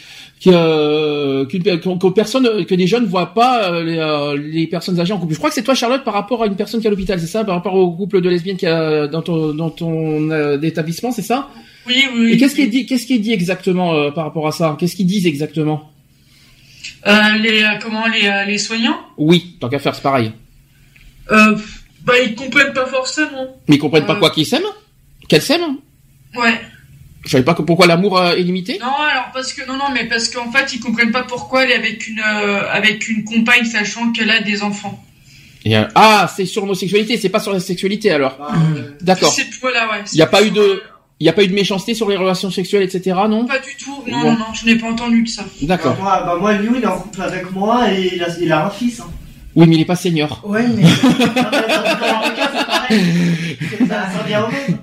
que 0.44 0.50
euh, 0.54 1.46
qu'une 1.46 1.64
que, 1.64 1.98
que 1.98 2.08
personne 2.10 2.66
que 2.66 2.76
des 2.76 2.88
jeunes 2.88 3.06
voient 3.06 3.34
pas 3.34 3.72
euh, 3.72 3.84
les, 3.84 3.98
euh, 3.98 4.38
les 4.38 4.68
personnes 4.68 5.00
âgées 5.00 5.14
en 5.14 5.20
couple. 5.20 5.34
Je 5.34 5.38
crois 5.38 5.50
que 5.50 5.56
c'est 5.56 5.64
toi 5.64 5.74
Charlotte 5.74 6.04
par 6.04 6.14
rapport 6.14 6.44
à 6.44 6.48
une 6.48 6.56
personne 6.56 6.80
qui 6.80 6.86
est 6.86 6.90
à 6.90 6.92
l'hôpital, 6.92 7.20
c'est 7.20 7.28
ça? 7.28 7.44
Par 7.44 7.56
rapport 7.56 7.74
au 7.74 7.92
couple 7.92 8.22
de 8.22 8.30
lesbiennes 8.30 8.58
qui 8.58 8.68
a 8.68 9.08
dans 9.08 9.22
ton 9.22 9.54
dans 9.54 9.70
ton 9.70 10.30
euh, 10.30 10.62
établissement, 10.62 11.12
c'est 11.12 11.22
ça? 11.22 11.50
Oui, 11.88 12.06
oui. 12.16 12.34
Et 12.34 12.38
qu'est-ce 12.38 12.56
qui 12.56 12.62
est 12.62 12.68
dit 12.68 12.86
qu'est-ce 12.86 13.06
qui 13.08 13.16
est 13.16 13.20
dit 13.20 13.32
exactement 13.34 14.12
par 14.12 14.26
rapport 14.26 14.48
à 14.48 14.52
ça? 14.52 14.76
Qu'est-ce 14.80 14.96
qu'ils 14.96 15.08
disent 15.08 15.26
exactement? 15.26 15.92
Les, 17.06 17.66
comment, 17.82 18.06
les, 18.08 18.46
les 18.46 18.58
soignants? 18.58 19.00
Oui, 19.18 19.56
tant 19.60 19.70
qu'à 19.70 19.80
faire 19.80 19.96
c'est 19.96 20.04
pareil. 20.04 20.32
Bah, 22.08 22.14
ils 22.26 22.36
comprennent 22.36 22.74
pas 22.74 22.86
forcément. 22.86 23.58
Mais 23.68 23.76
ils 23.76 23.80
comprennent 23.80 24.06
pas 24.06 24.16
quoi 24.16 24.30
qu'ils 24.30 24.46
s'aiment? 24.46 24.62
Qu'elles 25.28 25.42
s'aiment? 25.42 25.78
Ouais. 26.38 26.58
Je 27.28 27.32
savais 27.34 27.44
pas 27.44 27.54
que 27.54 27.62
pourquoi 27.62 27.86
l'amour 27.88 28.18
euh, 28.18 28.32
est 28.36 28.42
limité? 28.42 28.80
Non, 28.82 28.88
alors 28.88 29.28
parce 29.34 29.52
que 29.54 29.68
non, 29.68 29.74
non, 29.76 29.90
mais 29.94 30.06
parce 30.06 30.30
qu'en 30.30 30.50
fait, 30.52 30.74
ils 30.74 30.80
comprennent 30.80 31.12
pas 31.12 31.24
pourquoi 31.24 31.64
elle 31.66 31.72
est 31.72 31.76
avec 31.76 32.08
une 32.08 32.20
euh, 32.22 32.62
avec 32.72 33.08
une 33.10 33.24
compagne, 33.26 33.66
sachant 33.66 34.12
qu'elle 34.14 34.30
a 34.32 34.42
des 34.42 34.64
enfants. 34.64 35.04
Et, 35.66 35.76
euh, 35.78 35.84
ah, 35.96 36.32
c'est 36.34 36.46
sur 36.46 36.62
l'homosexualité, 36.62 37.18
c'est 37.18 37.28
pas 37.30 37.42
sur 37.42 37.52
la 37.52 37.60
sexualité 37.60 38.12
alors. 38.12 38.38
Bah, 38.40 38.48
euh, 38.78 38.92
D'accord. 39.02 39.32
C'est 39.34 39.46
voilà, 39.60 39.90
ouais. 39.92 40.04
Il 40.14 40.18
y 40.18 40.22
a 40.22 40.28
pas 40.28 40.42
eu 40.44 40.52
de 40.52 40.82
il 41.20 41.26
y 41.26 41.30
a 41.30 41.34
pas 41.34 41.44
eu 41.44 41.48
de 41.48 41.54
méchanceté 41.54 41.94
sur 41.96 42.08
les 42.10 42.16
relations 42.16 42.50
sexuelles, 42.52 42.84
etc. 42.84 43.18
Non? 43.28 43.46
Pas 43.46 43.60
du 43.60 43.76
tout. 43.76 44.04
Non, 44.08 44.22
Bon. 44.22 44.32
non, 44.32 44.38
non, 44.38 44.46
je 44.54 44.66
n'ai 44.66 44.76
pas 44.76 44.88
entendu 44.88 45.24
de 45.24 45.28
ça. 45.28 45.42
bah, 45.44 45.50
D'accord. 45.64 45.98
moi, 46.00 46.24
bah, 46.26 46.38
moi, 46.40 46.54
Liu, 46.54 46.76
il 46.78 46.84
est 46.84 46.88
en 46.88 47.00
couple 47.00 47.22
avec 47.24 47.52
moi 47.52 47.92
et 47.92 48.12
il 48.16 48.24
a, 48.24 48.28
il 48.40 48.52
a 48.52 48.68
un 48.68 48.70
fils. 48.70 49.00
Hein. 49.02 49.10
Oui, 49.56 49.66
mais 49.68 49.76
il 49.76 49.82
est 49.82 49.86
pas 49.86 49.96
senior. 49.96 50.40
Ouais, 50.46 50.66
mais 50.68 50.84
Ah, 51.12 51.50
bah, 51.52 51.62
dans- 51.68 52.08
dans 52.08 52.22
leur 52.22 52.36
cas, 52.36 52.52
c'est 52.56 52.66
pareil. 52.68 53.04
C'est- 53.60 53.88
Ça, 53.88 54.08
ça 54.16 54.24
vient 54.28 54.46
au 54.46 54.52
même. 54.52 54.78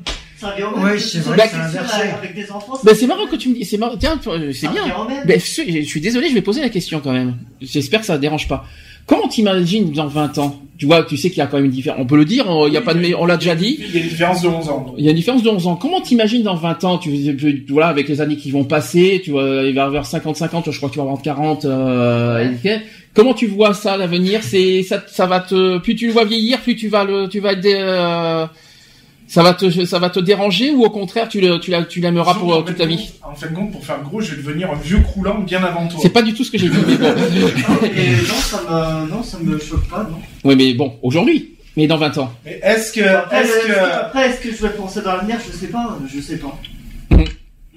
Ouais, 0.85 0.99
c'est 0.99 1.19
vrai 1.21 1.37
que 1.37 1.43
avec- 1.43 1.51
c'est 1.53 1.57
inversé. 1.79 2.01
Avec 2.19 2.35
des 2.35 2.51
enfants. 2.51 2.79
Ben 2.85 2.95
c'est 2.95 3.07
marrant 3.07 3.27
que 3.27 3.37
tu 3.37 3.49
me 3.49 3.55
dis, 3.55 3.65
c'est 3.65 3.79
marrant. 3.79 3.97
Tiens, 3.99 4.19
euh, 4.27 4.53
c'est 4.53 4.69
bien. 4.69 4.83
Ben, 5.27 5.41
ce- 5.41 5.63
je 5.67 5.83
suis 5.83 6.01
désolé, 6.01 6.29
je 6.29 6.35
vais 6.35 6.43
poser 6.43 6.61
la 6.61 6.69
question 6.69 7.01
quand 7.03 7.13
même. 7.13 7.37
J'espère 7.63 8.01
que 8.01 8.07
ça 8.07 8.15
ne 8.15 8.19
dérange 8.21 8.49
pas. 8.49 8.65
Comment 9.07 9.29
t'imagines 9.29 9.93
dans 9.93 10.07
20 10.07 10.39
ans? 10.39 10.61
Tu 10.79 10.87
vois, 10.87 11.05
tu 11.05 11.17
sais 11.19 11.29
qu'il 11.29 11.39
y 11.39 11.43
a 11.43 11.47
quand 11.47 11.59
même 11.59 11.67
une 11.67 11.71
différence. 11.71 12.01
On 12.01 12.07
peut 12.07 12.17
le 12.17 12.25
dire, 12.25 12.47
on, 12.49 12.67
il 12.67 12.73
y 12.73 12.77
a 12.79 12.81
pas 12.81 12.95
de, 12.95 13.15
on 13.15 13.27
l'a 13.27 13.37
déjà 13.37 13.55
dit. 13.55 13.79
Il 13.79 13.95
y 13.95 13.99
a 13.99 14.03
une 14.03 14.09
différence 14.09 14.41
de 14.43 14.49
11 14.49 14.69
ans. 14.71 14.95
Il 14.97 15.05
y 15.05 15.09
a 15.09 15.11
une 15.11 15.17
différence 15.17 15.43
de 15.43 15.49
11 15.51 15.67
ans. 15.67 15.77
Comment 15.77 16.01
t'imagines 16.01 16.43
dans 16.43 16.55
20 16.57 16.83
ans? 16.85 16.97
Tu, 16.99 17.37
tu- 17.37 17.65
voilà, 17.69 17.89
avec 17.89 18.09
les 18.09 18.21
années 18.23 18.37
qui 18.37 18.51
vont 18.51 18.65
passer, 18.65 19.21
tu 19.23 19.31
vois, 19.33 19.45
il 19.65 19.75
va 19.75 19.83
y 19.83 19.85
avoir 19.85 20.07
50-50, 20.07 20.71
je 20.73 20.77
crois 20.79 20.89
que 20.89 20.95
tu 20.95 20.99
vas 20.99 21.05
avoir 21.05 21.21
40. 21.21 21.67
Euh, 21.67 22.45
comment 23.13 23.35
tu 23.35 23.47
vois 23.47 23.75
ça 23.75 23.97
l'avenir? 23.99 24.41
C'est 24.43 24.83
ça, 24.83 25.05
ça 25.07 25.27
va 25.27 25.41
te, 25.41 25.79
plus 25.79 25.95
tu 25.97 26.07
le 26.07 26.13
vois 26.13 26.25
vieillir, 26.25 26.61
plus 26.61 26.75
tu 26.75 26.89
vas 26.89 27.05
le, 27.05 27.29
tu 27.29 27.41
vas 27.41 27.53
être, 27.53 27.67
euh, 27.67 28.47
ça 29.27 29.43
va 29.43 29.55
te, 29.55 29.85
ça 29.85 29.99
va 29.99 30.11
te 30.11 30.21
déranger 30.21 30.71
ou 30.71 30.85
au 30.85 30.91
contraire 30.91 31.29
tu 31.29 31.41
le, 31.41 31.59
tu 31.59 31.71
la- 31.71 31.85
tu 31.85 32.01
l'aimeras 32.01 32.35
pour 32.35 32.53
euh, 32.55 32.59
En 32.59 32.63
toute 32.63 32.77
ta 32.77 32.87
vie 32.87 32.97
compte- 32.97 33.31
En 33.33 33.35
fin 33.35 33.47
de 33.49 33.55
compte, 33.55 33.73
pour 33.73 33.85
faire 33.85 34.01
gros, 34.03 34.21
je 34.21 34.35
vais 34.35 34.43
devenir 34.43 34.71
un 34.71 34.77
vieux 34.77 35.01
croulant 35.01 35.39
bien 35.41 35.63
avant 35.65 35.87
toi. 35.89 35.99
C'est 36.03 36.11
pas 36.11 36.23
du 36.23 36.35
tout 36.35 36.45
ce 36.45 36.51
que 36.51 36.59
j'ai 36.59 36.69
dit. 36.69 36.77
Mais 36.87 36.97
bon. 36.97 37.07
Non, 38.29 38.35
ça 38.41 38.61
me, 38.63 39.11
non, 39.11 39.23
ça 39.23 39.39
me 39.41 39.59
choque 39.59 39.89
pas, 39.89 40.07
non. 40.11 40.19
oui, 40.45 40.55
mais 40.57 40.75
bon, 40.75 40.95
aujourd'hui. 41.03 41.51
Mais 41.77 41.89
dans 41.89 41.97
20 41.97 42.19
ans. 42.19 42.33
Mais 42.45 42.61
est-ce 42.63 42.93
que, 42.93 43.01
Après, 43.03 43.43
est-ce 43.43 43.49
est-ce 43.57 43.67
que... 43.67 43.73
que, 43.73 43.79
après, 44.01 44.29
est-ce 44.31 44.41
que 44.41 44.51
je 44.55 44.63
vais 44.63 44.69
penser 44.75 45.01
dans 45.03 45.17
l'avenir? 45.17 45.39
Je 45.45 45.57
sais 45.57 45.67
pas, 45.67 45.99
je 46.13 46.21
sais 46.21 46.37
pas. 46.37 46.57
Mhm. 47.11 47.25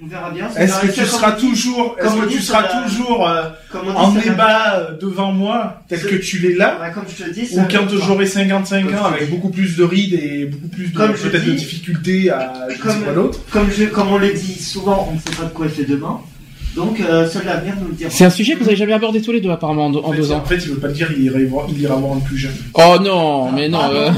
On 0.00 0.06
verra 0.06 0.30
bien. 0.30 0.48
est-ce 0.56 0.80
que 0.80 0.92
tu 0.92 1.04
seras 1.04 1.32
toujours, 1.32 1.96
est-ce 2.00 2.14
que 2.14 2.28
tu 2.28 2.40
seras 2.40 2.84
toujours 2.84 3.28
euh, 3.28 3.48
en 3.96 4.12
débat 4.12 4.74
euh, 4.76 4.96
devant 4.96 5.32
moi, 5.32 5.82
tel 5.88 6.00
que 6.00 6.14
tu 6.14 6.38
l'es 6.38 6.54
là, 6.54 6.78
Ouais, 6.80 6.92
comme 6.92 7.04
je 7.08 7.24
te 7.24 7.30
dis, 7.30 7.48
ou 7.56 7.62
quand 7.68 7.88
j'aurai 7.88 8.26
55 8.26 8.84
Comme 8.84 8.94
ans 8.94 9.06
avec 9.06 9.28
beaucoup 9.28 9.50
plus 9.50 9.76
de 9.76 9.82
rides 9.82 10.14
et 10.14 10.46
beaucoup 10.46 10.68
plus 10.68 10.92
de 10.92 10.98
peut-être 10.98 11.44
de 11.44 11.52
difficultés 11.52 12.30
à 12.30 12.68
je 12.70 12.74
sais 12.76 12.80
Comme-. 12.80 13.30
Comme, 13.50 13.70
je, 13.76 13.84
comme 13.86 14.08
on 14.12 14.18
le 14.18 14.32
dit 14.32 14.62
souvent, 14.62 15.08
on 15.10 15.14
ne 15.16 15.18
sait 15.18 15.36
pas 15.36 15.48
de 15.48 15.52
quoi 15.52 15.66
est 15.66 15.70
fait 15.70 15.84
demain. 15.84 16.20
Donc, 16.76 17.00
euh, 17.00 17.28
seul 17.28 17.44
l'avenir 17.44 17.74
nous 17.80 17.88
le 17.88 17.94
dira. 17.94 18.10
C'est 18.10 18.24
un 18.24 18.30
sujet 18.30 18.54
que 18.54 18.58
vous 18.60 18.66
avez 18.68 18.76
jamais 18.76 18.92
abordé 18.92 19.20
tous 19.20 19.32
les 19.32 19.40
deux 19.40 19.50
apparemment 19.50 19.86
en, 19.86 19.94
en 19.94 20.04
En 20.04 20.12
fait, 20.12 20.18
deux 20.18 20.32
en 20.32 20.36
ans. 20.36 20.44
fait, 20.44 20.56
il 20.56 20.70
veut 20.70 20.76
pas 20.78 20.88
dire 20.88 21.08
il 21.16 21.24
ira 21.24 21.38
voir, 21.48 21.66
il 21.68 21.80
ira 21.80 21.96
voir 21.96 22.16
un 22.16 22.20
plus 22.20 22.36
jeune. 22.36 22.52
Oh 22.74 22.96
non, 23.02 23.50
mais 23.52 23.68
non. 23.68 23.78
Ah, 23.82 23.90
euh, 23.90 24.10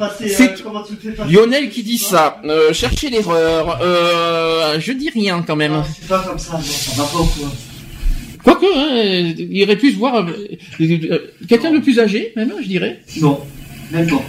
Ah, 0.00 0.10
C'est 0.18 0.44
euh, 0.44 0.70
passer 0.78 1.28
Lionel 1.28 1.68
qui 1.70 1.82
dit 1.82 1.98
ça. 1.98 2.40
Euh, 2.44 2.72
cherchez 2.72 3.10
l'erreur. 3.10 3.78
Euh, 3.82 4.78
je 4.80 4.92
dis 4.92 5.10
rien 5.10 5.42
quand 5.46 5.56
même. 5.56 5.82
C'est 5.98 6.08
pas 6.08 6.20
comme 6.20 6.38
ça, 6.38 6.52
non, 6.52 6.60
ça 6.62 7.02
va 7.02 7.08
pas 7.08 7.18
au 7.18 7.24
point. 7.24 7.48
Quoique, 8.44 8.64
hein, 8.64 9.34
il 9.38 9.56
irait 9.56 9.76
plus 9.76 9.94
voir 9.96 10.16
euh, 10.26 10.32
euh, 10.80 11.18
quelqu'un 11.48 11.72
de 11.72 11.78
plus 11.80 11.98
âgé, 11.98 12.32
même, 12.36 12.52
je 12.62 12.68
dirais. 12.68 13.00
Non, 13.20 13.40
même 13.92 14.06
pas. 14.08 14.22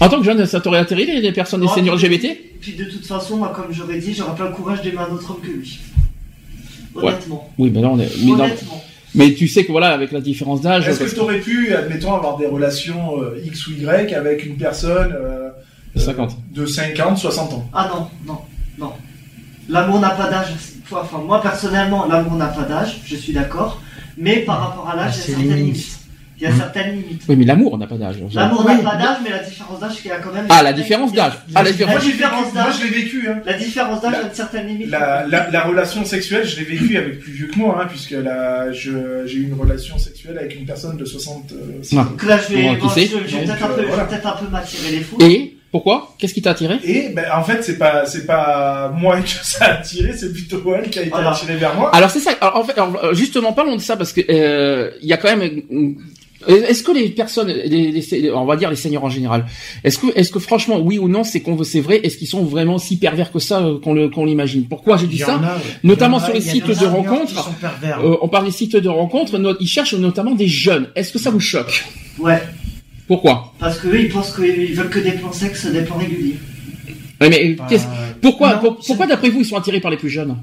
En 0.00 0.08
tant 0.10 0.18
que 0.18 0.24
jeune, 0.24 0.44
ça 0.44 0.60
t'aurait 0.60 0.78
atterri 0.80 1.06
les, 1.06 1.20
les 1.22 1.32
personnes, 1.32 1.62
Non, 1.62 1.68
seniors 1.68 1.96
LGBT 1.96 2.26
Puis 2.60 2.72
de 2.72 2.84
toute 2.84 3.06
façon, 3.06 3.38
moi, 3.38 3.52
comme 3.56 3.72
j'aurais 3.72 3.98
dit, 3.98 4.12
j'aurais 4.12 4.36
pas 4.36 4.44
le 4.44 4.54
courage 4.54 4.82
d'aimer 4.82 4.98
un 5.08 5.14
autre 5.14 5.30
homme 5.30 5.40
que 5.40 5.46
lui. 5.56 5.78
Ouais. 6.96 7.12
Honnêtement. 7.12 7.50
Oui, 7.58 7.70
mais 7.72 7.80
là, 7.80 7.88
on 7.88 7.98
est. 7.98 8.10
Mais, 8.24 8.32
non. 8.32 8.44
Honnêtement. 8.44 8.82
mais 9.14 9.34
tu 9.34 9.48
sais 9.48 9.64
que 9.64 9.72
voilà, 9.72 9.88
avec 9.88 10.12
la 10.12 10.20
différence 10.20 10.60
d'âge. 10.60 10.88
Est-ce 10.88 11.00
que 11.00 11.14
tu 11.14 11.20
aurais 11.20 11.40
pu, 11.40 11.74
admettons, 11.74 12.14
avoir 12.14 12.36
des 12.36 12.46
relations 12.46 13.20
euh, 13.20 13.40
X 13.44 13.66
ou 13.68 13.72
Y 13.72 14.14
avec 14.14 14.44
une 14.44 14.56
personne 14.56 15.12
euh, 15.12 15.50
euh, 15.96 16.00
50. 16.00 16.36
de 16.52 16.66
50, 16.66 17.18
60 17.18 17.52
ans? 17.52 17.68
Ah 17.72 17.90
non, 17.94 18.08
non, 18.26 18.40
non. 18.78 18.92
L'amour 19.68 20.00
n'a 20.00 20.10
pas 20.10 20.30
d'âge. 20.30 20.48
Enfin, 20.90 21.18
moi 21.18 21.42
personnellement, 21.42 22.06
l'amour 22.06 22.34
n'a 22.34 22.46
pas 22.46 22.62
d'âge, 22.62 23.00
je 23.04 23.16
suis 23.16 23.32
d'accord. 23.32 23.80
Mais 24.16 24.36
par 24.38 24.60
rapport 24.60 24.88
à 24.88 24.96
l'âge, 24.96 25.14
il 25.16 25.18
y 25.18 25.22
a 25.22 25.26
certaines 25.26 25.48
limite. 25.48 25.74
limites. 25.74 25.95
Il 26.38 26.42
y 26.44 26.46
a 26.46 26.54
certaines 26.54 26.92
limites. 26.96 27.22
Oui, 27.28 27.36
mais 27.36 27.44
l'amour 27.44 27.78
n'a 27.78 27.86
pas 27.86 27.96
d'âge. 27.96 28.16
L'amour 28.34 28.64
Oui, 28.66 28.74
n'a 28.76 28.90
pas 28.90 28.96
d'âge, 28.96 29.16
mais 29.24 29.30
la 29.30 29.38
différence 29.38 29.80
d'âge, 29.80 29.92
il 30.04 30.08
y 30.08 30.10
a 30.10 30.18
quand 30.18 30.32
même. 30.32 30.46
Ah, 30.50 30.62
la 30.62 30.72
différence 30.72 31.12
d'âge. 31.12 31.32
Ah, 31.54 31.62
la 31.62 31.72
différence. 31.72 31.94
Moi, 31.94 32.00
j'ai 32.02 32.08
vécu- 32.10 32.16
différence 32.18 32.52
moi, 32.54 32.62
d'âge. 32.64 32.74
je 32.78 32.84
l'ai 32.84 32.90
vécu. 32.90 33.28
Hein. 33.28 33.38
La 33.46 33.52
différence 33.54 34.02
d'âge 34.02 34.14
a 34.14 34.22
une 34.22 34.34
certaine 34.34 34.66
limite. 34.66 34.90
La, 34.90 35.26
la, 35.26 35.50
la 35.50 35.60
relation 35.62 36.04
sexuelle, 36.04 36.46
je 36.46 36.56
l'ai 36.58 36.64
vécue 36.64 36.96
avec 36.98 37.20
plus 37.20 37.32
vieux 37.32 37.46
que 37.46 37.58
moi, 37.58 37.78
hein, 37.82 37.86
puisque 37.88 38.10
la, 38.10 38.70
je- 38.72 39.24
j'ai 39.26 39.36
eu 39.38 39.44
une 39.44 39.58
relation 39.58 39.98
sexuelle 39.98 40.36
avec 40.38 40.54
une 40.58 40.66
personne 40.66 40.96
de 40.96 41.04
60. 41.04 41.52
euh, 41.52 41.82
Ah. 41.92 42.04
Donc 42.10 42.22
là, 42.24 42.38
je 42.38 42.54
vais, 42.54 42.62
Bon, 42.64 42.74
qui 42.74 42.80
bon, 42.82 42.88
je, 42.88 42.94
sait 42.94 43.06
je 43.06 43.16
vais 43.36 43.44
peut-être 43.44 43.62
un 43.64 43.66
euh, 43.70 43.74
peu, 43.74 43.74
je 43.76 43.80
vais 43.82 43.86
voilà. 43.88 44.04
peut-être 44.04 44.26
un 44.26 44.36
peu 44.36 44.48
m'attirer 44.50 44.90
les 44.90 45.00
fous. 45.00 45.18
Et 45.22 45.56
pourquoi? 45.72 46.14
Qu'est-ce 46.18 46.32
qui 46.32 46.40
t'a 46.42 46.50
attiré? 46.52 46.78
Et 46.84 47.08
ben, 47.10 47.24
en 47.34 47.42
fait, 47.42 47.62
c'est 47.62 47.76
pas, 47.76 48.06
c'est 48.06 48.24
pas 48.24 48.90
moi 48.96 49.20
que 49.22 49.28
ça 49.28 49.64
a 49.64 49.72
attiré, 49.78 50.12
c'est 50.16 50.32
plutôt 50.32 50.62
elle 50.74 50.88
qui 50.90 50.98
a 50.98 51.02
été 51.02 51.12
attirée 51.14 51.56
vers 51.56 51.74
moi. 51.74 51.94
Alors 51.94 52.10
c'est 52.10 52.20
ça. 52.20 52.30
Alors, 52.40 52.56
en 52.56 52.64
fait, 52.64 52.72
alors, 52.74 53.04
euh, 53.04 53.14
justement, 53.14 53.52
parlons 53.52 53.76
de 53.76 53.80
ça 53.80 53.96
parce 53.96 54.12
que 54.12 54.20
euh, 54.30 54.90
il 55.02 55.08
y 55.08 55.12
a 55.12 55.16
quand 55.16 55.34
même. 55.36 55.42
euh, 55.72 55.90
Est-ce 56.48 56.82
que 56.82 56.92
les 56.92 57.08
personnes, 57.10 57.48
les, 57.48 57.90
les- 57.92 58.30
on 58.32 58.44
va 58.44 58.56
dire 58.56 58.70
les 58.70 58.76
seigneurs 58.76 59.04
en 59.04 59.10
général, 59.10 59.46
est-ce 59.84 59.98
que, 59.98 60.06
est-ce 60.14 60.30
que 60.30 60.38
franchement, 60.38 60.78
oui 60.80 60.98
ou 60.98 61.08
non, 61.08 61.24
c'est 61.24 61.40
qu'on 61.40 61.62
c'est 61.64 61.80
vrai, 61.80 62.00
est-ce 62.04 62.16
qu'ils 62.16 62.28
sont 62.28 62.44
vraiment 62.44 62.78
si 62.78 62.96
pervers 62.98 63.32
que 63.32 63.38
ça 63.38 63.60
euh, 63.62 63.78
qu'on 63.80 63.94
le, 63.94 64.08
qu'on 64.08 64.24
l'imagine? 64.24 64.64
Pourquoi 64.68 64.96
j'ai 64.96 65.06
dit 65.06 65.18
ça 65.18 65.34
a. 65.34 65.58
Notamment 65.82 66.18
a- 66.18 66.24
sur 66.24 66.34
les 66.34 66.40
sites 66.40 66.66
de 66.68 66.86
rencontres. 66.86 67.50
Euh, 67.84 68.16
On 68.22 68.28
parle 68.28 68.44
des 68.46 68.50
sites 68.52 68.76
de 68.76 68.88
rencontres, 68.88 69.38
no- 69.38 69.56
ils 69.60 69.66
cherchent 69.66 69.94
notamment 69.94 70.34
des 70.34 70.48
jeunes. 70.48 70.88
Est-ce 70.94 71.12
que 71.12 71.18
ça 71.18 71.30
vous 71.30 71.40
choque? 71.40 71.84
Ouais, 72.18 72.42
Pourquoi? 73.08 73.52
Parce 73.58 73.78
qu'eux, 73.78 74.00
ils 74.00 74.08
pensent 74.08 74.34
qu'ils 74.34 74.74
veulent 74.74 74.90
que 74.90 74.98
des 74.98 75.12
plans 75.12 75.32
sexes, 75.32 75.66
des 75.66 75.82
plans 75.82 75.96
réguliers. 75.98 76.36
Ouais, 77.20 77.28
mais 77.30 77.54
Bah, 77.54 77.66
pourquoi, 78.20 78.54
non, 78.54 78.60
pour- 78.60 78.76
c'est- 78.80 78.86
pourquoi 78.88 79.06
d'après 79.06 79.30
vous 79.30 79.40
ils 79.40 79.44
sont 79.46 79.56
attirés 79.56 79.80
par 79.80 79.90
les 79.90 79.96
plus 79.96 80.10
jeunes? 80.10 80.36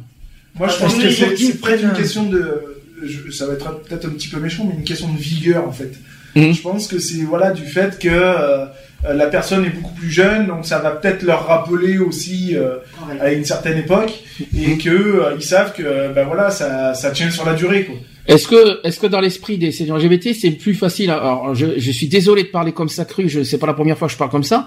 Moi, 0.57 0.67
je 0.67 0.77
pense 0.77 0.93
que 0.95 1.01
que 1.01 1.09
c'est 1.09 1.09
les 1.09 1.13
gens 1.13 1.25
c'est 1.37 1.61
peut-être 1.61 1.81
une 1.83 1.89
prennent- 1.89 1.97
question 1.97 2.23
de, 2.23 2.82
je- 3.05 3.31
ça 3.31 3.45
va 3.47 3.53
être 3.53 3.81
peut-être 3.81 4.05
un 4.05 4.09
petit 4.11 4.27
peu 4.27 4.39
méchant, 4.39 4.65
mais 4.67 4.75
une 4.75 4.83
question 4.83 5.11
de 5.11 5.17
vigueur 5.19 5.67
en 5.67 5.71
fait. 5.71 5.91
Mhm. 6.35 6.53
Je 6.53 6.61
pense 6.61 6.87
que 6.87 6.97
c'est 6.99 7.23
voilà 7.23 7.51
du 7.51 7.65
fait 7.65 7.99
que 7.99 8.09
euh, 8.09 8.65
la 9.13 9.27
personne 9.27 9.65
est 9.65 9.69
beaucoup 9.69 9.93
plus 9.93 10.09
jeune, 10.09 10.47
donc 10.47 10.65
ça 10.65 10.79
va 10.79 10.91
peut-être 10.91 11.21
leur 11.23 11.45
rappeler 11.45 11.97
aussi 11.99 12.55
euh, 12.55 12.77
à 13.21 13.31
une 13.31 13.45
certaine 13.45 13.77
époque 13.77 14.13
et 14.57 14.77
que 14.77 14.89
euh, 14.89 15.35
ils 15.37 15.43
savent 15.43 15.73
que 15.73 16.11
ben 16.13 16.25
voilà 16.25 16.49
ça, 16.49 16.93
ça 16.93 17.11
tient 17.11 17.29
sur 17.29 17.45
la 17.45 17.53
durée 17.53 17.85
quoi. 17.85 17.95
Est-ce 18.25 18.47
que, 18.47 18.79
est-ce 18.87 19.01
que 19.01 19.07
dans 19.07 19.19
l'esprit 19.19 19.57
des 19.57 19.73
seigneurs 19.73 19.97
LGBT, 19.97 20.33
c'est 20.33 20.51
plus 20.51 20.75
facile, 20.75 21.09
alors 21.11 21.53
je, 21.53 21.77
je 21.77 21.91
suis 21.91 22.07
désolé 22.07 22.43
de 22.43 22.47
parler 22.47 22.71
comme 22.71 22.87
ça 22.87 23.03
cru, 23.03 23.27
je 23.27 23.43
c'est 23.43 23.57
pas 23.57 23.67
la 23.67 23.73
première 23.73 23.97
fois 23.97 24.07
que 24.07 24.13
je 24.13 24.17
parle 24.17 24.31
comme 24.31 24.45
ça, 24.45 24.65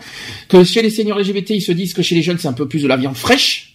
que 0.51 0.62
chez 0.62 0.82
les 0.82 0.91
seigneurs 0.91 1.18
LGBT, 1.18 1.51
ils 1.55 1.62
se 1.62 1.72
disent 1.72 1.95
que 1.95 2.03
chez 2.03 2.14
les 2.14 2.20
jeunes, 2.22 2.37
c'est 2.37 2.49
un 2.49 2.53
peu 2.53 2.68
plus 2.68 2.82
de 2.82 2.87
la 2.89 2.99
viande 2.99 3.16
fraîche, 3.16 3.65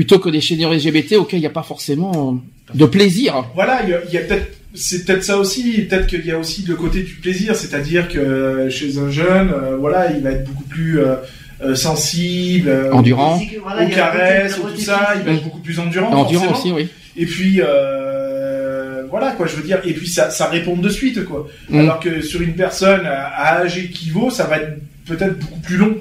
plutôt 0.00 0.18
que 0.18 0.30
des 0.30 0.40
seigneurs 0.40 0.72
LGBT 0.72 1.16
auxquels 1.18 1.40
il 1.40 1.42
n'y 1.42 1.46
a 1.46 1.50
pas 1.50 1.62
forcément 1.62 2.40
euh, 2.72 2.78
de 2.78 2.86
plaisir. 2.86 3.44
Voilà, 3.54 3.82
il 3.84 3.90
y 3.90 3.92
a, 3.92 4.00
il 4.08 4.14
y 4.14 4.16
a 4.16 4.22
peut-être 4.22 4.56
c'est 4.72 5.04
peut-être 5.04 5.24
ça 5.24 5.36
aussi, 5.36 5.82
peut-être 5.82 6.06
qu'il 6.06 6.24
y 6.24 6.30
a 6.30 6.38
aussi 6.38 6.64
le 6.66 6.74
côté 6.74 7.02
du 7.02 7.14
plaisir, 7.16 7.54
c'est-à-dire 7.54 8.08
que 8.08 8.18
euh, 8.18 8.70
chez 8.70 8.96
un 8.96 9.10
jeune, 9.10 9.50
euh, 9.52 9.76
voilà, 9.76 10.10
il 10.12 10.22
va 10.22 10.30
être 10.30 10.44
beaucoup 10.44 10.64
plus 10.64 11.00
euh, 11.00 11.74
sensible, 11.74 12.72
Endurant. 12.92 13.38
Physique, 13.38 13.58
voilà, 13.62 13.84
aux 13.84 13.90
caresses, 13.90 14.58
au 14.58 14.70
tout 14.70 14.80
ça, 14.80 15.12
il 15.16 15.22
va 15.22 15.32
être 15.32 15.44
beaucoup 15.44 15.58
plus 15.58 15.78
endurant. 15.78 16.10
Endurant 16.12 16.44
forcément. 16.46 16.76
aussi, 16.76 16.84
oui. 16.84 16.88
Et 17.18 17.26
puis 17.26 17.60
euh, 17.60 19.02
voilà 19.10 19.32
quoi, 19.32 19.46
je 19.46 19.56
veux 19.56 19.62
dire, 19.62 19.80
et 19.84 19.92
puis 19.92 20.08
ça, 20.08 20.30
ça 20.30 20.46
répond 20.46 20.76
de 20.76 20.88
suite 20.88 21.26
quoi. 21.26 21.46
Mm. 21.68 21.80
Alors 21.80 22.00
que 22.00 22.22
sur 22.22 22.40
une 22.40 22.54
personne 22.54 23.04
à, 23.04 23.58
âge 23.58 23.76
équivaut, 23.76 24.30
ça 24.30 24.44
va 24.44 24.58
être 24.60 24.78
peut-être 25.04 25.38
beaucoup 25.38 25.60
plus 25.60 25.76
long. 25.76 25.96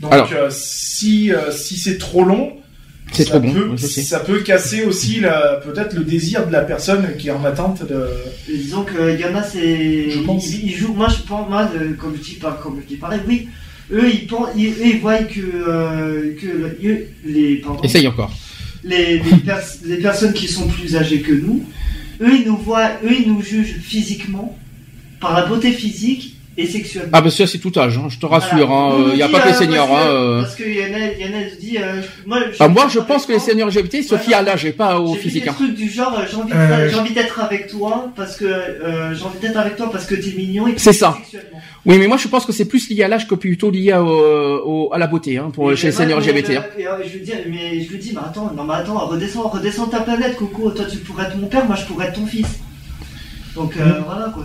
Donc 0.00 0.12
Alors. 0.12 0.30
euh, 0.32 0.48
si 0.50 1.32
euh, 1.32 1.50
si 1.50 1.76
c'est 1.76 1.98
trop 1.98 2.22
long, 2.22 2.52
C'est 3.12 3.24
ça 3.28 3.38
bon, 3.38 3.52
peut, 3.52 3.68
oui, 3.70 3.76
je 3.76 3.86
sais. 3.86 4.02
ça 4.02 4.20
peut 4.20 4.40
casser 4.40 4.84
aussi 4.84 5.20
la- 5.20 5.60
peut-être 5.64 5.94
le 5.94 6.04
désir 6.04 6.46
de 6.46 6.52
la 6.52 6.62
personne 6.62 7.16
qui 7.18 7.28
est 7.28 7.32
en 7.32 7.44
attente 7.44 7.86
de. 7.86 8.06
Et 8.50 8.56
Disons 8.56 8.84
qu'il 8.84 9.20
y 9.20 9.24
en 9.24 9.34
a, 9.34 9.42
c'est. 9.42 10.10
Je 10.10 10.18
pense. 10.20 10.48
Ils, 10.50 10.66
ils 10.70 10.74
jouent, 10.76 10.94
moi 10.94 11.08
je 11.08 11.22
pense, 11.26 11.48
moi, 11.48 11.70
euh, 11.74 11.92
comme 11.94 12.14
je 12.16 12.22
dis 12.22 12.34
pas, 12.36 12.58
comme 12.62 12.80
je 12.82 12.86
dis 12.88 12.96
pareil, 12.96 13.20
oui. 13.28 13.48
Eux, 13.92 14.08
ils 14.10 14.26
pensent, 14.26 14.48
ils, 14.56 14.68
eux, 14.68 14.86
ils 14.86 15.00
voient 15.00 15.18
que, 15.18 15.40
euh, 15.40 16.34
que 16.40 16.46
eux, 16.86 17.06
les, 17.26 17.56
pardon, 17.56 17.82
Essaye 17.82 18.08
encore. 18.08 18.32
les, 18.84 19.18
les, 19.18 19.36
pers- 19.44 19.60
les 19.84 19.96
personnes 19.98 20.32
qui 20.32 20.48
sont 20.48 20.66
plus 20.68 20.96
âgées 20.96 21.20
que 21.20 21.32
nous, 21.32 21.62
eux, 22.22 22.30
ils 22.34 22.46
nous 22.46 22.56
voient, 22.56 22.92
eux, 23.04 23.12
ils 23.12 23.28
nous 23.28 23.42
jugent 23.42 23.76
physiquement, 23.82 24.56
par 25.20 25.34
la 25.38 25.44
beauté 25.46 25.72
physique 25.72 26.31
et 26.56 26.66
sexuellement. 26.66 27.10
Ah, 27.14 27.20
bah 27.22 27.30
ça, 27.30 27.46
c'est 27.46 27.58
tout 27.58 27.72
âge, 27.78 27.96
hein, 27.98 28.08
je 28.08 28.18
te 28.18 28.26
rassure, 28.26 28.66
Voilà. 28.66 29.08
il 29.12 29.16
n'y 29.16 29.22
a 29.22 29.28
pas 29.28 29.40
que 29.40 29.48
les 29.48 29.54
euh, 29.54 29.58
seigneurs, 29.58 29.88
parce 29.88 30.02
hein. 30.02 30.06
que- 30.06 30.12
euh. 30.12 30.40
Parce 30.42 30.54
qu'il 30.56 30.74
y 30.76 30.80
en 30.80 30.94
a, 30.94 30.98
il 31.18 31.20
y 31.20 31.24
en 31.24 31.38
a, 31.38 31.48
je 31.50 31.54
dis, 31.60 31.78
euh, 31.78 32.00
moi, 32.26 32.38
Ah, 32.60 32.68
moi, 32.68 32.88
je 32.90 32.98
pense 33.00 33.24
que 33.26 33.32
les 33.32 33.38
seigneurs 33.38 33.68
LGBT 33.68 34.02
se 34.02 34.16
fient 34.18 34.34
à 34.34 34.42
l'âge 34.42 34.64
et 34.66 34.72
pas 34.72 34.98
au 35.00 35.14
physique. 35.14 35.44
des 35.44 35.48
hein. 35.48 35.54
trucs 35.54 35.74
du 35.74 35.88
genre, 35.90 36.18
euh, 36.18 36.24
j'ai 36.30 36.36
envie, 36.36 36.50
de- 36.52 36.56
Euh, 36.56 36.88
j'ai 36.90 36.96
envie 36.98 37.14
d'être 37.14 37.40
avec 37.40 37.68
toi 37.68 38.10
parce 38.16 38.36
que 38.36 38.44
euh, 38.44 39.14
j'ai 39.14 39.24
envie 39.24 39.38
d'être 39.40 39.56
avec 39.56 39.76
toi 39.76 39.90
parce 39.90 40.04
que 40.06 40.14
t'es 40.14 40.32
mignon 40.36 40.66
et 40.68 40.74
que 40.74 40.80
C'est 40.80 40.92
ça. 40.92 41.16
sexuellement. 41.18 41.60
Oui, 41.84 41.98
mais 41.98 42.06
moi, 42.06 42.16
je 42.16 42.28
pense 42.28 42.44
que 42.46 42.52
c'est 42.52 42.66
plus 42.66 42.88
lié 42.90 43.02
à 43.02 43.08
l'âge 43.08 43.26
que 43.26 43.34
plutôt 43.34 43.70
lié 43.70 43.92
au- 43.94 44.90
à 44.92 44.98
la 44.98 45.06
beauté, 45.08 45.38
hein, 45.38 45.50
pour, 45.52 45.72
Et 45.72 45.76
chez 45.76 45.90
les 45.90 46.06
mais, 46.06 46.12
LGBT. 46.14 46.50
euh, 46.50 46.58
hein. 46.58 46.64
euh, 46.78 47.02
je 47.04 47.16
lui 47.18 47.24
dis, 47.24 47.32
mais 47.50 47.80
je 47.82 47.90
lui 47.90 47.98
dis, 47.98 48.12
mais 48.14 48.20
attends, 48.24 48.52
non 48.54 48.62
mais 48.64 48.74
attends, 48.74 48.98
redescends, 49.06 49.48
redescends 49.48 49.86
ta 49.86 50.00
planète, 50.00 50.36
Coco. 50.36 50.70
Toi, 50.70 50.84
tu 50.90 50.98
pourrais 50.98 51.24
être 51.24 51.36
mon 51.36 51.46
père, 51.48 51.64
moi, 51.66 51.74
je 51.76 51.84
pourrais 51.86 52.06
être 52.08 52.14
ton 52.14 52.26
fils. 52.26 52.46
Donc 53.56 53.74
euh, 53.78 54.00
voilà 54.06 54.30
quoi. 54.34 54.44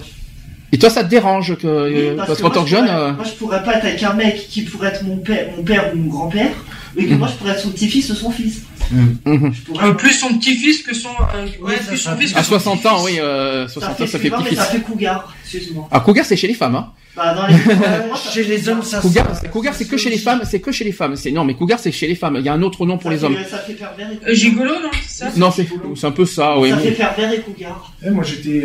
Et 0.74 0.78
toi, 0.78 0.90
ça 0.90 1.04
te 1.04 1.10
dérange 1.10 1.56
que, 1.58 1.66
Oui, 1.68 1.94
euh, 1.96 2.16
parce 2.18 2.40
qu'en 2.42 2.48
moi, 2.48 2.56
tant 2.56 2.64
que 2.64 2.70
je 2.70 2.76
jeune, 2.76 2.86
pourrais- 2.86 2.98
euh, 3.00 3.14
moi, 3.14 3.24
je 3.26 3.32
pourrais 3.32 3.64
pas 3.64 3.76
être 3.76 3.86
avec 3.86 4.04
un 4.04 4.14
mec 4.14 4.48
qui 4.50 4.64
pourrait 4.64 4.90
être 4.90 5.04
mon 5.04 5.18
père, 5.18 5.48
mon 5.56 5.64
père 5.64 5.92
ou 5.94 5.98
mon 5.98 6.10
grand-père, 6.10 6.52
et 6.98 7.06
que 7.06 7.12
Mhm. 7.14 7.20
moi, 7.20 7.28
je 7.30 7.34
pourrais 7.36 7.52
être 7.54 7.62
son 7.62 7.70
petit-fils 7.70 8.10
ou 8.10 8.16
son 8.16 8.32
fils. 8.32 8.64
Je 8.92 9.62
pourrais. 9.66 9.88
Euh, 9.88 9.94
plus 9.94 10.14
son 10.14 10.38
petit-fils 10.38 10.82
que 10.82 10.94
son. 10.94 11.10
euh, 11.10 11.46
ouais, 11.66 11.76
plus 11.88 11.98
son 11.98 12.16
fils 12.18 12.34
que 12.34 12.38
à 12.40 12.44
son 12.44 12.50
60 12.60 12.86
ans, 12.86 13.04
oui, 13.06 13.18
euh, 13.20 13.68
ça 13.68 13.74
60 13.76 13.98
fait, 13.98 14.04
ans, 14.04 14.08
ça 14.08 14.20
fait 14.20 14.30
non, 14.30 14.38
mais 14.40 14.44
petit-fils. 14.44 14.58
ça 14.60 14.66
fait 14.66 14.80
cougar, 14.82 15.36
excuse-moi. 15.44 15.88
Ah, 15.92 16.00
cougar, 16.02 16.26
c'est 16.26 16.36
chez 16.38 16.48
les 16.48 16.54
femmes, 16.54 16.76
hein. 16.76 16.92
Bah, 17.16 17.34
dans 17.34 17.48
les... 17.48 17.56
Chez 18.32 18.44
les 18.44 18.58
cougar. 18.60 18.76
hommes, 18.78 18.84
ça 18.84 19.00
Cougar, 19.00 19.26
cougar, 19.52 19.74
c'est 19.74 19.86
que 19.86 19.98
chez 19.98 20.10
les 20.12 20.20
femmes, 20.20 20.42
c'est 20.44 20.60
que 20.60 20.72
chez 20.72 20.84
les 20.84 20.92
femmes. 20.92 21.16
C'est, 21.16 21.32
non, 21.32 21.44
mais 21.46 21.56
cougar, 21.56 21.80
c'est 21.80 21.92
chez 21.92 22.06
les 22.08 22.14
femmes. 22.16 22.36
Il 22.38 22.46
y 22.46 22.50
a 22.50 22.54
un 22.54 22.62
autre 22.62 22.86
nom 22.86 22.98
pour 23.00 23.10
Ça 23.10 23.14
les 23.16 23.18
fait- 23.20 23.26
hommes. 23.26 23.38
Ça 23.50 23.58
fait 23.58 23.74
pervers 23.74 24.08
et 24.12 24.14
Euh, 24.14 24.18
cougar. 24.20 24.36
Gigolo, 24.36 24.72
non 24.84 24.92
C'est 25.08 25.24
ça 25.26 25.32
Non, 25.36 25.50
c'est, 25.52 25.68
c'est 25.96 26.06
un 26.08 26.12
peu 26.12 26.26
ça, 26.28 26.60
oui. 26.60 26.70
Ça 26.70 26.78
fait 26.78 26.92
pervers 26.92 27.34
et 27.34 27.40
cougar. 27.40 27.92
Eh, 28.06 28.10
moi 28.12 28.24
j'étais. 28.24 28.64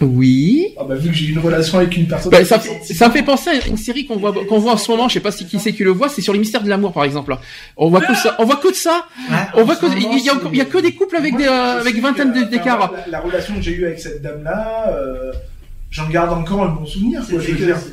Oui. 0.00 0.74
Ah 0.78 0.84
bah 0.84 0.94
vu 0.94 1.08
que 1.10 1.14
j'ai 1.14 1.26
eu 1.26 1.32
une 1.32 1.38
relation 1.38 1.78
avec 1.78 1.96
une 1.96 2.06
personne. 2.06 2.30
Bah, 2.30 2.44
ça, 2.44 2.60
66 2.60 2.94
ça 2.94 3.08
me 3.08 3.12
fait 3.12 3.22
penser 3.22 3.50
à 3.50 3.66
une 3.66 3.76
série 3.76 4.06
qu'on 4.06 4.16
voit, 4.16 4.32
qu'on 4.32 4.58
voit 4.58 4.72
en 4.72 4.76
ce 4.76 4.90
moment. 4.90 5.08
Je 5.08 5.14
sais 5.14 5.20
pas 5.20 5.32
si 5.32 5.46
qui 5.46 5.58
c'est 5.58 5.72
qui 5.72 5.84
le 5.84 5.90
voit. 5.90 6.08
C'est 6.08 6.22
sur 6.22 6.32
les 6.32 6.38
mystères 6.38 6.62
de 6.62 6.68
l'amour, 6.68 6.92
par 6.92 7.04
exemple. 7.04 7.36
On 7.76 7.88
voit 7.88 8.00
que 8.00 8.14
ça. 8.14 8.36
On 8.38 8.44
voit 8.44 8.56
que 8.56 8.68
de 8.68 8.74
ça. 8.74 9.06
Ouais, 9.30 9.36
On 9.54 9.64
voit 9.64 9.76
que, 9.76 9.86
il 9.86 10.02
moment, 10.02 10.16
y, 10.16 10.30
a, 10.30 10.34
il 10.52 10.58
y 10.58 10.60
a 10.60 10.64
que 10.64 10.78
des 10.78 10.92
couples 10.92 11.16
avec 11.16 11.32
Moi, 11.32 11.42
des, 11.42 11.48
euh, 11.48 11.80
avec 11.80 11.96
vingtaine 12.00 12.32
d'écarts. 12.48 12.92
La, 13.06 13.12
la 13.12 13.20
relation 13.20 13.54
que 13.54 13.62
j'ai 13.62 13.72
eue 13.72 13.86
avec 13.86 13.98
cette 13.98 14.22
dame-là, 14.22 14.92
euh, 14.92 15.32
j'en 15.90 16.08
garde 16.08 16.32
encore 16.32 16.62
un 16.64 16.68
bon 16.68 16.86
souvenir. 16.86 17.22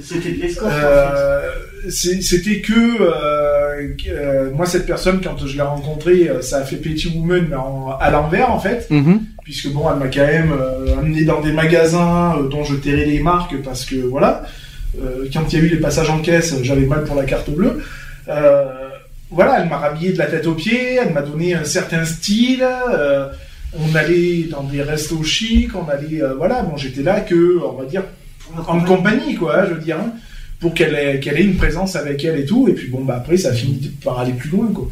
C'était 0.02 0.32
de 0.32 0.42
l'escorte. 0.42 0.74
Euh, 0.74 1.50
c'est- 1.90 2.22
C'était 2.22 2.62
que 2.62 2.74
euh, 2.74 3.88
euh, 4.10 4.52
moi 4.52 4.66
cette 4.66 4.86
personne 4.88 5.22
quand 5.24 5.46
je 5.46 5.56
l'ai 5.56 5.62
rencontrée, 5.62 6.30
ça 6.42 6.58
a 6.58 6.64
fait 6.64 6.78
Petit 6.78 7.08
Woman 7.16 7.46
mais 7.50 7.56
en- 7.56 7.92
à 8.00 8.10
l'envers 8.10 8.50
en 8.52 8.60
fait, 8.60 8.88
Mhm. 8.90 9.22
puisque 9.44 9.70
bon 9.72 9.90
elle 9.92 10.00
m'a 10.00 10.08
quand 10.08 10.26
même 10.26 10.52
euh, 10.52 10.98
amené 10.98 11.24
dans 11.26 11.42
des 11.42 11.52
magasins 11.52 12.36
euh, 12.40 12.50
dont 12.50 12.64
je 12.64 12.76
tairais 12.76 13.06
les 13.06 13.20
marques 13.20 13.56
parce 13.64 13.86
que 13.86 13.96
voilà, 13.98 14.44
euh, 15.02 15.26
quand 15.32 15.52
il 15.54 15.60
y 15.60 15.62
a 15.62 15.66
eu 15.66 15.70
les 15.70 15.78
passages 15.78 16.10
en 16.10 16.20
caisse, 16.20 16.56
j'avais 16.64 16.86
mal 16.88 17.04
pour 17.04 17.16
la 17.16 17.24
carte 17.26 17.50
bleue. 17.52 17.84
Euh, 18.30 18.64
voilà, 19.30 19.60
elle 19.62 19.70
m'a 19.70 19.78
rhabillé 19.78 20.12
de 20.14 20.18
la 20.18 20.26
tête 20.28 20.48
aux 20.48 20.54
pieds, 20.56 20.96
elle 20.96 21.14
m'a 21.14 21.22
donné 21.22 21.54
un 21.54 21.64
certain 21.66 22.04
style. 22.06 22.66
On 23.80 23.96
allait 23.96 24.44
dans 24.50 24.64
des 24.64 24.82
restos 24.82 25.24
chics, 25.24 25.76
on 25.76 25.88
allait, 25.90 26.22
euh, 26.22 26.34
voilà, 26.36 26.62
bon, 26.64 26.78
j'étais 26.78 27.04
là 27.04 27.22
que, 27.22 27.60
on 27.64 27.74
va 27.74 27.86
dire, 27.86 28.04
en 28.68 28.80
compagnie, 28.82 29.36
quoi, 29.36 29.66
je 29.68 29.74
veux 29.74 29.82
dire, 29.82 29.98
hein, 30.00 30.12
pour 30.60 30.74
qu'elle 30.74 30.96
ait, 30.96 31.20
qu'elle 31.20 31.38
ait 31.38 31.44
une 31.44 31.58
présence 31.58 31.96
avec 31.96 32.24
elle 32.24 32.40
et 32.40 32.46
tout. 32.46 32.68
Et 32.70 32.74
puis 32.74 32.88
bon, 32.88 33.04
bah 33.04 33.16
après, 33.18 33.38
ça 33.38 33.54
finit 33.54 33.92
par 34.04 34.20
aller 34.20 34.32
plus 34.34 34.50
loin, 34.50 34.68
quoi. 34.74 34.88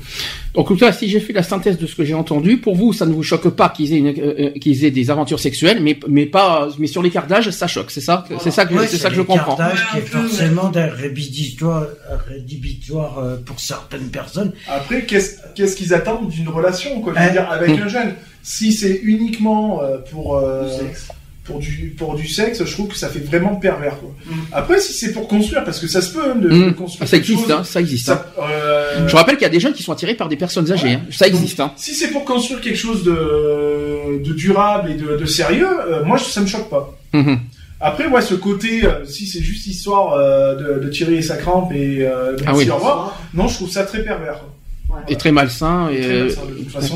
Donc 0.53 0.79
là, 0.79 0.91
si 0.93 1.07
j'ai 1.09 1.19
fait 1.19 1.33
la 1.33 1.41
synthèse 1.41 1.79
de 1.79 1.87
ce 1.87 1.95
que 1.95 2.03
j'ai 2.03 2.13
entendu, 2.13 2.57
pour 2.57 2.75
vous, 2.75 2.93
ça 2.93 3.07
ne 3.07 3.13
vous 3.13 3.23
choque 3.23 3.49
pas 3.49 3.69
qu'ils 3.69 3.91
aient, 3.93 3.97
une- 3.97 4.07
euh, 4.09 4.33
euh, 4.39 4.49
qu'ils 4.59 4.85
aient 4.85 4.91
des 4.91 5.09
aventures 5.09 5.39
sexuelles, 5.39 5.79
mais 5.81 5.97
mais 6.07 6.27
pas, 6.27 6.67
mais 6.77 6.85
sur 6.85 7.01
l'écart 7.01 7.25
d'âge, 7.25 7.49
ça 7.49 7.65
choque. 7.65 7.89
C'est 7.89 8.01
ça, 8.01 8.25
c'est 8.39 8.51
ça 8.51 8.65
que 8.65 8.75
Ouais, 8.75 8.85
c'est 8.85 8.97
ça 8.97 9.09
que 9.09 9.15
je 9.15 9.21
comprends. 9.21 9.53
l'écartage 9.57 9.87
qui 9.91 9.97
est 9.97 10.01
forcément 10.01 10.69
d'un 10.69 10.87
rédhibitoire, 10.91 11.87
rédhibitoire 12.27 13.17
euh, 13.19 13.37
pour 13.43 13.59
certaines 13.59 14.09
personnes. 14.09 14.51
Après, 14.67 15.03
qu'est-ce, 15.05 15.37
qu'est-ce 15.55 15.75
qu'ils 15.75 15.93
attendent 15.93 16.29
d'une 16.29 16.49
relation, 16.49 17.01
quoi, 17.01 17.13
je 17.15 17.19
veux 17.19 17.25
Ouais. 17.25 17.31
dire, 17.31 17.49
avec 17.49 17.69
un 17.79 17.87
jeune. 17.87 18.13
Si 18.43 18.73
c'est 18.73 18.99
uniquement 19.03 19.81
euh, 19.81 19.97
pour, 20.11 20.35
euh, 20.37 20.65
Du 20.65 20.85
sexe. 20.85 21.07
pour 21.45 21.59
du 21.59 21.93
pour 21.97 22.15
du 22.15 22.27
sexe, 22.27 22.63
je 22.65 22.71
trouve 22.73 22.89
que 22.89 22.97
ça 22.97 23.07
fait 23.09 23.19
vraiment 23.19 23.55
pervers, 23.55 23.97
quoi. 23.99 24.13
Mm. 24.25 24.33
Après, 24.51 24.79
si 24.79 24.91
c'est 24.93 25.13
pour 25.13 25.27
construire, 25.29 25.63
parce 25.63 25.79
que 25.79 25.87
ça 25.87 26.01
se 26.01 26.13
peut 26.13 26.21
hein, 26.31 26.35
de, 26.35 26.49
Mhm. 26.49 26.73
construire. 26.73 27.07
Ça 27.07 27.17
quelque 27.17 27.31
existe, 27.31 27.47
chose, 27.47 27.51
hein, 27.57 27.63
ça 27.63 27.79
existe. 27.79 28.09
hein. 28.09 28.21
ça, 28.35 28.43
euh, 28.43 29.07
Je 29.07 29.15
rappelle 29.15 29.35
qu'il 29.35 29.43
y 29.43 29.47
a 29.47 29.49
des 29.49 29.59
jeunes 29.61 29.73
qui 29.73 29.81
sont 29.83 29.91
attirés 29.93 30.15
par 30.15 30.27
des 30.29 30.35
personnes 30.37 30.69
âgées. 30.71 30.93
hein. 30.93 31.01
Ça 31.09 31.25
existe. 31.27 31.59
Hein. 31.61 31.71
Si 31.77 31.93
c'est 31.95 32.09
pour 32.09 32.25
construire 32.25 32.59
quelque 32.61 32.77
chose 32.77 33.03
de, 33.03 34.21
de 34.23 34.33
durable 34.33 34.91
et 34.91 34.95
de, 34.95 35.17
de 35.17 35.25
sérieux, 35.25 35.67
euh, 35.89 36.03
moi 36.03 36.17
ça 36.17 36.41
me 36.41 36.47
choque 36.47 36.69
pas. 36.69 36.93
Mhm. 37.13 37.39
Après, 37.79 38.07
ouais, 38.07 38.21
ce 38.21 38.33
côté, 38.35 38.85
euh, 38.85 39.03
si 39.05 39.25
c'est 39.27 39.41
juste 39.41 39.67
histoire 39.67 40.13
euh, 40.13 40.55
de, 40.79 40.85
de 40.85 40.89
tirer 40.89 41.21
sa 41.21 41.35
crampe 41.35 41.71
et 41.73 41.99
euh, 42.05 42.35
de 42.37 42.43
Ah 42.45 42.51
dire 42.53 42.55
oui. 42.55 42.69
au 42.69 42.75
revoir, 42.75 43.21
non, 43.33 43.47
je 43.49 43.55
trouve 43.55 43.69
ça 43.69 43.83
très 43.83 44.03
pervers. 44.03 44.39
quoi. 44.39 45.01
Et 45.09 45.15
très 45.17 45.31
malsain. 45.33 45.89
Et, 45.89 46.01
Très 46.01 46.19
malsain, 46.23 46.41
de 46.49 46.53
toute 46.63 46.71
façon. 46.71 46.95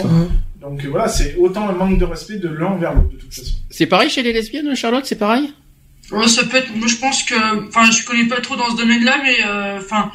Donc 0.70 0.84
euh, 0.84 0.90
voilà, 0.90 1.08
c'est 1.08 1.36
autant 1.38 1.70
un 1.70 1.74
manque 1.74 1.98
de 2.00 2.06
respect 2.06 2.38
de 2.38 2.50
l'un 2.50 2.68
envers 2.68 2.94
l'autre, 2.94 3.10
de 3.14 3.18
toute 3.18 3.34
façon. 3.34 3.54
C'est 3.70 3.86
pareil 3.86 4.10
chez 4.10 4.24
les 4.24 4.34
lesbiennes, 4.34 4.76
Charlotte, 4.76 5.06
c'est 5.06 5.18
pareil? 5.20 5.54
Ouais, 6.12 6.28
ça 6.28 6.44
peut 6.46 6.58
être. 6.58 6.74
Moi, 6.76 6.88
je 6.88 6.96
pense 6.96 7.24
que. 7.24 7.68
Enfin, 7.68 7.90
je 7.92 8.04
connais 8.06 8.26
pas 8.26 8.40
trop 8.42 8.56
dans 8.56 8.70
ce 8.72 8.78
domaine-là, 8.78 9.20
mais 9.24 9.38
euh, 9.46 9.80
enfin. 9.80 10.12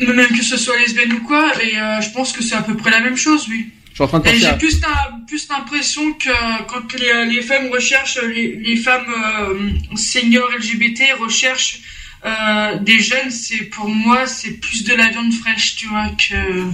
même 0.00 0.28
que 0.28 0.42
ce 0.42 0.56
soit 0.56 0.78
lesbienne 0.78 1.12
ou 1.12 1.20
quoi, 1.22 1.52
et 1.62 1.78
euh, 1.78 2.00
je 2.00 2.10
pense 2.10 2.32
que 2.32 2.42
c'est 2.42 2.54
à 2.54 2.62
peu 2.62 2.74
près 2.76 2.90
la 2.90 3.00
même 3.00 3.16
chose, 3.16 3.46
oui. 3.48 3.66
Je 3.90 3.94
suis 3.96 4.04
en 4.04 4.08
train 4.08 4.18
de 4.18 4.24
penser 4.24 4.38
j'ai 4.38 4.46
à... 4.46 4.54
plus, 4.54 4.80
l'im- 4.80 5.20
plus 5.26 5.48
l'impression 5.48 6.12
que 6.14 6.64
quand 6.68 6.92
les, 6.98 7.34
les 7.34 7.42
femmes 7.42 7.68
recherchent, 7.72 8.18
les, 8.22 8.56
les 8.56 8.76
femmes 8.76 9.06
euh, 9.08 9.96
seniors 9.96 10.50
LGBT 10.58 11.00
recherchent 11.18 11.80
euh, 12.24 12.78
des 12.78 12.98
jeunes, 13.00 13.30
c'est 13.30 13.64
pour 13.64 13.88
moi, 13.88 14.26
c'est 14.26 14.52
plus 14.60 14.84
de 14.84 14.94
la 14.94 15.08
viande 15.10 15.32
fraîche, 15.32 15.76
tu 15.76 15.86
vois, 15.88 16.08
que... 16.10 16.64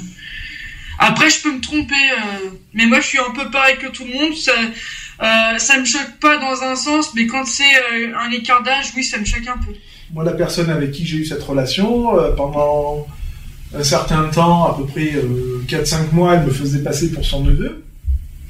Après, 1.08 1.30
je 1.30 1.42
peux 1.42 1.52
me 1.52 1.60
tromper, 1.60 1.94
euh, 1.94 2.50
mais 2.74 2.86
moi, 2.86 3.00
je 3.00 3.06
suis 3.06 3.18
un 3.18 3.32
peu 3.34 3.50
pareil 3.50 3.76
que 3.78 3.88
tout 3.88 4.04
le 4.04 4.12
monde. 4.12 4.34
Ça, 4.36 4.52
euh, 5.22 5.58
ça 5.58 5.78
me 5.78 5.84
choque 5.84 6.18
pas 6.20 6.38
dans 6.38 6.62
un 6.62 6.74
sens, 6.76 7.12
mais 7.14 7.26
quand 7.26 7.44
c'est 7.44 7.62
euh, 7.64 8.12
un 8.18 8.30
écart 8.30 8.62
d'âge, 8.62 8.92
oui, 8.96 9.04
ça 9.04 9.18
me 9.18 9.24
choque 9.24 9.46
un 9.46 9.58
peu. 9.58 9.72
Moi, 10.12 10.24
la 10.24 10.32
personne 10.32 10.70
avec 10.70 10.92
qui 10.92 11.06
j'ai 11.06 11.18
eu 11.18 11.24
cette 11.24 11.42
relation, 11.42 12.18
euh, 12.18 12.32
pendant 12.32 13.06
un 13.74 13.82
certain 13.82 14.24
temps, 14.24 14.66
à 14.66 14.76
peu 14.76 14.84
près 14.84 15.12
euh, 15.14 15.62
4-5 15.68 16.12
mois, 16.12 16.34
elle 16.34 16.44
me 16.44 16.50
faisait 16.50 16.82
passer 16.82 17.10
pour 17.12 17.24
son 17.24 17.42
neveu, 17.44 17.82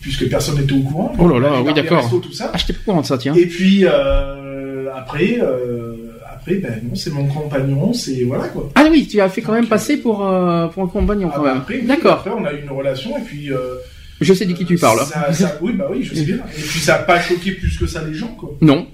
puisque 0.01 0.29
personne 0.29 0.59
n'était 0.59 0.73
au 0.73 0.81
courant. 0.81 1.15
Oh 1.19 1.29
là 1.29 1.39
là, 1.39 1.63
oui, 1.63 1.73
d'accord. 1.75 2.11
Ah, 2.41 2.57
j'étais 2.57 2.73
pas 2.73 2.81
au 2.81 2.85
courant 2.85 3.01
de 3.03 3.07
ça, 3.07 3.19
tiens. 3.19 3.35
Et 3.35 3.47
puis, 3.47 3.85
euh, 3.85 4.89
après, 4.95 5.39
euh, 5.41 5.95
après, 6.43 6.57
ben 6.57 6.81
non, 6.83 6.95
c'est 6.95 7.11
mon 7.11 7.27
compagnon, 7.27 7.93
c'est 7.93 8.25
voilà 8.25 8.49
quoi. 8.49 8.71
Ah 8.75 8.87
oui, 8.91 9.07
tu 9.09 9.21
as 9.21 9.29
fait 9.29 9.43
quand 9.43 9.53
même 9.53 9.69
passer 9.69 9.97
pour, 9.97 10.27
euh, 10.27 10.67
pour 10.69 10.83
un 10.83 10.89
compagnon 10.89 11.31
Ah, 11.35 11.41
même. 11.41 11.57
après, 11.59 11.77
oui, 11.81 11.87
D'accord. 11.87 12.13
Après, 12.27 12.31
on 12.31 12.45
a 12.45 12.53
eu 12.53 12.63
une 12.63 12.71
relation, 12.71 13.17
et 13.17 13.21
puis. 13.23 13.53
euh, 13.53 13.77
Je 14.21 14.35
sais 14.35 14.45
de 14.47 14.53
qui 14.53 14.65
tu 14.65 14.77
parles. 14.77 15.01
ça- 15.07 15.33
ça- 15.33 15.59
oui, 15.61 15.73
bah 15.73 15.87
oui, 15.91 16.03
je 16.05 16.15
sais 16.15 16.23
bien. 16.25 16.37
Et 16.37 16.61
puis, 16.61 16.79
ça 16.81 16.93
n'a 16.93 16.99
pas 17.01 17.21
choqué 17.21 17.53
plus 17.53 17.77
que 17.79 17.87
ça 17.87 18.03
les 18.07 18.15
gens, 18.15 18.29
quoi. 18.39 18.57
Non. 18.61 18.87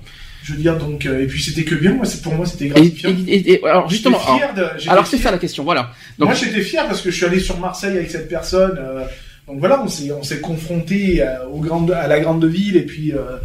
Je 0.43 0.53
veux 0.55 0.59
dire, 0.59 0.79
donc, 0.79 1.05
euh, 1.05 1.23
et 1.23 1.27
puis 1.27 1.43
c'était 1.43 1.65
que 1.65 1.75
bien, 1.75 1.93
moi, 1.93 2.07
c'est- 2.07 2.23
pour 2.23 2.35
moi, 2.35 2.47
c'était 2.47 2.69
gratifiant. 2.69 3.11
et- 3.27 3.33
et- 3.35 3.53
et- 3.55 3.65
alors 3.67 3.89
justement, 3.91 4.19
fier 4.19 4.55
de- 4.55 4.91
alors, 4.91 5.07
c'est 5.07 5.19
ça 5.19 5.31
la 5.31 5.37
question, 5.39 5.65
voilà. 5.65 5.91
Donc, 6.19 6.29
Moi, 6.29 6.35
j'étais 6.39 6.63
fier 6.63 6.87
parce 6.87 7.03
que 7.03 7.11
je 7.11 7.17
suis 7.17 7.27
allé 7.27 7.41
sur 7.41 7.59
Marseille 7.59 7.97
avec 7.99 8.11
cette 8.11 8.29
personne. 8.29 8.79
euh, 8.79 9.05
donc 9.47 9.59
voilà, 9.61 9.83
on 9.83 9.89
s'est 9.89 10.11
on 10.13 10.23
s'est 10.23 10.41
confronté 10.41 11.21
à, 11.23 11.47
aux 11.49 11.61
grandes, 11.61 11.91
à 11.91 12.07
la 12.07 12.21
grande 12.21 12.45
ville 12.47 12.77
et 12.77 12.83
puis 12.87 13.13
euh, 13.13 13.37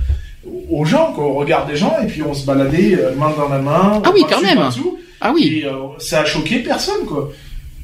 aux 0.70 0.86
gens, 0.86 1.14
quoi, 1.14 1.26
au 1.26 1.34
regard 1.34 1.66
des 1.66 1.76
gens, 1.76 1.96
et 2.04 2.08
puis 2.08 2.22
on 2.22 2.34
se 2.34 2.46
baladait 2.46 2.98
euh, 3.00 3.16
main 3.16 3.32
dans 3.38 3.50
la 3.50 3.60
main. 3.60 4.02
Ah 4.04 4.12
oui, 4.14 4.24
quand 4.30 4.42
même. 4.42 4.60
ah 5.22 5.32
oui. 5.34 5.62
Et 5.62 5.66
euh, 5.66 5.72
ça 6.00 6.22
a 6.22 6.26
choqué 6.26 6.60
personne, 6.60 7.06
quoi. 7.08 7.32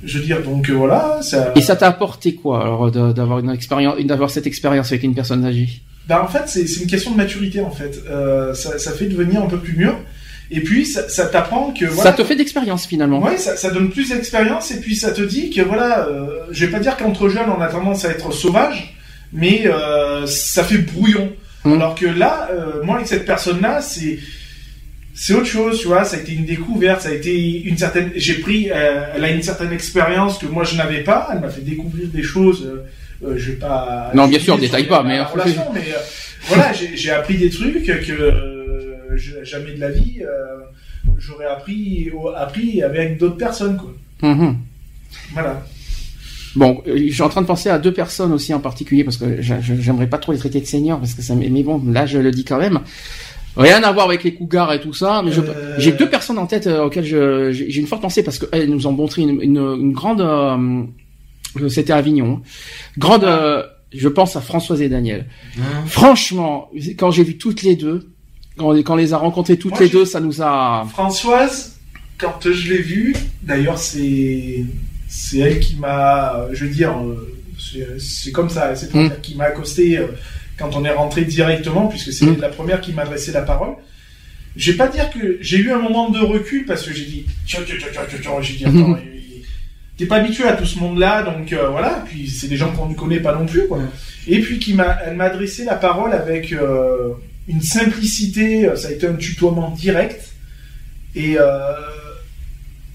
Je 0.03 0.17
veux 0.17 0.23
dire, 0.23 0.41
donc 0.41 0.69
euh, 0.69 0.73
voilà, 0.73 1.19
ça. 1.21 1.51
Et 1.55 1.61
ça 1.61 1.75
t'a 1.75 1.87
apporté 1.87 2.35
quoi 2.35 2.61
alors 2.61 2.89
d'avoir 2.91 3.39
une 3.39 3.49
expérience, 3.49 3.99
d'avoir 3.99 4.29
cette 4.29 4.47
expérience 4.47 4.87
avec 4.91 5.03
une 5.03 5.13
personne 5.13 5.45
âgée? 5.45 5.67
Bah, 6.07 6.23
en 6.23 6.27
fait, 6.27 6.43
c'est 6.47 6.81
une 6.81 6.87
question 6.87 7.11
de 7.11 7.17
maturité, 7.17 7.61
en 7.61 7.69
fait. 7.71 8.01
Euh, 8.09 8.53
ça, 8.53 8.79
ça 8.79 8.91
fait 8.93 9.05
devenir 9.05 9.43
un 9.43 9.47
peu 9.47 9.59
plus 9.59 9.75
mûr. 9.75 9.93
Et 10.51 10.61
puis, 10.61 10.85
ça, 10.85 11.07
ça 11.07 11.27
t'apprend 11.27 11.71
que 11.71 11.85
voilà. 11.85 12.11
Ça 12.11 12.17
te 12.17 12.23
fait 12.23 12.35
d'expérience 12.35 12.87
finalement. 12.87 13.21
Ouais, 13.21 13.37
ça, 13.37 13.55
ça 13.55 13.69
donne 13.69 13.91
plus 13.91 14.09
d'expérience 14.09 14.71
et 14.71 14.79
puis 14.79 14.95
ça 14.95 15.11
te 15.11 15.21
dit 15.21 15.51
que 15.51 15.61
voilà, 15.61 16.07
euh, 16.07 16.27
je 16.49 16.65
vais 16.65 16.71
pas 16.71 16.79
dire 16.79 16.97
qu'entre 16.97 17.29
jeunes 17.29 17.49
on 17.55 17.61
a 17.61 17.67
tendance 17.67 18.03
à 18.05 18.09
être 18.09 18.31
sauvage, 18.33 18.95
mais 19.31 19.67
euh, 19.67 20.25
ça 20.25 20.63
fait 20.63 20.79
brouillon. 20.79 21.29
Mm. 21.69 21.73
Alors 21.73 21.95
que 21.95 22.05
là, 22.05 22.49
euh, 22.51 22.83
moi 22.83 22.95
avec 22.95 23.07
cette 23.07 23.25
personne-là, 23.25 23.81
c'est 23.81 24.19
c'est 25.13 25.33
autre 25.33 25.47
chose, 25.47 25.79
tu 25.81 25.87
vois. 25.87 26.05
Ça 26.05 26.15
a 26.17 26.19
été 26.21 26.33
une 26.33 26.45
découverte, 26.45 27.01
ça 27.01 27.09
a 27.09 27.13
été 27.13 27.61
une 27.63 27.77
certaine. 27.77 28.11
J'ai 28.15 28.35
pris, 28.35 28.69
euh, 28.71 29.03
elle 29.15 29.23
a 29.25 29.29
une 29.31 29.43
certaine 29.43 29.73
expérience 29.73 30.37
que 30.37 30.45
moi 30.45 30.63
je 30.63 30.75
n'avais 30.77 31.03
pas. 31.03 31.29
Elle 31.33 31.39
m'a 31.39 31.49
fait 31.49 31.61
découvrir 31.61 32.07
des 32.07 32.23
choses. 32.23 32.65
Euh, 32.65 33.27
euh, 33.27 33.33
je 33.37 33.51
vais 33.51 33.57
pas. 33.57 34.11
Non, 34.13 34.27
bien 34.27 34.39
sûr, 34.39 34.53
sur 34.53 34.59
détaille 34.59 34.87
pas, 34.87 35.03
mais- 35.03 35.21
relation, 35.21 35.63
mais 35.73 35.83
voilà, 36.47 36.71
j'ai 36.73 37.11
appris 37.11 37.35
des 37.37 37.49
trucs 37.49 37.83
que 37.85 38.33
jamais 39.43 39.73
de 39.73 39.79
la 39.79 39.91
vie. 39.91 40.21
J'aurais 41.17 41.47
appris, 41.47 42.09
appris 42.37 42.81
avec 42.81 43.17
d'autres 43.17 43.35
personnes, 43.37 43.75
quoi. 43.77 43.93
Mhm. 44.21 44.55
Voilà. 45.33 45.63
Bon, 46.59 46.71
euh, 46.87 46.97
je 47.07 47.13
suis 47.13 47.21
en 47.21 47.29
train 47.29 47.41
de 47.41 47.47
penser 47.47 47.69
à 47.69 47.79
deux 47.79 47.93
personnes 47.93 48.33
aussi 48.33 48.53
en 48.53 48.59
particulier 48.59 49.03
parce 49.05 49.17
que 49.17 49.25
j'aimerais 49.41 50.07
pas 50.07 50.17
trop 50.17 50.31
les 50.33 50.37
traiter 50.37 50.59
de 50.59 50.65
seniors 50.65 50.99
parce 50.99 51.13
que 51.13 51.21
ça. 51.21 51.33
Mais 51.35 51.63
bon, 51.63 51.81
là 51.87 52.05
je 52.05 52.17
le 52.19 52.31
dis 52.31 52.43
quand 52.43 52.59
même. 52.59 52.79
Rien 53.57 53.81
à 53.83 53.91
voir 53.91 54.05
avec 54.07 54.23
les 54.23 54.33
cougars 54.33 54.71
et 54.73 54.79
tout 54.79 54.93
ça, 54.93 55.21
mais 55.23 55.31
Euh. 55.37 55.75
j'ai 55.79 55.91
deux 55.93 56.09
personnes 56.09 56.37
en 56.37 56.45
tête 56.45 56.67
euh, 56.67 56.85
auxquelles 56.85 57.05
j'ai 57.51 57.79
une 57.79 57.87
forte 57.87 58.01
pensée 58.01 58.23
parce 58.23 58.37
qu'elles 58.39 58.69
nous 58.69 58.85
ont 58.87 58.91
montré 58.91 59.21
une, 59.23 59.41
une, 59.41 59.57
une 59.57 59.93
grande. 59.93 60.21
euh, 60.21 60.83
C'était 61.69 61.93
à 61.93 61.97
Avignon. 61.97 62.41
Grande. 62.97 63.23
euh, 63.23 63.63
je 63.91 64.07
pense 64.07 64.35
à 64.35 64.41
Françoise 64.41 64.81
et 64.83 64.89
Daniel. 64.89 65.25
Franchement, 65.87 66.69
quand 66.97 67.09
j'ai 67.11 67.23
vu 67.23 67.37
toutes 67.37 67.63
les 67.63 67.75
deux, 67.75 68.11
quand, 68.57 68.71
on- 68.75 68.83
quand 68.83 68.93
on 68.93 68.97
les 68.97 69.13
a 69.13 69.17
rencontrées 69.17 69.57
toutes 69.57 69.71
Moi, 69.71 69.79
les 69.81 69.89
deux, 69.89 70.05
ça 70.05 70.19
nous 70.19 70.41
a. 70.41 70.85
Françoise, 70.91 71.77
quand 72.17 72.39
je 72.43 72.69
l'ai 72.73 72.81
vue, 72.81 73.15
d'ailleurs, 73.41 73.77
c'est 73.79 74.63
c'est 75.09 75.39
elle 75.39 75.59
qui 75.59 75.75
m'a, 75.75 76.45
je 76.53 76.63
veux 76.65 76.71
dire, 76.71 76.91
euh, 76.97 77.35
c'est 77.99 78.31
comme 78.31 78.49
ça, 78.49 78.73
c'est 78.75 78.93
Mm. 78.93 79.07
dire 79.09 79.21
qui 79.21 79.35
m'a 79.35 79.45
accosté 79.45 79.97
euh, 79.97 80.07
quand 80.57 80.75
on 80.75 80.85
est 80.85 80.91
rentré 80.91 81.25
directement, 81.25 81.87
puisque 81.87 82.13
c'est 82.13 82.25
Mm. 82.25 82.39
la 82.39 82.49
première 82.49 82.79
qui 82.79 82.93
m'a 82.93 83.01
adressé 83.01 83.31
la 83.31 83.41
parole. 83.41 83.73
Je 84.55 84.71
vais 84.71 84.77
pas 84.77 84.87
dire 84.87 85.09
que 85.09 85.37
j'ai 85.41 85.57
eu 85.57 85.71
un 85.71 85.79
moment 85.79 86.09
de 86.09 86.19
recul 86.19 86.65
parce 86.65 86.83
que 86.83 86.93
j'ai 86.93 87.05
dit, 87.05 87.25
tiens, 87.45 87.59
tiens, 87.65 87.75
tiens, 87.79 88.01
tiens, 88.21 88.31
j'ai 88.41 88.53
dit, 88.55 88.65
attends, 88.65 88.97
il- 88.97 89.43
t'es 89.97 90.05
pas 90.05 90.17
habitué 90.17 90.45
à 90.45 90.53
tout 90.53 90.65
ce 90.65 90.79
monde-là, 90.79 91.23
donc 91.23 91.51
euh, 91.53 91.69
voilà. 91.69 92.03
Puis 92.07 92.27
c'est 92.29 92.47
des 92.47 92.55
gens 92.57 92.71
qu'on 92.71 92.87
ne 92.87 92.95
connaît 92.95 93.19
pas 93.19 93.33
non 93.35 93.45
plus, 93.45 93.67
quoi. 93.67 93.79
Et 94.27 94.39
puis 94.41 94.57
qui 94.59 94.73
m'a, 94.73 94.97
elle 95.05 95.15
m'a 95.15 95.25
adressé 95.25 95.65
la 95.65 95.75
parole 95.75 96.13
avec 96.13 96.51
euh, 96.53 97.09
une 97.47 97.61
simplicité. 97.61 98.65
euh, 98.67 98.75
Ça 98.75 98.87
a 98.89 98.91
été 98.91 99.07
un 99.07 99.13
tutoiement 99.15 99.71
direct. 99.71 100.21
Et 101.15 101.37
euh, 101.37 101.45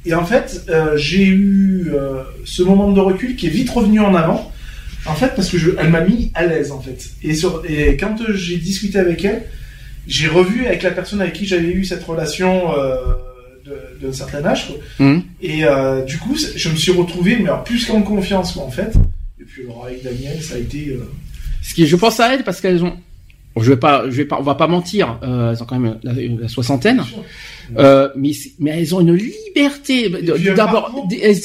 et 0.07 0.15
en 0.15 0.25
fait, 0.25 0.63
euh, 0.69 0.97
j'ai 0.97 1.25
eu 1.25 1.91
euh, 1.93 2.23
ce 2.45 2.63
moment 2.63 2.91
de 2.93 3.01
recul 3.01 3.37
qui 3.37 3.47
est 3.47 3.51
vite 3.51 3.71
revenu 3.71 4.01
en 4.01 4.15
avant. 4.15 4.51
En 5.07 5.15
fait, 5.15 5.33
parce 5.37 5.51
que 5.51 5.59
je, 5.59 5.71
elle 5.79 5.91
m'a 5.91 6.01
mis 6.01 6.31
à 6.35 6.47
l'aise 6.47 6.71
en 6.73 6.81
fait. 6.81 7.11
Et, 7.23 7.35
sur, 7.35 7.63
et 7.69 7.97
quand 7.99 8.21
euh, 8.23 8.33
j'ai 8.35 8.57
discuté 8.57 8.99
avec 8.99 9.23
elle, 9.25 9.43
j'ai 10.07 10.29
revu 10.29 10.67
avec 10.67 10.83
la 10.83 10.91
personne 10.93 11.21
avec 11.21 11.35
qui 11.35 11.45
j'avais 11.47 11.69
eu 11.73 11.85
cette 11.85 12.03
relation 12.05 12.73
euh, 12.79 12.97
d'un 14.01 14.13
certain 14.13 14.45
âge. 14.45 14.67
Quoi. 14.69 14.77
Mhm. 15.07 15.23
Et 15.43 15.65
euh, 15.65 16.03
du 16.05 16.17
coup, 16.19 16.37
je 16.57 16.69
me 16.69 16.77
suis 16.77 16.93
retrouvé, 16.93 17.37
mais 17.37 17.45
alors 17.49 17.65
plus 17.65 17.85
qu'en 17.87 18.03
confiance, 18.03 18.53
quoi, 18.53 18.63
en 18.65 18.71
fait. 18.71 18.93
Et 19.41 19.45
puis 19.45 19.63
alors 19.65 19.85
avec 19.87 20.03
Daniel, 20.03 20.43
ça 20.43 20.55
a 20.55 20.59
été. 20.59 20.89
euh, 20.91 21.05
Ce 21.63 21.75
qui, 21.75 21.87
je 21.87 21.97
pense 21.97 22.19
à 22.21 22.35
elles 22.35 22.45
parce 22.45 22.61
qu'elles 22.63 22.83
ont. 22.83 22.97
Je 23.61 23.71
vais 23.71 23.77
pas, 23.77 24.05
je 24.07 24.17
vais 24.17 24.25
pas, 24.25 24.37
on 24.41 24.43
va 24.43 24.57
pas 24.57 24.67
mentir. 24.67 25.19
euh, 25.23 25.53
elles 25.53 25.63
ont 25.63 25.67
quand 25.67 25.79
même 25.79 25.99
la, 26.03 26.13
la 26.13 26.49
soixantaine. 26.49 27.03
Euh, 27.79 28.09
mais, 28.17 28.33
mais 28.59 28.71
elles 28.81 28.95
ont 28.95 29.01
une 29.01 29.15
liberté. 29.15 30.09
D'abord, 30.57 31.07
elles, 31.23 31.37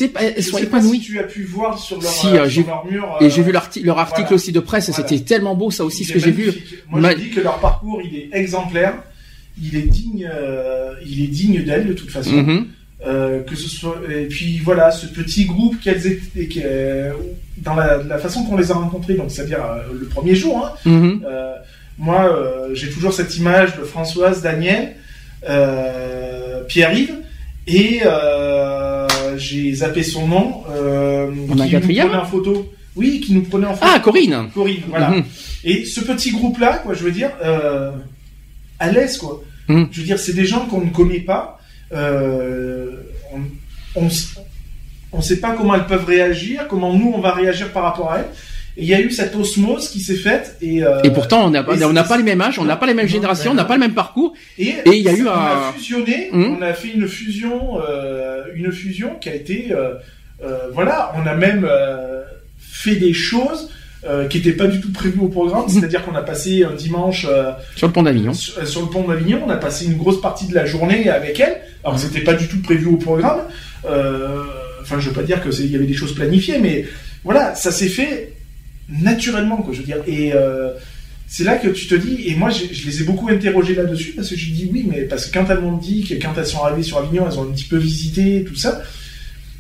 sont 0.44 0.58
épanouies. 0.58 0.98
si 1.00 1.06
tu 1.06 1.20
as 1.20 1.24
pu 1.24 1.44
voir 1.44 1.78
sur 1.78 2.02
leur, 2.02 2.12
Si, 2.12 2.28
euh, 2.28 2.42
euh, 2.46 2.50
sur 2.50 2.66
leur 2.68 2.86
mur. 2.86 3.18
Et 3.22 3.26
euh, 3.26 3.30
j'ai 3.30 3.42
vu 3.44 3.52
l'article, 3.52 3.86
leur 3.86 4.00
article 4.00 4.22
voilà. 4.22 4.36
aussi 4.36 4.52
de 4.52 4.60
presse, 4.60 4.90
et 4.90 4.92
c'était 4.94 5.20
tellement 5.20 5.56
beau, 5.56 5.70
ça 5.72 5.86
aussi, 5.86 6.04
Il 6.04 6.06
ce 6.08 6.14
que 6.14 6.20
j'ai 6.20 6.32
vu. 6.32 6.52
Moi, 6.90 7.00
Ma- 7.00 7.12
je 7.12 7.18
dis 7.18 7.30
que 7.30 7.42
leur 7.42 7.60
parcours, 7.60 8.02
il 8.04 8.16
est 8.18 8.30
exemplaire. 8.34 8.96
Il 9.62 9.76
est 9.76 9.84
digne, 9.84 10.28
euh, 10.34 10.94
il 11.06 11.22
est 11.24 11.28
digne 11.28 11.64
d'elles 11.64 11.88
de 11.88 11.94
toute 11.94 12.10
façon. 12.10 12.32
Mhm. 12.32 12.66
Euh, 13.08 13.44
que 13.44 13.56
ce 13.56 13.70
soit 13.70 13.96
et 14.14 14.26
puis 14.26 14.60
voilà 14.60 14.92
ce 14.92 15.06
petit 15.06 15.46
groupe 15.46 15.80
qu'elles 15.80 16.06
étaient 16.06 16.50
euh, 16.66 17.14
dans 17.60 17.74
la, 17.74 18.04
la 18.04 18.18
façon 18.18 18.44
qu'on 18.44 18.58
les 18.58 18.72
a 18.72 18.74
rencontrés 18.74 19.14
donc 19.14 19.32
c'est-à-dire 19.32 19.64
euh, 19.64 19.84
le 19.98 20.06
premier 20.08 20.36
jour 20.36 20.66
hein, 20.66 20.74
Mhm. 20.90 21.24
euh, 21.26 21.54
moi 22.00 22.22
euh, 22.26 22.74
j'ai 22.74 22.90
toujours 22.90 23.14
cette 23.14 23.36
image 23.38 23.78
de 23.78 23.84
Françoise 23.84 24.42
Daniel 24.42 24.96
euh, 25.48 26.64
Pierre-Yves 26.64 27.16
et 27.68 28.00
euh, 28.06 29.08
j'ai 29.38 29.74
zappé 29.76 30.02
son 30.04 30.28
nom 30.28 30.64
euh, 30.72 31.30
On 31.50 31.60
a 31.60 31.64
un 31.66 31.68
qui 31.68 31.76
nous 31.76 31.82
prenait 31.82 32.16
en 32.16 32.26
photo 32.26 32.74
oui 32.96 33.20
qui 33.22 33.34
nous 33.34 33.44
prenait 33.44 33.68
en 33.68 33.74
photo 33.76 33.92
Ah, 33.94 34.00
Corinne. 34.00 34.50
Corinne 34.54 34.82
voilà 34.90 35.10
Mhm. 35.12 35.24
et 35.64 35.86
ce 35.86 36.02
petit 36.02 36.32
groupe-là, 36.32 36.80
quoi, 36.84 36.94
je 36.96 37.04
veux 37.04 37.12
dire, 37.12 37.32
à 38.80 38.92
l'aise, 38.92 39.18
quoi. 39.18 39.42
Mm. 39.68 39.84
Je 39.92 40.00
veux 40.00 40.06
dire, 40.06 40.18
c'est 40.20 40.34
des 40.34 40.46
gens 40.46 40.66
qu'on 40.66 40.82
ne 40.82 40.90
connaît 40.90 41.20
pas. 41.20 41.60
On, 41.94 43.40
on, 43.96 44.08
on 45.12 45.22
sait 45.22 45.40
pas 45.40 45.52
comment 45.56 45.76
elles 45.76 45.86
peuvent 45.86 46.06
réagir, 46.06 46.68
comment 46.70 46.94
nous 46.94 47.12
on 47.16 47.22
va 47.22 47.34
réagir 47.34 47.72
par 47.72 47.84
rapport 47.84 48.12
à 48.12 48.20
elles. 48.20 48.30
Et 48.80 48.84
il 48.84 48.88
y 48.88 48.94
a 48.96 49.02
eu 49.02 49.12
cette 49.12 49.36
osmose 49.36 49.90
qui 49.90 50.00
s'est 50.00 50.16
faite. 50.16 50.56
Et, 50.62 50.84
euh, 50.84 51.02
Et 51.04 51.12
pourtant, 51.12 51.46
on 51.46 51.50
n'a 51.50 51.64
pas, 51.64 51.74
on 51.86 51.94
n'a 51.94 52.04
pas 52.04 52.18
les 52.18 52.24
mêmes 52.24 52.42
âges, 52.42 52.58
on 52.60 52.64
n'a 52.66 52.78
pas 52.78 52.88
les 52.88 52.94
mêmes 52.94 53.08
générations, 53.08 53.52
on 53.52 53.56
ben 53.56 53.62
n'a 53.64 53.68
pas 53.68 53.76
le 53.76 53.82
même 53.82 53.94
parcours. 53.94 54.34
et, 54.58 54.70
et 54.70 54.96
il 54.98 55.04
y 55.04 55.10
a 55.10 55.14
eu 55.14 55.28
on 55.28 55.32
un- 55.32 55.34
a 55.70 55.74
fusionné, 55.76 56.30
Mm. 56.32 56.56
on 56.58 56.62
a 56.62 56.74
fait 56.74 56.90
une 56.90 57.08
fusion, 57.08 57.80
euh, 57.88 58.44
une 58.56 58.72
fusion 58.72 59.16
qui 59.20 59.30
a 59.30 59.36
été, 59.36 59.68
euh, 59.72 59.94
voilà, 60.74 61.12
on 61.18 61.28
a 61.28 61.36
même 61.36 61.68
fait 62.60 62.96
des 62.96 63.14
choses 63.14 63.70
qui 64.30 64.38
était 64.38 64.54
pas 64.54 64.68
du 64.68 64.80
tout 64.80 64.94
prévu 64.94 65.20
au 65.20 65.28
programme. 65.28 65.68
C'est-à-dire 65.68 66.06
qu'on 66.06 66.16
a 66.16 66.22
passé 66.22 66.64
un 66.64 66.74
dimanche 66.74 67.28
Sur 67.76 67.88
le 67.88 67.94
pont 67.94 68.04
d'Avignon. 68.04 68.32
sur, 68.34 68.66
sur 68.66 68.82
le 68.82 68.88
pont 68.88 69.04
d'Avignon, 69.06 69.42
on 69.46 69.50
a 69.50 69.58
passé 69.58 69.86
une 69.88 69.98
grosse 69.98 70.22
partie 70.22 70.48
de 70.48 70.56
la 70.56 70.66
journée 70.66 71.10
avec 71.10 71.38
elle. 71.42 71.58
Alors 71.84 71.96
que 71.96 72.02
c'était 72.02 72.22
pas 72.22 72.34
du 72.34 72.48
tout 72.48 72.62
prévu 72.62 72.86
au 72.86 72.96
programme. 72.98 73.42
Enfin, 74.82 75.00
je 75.00 75.10
veux 75.10 75.14
pas 75.16 75.24
dire 75.24 75.44
que 75.44 75.50
il 75.62 75.72
y 75.72 75.76
avait 75.76 75.86
des 75.86 75.94
choses 75.94 76.16
planifiées, 76.16 76.60
mais 76.60 76.86
voilà, 77.24 77.54
ça 77.56 77.72
s'est 77.72 77.90
fait 77.90 78.34
naturellement, 78.90 79.58
quoi. 79.58 79.74
Je 79.74 79.80
veux 79.80 79.86
dire. 79.86 79.98
Et 80.08 80.34
euh, 80.34 80.72
c'est 81.28 81.44
là 81.44 81.58
que 81.58 81.68
tu 81.70 81.88
te 81.88 81.96
dis. 81.96 82.24
Et 82.28 82.36
moi, 82.36 82.50
je 82.50 82.86
les 82.86 83.02
ai 83.02 83.06
beaucoup 83.06 83.30
interrogés 83.30 83.76
là-dessus 83.76 84.14
parce 84.16 84.30
que 84.30 84.36
je 84.36 84.52
dis 84.52 84.70
oui, 84.72 84.86
mais 84.90 85.02
parce 85.04 85.28
que 85.28 85.34
quand 85.38 85.46
elles 85.50 85.60
m'ont 85.62 85.78
dit 85.78 86.04
que 86.04 86.16
quand 86.16 86.34
elles 86.38 86.46
sont 86.48 86.64
arrivées 86.64 86.84
sur 86.84 86.98
Avignon, 86.98 87.26
elles 87.30 87.38
ont 87.38 87.44
un 87.44 87.52
petit 87.54 87.66
peu 87.66 87.78
visité 87.78 88.44
tout 88.48 88.56
ça. 88.56 88.82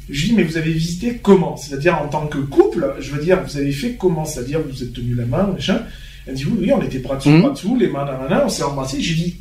Je 0.09 0.25
dis 0.25 0.33
mais 0.33 0.43
vous 0.43 0.57
avez 0.57 0.71
visité 0.71 1.19
comment? 1.21 1.55
C'est-à-dire 1.55 2.01
en 2.01 2.07
tant 2.07 2.25
que 2.25 2.39
couple, 2.39 2.95
je 2.99 3.11
veux 3.11 3.21
dire, 3.23 3.43
vous 3.45 3.57
avez 3.57 3.71
fait 3.71 3.91
comment? 3.93 4.25
C'est-à-dire 4.25 4.59
vous 4.61 4.69
vous 4.69 4.83
êtes 4.83 4.93
tenu 4.93 5.13
la 5.13 5.25
main, 5.25 5.43
machin. 5.53 5.83
Elle 6.25 6.33
dit 6.33 6.45
oui, 6.45 6.57
oui, 6.61 6.71
on 6.73 6.81
était 6.81 6.97
bras 6.99 7.15
dessous, 7.17 7.29
Mhm. 7.29 7.41
bras 7.41 7.51
dessous, 7.51 7.77
les 7.77 7.87
mains 7.87 8.05
dans 8.05 8.17
la 8.23 8.27
main, 8.27 8.41
on 8.45 8.49
s'est 8.49 8.63
embrassés. 8.63 8.99
J'ai 9.01 9.13
dit 9.13 9.35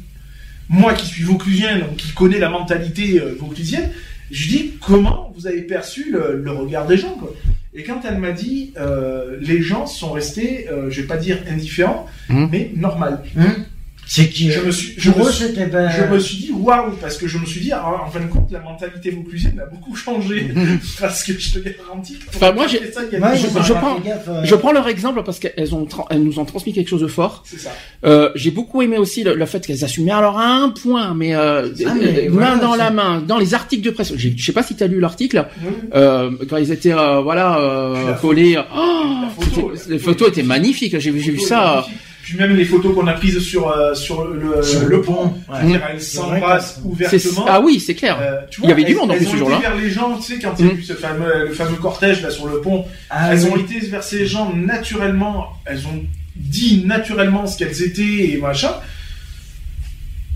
moi 0.69 0.93
qui 0.93 1.06
suis 1.06 1.23
vauclusien, 1.24 1.78
donc 1.78 1.97
qui 1.97 2.12
connais 2.12 2.39
la 2.39 2.51
mentalité 2.51 3.19
euh, 3.19 3.35
vauclusienne, 3.40 3.89
je 4.31 4.48
dis 4.48 4.73
comment 4.86 5.32
vous 5.35 5.47
avez 5.47 5.62
perçu 5.62 6.10
le, 6.12 6.43
le 6.44 6.51
regard 6.51 6.86
des 6.86 6.98
gens 6.98 7.15
quoi? 7.15 7.32
Et 7.74 7.82
quand 7.85 8.01
elle 8.09 8.19
m'a 8.19 8.32
dit 8.32 8.73
euh, 8.78 9.36
les 9.40 9.61
gens 9.62 9.86
sont 9.86 10.12
restés, 10.12 10.69
euh, 10.70 10.90
je 10.90 11.01
vais 11.03 11.07
pas 11.07 11.16
dire 11.19 11.39
indifférents, 11.51 12.07
Mhm. 12.28 12.49
mais 12.51 12.70
normal. 12.74 13.23
Hum 13.36 13.65
C'est 14.10 14.30
qui 14.30 14.51
Je 14.51 14.60
me 14.60 14.70
suis, 14.70 14.94
je 14.97 15.10
me 15.10 15.30
suis- 15.30 15.48
ben. 15.70 15.90
je 15.90 16.14
me 16.14 16.18
suis 16.18 16.36
dit 16.39 16.51
waouh 16.51 16.93
parce 16.98 17.18
que 17.18 17.28
je 17.28 17.36
me 17.36 17.44
suis 17.44 17.60
dit 17.60 17.72
ah, 17.72 18.05
en 18.06 18.10
fin 18.10 18.20
de 18.20 18.26
compte 18.26 18.51
la 18.51 18.60
mentalité 18.60 19.10
vauclusienne 19.10 19.60
a 19.60 19.66
beaucoup 19.66 19.94
changé 19.94 20.48
parce 21.01 21.22
que 21.22 21.39
je 21.39 21.52
te 21.52 21.59
garantis. 21.59 22.14
que 22.18 22.35
Enfin, 22.35 22.52
moi, 22.52 22.66
j'ai- 22.66 22.90
ça, 22.90 23.02
Ouais, 23.02 23.36
je- 23.36 23.62
je 23.62 23.72
prends- 23.74 23.97
euh, 24.28 24.40
Je 24.44 24.55
prends 24.55 24.72
leur 24.72 24.89
exemple 24.89 25.22
parce 25.24 25.39
qu'elles 25.39 25.74
ont, 25.74 25.86
elles 26.09 26.22
nous 26.24 26.39
ont 26.39 26.47
transmis 26.47 26.72
quelque 26.72 26.89
chose 26.89 27.02
de 27.02 27.06
fort. 27.06 27.43
C'est 27.47 27.59
ça. 27.59 27.70
Euh, 28.06 28.30
j'ai 28.35 28.51
beaucoup 28.51 28.80
aimé 28.80 28.97
aussi 28.97 29.24
le, 29.24 29.35
le 29.35 29.44
fait 29.44 29.66
qu'elles 29.66 29.85
assumaient 29.85 30.10
alors 30.12 30.39
à 30.39 30.47
un 30.55 30.70
point, 30.70 31.12
mais, 31.12 31.35
euh, 31.35 31.68
Ah, 31.86 31.93
mais 32.01 32.28
euh, 32.28 32.30
voilà, 32.30 32.55
main 32.55 32.56
dans 32.56 32.72
c'est- 32.72 32.78
la 32.78 32.90
main, 32.90 33.20
dans 33.20 33.36
les 33.39 33.52
articles 33.52 33.85
de 33.85 33.90
presse. 33.90 34.14
J'ai- 34.16 34.32
Je 34.35 34.43
sais 34.43 34.52
pas 34.52 34.62
si 34.62 34.74
tu 34.74 34.82
as 34.82 34.86
lu 34.86 35.01
l'article 35.01 35.47
euh, 35.94 36.30
quand 36.48 36.56
ils 36.56 36.72
étaient 36.72 36.94
euh, 36.94 37.20
voilà 37.20 37.59
euh, 37.59 38.14
collés. 38.14 38.56
Oh, 38.74 39.05
La 39.22 39.28
photo, 39.44 39.68
la 39.70 39.74
les 39.74 39.98
photo 39.98 39.98
photos 39.98 40.28
était 40.28 40.40
étaient 40.40 40.48
magnifiques. 40.48 40.98
J'ai 40.98 41.10
vu, 41.10 41.20
j'ai 41.20 41.32
vu 41.32 41.36
photos 41.39 41.48
ça. 41.48 41.86
Puis 42.28 42.36
même 42.36 42.55
les 42.55 42.66
photos 42.66 42.94
qu'on 42.94 43.06
a 43.06 43.14
prises 43.14 43.38
sur 43.38 43.70
euh, 43.70 43.94
sur 43.94 44.28
le, 44.28 44.62
Sur 44.62 44.80
le 44.82 44.86
le 44.88 45.00
pont, 45.00 45.30
pont, 45.30 45.34
ouais. 45.50 45.80
elles 45.90 46.02
s'embrassent 46.02 46.78
ouvertement. 46.84 47.46
Ah 47.48 47.59
oui, 47.62 47.80
c'est 47.80 47.94
clair. 47.94 48.18
Euh, 48.20 48.42
tu 48.50 48.60
Il 48.64 48.68
y 48.68 48.72
avait 48.72 48.84
du 48.84 48.90
elles- 48.92 48.98
monde 48.98 49.10
en 49.12 49.14
elles 49.14 49.20
plus 49.20 49.28
ont 49.28 49.30
ce 49.30 49.36
été 49.36 49.38
jour-là. 49.46 49.59
vers 49.60 49.76
les 49.76 49.88
gens, 49.90 50.14
tu 50.18 50.34
sais, 50.34 50.38
quand 50.38 50.52
il 50.59 50.66
y 50.66 50.68
a 50.68 50.72
Mm. 50.74 50.76
eu 50.76 50.82
ce 50.82 50.92
fameux, 50.92 51.46
le 51.46 51.55
fameux 51.55 51.76
cortège 51.78 52.20
là 52.20 52.28
sur 52.30 52.46
le 52.46 52.60
pont, 52.60 52.84
ah 53.09 53.32
elles 53.32 53.44
oui. 53.44 53.50
ont 53.50 53.56
été 53.56 53.78
vers 53.86 54.02
ces 54.02 54.26
gens 54.26 54.52
naturellement, 54.55 55.46
elles 55.64 55.86
ont 55.86 56.02
dit 56.36 56.84
naturellement 56.84 57.46
ce 57.46 57.56
qu'elles 57.56 57.82
étaient 57.82 58.32
et 58.32 58.36
machin. 58.36 58.72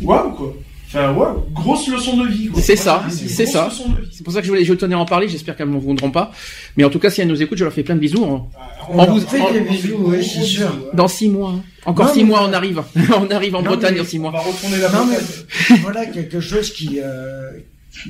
Waouh 0.01 0.31
quoi. 0.33 0.55
Enfin 0.95 1.13
waouh, 1.13 1.45
grosse 1.55 1.89
leçon 1.89 2.19
de 2.19 2.29
vie. 2.29 2.51
C'est 2.61 2.77
ça, 2.77 3.03
c'est 3.11 3.47
ça. 3.47 3.71
C'est 4.11 4.23
pour 4.23 4.33
ça 4.33 4.41
que 4.41 4.45
je 4.47 4.51
voulais, 4.53 4.65
je 4.65 4.75
tenais 4.75 4.95
à 4.95 4.99
en 4.99 5.07
parler. 5.07 5.27
J'espère 5.29 5.57
qu'elles 5.57 5.69
ne 5.69 5.73
m'en 5.73 5.79
voudront 5.79 6.11
pas. 6.11 6.33
Mais 6.77 6.85
en 6.85 6.91
tout 6.91 6.99
cas, 6.99 7.09
si 7.09 7.23
elles 7.23 7.29
nous 7.29 7.41
écoutent, 7.43 7.57
je 7.59 7.65
leur 7.65 7.73
fais 7.73 7.83
plein 7.83 7.95
de 7.95 8.01
bisous. 8.01 8.25
hein. 8.25 8.45
On 8.91 8.99
En 8.99 9.07
vous- 9.07 9.21
fait 9.21 9.41
en- 9.41 9.51
des 9.53 9.61
On 9.61 9.73
bisous, 9.73 9.97
gros, 9.99 10.11
oui, 10.11 10.19
gros 10.19 10.23
c'est 10.29 10.41
bisous, 10.41 10.47
sûr. 10.57 10.67
ouais. 10.67 10.91
Dans 10.93 11.09
six 11.09 11.29
mois. 11.31 11.51
hein. 11.57 11.63
Encore 11.87 12.07
Non, 12.09 12.13
six 12.13 12.19
mais- 12.21 12.25
mois, 12.29 12.47
on 12.49 12.53
arrive. 12.53 12.83
on 13.17 13.31
arrive 13.35 13.55
en 13.55 13.63
Non, 13.63 13.71
Bretagne 13.71 13.97
dans 13.97 14.05
six 14.05 14.19
On 14.19 14.23
mois. 14.23 14.33
va 14.33 14.41
retourner 14.41 14.79
la 14.79 14.91
Non, 14.91 15.07
mais 15.07 15.77
voilà 15.83 16.05
quelque 16.07 16.41
chose 16.41 16.71
qui, 16.73 17.01
euh, 17.03 17.51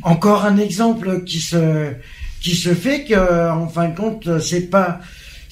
encore 0.02 0.44
un 0.44 0.56
exemple 0.58 1.22
qui 1.24 1.38
se, 1.40 1.92
qui 2.40 2.56
se 2.56 2.74
fait 2.74 3.04
que, 3.04 3.50
en 3.50 3.68
fin 3.68 3.88
de 3.90 3.96
compte, 3.96 4.38
c'est 4.40 4.68
pas, 4.70 4.98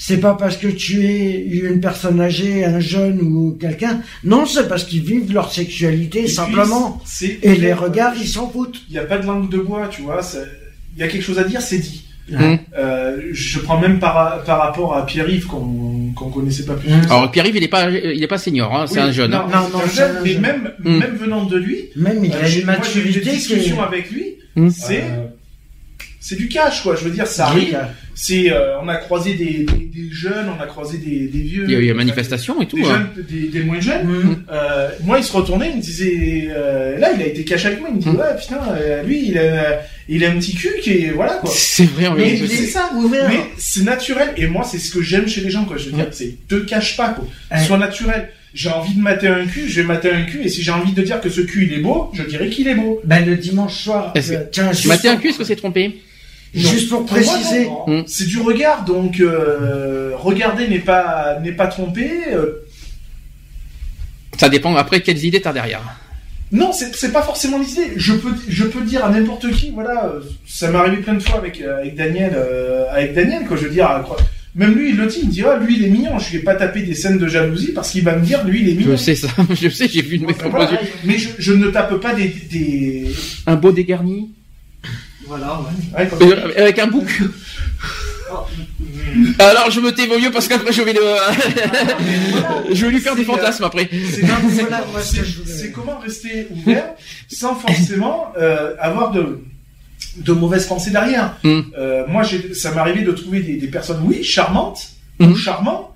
c'est 0.03 0.17
pas 0.19 0.33
parce 0.35 0.57
que 0.57 0.67
tu 0.69 1.05
es 1.07 1.45
une 1.47 1.79
personne 1.81 2.19
âgée, 2.23 2.65
un 2.65 2.81
jeune 2.81 3.21
ou 3.21 3.57
quelqu'un. 3.61 4.01
Non, 4.25 4.47
c'est 4.47 4.67
parce 4.67 4.85
qu'ils 4.85 5.03
vivent 5.03 5.31
leur 5.33 5.53
sexualité 5.53 6.21
Et 6.21 6.25
puis, 6.25 6.33
simplement. 6.33 6.99
c'est- 7.05 7.39
Et 7.43 7.55
les 7.57 7.75
regards, 7.75 8.15
ils 8.19 8.27
s'en 8.27 8.49
foutent. 8.49 8.81
Il 8.89 8.93
n'y 8.93 8.99
a 8.99 9.05
pas 9.05 9.19
de 9.19 9.27
langue 9.27 9.51
de 9.51 9.59
bois, 9.59 9.89
tu 9.91 10.01
vois. 10.01 10.21
Il 10.97 11.01
y 11.01 11.03
a 11.03 11.09
quelque 11.09 11.23
chose 11.23 11.39
à 11.39 11.45
dire, 11.45 11.61
c'est 11.61 11.79
dit. 11.79 12.07
Hum. 12.33 12.59
Euh, 12.79 13.21
je 13.33 13.59
prends 13.59 13.79
même 13.79 13.99
par, 13.99 14.43
par 14.45 14.59
rapport 14.61 14.97
à 14.97 15.05
Pierre-Yves 15.05 15.47
qu'on 15.47 16.13
qu'on 16.17 16.31
connaissait 16.31 16.65
pas 16.65 16.75
plus. 16.75 16.89
Alors 17.11 17.31
Pierre-Yves, 17.31 17.57
il 17.57 17.65
est 17.65 17.69
pas, 17.69 17.91
il 17.91 18.23
est 18.23 18.27
pas 18.29 18.39
senior. 18.39 18.75
Hein, 18.75 18.87
c'est 18.87 19.01
Oui, 19.01 19.09
un 19.09 19.13
jeune. 19.13 19.31
Non, 19.33 19.49
Non, 19.49 19.69
non, 19.73 19.81
un 19.85 19.89
jeune, 19.89 20.17
un 20.17 20.23
mais 20.23 20.33
jeune. 20.35 20.41
même, 20.43 20.71
Hum. 20.85 20.99
même 20.99 21.17
venant 21.17 21.45
de 21.45 21.57
lui, 21.59 21.77
Même 21.97 22.25
il 22.25 22.33
euh, 22.33 22.37
a 22.37 22.39
une 22.39 22.43
moi, 22.43 22.49
j'ai 22.49 22.61
eu 22.63 22.65
maturité 22.65 23.31
discussions 23.33 23.81
est... 23.83 23.87
avec 23.87 24.11
lui. 24.13 24.25
Hum. 24.57 24.71
C'est 24.71 25.03
Euh, 25.03 25.27
c'est 26.21 26.37
du 26.37 26.49
cash, 26.49 26.83
quoi. 26.83 26.95
Je 26.97 27.05
veux 27.05 27.11
dire, 27.11 27.27
ça 27.27 27.51
oui, 27.55 27.73
arrive. 27.75 27.79
C'est, 28.15 28.53
euh, 28.53 28.79
on 28.83 28.89
a 28.89 28.97
croisé 28.97 29.33
des, 29.35 29.65
des, 29.65 29.87
des 29.87 30.11
jeunes, 30.13 30.47
on 30.55 30.63
a 30.63 30.67
croisé 30.67 30.99
des, 30.99 31.21
des 31.29 31.41
vieux. 31.41 31.65
Il 31.67 31.71
y 31.73 31.75
a 31.77 31.79
eu 31.79 31.87
enfin, 31.87 31.95
manifestation 31.97 32.61
et 32.61 32.67
tout. 32.67 32.77
Des, 32.77 32.85
hein. 32.85 33.09
jeunes, 33.17 33.25
des, 33.27 33.49
des 33.49 33.61
moins 33.65 33.81
jeunes. 33.81 34.07
hum. 34.07 34.45
Euh, 34.53 34.91
moi, 35.05 35.19
il 35.19 35.25
se 35.25 35.33
retournait, 35.33 35.71
il 35.71 35.77
me 35.79 35.83
disait, 35.83 36.49
euh, 36.51 36.99
là, 36.99 37.13
il 37.17 37.23
a 37.23 37.27
été 37.27 37.43
cash 37.45 37.65
avec 37.65 37.81
moi. 37.81 37.89
Il 37.91 37.97
me 37.97 38.01
dit, 38.03 38.09
Mm. 38.11 38.17
ouais, 38.17 38.37
putain, 38.39 38.61
euh, 38.77 39.03
lui, 39.03 39.29
il 39.29 39.39
a, 39.39 39.81
il 40.09 40.23
a 40.25 40.31
un 40.31 40.37
petit 40.39 40.55
cul 40.55 40.75
qui 40.83 40.91
est, 41.05 41.11
voilà, 41.11 41.35
quoi. 41.35 41.51
C'est 41.55 41.87
vrai. 41.87 42.07
en 42.09 42.15
Mais 42.15 42.37
c'est 42.37 42.45
est 42.45 42.67
ça. 42.67 42.91
ouvert. 42.95 43.29
Mais 43.29 43.41
c'est 43.57 43.83
naturel, 43.85 44.29
et 44.37 44.47
moi, 44.47 44.65
c'est 44.65 44.79
ce 44.79 44.91
que 44.93 45.01
j'aime 45.01 45.27
chez 45.27 45.41
les 45.41 45.51
gens, 45.51 45.65
quoi. 45.65 45.79
Je 45.79 45.87
veux 45.87 45.93
dire, 45.93 46.09
c'est, 46.11 46.35
te 46.49 46.57
cache 46.57 46.97
pas, 46.99 47.11
quoi. 47.11 47.27
Sois 47.59 47.79
naturel. 47.79 48.29
J'ai 48.53 48.69
envie 48.69 48.95
de 48.95 49.01
mater 49.01 49.29
un 49.29 49.47
cul, 49.47 49.69
je 49.69 49.81
vais 49.81 49.87
mater 49.87 50.11
un 50.11 50.25
cul, 50.25 50.43
et 50.43 50.49
si 50.49 50.61
j'ai 50.63 50.73
envie 50.73 50.93
de 50.93 51.03
dire 51.03 51.21
que 51.21 51.31
ce 51.31 51.41
cul, 51.41 51.67
il 51.71 51.73
est 51.79 51.81
beau, 51.81 52.11
je 52.15 52.25
dirais 52.25 52.49
qu'il 52.49 52.67
est 52.67 52.75
beau. 52.75 53.01
Ben, 53.05 53.25
le 53.25 53.37
dimanche 53.37 53.77
soir, 53.85 54.13
euh, 54.17 54.21
tiens, 54.51 54.73
juste, 54.73 54.87
Maté 54.87 55.09
un 55.09 55.17
cul, 55.19 55.29
est-ce 55.29 55.39
que 55.39 55.45
c'est 55.45 55.55
trompé? 55.55 56.01
Juste 56.55 56.89
pour 56.91 57.05
préciser, 57.07 57.67
non, 57.67 57.85
non. 57.87 57.99
Mm. 58.01 58.05
C'est 58.07 58.27
du 58.27 58.41
regard, 58.41 58.85
donc, 58.85 59.21
euh, 59.21 60.13
regarder 60.17 60.69
n'est 60.69 60.79
pas, 60.81 61.39
n'est 61.43 61.53
pas 61.53 61.67
trompé, 61.67 62.11
euh, 62.33 62.65
Ça 64.39 64.49
dépend 64.49 64.75
après 64.77 65.01
quelles 65.01 65.25
idées 65.25 65.41
t'as 65.41 65.53
derrière. 65.53 65.83
Non, 66.53 66.73
c'est 66.73 66.95
c'est 66.97 67.13
pas 67.13 67.23
forcément 67.23 67.59
l'idée. 67.61 67.93
Je 67.97 68.13
peux, 68.13 68.35
je 68.49 68.65
peux 68.65 68.81
dire 68.81 69.05
à 69.05 69.11
n'importe 69.11 69.51
qui, 69.53 69.71
voilà, 69.71 70.07
euh, 70.07 70.21
ça 70.49 70.69
m'est 70.71 70.79
arrivé 70.79 70.97
plein 70.97 71.15
de 71.15 71.21
fois 71.21 71.39
avec, 71.39 71.61
euh, 71.61 71.79
avec 71.81 71.95
Daniel, 71.95 72.33
euh, 72.35 72.87
avec 72.93 73.15
Daniel, 73.15 73.45
quoi. 73.47 73.57
Je 73.57 73.65
veux 73.67 73.71
dire, 73.71 73.87
à 73.89 74.01
quoi- 74.01 74.17
même 74.57 74.75
lui, 74.75 74.91
il 74.91 74.97
le 74.97 75.07
dit, 75.07 75.21
il 75.23 75.29
me 75.29 75.33
dit, 75.33 75.45
ah, 75.45 75.57
lui, 75.59 75.77
il 75.77 75.85
est 75.85 75.91
mignon. 75.91 76.19
Je 76.19 76.33
vais 76.33 76.43
pas 76.43 76.57
taper 76.57 76.83
des 76.83 76.95
scènes 76.97 77.19
de 77.19 77.29
jalousie 77.29 77.71
parce 77.73 77.93
qu'il 77.93 78.03
va 78.03 78.17
me 78.17 78.25
dire, 78.25 78.43
lui, 78.45 78.63
il 78.63 78.69
est 78.71 78.75
mignon. 78.75 78.91
Je 78.93 78.97
sais 78.97 79.15
ça. 79.15 79.29
Je 79.55 79.69
sais. 79.69 79.87
J'ai 79.87 80.03
vu 80.03 80.17
une 80.17 80.29
Enfin, 80.29 80.49
voilà. 80.49 80.81
Mais 81.05 81.19
je, 81.19 81.29
je 81.39 81.53
ne 81.53 81.69
tape 81.69 81.95
pas 82.01 82.15
des, 82.15 82.27
des... 82.51 83.07
Un 83.47 83.55
beau 83.55 83.71
dégarni. 83.71 84.33
Voilà, 85.31 85.61
ouais. 85.61 85.99
Ouais, 86.01 86.09
comme- 86.09 86.33
Avec 86.57 86.79
un 86.81 86.87
bouc. 86.89 87.23
Alors 89.39 89.71
je 89.71 89.81
me 89.81 89.93
tais 89.93 90.07
mieux 90.07 90.31
parce 90.33 90.49
qu'après 90.49 90.73
je 90.73 90.83
vais 90.83 90.93
le. 90.93 91.01
je 92.75 92.87
vais 92.87 92.93
lui 92.93 93.01
faire 93.01 93.15
des 93.15 93.23
euh, 93.23 93.27
fantasmes 93.27 93.65
après. 93.65 93.89
C'est 94.13 94.23
voilà, 94.23 94.41
voulais- 94.41 95.71
comment 95.73 95.99
rester 95.99 96.49
ouvert 96.51 96.91
sans 97.29 97.55
forcément 97.55 98.33
euh, 98.39 98.75
avoir 98.81 99.11
de, 99.13 99.41
de 100.17 100.33
mauvaises 100.33 100.67
pensées 100.67 100.91
derrière. 100.91 101.37
Mm. 101.45 101.61
Euh, 101.79 102.05
moi, 102.09 102.23
j'ai- 102.25 102.55
ça 102.55 102.73
m'est 102.73 102.79
arrivé 102.81 103.03
de 103.03 103.13
trouver 103.13 103.41
des, 103.41 103.57
des 103.57 103.69
personnes, 103.69 104.01
oui, 104.05 104.23
charmantes 104.25 104.81
Mm. 105.21 105.33
ou 105.33 105.37
charmants, 105.37 105.90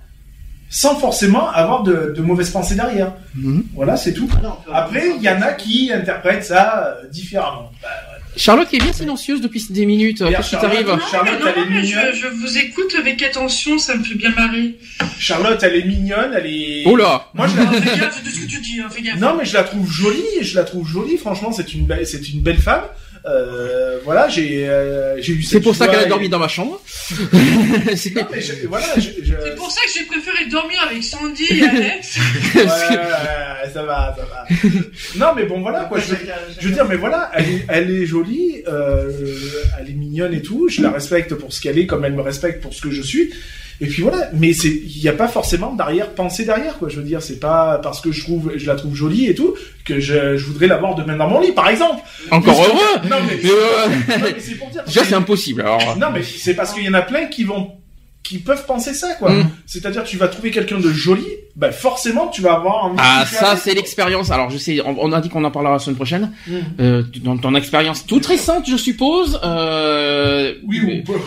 sans 0.77 0.97
forcément 0.97 1.49
avoir 1.51 1.83
de, 1.83 2.13
de 2.13 2.21
mauvaises 2.21 2.49
pensées 2.49 2.75
derrière. 2.75 3.13
Mhm. 3.33 3.63
Voilà, 3.75 3.95
c'est 3.95 4.11
tout. 4.13 4.27
Peut- 4.27 4.37
Après, 4.73 5.11
il 5.15 5.21
y 5.23 5.29
en 5.29 5.41
a 5.41 5.53
qui 5.53 5.89
interprètent 5.93 6.43
ça 6.43 6.97
euh, 7.01 7.07
différemment. 7.07 7.71
Bah, 7.81 7.87
Charlotte 8.35 8.67
qui 8.67 8.75
est 8.75 8.79
bien 8.79 8.91
silencieuse 8.91 9.39
depuis 9.39 9.63
des 9.69 9.85
minutes. 9.85 10.17
Qu'est-ce 10.17 10.41
qui 10.49 10.49
Charlotte. 10.57 10.71
t'arrive 10.71 10.87
Non, 10.87 10.99
Charlotte, 11.09 11.33
mais 11.39 11.45
non, 11.45 11.51
elle 11.55 11.63
est 11.63 11.69
mais 11.69 11.81
mignonne. 11.81 12.11
je, 12.13 12.17
je 12.19 12.27
vous 12.27 12.57
écoute 12.57 12.93
avec 12.99 13.23
attention, 13.23 13.77
ça 13.79 13.95
me 13.95 14.03
fait 14.03 14.15
bien 14.15 14.31
marrer. 14.31 14.75
Charlotte, 15.17 15.63
elle 15.63 15.75
est 15.77 15.85
mignonne, 15.85 16.33
elle 16.35 16.45
est. 16.47 16.83
Oh 16.85 16.97
là 16.97 17.27
Moi, 17.33 17.47
je 17.47 17.55
la... 17.55 17.61
Alors, 17.69 17.73
fais 17.75 17.97
gaffe 17.97 18.21
de 18.25 18.29
ce 18.29 18.39
que 18.41 18.45
tu 18.49 18.59
dis, 18.59 18.81
hein, 18.81 18.89
fais 18.91 19.01
gaffe. 19.01 19.15
Non, 19.21 19.35
mais 19.37 19.45
je 19.45 19.53
la 19.53 19.63
trouve 19.63 19.89
jolie, 19.89 20.21
je 20.41 20.55
la 20.57 20.65
trouve 20.65 20.85
jolie. 20.85 21.15
Franchement, 21.15 21.53
c'est 21.53 21.73
une 21.73 21.85
belle, 21.85 22.05
c'est 22.05 22.27
une 22.27 22.41
belle 22.41 22.57
femme. 22.59 22.83
Euh, 23.27 23.99
voilà, 24.03 24.29
j'ai, 24.29 24.69
euh, 24.69 25.19
j'ai 25.19 25.33
eu. 25.33 25.41
C'est 25.43 25.59
pour 25.59 25.75
ça 25.75 25.87
qu'elle 25.87 25.99
a 26.01 26.05
et- 26.05 26.09
dormi 26.09 26.29
dans 26.29 26.37
ma 26.39 26.47
chambre. 26.47 26.79
C'est- 27.95 28.13
voilà, 28.67 28.85
je, 28.97 29.55
pour 29.55 29.71
ça 29.71 29.81
que 29.81 29.91
j'ai 29.97 30.05
préféré 30.05 30.45
dormir 30.45 30.79
avec 30.87 31.03
Sandy 31.03 31.45
et 31.49 31.63
Alex. 31.67 32.17
Ouais, 32.53 32.61
ouais, 32.61 32.67
ouais, 32.67 33.69
ça 33.73 33.83
va, 33.83 34.15
ça 34.15 34.25
va. 34.25 34.45
non, 35.15 35.33
mais 35.35 35.45
bon, 35.45 35.59
voilà, 35.61 35.85
quoi. 35.85 35.99
Je 35.99 36.05
veux, 36.11 36.17
je 36.59 36.67
veux 36.67 36.73
dire, 36.73 36.85
mais 36.85 36.97
voilà, 36.97 37.31
elle 37.33 37.45
est, 37.49 37.65
elle 37.67 37.91
est 37.91 38.05
jolie, 38.05 38.61
euh, 38.67 39.11
elle 39.79 39.89
est 39.89 39.93
mignonne 39.93 40.33
et 40.33 40.41
tout. 40.41 40.67
Je 40.69 40.81
la 40.81 40.91
respecte 40.91 41.33
pour 41.35 41.51
ce 41.51 41.61
qu'elle 41.61 41.79
est, 41.79 41.87
comme 41.87 42.05
elle 42.05 42.13
me 42.13 42.21
respecte 42.21 42.61
pour 42.61 42.73
ce 42.73 42.81
que 42.81 42.91
je 42.91 43.01
suis. 43.01 43.33
Et 43.81 43.87
puis 43.87 44.03
voilà, 44.03 44.29
mais 44.33 44.53
c'est, 44.53 44.69
il 44.69 45.01
n'y 45.01 45.09
a 45.09 45.13
pas 45.13 45.27
forcément 45.27 45.73
d'arrière 45.73 46.11
pensée 46.11 46.45
derrière, 46.45 46.77
quoi. 46.77 46.87
Je 46.87 46.97
veux 46.97 47.03
dire, 47.03 47.21
c'est 47.21 47.39
pas 47.39 47.79
parce 47.83 47.99
que 47.99 48.11
je 48.11 48.23
trouve, 48.23 48.53
je 48.55 48.65
la 48.67 48.75
trouve 48.75 48.95
jolie 48.95 49.27
et 49.27 49.35
tout 49.35 49.53
que 49.83 49.99
je, 49.99 50.37
je 50.37 50.45
voudrais 50.45 50.67
l'avoir 50.67 50.95
demain 50.95 51.17
dans 51.17 51.27
mon 51.27 51.41
lit, 51.41 51.51
par 51.51 51.67
exemple. 51.67 52.01
Encore 52.31 52.57
heureux. 52.63 53.09
Non, 53.09 53.17
mais, 53.27 53.37
Mais, 53.43 54.17
non, 54.17 54.23
mais 54.23 54.39
c'est 54.39 54.55
pour 54.55 54.69
dire. 54.69 54.83
Déjà 54.85 55.03
c'est 55.03 55.15
impossible. 55.15 55.61
Alors. 55.61 55.97
Non, 55.97 56.07
mais 56.13 56.23
c'est 56.23 56.53
parce 56.53 56.73
qu'il 56.73 56.83
y 56.83 56.89
en 56.89 56.93
a 56.93 57.01
plein 57.01 57.25
qui 57.25 57.43
vont, 57.43 57.71
qui 58.23 58.37
peuvent 58.37 58.65
penser 58.65 58.93
ça, 58.93 59.13
quoi. 59.15 59.31
Mm. 59.31 59.49
C'est-à-dire, 59.65 60.03
tu 60.05 60.17
vas 60.17 60.29
trouver 60.29 60.51
quelqu'un 60.51 60.79
de 60.79 60.89
joli, 60.89 61.27
bah 61.55 61.71
forcément 61.71 62.27
tu 62.27 62.41
vas 62.41 62.53
avoir 62.55 62.85
envie 62.85 62.97
Ah, 62.99 63.25
ça, 63.25 63.55
c'est 63.55 63.73
l'expérience. 63.73 64.29
Alors, 64.31 64.49
je 64.49 64.57
sais, 64.57 64.81
on, 64.85 64.95
on 64.99 65.11
a 65.13 65.21
dit 65.21 65.29
qu'on 65.29 65.43
en 65.43 65.51
parlera 65.51 65.73
la 65.73 65.79
semaine 65.79 65.95
prochaine. 65.95 66.31
Mm. 66.47 66.53
Euh, 66.81 67.03
dans 67.23 67.37
ton 67.37 67.55
expérience 67.55 68.05
toute 68.05 68.25
récente, 68.25 68.65
je 68.69 68.75
suppose. 68.77 69.39
Euh, 69.43 70.53
Oui, 70.67 71.03
ou, 71.07 71.11
ou- 71.13 71.17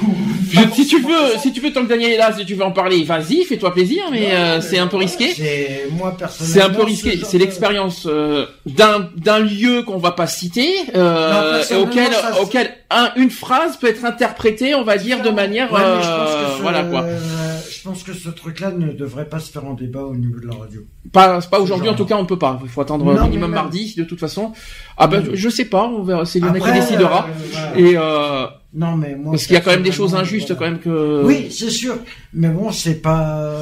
je- 0.51 0.75
si 0.75 0.87
tu 0.87 1.01
veux, 1.01 1.39
si 1.41 1.53
tu 1.53 1.61
veux, 1.61 1.73
tant 1.73 1.83
que 1.83 1.89
Daniel 1.89 2.13
est 2.13 2.17
là, 2.19 2.33
si 2.37 2.45
tu 2.45 2.55
veux 2.55 2.65
en 2.65 2.73
parler, 2.73 3.03
vas-y, 3.05 3.45
fais-toi 3.45 3.73
plaisir, 3.73 4.03
mais 4.11 4.31
euh, 4.33 4.61
c'est 4.61 4.79
un 4.79 4.87
peu 4.87 4.97
risqué. 4.99 5.33
C'est 5.35 5.89
moi 5.93 6.15
personnellement. 6.19 6.55
C'est 6.55 6.63
un 6.63 6.71
peu 6.71 6.81
ce 6.83 6.87
risqué. 6.87 7.21
C'est 7.25 7.39
de- 7.39 7.43
l'expérience 7.45 8.07
euh, 8.07 8.47
d'un 8.67 9.09
d'un 9.17 9.39
lieu 9.39 9.83
qu'on 9.83 9.99
va 9.99 10.11
pas 10.13 10.27
citer, 10.27 10.69
euh, 10.95 11.63
Non, 11.73 11.81
auquel 11.83 12.13
ça, 12.13 12.41
auquel 12.43 12.71
un, 12.91 13.11
une 13.17 13.31
phrase 13.31 13.77
peut 13.77 13.89
être 13.89 14.05
interprétée, 14.05 14.75
on 14.75 14.83
va 14.85 14.97
dire, 14.99 15.23
de 15.23 15.31
manière 15.31 15.73
Ouais, 15.73 15.81
mais 15.81 16.03
je 16.03 16.09
pense 16.09 16.31
euh, 16.31 16.45
que 16.53 16.57
ce- 16.59 16.63
voilà 16.63 16.83
quoi. 16.85 17.05
Je 17.89 17.95
pense 17.95 18.03
que 18.03 18.13
ce 18.13 18.29
truc-là 18.29 18.71
ne 18.73 18.93
devrait 18.93 19.25
pas 19.25 19.39
se 19.39 19.51
faire 19.51 19.65
en 19.65 19.73
débat 19.73 20.03
au 20.03 20.15
niveau 20.15 20.39
de 20.39 20.47
la 20.47 20.55
radio. 20.57 20.83
Pas 21.11 21.41
aujourd'hui 21.59 21.89
en 21.89 21.95
tout 21.95 22.05
cas, 22.05 22.17
on 22.17 22.23
ne 22.23 22.27
peut 22.27 22.39
pas. 22.39 22.61
Il 22.63 22.69
faut 22.69 22.83
attendre 22.83 23.03
Non, 23.07 23.23
minimum 23.25 23.51
même- 23.51 23.61
mardi 23.63 23.95
de 23.97 24.05
toute 24.05 24.21
façon. 24.21 24.53
Ah 24.99 25.07
ben 25.07 25.31
je 25.33 25.49
sais 25.49 25.65
pas, 25.65 25.85
on 25.87 26.03
verra. 26.03 26.27
C'est 26.27 26.39
Lionel 26.39 26.61
qui 26.61 26.71
décidera. 26.73 27.27
euh, 27.31 27.33
voilà. 27.51 27.79
Et 27.79 27.97
euh, 27.97 28.47
Non, 28.75 28.95
mais 28.95 29.15
moi. 29.15 29.31
parce 29.33 29.47
qu'il 29.47 29.55
y 29.55 29.57
a 29.57 29.63
quand 29.63 29.71
même 29.71 29.83
des 29.83 29.91
choses 29.93 30.15
injustes 30.15 30.53
voilà. 30.53 30.59
quand 30.59 30.71
même 30.71 30.81
que. 30.81 31.23
Oui, 31.25 31.49
c'est 31.51 31.71
sûr. 31.71 31.95
Mais 32.35 32.49
bon, 32.49 32.71
c'est 32.73 33.01
pas. 33.01 33.55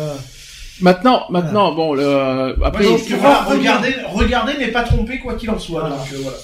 Maintenant, 0.80 1.22
maintenant, 1.30 1.72
bon, 1.72 1.94
le, 1.94 2.56
après, 2.64 2.84
Ouais, 2.84 2.90
donc, 2.90 3.00
en 3.22 3.44
revenir- 3.48 3.48
regardez, 3.48 3.94
regardez, 4.12 4.52
mais 4.58 4.68
pas 4.72 4.82
tromper 4.82 5.20
quoi 5.20 5.34
qu'il 5.34 5.50
en 5.50 5.58
soit. 5.60 5.82
Voilà. 5.82 5.94
Donc, 5.96 6.06
euh, 6.14 6.16
voilà. 6.20 6.36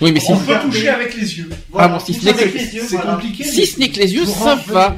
Oui, 0.00 0.12
mais 0.12 0.20
si, 0.20 0.32
On 0.32 0.36
peut 0.36 0.54
toucher 0.62 0.88
avec 0.88 1.14
les 1.16 1.38
yeux. 1.38 1.48
Ah 1.76 1.88
bon, 1.88 1.98
si 1.98 2.14
ce 2.14 2.24
n'est 2.24 2.32
que- 2.34 2.44
les 2.44 2.74
yeux, 2.74 2.82
C'est 2.88 2.96
voilà. 2.96 3.12
compliqué. 3.12 3.44
si 3.44 3.66
ce 3.66 3.78
n'est 3.80 3.88
que 3.88 3.98
les 4.00 4.14
yeux, 4.14 4.24
Pour 4.24 4.36
ça 4.36 4.54
en 4.54 4.72
va. 4.72 4.96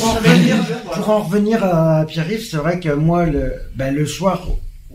Pour 0.00 0.08
en 0.08 0.12
revenir, 0.14 0.56
pour 0.94 1.10
en 1.10 1.22
revenir 1.22 1.64
à 1.64 2.04
Pierre-Yves, 2.06 2.46
c'est 2.50 2.56
vrai 2.58 2.80
que 2.80 2.90
moi, 2.90 3.26
le, 3.26 3.52
ben, 3.74 3.94
le 3.94 4.06
soir, 4.06 4.46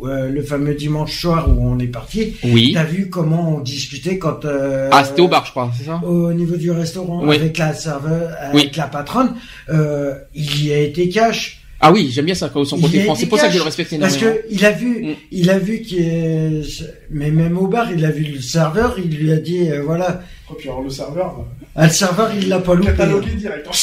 euh, 0.03 0.29
le 0.29 0.41
fameux 0.41 0.73
dimanche 0.73 1.19
soir 1.21 1.47
où 1.49 1.67
on 1.69 1.77
est 1.77 1.85
parti, 1.87 2.35
Oui. 2.43 2.71
t'as 2.73 2.83
vu 2.83 3.07
comment 3.09 3.57
on 3.57 3.59
discutait 3.59 4.17
quand. 4.17 4.45
euh, 4.45 4.89
Ah, 4.91 5.03
c'était 5.03 5.21
au 5.21 5.27
bar, 5.27 5.45
je 5.45 5.51
crois, 5.51 5.71
c'est 5.77 5.85
ça? 5.85 5.99
Au 6.03 6.33
niveau 6.33 6.55
du 6.55 6.71
restaurant, 6.71 7.21
Oui. 7.23 7.35
avec 7.35 7.57
la 7.59 7.73
serveur, 7.75 8.31
avec 8.39 8.75
la 8.75 8.87
patronne, 8.87 9.35
euh, 9.69 10.15
il 10.33 10.65
y 10.65 10.73
a 10.73 10.79
été 10.79 11.07
cash. 11.09 11.60
Ah 11.83 11.91
oui, 11.91 12.09
j'aime 12.11 12.25
bien 12.25 12.35
ça, 12.35 12.49
quand 12.53 12.63
son 12.63 12.79
côté 12.79 12.99
été 12.99 13.09
C'est 13.17 13.25
pour 13.25 13.39
ça 13.39 13.47
que 13.47 13.53
je 13.53 13.57
le 13.57 13.63
respecte 13.63 13.97
Parce 13.99 14.15
énormément. 14.15 14.39
que 14.41 14.45
il 14.53 14.65
a 14.65 14.71
vu, 14.71 15.03
Mm. 15.03 15.15
il 15.31 15.49
a 15.49 15.57
vu 15.57 15.81
qu'il 15.81 15.99
est, 16.01 16.61
mais 17.09 17.31
même 17.31 17.57
au 17.57 17.65
bar, 17.67 17.91
il 17.91 18.05
a 18.05 18.11
vu 18.11 18.23
le 18.23 18.39
serveur, 18.41 18.95
il 19.03 19.15
lui 19.17 19.31
a 19.31 19.37
dit, 19.37 19.69
euh, 19.69 19.81
voilà, 19.83 20.21
Oh, 20.49 20.53
puis 20.59 20.67
alors 20.67 20.81
le 20.81 20.89
serveur, 20.89 21.37
euh, 21.39 21.65
ah, 21.77 21.87
le 21.87 21.93
serveur, 21.93 22.29
il 22.37 22.49
l'a 22.49 22.59
pas 22.59 22.75
loupé. 22.75 22.87
catalogué 22.91 23.31
direct. 23.31 23.65
Oh, 23.69 23.73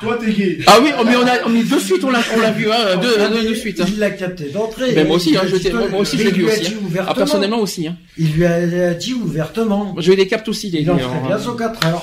Toi, 0.00 0.18
t'es 0.18 0.32
gay. 0.32 0.58
Ah 0.66 0.78
oui, 0.82 0.88
oh, 0.98 1.02
mais 1.04 1.14
on 1.16 1.26
a, 1.26 1.46
on 1.46 1.54
est 1.54 1.70
de 1.70 1.78
suite, 1.78 2.02
on 2.02 2.10
l'a, 2.10 2.20
on 2.34 2.40
l'a 2.40 2.50
vu, 2.50 2.66
hein, 2.72 2.96
de, 2.96 3.02
de, 3.02 3.42
mais 3.42 3.48
de 3.50 3.54
suite. 3.54 3.78
hein. 3.80 3.84
Il 3.88 3.98
l'a 3.98 4.10
capté 4.10 4.44
d'entrée. 4.48 4.92
Ben, 4.92 5.06
moi 5.06 5.16
aussi, 5.16 5.30
Il 5.32 5.36
hein, 5.36 5.42
je 5.46 5.56
tout- 5.68 5.76
moi 5.90 6.00
aussi, 6.00 6.16
je 6.16 6.22
il 6.22 6.26
l'ai 6.28 6.32
vu 6.32 6.42
lui 6.44 6.50
a 6.50 6.54
aussi, 6.54 6.60
dit 6.62 6.74
hein. 6.74 6.84
ouvertement. 6.86 7.12
Ah, 7.12 7.14
personnellement 7.14 7.58
aussi. 7.60 7.86
Hein. 7.86 7.96
Il 8.16 8.32
lui 8.32 8.46
a 8.46 8.94
dit 8.94 9.12
ouvertement. 9.12 9.94
Je 9.98 10.12
les 10.12 10.26
capte 10.26 10.48
aussi, 10.48 10.70
les 10.70 10.80
Il 10.80 10.90
en 10.90 10.94
les- 10.96 11.02
ferait 11.02 11.18
euh, 11.24 11.26
bien 11.28 11.38
son 11.38 11.54
4 11.54 11.86
heures. 11.86 12.02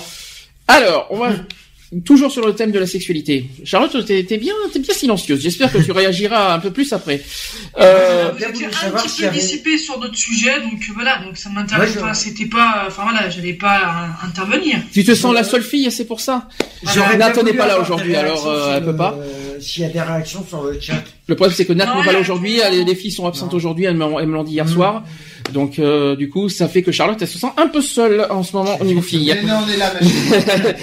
Alors, 0.68 1.08
on 1.10 1.18
va 1.18 1.32
toujours 2.06 2.32
sur 2.32 2.46
le 2.46 2.54
thème 2.56 2.72
de 2.72 2.80
la 2.80 2.88
sexualité. 2.88 3.48
Charlotte, 3.66 4.06
t'es 4.06 4.24
t'es 4.24 4.38
bien, 4.38 4.54
t'es 4.72 4.80
bien 4.80 4.94
silencieuse. 4.94 5.42
J'espère 5.42 5.72
que 5.72 5.78
tu 5.80 5.92
réagiras 5.92 6.54
un 6.54 6.60
peu 6.60 6.72
plus 6.72 6.94
après. 6.94 7.22
Euh, 7.80 8.32
étiez 8.38 8.48
voulu 8.52 8.66
un 8.66 8.92
petit 8.92 9.22
peu 9.24 9.30
dissipé 9.30 9.78
sur 9.78 10.00
d'autres 10.00 10.16
sujets, 10.18 10.62
donc 10.62 10.80
voilà, 10.94 11.18
donc 11.24 11.36
ça 11.38 11.50
m'intéresse 11.50 11.90
Ouais, 11.90 11.96
je- 11.96 12.00
pas. 12.00 12.14
C'était 12.14 12.46
pas, 12.46 12.86
enfin 12.88 13.04
voilà, 13.04 13.30
j'allais 13.30 13.54
pas 13.54 13.80
euh, 14.24 14.28
intervenir. 14.28 14.80
tu 14.94 15.04
te 15.04 15.14
sens 15.14 15.34
la 15.34 15.44
seule 15.44 15.64
fille, 15.64 15.92
c'est 15.92 16.06
pour 16.06 16.22
ça? 16.22 16.48
J'aurais 16.94 17.18
Nat 17.18 17.32
bien 17.32 17.44
n'est 17.44 17.54
pas 17.54 17.68
là 17.68 17.80
aujourd'hui, 17.80 18.16
alors, 18.16 18.48
euh, 18.48 18.78
elle 18.78 18.84
peut 18.86 18.96
pas. 18.96 19.18
S'il 19.62 19.84
y 19.84 19.86
a 19.86 19.90
des 19.90 20.02
réactions 20.02 20.44
sur 20.48 20.64
le 20.64 20.80
chat. 20.80 21.04
Le 21.28 21.36
problème, 21.36 21.56
c'est 21.56 21.66
que 21.66 21.74
Nat 21.74 21.86
Non, 21.86 21.96
n'est 22.00 22.00
pas 22.06 22.08
là 22.08 22.18
elle- 22.18 22.22
aujourd'hui. 22.22 22.60
Les, 22.72 22.84
les 22.84 22.96
filles 22.96 23.12
sont 23.12 23.26
absentes 23.28 23.54
aujourd'hui. 23.54 23.86
Elles 23.86 23.96
me 23.96 24.06
l'ont 24.26 24.44
dit 24.44 24.54
hier 24.54 24.66
Mhm. 24.66 24.72
soir. 24.72 25.04
Donc, 25.54 25.80
euh, 25.80 26.16
du 26.16 26.30
coup, 26.30 26.50
ça 26.50 26.68
fait 26.68 26.82
que 26.82 26.92
Charlotte, 26.92 27.18
elle 27.22 27.28
se 27.28 27.38
sent 27.40 27.52
un 27.58 27.68
peu 27.68 27.82
seule 27.82 28.26
en 28.30 28.44
ce 28.44 28.56
moment 28.56 28.78
au 28.82 28.84
niveau 28.86 29.02
fille. 29.02 29.34
Mais 29.42 29.48
non, 29.48 29.60
on 29.66 29.70
est 29.72 29.78
là, 29.78 29.94
machine. 29.94 30.76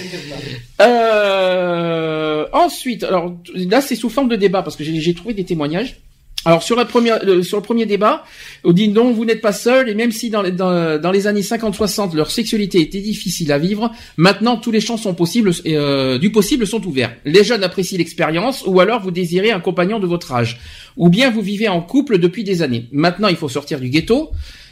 Euh, 0.81 2.45
ensuite, 2.53 3.03
alors 3.03 3.33
là 3.53 3.81
c'est 3.81 3.95
sous 3.95 4.09
forme 4.09 4.29
de 4.29 4.37
débat 4.37 4.61
parce 4.63 4.75
que 4.77 4.83
j'ai 4.85 4.99
j'ai 5.01 5.13
trouvé 5.13 5.33
des 5.33 5.43
témoignages. 5.43 5.97
Alors 6.45 6.63
sur 6.63 6.77
la 6.77 6.85
première, 6.85 7.23
le- 7.25 7.43
sur 7.43 7.57
le 7.57 7.63
premier 7.63 7.85
débat, 7.85 8.23
on 8.63 8.71
dit 8.71 8.87
non, 8.87 9.11
vous 9.11 9.25
n'êtes 9.25 9.41
pas 9.41 9.51
seul 9.51 9.89
et 9.89 9.93
même 9.93 10.11
si 10.13 10.29
dans 10.29 10.41
les, 10.41 10.51
dans, 10.51 10.97
dans 10.99 11.11
les 11.11 11.27
années 11.27 11.41
50-60 11.41 12.15
leur 12.15 12.31
sexualité 12.31 12.79
était 12.79 13.01
difficile 13.01 13.51
à 13.51 13.57
vivre, 13.57 13.91
maintenant 14.15 14.55
tous 14.55 14.71
les 14.71 14.79
champs 14.79 14.95
sont 14.97 15.13
possibles, 15.13 15.51
et, 15.65 15.75
euh, 15.75 16.17
du 16.17 16.31
possible 16.31 16.65
sont 16.65 16.83
ouverts. 16.87 17.13
Les 17.25 17.43
jeunes 17.43 17.63
apprécient 17.63 17.97
l'expérience 17.97 18.63
ou 18.65 18.79
alors 18.79 19.01
vous 19.01 19.11
désirez 19.11 19.51
un 19.51 19.59
compagnon 19.59 19.99
de 19.99 20.07
votre 20.07 20.31
âge, 20.31 20.59
ou 20.95 21.09
bien 21.09 21.29
vous 21.29 21.41
vivez 21.41 21.67
en 21.67 21.81
couple 21.81 22.17
depuis 22.19 22.45
des 22.45 22.61
années. 22.61 22.87
Maintenant 22.93 23.27
il 23.27 23.35
faut 23.35 23.49
sortir 23.49 23.79
du 23.81 23.89
ghetto. 23.89 24.31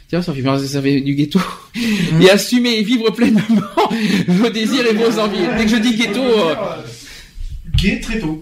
Tiens, 0.10 0.22
ça 0.22 0.34
fait, 0.34 0.42
ça 0.68 0.82
fait 0.82 1.02
du 1.02 1.16
ghetto. 1.16 1.38
Et 2.22 2.30
assumer 2.30 2.76
et 2.80 2.82
vivre 2.84 3.10
pleinement 3.12 3.42
vos 4.30 4.50
désirs 4.50 4.86
et 4.90 4.94
vos 4.94 5.20
envies. 5.20 5.40
Dès 5.58 5.66
que 5.66 5.70
je 5.72 5.76
dis 5.76 5.96
ghetto, 5.98 6.22
euh, 6.24 6.56
Gay 7.76 8.00
très 8.00 8.18
tôt. 8.20 8.42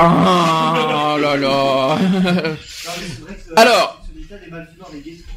Ah 0.00 1.16
là. 1.20 1.98
Alors, 3.56 4.04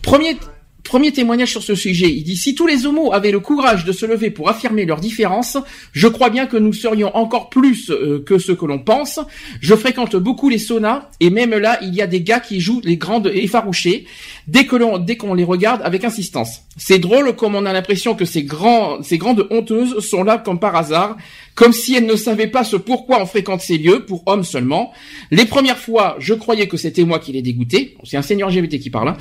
premier, 0.03 0.38
premier 0.83 1.11
témoignage 1.11 1.49
sur 1.49 1.63
ce 1.63 1.73
sujet. 1.73 2.11
Il 2.11 2.23
dit, 2.23 2.38
si 2.38 2.53
tous 2.53 2.67
les 2.67 2.85
homos 2.85 3.11
avaient 3.11 3.31
le 3.31 3.39
courage 3.39 3.85
de 3.85 3.91
se 3.91 4.05
lever 4.05 4.29
pour 4.29 4.49
affirmer 4.49 4.85
leurs 4.85 4.99
différences, 4.99 5.57
je 5.93 6.07
crois 6.07 6.29
bien 6.29 6.45
que 6.45 6.57
nous 6.57 6.73
serions 6.73 7.15
encore 7.15 7.49
plus 7.49 7.89
euh, 7.89 8.23
que 8.23 8.38
ce 8.38 8.51
que 8.51 8.65
l'on 8.65 8.77
pense. 8.77 9.19
Je 9.61 9.73
fréquente 9.73 10.15
beaucoup 10.15 10.49
les 10.49 10.59
saunas, 10.59 11.09
et 11.19 11.31
même 11.31 11.55
là, 11.57 11.79
il 11.81 11.95
y 11.95 12.01
a 12.01 12.07
des 12.07 12.21
gars 12.21 12.39
qui 12.39 12.59
jouent 12.59 12.81
les 12.83 12.97
grandes 12.97 13.31
effarouchées 13.33 14.05
dès 14.47 14.65
que 14.65 14.75
l'on, 14.75 14.99
dès 14.99 15.17
qu'on 15.17 15.33
les 15.33 15.43
regarde 15.43 15.81
avec 15.83 16.03
insistance. 16.03 16.61
C'est 16.77 16.99
drôle 16.99 17.35
comme 17.35 17.55
on 17.55 17.65
a 17.65 17.73
l'impression 17.73 18.13
que 18.13 18.25
ces 18.25 18.43
grands, 18.43 19.01
ces 19.01 19.17
grandes 19.17 19.47
honteuses 19.49 19.99
sont 19.99 20.23
là 20.23 20.38
comme 20.38 20.59
par 20.59 20.75
hasard, 20.75 21.17
comme 21.56 21.73
si 21.73 21.95
elles 21.95 22.06
ne 22.06 22.15
savaient 22.15 22.48
pas 22.48 22.64
ce 22.64 22.76
pourquoi 22.76 23.22
on 23.22 23.26
fréquente 23.26 23.61
ces 23.61 23.78
lieux, 23.78 24.06
pour 24.06 24.23
hommes 24.26 24.44
seulement. 24.44 24.91
Les 25.32 25.45
premières 25.45 25.78
fois, 25.78 26.15
je 26.19 26.34
croyais 26.34 26.68
que 26.68 26.78
c'était 26.78 27.03
moi 27.03 27.19
qui 27.19 27.32
les 27.32 27.41
dégoûtais. 27.41 27.95
C'est 28.03 28.18
un 28.18 28.22
seigneur 28.22 28.49
LGBT 28.49 28.80
qui 28.80 28.90
parle. 28.90 29.10
hein. 29.10 29.18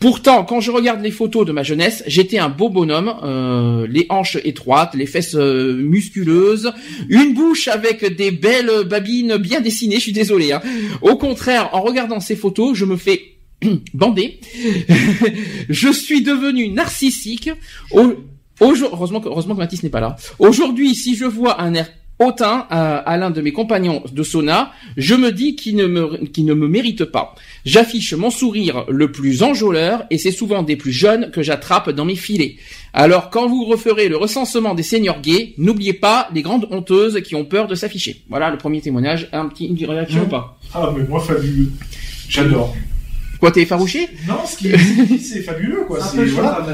Pourtant, 0.00 0.44
quand 0.44 0.60
je 0.60 0.70
regarde 0.70 1.02
les 1.02 1.10
photos 1.10 1.46
de 1.46 1.52
ma 1.52 1.62
jeunesse, 1.62 2.02
j'étais 2.06 2.38
un 2.38 2.48
beau 2.48 2.68
bonhomme, 2.68 3.14
euh, 3.22 3.86
les 3.88 4.06
hanches 4.08 4.38
étroites, 4.44 4.94
les 4.94 5.06
fesses 5.06 5.34
euh, 5.36 5.74
musculeuses, 5.76 6.72
une 7.08 7.34
bouche 7.34 7.68
avec 7.68 8.04
des 8.16 8.30
belles 8.30 8.84
babines 8.88 9.36
bien 9.36 9.60
dessinées. 9.60 9.96
Je 9.96 10.00
suis 10.00 10.12
désolé. 10.12 10.52
hein. 10.52 10.62
Au 11.02 11.16
contraire, 11.16 11.70
en 11.72 11.80
regardant 11.82 12.20
ces 12.20 12.36
photos, 12.36 12.76
je 12.76 12.84
me 12.84 12.96
fais 12.96 13.22
bander. 13.94 14.40
je 15.68 15.92
suis 15.92 16.22
devenu 16.22 16.68
narcissique. 16.70 17.50
Heureusement 18.60 19.20
que, 19.20 19.28
heureusement 19.28 19.54
que 19.54 19.60
Mathis 19.60 19.82
n'est 19.82 19.90
pas 19.90 20.00
là. 20.00 20.16
Aujourd'hui, 20.38 20.94
si 20.94 21.14
je 21.14 21.24
vois 21.24 21.60
un 21.60 21.74
air 21.74 21.88
hautain 22.20 22.66
à, 22.70 22.98
à 22.98 23.16
l'un 23.16 23.32
de 23.32 23.40
mes 23.40 23.52
compagnons 23.52 24.04
de 24.12 24.22
sauna, 24.22 24.70
je 24.96 25.16
me 25.16 25.32
dis 25.32 25.56
qu'il 25.56 25.74
ne 25.74 25.86
me, 25.88 26.24
qu'il 26.26 26.44
ne 26.44 26.54
me 26.54 26.68
mérite 26.68 27.04
pas. 27.04 27.34
J'affiche 27.64 28.12
mon 28.14 28.30
sourire 28.30 28.84
le 28.88 29.10
plus 29.10 29.42
enjôleur 29.42 30.04
et 30.10 30.18
c'est 30.18 30.30
souvent 30.30 30.62
des 30.62 30.76
plus 30.76 30.92
jeunes 30.92 31.32
que 31.32 31.42
j'attrape 31.42 31.90
dans 31.90 32.04
mes 32.04 32.14
filets. 32.14 32.54
Alors 32.92 33.30
quand 33.30 33.48
vous 33.48 33.64
referez 33.64 34.08
le 34.08 34.16
recensement 34.16 34.74
des 34.74 34.84
seniors 34.84 35.20
gays, 35.20 35.54
n'oubliez 35.58 35.92
pas 35.92 36.28
les 36.32 36.42
grandes 36.42 36.68
honteuses 36.70 37.20
qui 37.22 37.34
ont 37.34 37.44
peur 37.44 37.66
de 37.66 37.74
s'afficher. 37.74 38.22
Voilà 38.28 38.48
le 38.52 38.58
premier 38.58 38.80
témoignage. 38.80 39.28
Un 39.32 39.46
petit, 39.48 39.66
une 39.66 39.84
réaction 39.84 40.22
ou 40.22 40.28
pas? 40.28 40.56
Ah, 40.72 40.92
mais 40.96 41.02
moi, 41.08 41.18
fabuleux. 41.18 41.72
J'adore. 42.28 42.76
Quoi, 43.40 43.50
t'es 43.50 43.62
effarouché? 43.62 44.08
Non, 44.28 44.46
ce 44.46 44.56
qu'il 44.56 44.72
dit, 44.76 45.18
c'est 45.18 45.42
fabuleux, 45.42 45.84
quoi. 45.88 46.00
C'est 46.00 46.28
chaud 46.28 46.34
voilà. 46.34 46.64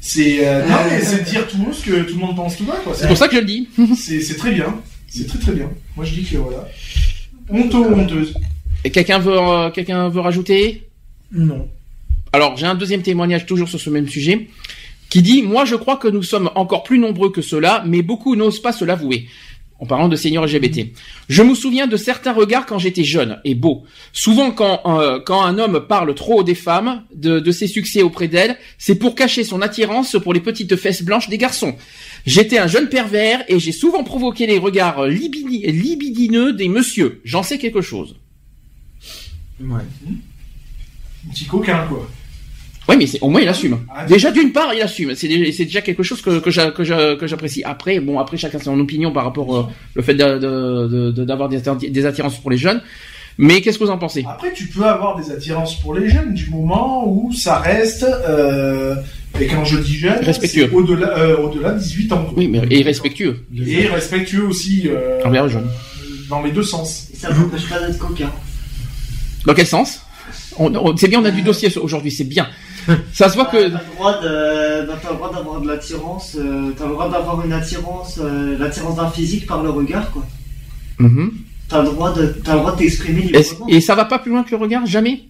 C'est 0.00 0.46
euh, 0.46 0.66
non, 0.66 0.76
mais 0.88 1.00
c'est 1.02 1.22
dire 1.24 1.46
tout 1.46 1.72
ce 1.72 1.84
que 1.84 2.02
tout 2.02 2.14
le 2.14 2.20
monde 2.20 2.34
pense 2.34 2.56
tout 2.56 2.64
bas, 2.64 2.80
quoi. 2.82 2.94
C'est 2.94 3.06
pour 3.06 3.18
ça 3.18 3.28
que 3.28 3.34
je 3.34 3.40
le 3.40 3.46
dis. 3.46 3.68
C'est 3.96 4.20
c'est 4.20 4.36
très 4.36 4.52
bien. 4.52 4.74
C'est 5.08 5.26
très 5.26 5.38
très 5.38 5.52
bien. 5.52 5.70
Moi, 5.96 6.04
je 6.06 6.14
dis 6.14 6.24
que 6.24 6.36
voilà. 6.38 6.66
Honteux 7.50 7.78
ou 7.78 7.94
honteuse. 7.94 8.34
Et 8.84 8.90
quelqu'un 8.90 9.18
veut, 9.18 9.36
euh, 9.36 9.70
quelqu'un 9.70 10.08
veut 10.08 10.20
rajouter? 10.20 10.88
Non. 11.32 11.68
Alors, 12.32 12.56
j'ai 12.56 12.66
un 12.66 12.74
deuxième 12.74 13.02
témoignage 13.02 13.44
toujours 13.44 13.68
sur 13.68 13.80
ce 13.80 13.90
même 13.90 14.08
sujet 14.08 14.48
qui 15.10 15.20
dit 15.20 15.42
Moi, 15.42 15.64
je 15.64 15.74
crois 15.74 15.96
que 15.96 16.08
nous 16.08 16.22
sommes 16.22 16.50
encore 16.54 16.84
plus 16.84 16.98
nombreux 16.98 17.30
que 17.30 17.42
cela, 17.42 17.82
mais 17.86 18.02
beaucoup 18.02 18.36
n'osent 18.36 18.62
pas 18.62 18.72
se 18.72 18.84
l'avouer. 18.84 19.26
En 19.80 19.86
parlant 19.86 20.08
de 20.08 20.16
seigneurs 20.16 20.44
LGBT. 20.44 20.92
Je 21.30 21.42
me 21.42 21.54
souviens 21.54 21.86
de 21.86 21.96
certains 21.96 22.34
regards 22.34 22.66
quand 22.66 22.78
j'étais 22.78 23.02
jeune 23.02 23.40
et 23.44 23.54
beau. 23.54 23.84
Souvent, 24.12 24.50
quand, 24.50 24.82
euh, 24.84 25.20
un 25.26 25.58
homme 25.58 25.86
parle 25.88 26.14
trop 26.14 26.42
des 26.42 26.54
femmes, 26.54 27.02
de, 27.14 27.50
ses 27.50 27.66
succès 27.66 28.02
auprès 28.02 28.28
d'elles, 28.28 28.58
c'est 28.76 28.96
pour 28.96 29.14
cacher 29.14 29.42
son 29.42 29.62
attirance 29.62 30.16
pour 30.22 30.34
les 30.34 30.40
petites 30.40 30.76
fesses 30.76 31.02
blanches 31.02 31.30
des 31.30 31.38
garçons. 31.38 31.76
J'étais 32.26 32.58
un 32.58 32.66
jeune 32.66 32.90
pervers 32.90 33.42
et 33.48 33.58
j'ai 33.58 33.72
souvent 33.72 34.04
provoqué 34.04 34.46
les 34.46 34.58
regards 34.58 35.06
libidi- 35.06 35.66
libidineux 35.70 36.52
des 36.52 36.68
messieurs. 36.68 37.22
J'en 37.24 37.42
sais 37.42 37.56
quelque 37.56 37.80
chose. 37.80 38.16
Ouais. 39.60 39.80
Un 41.26 41.30
petit 41.32 41.46
coquin, 41.46 41.86
quoi. 41.86 42.06
Oui, 42.88 42.96
mais 42.98 43.06
c'est- 43.06 43.20
au 43.20 43.28
moins 43.28 43.40
il 43.40 43.48
assume. 43.48 43.78
Ah, 43.94 44.04
Déjà 44.06 44.30
d'une 44.32 44.52
part, 44.52 44.72
il 44.74 44.80
assume. 44.82 45.14
C'est 45.14 45.28
déjà, 45.28 45.80
quelque 45.80 46.02
chose 46.02 46.20
que 46.22 46.40
que 46.40 46.50
j'a- 46.50 46.70
que 46.72 46.82
j'a- 46.82 47.14
que 47.16 47.26
j'apprécie. 47.26 47.62
Après, 47.64 48.00
bon, 48.00 48.18
après 48.18 48.36
chacun 48.36 48.58
son 48.58 48.78
opinion 48.80 49.12
par 49.12 49.24
rapport 49.24 49.48
au 49.48 49.66
le 49.94 50.02
fait 50.02 50.14
de- 50.14 50.38
de- 50.38 50.88
de- 50.88 51.10
de- 51.12 51.24
d'avoir 51.24 51.48
des, 51.48 51.58
attir- 51.58 51.76
des 51.90 52.06
attirances 52.06 52.38
pour 52.38 52.50
les 52.50 52.56
jeunes. 52.56 52.80
Mais 53.38 53.60
qu'est-ce 53.60 53.78
que 53.78 53.84
vous 53.84 53.90
en 53.90 53.96
pensez? 53.98 54.24
Après, 54.28 54.52
tu 54.52 54.66
peux 54.66 54.84
avoir 54.84 55.16
des 55.18 55.30
attirances 55.30 55.80
pour 55.80 55.94
les 55.94 56.08
jeunes 56.10 56.34
du 56.34 56.50
moment 56.50 57.08
où 57.08 57.32
ça 57.32 57.58
reste. 57.58 58.04
Euh, 58.28 58.96
et 59.40 59.46
quand 59.46 59.64
je 59.64 59.78
dis 59.78 59.96
jeune, 59.96 60.18
Respectueux. 60.24 60.68
au-delà, 60.72 61.16
euh, 61.18 61.36
au-delà 61.38 61.70
de 61.72 61.78
18 61.78 62.12
ans. 62.12 62.26
Oui, 62.36 62.48
mais 62.48 62.60
et 62.70 62.82
respectueux. 62.82 63.44
Et 63.56 63.86
respectueux 63.86 64.44
aussi. 64.44 64.88
Euh, 64.88 65.20
Envers 65.24 65.46
les 65.46 65.52
jeunes. 65.52 65.68
Dans 66.28 66.42
les 66.42 66.50
deux 66.50 66.62
sens. 66.64 67.08
Et 67.14 67.16
ça 67.16 67.30
m'empêche 67.32 67.68
pas 67.68 67.78
d'être 67.80 67.98
coquin. 67.98 68.30
Dans 69.46 69.54
quel 69.54 69.66
sens? 69.66 70.00
C'est 70.96 71.08
bien, 71.08 71.20
on 71.20 71.24
a 71.24 71.30
du 71.30 71.42
dossier 71.42 71.74
aujourd'hui, 71.78 72.10
c'est 72.10 72.24
bien. 72.24 72.46
Ça 73.12 73.28
se 73.28 73.34
voit 73.34 73.46
que. 73.46 73.56
T'as 73.68 73.78
le 73.78 73.94
droit 73.96 74.20
de- 74.20 74.86
bah, 74.86 74.94
t'as 75.02 75.10
le 75.10 75.16
droit 75.16 75.32
d'avoir 75.32 75.60
de 75.60 75.68
l'attirance, 75.68 76.36
euh, 76.38 76.70
t'as 76.76 76.84
le 76.86 76.92
droit 76.92 77.08
d'avoir 77.08 77.44
une 77.44 77.52
attirance, 77.52 78.18
euh, 78.22 78.56
l'attirance 78.58 78.96
d'un 78.96 79.10
physique 79.10 79.46
par 79.46 79.62
le 79.62 79.70
regard, 79.70 80.10
quoi. 80.10 80.24
Mhm. 80.98 81.32
T'as 81.68 81.82
le 81.82 81.88
droit 81.90 82.12
de, 82.12 82.26
t'as 82.44 82.54
le 82.54 82.58
droit 82.60 82.72
de 82.72 82.78
t'exprimer 82.78 83.20
Et, 83.32 83.38
librement. 83.38 83.66
et 83.68 83.80
ça 83.80 83.94
va 83.94 84.04
pas 84.04 84.18
plus 84.18 84.30
loin 84.32 84.42
que 84.42 84.50
le 84.50 84.56
regard 84.56 84.86
Jamais? 84.86 85.22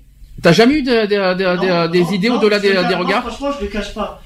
T'as 0.43 0.53
jamais 0.53 0.79
eu 0.79 0.83
de- 0.83 1.07
de- 1.07 1.57
Non, 1.85 1.91
des 1.91 2.01
non, 2.01 2.11
idées 2.13 2.29
non, 2.31 2.37
au-delà 2.39 2.59
des, 2.59 2.69
des 2.71 2.75
non, 2.75 2.99
regards 3.01 3.23
Franchement, 3.27 3.51
je 3.59 3.65
le 3.65 3.71
cache 3.71 3.93
pas. 3.93 4.23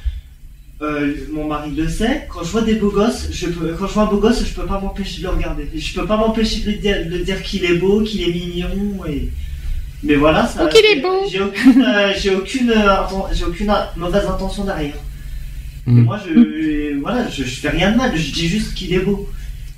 Euh, 0.83 1.15
mon 1.33 1.47
mari 1.47 1.71
le 1.73 1.89
sait. 1.89 2.27
Quand 2.33 2.43
je 2.45 2.51
vois 2.51 2.63
des 2.63 2.75
beaux 2.75 2.91
gosses, 2.91 3.29
je 3.33 3.47
peux, 3.47 3.75
quand 3.79 3.87
je 3.87 3.93
vois 3.95 4.03
un 4.05 4.07
beau 4.07 4.19
gosse, 4.19 4.45
je 4.45 4.53
peux 4.55 4.67
pas 4.67 4.79
m'empêcher 4.81 5.19
de 5.19 5.23
le 5.25 5.31
regarder. 5.31 5.69
Je 5.75 5.95
peux 5.99 6.07
pas 6.07 6.17
m'empêcher 6.17 6.61
de 6.61 7.11
de 7.17 7.19
dire 7.25 7.43
qu'il 7.43 7.65
est 7.65 7.75
beau, 7.79 8.03
qu'il 8.03 8.23
est 8.23 8.33
mignon 8.33 8.69
et. 9.09 9.31
Mais 10.03 10.17
voilà, 10.17 10.47
ça. 10.47 10.65
Oh, 10.65 10.69
qu'il 10.69 10.85
est 10.85 11.01
beau. 11.01 11.23
J'ai 11.31 11.41
aucune, 11.41 11.83
euh, 11.83 12.13
j'ai 12.19 12.35
aucune, 12.35 12.71
euh, 12.71 12.97
j'ai 13.33 13.45
aucune 13.45 13.73
mauvaise 13.97 14.27
intention 14.27 14.65
derrière. 14.65 14.95
Et 15.87 15.91
Moi, 15.91 16.19
je, 16.27 16.99
voilà, 17.01 17.29
je, 17.29 17.45
je 17.45 17.61
fais 17.61 17.69
rien 17.71 17.93
de 17.93 17.97
mal. 17.97 18.17
Je 18.17 18.33
dis 18.33 18.49
juste 18.49 18.75
qu'il 18.75 18.93
est 18.93 18.99
beau. 19.01 19.29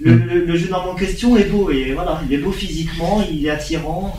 Le, 0.00 0.14
Mm. 0.14 0.26
le, 0.26 0.44
le 0.44 0.56
jeune 0.56 0.74
homme 0.74 0.88
en 0.90 0.94
question 0.94 1.36
est 1.38 1.44
beau 1.44 1.70
et 1.70 1.92
voilà, 1.92 2.20
il 2.28 2.34
est 2.34 2.38
beau 2.38 2.52
physiquement, 2.52 3.24
il 3.32 3.46
est 3.46 3.50
attirant. 3.50 4.14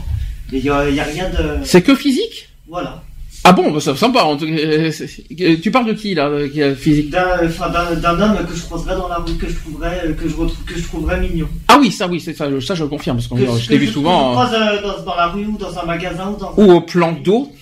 Et 0.51 0.57
il 0.57 0.63
y 0.65 0.69
a, 0.71 0.89
il 0.89 0.95
y 0.95 0.99
a 0.99 1.03
rien 1.03 1.29
de, 1.29 1.63
C'est 1.63 1.81
que 1.83 1.93
physique? 1.95 2.49
Voilà. 2.67 3.03
Ah 3.49 3.53
bon, 3.53 3.71
bah, 3.71 3.79
ça 3.79 3.95
sympa. 3.95 4.23
en 4.23 4.35
tout 4.35 4.45
cas, 4.45 4.51
euh, 4.51 4.91
c'est- 4.91 5.09
euh, 5.41 5.55
Tu 5.63 5.71
parles 5.71 5.85
de 5.87 5.93
qui 5.93 6.13
là, 6.13 6.27
euh, 6.27 6.49
qui 6.49 6.59
est 6.59 6.75
physique 6.75 7.09
d'un 7.09 8.19
homme 8.19 8.45
que 8.45 8.53
je 8.55 8.61
croiserais 8.63 8.95
dans 8.95 9.07
la 9.07 9.15
rue, 9.17 9.35
que 9.35 9.47
je 9.47 9.55
trouverais, 9.55 10.01
euh, 10.05 10.13
que 10.13 10.27
je 10.27 10.35
retrouve, 10.35 10.63
que 10.65 10.77
je 10.77 10.83
trouverais 10.83 11.21
mignon. 11.21 11.47
Ah 11.69 11.77
oui, 11.79 11.89
ça 11.91 12.07
oui, 12.07 12.19
ça, 12.19 12.31
je- 12.33 12.59
ça 12.59 12.75
je 12.75 12.83
le 12.83 12.89
confirme 12.89 13.17
parce 13.17 13.27
que 13.29 13.35
Que, 13.35 13.49
euh, 13.49 13.57
je 13.57 13.67
t'ai 13.67 13.75
que 13.75 13.79
vu 13.79 13.87
que 13.87 13.93
souvent. 13.93 14.33
je 14.33 14.39
euh, 14.39 14.43
croise 14.43 14.53
euh, 14.53 14.81
dans, 14.81 15.03
dans 15.11 15.15
la 15.15 15.27
rue 15.27 15.45
ou 15.45 15.57
dans 15.57 15.79
un 15.79 15.85
magasin 15.85 16.29
ou 16.29 16.37
dans. 16.39 16.53
Ou 16.57 16.71
au 16.73 16.81
plan 16.81 17.13
d'eau, 17.13 17.53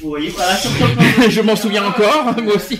Vous 0.00 0.08
voyez, 0.10 0.30
voilà, 0.30 0.52
je 1.28 1.40
m'en 1.42 1.56
souviens 1.56 1.84
encore, 1.84 2.34
moi 2.42 2.54
aussi. 2.54 2.78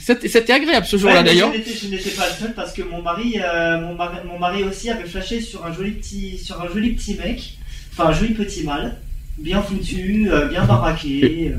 C'était 0.00 0.52
agréable 0.52 0.86
ce 0.86 0.96
jour-là 0.96 1.22
d'ailleurs. 1.22 1.52
Je 1.52 1.58
n'étais- 1.58 1.74
je 1.82 1.88
n'étais 1.88 2.10
pas 2.10 2.26
le 2.28 2.34
seul 2.40 2.54
parce 2.54 2.72
que 2.72 2.82
mon 2.82 3.02
mari, 3.02 3.34
euh, 3.44 3.80
mon 3.80 3.94
mari, 3.94 4.16
mon 4.26 4.38
mari 4.38 4.62
aussi 4.64 4.88
avait 4.90 5.04
flashé 5.08 5.40
sur 5.40 5.64
un 5.66 5.72
joli 5.74 5.90
petit, 5.92 6.38
sur 6.38 6.60
un 6.62 6.68
joli 6.72 6.92
petit 6.92 7.14
mec, 7.14 7.58
enfin 7.92 8.10
un 8.10 8.12
joli 8.12 8.32
petit 8.34 8.62
mâle, 8.64 8.96
bien 9.38 9.62
foutu, 9.62 10.28
euh, 10.30 10.48
bien 10.48 10.64
baraqué. 10.64 11.52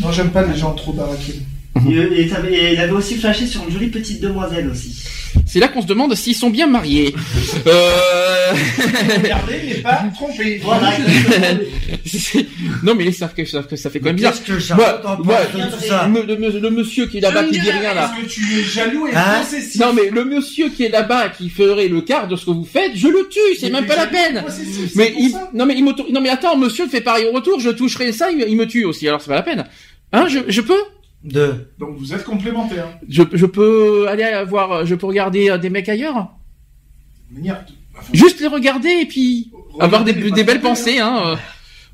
Non, 0.00 0.12
j'aime 0.12 0.30
pas 0.30 0.44
les 0.46 0.56
gens 0.58 0.72
trop 0.74 0.92
baraqués. 0.92 1.40
Et, 1.88 2.20
et 2.22 2.28
t'avais- 2.28 2.52
et 2.52 2.72
il 2.74 2.80
avait 2.80 2.92
aussi 2.92 3.16
flashé 3.16 3.46
sur 3.46 3.62
une 3.64 3.70
jolie 3.72 3.88
petite 3.88 4.20
demoiselle 4.20 4.68
aussi. 4.68 5.02
C'est 5.52 5.58
là 5.58 5.66
qu'on 5.66 5.82
se 5.82 5.86
demande 5.88 6.14
s'ils 6.14 6.36
sont 6.36 6.48
bien 6.50 6.68
mariés. 6.68 7.12
euh... 7.66 8.52
Regardez, 9.22 9.60
mais 9.66 9.74
pas 9.82 10.04
trompé. 10.14 10.60
Voilà. 10.62 10.92
non 12.84 12.94
mais 12.94 13.04
ils 13.06 13.14
savent 13.14 13.34
que, 13.34 13.44
savent 13.44 13.66
que 13.66 13.74
ça 13.76 13.90
fait 13.90 13.98
quand 13.98 14.06
même 14.06 14.16
bizarre. 14.16 14.32
Qu'est-ce 14.34 14.46
que 14.46 14.60
ça 14.60 14.76
Moi- 14.76 15.00
t'en 15.02 15.18
moi, 15.24 15.36
penses 15.38 15.60
de 15.60 15.76
tout 15.76 15.82
ça 15.88 16.08
Le, 16.12 16.22
le- 16.34 16.58
le 16.60 16.70
monsieur 16.70 17.06
qui 17.06 17.18
est 17.18 17.20
là-bas 17.20 17.44
qui 17.44 17.58
dit 17.58 17.70
rien 17.70 17.94
là. 17.94 18.12
Est-ce 18.16 18.22
que 18.24 18.30
tu 18.30 18.60
es 18.60 18.62
jaloux 18.62 19.06
et 19.08 19.14
Hein 19.16 19.40
possessif 19.42 19.80
Non 19.80 19.92
mais 19.92 20.08
le 20.10 20.24
monsieur 20.24 20.68
qui 20.68 20.84
est 20.84 20.88
là-bas 20.88 21.30
qui 21.30 21.48
ferait 21.48 21.88
le 21.88 22.00
quart 22.02 22.28
de 22.28 22.36
ce 22.36 22.44
que 22.46 22.50
vous 22.52 22.64
faites, 22.70 22.92
je 22.94 23.08
le 23.08 23.28
tue, 23.28 23.56
c'est 23.58 23.70
même 23.70 23.86
pas 23.86 23.96
la 23.96 24.06
peine. 24.06 24.44
Mais 24.94 25.12
il, 25.18 25.32
non 25.52 25.66
mais 25.66 25.74
il 25.76 25.84
m'auto- 25.84 26.06
non 26.12 26.20
mais 26.20 26.28
attends, 26.30 26.56
monsieur 26.56 26.86
fait 26.86 27.00
pareil 27.00 27.26
au 27.26 27.32
retour, 27.32 27.58
je 27.60 27.70
toucherai 27.70 28.12
ça, 28.12 28.30
il, 28.30 28.44
il 28.48 28.56
me 28.56 28.66
tue 28.66 28.84
aussi, 28.84 29.08
alors 29.08 29.20
c'est 29.20 29.28
pas 29.30 29.34
la 29.34 29.42
peine. 29.42 29.64
Hein, 30.12 30.26
je, 30.28 30.38
je 30.48 30.60
peux 30.60 30.78
De. 31.22 31.70
Donc 31.78 31.96
vous 31.98 32.14
êtes 32.14 32.24
complémentaires. 32.24 32.88
je, 33.08 33.22
je 33.32 33.46
peux 33.46 34.08
aller 34.08 34.42
voir, 34.48 34.86
je 34.86 34.94
peux 34.94 35.06
regarder 35.06 35.50
euh, 35.50 35.58
des 35.58 35.68
mecs 35.68 35.88
ailleurs 35.88 36.30
De 37.30 37.36
manière- 37.36 37.64
enfin, 37.94 38.06
Juste 38.14 38.40
les 38.40 38.46
regarder 38.46 38.88
et 39.02 39.06
puis 39.06 39.50
avoir 39.78 40.02
des, 40.04 40.14
belles 40.14 40.60
pensées, 40.62 40.98
hein. 40.98 41.22
euh. 41.26 41.36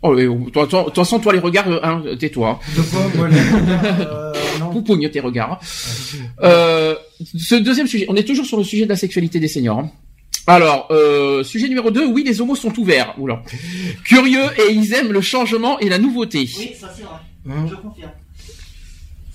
Oh, 0.02 0.12
mais, 0.14 0.26
oh, 0.26 0.46
toi, 0.52 0.66
toi- 0.68 0.80
de 0.82 0.84
toute 0.86 0.94
façon, 0.96 1.18
toi 1.18 1.32
les 1.32 1.38
regards, 1.40 1.68
euh, 1.68 1.80
hein, 1.82 2.02
tais-toi. 2.20 2.60
Regards, 2.76 4.06
euh. 4.06 4.32
Poupogne 4.72 5.08
tes 5.10 5.20
regards. 5.20 5.58
Euh, 6.42 6.94
ce 7.36 7.54
deuxième 7.56 7.86
sujet, 7.86 8.06
on 8.08 8.14
est 8.14 8.24
toujours 8.24 8.44
sur 8.46 8.58
le 8.58 8.64
sujet 8.64 8.84
de 8.84 8.90
la 8.90 8.96
sexualité 8.96 9.40
des 9.40 9.48
seniors. 9.48 9.78
hein. 9.80 9.90
Alors, 10.46 10.86
euh, 10.92 11.42
sujet 11.42 11.66
numéro 11.68 11.90
2, 11.90 12.06
oui, 12.06 12.22
les 12.24 12.40
homos 12.40 12.54
sont 12.54 12.78
ouverts. 12.78 13.14
Oula. 13.18 13.42
Curieux 14.04 14.44
et 14.58 14.72
ils 14.72 14.92
aiment 14.94 15.10
le 15.12 15.20
changement 15.20 15.78
et 15.80 15.88
la 15.88 15.98
nouveauté. 15.98 16.48
Oui, 16.58 16.70
ça 16.78 16.92
c'est 16.96 17.02
vrai. 17.02 17.16
Hein 17.48 17.66
Je 17.68 17.74
confirme. 17.74 18.10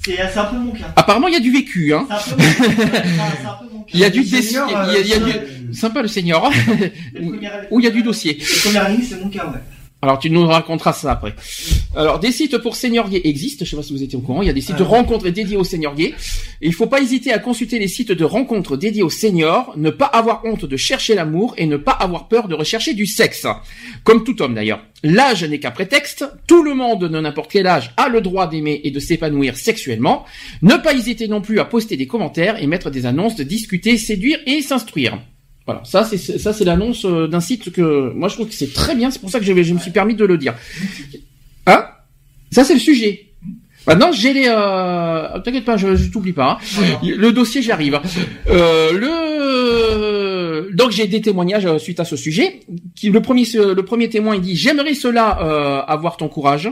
C'est 0.03 0.37
un 0.39 0.45
peu 0.45 0.57
mon 0.57 0.71
cas. 0.71 0.85
Apparemment, 0.95 1.27
il 1.27 1.33
y 1.33 1.37
a 1.37 1.39
du 1.39 1.51
vécu. 1.51 1.93
Hein. 1.93 2.07
C'est 2.09 2.31
un 2.33 2.35
peu 2.35 2.41
mon 2.43 2.47
cas. 2.53 2.63
C'est 2.63 2.89
un- 2.89 3.03
c'est 3.05 3.47
un 3.47 3.53
peu 3.59 3.65
mon 3.73 3.79
cas. 3.81 3.91
Il 3.93 3.99
y 3.99 4.03
a 4.05 4.09
du 4.09 4.23
il 4.69 5.09
y 5.09 5.13
a- 5.13 5.15
a 5.15 5.27
euh, 5.27 5.29
du- 5.69 5.75
Sympa 5.75 6.01
le 6.01 6.07
premières- 7.29 7.51
Où 7.71 7.79
il 7.79 7.83
y 7.83 7.87
a 7.87 7.91
du 7.91 8.01
dossier. 8.03 8.33
Les 8.39 8.59
premières 8.63 8.89
lignes, 8.89 9.03
c'est 9.07 9.21
mon 9.23 9.29
cas, 9.29 9.45
ouais. 9.47 9.59
Alors 10.01 10.17
tu 10.17 10.31
nous 10.31 10.47
raconteras 10.47 10.93
ça 10.93 11.11
après. 11.11 11.35
Alors 11.95 12.19
des 12.19 12.31
sites 12.31 12.57
pour 12.57 12.75
seniors 12.75 13.09
gays 13.09 13.21
existent, 13.23 13.65
je 13.65 13.69
sais 13.69 13.75
pas 13.75 13.83
si 13.83 13.93
vous 13.93 14.01
étiez 14.01 14.17
au 14.17 14.21
courant, 14.21 14.41
il 14.41 14.47
y 14.47 14.49
a 14.49 14.53
des 14.53 14.61
sites 14.61 14.77
de 14.77 14.83
rencontres 14.83 15.29
dédiés 15.29 15.57
aux 15.57 15.63
seniors 15.63 15.93
gays. 15.93 16.15
Et 16.61 16.67
il 16.67 16.73
faut 16.73 16.87
pas 16.87 17.01
hésiter 17.01 17.31
à 17.31 17.37
consulter 17.37 17.77
les 17.77 17.87
sites 17.87 18.11
de 18.11 18.23
rencontres 18.23 18.77
dédiés 18.77 19.03
aux 19.03 19.11
seniors, 19.11 19.73
ne 19.77 19.91
pas 19.91 20.05
avoir 20.05 20.43
honte 20.45 20.65
de 20.65 20.77
chercher 20.77 21.13
l'amour 21.13 21.53
et 21.57 21.67
ne 21.67 21.77
pas 21.77 21.91
avoir 21.91 22.27
peur 22.27 22.47
de 22.47 22.55
rechercher 22.55 22.93
du 22.93 23.05
sexe. 23.05 23.45
Comme 24.03 24.23
tout 24.23 24.41
homme 24.41 24.55
d'ailleurs. 24.55 24.83
L'âge 25.03 25.43
n'est 25.43 25.59
qu'un 25.59 25.71
prétexte, 25.71 26.25
tout 26.47 26.63
le 26.63 26.75
monde 26.75 27.07
de 27.07 27.19
n'importe 27.19 27.51
quel 27.51 27.65
âge 27.65 27.91
a 27.97 28.07
le 28.07 28.21
droit 28.21 28.47
d'aimer 28.47 28.81
et 28.83 28.91
de 28.91 28.99
s'épanouir 28.99 29.57
sexuellement. 29.57 30.25
Ne 30.61 30.75
pas 30.75 30.93
hésiter 30.93 31.27
non 31.27 31.41
plus 31.41 31.59
à 31.59 31.65
poster 31.65 31.97
des 31.97 32.07
commentaires 32.07 32.61
et 32.61 32.67
mettre 32.67 32.91
des 32.91 33.05
annonces 33.05 33.35
de 33.35 33.43
discuter, 33.43 33.97
séduire 33.97 34.39
et 34.45 34.61
s'instruire. 34.61 35.19
Voilà, 35.65 35.81
ça 35.83 36.03
c'est 36.03 36.17
ça 36.17 36.53
c'est 36.53 36.65
l'annonce 36.65 37.05
euh, 37.05 37.27
d'un 37.27 37.39
site 37.39 37.71
que 37.71 38.11
moi 38.13 38.29
je 38.29 38.33
trouve 38.35 38.47
que 38.47 38.53
c'est 38.53 38.73
très 38.73 38.95
bien, 38.95 39.11
c'est 39.11 39.19
pour 39.19 39.29
ça 39.29 39.39
que 39.39 39.45
je, 39.45 39.53
je 39.61 39.73
me 39.73 39.79
suis 39.79 39.91
permis 39.91 40.15
de 40.15 40.25
le 40.25 40.37
dire. 40.37 40.55
Hein? 41.67 41.85
Ça 42.51 42.63
c'est 42.63 42.73
le 42.73 42.79
sujet. 42.79 43.27
Maintenant 43.87 44.11
j'ai 44.11 44.33
les 44.33 44.45
euh... 44.47 45.39
t'inquiète 45.39 45.65
pas, 45.65 45.77
je, 45.77 45.95
je 45.95 46.09
t'oublie 46.11 46.33
pas. 46.33 46.59
hein. 46.59 46.99
Le 47.03 47.31
dossier 47.31 47.61
j'y 47.61 47.71
arrive. 47.71 47.99
Euh, 48.49 48.91
le 48.93 50.71
donc 50.73 50.91
j'ai 50.91 51.07
des 51.07 51.21
témoignages 51.21 51.65
euh, 51.65 51.77
suite 51.77 51.99
à 51.99 52.05
ce 52.05 52.15
sujet. 52.15 52.61
Qui 52.95 53.09
le 53.09 53.21
premier 53.21 53.45
le 53.53 53.81
premier 53.83 54.09
témoin 54.09 54.35
il 54.35 54.41
dit 54.41 54.55
j'aimerais 54.55 54.93
cela 54.93 55.41
euh, 55.41 55.81
avoir 55.87 56.17
ton 56.17 56.27
courage. 56.27 56.69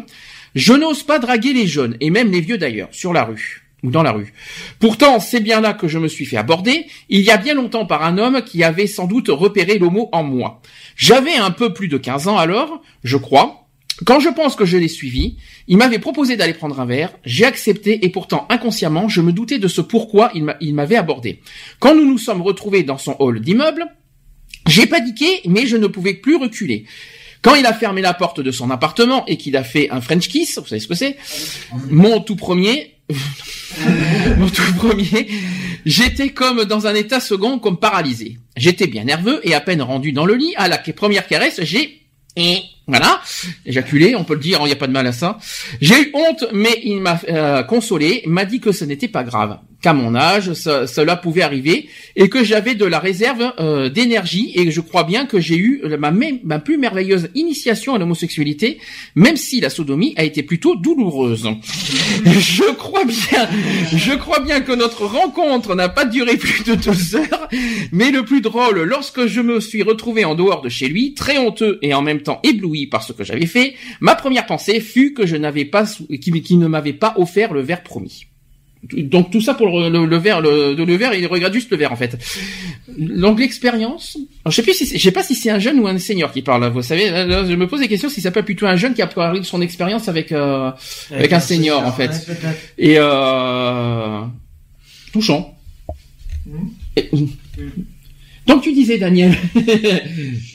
Je 0.56 0.74
n'ose 0.74 1.04
pas 1.04 1.20
draguer 1.20 1.54
les 1.54 1.68
jeunes 1.68 1.96
et 2.02 2.10
même 2.10 2.32
les 2.32 2.42
vieux 2.42 2.58
d'ailleurs 2.58 2.90
sur 2.92 3.14
la 3.14 3.24
rue 3.24 3.69
ou 3.84 3.92
dans 3.92 4.04
la 4.04 4.12
rue. 4.12 4.34
Pourtant, 4.80 5.20
c'est 5.20 5.40
bien 5.40 5.62
là 5.62 5.74
que 5.74 5.88
je 5.88 6.00
me 6.00 6.08
suis 6.08 6.26
fait 6.26 6.38
aborder, 6.38 6.86
il 7.10 7.22
y 7.22 7.32
a 7.32 7.38
bien 7.38 7.54
longtemps 7.54 7.86
par 7.86 8.04
un 8.04 8.18
homme 8.18 8.42
qui 8.44 8.64
avait 8.64 8.88
sans 8.88 9.06
doute 9.08 9.28
repéré 9.30 9.78
l'homo 9.78 10.10
en 10.12 10.24
moi. 10.24 10.62
J'avais 10.96 11.36
un 11.36 11.52
peu 11.52 11.74
plus 11.74 11.88
de 11.88 11.98
15 11.98 12.28
ans 12.28 12.38
alors, 12.38 12.82
je 13.04 13.18
crois. 13.18 13.68
Quand 14.06 14.22
je 14.22 14.30
pense 14.30 14.56
que 14.56 14.64
je 14.64 14.78
l'ai 14.78 14.88
suivi, 14.88 15.36
il 15.68 15.76
m'avait 15.76 16.00
proposé 16.00 16.38
d'aller 16.38 16.54
prendre 16.54 16.80
un 16.80 16.86
verre, 16.86 17.12
j'ai 17.26 17.44
accepté 17.44 18.06
et 18.06 18.10
pourtant 18.10 18.46
inconsciemment, 18.50 19.10
je 19.10 19.20
me 19.20 19.34
doutais 19.34 19.60
de 19.60 19.68
ce 19.68 19.82
pourquoi 19.82 20.32
il 20.34 20.46
m'a- 20.46 20.56
il 20.62 20.74
m'avait 20.74 20.96
abordé. 20.96 21.42
Quand 21.80 21.94
nous 21.96 22.06
nous 22.06 22.18
sommes 22.18 22.42
retrouvés 22.42 22.84
dans 22.84 22.98
son 22.98 23.16
hall 23.20 23.42
d'immeuble, 23.42 23.86
j'ai 24.68 24.86
paniqué, 24.86 25.42
mais 25.46 25.66
je 25.66 25.76
ne 25.76 25.88
pouvais 25.88 26.14
plus 26.14 26.38
reculer. 26.38 26.86
Quand 27.42 27.56
il 27.56 27.66
a 27.66 27.74
fermé 27.74 28.02
la 28.02 28.14
porte 28.14 28.40
de 28.42 28.52
son 28.52 28.70
appartement 28.70 29.26
et 29.26 29.36
qu'il 29.38 29.58
a 29.58 29.64
fait 29.64 29.90
un 29.90 30.00
French 30.02 30.28
kiss, 30.30 30.58
vous 30.60 30.68
savez 30.68 30.80
ce 30.82 30.88
que 30.88 30.96
c'est? 30.96 31.18
Mon 31.90 32.22
tout 32.22 32.36
premier, 32.36 32.96
mon 34.38 34.50
tout 34.50 34.74
premier, 34.76 35.28
j'étais 35.86 36.30
comme 36.30 36.66
dans 36.66 36.88
un 36.88 36.96
état 36.96 37.20
second, 37.20 37.60
comme 37.60 37.80
paralysé. 37.80 38.38
J'étais 38.56 38.88
bien 38.88 39.04
nerveux 39.04 39.40
et 39.44 39.54
à 39.54 39.62
peine 39.62 39.82
rendu 39.82 40.12
dans 40.12 40.26
le 40.26 40.36
lit, 40.36 40.54
à 40.58 40.68
la 40.68 40.78
première 40.78 41.28
caresse, 41.28 41.60
j'ai 41.64 42.02
voilà, 42.90 43.22
éjaculé, 43.68 44.16
on 44.16 44.24
peut 44.24 44.34
le 44.34 44.40
dire, 44.40 44.60
il 44.62 44.66
n'y 44.66 44.72
a 44.72 44.76
pas 44.76 44.88
de 44.88 44.92
mal 44.92 45.06
à 45.06 45.12
ça. 45.12 45.38
J'ai 45.80 46.02
eu 46.02 46.12
honte, 46.16 46.46
mais 46.54 46.82
il 46.84 47.00
m'a 47.02 47.20
euh, 47.30 47.62
consolé, 47.62 48.24
m'a 48.26 48.46
dit 48.46 48.60
que 48.60 48.72
ce 48.72 48.84
n'était 48.84 49.08
pas 49.08 49.24
grave, 49.24 49.60
qu'à 49.80 49.94
mon 49.94 50.16
âge, 50.16 50.54
cela 50.54 51.16
pouvait 51.16 51.44
arriver, 51.44 51.88
et 52.16 52.30
que 52.30 52.44
j'avais 52.44 52.74
de 52.74 52.86
la 52.86 52.98
réserve 52.98 53.54
euh, 53.60 53.90
d'énergie, 53.90 54.54
et 54.56 54.72
je 54.72 54.82
crois 54.82 55.04
bien 55.04 55.28
que 55.28 55.40
j'ai 55.40 55.58
eu 55.58 55.84
ma, 56.00 56.12
ma 56.12 56.58
plus 56.58 56.80
merveilleuse 56.80 57.30
initiation 57.36 57.94
à 57.94 58.00
l'homosexualité, 58.00 58.80
même 59.14 59.38
si 59.38 59.62
la 59.62 59.70
sodomie 59.70 60.16
a 60.18 60.24
été 60.24 60.42
plutôt 60.42 60.76
douloureuse. 60.76 61.48
je 62.26 62.74
crois 62.74 63.06
bien, 63.06 63.48
je 63.96 64.14
crois 64.16 64.40
bien 64.40 64.62
que 64.62 64.72
notre 64.72 65.06
rencontre 65.06 65.76
n'a 65.76 65.90
pas 65.90 66.06
duré 66.06 66.38
plus 66.38 66.64
de 66.64 66.74
deux 66.74 67.16
heures, 67.16 67.50
mais 67.92 68.10
le 68.10 68.26
plus 68.26 68.42
drôle, 68.42 68.82
lorsque 68.82 69.28
je 69.28 69.42
me 69.42 69.60
suis 69.60 69.84
retrouvé 69.84 70.26
en 70.26 70.34
dehors 70.34 70.62
de 70.62 70.70
chez 70.70 70.88
lui, 70.88 71.14
très 71.14 71.38
honteux 71.38 71.78
et 71.82 71.94
en 71.94 72.02
même 72.02 72.22
temps 72.22 72.40
ébloui 72.44 72.79
par 72.88 73.04
ce 73.04 73.14
que 73.14 73.24
j'avais 73.24 73.46
fait, 73.48 73.76
ma 74.02 74.16
première 74.16 74.46
pensée 74.46 74.80
fut 74.82 75.14
que 75.14 75.26
je 75.26 75.36
n'avais 75.36 75.66
pas, 75.66 75.86
qu'il 76.22 76.42
qu'il 76.42 76.60
ne 76.60 76.68
m'avait 76.68 76.94
pas 76.94 77.14
offert 77.18 77.54
le 77.54 77.62
verre 77.62 77.84
promis. 77.84 78.26
Donc 78.94 79.30
tout 79.30 79.42
ça 79.42 79.56
pour 79.56 79.68
le, 79.78 79.90
le, 79.90 80.06
le 80.06 80.18
verre, 80.18 80.40
le, 80.40 80.74
le 80.74 80.96
verre, 80.96 81.14
il 81.14 81.28
regarde 81.28 81.54
juste 81.54 81.70
le 81.70 81.76
verre 81.76 81.92
en 81.92 81.98
fait. 81.98 82.18
Donc 82.98 83.38
l'expérience. 83.38 84.16
alors, 84.46 84.52
Je 84.52 84.56
sais 84.56 84.62
plus 84.64 84.74
si, 84.74 84.86
c'est- 84.86 84.98
je 84.98 85.04
sais 85.04 85.12
pas 85.12 85.22
si 85.22 85.36
c'est 85.36 85.50
un 85.50 85.60
jeune 85.60 85.80
ou 85.82 85.88
un 85.88 85.98
senior 85.98 86.32
qui 86.32 86.42
parle. 86.42 86.66
Vous 86.72 86.82
savez, 86.82 87.10
là, 87.10 87.26
là, 87.26 87.44
je 87.46 87.54
me 87.56 87.68
pose 87.68 87.82
des 87.82 87.90
questions 87.90 88.08
si 88.08 88.22
ça 88.22 88.32
peut 88.32 88.40
être 88.40 88.46
plutôt 88.46 88.68
un 88.68 88.78
jeune 88.78 88.94
qui 88.94 89.02
a 89.02 89.08
parlé 89.08 89.42
de 89.42 89.46
son 89.46 89.62
expérience 89.62 90.08
avec 90.08 90.32
euh, 90.32 90.72
avec 91.12 91.34
un 91.34 91.42
senior 91.42 91.86
en 91.86 91.92
fait. 91.92 92.08
Ouais. 92.30 92.36
Et 92.78 92.96
euh, 92.98 94.22
touchant. 95.12 95.58
Mhm. 96.46 96.70
Et- 96.96 97.10
donc 98.50 98.62
tu 98.64 98.74
disais 98.74 98.98
Daniel. 98.98 99.34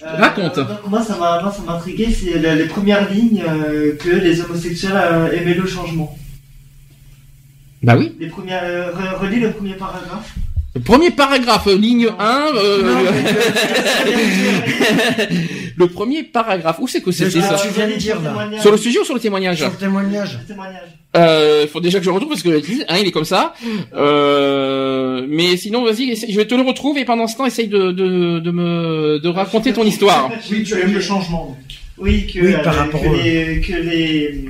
Euh, 0.07 0.17
Raconte. 0.19 0.57
donc, 0.59 0.87
moi, 0.91 1.03
ça 1.03 1.17
m'a, 1.17 1.75
intrigué, 1.75 2.09
c'est 2.13 2.39
les 2.39 2.67
premières 2.67 3.11
lignes 3.11 3.43
euh, 3.49 3.97
que 3.97 4.11
les 4.11 4.39
homosexuels 4.43 4.93
euh, 4.95 5.33
aimaient 5.33 5.55
le 5.55 5.67
changement. 5.67 6.15
bah 7.83 7.97
oui. 7.97 8.13
Les 8.21 8.27
premières, 8.27 8.63
re- 8.95 9.19
relis 9.19 9.41
le 9.41 9.51
premier 9.53 9.73
paragraphe. 9.75 10.35
Le 10.75 10.81
premier 10.81 11.11
paragraphe, 11.13 11.67
ligne 11.67 12.09
1. 12.19 12.47
euh, 12.57 12.83
Non, 12.83 12.99
le 15.77 15.87
premier 15.87 16.25
paragraphe. 16.25 16.79
Où 16.81 16.89
c'est 16.89 17.01
que 17.01 17.13
c'est 17.13 17.31
C'est 17.31 17.41
ça 17.41 17.57
ça. 17.57 17.67
tu 17.69 17.73
viens 17.75 17.87
de 17.89 17.95
dire, 17.95 18.21
là. 18.21 18.31
Témoignage. 18.31 18.61
Sur 18.61 18.71
le 18.73 18.77
sujet 18.77 18.99
ou 18.99 19.05
sur 19.05 19.15
le 19.15 19.21
témoignage 19.21 19.59
Sur 19.59 19.71
le 19.71 19.77
témoignage. 19.77 20.39
Le 20.41 20.47
témoignage. 20.49 20.81
Euh, 21.17 21.69
faut 21.69 21.79
déjà 21.81 21.99
que 22.01 22.05
je 22.05 22.11
le 22.11 22.15
retrouve 22.15 22.31
parce 22.33 22.43
que 22.43 22.49
hein, 22.89 22.97
il 23.01 23.07
est 23.07 23.13
comme 23.13 23.25
ça. 23.25 23.55
Euh, 23.95 25.25
mais 25.29 25.57
sinon, 25.57 25.85
vas-y, 25.85 26.17
je 26.29 26.37
vais 26.37 26.45
te 26.47 26.57
le 26.57 26.63
retrouver 26.63 27.03
et 27.03 27.05
pendant 27.05 27.29
ce 27.29 27.37
temps, 27.37 27.47
essaye 27.47 27.69
de, 27.69 27.93
de, 27.93 28.41
de 28.41 28.51
me 28.51 29.21
de 29.21 29.29
raconter 29.29 29.73
ton 29.73 29.85
histoire. 29.85 30.29
Oui, 30.51 30.65
tu 30.65 30.75
aimes 30.81 30.93
le 30.93 31.01
changement. 31.01 31.57
Oui, 31.99 32.27
que, 32.27 32.41
Oui, 32.41 32.53
euh, 32.55 32.59
par 32.65 32.75
rapport 32.75 33.01
que, 33.01 33.23
les, 33.23 33.61
que 33.61 33.73
les 33.75 34.45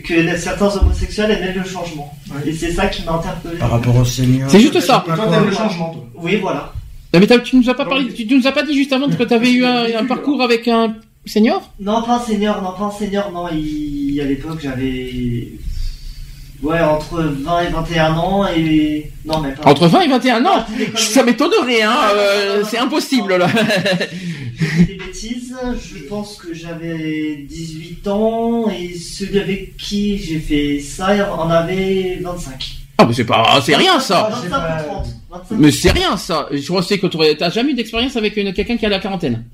que 0.00 0.36
certains 0.36 0.76
homosexuels 0.76 1.30
aimaient 1.30 1.52
le 1.54 1.64
changement. 1.64 2.12
Ouais. 2.30 2.50
Et 2.50 2.52
c'est 2.54 2.72
ça 2.72 2.86
qui 2.86 3.02
m'a 3.04 3.12
interpellé. 3.12 3.56
Par 3.58 3.70
rapport 3.70 3.96
au 3.96 4.04
senior. 4.04 4.48
C'est 4.50 4.60
juste 4.60 4.80
ça. 4.80 5.02
Toi, 5.06 5.16
t'aimes 5.30 5.46
le 5.46 5.52
changement, 5.52 5.90
toi. 5.92 6.04
Oui, 6.16 6.36
voilà. 6.36 6.72
Non, 7.14 7.20
mais 7.20 7.26
t'as- 7.26 7.40
tu 7.40 7.56
nous 7.56 7.68
as 7.68 7.74
pas 7.74 7.84
parlé, 7.84 8.08
tu 8.12 8.26
nous 8.34 8.46
as 8.46 8.52
pas 8.52 8.62
dit 8.62 8.74
juste 8.74 8.92
avant 8.92 9.08
que 9.08 9.22
tu 9.22 9.34
avais 9.34 9.50
eu 9.52 9.64
un, 9.64 9.84
un 9.98 10.04
parcours 10.06 10.40
avec 10.42 10.66
un 10.68 10.94
senior 11.26 11.62
Non, 11.78 12.02
pas 12.02 12.16
un 12.16 12.20
senior, 12.20 12.62
non, 12.62 12.72
pas 12.72 12.84
un 12.84 12.90
senior, 12.90 13.30
non. 13.32 13.46
Il, 13.52 14.18
à 14.20 14.24
l'époque, 14.24 14.58
j'avais. 14.62 15.52
Ouais, 16.62 16.80
entre 16.80 17.22
20 17.22 17.60
et 17.62 17.68
21 17.70 18.12
ans 18.14 18.46
et. 18.46 19.10
Non, 19.24 19.40
mais 19.40 19.52
pas. 19.52 19.68
Entre 19.68 19.88
20 19.88 20.00
et 20.02 20.08
21 20.08 20.44
ans. 20.46 20.50
Ah, 20.58 20.66
conneries. 20.70 20.92
Ça 20.96 21.22
m'étonnerait, 21.24 21.82
hein. 21.82 21.96
euh, 22.14 22.62
c'est 22.64 22.78
impossible 22.78 23.36
là. 23.36 23.48
Dis 24.78 24.84
des 24.86 24.94
bêtises. 24.94 25.54
Je 25.94 26.04
pense 26.04 26.36
que 26.36 26.54
j'avais 26.54 27.44
18 27.48 28.06
ans 28.08 28.70
et 28.70 28.94
celui 28.94 29.38
avec 29.38 29.76
qui 29.76 30.18
j'ai 30.18 30.38
fait 30.38 30.80
ça 30.80 31.34
en 31.36 31.50
avait 31.50 32.18
25. 32.22 32.76
Ah 32.98 33.06
mais 33.06 33.14
c'est 33.14 33.24
pas, 33.24 33.60
c'est 33.64 33.74
rien 33.76 33.98
ça. 33.98 34.28
25 34.30 34.42
c'est 34.42 34.48
pas- 34.50 34.82
ou 34.82 34.92
30. 34.92 35.06
25. 35.30 35.54
Mais 35.58 35.70
c'est 35.70 35.90
rien 35.90 36.16
ça. 36.16 36.48
Je 36.52 36.82
sais 36.82 36.98
que 36.98 37.06
t'aurais- 37.06 37.34
t'as 37.36 37.50
jamais 37.50 37.72
eu 37.72 37.74
d'expérience 37.74 38.16
avec 38.16 38.34
quelqu'un 38.34 38.76
qui 38.76 38.86
a 38.86 38.88
la 38.88 38.98
quarantaine. 39.00 39.44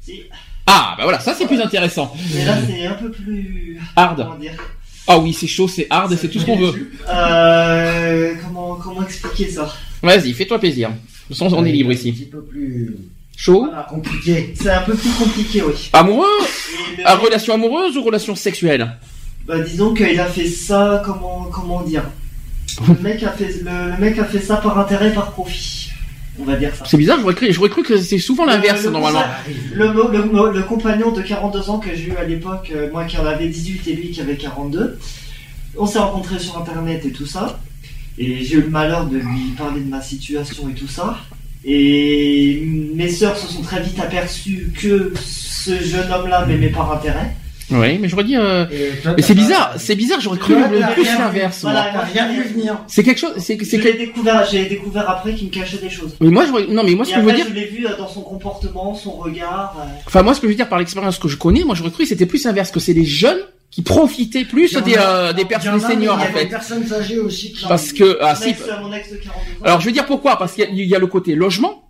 Si. 0.00 0.22
Ah 0.66 0.94
bah 0.96 1.04
voilà, 1.04 1.20
ça 1.20 1.32
c'est 1.34 1.46
plus 1.46 1.60
intéressant. 1.60 2.12
Mais 2.34 2.44
là, 2.44 2.56
c'est 2.66 2.86
un 2.86 2.94
peu 2.94 3.10
plus. 3.10 3.78
Hard. 3.94 4.24
Comment 4.24 4.34
dire 4.38 4.52
Ah 5.06 5.18
oui, 5.18 5.32
c'est 5.32 5.46
chaud, 5.46 5.68
c'est 5.68 5.86
hard, 5.90 6.16
c'est 6.16 6.28
tout 6.28 6.40
ce 6.40 6.46
qu'on 6.46 6.56
veut. 6.56 6.90
Euh, 7.08 8.34
comment, 8.44 8.74
comment 8.76 9.02
expliquer 9.04 9.48
ça? 9.50 9.72
Vas-y, 10.02 10.32
fais-toi 10.32 10.58
plaisir. 10.58 10.88
De 10.90 10.94
toute 11.34 11.36
façon, 11.38 11.54
on 11.56 11.64
est 11.64 11.70
libre 11.72 11.90
Un 11.90 11.94
ici. 11.94 12.12
petit 12.12 12.24
peu 12.24 12.42
plus 12.42 12.96
Chaud. 13.36 13.66
Voilà. 13.66 13.82
compliqué. 13.88 14.54
C'est 14.58 14.70
un 14.70 14.82
peu 14.82 14.94
plus 14.94 15.10
compliqué, 15.10 15.62
oui. 15.62 15.90
Amoureux 15.92 16.26
le- 16.96 17.02
Ah, 17.04 17.16
relation 17.16 17.54
amoureuse 17.54 17.96
ou 17.96 18.02
relation 18.02 18.34
sexuelle 18.34 18.96
bah, 19.46 19.60
disons 19.60 19.94
qu'il 19.94 20.18
a 20.18 20.24
fait 20.26 20.48
ça, 20.48 21.00
comment, 21.04 21.48
comment 21.52 21.82
dire 21.82 22.02
le 22.88 22.94
mec, 23.00 23.22
a 23.22 23.30
fait, 23.30 23.60
le, 23.62 23.92
le 23.92 23.96
mec 24.00 24.18
a 24.18 24.24
fait 24.24 24.40
ça 24.40 24.56
par 24.56 24.76
intérêt, 24.78 25.12
par 25.12 25.30
profit. 25.30 25.90
On 26.40 26.44
va 26.44 26.56
dire 26.56 26.74
ça. 26.74 26.84
C'est 26.86 26.96
bizarre, 26.98 27.18
j'aurais 27.20 27.34
cru, 27.34 27.52
j'aurais 27.52 27.68
cru 27.70 27.82
que 27.82 27.96
c'est 27.96 28.18
souvent 28.18 28.44
l'inverse 28.44 28.80
Le- 28.80 28.86
le 28.88 28.92
normalement. 28.92 29.22
Le, 29.72 29.86
le, 29.86 30.52
le 30.52 30.62
compagnon 30.64 31.12
de 31.12 31.22
42 31.22 31.70
ans 31.70 31.78
que 31.78 31.94
j'ai 31.94 32.08
eu 32.08 32.16
à 32.16 32.24
l'époque, 32.24 32.72
euh, 32.74 32.90
moi 32.90 33.04
qui 33.04 33.16
en 33.18 33.24
avais 33.24 33.48
18 33.48 33.86
et 33.86 33.92
lui 33.94 34.10
qui 34.10 34.20
avait 34.20 34.36
42, 34.36 34.98
on 35.78 35.86
s'est 35.86 35.98
rencontrés 35.98 36.38
sur 36.38 36.58
internet 36.58 37.04
et 37.06 37.12
tout 37.12 37.24
ça. 37.26 37.58
Et 38.18 38.42
j'ai 38.44 38.56
eu 38.56 38.62
le 38.62 38.68
malheur 38.70 39.06
de 39.06 39.16
lui 39.18 39.52
parler 39.56 39.80
de 39.80 39.88
ma 39.88 40.00
situation 40.02 40.68
et 40.68 40.74
tout 40.74 40.88
ça. 40.88 41.18
Et 41.68 42.62
mes 42.94 43.08
sœurs 43.08 43.36
se 43.36 43.52
sont 43.52 43.62
très 43.62 43.80
vite 43.82 43.98
aperçues 44.00 44.72
que 44.80 45.12
ce 45.24 45.82
jeune 45.82 46.10
homme-là 46.12 46.46
m'aimait 46.46 46.68
par 46.70 46.92
intérêt. 46.92 47.34
Oui, 47.68 47.98
mais 47.98 48.08
j'aurais 48.08 48.22
dit. 48.22 48.36
euh, 48.36 48.64
Mais 49.16 49.22
c'est 49.22 49.34
bizarre, 49.34 49.74
c'est 49.76 49.96
bizarre, 49.96 50.20
j'aurais 50.20 50.38
cru 50.38 50.54
le 50.54 50.94
plus 50.94 51.04
l'inverse. 51.04 51.62
Voilà. 51.62 52.02
Rien 52.12 52.28
vu 52.32 52.42
venir. 52.44 52.78
C'est 52.86 53.02
quelque 53.02 53.18
chose, 53.18 53.32
c'est 53.38 53.58
c'est 53.64 53.78
l'ai 53.78 53.94
découvert, 53.94 54.46
j'ai 54.48 54.66
découvert 54.66 55.10
après 55.10 55.34
qu'il 55.34 55.48
me 55.48 55.52
cachait 55.52 55.78
des 55.78 55.90
choses. 55.90 56.14
Mais 56.20 56.28
moi, 56.28 56.44
je 56.46 56.72
non, 56.72 56.84
mais 56.84 56.94
moi, 56.94 57.04
ce 57.04 57.10
et 57.10 57.14
que 57.14 57.20
je 57.20 57.26
veux 57.26 57.32
dire, 57.32 57.46
je 57.48 57.54
l'ai 57.54 57.66
vu 57.66 57.84
euh, 57.84 57.96
dans 57.98 58.06
son 58.06 58.20
comportement, 58.20 58.94
son 58.94 59.10
regard. 59.16 59.74
euh, 59.80 59.84
enfin, 60.06 60.22
moi, 60.22 60.34
ce 60.34 60.40
que 60.40 60.46
je 60.46 60.52
veux 60.52 60.56
dire 60.56 60.68
par 60.68 60.78
l'expérience 60.78 61.18
que 61.18 61.26
je 61.26 61.36
connais, 61.36 61.64
moi, 61.64 61.74
j'aurais 61.74 61.90
cru 61.90 62.04
que 62.04 62.08
c'était 62.08 62.26
plus 62.26 62.44
l'inverse, 62.44 62.70
que 62.70 62.78
c'est 62.78 62.92
les 62.92 63.04
jeunes 63.04 63.40
qui 63.76 63.82
profitaient 63.82 64.46
plus 64.46 64.72
des, 64.86 64.94
a- 64.96 65.16
euh, 65.28 65.32
des 65.34 65.44
personnes 65.44 65.84
a, 65.84 65.90
seniors, 65.90 66.16
en 66.16 66.18
Il 66.20 66.22
y 66.22 66.26
a 66.28 66.32
des 66.32 66.38
fait. 66.38 66.46
personnes 66.46 66.90
âgées 66.94 67.18
aussi. 67.18 67.52
qui 67.52 67.66
Parce 67.68 67.92
que, 67.92 68.16
ah, 68.22 68.34
si. 68.34 68.48
ex, 68.48 68.62
mon 68.80 68.90
ex 68.90 69.10
de 69.12 69.16
42 69.16 69.28
ans. 69.28 69.64
Alors, 69.64 69.80
je 69.82 69.86
veux 69.86 69.92
dire 69.92 70.06
pourquoi, 70.06 70.38
parce 70.38 70.54
qu'il 70.54 70.64
y 70.64 70.66
a- 70.66 70.70
il 70.70 70.86
y 70.88 70.94
a 70.94 70.98
le 70.98 71.06
côté 71.06 71.34
logement. 71.34 71.82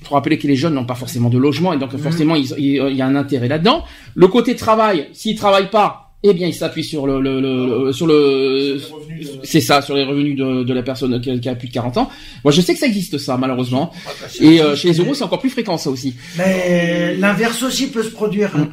Il 0.00 0.06
faut 0.06 0.14
rappeler 0.14 0.38
que 0.38 0.46
les 0.46 0.56
jeunes 0.56 0.72
n'ont 0.72 0.86
pas 0.86 0.94
forcément 0.94 1.28
de 1.28 1.36
logement 1.36 1.74
et 1.74 1.78
donc 1.78 1.94
forcément 1.98 2.34
ils- 2.36 2.54
il 2.56 2.64
il 2.92 2.96
y 2.96 3.02
a 3.02 3.06
un 3.06 3.16
intérêt 3.16 3.48
là-dedans. 3.48 3.84
Le 4.14 4.28
côté 4.28 4.56
travail, 4.56 5.08
s'ils 5.12 5.36
travaillent 5.36 5.68
pas, 5.68 6.14
eh 6.22 6.32
bien 6.32 6.46
ils 6.46 6.54
s'appuient 6.54 6.84
sur 6.84 7.06
le, 7.06 7.20
le, 7.20 7.38
le- 7.42 7.92
sur 7.92 8.06
le 8.06 8.80
c'est 9.44 9.60
ça 9.60 9.82
sur 9.82 9.94
les 9.96 10.04
revenus 10.04 10.36
de, 10.38 10.64
de 10.64 10.72
la 10.72 10.82
personne 10.82 11.20
qui 11.20 11.30
a, 11.30 11.36
qui 11.38 11.48
a 11.50 11.54
plus 11.54 11.68
de 11.68 11.72
40 11.74 11.98
ans. 11.98 12.08
Moi 12.44 12.50
je 12.50 12.62
sais 12.62 12.72
que 12.72 12.78
ça 12.80 12.86
existe 12.86 13.18
ça 13.18 13.36
malheureusement 13.36 13.90
et 14.40 14.62
euh, 14.62 14.74
chez 14.74 14.88
les 14.88 14.94
euros 15.00 15.12
c'est 15.12 15.24
encore 15.24 15.38
plus 15.40 15.50
fréquent 15.50 15.76
ça 15.76 15.90
aussi. 15.90 16.14
Mais 16.38 17.14
l'inverse 17.16 17.62
aussi 17.62 17.88
peut 17.90 18.02
se 18.02 18.10
produire. 18.10 18.56
Mm. 18.56 18.68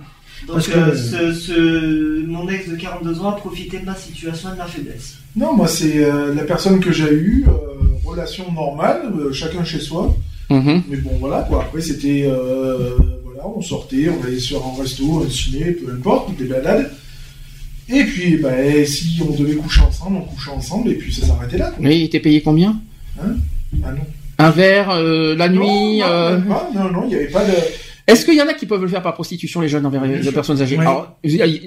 Donc, 0.48 0.56
Parce 0.56 0.70
euh, 0.70 0.92
que- 0.92 0.96
ce, 0.98 1.34
ce- 1.34 2.26
mon 2.26 2.48
ex 2.48 2.70
de 2.70 2.76
42 2.76 3.20
ans 3.20 3.30
a 3.30 3.36
profité 3.36 3.80
de 3.80 3.86
ma 3.86 3.96
situation 3.96 4.50
et 4.50 4.54
de 4.54 4.58
ma 4.58 4.66
faiblesse. 4.66 5.16
Non, 5.36 5.54
moi, 5.54 5.68
c'est 5.68 6.04
euh, 6.04 6.34
la 6.34 6.44
personne 6.44 6.80
que 6.80 6.92
j'ai 6.92 7.12
eue, 7.12 7.46
euh, 7.48 7.52
relation 8.06 8.50
normale, 8.54 9.02
euh, 9.20 9.34
chacun 9.34 9.64
chez 9.66 9.80
soi. 9.80 10.16
Mhm. 10.50 10.84
Mais 10.90 10.98
bon, 10.98 11.12
voilà, 11.20 11.42
quoi. 11.42 11.64
Après, 11.64 11.82
c'était, 11.82 12.24
euh, 12.26 12.92
voilà, 13.26 13.46
on 13.54 13.62
sortait, 13.62 14.08
on 14.10 14.26
allait 14.26 14.40
sur 14.40 14.66
un 14.66 14.82
resto, 14.82 15.24
un 15.26 15.30
ciné, 15.30 15.72
peu 15.72 15.92
importe, 15.92 16.36
des 16.38 16.46
balades. 16.46 16.92
Et 17.90 18.04
puis, 18.06 18.38
bah, 18.38 18.52
si 18.86 19.20
on 19.28 19.36
devait 19.36 19.56
coucher 19.56 19.82
ensemble, 19.82 20.18
on 20.18 20.22
couchait 20.34 20.52
ensemble, 20.52 20.92
et 20.92 20.96
puis 20.96 21.14
ça 21.14 21.26
s'arrêtait 21.28 21.58
là, 21.58 21.72
quoi. 21.72 21.86
Oui, 21.86 21.98
il 22.00 22.04
était 22.04 22.20
payé 22.22 22.42
combien? 22.42 22.80
Ah 23.20 23.24
non. 23.74 23.98
Un 24.40 24.50
verre 24.52 24.92
euh, 24.92 25.36
la 25.36 25.50
nuit. 25.50 25.58
Non, 25.60 26.00
non, 26.00 26.04
euh, 26.06 26.38
même 26.38 26.48
pas. 26.48 26.70
non, 26.74 26.92
non, 26.92 27.02
il 27.04 27.10
n'y 27.10 27.16
avait 27.16 27.28
pas 27.28 27.44
de. 27.44 27.52
Est-ce 28.08 28.24
qu'il 28.26 28.36
y 28.36 28.42
en 28.42 28.48
a 28.48 28.54
qui 28.54 28.66
peuvent 28.66 28.82
le 28.82 28.88
faire 28.88 29.02
par 29.02 29.14
prostitution 29.14 29.60
les 29.60 29.68
jeunes 29.68 29.86
envers 29.86 30.04
les 30.06 30.32
personnes 30.32 30.62
âgées 30.62 30.78
Oui. 30.78 30.82
Alors 30.86 31.18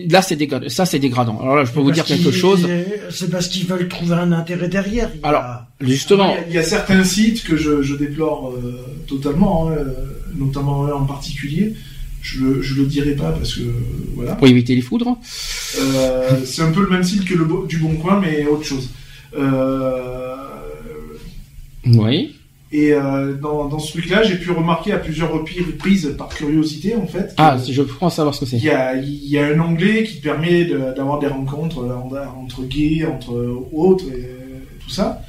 là 0.09 0.23
c'est 0.23 0.37
dégradant. 0.37 0.69
Ça 0.71 0.87
c'est 0.87 0.99
dégradant. 0.99 1.39
Alors 1.41 1.57
là 1.57 1.65
je 1.67 1.71
peux 1.73 1.81
vous 1.81 1.93
dire 1.93 2.05
quelque 2.07 2.31
chose. 2.31 2.67
C'est 3.11 3.31
parce 3.31 3.49
qu'ils 3.49 3.67
veulent 3.67 3.89
trouver 3.89 4.15
un 4.15 4.33
intérêt 4.33 4.69
derrière. 4.69 5.11
Il 5.15 5.21
y 5.21 5.25
a- 5.25 5.29
Alors, 5.29 5.45
Justement. 5.81 6.31
Il 6.33 6.37
y 6.37 6.39
a- 6.39 6.47
il 6.49 6.55
y, 6.55 6.59
a 6.59 6.63
certains 6.63 7.05
sites 7.05 7.45
que 7.45 7.57
je, 7.57 7.83
je 7.83 7.95
déplore 7.95 8.53
euh, 8.55 8.81
totalement, 9.07 9.69
hein, 9.71 9.75
euh, 9.79 9.85
notamment 10.37 10.87
un 10.87 10.93
en 10.93 11.05
particulier. 11.05 11.75
Je, 12.23 12.41
le- 12.45 12.63
je 12.63 12.75
le 12.75 12.85
dirai 12.87 13.13
pas 13.13 13.33
parce 13.33 13.55
que 13.55 13.63
voilà. 14.15 14.35
Pour 14.35 14.47
éviter 14.47 14.75
les 14.75 14.83
foudres. 14.83 15.17
Euh, 15.79 16.31
c'est 16.45 16.63
un 16.63 16.71
peu 16.71 16.83
le 16.83 16.89
même 16.91 17.03
site 17.05 17.25
que 17.25 17.35
le 17.35 17.47
du 17.67 17.79
Bon 17.79 17.95
Coin, 17.97 18.19
mais 18.21 18.45
autre 18.47 18.65
chose. 18.65 18.89
Euh, 19.39 20.37
Oui. 21.87 22.37
Et 22.73 22.93
euh, 22.93 23.35
dans, 23.35 23.67
dans 23.67 23.79
ce 23.81 23.91
truc-là, 23.93 24.23
j'ai 24.23 24.37
pu 24.37 24.51
remarquer 24.53 24.93
à 24.93 24.99
plusieurs 24.99 25.33
reprises, 25.33 26.15
par 26.17 26.29
curiosité 26.29 26.95
en 26.95 27.07
fait, 27.07 27.35
Ah, 27.37 27.59
si 27.59 27.73
je 27.75 27.83
prends 27.83 28.07
à 28.07 28.11
savoir 28.11 28.35
ce 28.35 28.41
que 28.41 28.47
c'est. 28.47 28.57
il 28.59 28.65
y 28.65 28.71
a, 28.71 28.95
il 28.97 29.29
y 29.29 29.39
a 29.39 29.47
un 29.47 29.59
onglet 29.59 30.05
qui 30.05 30.19
te 30.19 30.23
permet 30.23 30.65
de- 30.65 30.95
d'avoir 30.97 31.19
des 31.19 31.27
rencontres 31.27 31.81
euh, 31.83 32.25
entre 32.43 32.63
gays, 32.65 33.05
entre 33.07 33.33
autres, 33.73 34.05
et 34.09 34.25
euh, 34.25 34.59
tout 34.85 34.91
ça. 34.91 35.23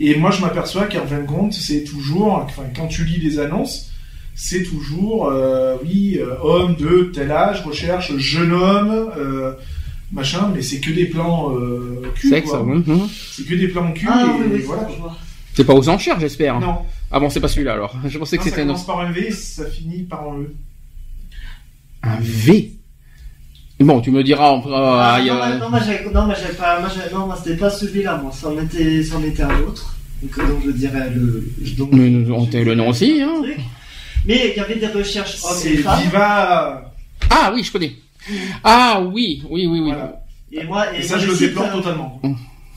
Et 0.00 0.14
moi, 0.16 0.30
je 0.30 0.40
m'aperçois 0.40 0.84
qu'en 0.86 1.06
fin 1.06 1.20
de 1.20 1.26
compte, 1.26 1.52
c'est 1.52 1.82
toujours, 1.84 2.32
enfin, 2.44 2.62
quand 2.74 2.86
tu 2.86 3.04
lis 3.04 3.18
les 3.20 3.38
annonces, 3.40 3.90
c'est 4.34 4.62
toujours, 4.62 5.26
euh, 5.30 5.76
oui, 5.84 6.18
euh, 6.20 6.36
homme 6.42 6.76
de 6.76 7.10
tel 7.12 7.32
âge, 7.32 7.62
recherche 7.66 8.16
jeune 8.16 8.52
homme, 8.52 9.10
euh, 9.18 9.52
machin, 10.12 10.50
mais 10.54 10.62
c'est 10.62 10.78
que 10.78 10.92
des 10.92 11.06
plans 11.06 11.52
euh, 11.54 12.00
cul, 12.14 12.28
Sexe. 12.28 12.48
quoi. 12.48 12.62
mhm. 12.62 13.08
C'est 13.32 13.44
que 13.44 13.54
des 13.56 13.68
plans 13.68 13.92
cul, 13.92 14.06
Ah 14.08 14.24
et 14.24 14.40
oui, 14.40 14.46
oui, 14.54 14.62
voilà. 14.64 14.88
Ça. 15.58 15.62
C'est 15.62 15.66
pas 15.66 15.74
aux 15.74 15.88
enchères, 15.88 16.18
j'espère. 16.20 16.60
Non, 16.60 16.78
Ah 17.10 17.20
bon, 17.20 17.30
c'est 17.30 17.40
pas 17.40 17.48
celui-là 17.48 17.72
alors. 17.74 17.94
Je 18.06 18.18
pensais 18.18 18.36
non, 18.36 18.42
que 18.42 18.48
ça 18.48 18.50
c'était 18.50 18.62
un 18.62 18.66
commence 18.66 18.80
autre. 18.82 18.86
par 18.86 19.00
un 19.00 19.12
V, 19.12 19.30
ça 19.30 19.66
finit 19.66 20.02
par 20.02 20.22
un 20.22 20.38
E. 20.40 20.54
Un 22.02 22.16
V. 22.20 22.72
Bon, 23.80 24.00
tu 24.00 24.10
me 24.10 24.22
diras. 24.24 24.52
on- 24.52 24.62
Ah, 24.74 25.20
non, 25.24 25.40
a- 25.40 25.56
non, 25.56 25.70
moi, 25.70 25.80
j'avais- 25.80 26.10
non, 26.10 26.24
moi, 26.26 26.34
j'avais 26.40 26.54
pas, 26.54 26.80
moi, 26.80 26.88
j'avais- 26.94 27.14
non, 27.14 27.26
moi, 27.26 27.36
c'était 27.42 27.56
pas 27.56 27.70
celui-là, 27.70 28.16
moi, 28.16 28.32
ça 28.32 28.48
en 28.48 28.58
était, 28.58 29.02
ça 29.04 29.16
en 29.16 29.22
était 29.22 29.42
un 29.42 29.60
autre. 29.60 29.94
Donc, 30.22 30.36
euh, 30.38 30.48
donc, 30.48 30.62
je 30.66 30.70
dirais 30.72 31.10
le, 31.14 31.48
donc, 31.76 31.90
Mais 31.92 32.10
nous- 32.10 32.32
on 32.34 32.48
le 32.52 32.74
nom 32.74 32.88
aussi, 32.88 33.22
hein. 33.22 33.42
Mais 34.26 34.50
il 34.50 34.56
y 34.56 34.60
avait 34.60 34.74
des 34.76 34.88
recherches 34.88 35.36
hommes 35.44 35.52
C'est 35.56 35.74
et 35.74 35.76
femmes. 35.78 36.00
Viva. 36.02 36.92
Ah 37.30 37.52
oui, 37.54 37.62
je 37.62 37.70
connais. 37.70 37.92
Ah 38.64 39.00
oui, 39.00 39.42
oui, 39.48 39.66
oui, 39.66 39.80
oui. 39.80 39.90
Voilà. 39.92 40.20
Et 40.50 40.64
moi, 40.64 40.92
et 40.92 40.98
Et 40.98 41.02
ça, 41.02 41.16
moi, 41.16 41.24
je 41.24 41.30
le 41.30 41.38
déplore 41.38 41.70
totalement. 41.72 42.20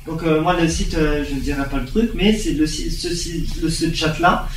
Donc 0.07 0.23
euh, 0.23 0.41
moi 0.41 0.55
le 0.59 0.67
site, 0.67 0.95
euh, 0.95 1.23
je 1.29 1.35
ne 1.35 1.39
dirai 1.39 1.63
pas 1.69 1.77
le 1.77 1.85
truc, 1.85 2.11
mais 2.15 2.33
c'est 2.35 2.53
le 2.53 2.65
site, 2.65 2.91
ce, 2.91 3.61
le- 3.61 3.69
ce 3.69 3.93
chat 3.93 4.17
là, 4.19 4.47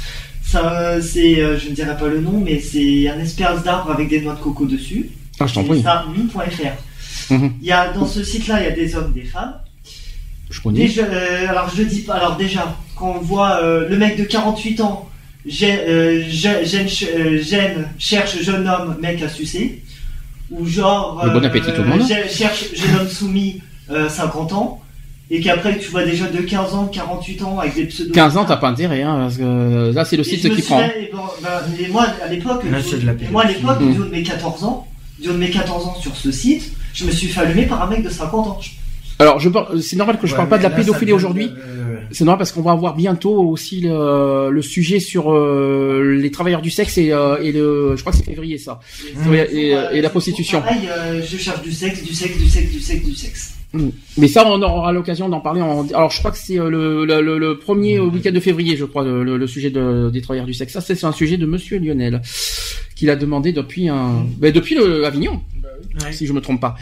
ça 0.42 0.72
euh, 0.80 1.02
c'est, 1.02 1.40
euh, 1.40 1.58
je 1.58 1.68
ne 1.68 1.74
dirai 1.74 1.96
pas 1.96 2.08
le 2.08 2.20
nom, 2.20 2.40
mais 2.40 2.60
c'est 2.60 3.08
un 3.08 3.18
espèce 3.20 3.62
d'arbre 3.62 3.90
avec 3.90 4.08
des 4.08 4.20
noix 4.22 4.34
de 4.34 4.40
coco 4.40 4.64
dessus. 4.64 5.10
Ah, 5.40 5.46
je 5.46 5.54
t'en 5.54 5.64
prie. 5.64 5.82
ça. 5.82 6.04
Mhm. 7.30 7.52
Il 7.60 7.66
y 7.66 7.72
a 7.72 7.92
dans 7.92 8.06
ce 8.06 8.22
site 8.24 8.48
là, 8.48 8.60
il 8.60 8.64
y 8.64 8.68
a 8.68 8.74
des 8.74 8.94
hommes, 8.96 9.12
des 9.12 9.24
femmes. 9.24 9.54
Je 10.50 10.60
connais. 10.60 10.80
Déjà, 10.80 11.04
alors 11.48 11.70
je 11.74 11.82
dis 11.82 12.00
pas. 12.02 12.14
Alors 12.14 12.36
déjà, 12.36 12.76
quand 12.96 13.16
on 13.16 13.20
voit 13.20 13.60
le 13.88 13.96
mec 13.96 14.16
de 14.18 14.24
48 14.24 14.80
ans, 14.80 15.08
gêne, 15.46 15.80
ch- 16.88 17.06
gêne, 17.42 17.88
cherche 17.98 18.40
jeune 18.42 18.66
homme, 18.68 18.96
mec 19.00 19.22
à 19.22 19.28
sucer, 19.28 19.82
ou 20.50 20.66
genre 20.66 21.20
bon 21.32 21.44
appétit 21.44 21.72
tout 21.72 21.82
le 21.82 21.88
monde. 21.88 22.06
cherche 22.30 22.64
jeune 22.74 22.96
homme 23.00 23.08
soumis, 23.08 23.60
euh, 23.90 24.08
50 24.08 24.52
ans, 24.52 24.80
et 25.30 25.40
qu'après 25.40 25.78
tu 25.78 25.90
vois 25.90 26.04
des 26.04 26.16
jeunes 26.16 26.32
de 26.32 26.42
15 26.42 26.74
ans, 26.74 26.86
48 26.86 27.42
ans 27.42 27.58
avec 27.58 27.74
des 27.74 27.86
pseudos. 27.86 28.12
15 28.12 28.36
ans, 28.36 28.44
t'as 28.44 28.56
pas 28.56 28.68
intérêt, 28.68 29.02
hein, 29.02 29.16
parce 29.20 29.36
que 29.38 29.42
euh, 29.42 29.92
là, 29.92 30.04
c'est 30.04 30.16
le 30.16 30.22
Et 30.22 30.36
site 30.36 30.54
qui 30.54 30.62
prend. 30.62 30.78
fait, 30.80 31.10
bon, 31.12 31.22
ben, 31.42 31.50
moi 31.90 32.06
à 32.22 32.28
l'époque, 32.28 32.62
moi 33.30 33.42
à 33.42 33.48
l'époque, 33.48 33.78
pédophilie. 33.78 33.94
du 33.94 34.00
haut 34.00 34.04
de 34.04 34.10
mes 34.10 34.22
14 34.22 34.64
ans, 34.64 34.86
du 35.18 35.28
haut 35.28 35.32
de 35.32 35.38
mes 35.38 35.50
14 35.50 35.86
ans 35.86 35.94
sur 36.00 36.14
ce 36.16 36.30
site, 36.30 36.72
je 36.92 37.04
me 37.06 37.10
suis 37.10 37.28
fait 37.28 37.40
allumer 37.40 37.66
par 37.66 37.82
un 37.82 37.86
mec 37.86 38.02
de 38.02 38.10
50 38.10 38.46
ans. 38.46 38.58
Alors, 39.18 39.38
je 39.38 39.48
par- 39.48 39.70
c'est 39.80 39.96
normal 39.96 40.18
que 40.18 40.26
je 40.26 40.32
Ouais, 40.32 40.36
parle 40.38 40.48
pas 40.48 40.58
de 40.58 40.62
la 40.64 40.68
là, 40.70 40.74
pédophilie 40.76 41.12
aujourd'hui. 41.12 41.48
euh, 41.56 41.96
C'est 42.10 42.24
normal 42.24 42.38
parce 42.38 42.52
qu'on 42.52 42.62
va 42.62 42.72
avoir 42.72 42.96
bientôt 42.96 43.34
aussi 43.48 43.80
le, 43.80 44.50
le 44.50 44.62
sujet 44.62 44.98
sur 45.00 45.32
euh, 45.32 46.16
les 46.20 46.30
travailleurs 46.30 46.62
du 46.62 46.70
sexe 46.70 46.98
et, 46.98 47.12
euh, 47.12 47.36
et 47.40 47.52
le, 47.52 47.94
je 47.96 48.00
crois 48.00 48.12
que 48.12 48.18
c'est 48.18 48.24
février 48.24 48.58
ça. 48.58 48.80
Et, 49.32 49.36
Et- 49.36 49.68
et- 49.70 49.76
et 49.94 50.00
la 50.00 50.10
prostitution. 50.10 50.60
Pareil, 50.60 50.88
euh, 50.90 51.22
je 51.24 51.36
cherche 51.36 51.62
du 51.62 51.72
sexe, 51.72 52.02
du 52.02 52.12
sexe, 52.14 52.36
du 52.38 52.48
sexe, 52.48 52.72
du 52.72 52.80
sexe, 52.80 53.04
du 53.04 53.14
sexe. 53.14 53.54
Mais 54.18 54.28
ça, 54.28 54.44
on 54.46 54.62
aura 54.62 54.92
l'occasion 54.92 55.28
d'en 55.28 55.40
parler. 55.40 55.60
En... 55.60 55.84
Alors, 55.94 56.10
je 56.10 56.18
crois 56.20 56.30
que 56.30 56.38
c'est 56.38 56.54
le, 56.56 57.04
le, 57.04 57.20
le- 57.20 57.38
le 57.38 57.58
premier 57.58 57.98
euh, 57.98 58.04
week-end 58.04 58.30
de 58.32 58.38
février, 58.40 58.76
je 58.76 58.84
crois, 58.84 59.02
le, 59.04 59.46
sujet 59.48 59.70
de, 59.70 60.10
des 60.10 60.20
travailleurs 60.20 60.46
du 60.46 60.54
sexe. 60.54 60.72
Ça, 60.72 60.80
c'est 60.80 61.02
un 61.04 61.10
sujet 61.12 61.36
de 61.38 61.46
Monsieur 61.46 61.78
Lionel, 61.78 62.20
qu'il 62.94 63.10
a 63.10 63.16
demandé 63.16 63.52
depuis 63.52 63.88
un, 63.88 64.26
ben, 64.38 64.52
depuis 64.52 64.76
le 64.76 65.04
Avignon, 65.04 65.40
si 66.12 66.26
je 66.26 66.32
me 66.32 66.40
trompe 66.40 66.60
pas. 66.60 66.74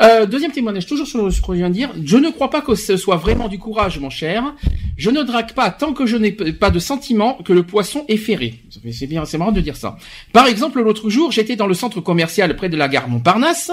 Euh, 0.00 0.26
deuxième 0.26 0.52
témoignage, 0.52 0.86
toujours 0.86 1.06
sur 1.06 1.32
ce 1.32 1.40
que 1.40 1.52
je 1.52 1.58
viens 1.58 1.68
de 1.68 1.74
dire. 1.74 1.92
Je 2.04 2.16
ne 2.16 2.30
crois 2.30 2.50
pas 2.50 2.60
que 2.60 2.74
ce 2.74 2.96
soit 2.96 3.16
vraiment 3.16 3.48
du 3.48 3.58
courage, 3.58 3.98
mon 3.98 4.10
cher. 4.10 4.54
Je 4.96 5.10
ne 5.10 5.22
drague 5.22 5.52
pas 5.52 5.70
tant 5.70 5.92
que 5.92 6.06
je 6.06 6.16
n'ai 6.16 6.32
pas 6.32 6.70
de 6.70 6.78
sentiment 6.78 7.38
que 7.44 7.52
le 7.52 7.62
poisson 7.62 8.04
est 8.08 8.16
ferré. 8.16 8.54
C'est 8.92 9.06
bien, 9.06 9.24
c'est 9.24 9.38
marrant 9.38 9.52
de 9.52 9.60
dire 9.60 9.76
ça. 9.76 9.96
Par 10.32 10.46
exemple, 10.46 10.80
l'autre 10.82 11.10
jour, 11.10 11.32
j'étais 11.32 11.56
dans 11.56 11.66
le 11.66 11.74
centre 11.74 12.00
commercial 12.00 12.54
près 12.56 12.68
de 12.68 12.76
la 12.76 12.88
gare 12.88 13.08
Montparnasse, 13.08 13.70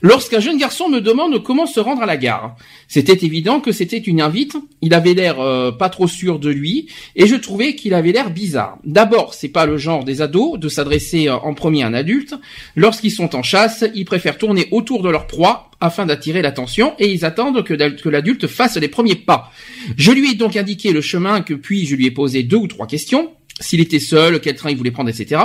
lorsqu'un 0.00 0.40
jeune 0.40 0.58
garçon 0.58 0.88
me 0.88 1.00
demande 1.00 1.42
comment 1.42 1.66
se 1.66 1.80
rendre 1.80 2.02
à 2.02 2.06
la 2.06 2.16
gare. 2.16 2.56
C'était 2.88 3.24
évident 3.24 3.60
que 3.60 3.72
c'était 3.72 3.98
une 3.98 4.20
invite. 4.20 4.56
Il 4.80 4.94
avait 4.94 5.14
l'air 5.14 5.40
euh, 5.40 5.72
pas 5.72 5.88
trop 5.88 6.06
sûr 6.06 6.38
de 6.38 6.50
lui, 6.50 6.88
et 7.16 7.26
je 7.26 7.36
trouvais 7.36 7.74
qu'il 7.74 7.94
avait 7.94 8.12
l'air 8.12 8.30
bizarre. 8.30 8.78
D'abord, 8.84 9.34
c'est 9.34 9.48
pas 9.48 9.66
le 9.66 9.76
genre 9.76 10.04
des 10.04 10.22
ados 10.22 10.58
de 10.58 10.68
s'adresser 10.68 11.28
euh, 11.28 11.36
en 11.36 11.54
premier 11.54 11.82
à 11.82 11.88
un 11.88 11.94
adulte. 11.94 12.34
Lorsqu'ils 12.76 13.10
sont 13.10 13.34
en 13.36 13.42
chasse, 13.42 13.84
ils 13.94 14.04
préfèrent 14.10 14.38
tourner 14.38 14.66
autour 14.72 15.02
de 15.02 15.08
leur 15.08 15.28
proie 15.28 15.70
afin 15.80 16.04
d'attirer 16.04 16.42
l'attention 16.42 16.94
et 16.98 17.08
ils 17.08 17.24
attendent 17.24 17.62
que 17.62 17.74
que 17.74 18.08
l'adulte 18.08 18.48
fasse 18.48 18.76
les 18.76 18.88
premiers 18.88 19.14
pas. 19.14 19.52
Je 19.96 20.10
lui 20.10 20.32
ai 20.32 20.34
donc 20.34 20.56
indiqué 20.56 20.92
le 20.92 21.00
chemin 21.00 21.42
que 21.42 21.54
puis 21.54 21.86
je 21.86 21.94
lui 21.94 22.06
ai 22.06 22.10
posé 22.10 22.42
deux 22.42 22.56
ou 22.56 22.66
trois 22.66 22.88
questions. 22.88 23.30
S'il 23.60 23.80
était 23.80 24.00
seul, 24.00 24.40
quel 24.40 24.56
train 24.56 24.70
il 24.70 24.76
voulait 24.76 24.90
prendre, 24.90 25.10
etc. 25.10 25.40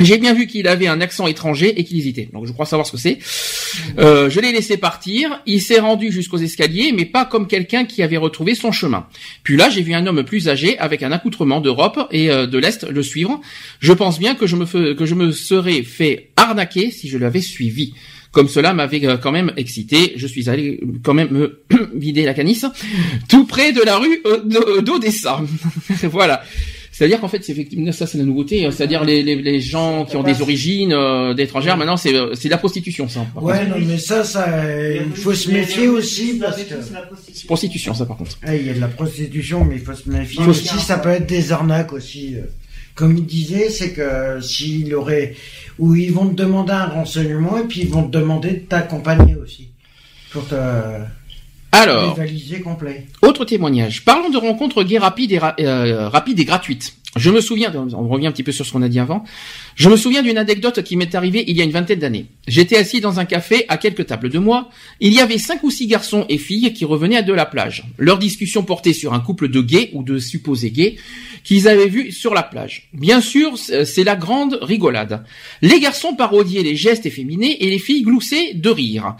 J'ai 0.00 0.18
bien 0.18 0.34
vu 0.34 0.46
qu'il 0.48 0.66
avait 0.66 0.88
un 0.88 1.00
accent 1.00 1.26
étranger 1.28 1.78
et 1.78 1.84
qu'il 1.84 1.96
hésitait. 1.98 2.28
Donc 2.32 2.46
je 2.46 2.52
crois 2.52 2.66
savoir 2.66 2.84
ce 2.86 2.92
que 2.92 2.98
c'est. 2.98 3.18
Euh, 3.98 4.28
je 4.28 4.40
l'ai 4.40 4.50
laissé 4.52 4.76
partir. 4.76 5.40
Il 5.46 5.62
s'est 5.62 5.78
rendu 5.78 6.10
jusqu'aux 6.10 6.38
escaliers, 6.38 6.92
mais 6.92 7.04
pas 7.04 7.24
comme 7.24 7.46
quelqu'un 7.46 7.84
qui 7.84 8.02
avait 8.02 8.16
retrouvé 8.16 8.54
son 8.56 8.72
chemin. 8.72 9.06
Puis 9.44 9.56
là, 9.56 9.70
j'ai 9.70 9.82
vu 9.82 9.94
un 9.94 10.04
homme 10.06 10.24
plus 10.24 10.48
âgé 10.48 10.76
avec 10.78 11.02
un 11.04 11.12
accoutrement 11.12 11.60
d'Europe 11.60 12.08
et 12.10 12.30
euh, 12.30 12.46
de 12.46 12.58
l'Est 12.58 12.84
le 12.88 13.02
suivre. 13.04 13.40
Je 13.78 13.92
pense 13.92 14.18
bien 14.18 14.34
que 14.34 14.46
je 14.48 14.56
me 14.56 14.94
que 14.94 15.06
je 15.06 15.14
me 15.14 15.30
serais 15.30 15.82
fait 15.84 16.30
arnaquer 16.36 16.90
si 16.90 17.08
je 17.08 17.16
l'avais 17.16 17.40
suivi. 17.40 17.94
Comme 18.32 18.48
cela 18.48 18.74
m'avait 18.74 19.06
euh, 19.06 19.16
quand 19.16 19.30
même 19.30 19.52
excité, 19.56 20.14
je 20.16 20.26
suis 20.26 20.50
allé 20.50 20.80
quand 21.04 21.14
même 21.14 21.28
me 21.30 21.60
vider 21.94 22.24
la 22.24 22.34
canisse, 22.34 22.66
tout 23.28 23.46
près 23.46 23.70
de 23.70 23.80
la 23.80 23.96
rue 23.96 24.20
d'O- 24.44 24.80
d'Odessa. 24.80 25.40
voilà. 26.10 26.42
C'est-à-dire 26.96 27.20
qu'en 27.20 27.26
fait, 27.26 27.42
c'est 27.42 27.50
effectivement 27.50 27.90
ça, 27.90 28.06
c'est 28.06 28.18
la 28.18 28.24
nouveauté. 28.24 28.64
hein. 28.64 28.70
C'est-à-dire 28.70 29.02
les, 29.02 29.24
les, 29.24 29.34
les 29.34 29.60
gens 29.60 30.04
qui 30.04 30.16
ont 30.16 30.22
des 30.22 30.40
origines 30.42 30.92
euh, 30.92 31.34
d'étrangères, 31.34 31.76
maintenant, 31.76 31.96
c'est 31.96 32.14
euh, 32.14 32.34
c'est 32.34 32.46
de 32.46 32.52
la 32.52 32.58
prostitution, 32.58 33.08
ça. 33.08 33.26
Ouais, 33.34 33.58
contre. 33.64 33.78
non, 33.80 33.84
mais 33.84 33.98
ça, 33.98 34.22
ça, 34.22 34.48
euh, 34.48 35.00
il 35.04 35.16
faut 35.16 35.34
se 35.34 35.50
méfier 35.50 35.88
aussi 35.88 36.38
parce 36.38 36.62
que. 36.62 36.74
C'est 36.80 36.92
la 36.94 37.00
prostitution. 37.02 37.46
Prostitution, 37.48 37.94
ça, 37.94 38.06
par 38.06 38.16
contre. 38.16 38.38
Ah, 38.44 38.54
il 38.54 38.64
y 38.64 38.70
a 38.70 38.74
de 38.74 38.80
la 38.80 38.86
prostitution, 38.86 39.64
mais 39.64 39.74
il 39.74 39.80
faut 39.80 39.92
se 39.94 40.08
méfier 40.08 40.42
Faut 40.44 40.50
aussi. 40.50 40.68
Ça 40.78 40.98
peut 40.98 41.08
être 41.08 41.26
des 41.26 41.50
arnaques 41.50 41.92
aussi. 41.92 42.36
euh. 42.36 42.42
Comme 42.94 43.16
il 43.16 43.26
disait, 43.26 43.70
c'est 43.70 43.90
que 43.90 44.40
s'il 44.40 44.94
aurait, 44.94 45.34
ou 45.80 45.96
ils 45.96 46.12
vont 46.12 46.28
te 46.28 46.34
demander 46.36 46.74
un 46.74 46.86
renseignement 46.86 47.58
et 47.58 47.64
puis 47.64 47.80
ils 47.80 47.88
vont 47.88 48.04
te 48.04 48.16
demander 48.16 48.50
de 48.52 48.58
t'accompagner 48.68 49.34
aussi 49.34 49.66
pour 50.30 50.46
te 50.46 50.54
Alors. 51.82 52.14
Autre 53.22 53.44
témoignage. 53.44 54.04
Parlons 54.04 54.30
de 54.30 54.36
rencontres 54.38 54.82
gays 54.84 54.98
rapides 54.98 55.32
et, 55.32 55.38
ra- 55.38 55.54
euh, 55.60 56.08
rapides 56.08 56.38
et 56.40 56.44
gratuites. 56.44 56.94
Je 57.16 57.30
me 57.30 57.40
souviens, 57.40 57.72
on 57.74 58.08
revient 58.08 58.26
un 58.26 58.32
petit 58.32 58.42
peu 58.42 58.52
sur 58.52 58.66
ce 58.66 58.72
qu'on 58.72 58.82
a 58.82 58.88
dit 58.88 58.98
avant. 58.98 59.24
Je 59.76 59.88
me 59.88 59.96
souviens 59.96 60.22
d'une 60.22 60.38
anecdote 60.38 60.82
qui 60.82 60.96
m'est 60.96 61.14
arrivée 61.14 61.44
il 61.46 61.56
y 61.56 61.60
a 61.60 61.64
une 61.64 61.70
vingtaine 61.70 61.98
d'années. 62.00 62.26
J'étais 62.46 62.76
assis 62.76 63.00
dans 63.00 63.20
un 63.20 63.24
café 63.24 63.64
à 63.68 63.76
quelques 63.76 64.06
tables 64.06 64.30
de 64.30 64.38
moi. 64.38 64.68
Il 65.00 65.12
y 65.12 65.20
avait 65.20 65.38
cinq 65.38 65.62
ou 65.62 65.70
six 65.70 65.86
garçons 65.86 66.26
et 66.28 66.38
filles 66.38 66.72
qui 66.72 66.84
revenaient 66.84 67.22
de 67.22 67.32
la 67.32 67.46
plage. 67.46 67.84
Leur 67.98 68.18
discussion 68.18 68.64
portait 68.64 68.92
sur 68.92 69.14
un 69.14 69.20
couple 69.20 69.48
de 69.48 69.60
gays 69.62 69.90
ou 69.92 70.02
de 70.02 70.18
supposés 70.18 70.70
gays 70.70 70.96
qu'ils 71.44 71.68
avaient 71.68 71.88
vus 71.88 72.10
sur 72.10 72.34
la 72.34 72.42
plage. 72.42 72.88
Bien 72.92 73.20
sûr, 73.20 73.56
c'est 73.58 73.84
c'est 73.94 74.02
la 74.02 74.16
grande 74.16 74.58
rigolade. 74.60 75.24
Les 75.62 75.78
garçons 75.78 76.14
parodiaient 76.14 76.64
les 76.64 76.74
gestes 76.74 77.06
efféminés 77.06 77.64
et 77.64 77.70
les 77.70 77.78
filles 77.78 78.02
gloussaient 78.02 78.54
de 78.54 78.68
rire. 78.68 79.14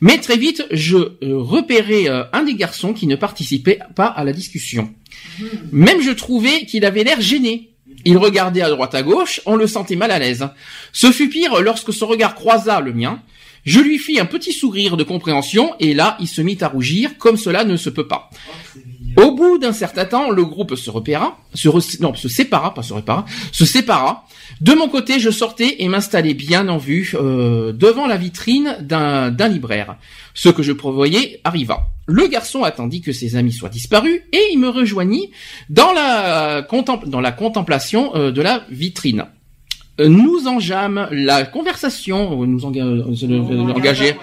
Mais 0.00 0.18
très 0.18 0.36
vite, 0.36 0.64
je 0.70 0.96
euh, 0.96 1.14
repérais 1.22 2.08
euh, 2.08 2.22
un 2.32 2.44
des 2.44 2.54
garçons 2.54 2.92
qui 2.92 3.08
ne 3.08 3.16
participait 3.16 3.80
pas 3.96 4.06
à 4.06 4.22
la 4.22 4.32
discussion. 4.32 4.94
Même 5.72 6.00
je 6.00 6.10
trouvais 6.10 6.64
qu'il 6.66 6.84
avait 6.84 7.04
l'air 7.04 7.20
gêné. 7.20 7.70
Il 8.04 8.16
regardait 8.16 8.62
à 8.62 8.70
droite 8.70 8.94
à 8.94 9.02
gauche, 9.02 9.40
on 9.46 9.56
le 9.56 9.66
sentait 9.66 9.96
mal 9.96 10.10
à 10.10 10.18
l'aise. 10.18 10.48
Ce 10.92 11.12
fut 11.12 11.28
pire 11.28 11.60
lorsque 11.60 11.92
son 11.92 12.06
regard 12.06 12.34
croisa 12.34 12.80
le 12.80 12.92
mien. 12.92 13.20
Je 13.64 13.80
lui 13.80 13.98
fis 13.98 14.18
un 14.18 14.24
petit 14.24 14.54
sourire 14.54 14.96
de 14.96 15.04
compréhension 15.04 15.74
et 15.80 15.92
là, 15.92 16.16
il 16.18 16.26
se 16.28 16.40
mit 16.40 16.56
à 16.62 16.68
rougir 16.68 17.18
comme 17.18 17.36
cela 17.36 17.64
ne 17.64 17.76
se 17.76 17.90
peut 17.90 18.08
pas. 18.08 18.30
Au 19.16 19.32
bout 19.32 19.58
d'un 19.58 19.72
certain 19.74 20.06
temps, 20.06 20.30
le 20.30 20.44
groupe 20.44 20.76
se 20.76 20.88
repéra, 20.88 21.36
se 21.52 21.68
re- 21.68 22.00
non, 22.00 22.14
se 22.14 22.28
sépara, 22.28 22.72
pas 22.72 22.82
se 22.82 22.94
répara, 22.94 23.26
se 23.52 23.66
sépara. 23.66 24.24
De 24.62 24.72
mon 24.72 24.88
côté, 24.88 25.18
je 25.20 25.30
sortais 25.30 25.76
et 25.80 25.88
m'installais 25.88 26.32
bien 26.32 26.68
en 26.68 26.78
vue 26.78 27.12
euh, 27.14 27.72
devant 27.72 28.06
la 28.06 28.16
vitrine 28.16 28.78
d'un 28.80 29.48
libraire. 29.48 29.96
Ce 30.32 30.48
que 30.48 30.62
je 30.62 30.72
prévoyais 30.72 31.40
arriva. 31.44 31.88
Le 32.10 32.26
garçon 32.26 32.64
attendit 32.64 33.00
que 33.00 33.12
ses 33.12 33.36
amis 33.36 33.52
soient 33.52 33.68
disparus 33.68 34.20
et 34.32 34.48
il 34.52 34.58
me 34.58 34.68
rejoignit 34.68 35.30
dans 35.68 35.92
la, 35.92 36.66
contemplation 36.68 38.16
euh, 38.16 38.32
de 38.32 38.42
la 38.42 38.64
vitrine. 38.68 39.26
Nous 40.08 40.46
enjâmes 40.46 41.08
la 41.10 41.44
conversation, 41.44 42.42
euh, 42.42 42.46
nous 42.46 42.60
enga- 42.60 42.82
euh, 42.84 43.72
engager. 43.74 44.14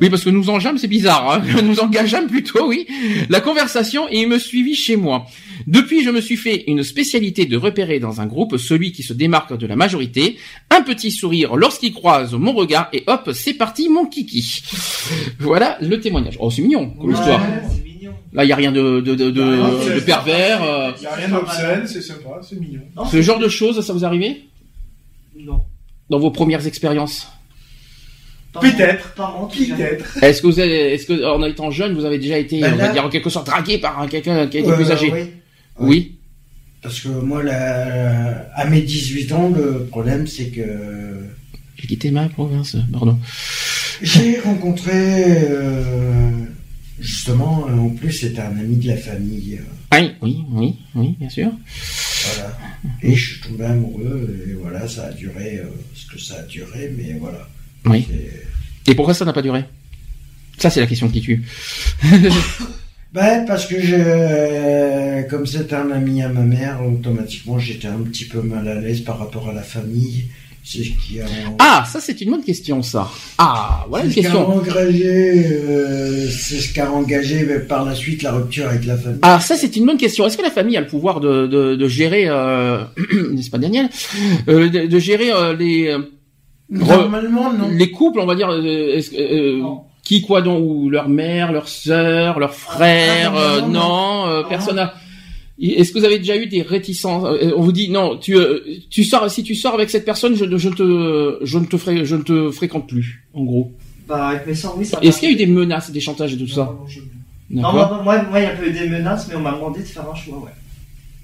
Oui, 0.00 0.10
parce 0.10 0.24
que 0.24 0.30
nous 0.30 0.50
enjâmes, 0.50 0.78
c'est 0.78 0.88
bizarre. 0.88 1.30
Hein 1.32 1.42
nous 1.64 1.80
engageâmes 1.80 2.26
plutôt, 2.28 2.68
oui. 2.68 2.86
La 3.28 3.40
conversation 3.40 4.08
et 4.10 4.20
il 4.22 4.28
me 4.28 4.38
suivit 4.38 4.74
chez 4.74 4.96
moi. 4.96 5.26
Depuis, 5.66 6.04
je 6.04 6.10
me 6.10 6.20
suis 6.20 6.36
fait 6.36 6.64
une 6.66 6.82
spécialité 6.82 7.46
de 7.46 7.56
repérer 7.56 7.98
dans 7.98 8.20
un 8.20 8.26
groupe 8.26 8.56
celui 8.58 8.92
qui 8.92 9.02
se 9.02 9.12
démarque 9.12 9.56
de 9.56 9.66
la 9.66 9.74
majorité. 9.76 10.36
Un 10.70 10.82
petit 10.82 11.10
sourire 11.10 11.56
lorsqu'il 11.56 11.92
croise 11.94 12.34
mon 12.34 12.52
regard 12.52 12.88
et 12.92 13.02
hop, 13.06 13.30
c'est 13.32 13.54
parti, 13.54 13.88
mon 13.88 14.06
kiki. 14.06 14.62
Voilà 15.40 15.78
le 15.80 15.98
témoignage. 16.00 16.36
Oh, 16.40 16.50
c'est 16.50 16.62
mignon 16.62 16.90
comme 16.90 17.08
Ouais, 17.10 17.14
histoire. 17.14 17.40
Mignon. 17.84 18.12
Là, 18.32 18.44
il 18.44 18.48
y 18.48 18.52
a 18.52 18.56
rien 18.56 18.70
de, 18.72 19.00
de, 19.00 19.14
de, 19.14 19.30
de, 19.30 19.42
Ah, 19.42 19.94
de 19.94 20.00
pervers. 20.00 20.62
euh. 20.62 20.90
Il 20.98 21.00
n'y 21.00 21.06
a 21.06 21.14
rien 21.14 21.28
d'obscène, 21.28 21.86
c'est 21.86 22.02
sympa, 22.02 22.40
c'est 22.48 22.60
mignon. 22.60 22.80
Non, 22.96 23.06
Ce 23.06 23.20
genre 23.22 23.38
de 23.38 23.48
choses, 23.48 23.80
ça 23.84 23.92
vous 23.92 24.04
arrivé? 24.04 24.42
Non. 25.38 25.60
dans 26.10 26.18
vos 26.18 26.30
premières 26.30 26.66
expériences 26.66 27.28
Peut-être. 28.58 29.12
Peut-être. 29.14 30.22
Est-ce 30.22 30.40
que 30.40 30.46
vous 30.46 30.60
avez, 30.60 30.94
est-ce 30.94 31.04
que 31.06 31.24
en 31.26 31.42
étant 31.44 31.70
jeune, 31.70 31.94
vous 31.94 32.06
avez 32.06 32.18
déjà 32.18 32.38
été, 32.38 32.60
Ben 32.60 32.72
on 32.72 32.76
va 32.76 32.88
dire 32.88 33.04
en 33.04 33.10
quelque 33.10 33.28
sorte, 33.28 33.46
dragué 33.46 33.76
par 33.76 34.00
un- 34.00 34.08
quelqu'un 34.08 34.46
qui 34.46 34.56
a 34.56 34.60
été 34.60 34.70
Euh, 34.70 34.76
plus 34.76 34.90
âgé? 34.90 35.10
oui. 35.12 35.20
Oui. 35.78 36.12
Parce 36.80 37.00
que 37.00 37.08
moi, 37.08 37.42
là, 37.42 38.46
à 38.54 38.64
mes 38.66 38.80
18 38.80 39.30
ans, 39.32 39.50
le 39.54 39.84
problème, 39.86 40.26
c'est 40.26 40.46
que 40.48 40.62
J'ai 41.76 41.86
quitté 41.86 42.10
ma 42.10 42.28
province, 42.30 42.76
pardon. 42.92 43.18
j'ai 44.00 44.40
rencontré, 44.40 44.92
euh, 44.94 46.30
justement, 46.98 47.64
en 47.68 47.90
plus, 47.90 48.12
c'était 48.12 48.40
un 48.40 48.56
ami 48.58 48.76
de 48.76 48.88
la 48.88 48.96
famille. 48.96 49.58
euh, 49.60 49.64
Ah 49.90 49.98
Oui, 50.00 50.14
oui, 50.22 50.44
oui, 50.52 50.74
oui, 50.94 51.14
bien 51.18 51.28
sûr. 51.28 51.50
Voilà. 52.34 52.58
Et 53.02 53.14
je 53.14 53.32
suis 53.32 53.40
tombé 53.40 53.64
amoureux, 53.64 54.44
et 54.48 54.52
voilà, 54.54 54.88
ça 54.88 55.06
a 55.06 55.12
duré 55.12 55.58
euh, 55.58 55.66
ce 55.94 56.06
que 56.06 56.18
ça 56.18 56.36
a 56.36 56.42
duré, 56.42 56.92
mais 56.96 57.14
voilà. 57.20 57.48
Oui. 57.84 58.06
Et 58.86 58.94
pourquoi 58.94 59.14
ça 59.14 59.24
n'a 59.24 59.32
pas 59.32 59.42
duré? 59.42 59.64
Ça, 60.58 60.70
c'est 60.70 60.80
la 60.80 60.86
question 60.86 61.08
qui 61.08 61.20
tue. 61.20 61.42
Bah, 63.12 63.38
parce 63.46 63.64
que 63.64 63.80
je, 63.80 63.94
euh, 63.96 65.22
comme 65.22 65.46
c'est 65.46 65.72
un 65.72 65.90
ami 65.90 66.22
à 66.22 66.28
ma 66.28 66.42
mère, 66.42 66.82
automatiquement 66.84 67.58
j'étais 67.58 67.88
un 67.88 68.00
petit 68.00 68.26
peu 68.26 68.42
mal 68.42 68.68
à 68.68 68.74
l'aise 68.74 69.00
par 69.00 69.18
rapport 69.18 69.48
à 69.48 69.54
la 69.54 69.62
famille. 69.62 70.26
C'est 70.68 70.78
ce 70.78 70.88
qui 70.90 71.20
a. 71.20 71.24
Ah, 71.60 71.84
ça 71.86 72.00
c'est 72.00 72.20
une 72.22 72.32
bonne 72.32 72.42
question, 72.42 72.82
ça. 72.82 73.08
Ah, 73.38 73.84
voilà 73.88 74.04
une 74.04 74.10
c'est 74.10 74.16
ce 74.16 74.20
qui 74.22 74.26
a 74.26 74.30
question. 74.32 74.48
engagé, 74.48 75.46
euh, 75.62 76.28
c'est 76.28 76.56
ce 76.58 76.72
qui 76.72 76.80
a 76.80 76.90
engagé 76.90 77.46
mais 77.48 77.60
par 77.60 77.84
la 77.84 77.94
suite 77.94 78.24
la 78.24 78.32
rupture 78.32 78.68
avec 78.68 78.84
la 78.84 78.96
famille. 78.96 79.20
Ah, 79.22 79.38
ça 79.38 79.54
c'est 79.56 79.76
une 79.76 79.86
bonne 79.86 79.96
question. 79.96 80.26
Est-ce 80.26 80.36
que 80.36 80.42
la 80.42 80.50
famille 80.50 80.76
a 80.76 80.80
le 80.80 80.88
pouvoir 80.88 81.20
de, 81.20 81.46
de, 81.46 81.76
de 81.76 81.88
gérer, 81.88 82.24
euh, 82.26 82.78
n'est-ce 83.32 83.48
pas 83.50 83.58
Daniel, 83.58 83.88
euh, 84.48 84.68
de, 84.68 84.86
de 84.86 84.98
gérer 84.98 85.30
euh, 85.30 85.54
les 85.54 85.86
euh, 85.86 85.98
Normalement, 86.68 87.52
non. 87.52 87.68
les 87.70 87.92
couples, 87.92 88.18
on 88.18 88.26
va 88.26 88.34
dire, 88.34 88.50
euh, 88.50 89.00
euh, 89.20 89.62
qui 90.02 90.22
quoi 90.22 90.42
donc, 90.42 90.64
ou 90.66 90.90
leur 90.90 91.08
mère, 91.08 91.52
leur 91.52 91.68
sœur, 91.68 92.40
leur 92.40 92.54
frère, 92.54 93.32
Ah, 93.36 93.40
euh, 93.40 93.60
non, 93.60 93.66
non, 93.68 93.72
non. 93.72 94.26
euh, 94.30 94.42
Non. 94.42 94.48
personne 94.48 94.78
a. 94.80 94.94
Est-ce 95.60 95.90
que 95.92 95.98
vous 95.98 96.04
avez 96.04 96.18
déjà 96.18 96.36
eu 96.36 96.46
des 96.46 96.62
réticences? 96.62 97.24
Euh, 97.26 97.52
On 97.56 97.62
vous 97.62 97.72
dit 97.72 97.88
non, 97.90 98.18
tu 98.18 98.36
euh, 98.36 98.60
tu 98.90 99.04
sors 99.04 99.30
si 99.30 99.42
tu 99.42 99.54
sors 99.54 99.72
avec 99.74 99.88
cette 99.90 100.04
personne, 100.04 100.34
je, 100.36 100.44
je 100.56 100.68
te 100.68 101.38
je 101.42 101.58
ne 101.58 101.64
te 101.64 101.76
ferai 101.78 102.04
je 102.04 102.16
ne 102.16 102.22
te 102.22 102.50
fréquente 102.50 102.86
plus, 102.88 103.22
en 103.32 103.42
gros. 103.44 103.72
Bah, 104.06 104.28
avec 104.28 104.46
mes 104.46 104.54
sœurs, 104.54 104.74
oui, 104.78 104.84
ça 104.84 104.98
Est-ce 105.02 105.18
qu'il 105.18 105.28
y 105.30 105.32
a 105.32 105.34
eu 105.34 105.38
des 105.38 105.46
menaces, 105.46 105.90
des 105.90 106.00
chantages 106.00 106.34
et 106.34 106.36
tout 106.38 106.46
ça 106.46 106.64
Non, 106.78 106.86
je- 106.86 107.00
Non, 107.50 107.72
moi, 107.72 108.00
moi, 108.04 108.22
moi, 108.30 108.40
il 108.40 108.42
y 108.42 108.46
a 108.46 108.50
pas 108.50 108.66
eu 108.66 108.72
des 108.72 108.88
menaces, 108.88 109.26
mais 109.28 109.34
on 109.36 109.40
m'a 109.40 109.52
demandé 109.52 109.80
de 109.80 109.84
faire 109.86 110.04
un 110.10 110.14
choix, 110.14 110.38
ouais. 110.38 110.50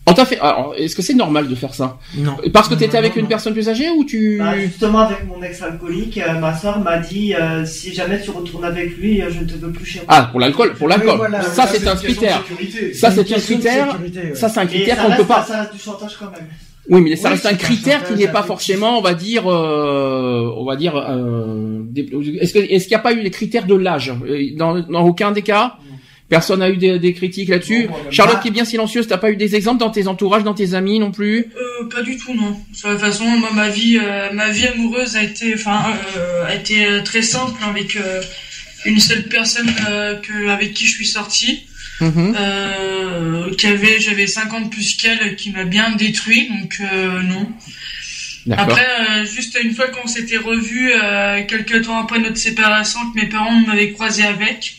On 0.05 0.15
t'a 0.15 0.25
fait. 0.25 0.39
alors, 0.41 0.75
Est-ce 0.77 0.97
que 0.97 1.03
c'est 1.03 1.15
normal 1.15 1.47
de 1.49 1.55
faire 1.55 1.75
ça 1.75 1.97
Non. 2.17 2.37
Parce 2.53 2.69
que 2.69 2.75
t'étais 2.75 2.95
Non, 2.95 2.99
avec 2.99 3.13
non, 3.13 3.19
une 3.19 3.23
non. 3.25 3.29
personne 3.29 3.53
plus 3.53 3.69
âgée 3.69 3.89
ou 3.91 4.05
tu 4.05 4.39
Bah, 4.39 4.59
justement, 4.59 4.99
avec 5.01 5.25
mon 5.29 5.41
ex-alcoolique, 5.43 6.19
euh, 6.19 6.33
ma 6.41 6.57
soeur 6.57 6.81
m'a 6.81 6.99
dit 6.99 7.35
euh, 7.35 7.65
si 7.65 7.95
jamais 7.95 8.21
tu 8.21 8.31
retournes 8.31 8.65
avec 8.65 8.97
lui, 8.97 9.23
euh, 9.23 9.31
je 9.31 9.41
ne 9.41 9.45
te 9.45 9.53
veux 9.55 9.71
plus 9.71 9.87
chez 9.87 9.99
moi. 10.01 10.07
Ah, 10.09 10.29
pour 10.33 10.41
l'alcool, 10.41 10.75
pour 10.75 10.89
l'alcool. 10.89 11.17
Voilà. 11.19 11.41
ça, 11.43 11.67
c'est 11.69 11.87
un 11.87 11.95
critère. 11.95 12.43
Ça, 12.95 13.13
c'est 13.13 13.21
un 13.33 13.39
critère. 13.39 13.99
ouais. 14.03 14.35
Ça, 14.35 14.49
c'est 14.49 14.59
un 14.61 14.67
critère 14.67 14.97
ça 14.97 15.03
qu'on 15.05 15.11
ne 15.11 15.17
peut 15.17 15.25
pas. 15.25 15.45
Ça 15.45 15.61
reste 15.61 15.75
du 15.75 15.79
chantage 15.81 16.17
quand 16.19 16.31
même. 16.33 16.49
Oui, 16.91 17.01
mais 17.01 17.15
ça 17.15 17.29
Oui, 17.29 17.35
reste 17.35 17.47
un 17.47 17.51
c'est 17.51 17.55
un 17.55 17.59
critère 17.59 18.05
qui 18.05 18.15
n'est 18.15 18.27
pas 18.27 18.43
forcément, 18.43 18.99
on 18.99 19.03
va 19.03 19.15
dire, 19.15 19.45
euh, 19.49 20.53
on 20.57 20.65
va 20.65 20.75
dire. 20.75 20.97
euh, 20.97 21.85
est-ce 21.95 22.53
qu'il 22.53 22.89
n'y 22.91 22.95
a 22.97 22.99
pas 22.99 23.13
eu 23.13 23.21
les 23.21 23.31
critères 23.31 23.67
de 23.67 23.77
l'âge? 23.77 24.13
Dans, 24.57 24.81
dans 24.81 25.07
aucun 25.07 25.31
des 25.31 25.43
cas? 25.43 25.77
Personne 26.33 26.61
n'a 26.61 26.71
eu 26.71 26.79
des, 26.79 26.99
des 26.99 27.13
critiques 27.13 27.51
là-dessus. 27.51 27.89
Charlotte 28.11 28.37
pas. 28.37 28.43
qui 28.43 28.49
est 28.49 28.53
bien 28.53 28.65
silencieuse, 28.65 29.07
t'as 29.07 29.19
pas 29.19 29.31
eu 29.31 29.37
des 29.37 29.55
exemples 29.55 29.81
dans 29.81 29.91
tes 29.91 30.07
entourages, 30.07 30.45
dans 30.45 30.55
tes 30.55 30.73
amis 30.73 30.99
non 30.99 31.11
plus? 31.13 31.41
Euh, 31.55 31.89
pas 31.89 32.01
du 32.03 32.17
tout, 32.17 32.33
non. 32.33 32.53
De 32.53 32.91
toute 32.91 32.99
façon, 33.01 33.27
moi, 33.27 33.51
ma 33.53 33.69
vie, 33.69 33.99
euh, 34.03 34.33
ma 34.33 34.49
vie 34.49 34.67
amoureuse 34.67 35.15
a 35.15 35.23
été, 35.23 35.53
enfin, 35.55 35.83
euh, 36.17 36.47
a 36.47 36.55
été 36.55 36.87
très 37.05 37.21
simple 37.21 37.61
avec 37.69 37.99
une 38.87 38.99
seule 38.99 39.25
personne 39.25 39.71
que, 40.23 40.49
avec 40.49 40.73
qui 40.73 40.87
je 40.87 40.93
suis 40.93 41.07
sortie, 41.07 41.67
Mhm. 42.01 42.35
qui 43.59 43.67
avait, 43.67 44.01
j'avais 44.01 44.27
50 44.27 44.71
plus 44.73 44.97
qu'elle, 44.97 45.37
qui 45.37 45.51
m'a 45.51 45.65
bien 45.65 45.91
détruit, 45.97 46.49
donc 46.49 46.81
non. 47.25 47.47
Après, 48.51 48.87
euh, 49.01 49.25
juste 49.25 49.57
une 49.63 49.73
fois 49.73 49.87
qu'on 49.89 50.09
s'était 50.09 50.37
revus, 50.39 50.91
euh, 50.93 51.43
quelques 51.47 51.83
temps 51.85 51.99
après 52.03 52.19
notre 52.19 52.39
séparation, 52.39 52.99
que 53.13 53.21
mes 53.21 53.29
parents 53.29 53.61
m'avaient 53.67 53.93
croisé 53.93 54.25
avec, 54.25 54.75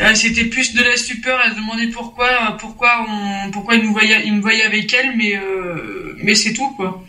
euh, 0.00 0.14
c'était 0.14 0.44
plus 0.44 0.74
de 0.74 0.82
la 0.82 0.96
stupeur. 0.96 1.40
Elle 1.44 1.52
se 1.52 1.56
demandait 1.56 1.88
pourquoi, 1.88 2.56
pourquoi 2.60 3.06
on, 3.08 3.50
pourquoi 3.50 3.74
ils 3.74 3.82
nous 3.82 3.92
voyaient, 3.92 4.22
ils 4.24 4.34
me 4.34 4.40
voyaient 4.40 4.62
avec 4.62 4.92
elle, 4.92 5.16
mais 5.16 5.36
euh, 5.36 6.14
mais 6.22 6.34
c'est 6.34 6.52
tout 6.52 6.70
quoi. 6.76 7.04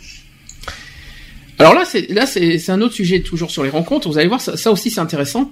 Alors 1.60 1.74
là, 1.74 1.86
c'est 1.86 2.10
là 2.10 2.26
c'est 2.26 2.58
c'est 2.58 2.72
un 2.72 2.82
autre 2.82 2.96
sujet 2.96 3.22
toujours 3.22 3.52
sur 3.52 3.64
les 3.64 3.70
rencontres. 3.70 4.10
Vous 4.10 4.18
allez 4.18 4.28
voir, 4.28 4.42
ça, 4.42 4.58
ça 4.58 4.72
aussi 4.72 4.90
c'est 4.90 5.02
intéressant. 5.02 5.52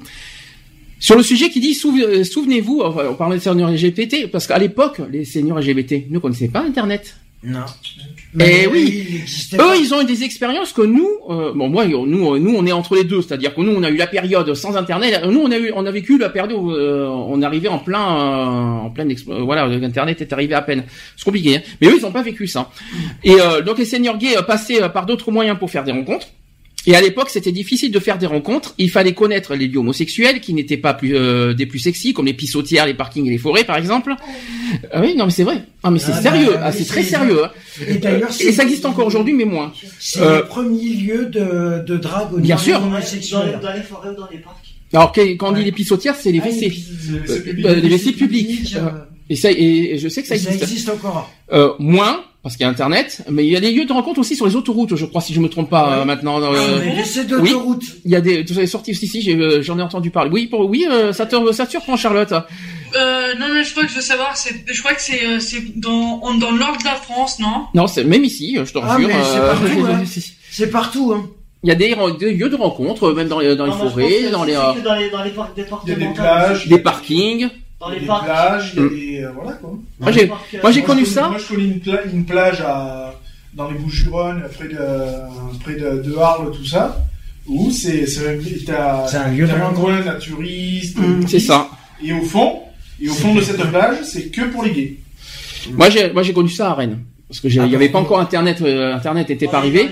Sur 0.99 1.15
le 1.15 1.21
sujet 1.21 1.49
qui 1.49 1.59
dit 1.59 1.77
euh, 1.85 2.23
souvenez-vous, 2.23 2.81
enfin, 2.81 3.03
on 3.11 3.13
parlait 3.13 3.37
de 3.37 3.41
seniors 3.41 3.69
LGBT 3.69 4.31
parce 4.31 4.47
qu'à 4.47 4.57
l'époque, 4.57 4.99
les 5.11 5.25
seniors 5.25 5.59
LGBT 5.59 6.09
ne 6.09 6.17
connaissaient 6.17 6.47
pas 6.47 6.61
Internet. 6.61 7.17
Non. 7.43 7.65
Eh 8.39 8.67
oui. 8.67 9.05
il 9.09 9.15
existait 9.17 9.57
Eux, 9.57 9.77
ils 9.79 9.93
ont 9.93 10.01
eu 10.01 10.05
des 10.05 10.23
expériences 10.23 10.71
que 10.71 10.81
nous, 10.81 11.09
euh, 11.29 11.53
bon 11.53 11.69
moi, 11.69 11.85
nous, 11.85 12.05
nous, 12.05 12.55
on 12.55 12.65
est 12.65 12.71
entre 12.71 12.95
les 12.95 13.03
deux, 13.03 13.21
c'est-à-dire 13.21 13.55
que 13.55 13.61
nous, 13.61 13.71
on 13.71 13.83
a 13.83 13.89
eu 13.89 13.97
la 13.97 14.07
période 14.07 14.53
sans 14.53 14.75
Internet. 14.75 15.21
Nous, 15.25 15.39
on 15.39 15.51
a 15.51 15.57
eu, 15.57 15.71
on 15.75 15.85
a 15.85 15.91
vécu 15.91 16.17
la 16.17 16.29
période 16.29 16.51
où 16.53 16.71
euh, 16.71 17.07
on 17.07 17.41
arrivait 17.41 17.67
en 17.67 17.79
plein, 17.79 17.99
euh, 17.99 18.87
en 18.87 18.93
euh, 18.97 19.41
voilà, 19.43 19.63
Internet 19.63 20.21
est 20.21 20.33
arrivé 20.33 20.53
à 20.53 20.61
peine. 20.61 20.83
C'est 21.15 21.25
compliqué, 21.25 21.57
hein. 21.57 21.61
mais 21.81 21.87
eux, 21.87 21.95
ils 21.97 22.01
n'ont 22.01 22.11
pas 22.11 22.21
vécu 22.21 22.47
ça. 22.47 22.69
Et 23.23 23.33
euh, 23.39 23.61
donc 23.61 23.79
les 23.79 23.85
seniors 23.85 24.17
gays 24.17 24.37
euh, 24.37 24.41
passaient 24.41 24.87
par 24.89 25.05
d'autres 25.05 25.31
moyens 25.31 25.57
pour 25.57 25.71
faire 25.71 25.83
des 25.83 25.91
rencontres. 25.91 26.27
Et 26.85 26.95
à 26.95 27.01
l'époque, 27.01 27.29
c'était 27.29 27.51
difficile 27.51 27.91
de 27.91 27.99
faire 27.99 28.17
des 28.17 28.27
rencontres. 28.27 28.73
Il 28.77 28.89
fallait 28.89 29.13
connaître 29.13 29.55
les 29.55 29.67
lieux 29.67 29.79
homosexuels 29.79 30.39
qui 30.39 30.53
n'étaient 30.53 30.77
pas 30.77 30.93
plus, 30.93 31.17
euh, 31.17 31.53
des 31.53 31.65
plus 31.65 31.79
sexy, 31.79 32.13
comme 32.13 32.27
les 32.27 32.33
pissotières, 32.33 32.85
les 32.85 32.93
parkings 32.93 33.25
et 33.27 33.29
les 33.29 33.37
forêts, 33.37 33.65
par 33.65 33.75
exemple. 33.75 34.15
Ah 34.93 35.01
oui, 35.01 35.13
non, 35.15 35.25
mais 35.25 35.31
c'est 35.31 35.43
vrai. 35.43 35.63
Ah, 35.83 35.91
mais 35.91 35.99
c'est 35.99 36.13
Ah, 36.13 36.21
sérieux. 36.21 36.51
bah, 36.53 36.61
Ah, 36.63 36.71
c'est 36.71 36.85
très 36.85 37.03
sérieux. 37.03 37.43
hein. 37.43 37.51
Et 37.85 37.95
d'ailleurs, 37.95 38.29
Et 38.39 38.53
ça 38.53 38.63
existe 38.63 38.85
encore 38.85 39.05
aujourd'hui, 39.07 39.33
mais 39.33 39.43
moins. 39.43 39.73
C'est 39.99 40.21
Euh, 40.21 40.37
le 40.37 40.45
premier 40.45 40.87
lieu 40.89 41.25
de, 41.25 41.83
de 41.85 41.97
drague 41.97 42.33
au 42.33 42.37
Bien 42.39 42.57
sûr. 42.57 42.79
Dans 42.79 42.85
les, 42.85 43.51
dans 43.61 43.73
les 43.73 43.81
forêts 43.81 44.09
ou 44.09 44.15
dans 44.15 44.27
les 44.31 44.37
parcs. 44.37 44.55
Alors 44.93 45.11
quand 45.11 45.49
on 45.49 45.51
dit 45.51 45.59
Ouais. 45.59 45.65
les 45.65 45.71
pissotières, 45.73 46.15
c'est 46.15 46.31
les 46.31 46.39
Ah, 46.41 46.47
WC. 46.47 46.73
Euh, 47.65 47.75
les 47.75 47.81
WC 47.89 48.13
publics. 48.13 48.75
euh, 48.77 48.89
Et 49.29 49.35
ça, 49.35 49.51
et, 49.51 49.55
et 49.95 49.97
je 49.97 50.07
sais 50.07 50.21
que 50.21 50.27
ça 50.29 50.37
ça 50.37 50.49
existe. 50.51 50.63
existe 50.63 50.89
encore. 50.89 51.29
Euh, 51.51 51.73
moins 51.79 52.23
parce 52.43 52.55
qu'il 52.55 52.63
y 52.63 52.67
a 52.67 52.69
Internet, 52.69 53.23
mais 53.29 53.45
il 53.45 53.51
y 53.51 53.55
a 53.57 53.59
des 53.59 53.71
lieux 53.71 53.85
de 53.85 53.91
rencontre 53.91 54.19
aussi 54.19 54.35
sur 54.35 54.45
les 54.45 54.55
autoroutes, 54.55 54.95
je 54.95 55.05
crois, 55.05 55.19
si 55.21 55.33
je 55.33 55.39
me 55.41 55.49
trompe 55.49 55.69
pas 55.69 55.89
Ouais. 55.89 55.95
euh, 55.97 56.05
maintenant. 56.05 56.39
Ah, 56.41 56.45
euh, 56.53 56.79
mais 56.85 56.95
laissez 56.95 57.25
d'autoroute. 57.25 57.83
il 58.05 58.11
y 58.11 58.15
a 58.15 58.21
des, 58.21 58.45
tu 58.45 58.57
es 58.57 58.67
sorti 58.67 58.91
aussi, 58.91 59.07
si, 59.07 59.21
j'ai, 59.21 59.35
euh, 59.35 59.61
j'en 59.61 59.77
ai 59.79 59.81
entendu 59.81 60.11
parler. 60.11 60.29
Oui, 60.31 60.47
pour, 60.47 60.61
oui, 60.69 60.85
euh, 60.89 61.11
ça 61.11 61.25
te, 61.25 61.51
ça 61.51 61.65
te 61.65 61.71
surprend, 61.71 61.97
Charlotte. 61.97 62.31
Euh, 62.31 63.33
non 63.37 63.47
mais 63.53 63.65
je 63.65 63.71
crois 63.71 63.83
que 63.83 63.89
je 63.89 63.95
veux 63.95 64.01
savoir, 64.01 64.37
c'est, 64.37 64.63
je 64.65 64.79
crois 64.79 64.93
que 64.93 65.01
c'est, 65.01 65.25
euh, 65.25 65.39
c'est 65.41 65.77
dans, 65.77 66.19
dans 66.37 66.51
le 66.51 66.57
nord 66.59 66.77
de 66.77 66.85
la 66.85 66.95
France, 66.95 67.37
non? 67.39 67.65
Non, 67.73 67.85
c'est 67.87 68.05
même 68.05 68.23
ici, 68.23 68.57
je 68.63 68.71
te 68.71 68.77
Ah, 68.81 68.87
rassure. 68.93 69.07
mais 69.09 69.13
c'est 69.23 69.39
euh, 69.39 69.51
partout, 69.53 69.85
hein. 69.91 70.03
C'est 70.51 70.71
partout, 70.71 71.13
hein. 71.13 71.29
Il 71.63 71.69
y 71.69 71.71
a 71.71 71.75
des, 71.75 71.93
des 72.19 72.33
lieux 72.33 72.49
de 72.49 72.55
rencontre, 72.55 73.11
même 73.11 73.27
dans 73.27 73.39
les, 73.39 73.55
dans 73.57 73.65
les 73.65 73.71
Non, 73.71 73.77
forêts, 73.77 74.29
dans 74.31 74.45
les, 74.45 74.55
euh, 74.55 74.81
dans 74.85 74.95
les, 74.95 75.09
dans 75.09 75.23
les 75.23 75.31
parcs 75.31 75.49
a 75.51 75.53
des 75.55 75.63
départementaux. 75.63 76.13
plages, 76.13 76.67
des 76.67 76.79
parkings. 76.79 77.49
Dans 77.79 77.89
les 77.89 77.99
des 77.99 78.05
parcs. 78.07 78.25
plages, 78.25 78.71
il 78.75 78.79
y 78.79 78.81
a 78.81 78.85
Mm. 78.85 78.89
des 78.89 79.23
euh, 79.23 79.31
voilà 79.35 79.51
quoi. 79.53 79.69
Moi, 79.99 80.11
j'ai, 80.11 80.23
euh, 80.23 80.27
moi, 80.63 80.71
j'ai 80.71 80.79
Moi, 80.81 80.87
connu 80.87 81.05
je 81.05 81.09
ça. 81.11 81.29
Moi, 81.29 81.37
je 81.37 81.47
connais 81.53 81.63
une, 81.67 81.79
pla- 81.79 82.05
une 82.11 82.25
plage 82.25 82.61
à, 82.61 83.13
dans 83.53 83.69
les 83.69 83.77
Bouches-du-Rhône, 83.77 84.43
près 84.57 84.67
de, 84.67 84.77
près 85.63 85.75
de, 85.75 86.01
de 86.01 86.17
Arles, 86.17 86.51
tout 86.51 86.65
ça, 86.65 87.05
où 87.47 87.69
c'est, 87.69 88.05
c'est, 88.07 88.39
t'as, 88.65 89.07
C'est 89.07 89.17
un 89.17 89.27
lieu 89.29 89.45
de 89.45 89.51
t'as 89.51 89.67
un 89.67 89.73
coin 89.73 90.01
naturiste, 90.03 90.97
C'est 91.27 91.39
ça. 91.39 91.69
Et 92.03 92.13
au 92.13 92.21
fond, 92.23 92.59
et 93.01 93.09
au 93.09 93.13
fond 93.13 93.35
de 93.35 93.41
cette 93.41 93.61
plage, 93.69 93.97
c'est 94.03 94.25
que 94.29 94.41
pour 94.45 94.63
les 94.63 94.71
gays. 94.71 94.95
Moi, 95.73 95.89
j'ai, 95.89 96.11
moi, 96.11 96.23
j'ai 96.23 96.33
connu 96.33 96.49
ça 96.49 96.71
à 96.71 96.73
Rennes. 96.73 96.99
Parce 97.29 97.41
que 97.41 97.49
j'ai- 97.49 97.61
il 97.61 97.71
y 97.71 97.75
avait 97.75 97.89
pas 97.89 97.99
encore 97.99 98.19
Internet, 98.21 98.61
euh, 98.61 98.95
Internet 98.95 99.29
était 99.29 99.47
pas 99.47 99.57
arrivé. 99.57 99.89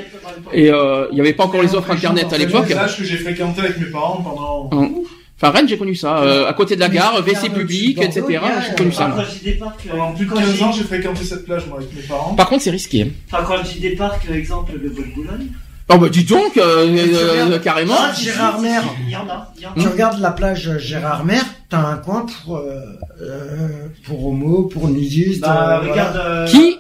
Et, 0.53 0.72
euh, 0.72 1.07
il 1.12 1.18
y 1.18 1.22
avait 1.22 1.34
pas 1.34 1.44
encore 1.45 1.62
les 1.62 1.76
offres 1.76 1.91
Internet 1.91 2.26
à 2.28 2.30
C'est 2.32 2.38
l'époque. 2.38 2.66
une 2.70 2.76
plage 2.76 2.98
que 2.98 3.03
j'ai 3.03 3.18
fréquenté 3.18 3.60
avec 3.62 3.78
mes 3.78 3.88
parents 3.88 4.22
pendant. 4.24 4.70
Hum. 4.72 4.95
Enfin, 5.38 5.52
Rennes, 5.52 5.68
j'ai 5.68 5.78
connu 5.78 5.95
ça. 5.95 6.20
Euh, 6.20 6.48
à 6.48 6.53
côté 6.53 6.76
de 6.76 6.80
la 6.80 6.88
gare, 6.90 7.18
WC 7.22 7.49
public, 7.49 8.02
etc. 8.02 8.24
J'ai 8.70 8.76
connu 8.76 8.91
ça. 8.94 9.07
Enfin, 9.07 9.16
moi. 9.16 9.24
quand 9.26 9.30
je 9.32 9.38
dis 9.40 9.44
des 9.45 9.53
parcs, 9.56 9.86
euh, 9.86 9.91
Pendant 9.91 10.12
plus 10.14 10.26
de 10.26 10.30
quand 10.32 10.38
15 10.38 10.56
je 10.56 10.64
ans, 10.64 10.72
j'ai 10.72 10.84
fréquenté 10.84 11.24
cette 11.26 11.45
plage, 11.45 11.68
moi, 11.68 11.78
avec 11.80 11.94
mes 11.94 12.02
parents. 12.03 12.36
Par 12.36 12.48
contre, 12.48 12.64
c'est 12.64 12.70
risqué. 12.72 13.02
hein. 13.02 13.07
Enfin, 13.32 13.44
quand 13.45 13.57
je 13.66 13.72
dis 13.74 13.80
des 13.82 13.95
parcs, 13.98 14.26
euh, 14.30 14.34
exemple, 14.36 14.72
le 14.82 14.90
Bois 14.90 15.03
de 15.03 15.12
Boulogne. 15.14 15.48
Oh 15.88 15.99
bah 15.99 16.10
dis 16.10 16.24
donc, 16.24 16.57
euh, 16.57 16.88
euh, 16.98 17.60
carrément. 17.60 17.94
Ah, 17.95 18.12
Gérard 18.18 18.60
si, 18.60 18.66
Il 19.06 19.10
y 19.12 19.16
en 19.16 19.28
a, 19.30 19.53
il 19.56 19.62
y 19.62 19.66
en 19.68 19.70
a. 19.70 19.74
Tu 19.80 19.88
regardes 19.88 20.20
la 20.20 20.32
plage 20.32 20.80
Gérard 20.80 21.24
Mer, 21.26 21.44
t'as 21.70 21.78
un 21.78 21.98
coin 21.98 22.26
pour, 22.26 22.57
euh, 22.57 22.80
euh, 23.22 23.68
pour 24.07 24.26
homo, 24.26 24.64
pour 24.64 24.88
nudiste. 24.88 25.41
Bah, 25.41 25.82
euh, 25.84 25.90
regarde. 25.91 26.14
voilà. 26.16 26.30
euh, 26.30 26.48
Qui 26.48 26.78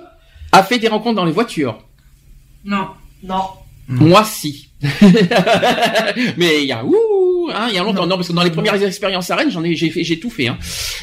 a 0.51 0.63
fait 0.63 0.79
des 0.79 0.87
rencontres 0.87 1.17
dans 1.17 1.25
les 1.25 1.31
voitures? 1.33 1.77
Non. 2.63 2.87
Non. 3.21 3.43
Moi, 3.89 4.23
si. 4.23 4.69
Mais 6.37 6.61
il 6.61 6.67
y 6.67 6.71
a 6.71 6.83
ouh, 6.83 7.49
hein, 7.53 7.67
il 7.69 7.75
y 7.75 7.77
a 7.77 7.83
longtemps. 7.83 8.05
Non, 8.07 8.15
parce 8.15 8.27
que 8.27 8.33
dans 8.33 8.43
les 8.43 8.51
premières 8.51 8.81
expériences 8.83 9.29
à 9.31 9.35
Rennes, 9.35 9.51
j'en 9.51 9.63
ai, 9.63 9.75
j'ai 9.75 9.89
fait, 9.89 10.03
j'ai 10.03 10.19
tout 10.19 10.29
fait. 10.29 10.47
Hein. 10.47 10.57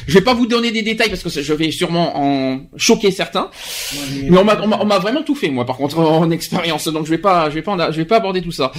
Je 0.07 0.13
vais 0.13 0.21
pas 0.21 0.33
vous 0.33 0.45
donner 0.47 0.71
des 0.71 0.81
détails 0.81 1.09
parce 1.09 1.23
que 1.23 1.29
je 1.41 1.53
vais 1.53 1.71
sûrement 1.71 2.17
en 2.17 2.61
choquer 2.77 3.11
certains. 3.11 3.49
Moi, 3.95 4.03
j'ai- 4.13 4.29
Mais 4.29 4.37
on 4.37 4.43
m'a, 4.43 4.59
on 4.61 4.85
m'a- 4.85 4.99
vraiment 4.99 5.23
tout 5.23 5.35
fait, 5.35 5.49
moi, 5.49 5.65
par 5.65 5.77
contre, 5.77 5.99
en 5.99 6.29
expérience. 6.31 6.87
Donc 6.87 7.05
je 7.05 7.11
vais 7.11 7.17
pas, 7.17 7.49
je 7.49 7.55
vais 7.55 7.61
pas, 7.61 7.71
en- 7.73 7.91
je 7.91 7.97
vais 7.97 8.05
pas 8.05 8.17
aborder 8.17 8.41
tout 8.41 8.51
ça. 8.51 8.71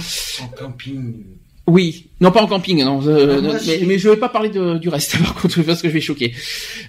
En 0.43 0.47
camping. 0.47 1.13
Oui, 1.67 2.05
non 2.21 2.31
pas 2.31 2.43
en 2.43 2.47
camping, 2.47 2.83
non. 2.83 3.01
euh, 3.07 3.41
Ah, 3.55 3.57
mais, 3.65 3.79
mais 3.87 3.97
je 3.97 4.07
vais 4.09 4.17
pas 4.17 4.29
parler 4.29 4.49
de- 4.49 4.77
du 4.77 4.87
reste, 4.87 5.17
par 5.23 5.33
contre, 5.33 5.63
parce 5.63 5.81
que 5.81 5.87
je 5.89 5.93
vais 5.93 6.01
choquer. 6.01 6.31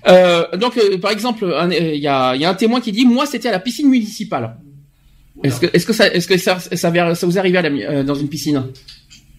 Euh, 0.06 0.44
donc, 0.58 0.76
euh, 0.76 0.98
par 0.98 1.10
exemple, 1.12 1.44
euh, 1.44 1.66
il 1.94 2.00
y, 2.00 2.06
a, 2.08 2.34
il 2.34 2.42
y 2.42 2.44
a 2.44 2.50
un 2.50 2.54
témoin 2.54 2.80
qui 2.82 2.92
dit, 2.92 3.06
moi, 3.06 3.24
c'était 3.24 3.48
à 3.48 3.52
la 3.52 3.58
piscine 3.60 3.88
municipale. 3.88 4.56
Est-ce 5.44 5.60
que, 5.60 5.66
est-ce 5.72 5.86
que 5.86 5.92
ça, 5.92 6.12
est-ce 6.12 6.26
que 6.26 6.36
ça, 6.38 6.58
ça, 6.58 6.76
ça, 6.76 7.14
ça 7.14 7.26
vous 7.26 7.36
est 7.36 7.38
arrivé 7.38 7.58
à 7.58 7.62
la 7.62 7.68
euh, 7.68 8.02
dans 8.02 8.14
une 8.14 8.28
piscine? 8.28 8.66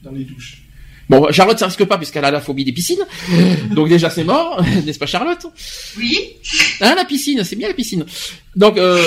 Dans 0.04 0.12
les 0.12 0.24
douches. 0.24 0.64
Bon, 1.10 1.32
Charlotte, 1.32 1.58
ça 1.58 1.68
risque 1.68 1.86
pas 1.86 1.98
puisqu'elle 1.98 2.26
a 2.26 2.32
la 2.32 2.42
phobie 2.42 2.66
des 2.66 2.74
piscines. 2.74 3.06
Donc 3.72 3.90
déjà, 3.90 4.10
c'est 4.10 4.24
mort, 4.24 4.64
n'est-ce 4.86 5.00
pas, 5.00 5.06
Charlotte? 5.06 5.46
Oui. 5.98 6.20
Hein, 6.82 6.96
la 6.96 7.06
piscine, 7.06 7.44
c'est 7.44 7.56
bien 7.56 7.68
la 7.68 7.74
piscine. 7.74 8.06
Donc, 8.56 8.78
euh, 8.78 9.02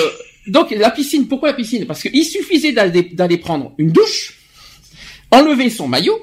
donc 0.47 0.71
la 0.71 0.89
piscine, 0.89 1.27
pourquoi 1.27 1.49
la 1.49 1.53
piscine? 1.53 1.85
Parce 1.85 2.01
qu'il 2.01 2.25
suffisait 2.25 2.71
d'aller, 2.71 3.37
prendre 3.37 3.73
une 3.77 3.91
douche, 3.91 4.33
enlever 5.29 5.69
son 5.69 5.87
maillot, 5.87 6.19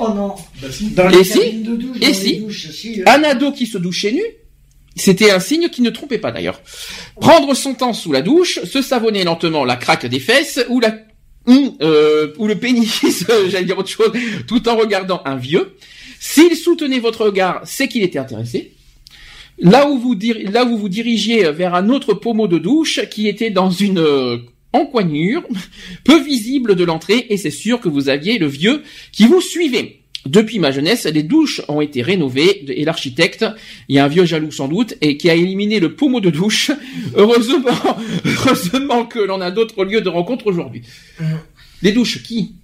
Oh 0.00 0.14
non. 0.14 0.34
Bah 0.62 0.68
si. 0.70 0.90
Dans 0.90 1.10
Et 1.10 1.16
les 1.16 1.24
si 1.24 1.38
cabines 1.40 1.62
de 1.64 1.74
douche, 1.74 1.96
Et 2.00 2.06
dans 2.06 2.14
si 2.14 2.24
les 2.24 2.38
douches, 2.38 2.70
si, 2.70 3.00
euh, 3.00 3.04
un 3.08 3.24
ado 3.24 3.50
qui 3.50 3.66
se 3.66 3.78
douchait 3.78 4.12
nu, 4.12 4.22
C'était 4.96 5.30
un 5.30 5.40
signe 5.40 5.68
qui 5.68 5.82
ne 5.82 5.90
trompait 5.90 6.18
pas 6.18 6.32
d'ailleurs. 6.32 6.60
Prendre 7.20 7.54
son 7.54 7.74
temps 7.74 7.92
sous 7.92 8.12
la 8.12 8.22
douche, 8.22 8.60
se 8.64 8.82
savonner 8.82 9.24
lentement 9.24 9.64
la 9.64 9.76
craque 9.76 10.06
des 10.06 10.20
fesses 10.20 10.60
ou 10.68 10.80
la 10.80 10.94
ou, 11.46 11.76
euh, 11.80 12.28
le 12.38 12.54
pénis, 12.56 13.24
j'allais 13.48 13.64
dire 13.64 13.78
autre 13.78 13.88
chose, 13.88 14.12
tout 14.46 14.68
en 14.68 14.76
regardant 14.76 15.22
un 15.24 15.36
vieux. 15.36 15.76
S'il 16.20 16.54
soutenait 16.56 16.98
votre 16.98 17.24
regard, 17.24 17.62
c'est 17.64 17.88
qu'il 17.88 18.02
était 18.02 18.18
intéressé. 18.18 18.72
Là 19.58 19.88
où 19.88 19.98
vous 19.98 20.78
vous 20.78 20.88
dirigiez 20.88 21.50
vers 21.50 21.74
un 21.74 21.88
autre 21.88 22.14
pommeau 22.14 22.48
de 22.48 22.58
douche 22.58 23.00
qui 23.10 23.28
était 23.28 23.50
dans 23.50 23.70
une 23.70 23.98
euh, 23.98 24.38
encoignure 24.72 25.42
peu 26.04 26.22
visible 26.22 26.74
de 26.76 26.84
l'entrée 26.84 27.26
et 27.30 27.36
c'est 27.36 27.50
sûr 27.50 27.80
que 27.80 27.88
vous 27.88 28.08
aviez 28.08 28.38
le 28.38 28.46
vieux 28.46 28.82
qui 29.12 29.26
vous 29.26 29.40
suivait. 29.40 30.00
Depuis 30.26 30.58
ma 30.58 30.70
jeunesse, 30.72 31.04
les 31.06 31.22
douches 31.22 31.62
ont 31.68 31.80
été 31.80 32.02
rénovées 32.02 32.64
et 32.68 32.84
l'architecte, 32.84 33.46
il 33.88 33.96
y 33.96 33.98
a 33.98 34.04
un 34.04 34.08
vieux 34.08 34.24
jaloux 34.24 34.50
sans 34.50 34.68
doute, 34.68 34.94
et 35.00 35.16
qui 35.16 35.30
a 35.30 35.34
éliminé 35.34 35.80
le 35.80 35.94
pommeau 35.94 36.20
de 36.20 36.30
douche. 36.30 36.70
Heureusement, 37.14 37.70
heureusement 38.24 39.06
que 39.06 39.20
l'on 39.20 39.40
a 39.40 39.50
d'autres 39.50 39.84
lieux 39.84 40.00
de 40.00 40.08
rencontre 40.08 40.46
aujourd'hui. 40.48 40.82
Les 41.82 41.92
douches, 41.92 42.22
qui? 42.22 42.54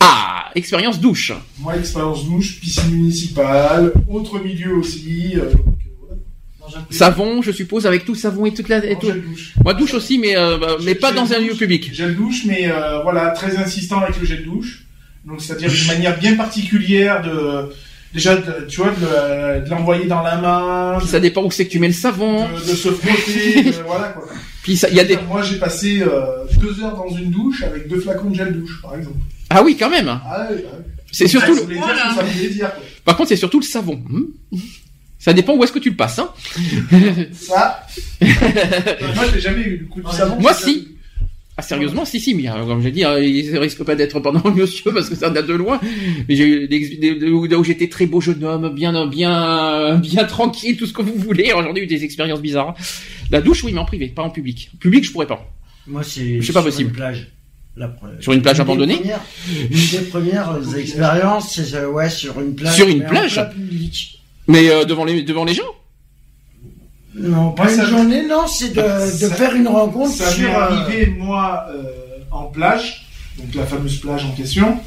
Ah, 0.00 0.50
expérience 0.54 1.00
douche. 1.00 1.32
Moi, 1.60 1.76
expérience 1.78 2.26
douche, 2.26 2.60
piscine 2.60 2.90
municipale, 2.90 3.92
autre 4.08 4.38
milieu 4.38 4.74
aussi. 4.74 5.32
euh, 5.36 5.50
donc, 5.50 5.66
euh, 6.10 6.14
voilà. 6.60 6.84
Savon, 6.90 7.40
je 7.40 7.52
suppose, 7.52 7.86
avec 7.86 8.04
tout 8.04 8.14
savon 8.14 8.44
et 8.44 8.52
toute 8.52 8.68
la... 8.68 8.84
Et 8.84 8.98
tout. 8.98 9.10
douche. 9.10 9.54
Moi, 9.64 9.72
douche 9.72 9.94
aussi, 9.94 10.18
mais, 10.18 10.36
euh, 10.36 10.58
mais 10.84 10.94
pas 10.94 11.12
dans 11.12 11.32
un 11.32 11.38
lieu 11.38 11.54
public. 11.54 11.94
Gel 11.94 12.16
douche, 12.16 12.44
mais 12.44 12.70
euh, 12.70 13.00
voilà, 13.02 13.30
très 13.30 13.56
insistant 13.56 14.00
avec 14.00 14.18
le 14.20 14.26
gel 14.26 14.44
douche. 14.44 14.83
Donc, 15.26 15.40
c'est-à-dire 15.40 15.72
une 15.72 15.86
manière 15.86 16.18
bien 16.18 16.36
particulière 16.36 17.22
de. 17.22 17.70
Déjà, 18.12 18.36
de- 18.36 18.66
tu 18.68 18.76
vois, 18.80 18.90
de, 18.90 19.64
de 19.64 19.70
l'envoyer 19.70 20.06
dans 20.06 20.22
la 20.22 20.36
main, 20.36 20.96
Puis 21.00 21.08
ça 21.08 21.18
dépend 21.18 21.42
où 21.42 21.50
c'est 21.50 21.66
que 21.66 21.72
tu 21.72 21.80
mets 21.80 21.88
le 21.88 21.92
savon. 21.94 22.46
de, 22.48 22.60
de 22.70 22.76
se 22.76 22.90
frotter, 22.90 23.62
de- 23.64 23.70
voilà 23.86 24.08
quoi. 24.10 24.24
Puis 24.62 24.76
ça- 24.76 24.88
il 24.88 24.94
y 24.94 25.00
a 25.00 25.04
des... 25.04 25.18
Moi, 25.28 25.42
j'ai 25.42 25.56
passé 25.58 26.00
euh, 26.00 26.44
deux 26.60 26.80
heures 26.84 26.94
dans 26.94 27.08
une 27.16 27.30
douche 27.30 27.64
avec 27.64 27.88
deux 27.88 27.98
flacons 28.00 28.30
de 28.30 28.36
gel 28.36 28.52
douche, 28.52 28.80
par 28.82 28.94
exemple. 28.94 29.16
Ah 29.50 29.62
oui, 29.64 29.76
quand 29.76 29.90
même. 29.90 30.08
Ah, 30.08 30.46
bah. 30.48 30.54
C'est 31.10 31.26
surtout... 31.26 31.56
Ça 31.56 31.62
le- 31.66 31.74
ça 31.74 32.22
dire, 32.48 32.72
quoi. 32.72 32.82
Par 33.04 33.16
contre, 33.16 33.30
c'est 33.30 33.36
surtout 33.36 33.58
le 33.58 33.64
savon. 33.66 34.00
Hmm 34.08 34.56
Ça 35.18 35.32
dépend 35.32 35.56
où 35.56 35.64
est-ce 35.64 35.72
que 35.72 35.78
tu 35.80 35.90
le 35.90 35.96
passes. 35.96 36.18
Hein. 36.20 36.28
Ça. 37.32 37.84
Moi, 38.20 39.24
je 39.28 39.34
l'ai 39.34 39.40
jamais 39.40 39.62
eu, 39.62 39.78
le 39.78 39.86
coup 39.86 40.00
du 40.02 40.16
savon. 40.16 40.38
Moi, 40.40 40.54
si. 40.54 40.88
Ah, 41.56 41.62
sérieusement, 41.62 42.04
si, 42.04 42.18
si, 42.18 42.34
mais 42.34 42.48
euh, 42.48 42.64
comme 42.66 42.82
j'ai 42.82 42.90
dit, 42.90 43.04
hein, 43.04 43.16
il 43.20 43.56
risque 43.58 43.84
pas 43.84 43.94
d'être 43.94 44.18
pendant 44.18 44.42
le 44.44 44.50
monsieur 44.54 44.92
parce 44.92 45.08
que 45.08 45.14
ça 45.14 45.30
date 45.30 45.46
de 45.46 45.54
loin. 45.54 45.80
Mais 46.28 46.34
j'ai 46.34 46.46
eu 46.64 46.68
des, 46.68 47.30
où 47.30 47.62
j'étais 47.64 47.88
très 47.88 48.06
beau 48.06 48.20
jeune 48.20 48.42
homme, 48.42 48.74
bien, 48.74 49.06
bien, 49.06 49.94
bien 49.96 50.24
tranquille, 50.24 50.76
tout 50.76 50.86
ce 50.86 50.92
que 50.92 51.02
vous 51.02 51.14
voulez. 51.14 51.50
J'en 51.50 51.72
ai 51.74 51.80
eu 51.80 51.86
des 51.86 52.02
expériences 52.02 52.42
bizarres. 52.42 52.74
La 53.30 53.40
douche, 53.40 53.62
oui, 53.62 53.72
mais 53.72 53.78
en 53.78 53.84
privé, 53.84 54.08
pas 54.08 54.22
en 54.22 54.30
public. 54.30 54.70
En 54.74 54.78
public, 54.78 55.04
je 55.04 55.12
pourrais 55.12 55.28
pas. 55.28 55.48
Moi, 55.86 56.02
c'est 56.02 56.38
pas 56.38 56.42
sur 56.44 56.64
possible. 56.64 56.90
Une 56.90 56.96
plage. 56.96 57.28
La 57.76 57.94
Sur 58.20 58.32
une 58.32 58.42
plage 58.42 58.60
abandonnée 58.60 58.96
premières- 58.96 59.20
Une 59.48 59.68
des 59.90 60.04
premières 60.08 60.58
expériences, 60.76 61.54
c'est 61.54 61.74
euh, 61.76 61.90
ouais, 61.90 62.08
sur 62.08 62.40
une 62.40 62.54
plage. 62.54 62.74
Sur 62.76 62.88
une 62.88 63.04
plage. 63.04 63.40
Mais 64.46 64.70
euh, 64.70 64.84
devant 64.84 65.04
les, 65.04 65.22
devant 65.22 65.44
les 65.44 65.54
gens. 65.54 65.62
Non, 67.16 67.52
pas 67.52 67.70
une 67.70 67.76
ça- 67.76 67.86
journée, 67.86 68.26
non, 68.26 68.46
c'est 68.48 68.70
de, 68.70 68.82
de 68.82 69.28
Ça- 69.28 69.34
faire 69.34 69.54
une 69.54 69.68
rencontre 69.68 70.14
Ça 70.16 70.30
sur. 70.30 70.48
m'est 70.48 70.54
euh, 70.54 70.58
arrivé, 70.60 71.06
moi, 71.06 71.66
euh, 71.70 71.84
en 72.30 72.44
plage, 72.44 73.06
donc 73.38 73.54
la 73.54 73.64
fameuse 73.66 73.98
plage 74.00 74.24
en 74.24 74.32
question, 74.32 74.80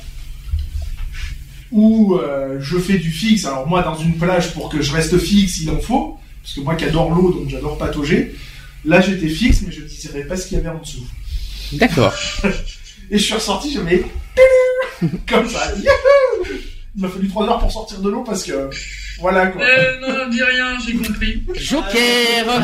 où 1.71 2.15
euh, 2.15 2.57
je 2.59 2.77
fais 2.77 2.97
du 2.97 3.11
fixe. 3.11 3.45
Alors 3.45 3.67
moi, 3.67 3.81
dans 3.81 3.95
une 3.97 4.17
plage, 4.17 4.53
pour 4.53 4.69
que 4.69 4.81
je 4.81 4.91
reste 4.91 5.17
fixe, 5.17 5.59
il 5.61 5.69
en 5.69 5.79
faut, 5.79 6.17
parce 6.43 6.53
que 6.55 6.61
moi 6.61 6.75
qui 6.75 6.85
adore 6.85 7.11
l'eau, 7.11 7.31
donc 7.33 7.49
j'adore 7.49 7.77
patauger. 7.77 8.35
Là, 8.85 9.01
j'étais 9.01 9.29
fixe, 9.29 9.61
mais 9.65 9.71
je 9.71 9.81
ne 9.81 9.87
dirais 9.87 10.23
pas 10.23 10.37
ce 10.37 10.47
qu'il 10.47 10.57
y 10.57 10.61
avait 10.61 10.69
en 10.69 10.79
dessous. 10.79 11.05
D'accord. 11.73 12.13
Et 13.11 13.17
je 13.17 13.23
suis 13.23 13.33
ressorti, 13.33 13.71
j'avais 13.73 14.03
comme 15.29 15.49
ça. 15.49 15.71
Youhou 15.75 16.55
Il 16.97 17.03
m'a 17.03 17.09
fallu 17.09 17.27
trois 17.27 17.47
heures 17.47 17.59
pour 17.59 17.71
sortir 17.71 17.99
de 17.99 18.09
l'eau 18.09 18.23
parce 18.23 18.43
que 18.43 18.69
voilà 19.19 19.47
quoi. 19.47 19.61
Euh, 19.61 19.99
non, 20.01 20.29
dis 20.31 20.41
rien, 20.41 20.77
j'ai 20.83 20.93
compris. 20.95 21.43
Joker. 21.55 22.61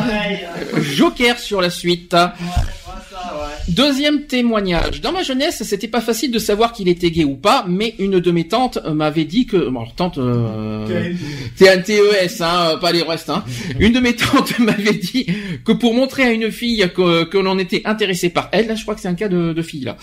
Joker 0.82 1.38
sur 1.38 1.60
la 1.60 1.70
suite. 1.70 2.12
Ouais, 2.14 2.20
ouais, 2.20 3.00
ça, 3.10 3.36
ouais. 3.36 3.54
Deuxième 3.68 4.22
témoignage. 4.22 5.00
Dans 5.00 5.12
ma 5.12 5.22
jeunesse, 5.22 5.62
c'était 5.62 5.86
pas 5.86 6.00
facile 6.00 6.32
de 6.32 6.40
savoir 6.40 6.72
qu'il 6.72 6.88
était 6.88 7.12
gay 7.12 7.22
ou 7.22 7.36
pas, 7.36 7.64
mais 7.68 7.94
une 8.00 8.18
de 8.18 8.30
mes 8.32 8.48
tantes 8.48 8.78
euh, 8.84 8.92
m'avait 8.92 9.24
dit 9.24 9.46
que, 9.46 9.68
bon, 9.68 9.80
alors, 9.80 9.94
tante, 9.94 10.18
euh, 10.18 11.12
c'est 11.54 11.68
un 11.68 11.78
TES, 11.78 12.40
hein, 12.40 12.72
euh, 12.72 12.76
pas 12.76 12.90
les 12.90 13.02
restes, 13.02 13.30
hein. 13.30 13.44
Une 13.78 13.92
de 13.92 14.00
mes 14.00 14.16
tantes 14.16 14.58
m'avait 14.58 14.94
dit 14.94 15.26
que 15.64 15.72
pour 15.72 15.94
montrer 15.94 16.24
à 16.24 16.30
une 16.32 16.50
fille 16.50 16.88
que, 16.94 17.24
que 17.24 17.38
l'on 17.38 17.58
était 17.58 17.82
intéressé 17.84 18.30
par 18.30 18.48
elle, 18.52 18.66
là, 18.66 18.74
je 18.74 18.82
crois 18.82 18.96
que 18.96 19.00
c'est 19.00 19.08
un 19.08 19.14
cas 19.14 19.28
de, 19.28 19.52
de 19.52 19.62
fille, 19.62 19.84
là, 19.84 19.96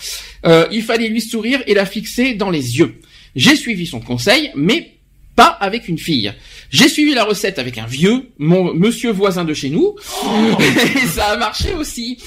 euh, 0.46 0.66
il 0.72 0.82
fallait 0.82 1.08
lui 1.08 1.20
sourire 1.20 1.62
et 1.66 1.74
la 1.74 1.84
fixer 1.84 2.34
dans 2.34 2.50
les 2.50 2.78
yeux. 2.78 2.94
J'ai 3.34 3.56
suivi 3.56 3.86
son 3.86 4.00
conseil, 4.00 4.50
mais 4.54 4.94
pas 5.36 5.56
avec 5.60 5.88
une 5.88 5.96
fille. 5.98 6.32
J'ai 6.70 6.88
suivi 6.88 7.14
la 7.14 7.24
recette 7.24 7.58
avec 7.58 7.78
un 7.78 7.86
vieux, 7.86 8.28
mon 8.38 8.74
monsieur 8.74 9.10
voisin 9.10 9.44
de 9.44 9.54
chez 9.54 9.70
nous, 9.70 9.96
et 10.60 11.06
ça 11.06 11.28
a 11.28 11.36
marché 11.38 11.72
aussi. 11.72 12.18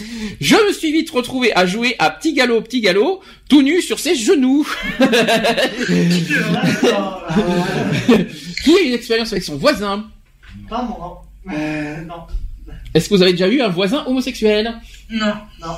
Je 0.42 0.56
me 0.56 0.74
suis 0.74 0.92
vite 0.92 1.12
retrouvé 1.12 1.56
à 1.56 1.66
jouer 1.68 1.96
à 2.00 2.10
petit 2.10 2.34
galop, 2.34 2.62
petit 2.62 2.82
galop, 2.82 3.22
tout 3.48 3.62
nu 3.62 3.82
sur 3.82 4.00
ses 4.00 4.16
genoux. 4.16 4.68
Qui 8.64 8.76
a 8.76 8.82
une 8.82 8.94
expérience 8.94 9.32
avec 9.32 9.44
son 9.44 9.58
voisin? 9.58 10.10
Pas 10.70 10.82
moi. 10.82 11.22
Euh, 11.52 12.02
non, 12.06 12.26
Est-ce 12.96 13.08
que 13.10 13.14
vous 13.14 13.22
avez 13.22 13.34
déjà 13.34 13.48
eu 13.48 13.62
un 13.62 13.70
voisin 13.70 14.04
homosexuel? 14.08 14.74
Non. 15.12 15.34
non. 15.62 15.76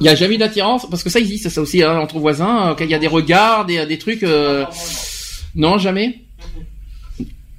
Il 0.00 0.06
y 0.06 0.08
a 0.08 0.14
jamais 0.14 0.36
d'attirance 0.38 0.88
parce 0.88 1.02
que 1.02 1.10
ça 1.10 1.18
existe 1.20 1.48
ça 1.48 1.60
aussi 1.60 1.82
hein, 1.82 1.98
entre 1.98 2.18
voisins 2.18 2.70
euh, 2.70 2.74
quand 2.74 2.84
il 2.84 2.90
y 2.90 2.94
a 2.94 2.98
des 2.98 3.06
regards, 3.06 3.64
des, 3.66 3.84
des 3.86 3.98
trucs. 3.98 4.22
euh, 4.22 4.64
non. 5.54 5.78
Jamais. 5.78 6.20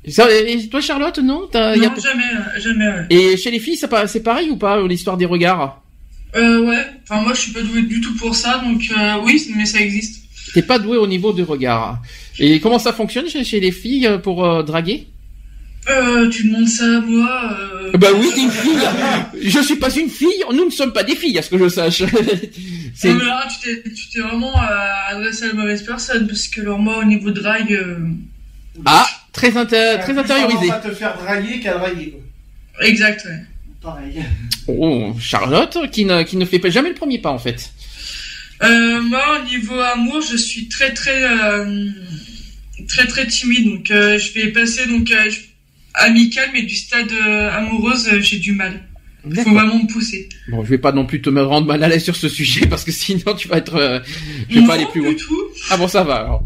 Ça, 0.08 0.28
et 0.32 0.68
toi 0.70 0.82
Charlotte, 0.82 1.18
non, 1.18 1.50
y 1.54 1.58
a- 1.58 1.76
Non, 1.78 1.92
jamais, 1.96 2.24
euh, 2.24 2.60
jamais. 2.60 2.86
ouais. 2.88 3.06
Et 3.10 3.38
chez 3.38 3.50
les 3.50 3.60
filles, 3.60 3.78
c'est 3.78 4.22
pareil 4.24 4.50
ou 4.52 4.58
pas 4.58 4.80
l'histoire 4.86 5.18
des 5.18 5.26
regards? 5.26 5.82
Euh, 6.36 6.64
ouais. 6.66 6.86
Enfin, 7.04 7.22
moi, 7.22 7.34
je 7.34 7.42
suis 7.42 7.52
pas 7.54 7.62
douée 7.62 7.82
du 7.84 8.02
tout 8.02 8.14
pour 8.18 8.36
ça, 8.36 8.60
donc 8.60 8.84
euh, 8.96 9.14
oui, 9.24 9.44
mais 9.56 9.66
ça 9.66 9.80
existe. 9.80 10.22
T'es 10.54 10.62
pas 10.62 10.78
doué 10.80 10.98
au 10.98 11.08
niveau 11.08 11.34
de 11.34 11.42
regard. 11.44 12.00
Et 12.38 12.60
comment 12.60 12.78
ça 12.78 12.94
fonctionne 12.94 13.28
chez, 13.28 13.44
chez 13.44 13.60
les 13.60 13.72
filles 13.72 14.06
euh, 14.06 14.18
pour 14.20 14.46
euh, 14.46 14.62
draguer? 14.62 15.08
Euh, 15.88 16.30
tu 16.30 16.48
demandes 16.48 16.68
ça 16.68 16.86
à 16.98 17.00
moi. 17.02 17.58
Euh... 17.60 17.92
Bah 17.98 18.08
oui, 18.18 18.28
t'es 18.34 18.42
une 18.42 18.50
fille. 18.52 18.80
Je 19.44 19.60
suis 19.60 19.76
pas 19.76 19.92
une 19.96 20.10
fille. 20.10 20.44
Nous 20.52 20.66
ne 20.66 20.72
sommes 20.72 20.94
pas 20.94 21.04
des 21.04 21.16
filles, 21.16 21.38
à 21.38 21.42
ce 21.44 21.50
que 21.52 21.60
je 21.60 21.70
sache. 21.70 22.02
C'est 22.96 23.10
Non, 23.10 23.16
mais 23.16 23.26
là, 23.26 23.48
tu 23.62 24.10
t'es, 24.12 24.20
vraiment 24.22 24.58
euh, 24.60 24.66
adressé 25.10 25.44
à 25.44 25.48
la 25.50 25.54
mauvaise 25.54 25.84
personne, 25.84 26.28
parce 26.28 26.48
que 26.48 26.62
alors 26.62 26.80
moi, 26.80 26.98
au 27.00 27.04
niveau 27.04 27.30
drague, 27.30 27.72
euh, 27.74 27.98
ah 28.86 29.06
très 29.32 29.56
inter- 29.58 29.98
très 30.02 30.14
Plus 30.14 30.20
intériorisé. 30.22 30.72
à 30.72 30.80
te 30.80 30.92
faire 30.92 31.18
draguer 31.18 31.60
qu'à 31.60 31.78
draguer 31.78 32.16
exact, 32.82 33.26
ouais. 33.26 33.42
Pareil. 33.82 34.24
Oh, 34.68 35.14
Charlotte, 35.20 35.78
qui 35.92 36.06
ne 36.06 36.24
qui 36.24 36.38
ne 36.38 36.46
fait 36.46 36.58
pas 36.60 36.70
jamais 36.72 36.90
le 36.90 36.96
premier 36.96 37.20
pas 37.20 37.30
en 37.32 37.38
fait. 37.38 37.70
Euh, 38.64 39.02
moi, 39.02 39.40
au 39.42 39.46
niveau 39.48 39.80
amour, 39.80 40.22
je 40.22 40.36
suis 40.38 40.68
très, 40.70 40.94
très, 40.94 41.24
euh, 41.24 41.88
très, 42.88 43.06
très 43.06 43.28
timide, 43.28 43.66
donc 43.70 43.92
euh, 43.92 44.18
je 44.18 44.34
vais 44.34 44.48
passer 44.48 44.88
donc 44.88 45.12
euh, 45.12 45.30
je- 45.30 45.40
amical, 45.98 46.50
mais 46.54 46.64
du 46.64 46.76
stade 46.76 47.12
euh, 47.12 47.52
amoureuse, 47.52 48.08
euh, 48.12 48.22
j'ai 48.22 48.38
du 48.40 48.54
mal. 48.54 48.88
Faut 49.24 49.30
D'accord. 49.32 49.54
vraiment 49.54 49.80
me 49.80 49.88
pousser. 49.92 50.30
Bon, 50.50 50.64
je 50.64 50.70
vais 50.70 50.78
pas 50.78 50.92
non 50.92 51.06
plus 51.06 51.20
te 51.22 51.30
me 51.32 51.42
rendre 51.42 51.66
mal 51.66 51.84
à 51.84 51.88
l'aise 51.88 52.04
sur 52.04 52.16
ce 52.16 52.30
sujet 52.30 52.68
parce 52.68 52.84
que 52.84 52.92
sinon 53.04 53.34
tu 53.36 53.48
vas 53.48 53.58
être. 53.58 53.76
euh, 53.76 54.00
je 54.50 54.56
vais 54.56 54.62
Non, 54.62 54.68
pas 54.68 54.74
aller 54.76 54.86
plus 54.86 55.02
loin. 55.02 55.14
Ah 55.72 55.78
bon, 55.78 55.88
ça 55.88 56.04
va 56.04 56.16
alors. 56.18 56.44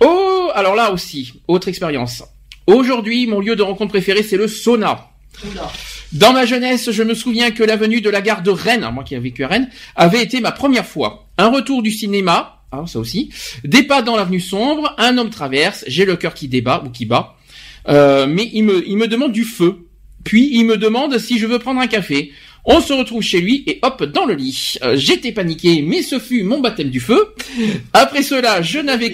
Oh, 0.00 0.50
alors 0.54 0.74
là 0.74 0.90
aussi, 0.92 1.34
autre 1.46 1.68
expérience. 1.68 2.24
Aujourd'hui, 2.66 3.26
mon 3.26 3.40
lieu 3.40 3.54
de 3.56 3.62
rencontre 3.62 3.90
préféré, 3.92 4.22
c'est 4.22 4.36
le 4.36 4.48
sauna. 4.48 5.08
Oula. 5.48 5.70
Dans 6.12 6.32
ma 6.32 6.44
jeunesse, 6.44 6.90
je 6.90 7.02
me 7.02 7.14
souviens 7.14 7.52
que 7.52 7.62
l'avenue 7.62 8.00
de 8.00 8.10
la 8.10 8.20
gare 8.20 8.42
de 8.42 8.50
Rennes, 8.50 8.88
moi 8.92 9.02
qui 9.04 9.14
ai 9.14 9.18
vécu 9.18 9.44
à 9.44 9.48
Rennes, 9.48 9.70
avait 9.96 10.22
été 10.22 10.40
ma 10.40 10.52
première 10.52 10.86
fois. 10.86 11.28
Un 11.38 11.48
retour 11.48 11.82
du 11.82 11.90
cinéma, 11.90 12.62
ah, 12.70 12.84
ça 12.86 12.98
aussi, 12.98 13.30
des 13.64 13.82
pas 13.84 14.02
dans 14.02 14.16
l'avenue 14.16 14.40
sombre, 14.40 14.94
un 14.98 15.16
homme 15.18 15.30
traverse, 15.30 15.84
j'ai 15.86 16.04
le 16.04 16.16
cœur 16.16 16.34
qui 16.34 16.48
débat 16.48 16.82
ou 16.84 16.90
qui 16.90 17.06
bat, 17.06 17.36
euh, 17.88 18.26
mais 18.28 18.50
il 18.52 18.64
me, 18.64 19.06
demande 19.06 19.32
du 19.32 19.44
feu. 19.44 19.86
Puis 20.24 20.50
il 20.52 20.64
me 20.64 20.76
demande 20.76 21.18
si 21.18 21.38
je 21.38 21.46
veux 21.46 21.58
prendre 21.58 21.80
un 21.80 21.86
café. 21.86 22.30
On 22.64 22.80
se 22.80 22.92
retrouve 22.92 23.22
chez 23.22 23.40
lui 23.40 23.64
et 23.66 23.80
hop 23.82 24.04
dans 24.04 24.24
le 24.24 24.34
lit. 24.34 24.76
Euh, 24.84 24.96
J'étais 24.96 25.32
paniqué, 25.32 25.82
mais 25.82 26.02
ce 26.02 26.20
fut 26.20 26.44
mon 26.44 26.60
baptême 26.60 26.90
du 26.90 27.00
feu. 27.00 27.34
Après 27.92 28.22
cela, 28.22 28.62
je 28.62 28.78
n'avais 28.78 29.10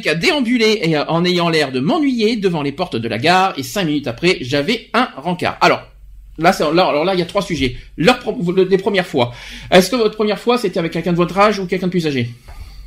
qu'à, 0.00 0.14
déambuler 0.14 0.80
et, 0.82 0.96
euh, 0.96 1.04
en 1.08 1.26
ayant 1.26 1.50
l'air 1.50 1.72
de 1.72 1.80
m'ennuyer 1.80 2.36
devant 2.36 2.62
les 2.62 2.72
portes 2.72 2.96
de 2.96 3.08
la 3.08 3.18
gare. 3.18 3.52
Et 3.58 3.62
cinq 3.62 3.84
minutes 3.84 4.06
après, 4.06 4.38
j'avais 4.40 4.88
un 4.94 5.08
rencard. 5.16 5.58
Alors 5.60 5.82
là, 6.38 7.12
il 7.12 7.18
y 7.18 7.22
a 7.22 7.26
trois 7.26 7.42
sujets. 7.42 7.76
Leur, 7.98 8.18
les 8.56 8.78
premières 8.78 9.06
fois. 9.06 9.32
Est-ce 9.70 9.90
que 9.90 9.96
votre 9.96 10.16
première 10.16 10.38
fois 10.38 10.56
c'était 10.56 10.78
avec 10.78 10.92
quelqu'un 10.92 11.12
de 11.12 11.18
votre 11.18 11.36
âge 11.38 11.58
ou 11.58 11.66
quelqu'un 11.66 11.86
de 11.86 11.92
plus 11.92 12.06
âgé? 12.06 12.30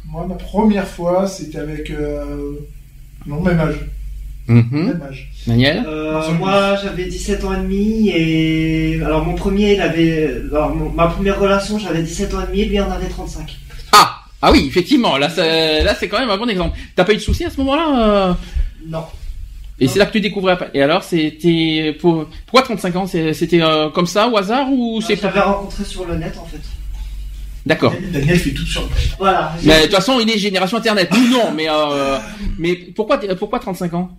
Moi, 0.09 0.25
ma 0.25 0.35
première 0.35 0.87
fois, 0.87 1.27
c'était 1.27 1.59
avec. 1.59 1.91
Euh... 1.91 2.53
Non, 3.25 3.41
même 3.41 3.59
âge. 3.59 3.75
Même 4.47 5.01
âge. 5.07 5.29
Daniel 5.45 5.83
Euh, 5.87 6.21
moi, 6.39 6.75
j'avais 6.81 7.05
17 7.05 7.43
ans 7.43 7.53
et 7.53 7.57
demi 7.57 8.09
et 8.09 9.01
alors 9.03 9.25
mon 9.25 9.35
premier, 9.35 9.73
il 9.73 9.81
avait, 9.81 10.35
alors 10.51 10.73
mon- 10.75 10.89
ma 10.89 11.07
première 11.07 11.39
relation, 11.39 11.77
j'avais 11.79 12.01
17 12.01 12.33
ans 12.33 12.41
et 12.43 12.47
demi, 12.47 12.65
lui 12.65 12.79
en 12.79 12.89
avait 12.91 13.07
35. 13.09 13.55
Ah 13.91 14.21
Ah 14.41 14.51
oui, 14.51 14.65
effectivement, 14.67 15.17
là, 15.17 15.29
c'est, 15.29 15.83
là, 15.83 15.95
c'est 15.95 16.07
quand 16.07 16.19
même 16.19 16.29
un 16.29 16.37
bon 16.37 16.47
exemple. 16.49 16.77
T'as 16.95 17.03
pas 17.03 17.13
eu 17.13 17.17
de 17.17 17.21
soucis 17.21 17.43
à 17.45 17.49
ce 17.49 17.57
moment-là 17.57 17.87
euh? 18.29 18.33
Non. 18.87 19.03
Et 19.79 19.85
Non. 19.85 19.91
c'est 19.91 19.99
là 19.99 20.05
que 20.05 20.11
tu 20.13 20.21
découvrais. 20.21 20.53
après. 20.53 20.69
Et 20.73 20.81
alors, 20.81 21.03
c'était 21.03 21.95
pour 21.99 22.25
pourquoi 22.45 22.61
35 22.63 22.95
ans? 22.95 23.05
C'était 23.07 23.61
euh, 23.61 23.89
comme 23.89 24.07
ça 24.07 24.27
au 24.27 24.37
hasard 24.37 24.71
ou 24.71 25.01
c'est 25.01 25.19
J'avais 25.21 25.39
rencontré 25.39 25.83
sur 25.83 26.05
le 26.05 26.15
net 26.15 26.35
en 26.41 26.45
fait. 26.45 26.61
D'accord. 27.65 27.93
Daniel 28.13 28.39
fait 28.39 28.51
tout 28.51 28.65
sur 28.65 28.81
le 28.83 28.87
net. 28.87 28.95
Voilà. 29.19 29.53
Mais 29.63 29.79
de 29.79 29.83
toute 29.87 29.95
façon, 29.95 30.19
il 30.21 30.29
est 30.29 30.37
génération 30.37 30.77
internet. 30.77 31.09
Nous 31.11 31.27
non, 31.29 31.51
mais 31.55 31.67
euh, 31.69 32.17
mais 32.57 32.75
pourquoi 32.95 33.19
pourquoi 33.37 33.59
35 33.59 33.93
ans? 33.93 34.09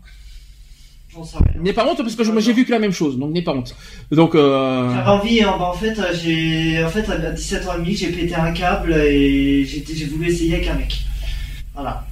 J'en 1.19 1.25
sais 1.25 1.37
rien. 1.39 1.63
N'aie 1.63 1.73
pas 1.73 1.85
honte 1.87 1.99
parce 1.99 2.15
que 2.15 2.23
je- 2.23 2.31
moi, 2.31 2.41
j'ai 2.41 2.53
vu 2.53 2.65
que 2.65 2.71
la 2.71 2.79
même 2.79 2.93
chose, 2.93 3.19
donc 3.19 3.33
n'aie 3.33 3.43
pas 3.43 3.53
honte. 3.53 3.75
Donc 4.13 4.35
euh, 4.37 4.95
J'avais 4.95 5.09
envie, 5.11 5.43
hein, 5.43 5.55
bah, 5.59 5.65
en 5.67 5.73
fait, 5.73 5.99
euh, 5.99 6.13
j'ai, 6.15 6.83
en 6.85 6.89
fait, 6.89 7.09
à 7.11 7.17
17 7.33 7.67
ans 7.69 7.73
et 7.77 7.79
demi, 7.81 7.95
j'ai 7.97 8.09
pété 8.09 8.35
un 8.37 8.53
câble 8.53 8.93
et 8.95 9.65
j'ai, 9.65 9.85
j'ai 9.95 10.05
voulu 10.07 10.29
essayer 10.29 10.55
avec 10.55 10.69
un 10.69 10.75
mec. 10.75 10.97
Voilà. 11.75 12.05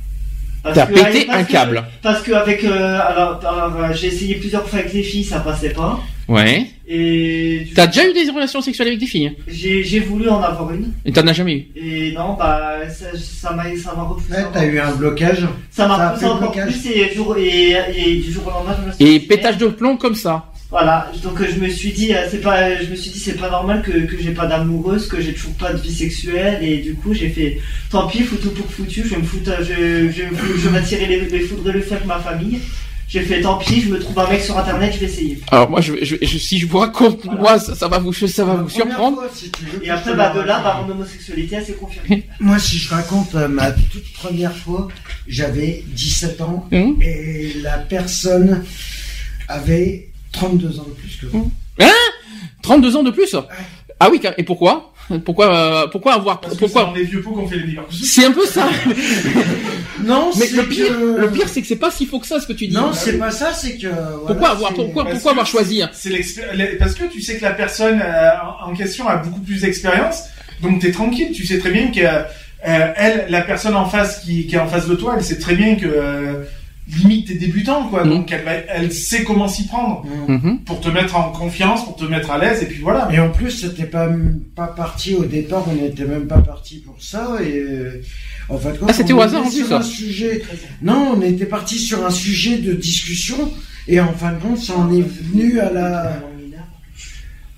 Parce 0.64 0.74
t'as 0.74 0.86
que- 0.86 0.94
pété 0.94 1.24
parce 1.26 1.38
un 1.38 1.44
que- 1.44 1.52
câble. 1.52 1.84
Parce 2.02 2.22
que 2.22 2.32
avec, 2.32 2.64
euh, 2.64 2.98
alors, 3.00 3.40
alors, 3.46 3.76
euh, 3.80 3.92
j'ai 3.94 4.08
essayé 4.08 4.34
plusieurs 4.36 4.68
fois 4.68 4.80
avec 4.80 4.92
les 4.92 5.02
filles, 5.04 5.22
ça 5.24 5.38
passait 5.40 5.70
pas. 5.70 6.00
Ouais. 6.28 6.66
Et 6.88 7.66
T'as 7.74 7.86
déjà 7.86 8.08
eu 8.08 8.12
des 8.12 8.30
relations 8.30 8.60
sexuelles 8.60 8.88
avec 8.88 9.00
des 9.00 9.06
filles 9.06 9.28
hein? 9.28 9.42
J'ai, 9.48 9.84
j'ai 9.84 10.00
voulu 10.00 10.28
en 10.28 10.40
avoir 10.40 10.72
une. 10.72 10.92
Et 11.04 11.12
t'en 11.12 11.26
as 11.26 11.32
jamais 11.32 11.54
eu? 11.54 11.66
Et 11.76 12.12
non, 12.12 12.34
bah, 12.34 12.78
ça, 12.88 13.06
ça 13.16 13.52
m'a, 13.52 13.64
ça 13.76 13.94
m'a 13.94 14.02
repoussé. 14.04 14.32
Ouais, 14.32 14.40
encore. 14.40 14.52
t'as 14.52 14.64
eu 14.66 14.78
un 14.78 14.92
blocage. 14.92 15.46
Ça 15.70 15.86
m'a 15.86 16.08
repoussé 16.08 16.26
encore 16.26 16.52
blocage. 16.52 16.72
plus 16.80 16.90
et, 16.90 17.14
jour, 17.14 17.36
et, 17.36 17.76
et 17.96 18.16
du 18.16 18.32
jour 18.32 18.46
au 18.46 18.50
lendemain, 18.50 18.76
je 18.80 18.86
me 18.88 18.92
suis 18.92 19.04
Et 19.04 19.18
dit, 19.20 19.26
pétage 19.26 19.58
de 19.58 19.66
plomb 19.66 19.96
comme 19.96 20.14
ça. 20.14 20.50
Voilà, 20.68 21.12
donc 21.22 21.40
je 21.48 21.60
me 21.60 21.68
suis 21.68 21.92
dit, 21.92 22.12
euh, 22.12 22.26
c'est 22.28 22.40
pas, 22.40 22.74
je 22.82 22.90
me 22.90 22.96
suis 22.96 23.10
dit, 23.12 23.20
c'est 23.20 23.36
pas 23.38 23.48
normal 23.48 23.82
que, 23.82 23.92
que 23.92 24.20
j'ai 24.20 24.32
pas 24.32 24.46
d'amoureuse, 24.46 25.06
que 25.06 25.20
j'ai 25.20 25.32
toujours 25.32 25.54
pas 25.54 25.72
de 25.72 25.78
vie 25.80 25.94
sexuelle, 25.94 26.58
et 26.60 26.78
du 26.78 26.94
coup 26.94 27.14
j'ai 27.14 27.28
fait, 27.28 27.60
tant 27.88 28.08
pis, 28.08 28.24
foutu 28.24 28.48
pour 28.48 28.66
foutu, 28.66 29.02
je 29.04 29.10
vais 29.10 29.18
me 29.18 29.22
foutre, 29.22 29.52
je, 29.60 30.10
je, 30.10 30.22
je 30.60 30.68
vais 30.68 30.78
attirer 30.78 31.06
les, 31.06 31.20
les 31.20 31.40
foudres 31.40 31.70
et 31.70 31.72
le 31.74 31.80
feu 31.82 31.94
avec 31.94 32.06
ma 32.06 32.18
famille. 32.18 32.58
J'ai 33.08 33.22
fait, 33.22 33.40
tant 33.40 33.58
pis, 33.58 33.82
je 33.82 33.88
me 33.90 34.00
trouve 34.00 34.18
un 34.18 34.28
mec 34.28 34.42
sur 34.42 34.58
internet, 34.58 34.92
je 34.94 34.98
vais 34.98 35.06
essayer. 35.06 35.38
Alors 35.52 35.70
moi, 35.70 35.80
je, 35.80 35.92
je, 36.02 36.16
je- 36.20 36.38
si 36.38 36.58
je 36.58 36.66
vous 36.66 36.78
raconte, 36.78 37.24
moi, 37.24 37.58
ça, 37.60 37.74
ça 37.76 37.86
va 37.86 37.98
vous, 37.98 38.12
ça 38.12 38.44
va 38.44 38.54
vous 38.56 38.68
surprendre. 38.68 39.18
Fois, 39.18 39.30
si 39.32 39.50
veux 39.72 39.84
Et 39.86 39.90
après, 39.90 40.14
bah, 40.16 40.32
de 40.34 40.40
là, 40.40 40.58
bah, 40.60 40.70
raconte. 40.72 40.88
mon 40.88 40.94
homosexualité, 40.94 41.54
elle 41.56 41.64
s'est 41.64 41.74
confirmée. 41.74 42.24
Moi, 42.40 42.58
si 42.58 42.78
je 42.78 42.90
raconte 42.90 43.34
euh, 43.36 43.46
ma 43.46 43.70
toute 43.70 44.12
première 44.12 44.56
fois, 44.56 44.88
j'avais 45.28 45.84
17 45.86 46.40
ans 46.40 46.68
Hum. 46.72 46.98
et 47.00 47.54
la 47.62 47.78
personne 47.78 48.64
avait 49.48 50.08
32 50.32 50.80
ans 50.80 50.84
de 50.88 50.90
plus 51.00 51.16
que 51.16 51.26
moi. 51.36 51.46
32 52.62 52.96
ans 52.96 53.02
de 53.04 53.10
plus? 53.12 53.36
Ah 54.00 54.08
oui, 54.10 54.20
et 54.36 54.42
pourquoi? 54.42 54.92
Pourquoi 55.24 55.54
euh, 55.54 55.86
pourquoi 55.88 56.14
avoir 56.14 56.40
Parce 56.40 56.54
que 56.56 56.66
c'est 56.66 56.72
pourquoi 56.72 56.92
les 56.96 57.04
vieux 57.04 57.20
pots 57.22 57.30
qu'on 57.32 57.46
fait 57.46 57.56
les. 57.58 57.78
C'est 58.02 58.24
un 58.26 58.32
peu 58.32 58.44
ça. 58.46 58.68
Non, 60.02 60.30
Mais 60.38 60.46
c'est 60.46 60.56
le 60.56 60.64
pire, 60.64 60.88
que- 60.88 61.20
le 61.20 61.30
pire 61.30 61.48
c'est 61.48 61.62
que 61.62 61.66
c'est 61.66 61.76
pas 61.76 61.90
si 61.90 62.06
faux 62.06 62.20
que 62.20 62.26
ça 62.26 62.38
ce 62.38 62.46
que 62.46 62.52
tu 62.52 62.66
dis. 62.68 62.74
Non, 62.74 62.92
c'est 62.92 63.18
pas 63.18 63.30
ça, 63.30 63.52
c'est 63.54 63.76
que. 63.78 63.86
pourquoi 64.26 64.50
avoir 64.50 64.70
c'est- 64.70 64.76
pourquoi 64.76 65.04
Parce 65.04 65.14
pourquoi 65.14 65.30
avoir 65.32 65.46
choisi 65.46 65.82
C'est 65.92 66.10
l'expé- 66.10 66.42
les- 66.54 66.76
parce 66.76 66.94
que 66.94 67.04
tu 67.04 67.22
sais 67.22 67.36
que 67.38 67.42
la 67.42 67.52
personne 67.52 68.00
euh, 68.04 68.30
en 68.64 68.74
question 68.74 69.08
a 69.08 69.16
beaucoup 69.16 69.40
plus 69.40 69.62
d'expérience, 69.62 70.24
donc 70.62 70.80
t'es 70.80 70.90
tranquille. 70.92 71.32
Tu 71.34 71.46
sais 71.46 71.58
très 71.58 71.70
bien 71.70 71.90
que 71.90 72.00
euh, 72.00 72.92
elle, 72.96 73.26
la 73.30 73.40
personne 73.42 73.74
en 73.74 73.86
face 73.86 74.20
qui, 74.20 74.46
qui 74.46 74.54
est 74.56 74.58
en 74.58 74.66
face 74.68 74.86
de 74.86 74.94
toi, 74.94 75.14
elle 75.16 75.24
sait 75.24 75.38
très 75.38 75.54
bien 75.54 75.76
que 75.76 75.86
euh, 75.86 76.42
limite 76.88 77.26
t'es 77.28 77.34
débutant, 77.34 77.88
quoi. 77.88 78.04
Mhm. 78.04 78.10
Donc 78.10 78.32
elle, 78.32 78.64
elle 78.68 78.92
sait 78.92 79.24
comment 79.24 79.48
s'y 79.48 79.66
prendre 79.66 80.04
Mm. 80.28 80.32
Mhm. 80.34 80.58
pour 80.64 80.80
te 80.80 80.88
mettre 80.88 81.16
en 81.16 81.30
confiance, 81.32 81.84
pour 81.84 81.96
te 81.96 82.04
mettre 82.04 82.30
à 82.30 82.38
l'aise, 82.38 82.62
et 82.62 82.66
puis 82.66 82.80
voilà. 82.80 83.08
Et 83.12 83.18
en 83.18 83.30
plus, 83.30 83.50
c'était 83.50 83.86
pas 83.86 84.08
pas 84.54 84.68
parti 84.68 85.14
au 85.14 85.24
départ, 85.24 85.64
on 85.68 85.74
n'était 85.74 86.04
même 86.04 86.26
pas 86.26 86.38
parti 86.38 86.76
pour 86.78 86.96
ça. 87.02 87.38
Et 87.42 87.58
euh, 87.58 88.02
en 88.48 88.58
fait, 88.58 88.74
Ah, 88.86 88.92
c'était 88.92 89.12
au 89.12 89.20
hasard, 89.20 89.42
en 89.42 89.48
plus, 89.48 89.56
sur 89.58 89.68
ça. 89.68 89.78
un 89.78 89.82
sujet. 89.82 90.42
Non, 90.82 91.14
on 91.16 91.22
était 91.22 91.46
parti 91.46 91.78
sur 91.78 92.04
un 92.06 92.10
sujet 92.10 92.58
de 92.58 92.72
discussion. 92.72 93.50
Et 93.88 94.00
en 94.00 94.12
fin 94.12 94.32
de 94.32 94.40
compte, 94.40 94.58
ça 94.58 94.76
en 94.76 94.92
est 94.92 95.00
venu 95.02 95.60
à 95.60 95.72
la, 95.72 96.20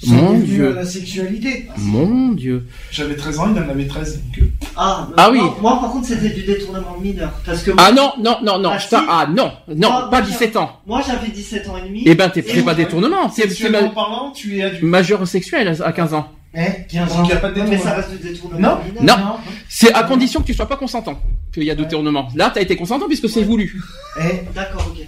ça 0.00 0.12
Mon 0.12 0.34
est 0.34 0.36
venu 0.38 0.46
Dieu. 0.46 0.70
à 0.70 0.74
la 0.74 0.84
sexualité. 0.84 1.66
Mon 1.78 2.28
dieu. 2.32 2.66
J'avais 2.92 3.16
13 3.16 3.38
ans, 3.40 3.52
il 3.54 3.60
en 3.62 3.68
avait 3.68 3.86
13. 3.86 4.20
Donc, 4.22 4.38
euh, 4.38 4.50
Ah, 4.80 5.08
Ah 5.16 5.30
moi, 5.30 5.32
oui. 5.32 5.50
Moi, 5.60 5.80
par 5.80 5.90
contre, 5.90 6.06
c'était 6.06 6.28
du 6.30 6.42
détournement 6.44 6.96
mineur. 7.00 7.32
Parce 7.44 7.62
que 7.62 7.72
Ah 7.76 7.90
non 7.92 8.12
non 8.22 8.36
non 8.42 8.58
non, 8.58 8.70
Ah, 8.74 8.78
si. 8.78 8.94
ah 8.94 9.26
non 9.28 9.50
non 9.74 9.88
Ah, 9.92 10.08
pas 10.10 10.20
moi, 10.20 10.28
17 10.28 10.56
ans. 10.56 10.80
moi, 10.86 11.02
j'avais 11.06 11.28
17 11.28 11.68
ans 11.68 11.76
et 11.76 11.82
demi. 11.88 12.02
Eh 12.06 12.14
ben 12.14 12.28
t'es 12.30 12.42
pas 12.42 12.54
moi, 12.62 12.74
détournement, 12.74 13.28
c'est 13.28 13.68
ma- 13.70 13.88
parlant, 13.88 14.30
tu 14.30 14.58
es 14.58 14.62
adulte. 14.62 14.82
majeur 14.82 15.26
sexuel 15.26 15.76
à 15.84 15.92
15 15.92 16.14
ans. 16.14 16.28
Eh, 16.54 16.86
15 16.90 17.08
Donc 17.08 17.18
ans. 17.18 17.22
il 17.24 17.26
n'y 17.26 17.32
a 17.32 17.36
pas 17.36 17.50
de 17.50 17.60
Ouais, 17.60 17.66
mais 17.68 17.76
ça 17.78 17.90
détournement. 17.90 17.96
reste 17.96 18.10
du 18.22 18.28
détournement 18.28 18.68
Non. 18.68 18.78
mineur. 19.00 19.18
Non. 19.18 19.34
C'est 19.68 19.92
à 19.92 20.02
condition 20.04 20.40
que 20.40 20.46
tu 20.46 20.54
sois 20.54 20.66
pas 20.66 20.76
consentant 20.76 21.18
qu'il 21.52 21.64
y 21.64 21.70
a 21.70 21.74
détournement. 21.74 22.28
Là 22.36 22.50
t'as 22.54 22.60
été 22.62 22.76
consentant 22.76 23.06
puisque 23.06 23.28
c'est 23.28 23.42
voulu. 23.42 23.80
Eh, 24.20 24.42
D'accord, 24.54 24.86
ok. 24.90 25.04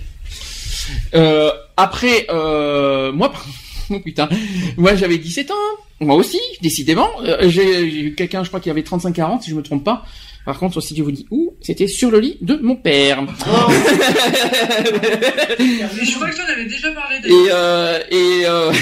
Euh, 1.14 1.50
après, 1.76 2.26
euh, 2.30 3.12
moi, 3.12 3.32
oh 3.90 4.00
putain, 4.00 4.28
moi 4.76 4.94
j'avais 4.94 5.18
17 5.18 5.50
ans, 5.50 5.54
moi 6.00 6.16
aussi, 6.16 6.40
décidément. 6.62 7.10
Euh, 7.22 7.48
j'ai 7.48 7.82
eu 7.82 8.14
quelqu'un, 8.14 8.42
je 8.42 8.48
crois, 8.48 8.60
qui 8.60 8.70
avait 8.70 8.82
35-40, 8.82 9.42
si 9.42 9.50
je 9.50 9.54
me 9.54 9.62
trompe 9.62 9.84
pas. 9.84 10.04
Par 10.46 10.58
contre, 10.58 10.80
si 10.80 10.96
je 10.96 11.02
vous 11.02 11.12
dis 11.12 11.26
où, 11.30 11.54
c'était 11.60 11.86
sur 11.86 12.10
le 12.10 12.18
lit 12.18 12.38
de 12.40 12.56
mon 12.56 12.74
père. 12.74 13.22
Oh, 13.22 13.26
Mais 13.70 13.78
je 16.04 16.14
crois 16.14 16.30
que 16.30 16.34
tu 16.34 16.40
en 16.40 16.46
avais 16.46 16.64
déjà 16.64 16.90
parlé 16.92 17.16
Et, 17.26 17.48
euh, 17.50 17.98
et 18.10 18.46
euh, 18.46 18.72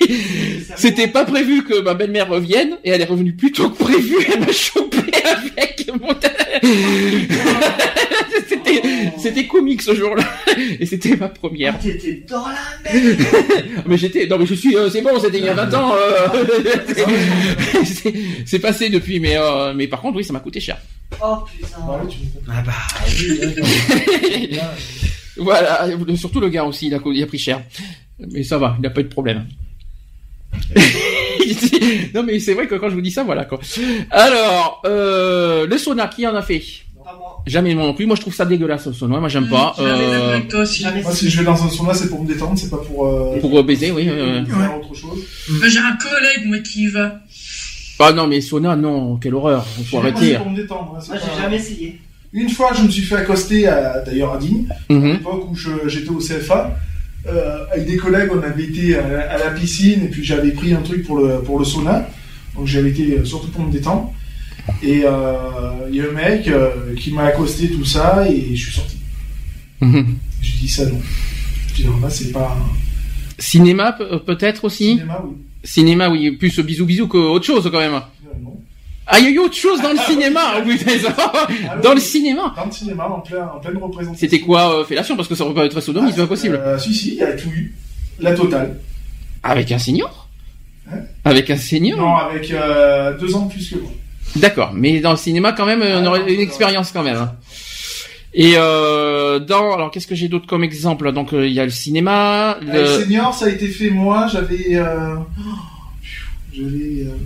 c'était 0.76 1.06
pas 1.06 1.24
prévu 1.24 1.62
que 1.62 1.80
ma 1.80 1.94
belle-mère 1.94 2.28
revienne, 2.28 2.78
et 2.82 2.90
elle 2.90 3.00
est 3.00 3.04
revenue 3.04 3.34
plus 3.34 3.52
tôt 3.52 3.70
que 3.70 3.78
prévu. 3.78 4.16
Elle 4.32 4.40
m'a 4.40 4.52
chopé 4.52 4.98
avec 5.24 5.88
mon. 6.00 6.08
c'était, 8.48 8.82
c'était 9.18 9.46
comique 9.46 9.82
ce 9.82 9.94
jour-là, 9.94 10.24
et 10.80 10.86
c'était 10.86 11.16
ma 11.16 11.28
première. 11.28 11.74
Ah, 11.76 11.82
T'étais 11.82 12.24
dans 12.28 12.44
la 12.46 12.92
merde. 12.92 13.18
Mais 13.86 13.96
j'étais, 13.96 14.26
non 14.26 14.38
mais 14.38 14.46
je 14.46 14.54
suis, 14.54 14.76
euh, 14.76 14.90
c'est 14.90 15.02
bon, 15.02 15.18
c'était 15.18 15.38
il 15.38 15.44
y 15.44 15.48
a 15.48 15.54
20 15.54 15.74
ans. 15.74 15.92
euh, 15.94 16.44
c'est- 17.84 18.14
c'est 18.44 18.58
passé 18.58 18.90
depuis, 18.90 19.18
mais 19.20 19.36
euh, 19.36 19.72
mais 19.74 19.86
par 19.86 20.00
contre 20.00 20.16
oui, 20.18 20.24
ça 20.24 20.32
m'a 20.32 20.40
coûté 20.40 20.60
cher. 20.60 20.78
Oh 21.22 21.36
putain. 21.56 21.68
Tu 22.08 22.18
m'étonnes. 22.20 22.44
ah 22.50 22.62
bah, 22.64 22.72
oui, 23.06 24.58
Voilà, 25.36 25.86
surtout 26.16 26.40
le 26.40 26.48
gars 26.48 26.64
aussi, 26.64 26.86
il 26.88 26.94
a, 26.94 26.98
il 27.06 27.22
a 27.22 27.26
pris 27.26 27.38
cher. 27.38 27.62
Mais 28.32 28.42
ça 28.42 28.58
va, 28.58 28.74
il 28.78 28.82
n'a 28.82 28.90
pas 28.90 29.00
eu 29.00 29.04
de 29.04 29.08
problème. 29.08 29.46
non 32.14 32.22
mais 32.22 32.40
c'est 32.40 32.54
vrai 32.54 32.66
que 32.66 32.74
quand 32.74 32.88
je 32.88 32.94
vous 32.94 33.00
dis 33.00 33.10
ça, 33.10 33.22
voilà 33.22 33.44
quoi. 33.44 33.60
Alors, 34.10 34.82
euh, 34.86 35.66
le 35.66 35.78
sauna, 35.78 36.08
qui 36.08 36.26
en 36.26 36.34
a 36.34 36.42
fait? 36.42 36.62
Jamais 37.48 37.74
moi 37.74 37.84
non 37.86 37.94
plus. 37.94 38.06
Moi 38.06 38.14
je 38.16 38.20
trouve 38.20 38.34
ça 38.34 38.44
dégueulasse 38.44 38.86
le 38.86 38.92
sauna. 38.92 39.18
Moi 39.20 39.28
j'aime 39.28 39.48
pas. 39.48 39.74
Jamais 39.76 39.90
d'accord 39.90 40.28
Euh, 40.34 40.38
toi 40.48 40.60
aussi. 40.60 40.84
Moi, 41.02 41.12
si 41.12 41.30
je 41.30 41.38
vais 41.38 41.44
dans 41.44 41.62
un 41.64 41.68
sauna, 41.70 41.94
c'est 41.94 42.08
pour 42.08 42.22
me 42.22 42.28
détendre, 42.28 42.58
c'est 42.58 42.70
pas 42.70 42.76
pour, 42.78 43.06
euh, 43.06 43.40
pour 43.40 43.62
baiser, 43.64 43.90
oui. 43.90 44.08
euh. 44.08 44.44
faire 44.44 44.76
autre 44.78 44.94
chose. 44.94 45.18
Moi, 45.50 45.68
J'ai 45.68 45.78
un 45.78 45.96
collègue, 45.96 46.46
moi, 46.46 46.58
qui 46.58 46.84
y 46.84 46.88
va. 46.88 47.20
Ah 48.00 48.12
non 48.12 48.26
mais 48.28 48.40
sauna, 48.40 48.76
non, 48.76 49.16
quelle 49.16 49.34
horreur. 49.34 49.66
Faut 49.66 49.96
Moi, 50.00 50.10
arrêter. 50.10 50.32
c'est 50.32 50.38
pour 50.38 50.50
me 50.50 50.56
détendre. 50.56 50.94
hein, 50.96 51.04
Moi, 51.08 51.18
pas- 51.18 51.24
j'ai 51.36 51.42
jamais 51.42 51.56
essayé. 51.56 51.98
Une 52.32 52.48
fois, 52.50 52.70
je 52.76 52.82
me 52.84 52.88
suis 52.90 53.02
fait 53.02 53.16
accoster, 53.16 53.66
à- 53.66 54.00
d'ailleurs 54.04 54.34
à 54.34 54.38
Digne, 54.38 54.66
à 54.88 54.92
Mhm. 54.92 55.12
l'époque 55.12 55.50
où 55.50 55.54
je- 55.56 55.88
j'étais 55.88 56.10
au 56.10 56.20
CFA. 56.20 56.76
Euh, 57.26 57.64
avec 57.72 57.86
des 57.86 57.96
collègues, 57.96 58.30
on 58.32 58.42
avait 58.42 58.64
été 58.64 58.96
à, 58.96 59.08
la- 59.08 59.30
à 59.32 59.38
la 59.38 59.50
piscine 59.50 60.04
et 60.04 60.08
puis 60.08 60.22
j'avais 60.22 60.52
pris 60.52 60.72
un 60.72 60.80
truc 60.82 61.04
pour 61.06 61.18
le, 61.18 61.40
pour 61.40 61.58
le 61.58 61.64
sauna. 61.64 62.06
Donc 62.54 62.66
j'avais 62.66 62.90
été 62.90 63.24
surtout 63.24 63.48
pour 63.48 63.64
me 63.64 63.72
détendre. 63.72 64.12
Et 64.82 65.02
euh, 65.04 65.10
il 65.90 65.96
y 65.96 66.00
a 66.00 66.04
un 66.04 66.12
mec 66.12 66.46
euh, 66.48 66.94
qui 66.96 67.12
m'a 67.12 67.24
accosté 67.24 67.70
tout 67.70 67.84
ça 67.84 68.24
et 68.28 68.54
je 68.54 68.64
suis 68.66 68.74
sorti. 68.74 68.96
Mhm. 69.80 70.16
J'ai 70.42 70.58
dit 70.58 70.68
ça 70.68 70.86
non. 70.86 71.00
Je 71.68 71.74
dis 71.74 71.84
non, 71.86 71.98
là 72.00 72.10
c'est 72.10 72.32
pas 72.32 72.56
Cinéma 73.38 73.92
pe- 73.92 74.18
peut-être 74.18 74.64
aussi. 74.64 74.90
cinéma, 74.94 75.22
oui. 75.24 75.36
Cinéma, 75.64 76.08
oui, 76.08 76.30
plus 76.32 76.58
bisous 76.60 76.86
bisous 76.86 77.08
qu'autre 77.08 77.44
chose 77.44 77.68
quand 77.70 77.78
même. 77.78 77.94
Euh, 77.94 78.00
non. 78.42 78.56
Ah, 79.06 79.18
il 79.18 79.24
y 79.24 79.28
a 79.28 79.30
eu 79.30 79.38
autre 79.38 79.54
chose 79.56 79.80
dans 79.80 79.90
le 79.92 79.98
cinéma. 79.98 80.62
oui, 80.66 80.78
Ah, 81.68 81.76
dans 81.82 81.90
oui. 81.90 81.94
le 81.96 82.00
cinéma. 82.00 82.52
Dans 82.56 82.66
le 82.66 82.72
cinéma, 82.72 83.08
en, 83.08 83.20
plein, 83.20 83.46
en 83.46 83.58
pleine 83.58 83.76
représentation. 83.78 84.14
C'était 84.18 84.40
quoi 84.40 84.80
euh, 84.80 84.84
fellation? 84.84 85.16
Parce 85.16 85.28
que 85.28 85.34
ça 85.34 85.44
aurait 85.44 85.54
pas 85.54 85.64
être 85.66 85.80
sodomie, 85.80 86.10
c'est 86.12 86.20
pas 86.20 86.26
possible. 86.26 86.56
Euh, 86.56 86.78
si, 86.78 86.94
si, 86.94 87.10
il 87.12 87.14
y 87.16 87.22
a 87.22 87.32
tout 87.32 87.48
eu. 87.50 87.74
La 88.20 88.34
totale. 88.34 88.78
Avec 89.42 89.70
un 89.72 89.78
senior? 89.78 90.28
Hein? 90.92 90.98
Avec 91.24 91.48
un 91.50 91.56
senior? 91.56 91.98
Non, 91.98 92.16
avec 92.16 92.50
euh, 92.50 93.16
deux 93.18 93.34
ans 93.34 93.46
de 93.46 93.52
plus 93.52 93.70
que 93.70 93.76
moi. 93.78 93.90
D'accord, 94.36 94.72
mais 94.74 95.00
dans 95.00 95.10
le 95.12 95.16
cinéma 95.16 95.52
quand 95.52 95.66
même, 95.66 95.82
euh, 95.82 96.00
on 96.00 96.06
aurait 96.06 96.32
une 96.32 96.40
expérience 96.40 96.92
quand 96.92 97.02
même. 97.02 97.16
hein. 97.16 97.32
Et 98.34 98.52
euh, 98.56 99.38
dans, 99.38 99.72
alors 99.74 99.90
qu'est-ce 99.90 100.06
que 100.06 100.14
j'ai 100.14 100.28
d'autre 100.28 100.46
comme 100.46 100.62
exemple 100.62 101.10
Donc 101.12 101.32
euh, 101.32 101.46
il 101.46 101.52
y 101.54 101.60
a 101.60 101.64
le 101.64 101.70
cinéma, 101.70 102.58
Euh, 102.68 102.98
le... 102.98 103.02
senior, 103.04 103.32
ça 103.34 103.46
a 103.46 103.48
été 103.48 103.68
fait 103.68 103.90
moi, 103.90 104.28
j'avais. 104.30 104.76
Euh... 104.76 105.16
J'avais. 106.52 107.04
Euh... 107.06 107.16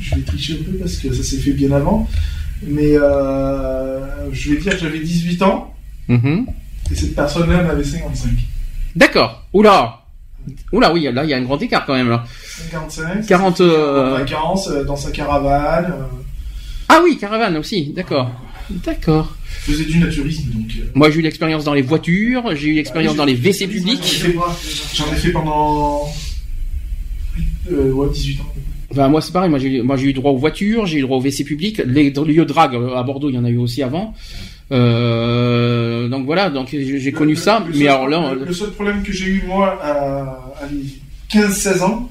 Je 0.00 0.16
vais 0.16 0.22
tricher 0.22 0.54
un 0.60 0.64
peu 0.70 0.76
parce 0.78 0.96
que 0.96 1.12
ça 1.12 1.22
s'est 1.22 1.38
fait 1.38 1.52
bien 1.52 1.70
avant. 1.72 2.08
Mais 2.66 2.96
euh... 2.96 4.32
je 4.32 4.50
vais 4.54 4.60
dire 4.60 4.72
que 4.72 4.78
j'avais 4.80 4.98
18 4.98 5.42
ans. 5.42 5.74
Mhm. 6.08 6.46
Et 6.90 6.94
cette 6.94 7.14
personne-là 7.14 7.64
en 7.64 7.68
avait 7.70 7.84
55. 7.84 8.30
D'accord. 8.96 9.46
Oula. 9.52 10.00
Oula, 10.72 10.92
oui, 10.92 11.08
là, 11.12 11.24
il 11.24 11.30
y 11.30 11.34
a 11.34 11.36
un 11.36 11.42
grand 11.42 11.60
écart 11.62 11.86
quand 11.86 11.94
même. 11.94 12.10
Là. 12.10 12.26
55. 12.62 13.26
40, 13.26 13.60
euh, 13.60 14.14
En 14.14 14.18
vacances, 14.18 14.68
dans 14.86 14.96
sa 14.96 15.10
caravane. 15.10 15.86
euh, 15.92 16.04
Ah 16.88 17.00
oui, 17.04 17.16
caravane 17.18 17.56
aussi. 17.56 17.92
D'accord. 17.94 18.30
D'accord. 18.70 19.34
faisait 19.60 19.84
du 19.84 19.98
naturisme, 19.98 20.50
donc. 20.52 20.70
euh, 20.78 20.84
Moi, 20.94 21.10
j'ai 21.10 21.18
eu 21.18 21.22
l'expérience 21.22 21.64
dans 21.64 21.74
les 21.74 21.82
voitures, 21.82 22.54
j'ai 22.56 22.68
eu 22.68 22.74
l'expérience 22.74 23.14
dans 23.16 23.24
les 23.26 23.34
WC 23.34 23.66
publics. 23.66 24.24
J'en 24.94 25.12
ai 25.12 25.16
fait 25.16 25.30
pendant. 25.32 26.02
Euh, 27.70 27.90
ouais, 27.92 28.08
18 28.12 28.40
ans. 28.40 28.44
Enfin, 28.90 29.08
moi, 29.08 29.20
c'est 29.20 29.32
pareil. 29.32 29.50
Moi, 29.50 29.58
j'ai, 29.58 30.06
eu 30.08 30.12
droit 30.12 30.30
aux 30.32 30.36
voitures, 30.36 30.86
j'ai 30.86 30.98
eu 30.98 31.02
droit 31.02 31.16
aux 31.18 31.20
WC 31.20 31.44
publics. 31.44 31.82
Les 31.84 32.10
lieux 32.10 32.12
de 32.12 32.44
drague 32.44 32.74
euh, 32.76 32.94
à 32.94 33.02
Bordeaux, 33.02 33.28
il 33.28 33.34
y 33.34 33.38
en 33.38 33.44
a 33.44 33.50
eu 33.50 33.56
aussi 33.58 33.82
avant. 33.82 34.14
Euh, 34.72 36.08
donc 36.08 36.24
voilà. 36.26 36.48
Donc 36.50 36.68
j'ai 36.70 37.12
connu 37.12 37.32
Le- 37.34 37.38
ça. 37.38 37.60
le 37.66 37.72
mais 37.72 37.78
seul- 37.80 37.88
alors 37.88 38.08
là, 38.08 38.34
le, 38.34 38.44
le 38.44 38.52
seul 38.52 38.70
problème 38.70 39.02
que 39.02 39.12
j'ai 39.12 39.26
eu, 39.26 39.42
moi, 39.46 39.78
à, 39.82 40.20
à 40.62 40.66
mes 40.70 40.84
15-16 41.30 41.82
ans, 41.82 42.08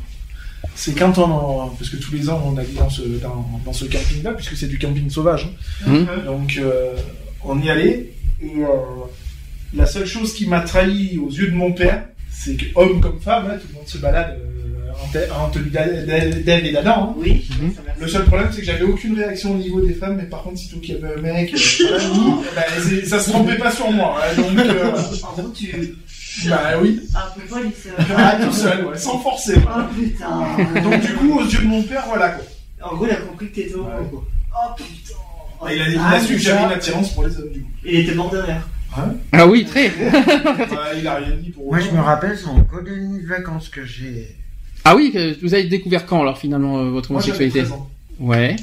c'est 0.76 0.94
quand 0.98 1.18
on. 1.18 1.24
en- 1.24 1.70
Parce 1.70 1.90
que 1.90 1.98
tous 1.98 2.14
les 2.14 2.30
ans, 2.30 2.41
on 2.45 2.58
allait 2.58 2.68
dans 2.78 2.90
ce, 2.90 3.02
dans, 3.02 3.45
dans 3.66 3.74
ce 3.74 3.86
camping-là, 3.86 4.32
puisque 4.34 4.56
c'est 4.58 4.68
du 4.68 4.78
camping 4.80 5.10
sauvage. 5.10 5.50
hein. 5.88 5.91
hum, 5.94 6.08
Donc, 6.26 6.58
euh, 6.58 6.94
on 7.44 7.60
y 7.62 7.70
allait. 7.70 8.12
Et 8.41 8.52
euh, 8.60 8.68
la 9.74 9.86
seule 9.86 10.06
chose 10.06 10.34
qui 10.34 10.48
m'a 10.48 10.62
trahi 10.62 11.18
aux 11.18 11.30
yeux 11.30 11.48
de 11.48 11.56
mon 11.56 11.72
père, 11.72 12.04
c'est 12.30 12.56
que, 12.56 12.66
homme 12.76 13.00
comme 13.02 13.20
femme, 13.20 13.48
hein, 13.50 13.58
tout 13.62 13.68
le 13.72 13.76
monde 13.76 13.88
se 13.88 13.98
balade 14.00 14.38
euh, 14.40 14.91
en, 15.04 15.08
te- 15.12 15.32
en 15.32 15.50
tenue 15.50 15.70
d'Ève 15.70 16.66
et 16.66 16.72
d'Adam. 16.72 16.91
hein. 17.12 17.16
Oui. 17.18 17.48
Merci. 17.62 18.02
Le 18.02 18.08
seul 18.08 18.26
problème, 18.26 18.50
c'est 18.52 18.60
que 18.62 18.66
j'avais 18.66 18.84
aucune 18.84 19.16
réaction 19.18 19.54
au 19.54 19.58
niveau 19.58 19.80
des 19.82 19.94
femmes, 19.94 20.18
mais 20.18 20.24
par 20.26 20.44
contre, 20.44 20.58
sitôt 20.58 20.78
qu'il 20.80 20.95
y 20.95 20.98
avait 20.98 21.18
un 21.18 21.22
mec, 21.22 21.54
euh, 21.54 21.58
voilà, 21.88 22.66
eh 22.78 22.80
ben, 22.80 22.84
c'est- 22.90 23.06
ça 23.06 23.20
se 23.20 23.30
trompait 23.30 23.58
pas 23.58 23.72
sur 23.72 23.90
moi. 23.91 24.20
hein, 24.22 24.41
donc, 24.41 24.60
euh, 24.60 24.91
En 25.24 25.41
gros, 25.41 25.50
tu. 25.56 25.95
Bah 26.50 26.60
oui, 26.82 27.00
Un 27.16 27.40
peu 27.40 27.46
police. 27.48 27.88
ah, 28.18 28.38
tout 28.44 28.52
seul, 28.52 28.86
ouais, 28.86 28.98
sans 28.98 29.20
forcer. 29.20 29.56
Oh 29.66 29.82
putain. 29.94 30.82
Donc, 30.82 31.02
du 31.02 31.14
coup, 31.14 31.40
aux 31.40 31.44
yeux 31.46 31.60
de 31.60 31.68
mon 31.68 31.84
père, 31.84 32.04
voilà 32.08 32.30
quoi. 32.30 32.44
En 32.82 32.96
gros, 32.96 33.06
il 33.06 33.12
a 33.12 33.16
compris 33.18 33.50
que 33.50 33.56
t'étais 33.56 33.76
homo, 33.76 33.86
Ouais. 33.88 34.08
quoi. 34.10 34.24
Oh 34.54 34.74
putain. 34.76 35.72
Et 35.72 35.76
il 35.76 35.82
a, 35.82 35.90
il 35.90 36.00
Ah, 36.04 36.20
su 36.20 36.34
que 36.34 36.40
j'avais 36.40 36.64
une 36.66 36.72
attirance 36.72 37.14
pour 37.14 37.26
les 37.26 37.38
hommes, 37.38 37.52
du 37.52 37.62
coup. 37.62 37.70
Il 37.86 37.96
était 38.00 38.14
mort 38.16 38.30
de 38.30 38.38
rire. 38.40 38.68
ah 39.32 39.48
oui, 39.48 39.66
très. 39.66 39.90
Bah, 39.90 40.94
il 40.98 41.08
a 41.08 41.16
rien 41.16 41.36
dit 41.42 41.50
pour 41.52 41.66
Moi, 41.66 41.80
je 41.80 41.90
me 41.92 42.00
rappelle, 42.02 42.38
c'est 42.38 42.48
en 42.48 42.62
colonie 42.64 43.22
de 43.22 43.28
vacances 43.28 43.70
que 43.70 43.86
j'ai. 43.86 44.36
Ah 44.86 44.96
oui, 44.96 45.16
vous 45.42 45.54
avez 45.54 45.64
découvert 45.66 46.06
quand 46.06 46.22
alors 46.22 46.38
finalement 46.38 46.80
euh, 46.80 46.90
votre 46.90 47.12
Moi, 47.14 47.22
j'avais 47.22 47.38
homosexualité 47.38 47.60
13 47.70 47.72
ans. 47.72 47.90
Ouais. 48.20 48.56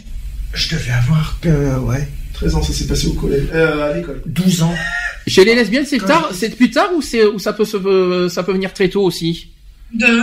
Je 0.53 0.75
devais 0.77 0.91
avoir 0.93 1.39
que, 1.41 1.79
ouais, 1.79 2.07
13 2.35 2.55
ans, 2.55 2.63
ça 2.63 2.73
s'est 2.73 2.87
passé 2.87 3.07
au 3.09 3.13
collège, 3.15 3.49
euh, 3.53 3.91
à 3.93 3.97
l'école. 3.97 4.23
12 4.27 4.63
ans. 4.63 4.75
Chez 5.27 5.45
les 5.45 5.55
lesbiennes, 5.55 5.85
c'est 5.87 5.99
tard, 5.99 6.31
c'est 6.33 6.57
plus 6.57 6.71
tard 6.71 6.89
ou 6.97 7.03
c'est 7.03 7.25
ou 7.25 7.39
ça 7.39 7.53
peut 7.53 7.65
se 7.67 7.77
euh, 7.77 8.29
ça 8.29 8.43
peut 8.43 8.53
venir 8.53 8.73
très 8.73 8.89
tôt 8.89 9.03
aussi? 9.03 9.49
De. 9.93 10.23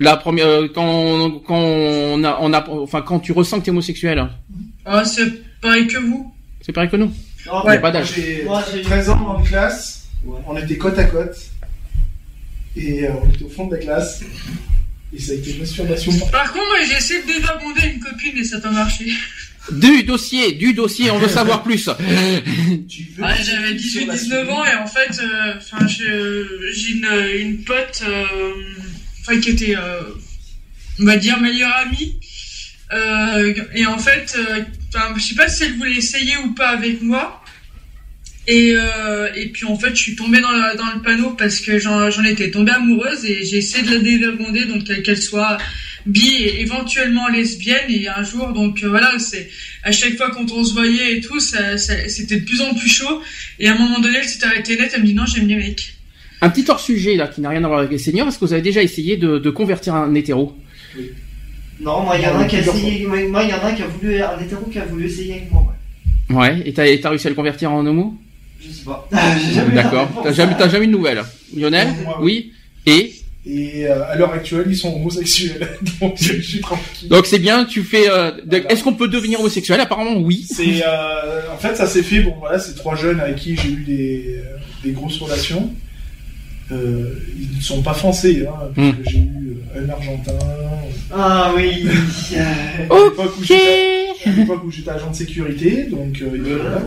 La 0.00 0.16
première 0.16 0.46
euh, 0.46 0.68
quand 0.74 1.30
quand 1.46 1.56
on 1.56 2.24
a 2.24 2.38
on 2.40 2.52
a 2.52 2.68
enfin 2.68 3.02
quand 3.02 3.20
tu 3.20 3.30
ressens 3.32 3.60
que 3.60 3.66
t'es 3.66 3.70
homosexuel, 3.70 4.26
Ah, 4.84 5.04
c'est 5.04 5.30
pareil 5.60 5.86
que 5.86 5.98
vous. 5.98 6.34
c'est 6.60 6.72
pareil 6.72 6.90
que 6.90 6.96
nous. 6.96 7.12
Il 7.46 7.46
y 7.46 7.50
a 7.50 7.60
pas 7.62 7.78
Moi, 7.78 7.90
d'âge. 7.92 8.12
j'ai 8.16 8.42
Moi, 8.44 8.64
j'ai- 8.72 8.82
13 8.82 9.10
ans 9.10 9.36
en 9.38 9.42
classe, 9.42 10.08
Ouais. 10.24 10.38
on 10.48 10.56
était 10.56 10.78
côte 10.78 10.98
à 10.98 11.04
côte, 11.04 11.36
et 12.76 13.04
euh, 13.06 13.10
on 13.22 13.28
était 13.30 13.44
au 13.44 13.48
fond 13.48 13.66
de 13.66 13.76
la 13.76 13.82
classe, 13.82 14.22
et 15.14 15.18
ça 15.20 15.32
a 15.32 15.34
été 15.36 15.52
une 15.52 15.60
masturbation. 15.60 16.12
Par 16.32 16.52
contre, 16.52 16.66
moi, 16.66 16.78
j'ai 16.88 16.96
essayé 16.96 17.22
de 17.22 17.26
désabonder 17.26 17.94
une 17.94 18.00
copine 18.00 18.36
et 18.38 18.44
ça 18.44 18.56
n'a 18.56 18.62
pas 18.62 18.70
marché. 18.72 19.06
Du 19.72 20.02
dossier, 20.02 20.52
du 20.52 20.74
dossier, 20.74 21.10
on 21.10 21.18
veut 21.18 21.28
savoir 21.28 21.62
plus. 21.62 21.88
Ah, 23.22 23.34
j'avais 23.42 23.78
sur 23.78 24.06
la 24.06 24.14
18-19 24.14 24.50
ans 24.50 24.64
et 24.64 24.74
en 24.76 24.86
fait, 24.86 25.20
euh, 25.22 25.54
j'ai 26.74 26.90
une, 26.92 27.08
une 27.40 27.64
pote, 27.64 28.02
euh, 28.06 29.40
qui 29.40 29.50
était, 29.50 29.74
euh, 29.76 30.02
on 31.00 31.04
va 31.06 31.16
dire, 31.16 31.40
meilleure 31.40 31.74
amie. 31.76 32.18
Et 33.74 33.86
en 33.86 33.98
fait, 33.98 34.36
je 35.16 35.22
sais 35.22 35.34
pas 35.34 35.48
si 35.48 35.64
elle 35.64 35.76
voulait 35.76 35.96
essayer 35.96 36.36
ou 36.44 36.52
pas 36.54 36.68
avec 36.68 37.00
moi. 37.02 37.40
Et, 38.46 38.74
et 39.34 39.48
puis 39.48 39.64
en 39.64 39.78
fait, 39.78 39.90
je 39.96 40.02
suis 40.02 40.14
tombée 40.16 40.40
dans, 40.40 40.52
la- 40.52 40.74
dans 40.74 40.92
le 40.94 41.00
panneau 41.00 41.30
parce 41.30 41.60
que 41.60 41.78
j'en 41.78 42.22
étais 42.24 42.50
tombée 42.50 42.72
amoureuse 42.72 43.24
et 43.24 43.42
j'ai 43.44 43.56
essayé 43.56 43.82
de 43.84 43.94
la 43.94 43.98
dévergonder, 44.00 44.66
donc 44.66 44.84
qu'elle 45.02 45.20
soit 45.22 45.56
bi 46.06 46.34
et 46.42 46.60
éventuellement 46.60 47.28
lesbienne. 47.28 47.88
Et 47.88 48.08
un 48.08 48.22
jour, 48.22 48.52
donc 48.52 48.82
euh, 48.82 48.88
voilà, 48.88 49.18
c'est 49.18 49.48
à 49.82 49.92
chaque 49.92 50.16
fois 50.16 50.30
quand 50.30 50.50
on 50.52 50.64
se 50.64 50.72
voyait 50.72 51.16
et 51.16 51.20
tout, 51.20 51.40
ça, 51.40 51.78
ça- 51.78 52.08
c'était 52.08 52.36
de 52.40 52.44
plus 52.44 52.60
en 52.60 52.74
plus 52.74 52.88
chaud. 52.88 53.20
Et 53.58 53.68
à 53.68 53.74
un 53.74 53.78
moment 53.78 54.00
donné, 54.00 54.18
elle 54.18 54.28
s'est 54.28 54.44
arrêtée 54.44 54.76
net, 54.76 54.90
elle 54.94 55.02
me 55.02 55.06
dit 55.06 55.14
non, 55.14 55.26
j'aime 55.26 55.46
les 55.48 55.56
mecs. 55.56 55.94
Un 56.40 56.50
petit 56.50 56.64
hors 56.68 56.80
sujet 56.80 57.16
là 57.16 57.28
qui 57.28 57.40
n'a 57.40 57.48
rien 57.48 57.64
à 57.64 57.66
voir 57.68 57.78
avec 57.80 57.90
les 57.92 57.98
seniors. 57.98 58.28
Est-ce 58.28 58.38
que 58.38 58.44
vous 58.44 58.52
avez 58.52 58.60
déjà 58.62 58.82
essayé 58.82 59.16
de, 59.16 59.38
de 59.38 59.50
convertir 59.50 59.94
un 59.94 60.14
hétéro 60.14 60.54
Non, 61.80 62.02
moi, 62.02 62.16
il 62.18 62.22
y 62.22 62.26
en 62.26 62.36
a 62.38 62.42
un 62.42 62.46
qui 62.46 62.56
a 62.56 62.60
essayé. 62.60 63.06
Moi, 63.06 63.42
il 63.44 63.50
y 63.50 63.52
en 63.54 63.58
a 63.60 63.66
un 63.70 63.72
qui 63.74 63.82
a 63.82 63.86
voulu. 63.86 64.20
Un 64.22 64.38
hétéro 64.40 64.64
qui 64.66 64.78
a 64.78 64.84
voulu 64.84 65.06
essayer 65.06 65.32
avec 65.34 65.50
moi, 65.52 65.62
ouais. 66.30 66.36
Ouais. 66.36 66.62
Et 66.66 66.72
t'as 66.72 66.86
et 66.86 67.00
t'as 67.00 67.10
réussi 67.10 67.26
à 67.26 67.30
le 67.30 67.36
convertir 67.36 67.72
en 67.72 67.84
homo? 67.86 68.14
Je 68.60 68.70
sais 68.70 68.84
pas. 68.84 69.08
J'ai 69.12 69.54
jamais 69.54 69.74
D'accord. 69.74 70.08
T'as 70.22 70.32
jamais 70.32 70.54
t'as 70.58 70.68
jamais 70.68 70.84
eu 70.84 70.88
de 70.88 70.92
nouvelles. 70.92 71.22
Lionel? 71.56 71.88
Oui? 72.20 72.52
Et? 72.86 73.12
Et 73.46 73.86
euh, 73.86 74.02
à 74.08 74.16
l'heure 74.16 74.32
actuelle, 74.32 74.64
ils 74.68 74.76
sont 74.76 74.94
homosexuels, 74.94 75.68
donc 76.00 76.14
je 76.18 76.40
suis 76.40 76.60
tranquille. 76.60 77.08
donc 77.10 77.26
c'est 77.26 77.38
bien. 77.38 77.66
Tu 77.66 77.82
fais. 77.82 78.08
euh, 78.08 78.30
de- 78.46 78.64
Est-ce 78.70 78.82
qu'on 78.82 78.94
peut 78.94 79.08
devenir 79.08 79.40
homosexuel? 79.40 79.80
Apparemment 79.80 80.16
oui. 80.16 80.46
C'est, 80.50 80.82
euh, 80.86 81.52
en 81.52 81.58
fait, 81.58 81.76
ça 81.76 81.86
s'est 81.86 82.02
fait. 82.02 82.20
Bon, 82.20 82.34
voilà, 82.40 82.58
c'est 82.58 82.74
trois 82.74 82.96
jeunes 82.96 83.20
avec 83.20 83.36
qui 83.36 83.54
j'ai 83.56 83.68
eu 83.68 83.84
des, 83.86 84.36
des 84.82 84.92
grosses 84.92 85.18
relations. 85.18 85.70
Euh, 86.72 87.16
ils 87.38 87.58
ne 87.58 87.62
sont 87.62 87.82
pas 87.82 87.92
français, 87.92 88.46
hein, 88.48 88.70
parce 88.74 88.88
Hmm. 88.88 88.92
que 89.02 89.10
j'ai 89.10 89.18
eu 89.18 89.58
un 89.76 89.88
Argentin. 89.90 90.32
Ah 91.12 91.52
oui. 91.54 91.86
À 92.38 92.94
l'époque 93.04 93.34
où 93.38 93.44
j'étais- 93.44 94.06
à 94.24 94.30
l'époque 94.30 94.64
où 94.64 94.70
j'étais 94.70 94.90
agent 94.90 95.10
de 95.10 95.16
sécurité, 95.16 95.84
donc 95.90 96.18
euh, 96.22 96.30
voilà. 96.42 96.80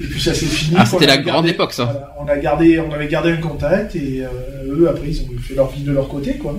Et 0.00 0.06
puis 0.06 0.20
ça 0.20 0.34
s'est 0.34 0.46
fini. 0.46 0.76
Ah, 0.78 0.86
c'était 0.86 1.06
la 1.06 1.18
grande 1.18 1.46
époque, 1.46 1.72
ça. 1.72 1.84
voilà, 1.84 2.14
on 2.20 2.26
a 2.26 2.36
gardé, 2.36 2.80
on 2.80 2.92
avait 2.92 3.08
gardé 3.08 3.30
un 3.30 3.36
contact 3.36 3.94
et 3.96 4.22
euh, 4.22 4.74
eux 4.76 4.88
après 4.88 5.08
ils 5.08 5.20
ont 5.22 5.28
fait 5.40 5.54
leur 5.54 5.70
vie 5.70 5.82
de 5.82 5.92
leur 5.92 6.08
côté, 6.08 6.34
quoi. 6.34 6.58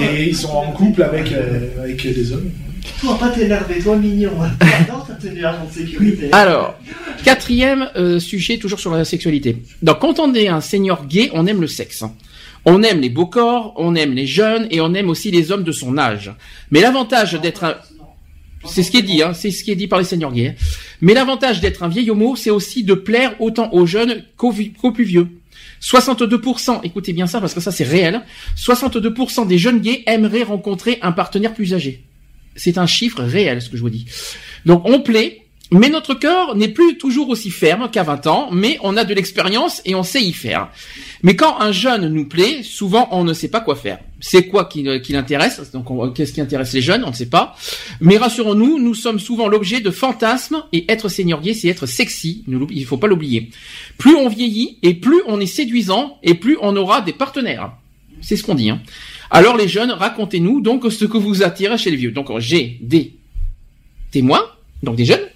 Et 0.00 0.28
ils 0.28 0.36
sont 0.36 0.50
en 0.50 0.72
couple 0.72 1.02
avec 1.02 1.32
euh, 1.32 1.82
avec 1.82 2.02
des 2.02 2.32
hommes. 2.32 2.50
Toi, 3.00 3.18
pas 3.18 3.28
t'énerver, 3.28 3.78
toi, 3.78 3.96
mignon. 3.96 4.32
J'adore 4.60 5.06
ta 5.06 5.14
tenue 5.14 5.40
de 5.40 5.72
sécurité. 5.72 6.28
Alors, 6.32 6.74
quatrième 7.24 7.88
euh, 7.96 8.18
sujet, 8.18 8.58
toujours 8.58 8.80
sur 8.80 8.92
la 8.92 9.04
sexualité. 9.04 9.62
Donc, 9.82 10.00
quand 10.00 10.18
on 10.18 10.34
est 10.34 10.48
un 10.48 10.60
senior 10.60 11.06
gay, 11.06 11.30
on 11.32 11.46
aime 11.46 11.60
le 11.60 11.66
sexe. 11.66 12.04
On 12.64 12.82
aime 12.82 13.00
les 13.00 13.08
beaux 13.08 13.26
corps, 13.26 13.72
on 13.76 13.94
aime 13.94 14.14
les 14.14 14.26
jeunes 14.26 14.66
et 14.70 14.80
on 14.80 14.92
aime 14.94 15.08
aussi 15.08 15.30
les 15.30 15.52
hommes 15.52 15.62
de 15.62 15.72
son 15.72 15.96
âge. 15.96 16.32
Mais 16.70 16.80
l'avantage 16.80 17.34
d'être 17.40 17.64
un... 17.64 17.76
C'est 18.64 18.82
ce 18.82 18.90
qui 18.90 18.98
est 18.98 19.02
dit, 19.02 19.22
hein, 19.22 19.34
c'est 19.34 19.50
ce 19.50 19.62
qui 19.62 19.70
est 19.70 19.76
dit 19.76 19.86
par 19.86 19.98
les 19.98 20.04
seniors 20.04 20.32
gays. 20.32 20.56
Mais 21.00 21.14
l'avantage 21.14 21.60
d'être 21.60 21.82
un 21.82 21.88
vieil 21.88 22.10
homo, 22.10 22.36
c'est 22.36 22.50
aussi 22.50 22.82
de 22.82 22.94
plaire 22.94 23.34
autant 23.40 23.72
aux 23.72 23.86
jeunes 23.86 24.24
qu'aux 24.36 24.52
plus 24.52 25.04
vieux. 25.04 25.28
62%, 25.80 26.80
écoutez 26.82 27.12
bien 27.12 27.26
ça 27.26 27.40
parce 27.40 27.54
que 27.54 27.60
ça 27.60 27.70
c'est 27.70 27.84
réel, 27.84 28.22
62% 28.56 29.46
des 29.46 29.58
jeunes 29.58 29.80
gays 29.80 30.02
aimeraient 30.06 30.42
rencontrer 30.42 30.98
un 31.02 31.12
partenaire 31.12 31.54
plus 31.54 31.72
âgé. 31.72 32.02
C'est 32.56 32.78
un 32.78 32.86
chiffre 32.86 33.22
réel 33.22 33.62
ce 33.62 33.70
que 33.70 33.76
je 33.76 33.82
vous 33.82 33.90
dis. 33.90 34.06
Donc 34.66 34.82
on 34.84 35.00
plaît, 35.00 35.42
mais 35.70 35.90
notre 35.90 36.14
cœur 36.14 36.56
n'est 36.56 36.68
plus 36.68 36.96
toujours 36.96 37.28
aussi 37.28 37.50
ferme 37.50 37.90
qu'à 37.90 38.02
20 38.02 38.26
ans, 38.26 38.48
mais 38.52 38.78
on 38.82 38.96
a 38.96 39.04
de 39.04 39.12
l'expérience 39.12 39.82
et 39.84 39.94
on 39.94 40.02
sait 40.02 40.22
y 40.22 40.32
faire. 40.32 40.70
Mais 41.22 41.36
quand 41.36 41.60
un 41.60 41.72
jeune 41.72 42.08
nous 42.08 42.26
plaît, 42.26 42.62
souvent 42.62 43.08
on 43.10 43.22
ne 43.24 43.34
sait 43.34 43.48
pas 43.48 43.60
quoi 43.60 43.76
faire. 43.76 43.98
C'est 44.20 44.46
quoi 44.46 44.64
qui, 44.64 44.86
qui 45.02 45.12
l'intéresse? 45.12 45.60
Donc 45.72 45.90
on- 45.90 46.10
qu'est-ce 46.10 46.32
qui 46.32 46.40
intéresse 46.40 46.72
les 46.72 46.80
jeunes? 46.80 47.04
On 47.04 47.10
ne 47.10 47.14
sait 47.14 47.26
pas. 47.28 47.54
Mais 48.00 48.16
rassurons-nous, 48.16 48.78
nous 48.78 48.94
sommes 48.94 49.18
souvent 49.18 49.46
l'objet 49.48 49.80
de 49.80 49.90
fantasmes 49.90 50.62
et 50.72 50.90
être 50.90 51.08
gay, 51.42 51.52
c'est 51.54 51.68
être 51.68 51.86
sexy. 51.86 52.44
Ne 52.46 52.58
Il 52.70 52.84
faut 52.86 52.96
pas 52.96 53.06
l'oublier. 53.06 53.50
Plus 53.98 54.14
on 54.16 54.28
vieillit 54.28 54.78
et 54.82 54.94
plus 54.94 55.20
on 55.26 55.38
est 55.38 55.46
séduisant 55.46 56.18
et 56.22 56.34
plus 56.34 56.56
on 56.62 56.76
aura 56.76 57.02
des 57.02 57.12
partenaires. 57.12 57.72
C'est 58.20 58.36
ce 58.36 58.42
qu'on 58.42 58.54
dit. 58.54 58.70
Hein. 58.70 58.80
Alors 59.30 59.56
les 59.56 59.68
jeunes, 59.68 59.90
racontez-nous 59.90 60.60
donc 60.60 60.90
ce 60.90 61.04
que 61.04 61.18
vous 61.18 61.42
attire 61.42 61.76
chez 61.78 61.90
les 61.90 61.96
vieux. 61.96 62.10
Donc 62.10 62.28
j'ai 62.38 62.78
des 62.80 63.12
témoins, 64.10 64.44
donc 64.82 64.96
des 64.96 65.04
jeunes. 65.04 65.26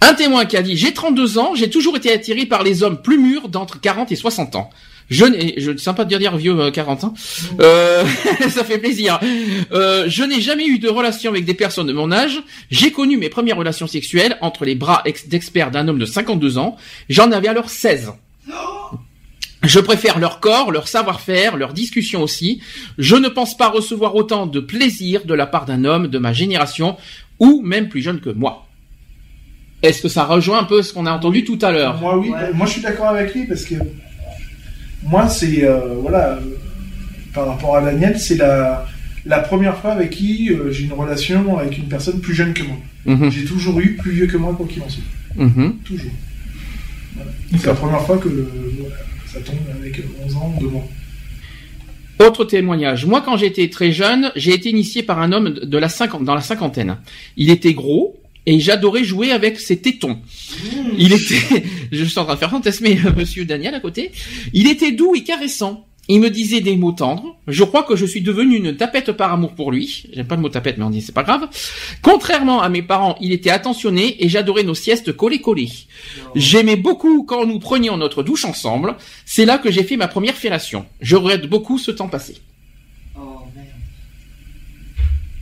Un 0.00 0.14
témoin 0.14 0.44
qui 0.44 0.56
a 0.56 0.62
dit 0.62 0.76
j'ai 0.76 0.92
32 0.92 1.38
ans, 1.38 1.54
j'ai 1.54 1.70
toujours 1.70 1.96
été 1.96 2.12
attiré 2.12 2.46
par 2.46 2.62
les 2.62 2.82
hommes 2.82 3.00
plus 3.00 3.18
mûrs 3.18 3.48
d'entre 3.48 3.80
40 3.80 4.12
et 4.12 4.16
60 4.16 4.56
ans. 4.56 4.70
Je 5.08 5.24
n'ai, 5.24 5.54
je 5.58 5.76
sympa 5.76 6.04
de 6.04 6.08
dire, 6.08 6.18
dire 6.18 6.36
vieux 6.36 6.58
euh, 6.58 6.70
40 6.72 7.04
ans. 7.04 7.14
Euh, 7.60 8.04
ça 8.48 8.64
fait 8.64 8.78
plaisir. 8.78 9.20
Euh, 9.72 10.04
je 10.08 10.24
n'ai 10.24 10.40
jamais 10.40 10.66
eu 10.66 10.78
de 10.80 10.88
relation 10.88 11.30
avec 11.30 11.44
des 11.44 11.54
personnes 11.54 11.86
de 11.86 11.92
mon 11.92 12.10
âge. 12.10 12.42
J'ai 12.70 12.90
connu 12.90 13.16
mes 13.16 13.28
premières 13.28 13.56
relations 13.56 13.86
sexuelles 13.86 14.36
entre 14.40 14.64
les 14.64 14.74
bras 14.74 15.02
ex- 15.04 15.28
d'experts 15.28 15.70
d'un 15.70 15.86
homme 15.86 15.98
de 16.00 16.06
52 16.06 16.58
ans. 16.58 16.76
J'en 17.08 17.30
avais 17.30 17.46
alors 17.48 17.70
16. 17.70 18.12
Je 19.62 19.80
préfère 19.80 20.18
leur 20.18 20.40
corps, 20.40 20.70
leur 20.70 20.86
savoir-faire, 20.88 21.56
leur 21.56 21.72
discussion 21.72 22.22
aussi. 22.22 22.60
Je 22.98 23.16
ne 23.16 23.28
pense 23.28 23.56
pas 23.56 23.68
recevoir 23.68 24.14
autant 24.16 24.46
de 24.46 24.60
plaisir 24.60 25.24
de 25.24 25.34
la 25.34 25.46
part 25.46 25.66
d'un 25.66 25.84
homme 25.84 26.08
de 26.08 26.18
ma 26.18 26.32
génération 26.32 26.96
ou 27.38 27.62
même 27.62 27.88
plus 27.88 28.02
jeune 28.02 28.20
que 28.20 28.30
moi. 28.30 28.65
Est-ce 29.82 30.02
que 30.02 30.08
ça 30.08 30.24
rejoint 30.24 30.60
un 30.60 30.64
peu 30.64 30.82
ce 30.82 30.92
qu'on 30.92 31.06
a 31.06 31.12
entendu 31.12 31.44
tout 31.44 31.58
à 31.62 31.70
l'heure 31.70 32.00
Moi, 32.00 32.18
oui. 32.18 32.30
Ouais. 32.30 32.52
Moi, 32.54 32.66
je 32.66 32.72
suis 32.72 32.82
d'accord 32.82 33.08
avec 33.08 33.34
lui 33.34 33.46
parce 33.46 33.64
que 33.64 33.74
moi, 35.04 35.28
c'est 35.28 35.64
euh, 35.64 35.94
voilà, 36.00 36.38
par 37.34 37.46
rapport 37.46 37.76
à 37.76 37.82
Daniel, 37.82 38.18
c'est 38.18 38.36
la 38.36 38.86
la 39.26 39.40
première 39.40 39.76
fois 39.78 39.92
avec 39.92 40.10
qui 40.10 40.50
euh, 40.52 40.70
j'ai 40.70 40.84
une 40.84 40.92
relation 40.92 41.58
avec 41.58 41.76
une 41.78 41.88
personne 41.88 42.20
plus 42.20 42.34
jeune 42.34 42.54
que 42.54 42.62
moi. 42.62 42.76
Mhm, 43.06 43.30
J'ai 43.30 43.44
toujours 43.44 43.78
eu 43.80 43.96
plus 43.96 44.12
vieux 44.12 44.26
que 44.26 44.36
moi, 44.36 44.54
quoi 44.56 44.66
qu'il 44.66 44.82
en 44.82 44.88
soit. 44.88 45.02
mhm. 45.36 45.76
Toujours. 45.84 46.10
Voilà. 47.14 47.30
C'est 47.58 47.66
la 47.66 47.74
première 47.74 48.02
fois 48.02 48.18
que 48.18 48.28
euh, 48.28 48.48
voilà, 48.80 48.94
ça 49.26 49.40
tombe 49.40 49.56
avec 49.80 50.00
11 50.24 50.36
ans 50.36 50.54
de 50.60 50.66
moi. 50.66 50.82
Autre 52.18 52.44
témoignage. 52.44 53.04
Moi, 53.04 53.20
quand 53.24 53.36
j'étais 53.36 53.68
très 53.68 53.92
jeune, 53.92 54.32
j'ai 54.36 54.54
été 54.54 54.70
initié 54.70 55.02
par 55.02 55.20
un 55.20 55.32
homme 55.32 55.50
de 55.50 55.78
la 55.78 55.88
cinquante, 55.88 56.24
dans 56.24 56.34
la 56.34 56.40
cinquantaine. 56.40 56.96
Il 57.36 57.50
était 57.50 57.74
gros 57.74 58.16
et 58.46 58.60
j'adorais 58.60 59.04
jouer 59.04 59.32
avec 59.32 59.60
ses 59.60 59.78
tétons. 59.78 60.18
Il 60.96 61.12
était, 61.12 61.64
je 61.92 62.04
suis 62.04 62.18
en 62.18 62.24
train 62.24 62.34
de 62.34 62.38
faire 62.38 62.50
fantasmer 62.50 62.98
euh, 63.04 63.12
Monsieur 63.16 63.44
Daniel 63.44 63.74
à 63.74 63.80
côté. 63.80 64.12
Il 64.52 64.68
était 64.68 64.92
doux 64.92 65.14
et 65.14 65.22
caressant. 65.22 65.86
Il 66.08 66.20
me 66.20 66.30
disait 66.30 66.60
des 66.60 66.76
mots 66.76 66.92
tendres. 66.92 67.36
Je 67.48 67.64
crois 67.64 67.82
que 67.82 67.96
je 67.96 68.06
suis 68.06 68.20
devenu 68.20 68.56
une 68.56 68.76
tapette 68.76 69.10
par 69.10 69.32
amour 69.32 69.54
pour 69.54 69.72
lui. 69.72 70.04
J'aime 70.12 70.28
pas 70.28 70.36
le 70.36 70.42
mot 70.42 70.48
tapette, 70.48 70.78
mais 70.78 70.84
on 70.84 70.90
dit 70.90 71.02
c'est 71.02 71.10
pas 71.10 71.24
grave. 71.24 71.48
Contrairement 72.00 72.62
à 72.62 72.68
mes 72.68 72.82
parents, 72.82 73.16
il 73.20 73.32
était 73.32 73.50
attentionné 73.50 74.24
et 74.24 74.28
j'adorais 74.28 74.62
nos 74.62 74.74
siestes 74.74 75.12
collées-collées. 75.12 75.72
J'aimais 76.36 76.76
beaucoup 76.76 77.24
quand 77.24 77.44
nous 77.44 77.58
prenions 77.58 77.96
notre 77.96 78.22
douche 78.22 78.44
ensemble. 78.44 78.94
C'est 79.24 79.46
là 79.46 79.58
que 79.58 79.72
j'ai 79.72 79.82
fait 79.82 79.96
ma 79.96 80.06
première 80.06 80.36
fellation. 80.36 80.86
Je 81.00 81.16
regrette 81.16 81.48
beaucoup 81.48 81.78
ce 81.78 81.90
temps 81.90 82.08
passé. 82.08 82.36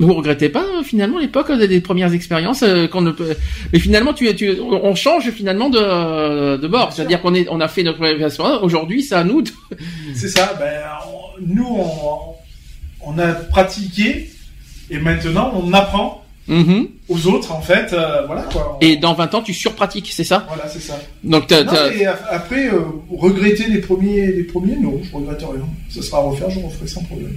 Vous 0.01 0.13
regrettez 0.13 0.49
pas 0.49 0.65
euh, 0.65 0.83
finalement 0.83 1.19
l'époque 1.19 1.51
euh, 1.51 1.67
des, 1.69 1.81
premières 1.81 2.13
expériences 2.13 2.63
euh, 2.65 2.89
qu'on 2.89 3.01
ne 3.01 3.13
peut... 3.13 3.37
Mais 3.73 3.79
finalement, 3.79 4.13
tu, 4.13 4.35
tu, 4.35 4.59
on 4.61 4.95
change 4.95 5.31
finalement 5.31 5.71
de, 5.71 6.57
de 6.57 6.69
bord. 6.69 6.93
C'est-à-dire 6.93 7.21
qu'on 7.23 7.35
est, 7.35 7.47
on 7.49 7.61
a 7.61 7.69
fait 7.69 7.83
notre 7.85 7.99
première 7.99 8.27
expérience. 8.27 8.61
Aujourd'hui, 8.63 9.03
c'est 9.03 9.15
à 9.15 9.23
nous. 9.25 9.43
De... 9.43 9.51
C'est 10.15 10.29
ça. 10.29 10.55
Ben, 10.59 10.81
on- 11.07 11.41
nous, 11.47 11.67
on, 11.79 13.13
on 13.13 13.19
a 13.19 13.29
pratiqué 13.29 14.31
et 14.91 14.99
maintenant 14.99 15.53
on 15.55 15.73
apprend 15.73 16.21
Mhm. 16.47 16.89
aux 17.09 17.27
autres 17.27 17.53
en 17.53 17.63
fait. 17.63 17.93
euh, 17.95 18.27
voilà 18.27 18.43
quoi. 18.43 18.77
On- 18.77 18.85
Et 18.85 18.97
dans 18.97 19.15
20 19.15 19.35
ans, 19.35 19.41
tu 19.43 19.55
surpratiques, 19.55 20.11
c'est 20.13 20.25
ça? 20.25 20.45
Voilà, 20.47 20.69
c'est 20.69 20.81
ça. 20.81 21.01
Donc, 21.23 21.51
Non, 21.51 21.57
mais 21.97 22.05
après, 22.05 22.69
euh, 22.69 22.81
regretter 23.11 23.65
les 23.69 23.79
premiers, 23.79 24.27
les 24.27 24.43
premiers, 24.43 24.77
non, 24.77 25.01
je 25.03 25.11
regrette 25.17 25.41
rien. 25.41 25.67
Ça 25.89 26.03
sera 26.03 26.19
à 26.19 26.21
refaire, 26.21 26.51
je 26.51 26.61
referai 26.61 26.87
sans 26.87 27.03
problème. 27.05 27.35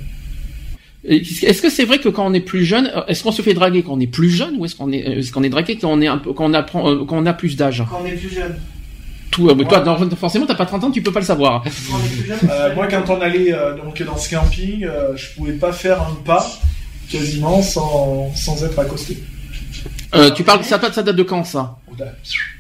Est-ce 1.03 1.61
que 1.61 1.69
c'est 1.69 1.86
vrai 1.86 1.99
que 1.99 2.10
quand 2.10 2.26
on 2.26 2.34
est 2.34 2.40
plus 2.41 2.65
jeune, 2.65 2.91
euh, 2.95 3.06
est-ce 3.07 3.24
qu'on 3.24 3.32
se 3.32 3.41
fait 3.41 3.53
draguer 3.53 3.84
quand 3.84 3.94
on 3.94 3.99
est 3.99 4.07
plus 4.07 4.30
jeune 4.30 4.56
ou 4.57 4.65
est-ce 4.65 4.76
qu'on 4.76 4.91
est, 4.91 4.98
est-ce 4.99 5.32
qu'on 5.32 5.44
est 5.44 5.49
dragué 5.49 5.78
quand 5.78 5.90
on 5.91 6.02
est 6.02 6.07
un 6.07 6.18
peu, 6.18 6.34
quand 6.34 6.45
on 6.49 6.53
apprend, 6.53 6.90
euh, 6.90 7.06
quand 7.06 7.18
on 7.18 7.26
a 7.26 7.34
plus 7.34 7.56
d'âge? 7.56 7.84
Quand 7.90 8.02
on 8.03 8.06
est 8.06 8.11
plus 8.14 8.34
jeune. 8.34 8.56
Tout, 9.32 9.49
euh, 9.49 9.56
toi, 9.56 9.84
forcément, 10.18 10.45
t'as 10.45 10.56
pas 10.56 10.65
30 10.65 10.86
ans, 10.86 10.91
tu 10.91 11.02
peux 11.02 11.11
pas 11.11 11.19
le 11.19 11.26
savoir. 11.26 11.64
Quand 11.64 11.69
on 11.95 12.06
est 12.06 12.10
plus 12.10 12.28
jeune. 12.28 12.40
Euh, 12.49 12.74
moi, 12.76 12.88
quand 12.88 13.10
on 13.10 13.22
allait 13.22 13.53
euh, 13.53 13.76
donc 13.78 14.02
dans 14.03 14.18
ce 14.18 14.30
camping, 14.36 14.84
euh, 14.86 15.15
je 15.15 15.28
pouvais 15.36 15.53
pas 15.53 15.72
faire 15.72 16.02
un 16.02 16.15
pas 16.26 16.45
quasiment 17.11 17.61
sans, 17.61 18.32
sans 18.36 18.64
être 18.65 18.80
accosté. 18.80 19.18
Euh, 20.15 20.32
tu 20.32 20.44
parles, 20.44 20.64
ça, 20.64 20.78
date- 20.78 20.94
ça 20.94 21.03
date 21.03 21.15
de 21.15 21.24
quand 21.24 21.44
ça? 21.44 21.78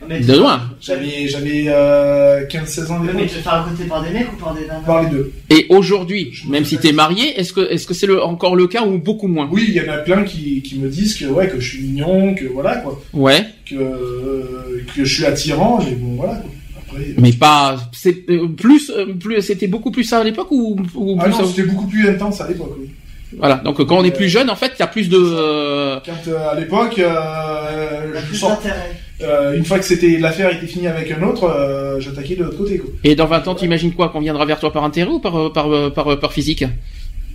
De 0.09 0.37
loin. 0.37 0.61
J'avais 0.81 1.27
j'avais 1.27 1.65
euh, 1.67 2.45
15-16 2.47 2.91
ans 2.91 3.01
Ouais, 3.01 3.11
mais 3.13 3.23
tu 3.23 3.35
te 3.35 3.39
fais 3.41 3.49
raconter 3.49 3.83
par 3.85 4.03
des 4.03 4.09
mecs 4.11 4.31
ou 4.33 4.35
par 4.37 4.53
des 4.55 4.61
nanas 4.61 4.79
Par 4.85 5.03
les 5.03 5.09
deux. 5.09 5.31
Et 5.49 5.65
aujourd'hui, 5.69 6.33
même 6.49 6.65
si 6.65 6.77
t'es 6.77 6.91
marié, 6.91 7.39
est-ce 7.39 7.53
que, 7.53 7.61
est-ce 7.71 7.85
que 7.87 7.93
c'est 7.93 8.07
le, 8.07 8.21
encore 8.23 8.55
le 8.55 8.67
cas 8.67 8.83
ou 8.83 8.97
beaucoup 8.97 9.27
moins? 9.27 9.47
Oui, 9.51 9.65
il 9.67 9.73
y 9.75 9.81
en 9.81 9.91
a 9.93 9.97
plein 9.97 10.23
qui, 10.23 10.61
qui 10.61 10.77
me 10.79 10.89
disent 10.89 11.15
que 11.15 11.25
ouais 11.25 11.47
que 11.47 11.59
je 11.59 11.69
suis 11.75 11.83
mignon, 11.83 12.33
que 12.35 12.45
voilà 12.45 12.77
quoi, 12.77 13.01
Ouais, 13.13 13.45
que 13.69 13.75
euh, 13.75 14.83
que 14.95 15.03
je 15.05 15.13
suis 15.15 15.25
attirant, 15.25 15.79
mais 15.83 15.91
bon 15.95 16.15
voilà 16.15 16.35
quoi. 16.35 16.49
Après. 16.89 17.01
euh, 17.01 17.13
mais 17.17 17.31
pas, 17.33 17.77
c'est 17.91 18.23
euh, 18.29 18.47
plus, 18.47 18.89
euh, 18.89 19.13
plus, 19.13 19.41
c'était 19.41 19.67
beaucoup 19.67 19.91
plus 19.91 20.03
ça 20.03 20.19
à 20.19 20.23
l'époque 20.23 20.51
ou, 20.51 20.77
ou 20.95 21.17
Ah 21.19 21.23
plus 21.23 21.31
non, 21.33 21.37
ça- 21.39 21.45
c'était 21.47 21.67
beaucoup 21.67 21.87
plus 21.87 22.07
intense 22.09 22.39
à 22.41 22.47
l'époque. 22.47 22.75
Oui. 22.79 22.89
Voilà. 23.37 23.55
Donc 23.55 23.77
euh, 23.79 23.83
quand 23.85 23.97
on 23.97 24.05
est 24.05 24.11
plus 24.15 24.29
jeune, 24.29 24.49
en 24.49 24.55
fait, 24.55 24.71
il 24.77 24.79
y 24.79 24.83
a 24.83 24.87
plus 24.87 25.09
de. 25.09 25.17
euh, 25.19 25.99
Quand 26.05 26.29
euh, 26.31 26.49
à 26.49 26.55
l'époque, 26.57 26.97
euh, 26.97 28.05
Il 28.09 28.15
y 28.15 28.17
a 28.17 28.21
je 28.31 28.41
d'intérêt. 28.41 28.91
Euh, 29.21 29.55
une 29.57 29.65
fois 29.65 29.79
que 29.79 29.85
c'était 29.85 30.17
l'affaire 30.19 30.53
était 30.55 30.67
finie 30.67 30.87
avec 30.87 31.11
un 31.11 31.23
autre, 31.23 31.43
euh, 31.45 31.99
j'attaquais 31.99 32.35
de 32.35 32.43
l'autre 32.43 32.57
côté 32.57 32.77
quoi. 32.77 32.89
Et 33.03 33.15
dans 33.15 33.25
20 33.27 33.47
ans, 33.47 33.55
t'imagines 33.55 33.93
quoi? 33.93 34.09
Qu'on 34.09 34.19
viendra 34.19 34.45
vers 34.45 34.59
toi 34.59 34.71
par 34.71 34.83
intérêt 34.83 35.09
ou 35.09 35.19
par 35.19 35.35
euh, 35.37 35.49
par 35.51 35.71
euh, 35.71 35.89
par, 35.89 36.07
euh, 36.11 36.15
par 36.17 36.33
physique? 36.33 36.65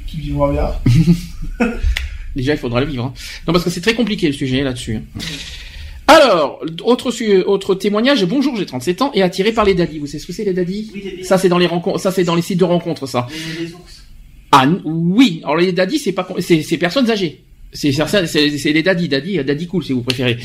Qui 0.07 0.17
vivra 0.19 0.53
bien. 0.53 0.69
Déjà, 2.37 2.53
il 2.55 2.59
faudra 2.59 2.81
le 2.81 2.87
vivre. 2.87 3.05
hein. 3.05 3.13
Non, 3.47 3.53
parce 3.53 3.65
que 3.65 3.71
c'est 3.71 3.81
très 3.81 3.95
compliqué 3.95 4.27
le 4.27 4.33
sujet 4.33 4.63
là-dessus. 4.63 5.01
Alors, 6.07 6.61
autre 6.85 7.13
autre 7.47 7.75
témoignage. 7.75 8.25
Bonjour, 8.25 8.57
j'ai 8.57 8.67
37 8.67 9.03
ans 9.03 9.11
et 9.15 9.23
attiré 9.23 9.53
par 9.53 9.65
les 9.65 9.75
daddies. 9.75 9.99
Vous 9.99 10.07
savez 10.07 10.19
ce 10.19 10.27
que 10.27 10.33
c'est 10.33 10.45
les 10.45 10.53
daddies? 10.53 10.91
Oui, 10.95 11.25
Ça, 11.25 11.39
c'est 11.39 11.49
dans 11.49 11.59
les 11.59 11.67
rencontres. 11.67 12.01
Ça, 12.01 12.11
c'est 12.11 12.25
dans 12.25 12.35
les 12.35 12.43
sites 12.43 12.59
de 12.59 12.65
rencontres, 12.65 13.07
ça. 13.07 13.27
Les, 13.59 13.67
les 13.67 13.73
ours. 13.73 14.03
Ah 14.51 14.67
oui. 14.85 15.41
Alors 15.45 15.57
les 15.57 15.73
daddies, 15.73 15.99
c'est 15.99 16.13
pas 16.13 16.27
c'est 16.41 16.77
personnes 16.77 17.11
âgées. 17.11 17.43
C'est 17.73 17.91
c'est 17.93 18.07
ça, 18.07 18.27
c'est 18.27 18.59
c'est 18.59 18.73
les 18.73 18.83
daddies, 18.83 19.09
daddy, 19.09 19.39
euh, 19.39 19.43
daddy 19.45 19.67
cool 19.67 19.83
si 19.85 19.93
vous 19.93 20.03
préférez. 20.03 20.37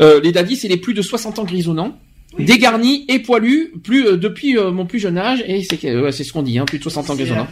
Euh, 0.00 0.20
les 0.22 0.32
daddies, 0.32 0.56
c'est 0.56 0.68
les 0.68 0.76
plus 0.76 0.94
de 0.94 1.02
60 1.02 1.38
ans 1.38 1.44
grisonnants, 1.44 1.96
dégarnis 2.38 3.04
et 3.08 3.20
poilus, 3.20 3.72
plus 3.82 4.06
euh, 4.06 4.16
depuis 4.16 4.58
euh, 4.58 4.70
mon 4.72 4.84
plus 4.86 4.98
jeune 4.98 5.18
âge 5.18 5.42
et 5.46 5.62
c'est 5.62 5.76
que- 5.76 6.02
ouais, 6.02 6.12
c'est 6.12 6.24
ce 6.24 6.32
qu'on 6.32 6.42
dit, 6.42 6.58
hein, 6.58 6.64
plus 6.64 6.78
de 6.78 6.82
60 6.82 7.10
ans 7.10 7.14
grisonnants. 7.14 7.46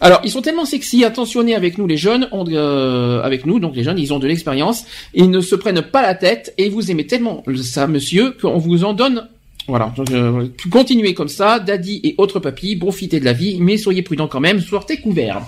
Alors, 0.00 0.20
ils 0.24 0.30
sont 0.30 0.42
tellement 0.42 0.64
sexy, 0.64 1.04
attentionnés 1.04 1.54
avec 1.54 1.78
nous 1.78 1.86
les 1.86 1.96
jeunes, 1.96 2.28
on- 2.32 2.44
euh, 2.50 3.22
avec 3.22 3.46
nous, 3.46 3.60
donc 3.60 3.76
les 3.76 3.84
jeunes, 3.84 3.98
ils 3.98 4.12
ont 4.12 4.18
de 4.18 4.26
l'expérience, 4.26 4.84
ils 5.14 5.30
ne 5.30 5.40
se 5.40 5.54
prennent 5.54 5.80
pas 5.82 6.02
la 6.02 6.14
tête 6.14 6.52
et 6.58 6.68
vous 6.68 6.90
aimez 6.90 7.06
tellement 7.06 7.44
ça, 7.62 7.86
monsieur, 7.86 8.32
qu'on 8.32 8.58
vous 8.58 8.82
en 8.84 8.92
donne. 8.92 9.28
Voilà, 9.68 9.94
donc 9.96 10.10
euh, 10.10 10.48
continuez 10.70 11.14
comme 11.14 11.28
ça, 11.28 11.58
daddy 11.60 12.00
et 12.04 12.14
autres 12.18 12.40
papis, 12.40 12.76
profitez 12.76 13.20
de 13.20 13.24
la 13.24 13.32
vie, 13.32 13.56
mais 13.60 13.78
soyez 13.78 14.02
prudents 14.02 14.28
quand 14.28 14.40
même, 14.40 14.60
sortez 14.60 14.98
couverts. 14.98 15.40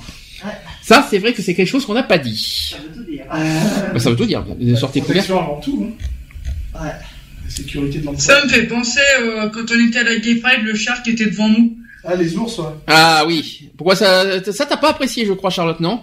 Ouais. 0.45 0.53
Ça, 0.87 1.05
c'est 1.11 1.19
vrai 1.19 1.33
que 1.33 1.43
c'est 1.43 1.53
quelque 1.55 1.67
chose 1.67 1.85
qu'on 1.85 1.95
n'a 1.95 2.05
pas 2.05 2.17
dit. 2.17 2.71
Ça 2.71 2.77
veut 2.79 2.95
tout 2.95 3.03
dire. 3.11 3.25
Bah, 3.29 3.99
ça 3.99 4.09
veut 4.11 4.15
tout 4.15 4.25
dire, 4.25 4.45
sortez 4.79 5.01
couverts. 5.01 5.25
Protection 5.25 5.41
avant 5.41 5.61
tout. 5.61 5.85
Hein. 5.91 6.81
Ouais. 6.81 6.93
La 7.45 7.51
sécurité 7.51 7.99
de 7.99 8.05
l'emploi. 8.05 8.23
Ça 8.23 8.45
me 8.45 8.49
fait 8.49 8.67
penser 8.69 9.01
euh, 9.21 9.49
quand 9.49 9.65
on 9.69 9.89
était 9.89 9.99
à 9.99 10.05
la 10.05 10.17
Gay 10.17 10.37
Pride, 10.37 10.63
le 10.63 10.77
char 10.77 11.03
qui 11.03 11.11
était 11.11 11.27
devant 11.27 11.49
nous. 11.49 11.77
Ah 12.05 12.15
les 12.15 12.37
ours. 12.37 12.59
Ouais. 12.59 12.67
Ah 12.87 13.25
oui, 13.27 13.69
pourquoi 13.77 13.97
ça, 13.97 14.41
ça 14.53 14.65
t'as 14.65 14.77
pas 14.77 14.91
apprécié, 14.91 15.27
je 15.27 15.33
crois, 15.33 15.51
Charlotte, 15.51 15.81
non? 15.81 16.03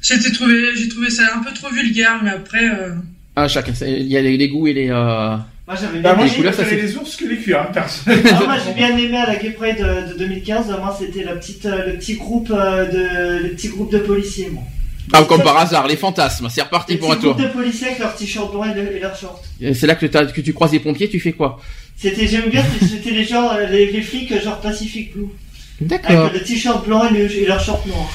J'étais 0.00 0.30
trouvé, 0.32 0.74
j'ai 0.74 0.88
trouvé 0.88 1.10
ça 1.10 1.24
un 1.36 1.42
peu 1.42 1.52
trop 1.52 1.68
vulgaire, 1.68 2.18
mais 2.24 2.30
après, 2.30 2.66
euh, 2.66 2.94
Ah, 3.36 3.46
chacun, 3.46 3.74
il 3.86 4.06
y 4.06 4.16
a 4.16 4.22
les, 4.22 4.38
les 4.38 4.48
goûts 4.48 4.66
et 4.68 4.72
les... 4.72 4.88
Euh... 5.66 5.72
Moi 5.72 5.76
j'avais 5.80 6.00
Bah, 6.00 6.10
bien 6.14 6.24
moi 6.24 6.26
je 6.26 6.34
couleurs, 6.36 6.54
ça, 6.54 6.64
c'est- 6.64 6.76
les 6.76 6.96
ours 6.96 7.16
que 7.16 7.24
les 7.24 7.38
cuirs, 7.38 7.60
hein, 7.62 7.70
personnellement. 7.72 8.30
Ah, 8.40 8.44
moi 8.44 8.56
j'ai 8.66 8.72
bien 8.74 8.96
aimé 8.96 9.16
à 9.16 9.26
la 9.26 9.36
Gay 9.36 9.50
Pride 9.50 9.78
de, 9.78 10.12
de 10.12 10.18
2015. 10.18 10.66
Moi 10.68 10.96
c'était 10.98 11.24
la 11.24 11.34
petite, 11.36 11.64
euh, 11.66 11.86
le 11.86 11.92
petit 11.94 12.14
groupe 12.16 12.50
euh, 12.54 12.86
de, 13.40 13.42
le 13.44 13.48
petit 13.50 13.68
groupe 13.68 13.90
de 13.92 13.98
policiers. 13.98 14.50
Moi. 14.50 14.62
Ah, 15.12 15.22
comme 15.24 15.42
par 15.42 15.56
hasard, 15.58 15.86
les 15.86 15.96
fantasmes, 15.96 16.48
c'est 16.50 16.62
reparti 16.62 16.96
pour 16.96 17.10
un 17.12 17.14
petit 17.16 17.24
tour. 17.24 17.34
groupe 17.34 17.46
de 17.46 17.52
policiers 17.52 17.88
avec 17.88 17.98
leurs 17.98 18.14
t-shirts 18.14 18.50
blancs 18.52 18.66
et, 18.74 18.80
le- 18.80 18.96
et 18.96 19.00
leurs 19.00 19.16
shorts. 19.16 19.42
Et 19.60 19.74
C'est 19.74 19.86
là 19.86 19.94
que, 19.94 20.06
t'as- 20.06 20.26
que 20.26 20.40
tu 20.40 20.52
croises 20.54 20.72
les 20.72 20.80
pompiers, 20.80 21.08
tu 21.08 21.20
fais 21.20 21.32
quoi? 21.32 21.60
C'était, 21.96 22.26
j'aime 22.26 22.48
bien, 22.50 22.64
c'était 22.80 23.10
les 23.10 23.24
gens, 23.24 23.50
euh, 23.54 23.66
les, 23.66 23.90
les 23.92 24.02
flics 24.02 24.32
euh, 24.32 24.40
genre 24.42 24.60
Pacific 24.60 25.12
Blue. 25.14 25.26
D'accord. 25.80 26.26
Avec 26.26 26.32
le 26.34 26.40
t-shirt 26.42 26.84
blanc 26.86 27.06
et, 27.08 27.12
le- 27.12 27.30
et 27.32 27.46
leurs 27.46 27.60
shorts 27.62 27.84
noirs. 27.86 28.10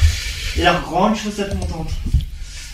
Et 0.57 0.63
leurs 0.63 0.81
grandes 0.81 1.15
chaussettes 1.15 1.53
montantes. 1.55 1.91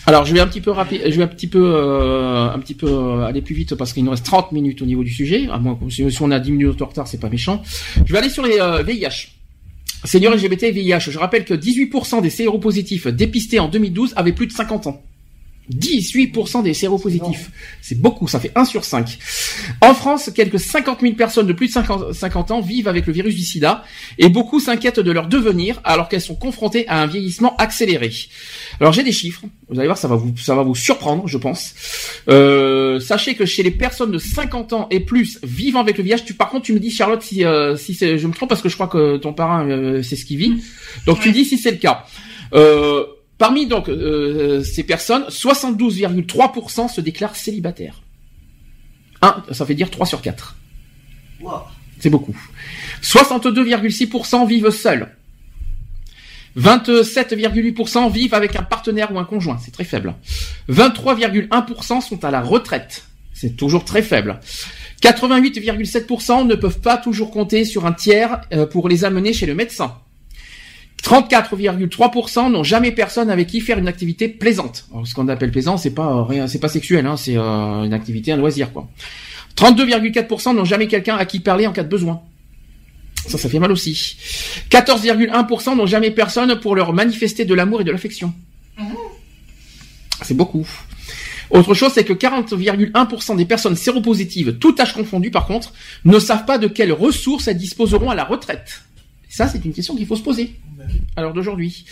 Alors 0.07 0.25
je 0.25 0.33
vais 0.33 0.39
un 0.39 0.47
petit 0.47 0.61
peu 0.61 0.69
rapide, 0.69 1.01
je 1.05 1.17
vais 1.17 1.23
un 1.23 1.27
petit 1.27 1.47
peu, 1.47 1.73
euh, 1.75 2.47
un 2.49 2.59
petit 2.59 2.75
peu 2.75 2.87
euh, 2.87 3.25
aller 3.25 3.41
plus 3.41 3.55
vite 3.55 3.73
parce 3.73 3.91
qu'il 3.91 4.03
nous 4.03 4.11
reste 4.11 4.25
30 4.25 4.51
minutes 4.51 4.81
au 4.83 4.85
niveau 4.85 5.03
du 5.03 5.11
sujet. 5.11 5.47
À 5.51 5.57
moins 5.57 5.75
que 5.75 5.89
si 5.89 6.09
si 6.11 6.21
on 6.21 6.29
a 6.29 6.39
10 6.39 6.51
minutes 6.51 6.77
de 6.77 6.83
retard, 6.83 7.07
c'est 7.07 7.19
pas 7.19 7.29
méchant. 7.29 7.63
Je 8.05 8.13
vais 8.13 8.19
aller 8.19 8.29
sur 8.29 8.45
les 8.45 8.59
euh, 8.59 8.83
VIH. 8.83 9.29
Seniors 10.03 10.35
LGBT 10.35 10.63
et 10.63 10.71
VIH. 10.71 11.09
Je 11.09 11.17
rappelle 11.17 11.43
que 11.43 11.55
18% 11.55 12.21
des 12.21 12.29
séropositifs 12.29 13.07
dépistés 13.07 13.59
en 13.59 13.67
2012 13.67 14.13
avaient 14.15 14.33
plus 14.33 14.45
de 14.45 14.51
50 14.51 14.85
ans. 14.87 15.01
18% 15.73 16.63
des 16.63 16.73
séropositifs. 16.73 17.49
C'est 17.81 17.99
beaucoup, 17.99 18.27
ça 18.27 18.39
fait 18.39 18.51
1 18.55 18.65
sur 18.65 18.83
5. 18.83 19.17
En 19.81 19.93
France, 19.93 20.29
quelques 20.35 20.59
50 20.59 21.01
000 21.01 21.13
personnes 21.15 21.47
de 21.47 21.53
plus 21.53 21.67
de 21.67 21.71
50, 21.73 22.13
50 22.13 22.51
ans 22.51 22.61
vivent 22.61 22.87
avec 22.87 23.07
le 23.07 23.13
virus 23.13 23.35
du 23.35 23.41
sida 23.43 23.83
et 24.17 24.29
beaucoup 24.29 24.59
s'inquiètent 24.59 24.99
de 24.99 25.11
leur 25.11 25.27
devenir 25.27 25.81
alors 25.83 26.07
qu'elles 26.09 26.21
sont 26.21 26.35
confrontées 26.35 26.87
à 26.87 27.01
un 27.01 27.07
vieillissement 27.07 27.55
accéléré. 27.57 28.11
Alors 28.79 28.93
j'ai 28.93 29.03
des 29.03 29.11
chiffres, 29.11 29.41
vous 29.69 29.79
allez 29.79 29.87
voir, 29.87 29.97
ça 29.97 30.07
va 30.07 30.15
vous, 30.15 30.33
ça 30.37 30.53
va 30.55 30.63
vous 30.63 30.75
surprendre, 30.75 31.27
je 31.27 31.37
pense. 31.37 31.73
Euh, 32.29 32.99
sachez 32.99 33.35
que 33.35 33.45
chez 33.45 33.63
les 33.63 33.71
personnes 33.71 34.11
de 34.11 34.17
50 34.19 34.73
ans 34.73 34.87
et 34.91 34.99
plus 34.99 35.39
vivant 35.43 35.79
avec 35.79 35.97
le 35.97 36.03
VIH, 36.03 36.23
tu, 36.25 36.33
par 36.33 36.49
contre 36.49 36.65
tu 36.65 36.73
me 36.73 36.79
dis 36.79 36.91
Charlotte 36.91 37.21
si, 37.21 37.43
euh, 37.43 37.75
si 37.75 37.93
c'est- 37.93 38.17
je 38.17 38.27
me 38.27 38.33
trompe 38.33 38.49
parce 38.49 38.61
que 38.61 38.69
je 38.69 38.75
crois 38.75 38.87
que 38.87 39.17
ton 39.17 39.33
parrain 39.33 39.67
euh, 39.69 40.03
c'est 40.03 40.15
ce 40.15 40.25
qu'il 40.25 40.37
vit. 40.37 40.63
Donc 41.05 41.19
tu 41.19 41.31
dis 41.31 41.45
si 41.45 41.57
c'est 41.57 41.71
le 41.71 41.77
cas. 41.77 42.05
Euh, 42.53 43.05
Parmi 43.37 43.67
donc 43.67 43.89
euh, 43.89 44.63
ces 44.63 44.83
personnes, 44.83 45.23
72,3% 45.23 46.87
se 46.93 47.01
déclarent 47.01 47.35
célibataires. 47.35 48.01
Un, 49.21 49.43
ça 49.51 49.65
fait 49.65 49.75
dire 49.75 49.89
3 49.89 50.05
sur 50.05 50.21
4. 50.21 50.55
Waouh. 51.41 51.61
C'est 51.99 52.09
beaucoup. 52.09 52.35
62,6% 53.01 54.47
vivent 54.47 54.69
seuls. 54.69 55.15
27,8% 56.57 58.11
vivent 58.11 58.33
avec 58.33 58.55
un 58.55 58.63
partenaire 58.63 59.13
ou 59.13 59.19
un 59.19 59.25
conjoint. 59.25 59.57
C'est 59.63 59.71
très 59.71 59.83
faible. 59.83 60.15
23,1% 60.69 62.01
sont 62.01 62.23
à 62.23 62.31
la 62.31 62.41
retraite. 62.41 63.05
C'est 63.33 63.57
toujours 63.57 63.83
très 63.83 64.01
faible. 64.01 64.39
88,7% 65.01 66.47
ne 66.47 66.55
peuvent 66.55 66.79
pas 66.79 66.97
toujours 66.97 67.31
compter 67.31 67.65
sur 67.65 67.85
un 67.85 67.91
tiers 67.91 68.41
euh, 68.53 68.65
pour 68.65 68.87
les 68.87 69.03
amener 69.03 69.33
chez 69.33 69.45
le 69.45 69.55
médecin. 69.55 69.97
34,3% 71.03 72.51
n'ont 72.51 72.63
jamais 72.63 72.91
personne 72.91 73.29
avec 73.29 73.47
qui 73.47 73.61
faire 73.61 73.77
une 73.77 73.87
activité 73.87 74.27
plaisante. 74.27 74.85
Alors, 74.91 75.05
ce 75.05 75.13
qu'on 75.13 75.27
appelle 75.27 75.51
plaisant, 75.51 75.77
c'est 75.77 75.93
pas 75.93 76.27
euh, 76.31 76.47
c'est 76.47 76.59
pas 76.59 76.69
sexuel, 76.69 77.05
hein, 77.05 77.15
c'est 77.15 77.37
euh, 77.37 77.83
une 77.83 77.93
activité, 77.93 78.31
un 78.31 78.37
loisir, 78.37 78.73
quoi. 78.73 78.87
32,4% 79.55 80.55
n'ont 80.55 80.65
jamais 80.65 80.87
quelqu'un 80.87 81.15
à 81.15 81.25
qui 81.25 81.39
parler 81.39 81.67
en 81.67 81.71
cas 81.71 81.83
de 81.83 81.89
besoin. 81.89 82.21
Ça, 83.27 83.37
ça 83.37 83.49
fait 83.49 83.59
mal 83.59 83.71
aussi. 83.71 84.17
14,1% 84.69 85.77
n'ont 85.77 85.85
jamais 85.85 86.11
personne 86.11 86.59
pour 86.59 86.75
leur 86.75 86.93
manifester 86.93 87.45
de 87.45 87.53
l'amour 87.53 87.81
et 87.81 87.83
de 87.83 87.91
l'affection. 87.91 88.33
C'est 90.21 90.35
beaucoup. 90.35 90.67
Autre 91.49 91.73
chose, 91.73 91.91
c'est 91.93 92.03
que 92.03 92.13
40,1% 92.13 93.37
des 93.37 93.45
personnes 93.45 93.75
séropositives, 93.75 94.57
tout 94.57 94.75
âge 94.79 94.93
confondu 94.93 95.31
par 95.31 95.45
contre, 95.45 95.73
ne 96.03 96.19
savent 96.19 96.45
pas 96.45 96.57
de 96.57 96.67
quelles 96.67 96.91
ressources 96.91 97.47
elles 97.47 97.57
disposeront 97.57 98.09
à 98.09 98.15
la 98.15 98.23
retraite. 98.23 98.81
Ça, 99.35 99.49
c'est 99.49 99.65
une 99.65 99.73
question 99.73 99.97
qu'il 99.97 100.05
faut 100.05 100.15
se 100.15 100.21
poser 100.21 100.55
à 101.17 101.21
l'heure 101.21 101.33
d'aujourd'hui. 101.33 101.83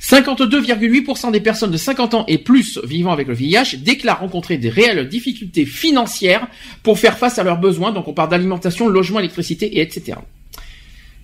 52,8% 0.00 1.32
des 1.32 1.40
personnes 1.40 1.72
de 1.72 1.76
50 1.76 2.14
ans 2.14 2.24
et 2.28 2.38
plus 2.38 2.78
vivant 2.84 3.10
avec 3.10 3.26
le 3.26 3.34
VIH 3.34 3.78
déclarent 3.78 4.20
rencontrer 4.20 4.56
des 4.56 4.68
réelles 4.68 5.08
difficultés 5.08 5.66
financières 5.66 6.46
pour 6.84 7.00
faire 7.00 7.18
face 7.18 7.40
à 7.40 7.42
leurs 7.42 7.58
besoins. 7.58 7.90
Donc 7.90 8.06
on 8.06 8.12
parle 8.12 8.28
d'alimentation, 8.28 8.86
logement, 8.86 9.18
électricité 9.18 9.66
et 9.66 9.80
etc. 9.80 10.18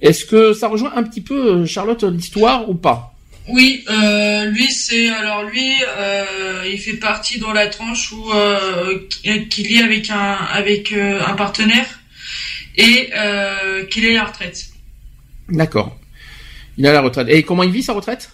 Est-ce 0.00 0.24
que 0.24 0.52
ça 0.52 0.66
rejoint 0.66 0.94
un 0.96 1.04
petit 1.04 1.20
peu, 1.20 1.60
euh, 1.60 1.64
Charlotte, 1.64 2.02
l'histoire 2.02 2.68
ou 2.68 2.74
pas? 2.74 3.14
Oui, 3.46 3.84
euh, 3.88 4.46
lui 4.46 4.68
c'est 4.68 5.10
alors 5.10 5.44
lui, 5.44 5.74
euh, 5.96 6.64
il 6.68 6.78
fait 6.80 6.94
partie 6.94 7.38
dans 7.38 7.52
la 7.52 7.68
tranche 7.68 8.10
où 8.10 8.32
euh, 8.32 8.98
qu'il 9.48 9.76
est 9.76 9.82
avec 9.84 10.10
un 10.10 10.34
avec 10.34 10.92
un 10.92 11.34
partenaire 11.34 12.00
et 12.76 13.10
qu'il 13.90 14.04
est 14.06 14.16
à 14.16 14.22
la 14.22 14.24
retraite. 14.24 14.71
D'accord. 15.52 15.96
Il 16.78 16.86
à 16.86 16.92
la 16.92 17.00
retraite. 17.02 17.28
Et 17.30 17.42
comment 17.42 17.62
il 17.62 17.70
vit 17.70 17.82
sa 17.82 17.92
retraite? 17.92 18.30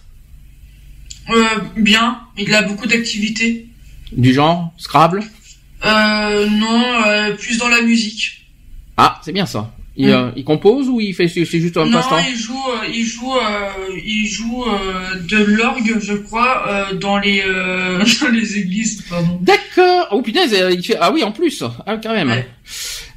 Euh, 1.31 1.45
bien, 1.77 2.21
il 2.39 2.55
a 2.55 2.63
beaucoup 2.63 2.87
d'activités. 2.87 3.67
Du 4.13 4.33
genre? 4.33 4.73
Scrabble? 4.79 5.23
Euh, 5.85 6.49
non, 6.49 6.83
euh, 7.07 7.35
plus 7.35 7.59
dans 7.59 7.69
la 7.69 7.83
musique. 7.83 8.47
Ah, 8.97 9.21
c'est 9.25 9.33
bien 9.33 9.47
ça. 9.47 9.73
Il, 10.01 10.09
Mm. 10.11 10.33
il 10.37 10.45
compose 10.45 10.89
ou 10.89 11.01
il 11.01 11.13
fait 11.13 11.27
c'est 11.27 11.45
juste 11.45 11.77
un 11.77 11.85
non, 11.85 11.99
passe-temps? 11.99 12.19
il 12.31 12.37
joue, 12.37 12.55
il 12.95 13.05
joue, 13.05 13.35
il 14.05 14.27
joue 14.29 14.65
de 15.29 15.37
l'orgue, 15.39 15.99
je 16.01 16.13
crois, 16.15 16.87
dans 17.01 17.19
les 17.19 17.43
dans 18.21 18.29
les 18.33 18.59
églises. 18.59 19.03
D'accord. 19.41 20.07
Oh 20.13 20.23
putain, 20.23 20.45
il 20.71 20.85
fait 20.85 20.97
ah 21.01 21.11
oui 21.13 21.25
en 21.25 21.33
plus. 21.33 21.65
Ah 21.85 21.97
quand 22.01 22.15
même. 22.15 22.29
Ouais. 22.29 22.47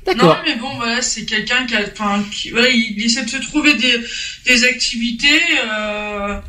Non, 0.07 0.13
D'accord. 0.13 0.41
mais 0.45 0.55
bon, 0.55 0.75
voilà, 0.77 1.01
c'est 1.01 1.25
quelqu'un 1.25 1.65
qui 1.67 1.75
a, 1.75 1.81
enfin, 1.91 2.23
qui, 2.31 2.49
voilà, 2.49 2.69
il 2.69 3.01
essaie 3.03 3.23
de 3.23 3.29
se 3.29 3.37
trouver 3.37 3.75
des, 3.75 3.99
des 4.45 4.63
activités 4.63 5.41
euh, 5.63 6.39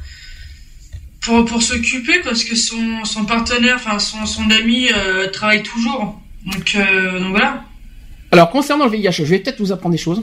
pour 1.21 1.45
pour 1.45 1.63
s'occuper 1.63 2.21
parce 2.25 2.45
que 2.45 2.57
son 2.57 3.05
son 3.05 3.25
partenaire, 3.25 3.77
enfin 3.77 3.99
son 3.99 4.27
son 4.27 4.51
ami 4.51 4.89
euh, 4.93 5.29
travaille 5.29 5.63
toujours. 5.63 6.21
Donc 6.47 6.75
euh, 6.75 7.21
donc 7.21 7.31
voilà. 7.31 7.65
Alors 8.31 8.51
concernant 8.51 8.87
le 8.87 8.91
VIH, 8.91 9.13
je 9.13 9.25
vais 9.25 9.39
peut-être 9.39 9.61
vous 9.61 9.73
apprendre 9.73 9.95
des 9.95 10.01
choses. 10.01 10.23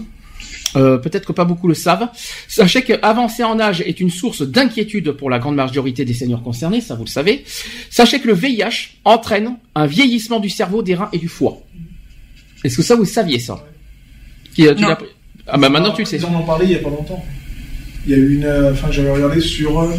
Euh, 0.76 0.98
peut-être 0.98 1.26
que 1.26 1.32
pas 1.32 1.46
beaucoup 1.46 1.68
le 1.68 1.74
savent. 1.74 2.10
Sachez 2.48 2.84
qu'avancer 2.84 3.44
en 3.44 3.60
âge 3.60 3.82
est 3.82 4.00
une 4.00 4.10
source 4.12 4.42
d'inquiétude 4.44 5.12
pour 5.14 5.30
la 5.30 5.40
grande 5.40 5.56
majorité 5.56 6.06
des 6.06 6.14
seniors 6.14 6.44
concernés, 6.44 6.82
ça 6.82 6.96
vous 6.96 7.06
le 7.06 7.10
savez. 7.10 7.44
Sachez 7.90 8.20
que 8.20 8.28
le 8.28 8.34
VIH 8.34 8.92
entraîne 9.06 9.58
un 9.76 9.88
vieillissement 9.88 10.40
du 10.40 10.50
cerveau, 10.50 10.84
des 10.84 10.96
reins 10.96 11.10
et 11.12 11.18
du 11.18 11.28
foie. 11.28 11.62
Est-ce 12.64 12.78
que 12.78 12.84
ça 12.84 12.96
vous 12.96 13.06
saviez 13.06 13.40
ça 13.40 13.66
Qui, 14.54 14.64
tu 14.64 14.82
Non. 14.82 14.90
l'as- 14.90 14.98
Ah 15.48 15.58
bah 15.58 15.70
maintenant 15.70 15.92
tu 15.94 16.02
le 16.02 16.06
sais. 16.06 16.18
Ils 16.18 16.26
en 16.26 16.36
ont 16.36 16.46
parlé 16.46 16.66
il 16.66 16.72
y 16.72 16.76
a 16.76 16.80
pas 16.80 16.90
longtemps. 16.90 17.24
Il 18.06 18.12
y 18.12 18.16
a 18.16 18.18
eu 18.18 18.36
une. 18.36 18.44
euh, 18.46 18.72
Enfin, 18.72 18.90
j'avais 18.92 19.12
regardé 19.12 19.40
sur. 19.42 19.80
euh, 19.80 19.94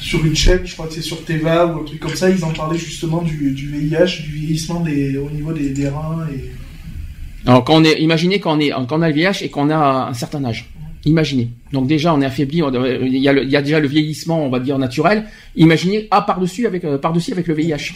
sur 0.00 0.24
une 0.26 0.34
chaîne, 0.34 0.60
je 0.64 0.72
crois 0.74 0.88
que 0.88 0.94
c'est 0.94 1.00
sur 1.00 1.24
Teva 1.24 1.64
ou 1.66 1.80
un 1.80 1.84
truc 1.84 2.00
comme 2.00 2.14
ça, 2.16 2.28
ils 2.28 2.44
en 2.44 2.52
parlaient 2.52 2.76
justement 2.78 3.22
du, 3.22 3.52
du 3.52 3.68
VIH, 3.68 4.22
du 4.24 4.32
vieillissement 4.32 4.80
des, 4.80 5.16
au 5.16 5.30
niveau 5.30 5.52
des, 5.52 5.70
des 5.70 5.88
reins 5.88 6.26
et. 6.34 6.50
Alors 7.48 7.62
quand 7.64 7.74
on 7.76 7.84
est, 7.84 8.00
imaginez 8.00 8.40
quand 8.40 8.56
on 8.56 8.60
est, 8.60 8.70
quand 8.70 8.98
on 8.98 9.02
a 9.02 9.08
le 9.08 9.14
VIH 9.14 9.42
et 9.44 9.48
qu'on 9.48 9.70
a 9.70 10.08
un 10.10 10.14
certain 10.14 10.44
âge. 10.44 10.68
Imaginez. 11.04 11.50
Donc 11.72 11.86
déjà 11.86 12.12
on 12.14 12.20
est 12.20 12.24
affaibli, 12.26 12.62
on- 12.62 12.72
euh, 12.74 12.98
il 13.02 13.16
y 13.18 13.28
a, 13.28 13.32
le- 13.32 13.44
il 13.44 13.50
y 13.50 13.56
a 13.56 13.62
déjà 13.62 13.78
le 13.80 13.86
vieillissement, 13.88 14.44
on 14.44 14.50
va 14.50 14.58
dire 14.60 14.76
naturel. 14.78 15.24
Imaginez 15.56 16.08
ah 16.10 16.22
par 16.22 16.40
dessus 16.40 16.66
avec 16.66 16.84
euh, 16.84 16.98
par 16.98 17.12
dessus 17.12 17.32
avec 17.32 17.46
le 17.46 17.54
VIH. 17.54 17.92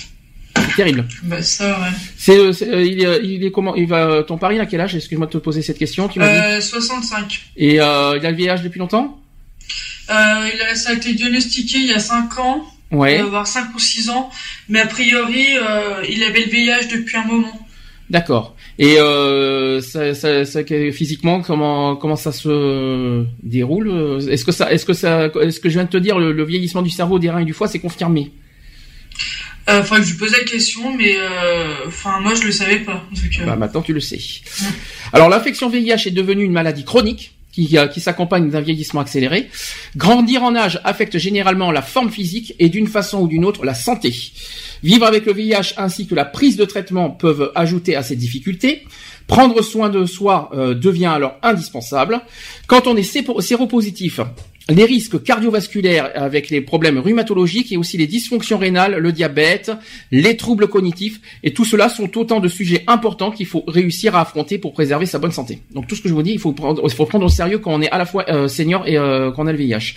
C'est 0.77 0.82
terrible. 0.82 1.07
Bah 1.23 1.43
ça, 1.43 1.70
ouais. 1.81 1.97
C'est, 2.19 2.36
euh, 2.39 2.53
euh, 2.62 2.82
il, 2.85 3.03
est, 3.03 3.20
il 3.24 3.44
est 3.44 3.51
comment 3.51 3.74
Il 3.74 3.86
va 3.86 4.23
ton 4.23 4.36
pari 4.39 4.61
à 4.61 4.66
quel 4.66 4.81
âge? 4.81 4.94
Excuse-moi 4.94 5.27
de 5.27 5.32
te 5.32 5.39
poser 5.39 5.62
cette 5.62 5.78
question. 5.78 6.07
Tu 6.09 6.19
m'as 6.19 6.28
dit. 6.28 6.57
Euh, 6.57 6.61
65. 6.61 7.43
Et 7.57 7.81
euh, 7.81 8.19
il 8.19 8.27
a 8.27 8.31
le 8.31 8.36
VIH 8.36 8.62
depuis 8.62 8.78
longtemps? 8.78 9.19
Euh, 10.11 10.15
il 10.55 10.61
a, 10.62 10.74
ça 10.74 10.90
a 10.90 10.93
été 10.94 11.15
diagnostiqué 11.15 11.78
il 11.78 11.86
y 11.86 11.93
a 11.93 11.98
5 11.98 12.39
ans, 12.39 12.65
Ouais. 12.93 13.20
euh, 13.20 13.24
voire 13.24 13.47
5 13.47 13.74
ou 13.74 13.78
6 13.81 14.09
ans, 14.11 14.31
mais 14.69 14.81
a 14.81 14.86
priori, 14.86 15.47
euh, 15.57 16.03
il 16.09 16.23
avait 16.23 16.44
le 16.44 16.51
VIH 16.51 16.86
depuis 16.93 17.16
un 17.16 17.24
moment. 17.24 17.61
D'accord. 18.09 18.55
Et 18.78 18.98
euh, 19.01 19.81
ça, 19.81 20.15
ça, 20.15 20.44
ça- 20.44 20.62
que- 20.62 20.93
physiquement, 20.93 21.40
comment 21.43 21.97
comment 21.97 22.15
ça 22.15 22.31
se 22.31 23.24
déroule? 23.43 23.89
Euh, 23.89 24.20
Est-ce 24.28 24.44
que 24.44 24.53
ça, 24.53 24.70
est-ce 24.73 24.85
que 24.86 24.93
ça, 24.93 25.27
est-ce 25.43 25.59
que 25.59 25.69
je 25.69 25.74
viens 25.74 25.85
de 25.85 25.89
te 25.90 25.97
dire 25.97 26.19
le, 26.20 26.31
le 26.31 26.44
vieillissement 26.44 26.82
du 26.82 26.90
cerveau, 26.90 27.19
des 27.19 27.31
reins 27.31 27.40
et 27.40 27.44
du 27.44 27.53
foie, 27.55 27.66
c'est 27.66 27.81
confirmé? 27.81 28.31
Euh, 29.68 29.80
Enfin, 29.80 30.01
je 30.02 30.10
lui 30.10 30.18
posais 30.18 30.38
la 30.38 30.44
question, 30.44 30.97
mais 30.97 31.16
euh, 31.16 31.74
enfin, 31.86 32.20
moi, 32.20 32.34
je 32.34 32.43
le 32.44 32.52
savais 32.52 32.80
pas. 32.80 33.05
Donc, 33.12 33.38
euh, 33.40 33.44
Bah, 33.47 33.56
maintenant 33.56 33.82
tu 33.82 33.93
le 33.93 34.01
sais. 34.01 34.18
Alors 35.12 35.28
l'infection 35.28 35.68
VIH 35.68 36.06
est 36.06 36.10
devenue 36.12 36.44
une 36.44 36.52
maladie 36.52 36.84
chronique 36.84 37.32
qui, 37.52 37.76
qui 37.93 38.01
s'accompagne 38.01 38.51
d'un 38.51 38.60
vieillissement 38.60 39.01
accéléré. 39.01 39.48
Grandir 39.97 40.43
en 40.43 40.55
âge 40.55 40.80
affecte 40.84 41.18
généralement 41.18 41.72
la 41.72 41.82
forme 41.82 42.10
physique 42.10 42.55
et 42.59 42.68
d'une 42.68 42.86
façon 42.86 43.20
ou 43.22 43.28
d'une 43.28 43.44
autre 43.44 43.64
la 43.64 43.74
santé. 43.74 44.14
Vivre 44.82 45.06
avec 45.06 45.24
le 45.26 45.32
VIH 45.32 45.74
ainsi 45.78 46.06
que 46.06 46.14
la 46.14 46.24
prise 46.26 46.56
de 46.56 46.64
traitement 46.64 47.10
peuvent 47.10 47.51
ajouter 47.55 47.97
à 47.97 48.02
ces 48.02 48.14
difficultés. 48.14 48.84
Prendre 49.26 49.60
soin 49.62 49.88
de 49.88 50.05
soi 50.05 50.51
euh, 50.55 50.74
devient 50.74 51.06
alors 51.06 51.36
indispensable. 51.43 52.20
Quand 52.66 52.86
on 52.86 52.97
est 52.97 53.02
séropositif, 53.40 54.20
les 54.68 54.84
risques 54.84 55.22
cardiovasculaires 55.22 56.10
avec 56.14 56.51
les 56.51 56.60
problèmes 56.60 56.98
rhumatologiques 56.98 57.70
et 57.72 57.76
aussi 57.76 57.97
les 57.97 58.06
dysfonctions 58.06 58.59
rénales, 58.59 58.97
le 58.97 59.12
diabète, 59.12 59.70
les 60.10 60.36
troubles 60.36 60.66
cognitifs 60.66 61.20
et 61.44 61.52
tout 61.52 61.64
cela 61.64 61.88
sont 61.88 62.18
autant 62.18 62.40
de 62.40 62.48
sujets 62.48 62.82
importants 62.88 63.30
qu'il 63.30 63.47
faut 63.47 63.62
réussir 63.68 64.16
à 64.16 64.22
affronter 64.22 64.59
pour 64.59 64.72
préserver 64.72 65.06
sa 65.06 65.18
bonne 65.18 65.30
santé. 65.30 65.60
Donc 65.72 65.86
tout 65.86 65.94
ce 65.94 66.02
que 66.02 66.09
je 66.09 66.14
vous 66.14 66.22
dis, 66.22 66.32
il 66.32 66.40
faut 66.40 66.52
prendre, 66.52 66.82
il 66.84 66.90
faut 66.90 67.06
prendre 67.06 67.26
au 67.26 67.28
sérieux 67.28 67.59
quand 67.59 67.72
on 67.72 67.80
est 67.80 67.90
à 67.90 67.98
la 67.98 68.06
fois 68.06 68.24
euh, 68.28 68.48
senior 68.48 68.86
et 68.88 68.98
euh, 68.98 69.30
quand 69.30 69.47
a 69.47 69.52
le 69.52 69.59
VIH. 69.59 69.94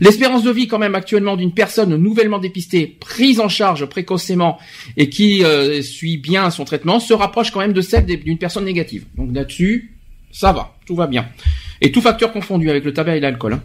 L'espérance 0.00 0.42
de 0.42 0.50
vie 0.50 0.68
quand 0.68 0.78
même 0.78 0.94
actuellement 0.94 1.36
d'une 1.36 1.52
personne 1.52 1.96
nouvellement 1.96 2.38
dépistée, 2.38 2.86
prise 3.00 3.40
en 3.40 3.48
charge 3.48 3.86
précocement 3.86 4.58
et 4.98 5.08
qui 5.08 5.42
euh, 5.42 5.80
suit 5.80 6.18
bien 6.18 6.50
son 6.50 6.64
traitement 6.64 7.00
se 7.00 7.14
rapproche 7.14 7.50
quand 7.50 7.60
même 7.60 7.72
de 7.72 7.80
celle 7.80 8.04
d'une 8.04 8.38
personne 8.38 8.66
négative. 8.66 9.06
Donc 9.16 9.34
là-dessus, 9.34 9.94
ça 10.30 10.52
va, 10.52 10.76
tout 10.86 10.94
va 10.94 11.06
bien. 11.06 11.28
Et 11.80 11.90
tout 11.92 12.00
facteur 12.00 12.32
confondu 12.32 12.68
avec 12.68 12.84
le 12.84 12.92
tabac 12.92 13.16
et 13.16 13.20
l'alcool. 13.20 13.54
hein. 13.54 13.62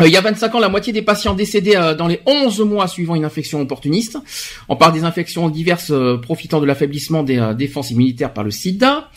Euh, 0.00 0.06
il 0.06 0.12
y 0.12 0.16
a 0.16 0.20
25 0.20 0.54
ans, 0.54 0.58
la 0.60 0.68
moitié 0.68 0.92
des 0.92 1.02
patients 1.02 1.34
décédés 1.34 1.76
euh, 1.76 1.94
dans 1.94 2.06
les 2.08 2.20
11 2.26 2.60
mois 2.60 2.88
suivant 2.88 3.14
une 3.14 3.24
infection 3.24 3.60
opportuniste. 3.60 4.18
On 4.68 4.76
parle 4.76 4.92
des 4.92 5.04
infections 5.04 5.48
diverses 5.48 5.90
euh, 5.92 6.16
profitant 6.18 6.60
de 6.60 6.66
l'affaiblissement 6.66 7.22
des 7.22 7.52
défenses 7.56 7.90
immunitaires 7.90 8.32
par 8.32 8.44
le 8.44 8.50
sida. 8.50 9.10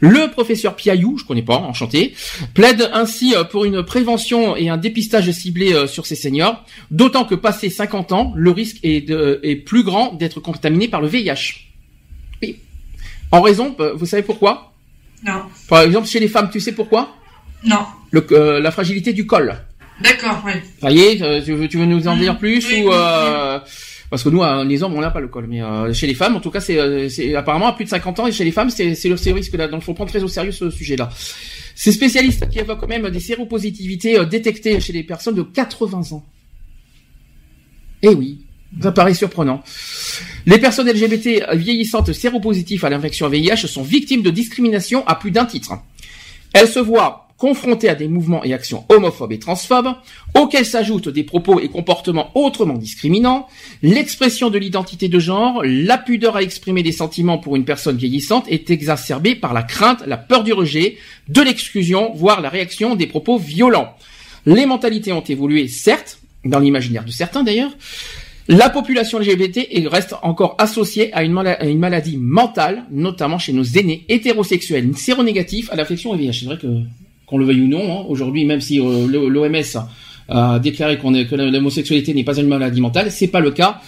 Le 0.00 0.30
professeur 0.30 0.74
Piaillou, 0.76 1.18
je 1.18 1.24
connais 1.24 1.42
pas, 1.42 1.56
enchanté, 1.56 2.14
plaide 2.52 2.90
ainsi 2.92 3.34
pour 3.50 3.64
une 3.64 3.82
prévention 3.84 4.56
et 4.56 4.68
un 4.68 4.76
dépistage 4.76 5.30
ciblé 5.30 5.86
sur 5.86 6.04
ces 6.04 6.16
seniors, 6.16 6.64
d'autant 6.90 7.24
que 7.24 7.34
passé 7.36 7.70
50 7.70 8.12
ans, 8.12 8.32
le 8.34 8.50
risque 8.50 8.78
est, 8.82 9.02
de- 9.02 9.40
est 9.44 9.54
plus 9.56 9.82
grand 9.84 10.12
d'être 10.12 10.40
contaminé 10.40 10.88
par 10.88 11.00
le 11.00 11.06
VIH. 11.06 11.68
Oui. 12.42 12.56
En 13.30 13.40
raison, 13.40 13.74
vous 13.94 14.04
savez 14.04 14.24
pourquoi? 14.24 14.72
Non, 15.24 15.42
Par 15.68 15.80
exemple, 15.82 16.06
chez 16.08 16.20
les 16.20 16.28
femmes, 16.28 16.50
tu 16.52 16.60
sais 16.60 16.72
pourquoi? 16.72 17.14
Non. 17.64 17.86
Le- 18.10 18.26
euh, 18.32 18.60
La 18.60 18.70
fragilité 18.72 19.12
du 19.14 19.26
col. 19.26 19.56
D'accord. 20.00 20.42
Ça 20.80 20.90
y 20.90 21.00
est, 21.00 21.22
euh, 21.22 21.40
tu 21.42 21.54
veux, 21.54 21.68
tu 21.68 21.78
veux 21.78 21.86
nous 21.86 22.08
en 22.08 22.16
dire 22.16 22.36
plus 22.36 22.66
Oui, 22.66 22.82
ou 22.82 22.88
oui, 22.88 22.94
euh, 22.94 23.58
parce 24.14 24.22
que 24.22 24.28
nous, 24.28 24.44
euh, 24.44 24.62
les 24.62 24.80
hommes, 24.82 24.94
on 24.94 25.00
n'a 25.00 25.10
pas 25.10 25.18
le 25.18 25.26
col, 25.26 25.46
mais 25.48 25.60
euh, 25.60 25.92
chez 25.92 26.06
les 26.06 26.14
femmes, 26.14 26.36
en 26.36 26.40
tout 26.40 26.52
cas, 26.52 26.60
c'est, 26.60 26.78
euh, 26.78 27.08
apparemment 27.36 27.66
à 27.66 27.72
plus 27.72 27.84
de 27.84 27.90
50 27.90 28.20
ans 28.20 28.26
et 28.28 28.32
chez 28.32 28.44
les 28.44 28.52
femmes, 28.52 28.70
c'est, 28.70 28.84
le 28.84 29.32
risque 29.32 29.54
là. 29.54 29.66
Donc, 29.66 29.82
il 29.82 29.84
faut 29.84 29.92
prendre 29.92 30.08
très 30.08 30.22
au 30.22 30.28
sérieux 30.28 30.52
ce 30.52 30.70
sujet-là. 30.70 31.08
Ces 31.74 31.90
spécialistes 31.90 32.48
qui 32.48 32.60
évoquent 32.60 32.80
quand 32.80 32.86
même 32.86 33.10
des 33.10 33.18
séropositivités 33.18 34.24
détectées 34.26 34.78
chez 34.78 34.92
les 34.92 35.02
personnes 35.02 35.34
de 35.34 35.42
80 35.42 36.12
ans. 36.12 36.24
Eh 38.02 38.10
oui, 38.10 38.44
ça 38.80 38.92
paraît 38.92 39.14
surprenant. 39.14 39.64
Les 40.46 40.58
personnes 40.58 40.88
LGBT 40.88 41.52
vieillissantes 41.54 42.12
séropositives 42.12 42.84
à 42.84 42.90
l'infection 42.90 43.28
VIH 43.28 43.66
sont 43.66 43.82
victimes 43.82 44.22
de 44.22 44.30
discrimination 44.30 45.04
à 45.08 45.16
plus 45.16 45.32
d'un 45.32 45.44
titre. 45.44 45.72
Elles 46.52 46.68
se 46.68 46.78
voient 46.78 47.23
confrontés 47.36 47.88
à 47.88 47.94
des 47.94 48.08
mouvements 48.08 48.44
et 48.44 48.54
actions 48.54 48.84
homophobes 48.88 49.32
et 49.32 49.38
transphobes, 49.38 49.94
auxquels 50.34 50.64
s'ajoutent 50.66 51.08
des 51.08 51.24
propos 51.24 51.60
et 51.60 51.68
comportements 51.68 52.30
autrement 52.34 52.74
discriminants, 52.78 53.46
l'expression 53.82 54.50
de 54.50 54.58
l'identité 54.58 55.08
de 55.08 55.18
genre, 55.18 55.62
la 55.64 55.98
pudeur 55.98 56.36
à 56.36 56.42
exprimer 56.42 56.82
des 56.82 56.92
sentiments 56.92 57.38
pour 57.38 57.56
une 57.56 57.64
personne 57.64 57.96
vieillissante 57.96 58.46
est 58.48 58.70
exacerbée 58.70 59.34
par 59.34 59.52
la 59.52 59.62
crainte, 59.62 60.04
la 60.06 60.16
peur 60.16 60.44
du 60.44 60.52
rejet, 60.52 60.96
de 61.28 61.42
l'exclusion, 61.42 62.12
voire 62.14 62.40
la 62.40 62.48
réaction 62.50 62.94
des 62.94 63.06
propos 63.06 63.38
violents. 63.38 63.94
Les 64.46 64.66
mentalités 64.66 65.12
ont 65.12 65.20
évolué, 65.22 65.68
certes, 65.68 66.18
dans 66.44 66.58
l'imaginaire 66.60 67.04
de 67.04 67.10
certains 67.10 67.42
d'ailleurs, 67.42 67.76
la 68.46 68.68
population 68.68 69.18
LGBT 69.18 69.66
est- 69.70 69.88
reste 69.88 70.14
encore 70.22 70.54
associée 70.58 71.10
à 71.14 71.24
une, 71.24 71.32
maladie 71.32 72.18
mentale, 72.18 72.84
notamment 72.90 73.38
chez 73.38 73.54
nos 73.54 73.64
aînés 73.64 74.04
hétérosexuels 74.10 74.94
séronégatifs 74.96 75.72
à 75.72 75.76
l'affection 75.76 76.14
VIH. 76.14 76.32
C'est 76.40 76.44
vrai 76.44 76.58
que, 76.58 76.66
qu'on 77.26 77.38
le 77.38 77.44
veuille 77.44 77.62
ou 77.62 77.68
non, 77.68 78.00
hein, 78.00 78.04
aujourd'hui, 78.08 78.44
même 78.44 78.60
si 78.60 78.80
euh, 78.80 79.06
l'OMS 79.06 79.86
a 80.28 80.58
déclaré 80.58 80.98
qu'on 80.98 81.14
est, 81.14 81.26
que 81.26 81.34
l'homosexualité 81.34 82.14
n'est 82.14 82.24
pas 82.24 82.36
une 82.36 82.48
maladie 82.48 82.80
mentale, 82.80 83.10
c'est 83.10 83.28
pas 83.28 83.40
le 83.40 83.50
cas 83.50 83.80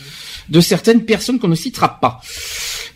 de 0.49 0.61
certaines 0.61 1.05
personnes 1.05 1.39
qu'on 1.39 1.49
ne 1.49 1.55
citera 1.55 2.01
pas. 2.01 2.21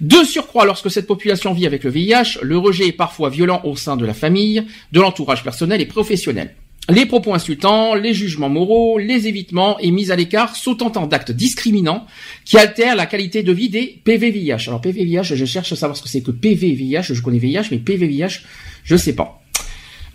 De 0.00 0.24
surcroît, 0.24 0.64
lorsque 0.64 0.90
cette 0.90 1.06
population 1.06 1.52
vit 1.52 1.66
avec 1.66 1.84
le 1.84 1.90
VIH, 1.90 2.38
le 2.42 2.56
rejet 2.56 2.88
est 2.88 2.92
parfois 2.92 3.28
violent 3.28 3.60
au 3.64 3.76
sein 3.76 3.96
de 3.96 4.06
la 4.06 4.14
famille, 4.14 4.64
de 4.92 5.00
l'entourage 5.00 5.42
personnel 5.42 5.80
et 5.80 5.86
professionnel. 5.86 6.54
Les 6.88 7.06
propos 7.06 7.34
insultants, 7.34 7.94
les 7.94 8.14
jugements 8.14 8.48
moraux, 8.48 8.98
les 8.98 9.28
évitements 9.28 9.78
et 9.78 9.90
mises 9.90 10.10
à 10.10 10.16
l'écart 10.16 10.56
sont 10.56 10.82
autant 10.82 11.06
d'actes 11.06 11.30
discriminants 11.30 12.06
qui 12.44 12.58
altèrent 12.58 12.96
la 12.96 13.06
qualité 13.06 13.42
de 13.42 13.52
vie 13.52 13.68
des 13.68 14.00
PVVIH. 14.02 14.64
Alors 14.66 14.80
PVVIH, 14.80 15.22
je 15.22 15.44
cherche 15.44 15.72
à 15.72 15.76
savoir 15.76 15.96
ce 15.96 16.02
que 16.02 16.08
c'est 16.08 16.22
que 16.22 16.32
PVVIH, 16.32 17.02
je 17.02 17.22
connais 17.22 17.38
VIH, 17.38 17.68
mais 17.70 17.78
PVVIH, 17.78 18.40
je 18.82 18.96
sais 18.96 19.12
pas. 19.12 19.40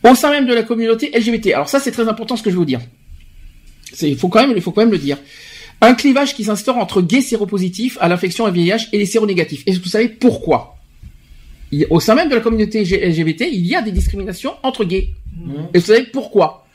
Au 0.10 0.15
sein 0.15 0.30
même 0.32 0.45
de 0.48 0.53
la 0.53 0.64
communauté 0.64 1.11
LGBT. 1.14 1.48
Alors 1.53 1.69
ça, 1.69 1.80
c'est 1.80 1.91
très 1.91 2.07
important 2.07 2.36
ce 2.36 2.44
que 2.44 2.49
je 2.49 2.56
vais 2.56 2.60
vous 2.60 2.65
dire. 2.65 2.82
Il 4.02 4.18
faut 4.18 4.27
quand 4.30 4.45
même, 4.45 4.53
il 4.56 4.61
faut 4.61 4.72
quand 4.72 4.82
même 4.82 4.91
le 4.91 4.98
dire. 4.98 5.18
Un 5.82 5.94
clivage 5.94 6.36
qui 6.36 6.44
s'instaure 6.44 6.77
entre 6.77 7.02
gays 7.02 7.22
séropositifs 7.22 7.98
à 8.02 8.07
l'infection 8.07 8.45
à 8.45 8.52
VIH 8.52 8.88
et 8.94 8.98
les 8.98 9.06
séronégatifs. 9.06 9.64
Est-ce 9.65 9.80
que 9.80 9.84
vous 9.84 9.90
savez 9.90 10.10
pourquoi? 10.10 10.77
Au 11.90 11.99
sein 11.99 12.15
même 12.15 12.30
de 12.30 12.36
la 12.36 12.41
communauté 12.41 12.84
LGBT, 12.84 13.45
il 13.52 13.65
y 13.65 13.76
a 13.76 13.82
des 13.82 13.91
discriminations 13.91 14.53
entre 14.64 14.86
gays. 14.86 15.10
Et 15.73 15.80
vous 15.80 15.86
savez 15.86 16.03
pourquoi? 16.03 16.65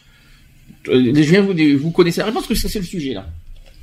Euh, 0.89 1.12
Je 1.15 1.20
viens 1.31 1.40
vous, 1.43 1.55
vous 1.78 1.90
connaissez 1.90 2.20
la 2.20 2.27
réponse, 2.27 2.47
parce 2.47 2.61
que 2.62 2.69
c'est 2.69 2.78
le 2.78 2.85
sujet 2.85 3.15
là. 3.15 3.27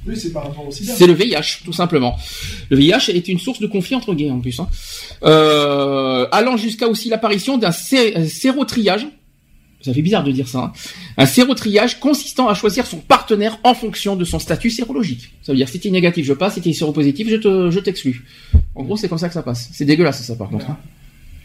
Oui, 0.06 0.16
c'est 0.16 0.32
par 0.32 0.44
rapport 0.44 0.68
au 0.68 0.72
sida. 0.72 0.94
C'est 0.96 1.08
le 1.08 1.14
VIH, 1.14 1.64
tout 1.66 1.74
simplement. 1.74 2.16
Le 2.70 2.78
VIH 2.78 3.10
est 3.10 3.28
une 3.28 3.40
source 3.40 3.60
de 3.60 3.68
conflit 3.68 3.96
entre 3.96 4.14
gays 4.14 4.30
en 4.30 4.40
plus, 4.40 4.60
hein. 4.60 4.68
Euh, 5.24 6.28
allant 6.32 6.58
jusqu'à 6.58 6.88
aussi 6.88 7.10
l'apparition 7.10 7.58
d'un 7.58 7.72
sé- 7.72 8.16
euh, 8.16 8.26
sérotriage. 8.28 9.08
Ça 9.88 9.94
fait 9.94 10.02
bizarre 10.02 10.24
de 10.24 10.32
dire 10.32 10.48
ça. 10.48 10.60
hein. 10.60 10.72
Un 11.18 11.26
sérotriage 11.26 12.00
consistant 12.00 12.48
à 12.50 12.54
choisir 12.54 12.86
son 12.86 12.98
partenaire 12.98 13.58
en 13.64 13.74
fonction 13.74 14.16
de 14.16 14.24
son 14.26 14.38
statut 14.38 14.70
sérologique. 14.70 15.32
Ça 15.42 15.54
veut 15.54 15.58
dire 15.58 15.68
si 15.70 15.80
t'es 15.80 15.90
négatif, 15.90 16.26
je 16.26 16.34
passe, 16.34 16.56
si 16.56 16.62
t'es 16.62 16.74
séropositif, 16.74 17.30
je 17.30 17.38
te, 17.38 17.72
je 17.72 17.80
t'exclus. 17.80 18.24
En 18.76 18.84
gros, 18.84 18.98
c'est 18.98 19.08
comme 19.10 19.18
ça 19.18 19.28
que 19.30 19.34
ça 19.34 19.44
passe. 19.44 19.70
C'est 19.74 19.86
dégueulasse 19.86 20.22
ça, 20.22 20.36
par 20.36 20.50
contre. 20.50 20.70
hein. 20.70 20.78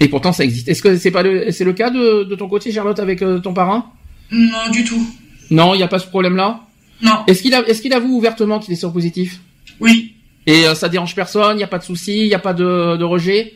Et 0.01 0.09
pourtant, 0.09 0.32
ça 0.32 0.43
existe. 0.44 0.69
Est-ce 0.69 0.82
que 0.82 0.97
c'est 0.97 1.12
pas 1.12 1.23
le, 1.23 1.51
c'est 1.52 1.64
le 1.64 1.73
cas 1.73 1.90
de, 1.90 2.24
de 2.24 2.35
ton 2.35 2.48
côté, 2.48 2.73
Charlotte, 2.73 2.98
avec 2.98 3.23
euh, 3.23 3.39
ton 3.39 3.55
parrain? 3.55 3.86
Non, 4.32 4.70
du 4.73 4.82
tout. 4.85 5.06
Non, 5.51 5.74
il 5.74 5.78
n'y 5.78 5.82
a 5.85 5.89
pas 5.89 6.01
ce 6.01 6.06
problème-là? 6.09 6.60
Non. 7.02 7.19
Est-ce 7.28 7.43
qu'il 7.43 7.55
a, 7.55 7.60
est-ce 7.69 7.81
qu'il 7.82 7.93
avoue 7.93 8.16
ouvertement 8.16 8.59
qu'il 8.59 8.73
est 8.73 8.77
séropositif? 8.77 9.40
Oui. 9.81 10.14
Et 10.47 10.66
euh, 10.66 10.74
ça 10.74 10.89
dérange 10.89 11.14
personne, 11.14 11.55
il 11.55 11.59
n'y 11.59 11.62
a 11.62 11.69
pas 11.69 11.78
de 11.78 11.85
souci, 11.85 12.23
il 12.23 12.27
n'y 12.28 12.35
a 12.35 12.39
pas 12.40 12.52
de, 12.55 12.97
de 12.97 13.05
rejet? 13.05 13.55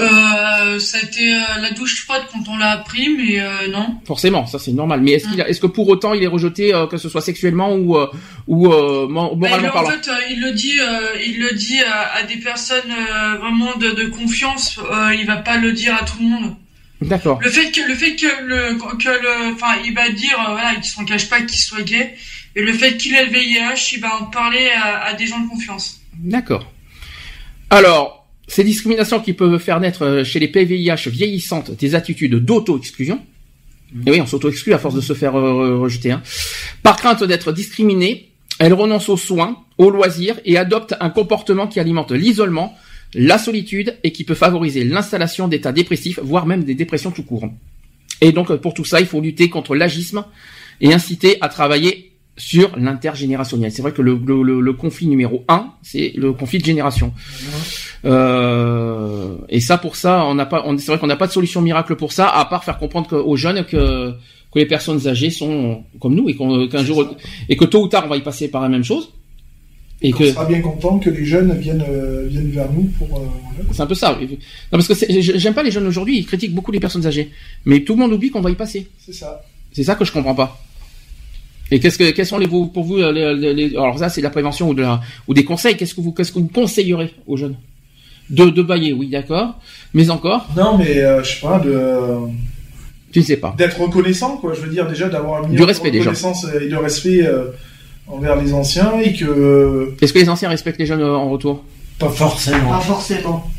Euh, 0.00 0.78
ça 0.78 0.98
a 0.98 1.02
été 1.02 1.34
euh, 1.34 1.40
la 1.60 1.70
douche 1.72 2.04
froide 2.04 2.22
quand 2.32 2.48
on 2.48 2.56
l'a 2.56 2.70
appris, 2.72 3.08
mais 3.16 3.40
euh, 3.40 3.68
non. 3.70 3.96
Forcément, 4.06 4.46
ça 4.46 4.58
c'est 4.58 4.72
normal. 4.72 5.00
Mais 5.00 5.12
est-ce 5.12 5.28
qu'il 5.28 5.40
a- 5.40 5.48
est-ce 5.48 5.60
que 5.60 5.66
pour 5.66 5.88
autant 5.88 6.14
il 6.14 6.22
est 6.22 6.26
rejeté, 6.28 6.74
euh, 6.74 6.86
que 6.86 6.96
ce 6.96 7.08
soit 7.08 7.20
sexuellement 7.20 7.74
ou 7.74 7.96
euh, 7.96 8.06
ou 8.46 8.72
euh, 8.72 9.06
Bah, 9.06 9.12
moralement 9.12 9.58
il- 9.58 9.66
en 9.68 9.72
parlant? 9.72 9.90
fait, 9.90 10.10
il 10.30 10.40
le 10.40 10.52
dit, 10.52 10.78
euh, 10.80 11.00
il 11.26 11.38
le 11.40 11.52
dit 11.54 11.80
à, 11.80 12.14
à 12.16 12.22
des 12.22 12.36
personnes 12.36 12.90
euh, 12.90 13.36
vraiment 13.38 13.74
de, 13.76 13.90
de 13.90 14.04
confiance. 14.06 14.78
Euh, 14.78 15.14
il 15.14 15.26
va 15.26 15.36
pas 15.36 15.56
le 15.56 15.72
dire 15.72 15.94
à 15.94 16.04
tout 16.04 16.16
le 16.20 16.26
monde. 16.28 16.54
D'accord. 17.00 17.38
Le 17.42 17.50
fait 17.50 17.70
que 17.70 17.80
le 17.86 17.94
fait 17.94 18.16
que 18.16 18.26
le 18.44 18.74
que 18.98 19.08
le, 19.08 19.52
enfin, 19.54 19.76
il 19.84 19.94
va 19.94 20.08
dire 20.10 20.36
voilà, 20.50 20.74
qu'il 20.76 20.84
s'en 20.84 21.04
cache 21.04 21.28
pas 21.28 21.40
qu'il 21.42 21.58
soit 21.58 21.82
gay. 21.82 22.14
Et 22.56 22.62
le 22.62 22.72
fait 22.72 22.96
qu'il 22.96 23.14
ait 23.14 23.24
le 23.26 23.30
VIH, 23.30 23.92
il 23.94 24.00
va 24.00 24.16
en 24.20 24.24
parler 24.24 24.68
à, 24.70 25.04
à 25.04 25.12
des 25.14 25.26
gens 25.26 25.38
de 25.38 25.48
confiance. 25.48 26.00
D'accord. 26.18 26.66
Alors, 27.70 28.17
ces 28.48 28.64
discriminations 28.64 29.20
qui 29.20 29.34
peuvent 29.34 29.58
faire 29.58 29.78
naître 29.78 30.02
euh, 30.02 30.24
chez 30.24 30.40
les 30.40 30.48
PVIH 30.48 31.08
vieillissantes 31.08 31.70
des 31.70 31.94
attitudes 31.94 32.34
d'auto-exclusion. 32.34 33.20
Et 34.06 34.10
oui, 34.10 34.20
on 34.20 34.26
s'auto-exclut 34.26 34.74
à 34.74 34.78
force 34.78 34.94
de 34.94 35.00
se 35.00 35.12
faire 35.12 35.36
euh, 35.36 35.78
rejeter. 35.78 36.10
hein. 36.10 36.22
Par 36.82 36.96
crainte 36.96 37.22
d'être 37.24 37.52
discriminé, 37.52 38.30
elles 38.58 38.74
renoncent 38.74 39.08
aux 39.10 39.16
soins, 39.16 39.62
aux 39.76 39.90
loisirs 39.90 40.40
et 40.44 40.56
adoptent 40.56 40.94
un 41.00 41.10
comportement 41.10 41.66
qui 41.66 41.78
alimente 41.78 42.12
l'isolement, 42.12 42.74
la 43.14 43.38
solitude 43.38 43.96
et 44.02 44.12
qui 44.12 44.24
peut 44.24 44.34
favoriser 44.34 44.84
l'installation 44.84 45.48
d'états 45.48 45.72
dépressifs, 45.72 46.18
voire 46.22 46.46
même 46.46 46.64
des 46.64 46.74
dépressions 46.74 47.10
tout 47.10 47.22
court. 47.22 47.48
Et 48.20 48.32
donc, 48.32 48.54
pour 48.56 48.74
tout 48.74 48.84
ça, 48.84 49.00
il 49.00 49.06
faut 49.06 49.20
lutter 49.20 49.48
contre 49.48 49.74
l'agisme 49.74 50.24
et 50.80 50.92
inciter 50.92 51.38
à 51.40 51.48
travailler 51.48 52.07
sur 52.38 52.74
l'intergénérationnel. 52.78 53.70
C'est 53.70 53.82
vrai 53.82 53.92
que 53.92 54.00
le, 54.00 54.18
le- 54.24 54.42
le- 54.42 54.60
le 54.60 54.72
conflit 54.72 55.06
numéro 55.08 55.44
un, 55.48 55.72
c'est 55.82 56.12
le 56.16 56.32
conflit 56.32 56.58
de 56.60 56.64
génération. 56.64 57.12
Euh, 58.04 59.36
et 59.48 59.60
ça, 59.60 59.76
pour 59.78 59.96
ça, 59.96 60.24
on 60.24 60.34
n'a 60.34 60.46
pas, 60.46 60.62
on- 60.66 60.78
c'est 60.78 60.86
vrai 60.90 60.98
qu'on 60.98 61.06
n'a 61.06 61.16
pas 61.16 61.26
de 61.26 61.32
solution 61.32 61.60
miracle 61.60 61.96
pour 61.96 62.12
ça, 62.12 62.28
à 62.28 62.44
part 62.44 62.64
faire 62.64 62.78
comprendre 62.78 63.08
que- 63.08 63.16
aux 63.16 63.36
jeunes 63.36 63.64
que 63.64 64.12
que 64.50 64.58
les 64.58 64.64
personnes 64.66 65.06
âgées 65.06 65.28
sont 65.28 65.82
comme 66.00 66.14
nous 66.14 66.26
et 66.30 66.34
qu'un 66.70 66.82
jour 66.82 67.06
et 67.50 67.56
que 67.58 67.66
tôt 67.66 67.82
ou 67.82 67.88
tard 67.88 68.04
on 68.06 68.08
va 68.08 68.16
y 68.16 68.22
passer 68.22 68.48
par 68.48 68.62
la 68.62 68.70
même 68.70 68.82
chose. 68.84 69.10
Et 70.00 70.14
On 70.14 70.16
que 70.16 70.30
sera 70.30 70.46
bien 70.46 70.60
content 70.62 70.98
que 70.98 71.10
les 71.10 71.24
jeunes 71.26 71.52
viennent, 71.58 71.84
euh, 71.86 72.26
viennent 72.28 72.50
vers 72.50 72.72
nous 72.72 72.84
pour. 72.98 73.08
euh, 73.18 73.24
voilà. 73.56 73.68
c'est 73.72 73.82
un 73.82 73.86
peu 73.86 73.94
ça. 73.94 74.16
Non 74.18 74.28
parce 74.70 74.88
que 74.88 74.94
j'aime 75.20 75.52
pas 75.54 75.62
les 75.64 75.70
jeunes 75.72 75.86
aujourd'hui, 75.86 76.18
ils 76.18 76.24
critiquent 76.24 76.54
beaucoup 76.54 76.72
les 76.72 76.80
personnes 76.80 77.04
âgées, 77.06 77.30
mais 77.66 77.80
tout 77.80 77.92
le 77.94 77.98
monde 77.98 78.12
oublie 78.12 78.30
qu'on 78.30 78.40
va 78.40 78.50
y 78.50 78.54
passer. 78.54 78.88
C'est 79.04 79.12
ça. 79.12 79.42
C'est 79.72 79.82
ça 79.84 79.96
que 79.96 80.04
je 80.06 80.12
comprends 80.12 80.34
pas. 80.36 80.58
Et 81.70 81.80
qu'est-ce 81.80 81.98
que 81.98 82.10
quels 82.10 82.26
sont 82.26 82.38
les 82.38 82.46
vous- 82.46 82.66
pour 82.66 82.84
vous 82.84 82.96
euh, 82.98 83.12
les, 83.12 83.34
les- 83.34 83.54
les- 83.68 83.76
alors 83.76 83.98
ça 83.98 84.08
c'est 84.08 84.20
de 84.20 84.24
la 84.26 84.30
prévention 84.30 84.68
ou 84.70 84.74
de 84.74 84.82
la 84.82 85.00
ou 85.26 85.34
des 85.34 85.44
conseils 85.44 85.76
qu'est-ce 85.76 85.94
que 85.94 86.00
vous 86.00 86.12
qu'est-ce 86.12 86.32
que 86.32 86.38
vous 86.38 86.48
conseillerez 86.48 87.12
aux 87.26 87.36
jeunes? 87.36 87.56
De 88.30 88.46
de 88.50 88.62
bailler 88.62 88.92
oui 88.92 89.08
d'accord 89.08 89.54
mais 89.94 90.08
encore? 90.10 90.46
Non, 90.56 90.76
mais 90.78 90.98
euh, 90.98 91.22
je 91.22 91.34
sais 91.34 91.40
pas, 91.40 91.58
de 91.58 91.78
tu 93.12 93.20
ne 93.20 93.24
sais 93.24 93.36
pas 93.38 93.54
d'être 93.56 93.80
reconnaissant, 93.80 94.36
quoi. 94.36 94.52
Je 94.54 94.60
veux 94.60 94.68
dire 94.70 94.86
déjà 94.86 95.08
d'avoir 95.08 95.38
un 95.38 95.42
Du 95.42 95.48
minimum 95.48 95.64
de 95.66 95.68
respect, 95.72 95.90
déjà. 95.90 96.10
reconnaissance 96.10 96.46
et 96.60 96.68
de 96.68 96.76
respect 96.76 97.26
euh, 97.26 97.46
envers 98.06 98.36
les 98.36 98.52
anciens 98.52 98.98
et 99.00 99.14
que 99.14 99.94
est-ce 100.00 100.12
que 100.12 100.18
les 100.18 100.28
anciens 100.28 100.48
respectent 100.50 100.78
les 100.78 100.86
jeunes 100.86 101.00
euh, 101.00 101.14
en 101.16 101.28
retour? 101.30 101.64
Pas 101.98 102.10
forcément. 102.10 102.68
Pas 102.70 102.80
forcément. 102.80 103.50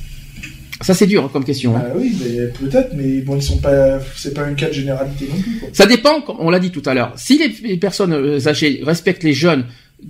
Ça 0.81 0.93
c'est 0.93 1.07
dur 1.07 1.29
comme 1.31 1.43
question 1.43 1.75
hein. 1.75 1.83
bah 1.83 1.93
oui, 1.97 2.15
mais 2.21 2.47
peut-être, 2.47 2.93
mais 2.95 3.21
bon, 3.21 3.35
ils 3.35 3.41
sont 3.41 3.57
pas, 3.57 3.99
c'est 4.15 4.33
pas 4.33 4.43
un 4.43 4.53
cas 4.53 4.67
de 4.67 4.73
généralité 4.73 5.27
non 5.31 5.41
plus. 5.41 5.59
Quoi. 5.59 5.69
ça 5.73 5.85
dépend 5.85 6.23
on 6.39 6.49
l'a 6.49 6.59
dit 6.59 6.71
tout 6.71 6.83
à 6.85 6.93
l'heure 6.93 7.13
si 7.15 7.37
les, 7.37 7.77
personnes 7.77 8.13
euh, 8.13 8.47
âgées 8.47 8.81
respectent 8.83 9.23
les 9.23 9.33
jeunes 9.33 9.65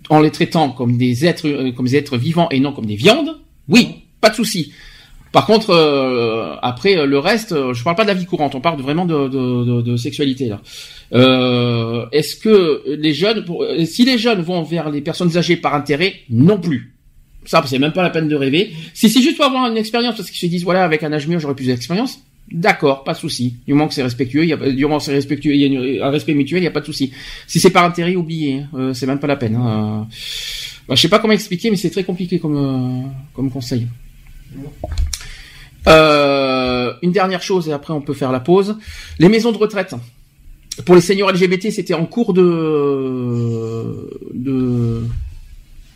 en 0.10 0.20
les 0.20 0.32
traitant 0.32 0.70
comme 0.70 0.98
des 0.98 1.26
êtres 1.26 1.48
euh, 1.48 1.72
comme 1.72 1.86
des 1.86 1.96
êtres 1.96 2.18
vivants 2.18 2.50
et 2.52 2.60
non 2.60 2.72
comme 2.72 2.86
des 2.86 2.96
viandes 2.96 3.38
oui 3.68 4.04
pas 4.22 4.30
de 4.30 4.36
souci 4.36 4.74
par 5.32 5.46
contre, 5.46 5.70
euh, 5.72 6.56
après 6.62 6.98
euh, 6.98 7.06
le 7.06 7.20
reste, 7.20 7.54
je 7.74 7.84
parle 7.84 7.96
pas 7.96 8.04
de 8.04 8.08
la 8.08 8.16
vie 8.16 8.26
courante, 8.26 8.56
on 8.56 8.62
parle 8.62 8.82
vraiment 8.82 9.06
de, 9.06 9.28
de, 9.28 9.64
de, 9.64 9.82
de 9.82 9.96
sexualité 9.98 10.48
là. 10.48 10.62
Euh, 11.14 12.06
Est-ce 12.12 12.36
que 12.36 12.84
les 12.88 13.14
jeunes, 13.14 13.46
si 13.86 14.06
les 14.06 14.18
jeunes 14.18 14.42
vont 14.42 14.64
vers 14.64 14.90
les 14.90 15.02
personnes 15.02 15.38
âgées 15.38 15.58
par 15.58 15.76
intérêt, 15.76 16.16
non 16.30 16.60
plus. 16.60 16.96
Ça, 17.50 17.64
c'est 17.66 17.80
même 17.80 17.94
pas 17.94 18.04
la 18.04 18.12
peine 18.12 18.28
de 18.28 18.36
rêver. 18.36 18.74
Si 18.94 19.10
c'est 19.10 19.24
juste 19.24 19.38
pour 19.38 19.46
avoir 19.46 19.66
une 19.72 19.76
expérience, 19.76 20.16
parce 20.16 20.30
qu'ils 20.30 20.38
se 20.38 20.46
disent 20.46 20.64
voilà, 20.64 20.84
avec 20.84 21.02
un 21.02 21.12
âge 21.12 21.28
mûr, 21.28 21.40
j'aurais 21.40 21.56
plus 21.56 21.66
d'expérience. 21.66 22.20
D'accord, 22.52 23.04
pas 23.04 23.14
de 23.14 23.18
souci. 23.18 23.56
Du 23.66 23.74
moment 23.74 23.88
que 23.88 23.96
c'est 23.96 24.04
respectueux, 24.04 24.44
il 24.44 24.50
y 24.50 24.54
a, 24.54 24.58
du 24.58 24.84
moment 24.84 25.00
c'est 25.00 25.14
respectueux, 25.14 25.56
il 25.56 25.62
y 25.62 26.00
a 26.00 26.06
un 26.06 26.12
respect 26.12 26.36
mutuel, 26.36 26.62
il 26.62 26.66
y 26.66 26.68
a 26.68 26.72
pas 26.72 26.82
de 26.82 26.86
souci. 26.86 27.12
Si 27.48 27.60
c'est 27.60 27.72
par 27.72 27.86
intérêt, 27.86 28.16
oubliez, 28.16 28.60
hein. 28.60 28.70
Euh, 28.76 28.94
c'est 28.94 29.08
même 29.08 29.18
pas 29.18 29.26
la 29.26 29.36
peine. 29.36 29.56
Hein. 29.56 29.68
Euh, 29.68 30.14
bah, 30.88 30.94
je 30.94 31.02
sais 31.02 31.10
pas 31.10 31.18
comment 31.18 31.34
expliquer, 31.34 31.72
mais 31.72 31.76
c'est 31.76 31.90
très 31.90 32.04
compliqué 32.04 32.38
comme 32.38 32.56
euh, 32.56 33.02
comme 33.34 33.50
conseil. 33.50 33.88
Euh, 35.88 36.94
une 37.02 37.12
dernière 37.12 37.42
chose 37.42 37.68
et 37.68 37.74
après 37.74 37.96
on 37.96 38.02
peut 38.02 38.14
faire 38.14 38.32
la 38.32 38.42
pause. 38.42 38.78
Les 39.18 39.28
maisons 39.28 39.52
de 39.52 39.58
retraite. 39.58 39.96
Pour 40.86 40.94
les 40.94 41.02
seniors 41.02 41.32
LGBT, 41.32 41.72
c'était 41.72 41.96
en 41.96 42.06
cours 42.06 42.36
de 42.36 42.46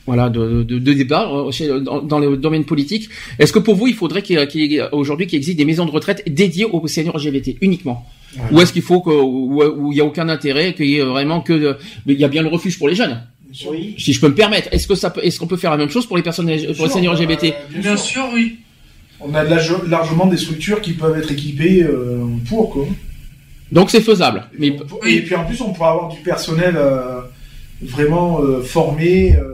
voilà 0.05 0.29
de, 0.29 0.63
de, 0.63 0.79
de 0.79 0.93
débat 0.93 1.29
euh, 1.31 1.51
chez- 1.51 1.67
dans, 1.81 2.01
dans 2.01 2.19
le 2.19 2.35
domaine 2.37 2.65
politique. 2.65 3.09
Est-ce 3.39 3.53
que 3.53 3.59
pour 3.59 3.75
vous, 3.75 3.87
il 3.87 3.93
faudrait 3.95 4.21
qu'il 4.21 4.37
y 4.37 4.39
ait- 4.41 4.47
qu'il 4.47 4.71
y 4.71 4.77
ait 4.77 4.83
aujourd'hui 4.91 5.27
qu'il 5.27 5.37
existe 5.37 5.57
des 5.57 5.65
maisons 5.65 5.85
de 5.85 5.91
retraite 5.91 6.23
dédiées 6.27 6.65
aux 6.65 6.85
seniors 6.87 7.17
LGBT 7.17 7.57
uniquement? 7.61 8.05
Ou 8.51 8.59
est-ce 8.61 8.73
qu'il 8.73 8.81
faut 8.81 8.99
que 9.01 9.11
où 9.11 9.91
il 9.91 9.97
y 9.97 10.01
a 10.01 10.05
aucun 10.05 10.27
intérêt 10.27 10.73
qu'il 10.73 10.87
y 10.87 10.97
ait 10.97 11.03
vraiment 11.03 11.41
que 11.41 11.53
de- 11.53 11.77
mais 12.05 12.13
il 12.13 12.19
y 12.19 12.25
a 12.25 12.27
bien 12.27 12.41
le 12.41 12.49
refuge 12.49 12.77
pour 12.79 12.89
les 12.89 12.95
jeunes? 12.95 13.21
Oui. 13.69 13.93
si 13.99 14.13
je 14.13 14.19
peux 14.19 14.29
me 14.29 14.33
permettre, 14.33 14.67
est-ce 14.71 14.87
que 14.87 14.95
ça 14.95 15.11
peut, 15.11 15.21
est-ce 15.23 15.39
qu'on 15.39 15.45
peut 15.45 15.57
faire 15.57 15.69
la 15.69 15.77
même 15.77 15.89
chose 15.89 16.07
pour 16.07 16.17
les 16.17 16.23
personnes, 16.23 16.47
pour 16.75 16.85
les 16.87 16.91
seniors 16.91 17.13
LGBT 17.13 17.43
Euh, 17.75 17.79
Bien 17.81 17.95
sûr, 17.97 18.23
oui. 18.33 18.55
On 19.19 19.31
a 19.35 19.43
large- 19.43 19.87
largement 19.87 20.25
des 20.25 20.37
structures 20.37 20.81
qui 20.81 20.93
peuvent 20.93 21.15
être 21.17 21.31
équipées 21.31 21.83
euh, 21.83 22.25
pour 22.49 22.71
quoi. 22.71 22.87
Donc 23.71 23.91
c'est 23.91 24.01
faisable. 24.01 24.47
Mais 24.57 24.67
Et, 24.69 24.75
on- 24.91 25.05
et 25.05 25.21
puis 25.21 25.35
en 25.35 25.45
plus, 25.45 25.61
on 25.61 25.71
pourra 25.71 25.91
avoir 25.91 26.09
du 26.09 26.19
personnel 26.21 26.73
euh, 26.75 27.21
vraiment 27.81 28.41
euh, 28.41 28.61
formé, 28.63 29.35
euh, 29.35 29.52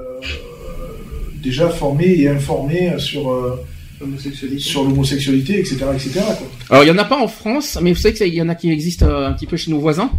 déjà 1.42 1.70
formé 1.70 2.06
et 2.20 2.30
informé 2.30 2.98
sur 2.98 3.32
euh, 3.32 3.66
sur 4.58 4.84
l'homosexualité, 4.84 5.60
etc., 5.60 5.78
etc. 5.94 6.12
Quoi. 6.22 6.48
Alors 6.70 6.84
il 6.84 6.88
y 6.88 6.92
en 6.92 6.98
a 6.98 7.06
pas 7.06 7.18
en 7.18 7.28
France, 7.28 7.78
mais 7.82 7.92
vous 7.92 8.00
savez 8.00 8.14
qu'il 8.14 8.34
y 8.34 8.42
en 8.42 8.50
a 8.50 8.56
qui 8.56 8.72
existent 8.72 9.06
euh, 9.06 9.28
un 9.28 9.34
petit 9.34 9.46
peu 9.48 9.58
chez 9.58 9.72
nos 9.72 9.80
voisins. 9.80 10.12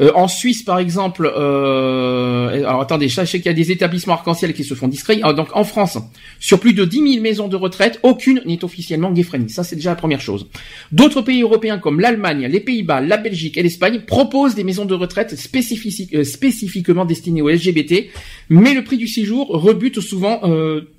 Euh, 0.00 0.10
en 0.14 0.28
Suisse, 0.28 0.62
par 0.62 0.78
exemple, 0.78 1.30
euh, 1.36 2.64
alors 2.64 2.80
attendez, 2.80 3.08
sachez 3.08 3.38
qu'il 3.38 3.46
y 3.46 3.50
a 3.50 3.54
des 3.54 3.70
établissements 3.70 4.14
arc-en-ciel 4.14 4.52
qui 4.52 4.64
se 4.64 4.74
font 4.74 4.88
discrets. 4.88 5.20
Alors, 5.22 5.34
donc 5.34 5.48
en 5.54 5.64
France, 5.64 5.98
sur 6.40 6.58
plus 6.58 6.72
de 6.72 6.84
10 6.84 7.12
000 7.12 7.22
maisons 7.22 7.48
de 7.48 7.56
retraite, 7.56 8.00
aucune 8.02 8.42
n'est 8.44 8.64
officiellement 8.64 9.12
gay-friendly. 9.12 9.50
Ça, 9.50 9.62
c'est 9.62 9.76
déjà 9.76 9.90
la 9.90 9.96
première 9.96 10.20
chose. 10.20 10.48
D'autres 10.90 11.22
pays 11.22 11.42
européens 11.42 11.78
comme 11.78 12.00
l'Allemagne, 12.00 12.46
les 12.46 12.60
Pays-Bas, 12.60 13.00
la 13.00 13.16
Belgique 13.16 13.56
et 13.56 13.62
l'Espagne 13.62 14.00
proposent 14.00 14.54
des 14.54 14.64
maisons 14.64 14.84
de 14.84 14.94
retraite 14.94 15.32
euh, 15.34 16.24
spécifiquement 16.24 17.04
destinées 17.04 17.42
aux 17.42 17.48
LGBT, 17.48 18.06
mais 18.48 18.74
le 18.74 18.82
prix 18.82 18.96
du 18.96 19.06
séjour 19.06 19.48
rebute 19.48 20.00
souvent 20.00 20.40
euh, 20.44 20.93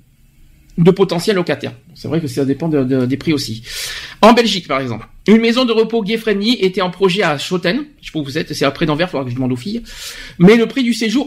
de 0.78 0.90
potentiels 0.90 1.36
locataires. 1.36 1.72
C'est 1.94 2.06
vrai 2.08 2.20
que 2.20 2.26
ça 2.26 2.44
dépend 2.44 2.68
de- 2.68 2.84
de- 2.84 3.06
des 3.06 3.16
prix 3.16 3.32
aussi. 3.32 3.62
En 4.20 4.32
Belgique, 4.34 4.68
par 4.68 4.80
exemple, 4.80 5.08
une 5.26 5.40
maison 5.40 5.64
de 5.64 5.72
repos 5.72 6.02
gay-friendly 6.02 6.54
était 6.60 6.82
en 6.82 6.90
projet 6.90 7.22
à 7.22 7.38
Schoten. 7.38 7.84
Je 8.00 8.06
sais 8.06 8.12
pas 8.12 8.18
où 8.18 8.24
vous 8.24 8.36
êtes, 8.38 8.52
c'est 8.54 8.64
après 8.64 8.84
d'Anvers, 8.86 9.08
il 9.08 9.10
faudra 9.10 9.24
que 9.24 9.30
je 9.30 9.34
demande 9.36 9.52
aux 9.52 9.56
filles. 9.56 9.82
Mais 10.38 10.56
le 10.56 10.66
prix 10.66 10.82
du 10.82 10.92
séjour, 10.94 11.26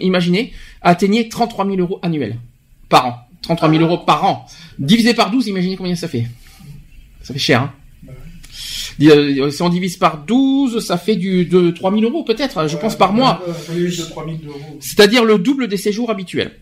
imaginez, 0.00 0.52
atteignait 0.82 1.28
33 1.28 1.64
000 1.64 1.78
euros 1.78 1.98
annuels. 2.02 2.36
Par 2.88 3.06
an. 3.06 3.16
33 3.42 3.70
000 3.70 3.82
euros 3.82 3.98
par 3.98 4.24
an. 4.24 4.46
Divisé 4.78 5.14
par 5.14 5.30
12, 5.30 5.46
imaginez 5.48 5.76
combien 5.76 5.94
ça 5.96 6.08
fait. 6.08 6.26
Ça 7.22 7.32
fait 7.32 7.40
cher, 7.40 7.62
hein. 7.62 7.72
Euh, 9.02 9.50
Si 9.50 9.62
on 9.62 9.70
divise 9.70 9.96
par 9.96 10.18
12, 10.26 10.84
ça 10.84 10.98
fait 10.98 11.16
du, 11.16 11.46
de 11.46 11.70
3 11.70 11.90
000 11.90 12.02
euros 12.02 12.22
peut-être, 12.22 12.68
je 12.68 12.76
pense 12.76 12.98
par 12.98 13.14
mois. 13.14 13.42
Plus 13.66 13.96
de 13.96 14.02
3000 14.02 14.46
euros. 14.46 14.76
C'est-à-dire 14.80 15.24
le 15.24 15.38
double 15.38 15.68
des 15.68 15.78
séjours 15.78 16.10
habituels. 16.10 16.52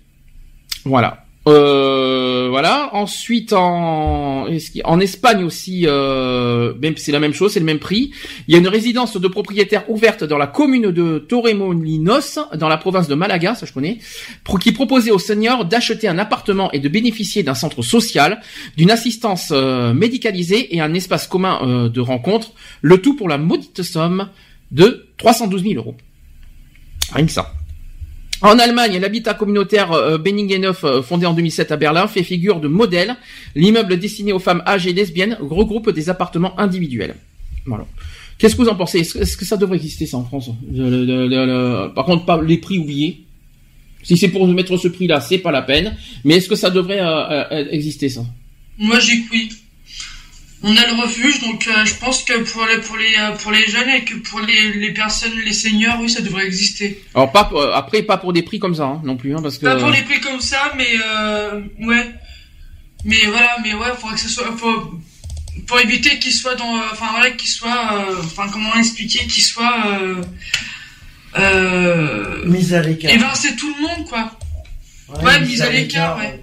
Voilà. 0.84 1.24
Euh, 1.48 2.46
voilà. 2.50 2.90
Ensuite, 2.94 3.52
en, 3.52 4.46
en 4.84 5.00
Espagne 5.00 5.44
aussi, 5.44 5.84
euh, 5.86 6.74
c'est 6.96 7.12
la 7.12 7.20
même 7.20 7.32
chose, 7.32 7.52
c'est 7.52 7.60
le 7.60 7.66
même 7.66 7.78
prix. 7.78 8.10
Il 8.46 8.52
y 8.52 8.54
a 8.54 8.58
une 8.58 8.68
résidence 8.68 9.16
de 9.16 9.28
propriétaire 9.28 9.88
ouverte 9.90 10.24
dans 10.24 10.38
la 10.38 10.46
commune 10.46 10.90
de 10.90 11.18
Torremolinos, 11.18 12.38
dans 12.56 12.68
la 12.68 12.76
province 12.76 13.08
de 13.08 13.14
Malaga, 13.14 13.54
ça 13.54 13.66
je 13.66 13.72
connais, 13.72 13.98
pro- 14.44 14.58
qui 14.58 14.72
proposait 14.72 15.10
aux 15.10 15.18
seniors 15.18 15.64
d'acheter 15.64 16.06
un 16.08 16.18
appartement 16.18 16.70
et 16.72 16.80
de 16.80 16.88
bénéficier 16.88 17.42
d'un 17.42 17.54
centre 17.54 17.82
social, 17.82 18.40
d'une 18.76 18.90
assistance 18.90 19.48
euh, 19.52 19.94
médicalisée 19.94 20.74
et 20.76 20.80
un 20.80 20.92
espace 20.94 21.26
commun 21.26 21.60
euh, 21.62 21.88
de 21.88 22.00
rencontre, 22.00 22.52
le 22.82 22.98
tout 23.00 23.16
pour 23.16 23.28
la 23.28 23.38
maudite 23.38 23.82
somme 23.82 24.28
de 24.70 25.06
312 25.16 25.62
000 25.62 25.74
euros. 25.76 25.94
Rien 27.12 27.24
que 27.26 27.32
ça. 27.32 27.52
En 28.40 28.58
Allemagne, 28.58 28.98
l'habitat 28.98 29.34
communautaire 29.34 29.92
euh, 29.92 30.16
Benningenhof, 30.16 30.84
euh, 30.84 31.02
fondé 31.02 31.26
en 31.26 31.34
2007 31.34 31.72
à 31.72 31.76
Berlin, 31.76 32.06
fait 32.06 32.22
figure 32.22 32.60
de 32.60 32.68
modèle. 32.68 33.16
L'immeuble 33.56 33.98
destiné 33.98 34.32
aux 34.32 34.38
femmes 34.38 34.62
âgées 34.66 34.90
et 34.90 34.92
lesbiennes 34.92 35.36
regroupe 35.40 35.90
des 35.90 36.08
appartements 36.08 36.58
individuels. 36.58 37.16
Qu'est-ce 38.38 38.54
que 38.54 38.62
vous 38.62 38.68
en 38.68 38.76
pensez? 38.76 39.00
Est-ce 39.00 39.36
que 39.36 39.44
ça 39.44 39.56
devrait 39.56 39.76
exister 39.76 40.06
ça 40.06 40.16
en 40.16 40.24
France? 40.24 40.50
Par 41.94 42.04
contre, 42.04 42.24
pas 42.24 42.40
les 42.40 42.58
prix 42.58 42.78
oubliés. 42.78 43.24
Si 44.04 44.16
c'est 44.16 44.28
pour 44.28 44.46
mettre 44.46 44.76
ce 44.76 44.86
prix-là, 44.86 45.20
c'est 45.20 45.38
pas 45.38 45.50
la 45.50 45.62
peine. 45.62 45.96
Mais 46.24 46.36
est-ce 46.36 46.48
que 46.48 46.54
ça 46.54 46.70
devrait 46.70 47.00
euh, 47.00 47.66
exister 47.70 48.08
ça? 48.08 48.24
Moi, 48.78 48.98
que 48.98 49.32
oui. 49.32 49.50
On 50.62 50.76
a 50.76 50.86
le 50.88 51.00
refuge, 51.00 51.40
donc 51.40 51.68
euh, 51.68 51.84
je 51.84 51.94
pense 51.94 52.24
que 52.24 52.32
pour 52.38 52.66
les, 52.66 52.78
pour 52.78 52.96
les, 52.96 53.14
euh, 53.16 53.30
pour 53.36 53.52
les 53.52 53.64
jeunes 53.66 53.88
et 53.90 54.02
que 54.04 54.14
pour 54.14 54.40
les, 54.40 54.72
les 54.72 54.92
personnes, 54.92 55.38
les 55.44 55.52
seniors, 55.52 55.98
oui, 56.00 56.10
ça 56.10 56.20
devrait 56.20 56.46
exister. 56.46 57.00
Alors 57.14 57.30
pas 57.30 57.44
pour- 57.44 57.60
euh, 57.60 57.72
après 57.72 58.02
pas 58.02 58.16
pour 58.16 58.32
des 58.32 58.42
prix 58.42 58.58
comme 58.58 58.74
ça 58.74 58.84
hein, 58.86 59.00
non 59.04 59.16
plus, 59.16 59.36
hein, 59.36 59.40
parce 59.40 59.56
que. 59.58 59.66
Pas 59.66 59.76
pour 59.76 59.90
les 59.90 60.02
prix 60.02 60.20
comme 60.20 60.40
ça, 60.40 60.72
mais 60.76 60.88
euh, 61.04 61.60
ouais. 61.80 62.10
Mais 63.04 63.24
voilà, 63.26 63.56
mais 63.62 63.72
ouais, 63.74 63.86
faudrait 64.00 64.16
que 64.16 64.20
ce 64.20 64.28
soit 64.28 64.56
pour, 64.56 64.94
pour 65.68 65.78
éviter 65.78 66.18
qu'il 66.18 66.32
soit 66.32 66.56
dans, 66.56 66.76
euh, 66.76 66.80
enfin 66.90 67.06
voilà, 67.12 67.30
qu'il 67.30 67.48
soit, 67.48 67.92
euh, 68.08 68.16
enfin 68.24 68.48
comment 68.52 68.74
expliquer, 68.74 69.26
qu'il 69.28 69.44
soit, 69.44 69.76
euh, 70.00 70.22
euh, 71.38 72.44
Mise 72.46 72.74
à 72.74 72.82
l'écart. 72.82 73.10
évincer 73.12 73.54
tout 73.56 73.72
le 73.76 73.82
monde 73.82 74.08
quoi. 74.08 74.32
Ouais, 75.22 75.40
mise 75.40 75.62
à 75.62 75.70
l'écart, 75.70 76.18
ouais. 76.18 76.42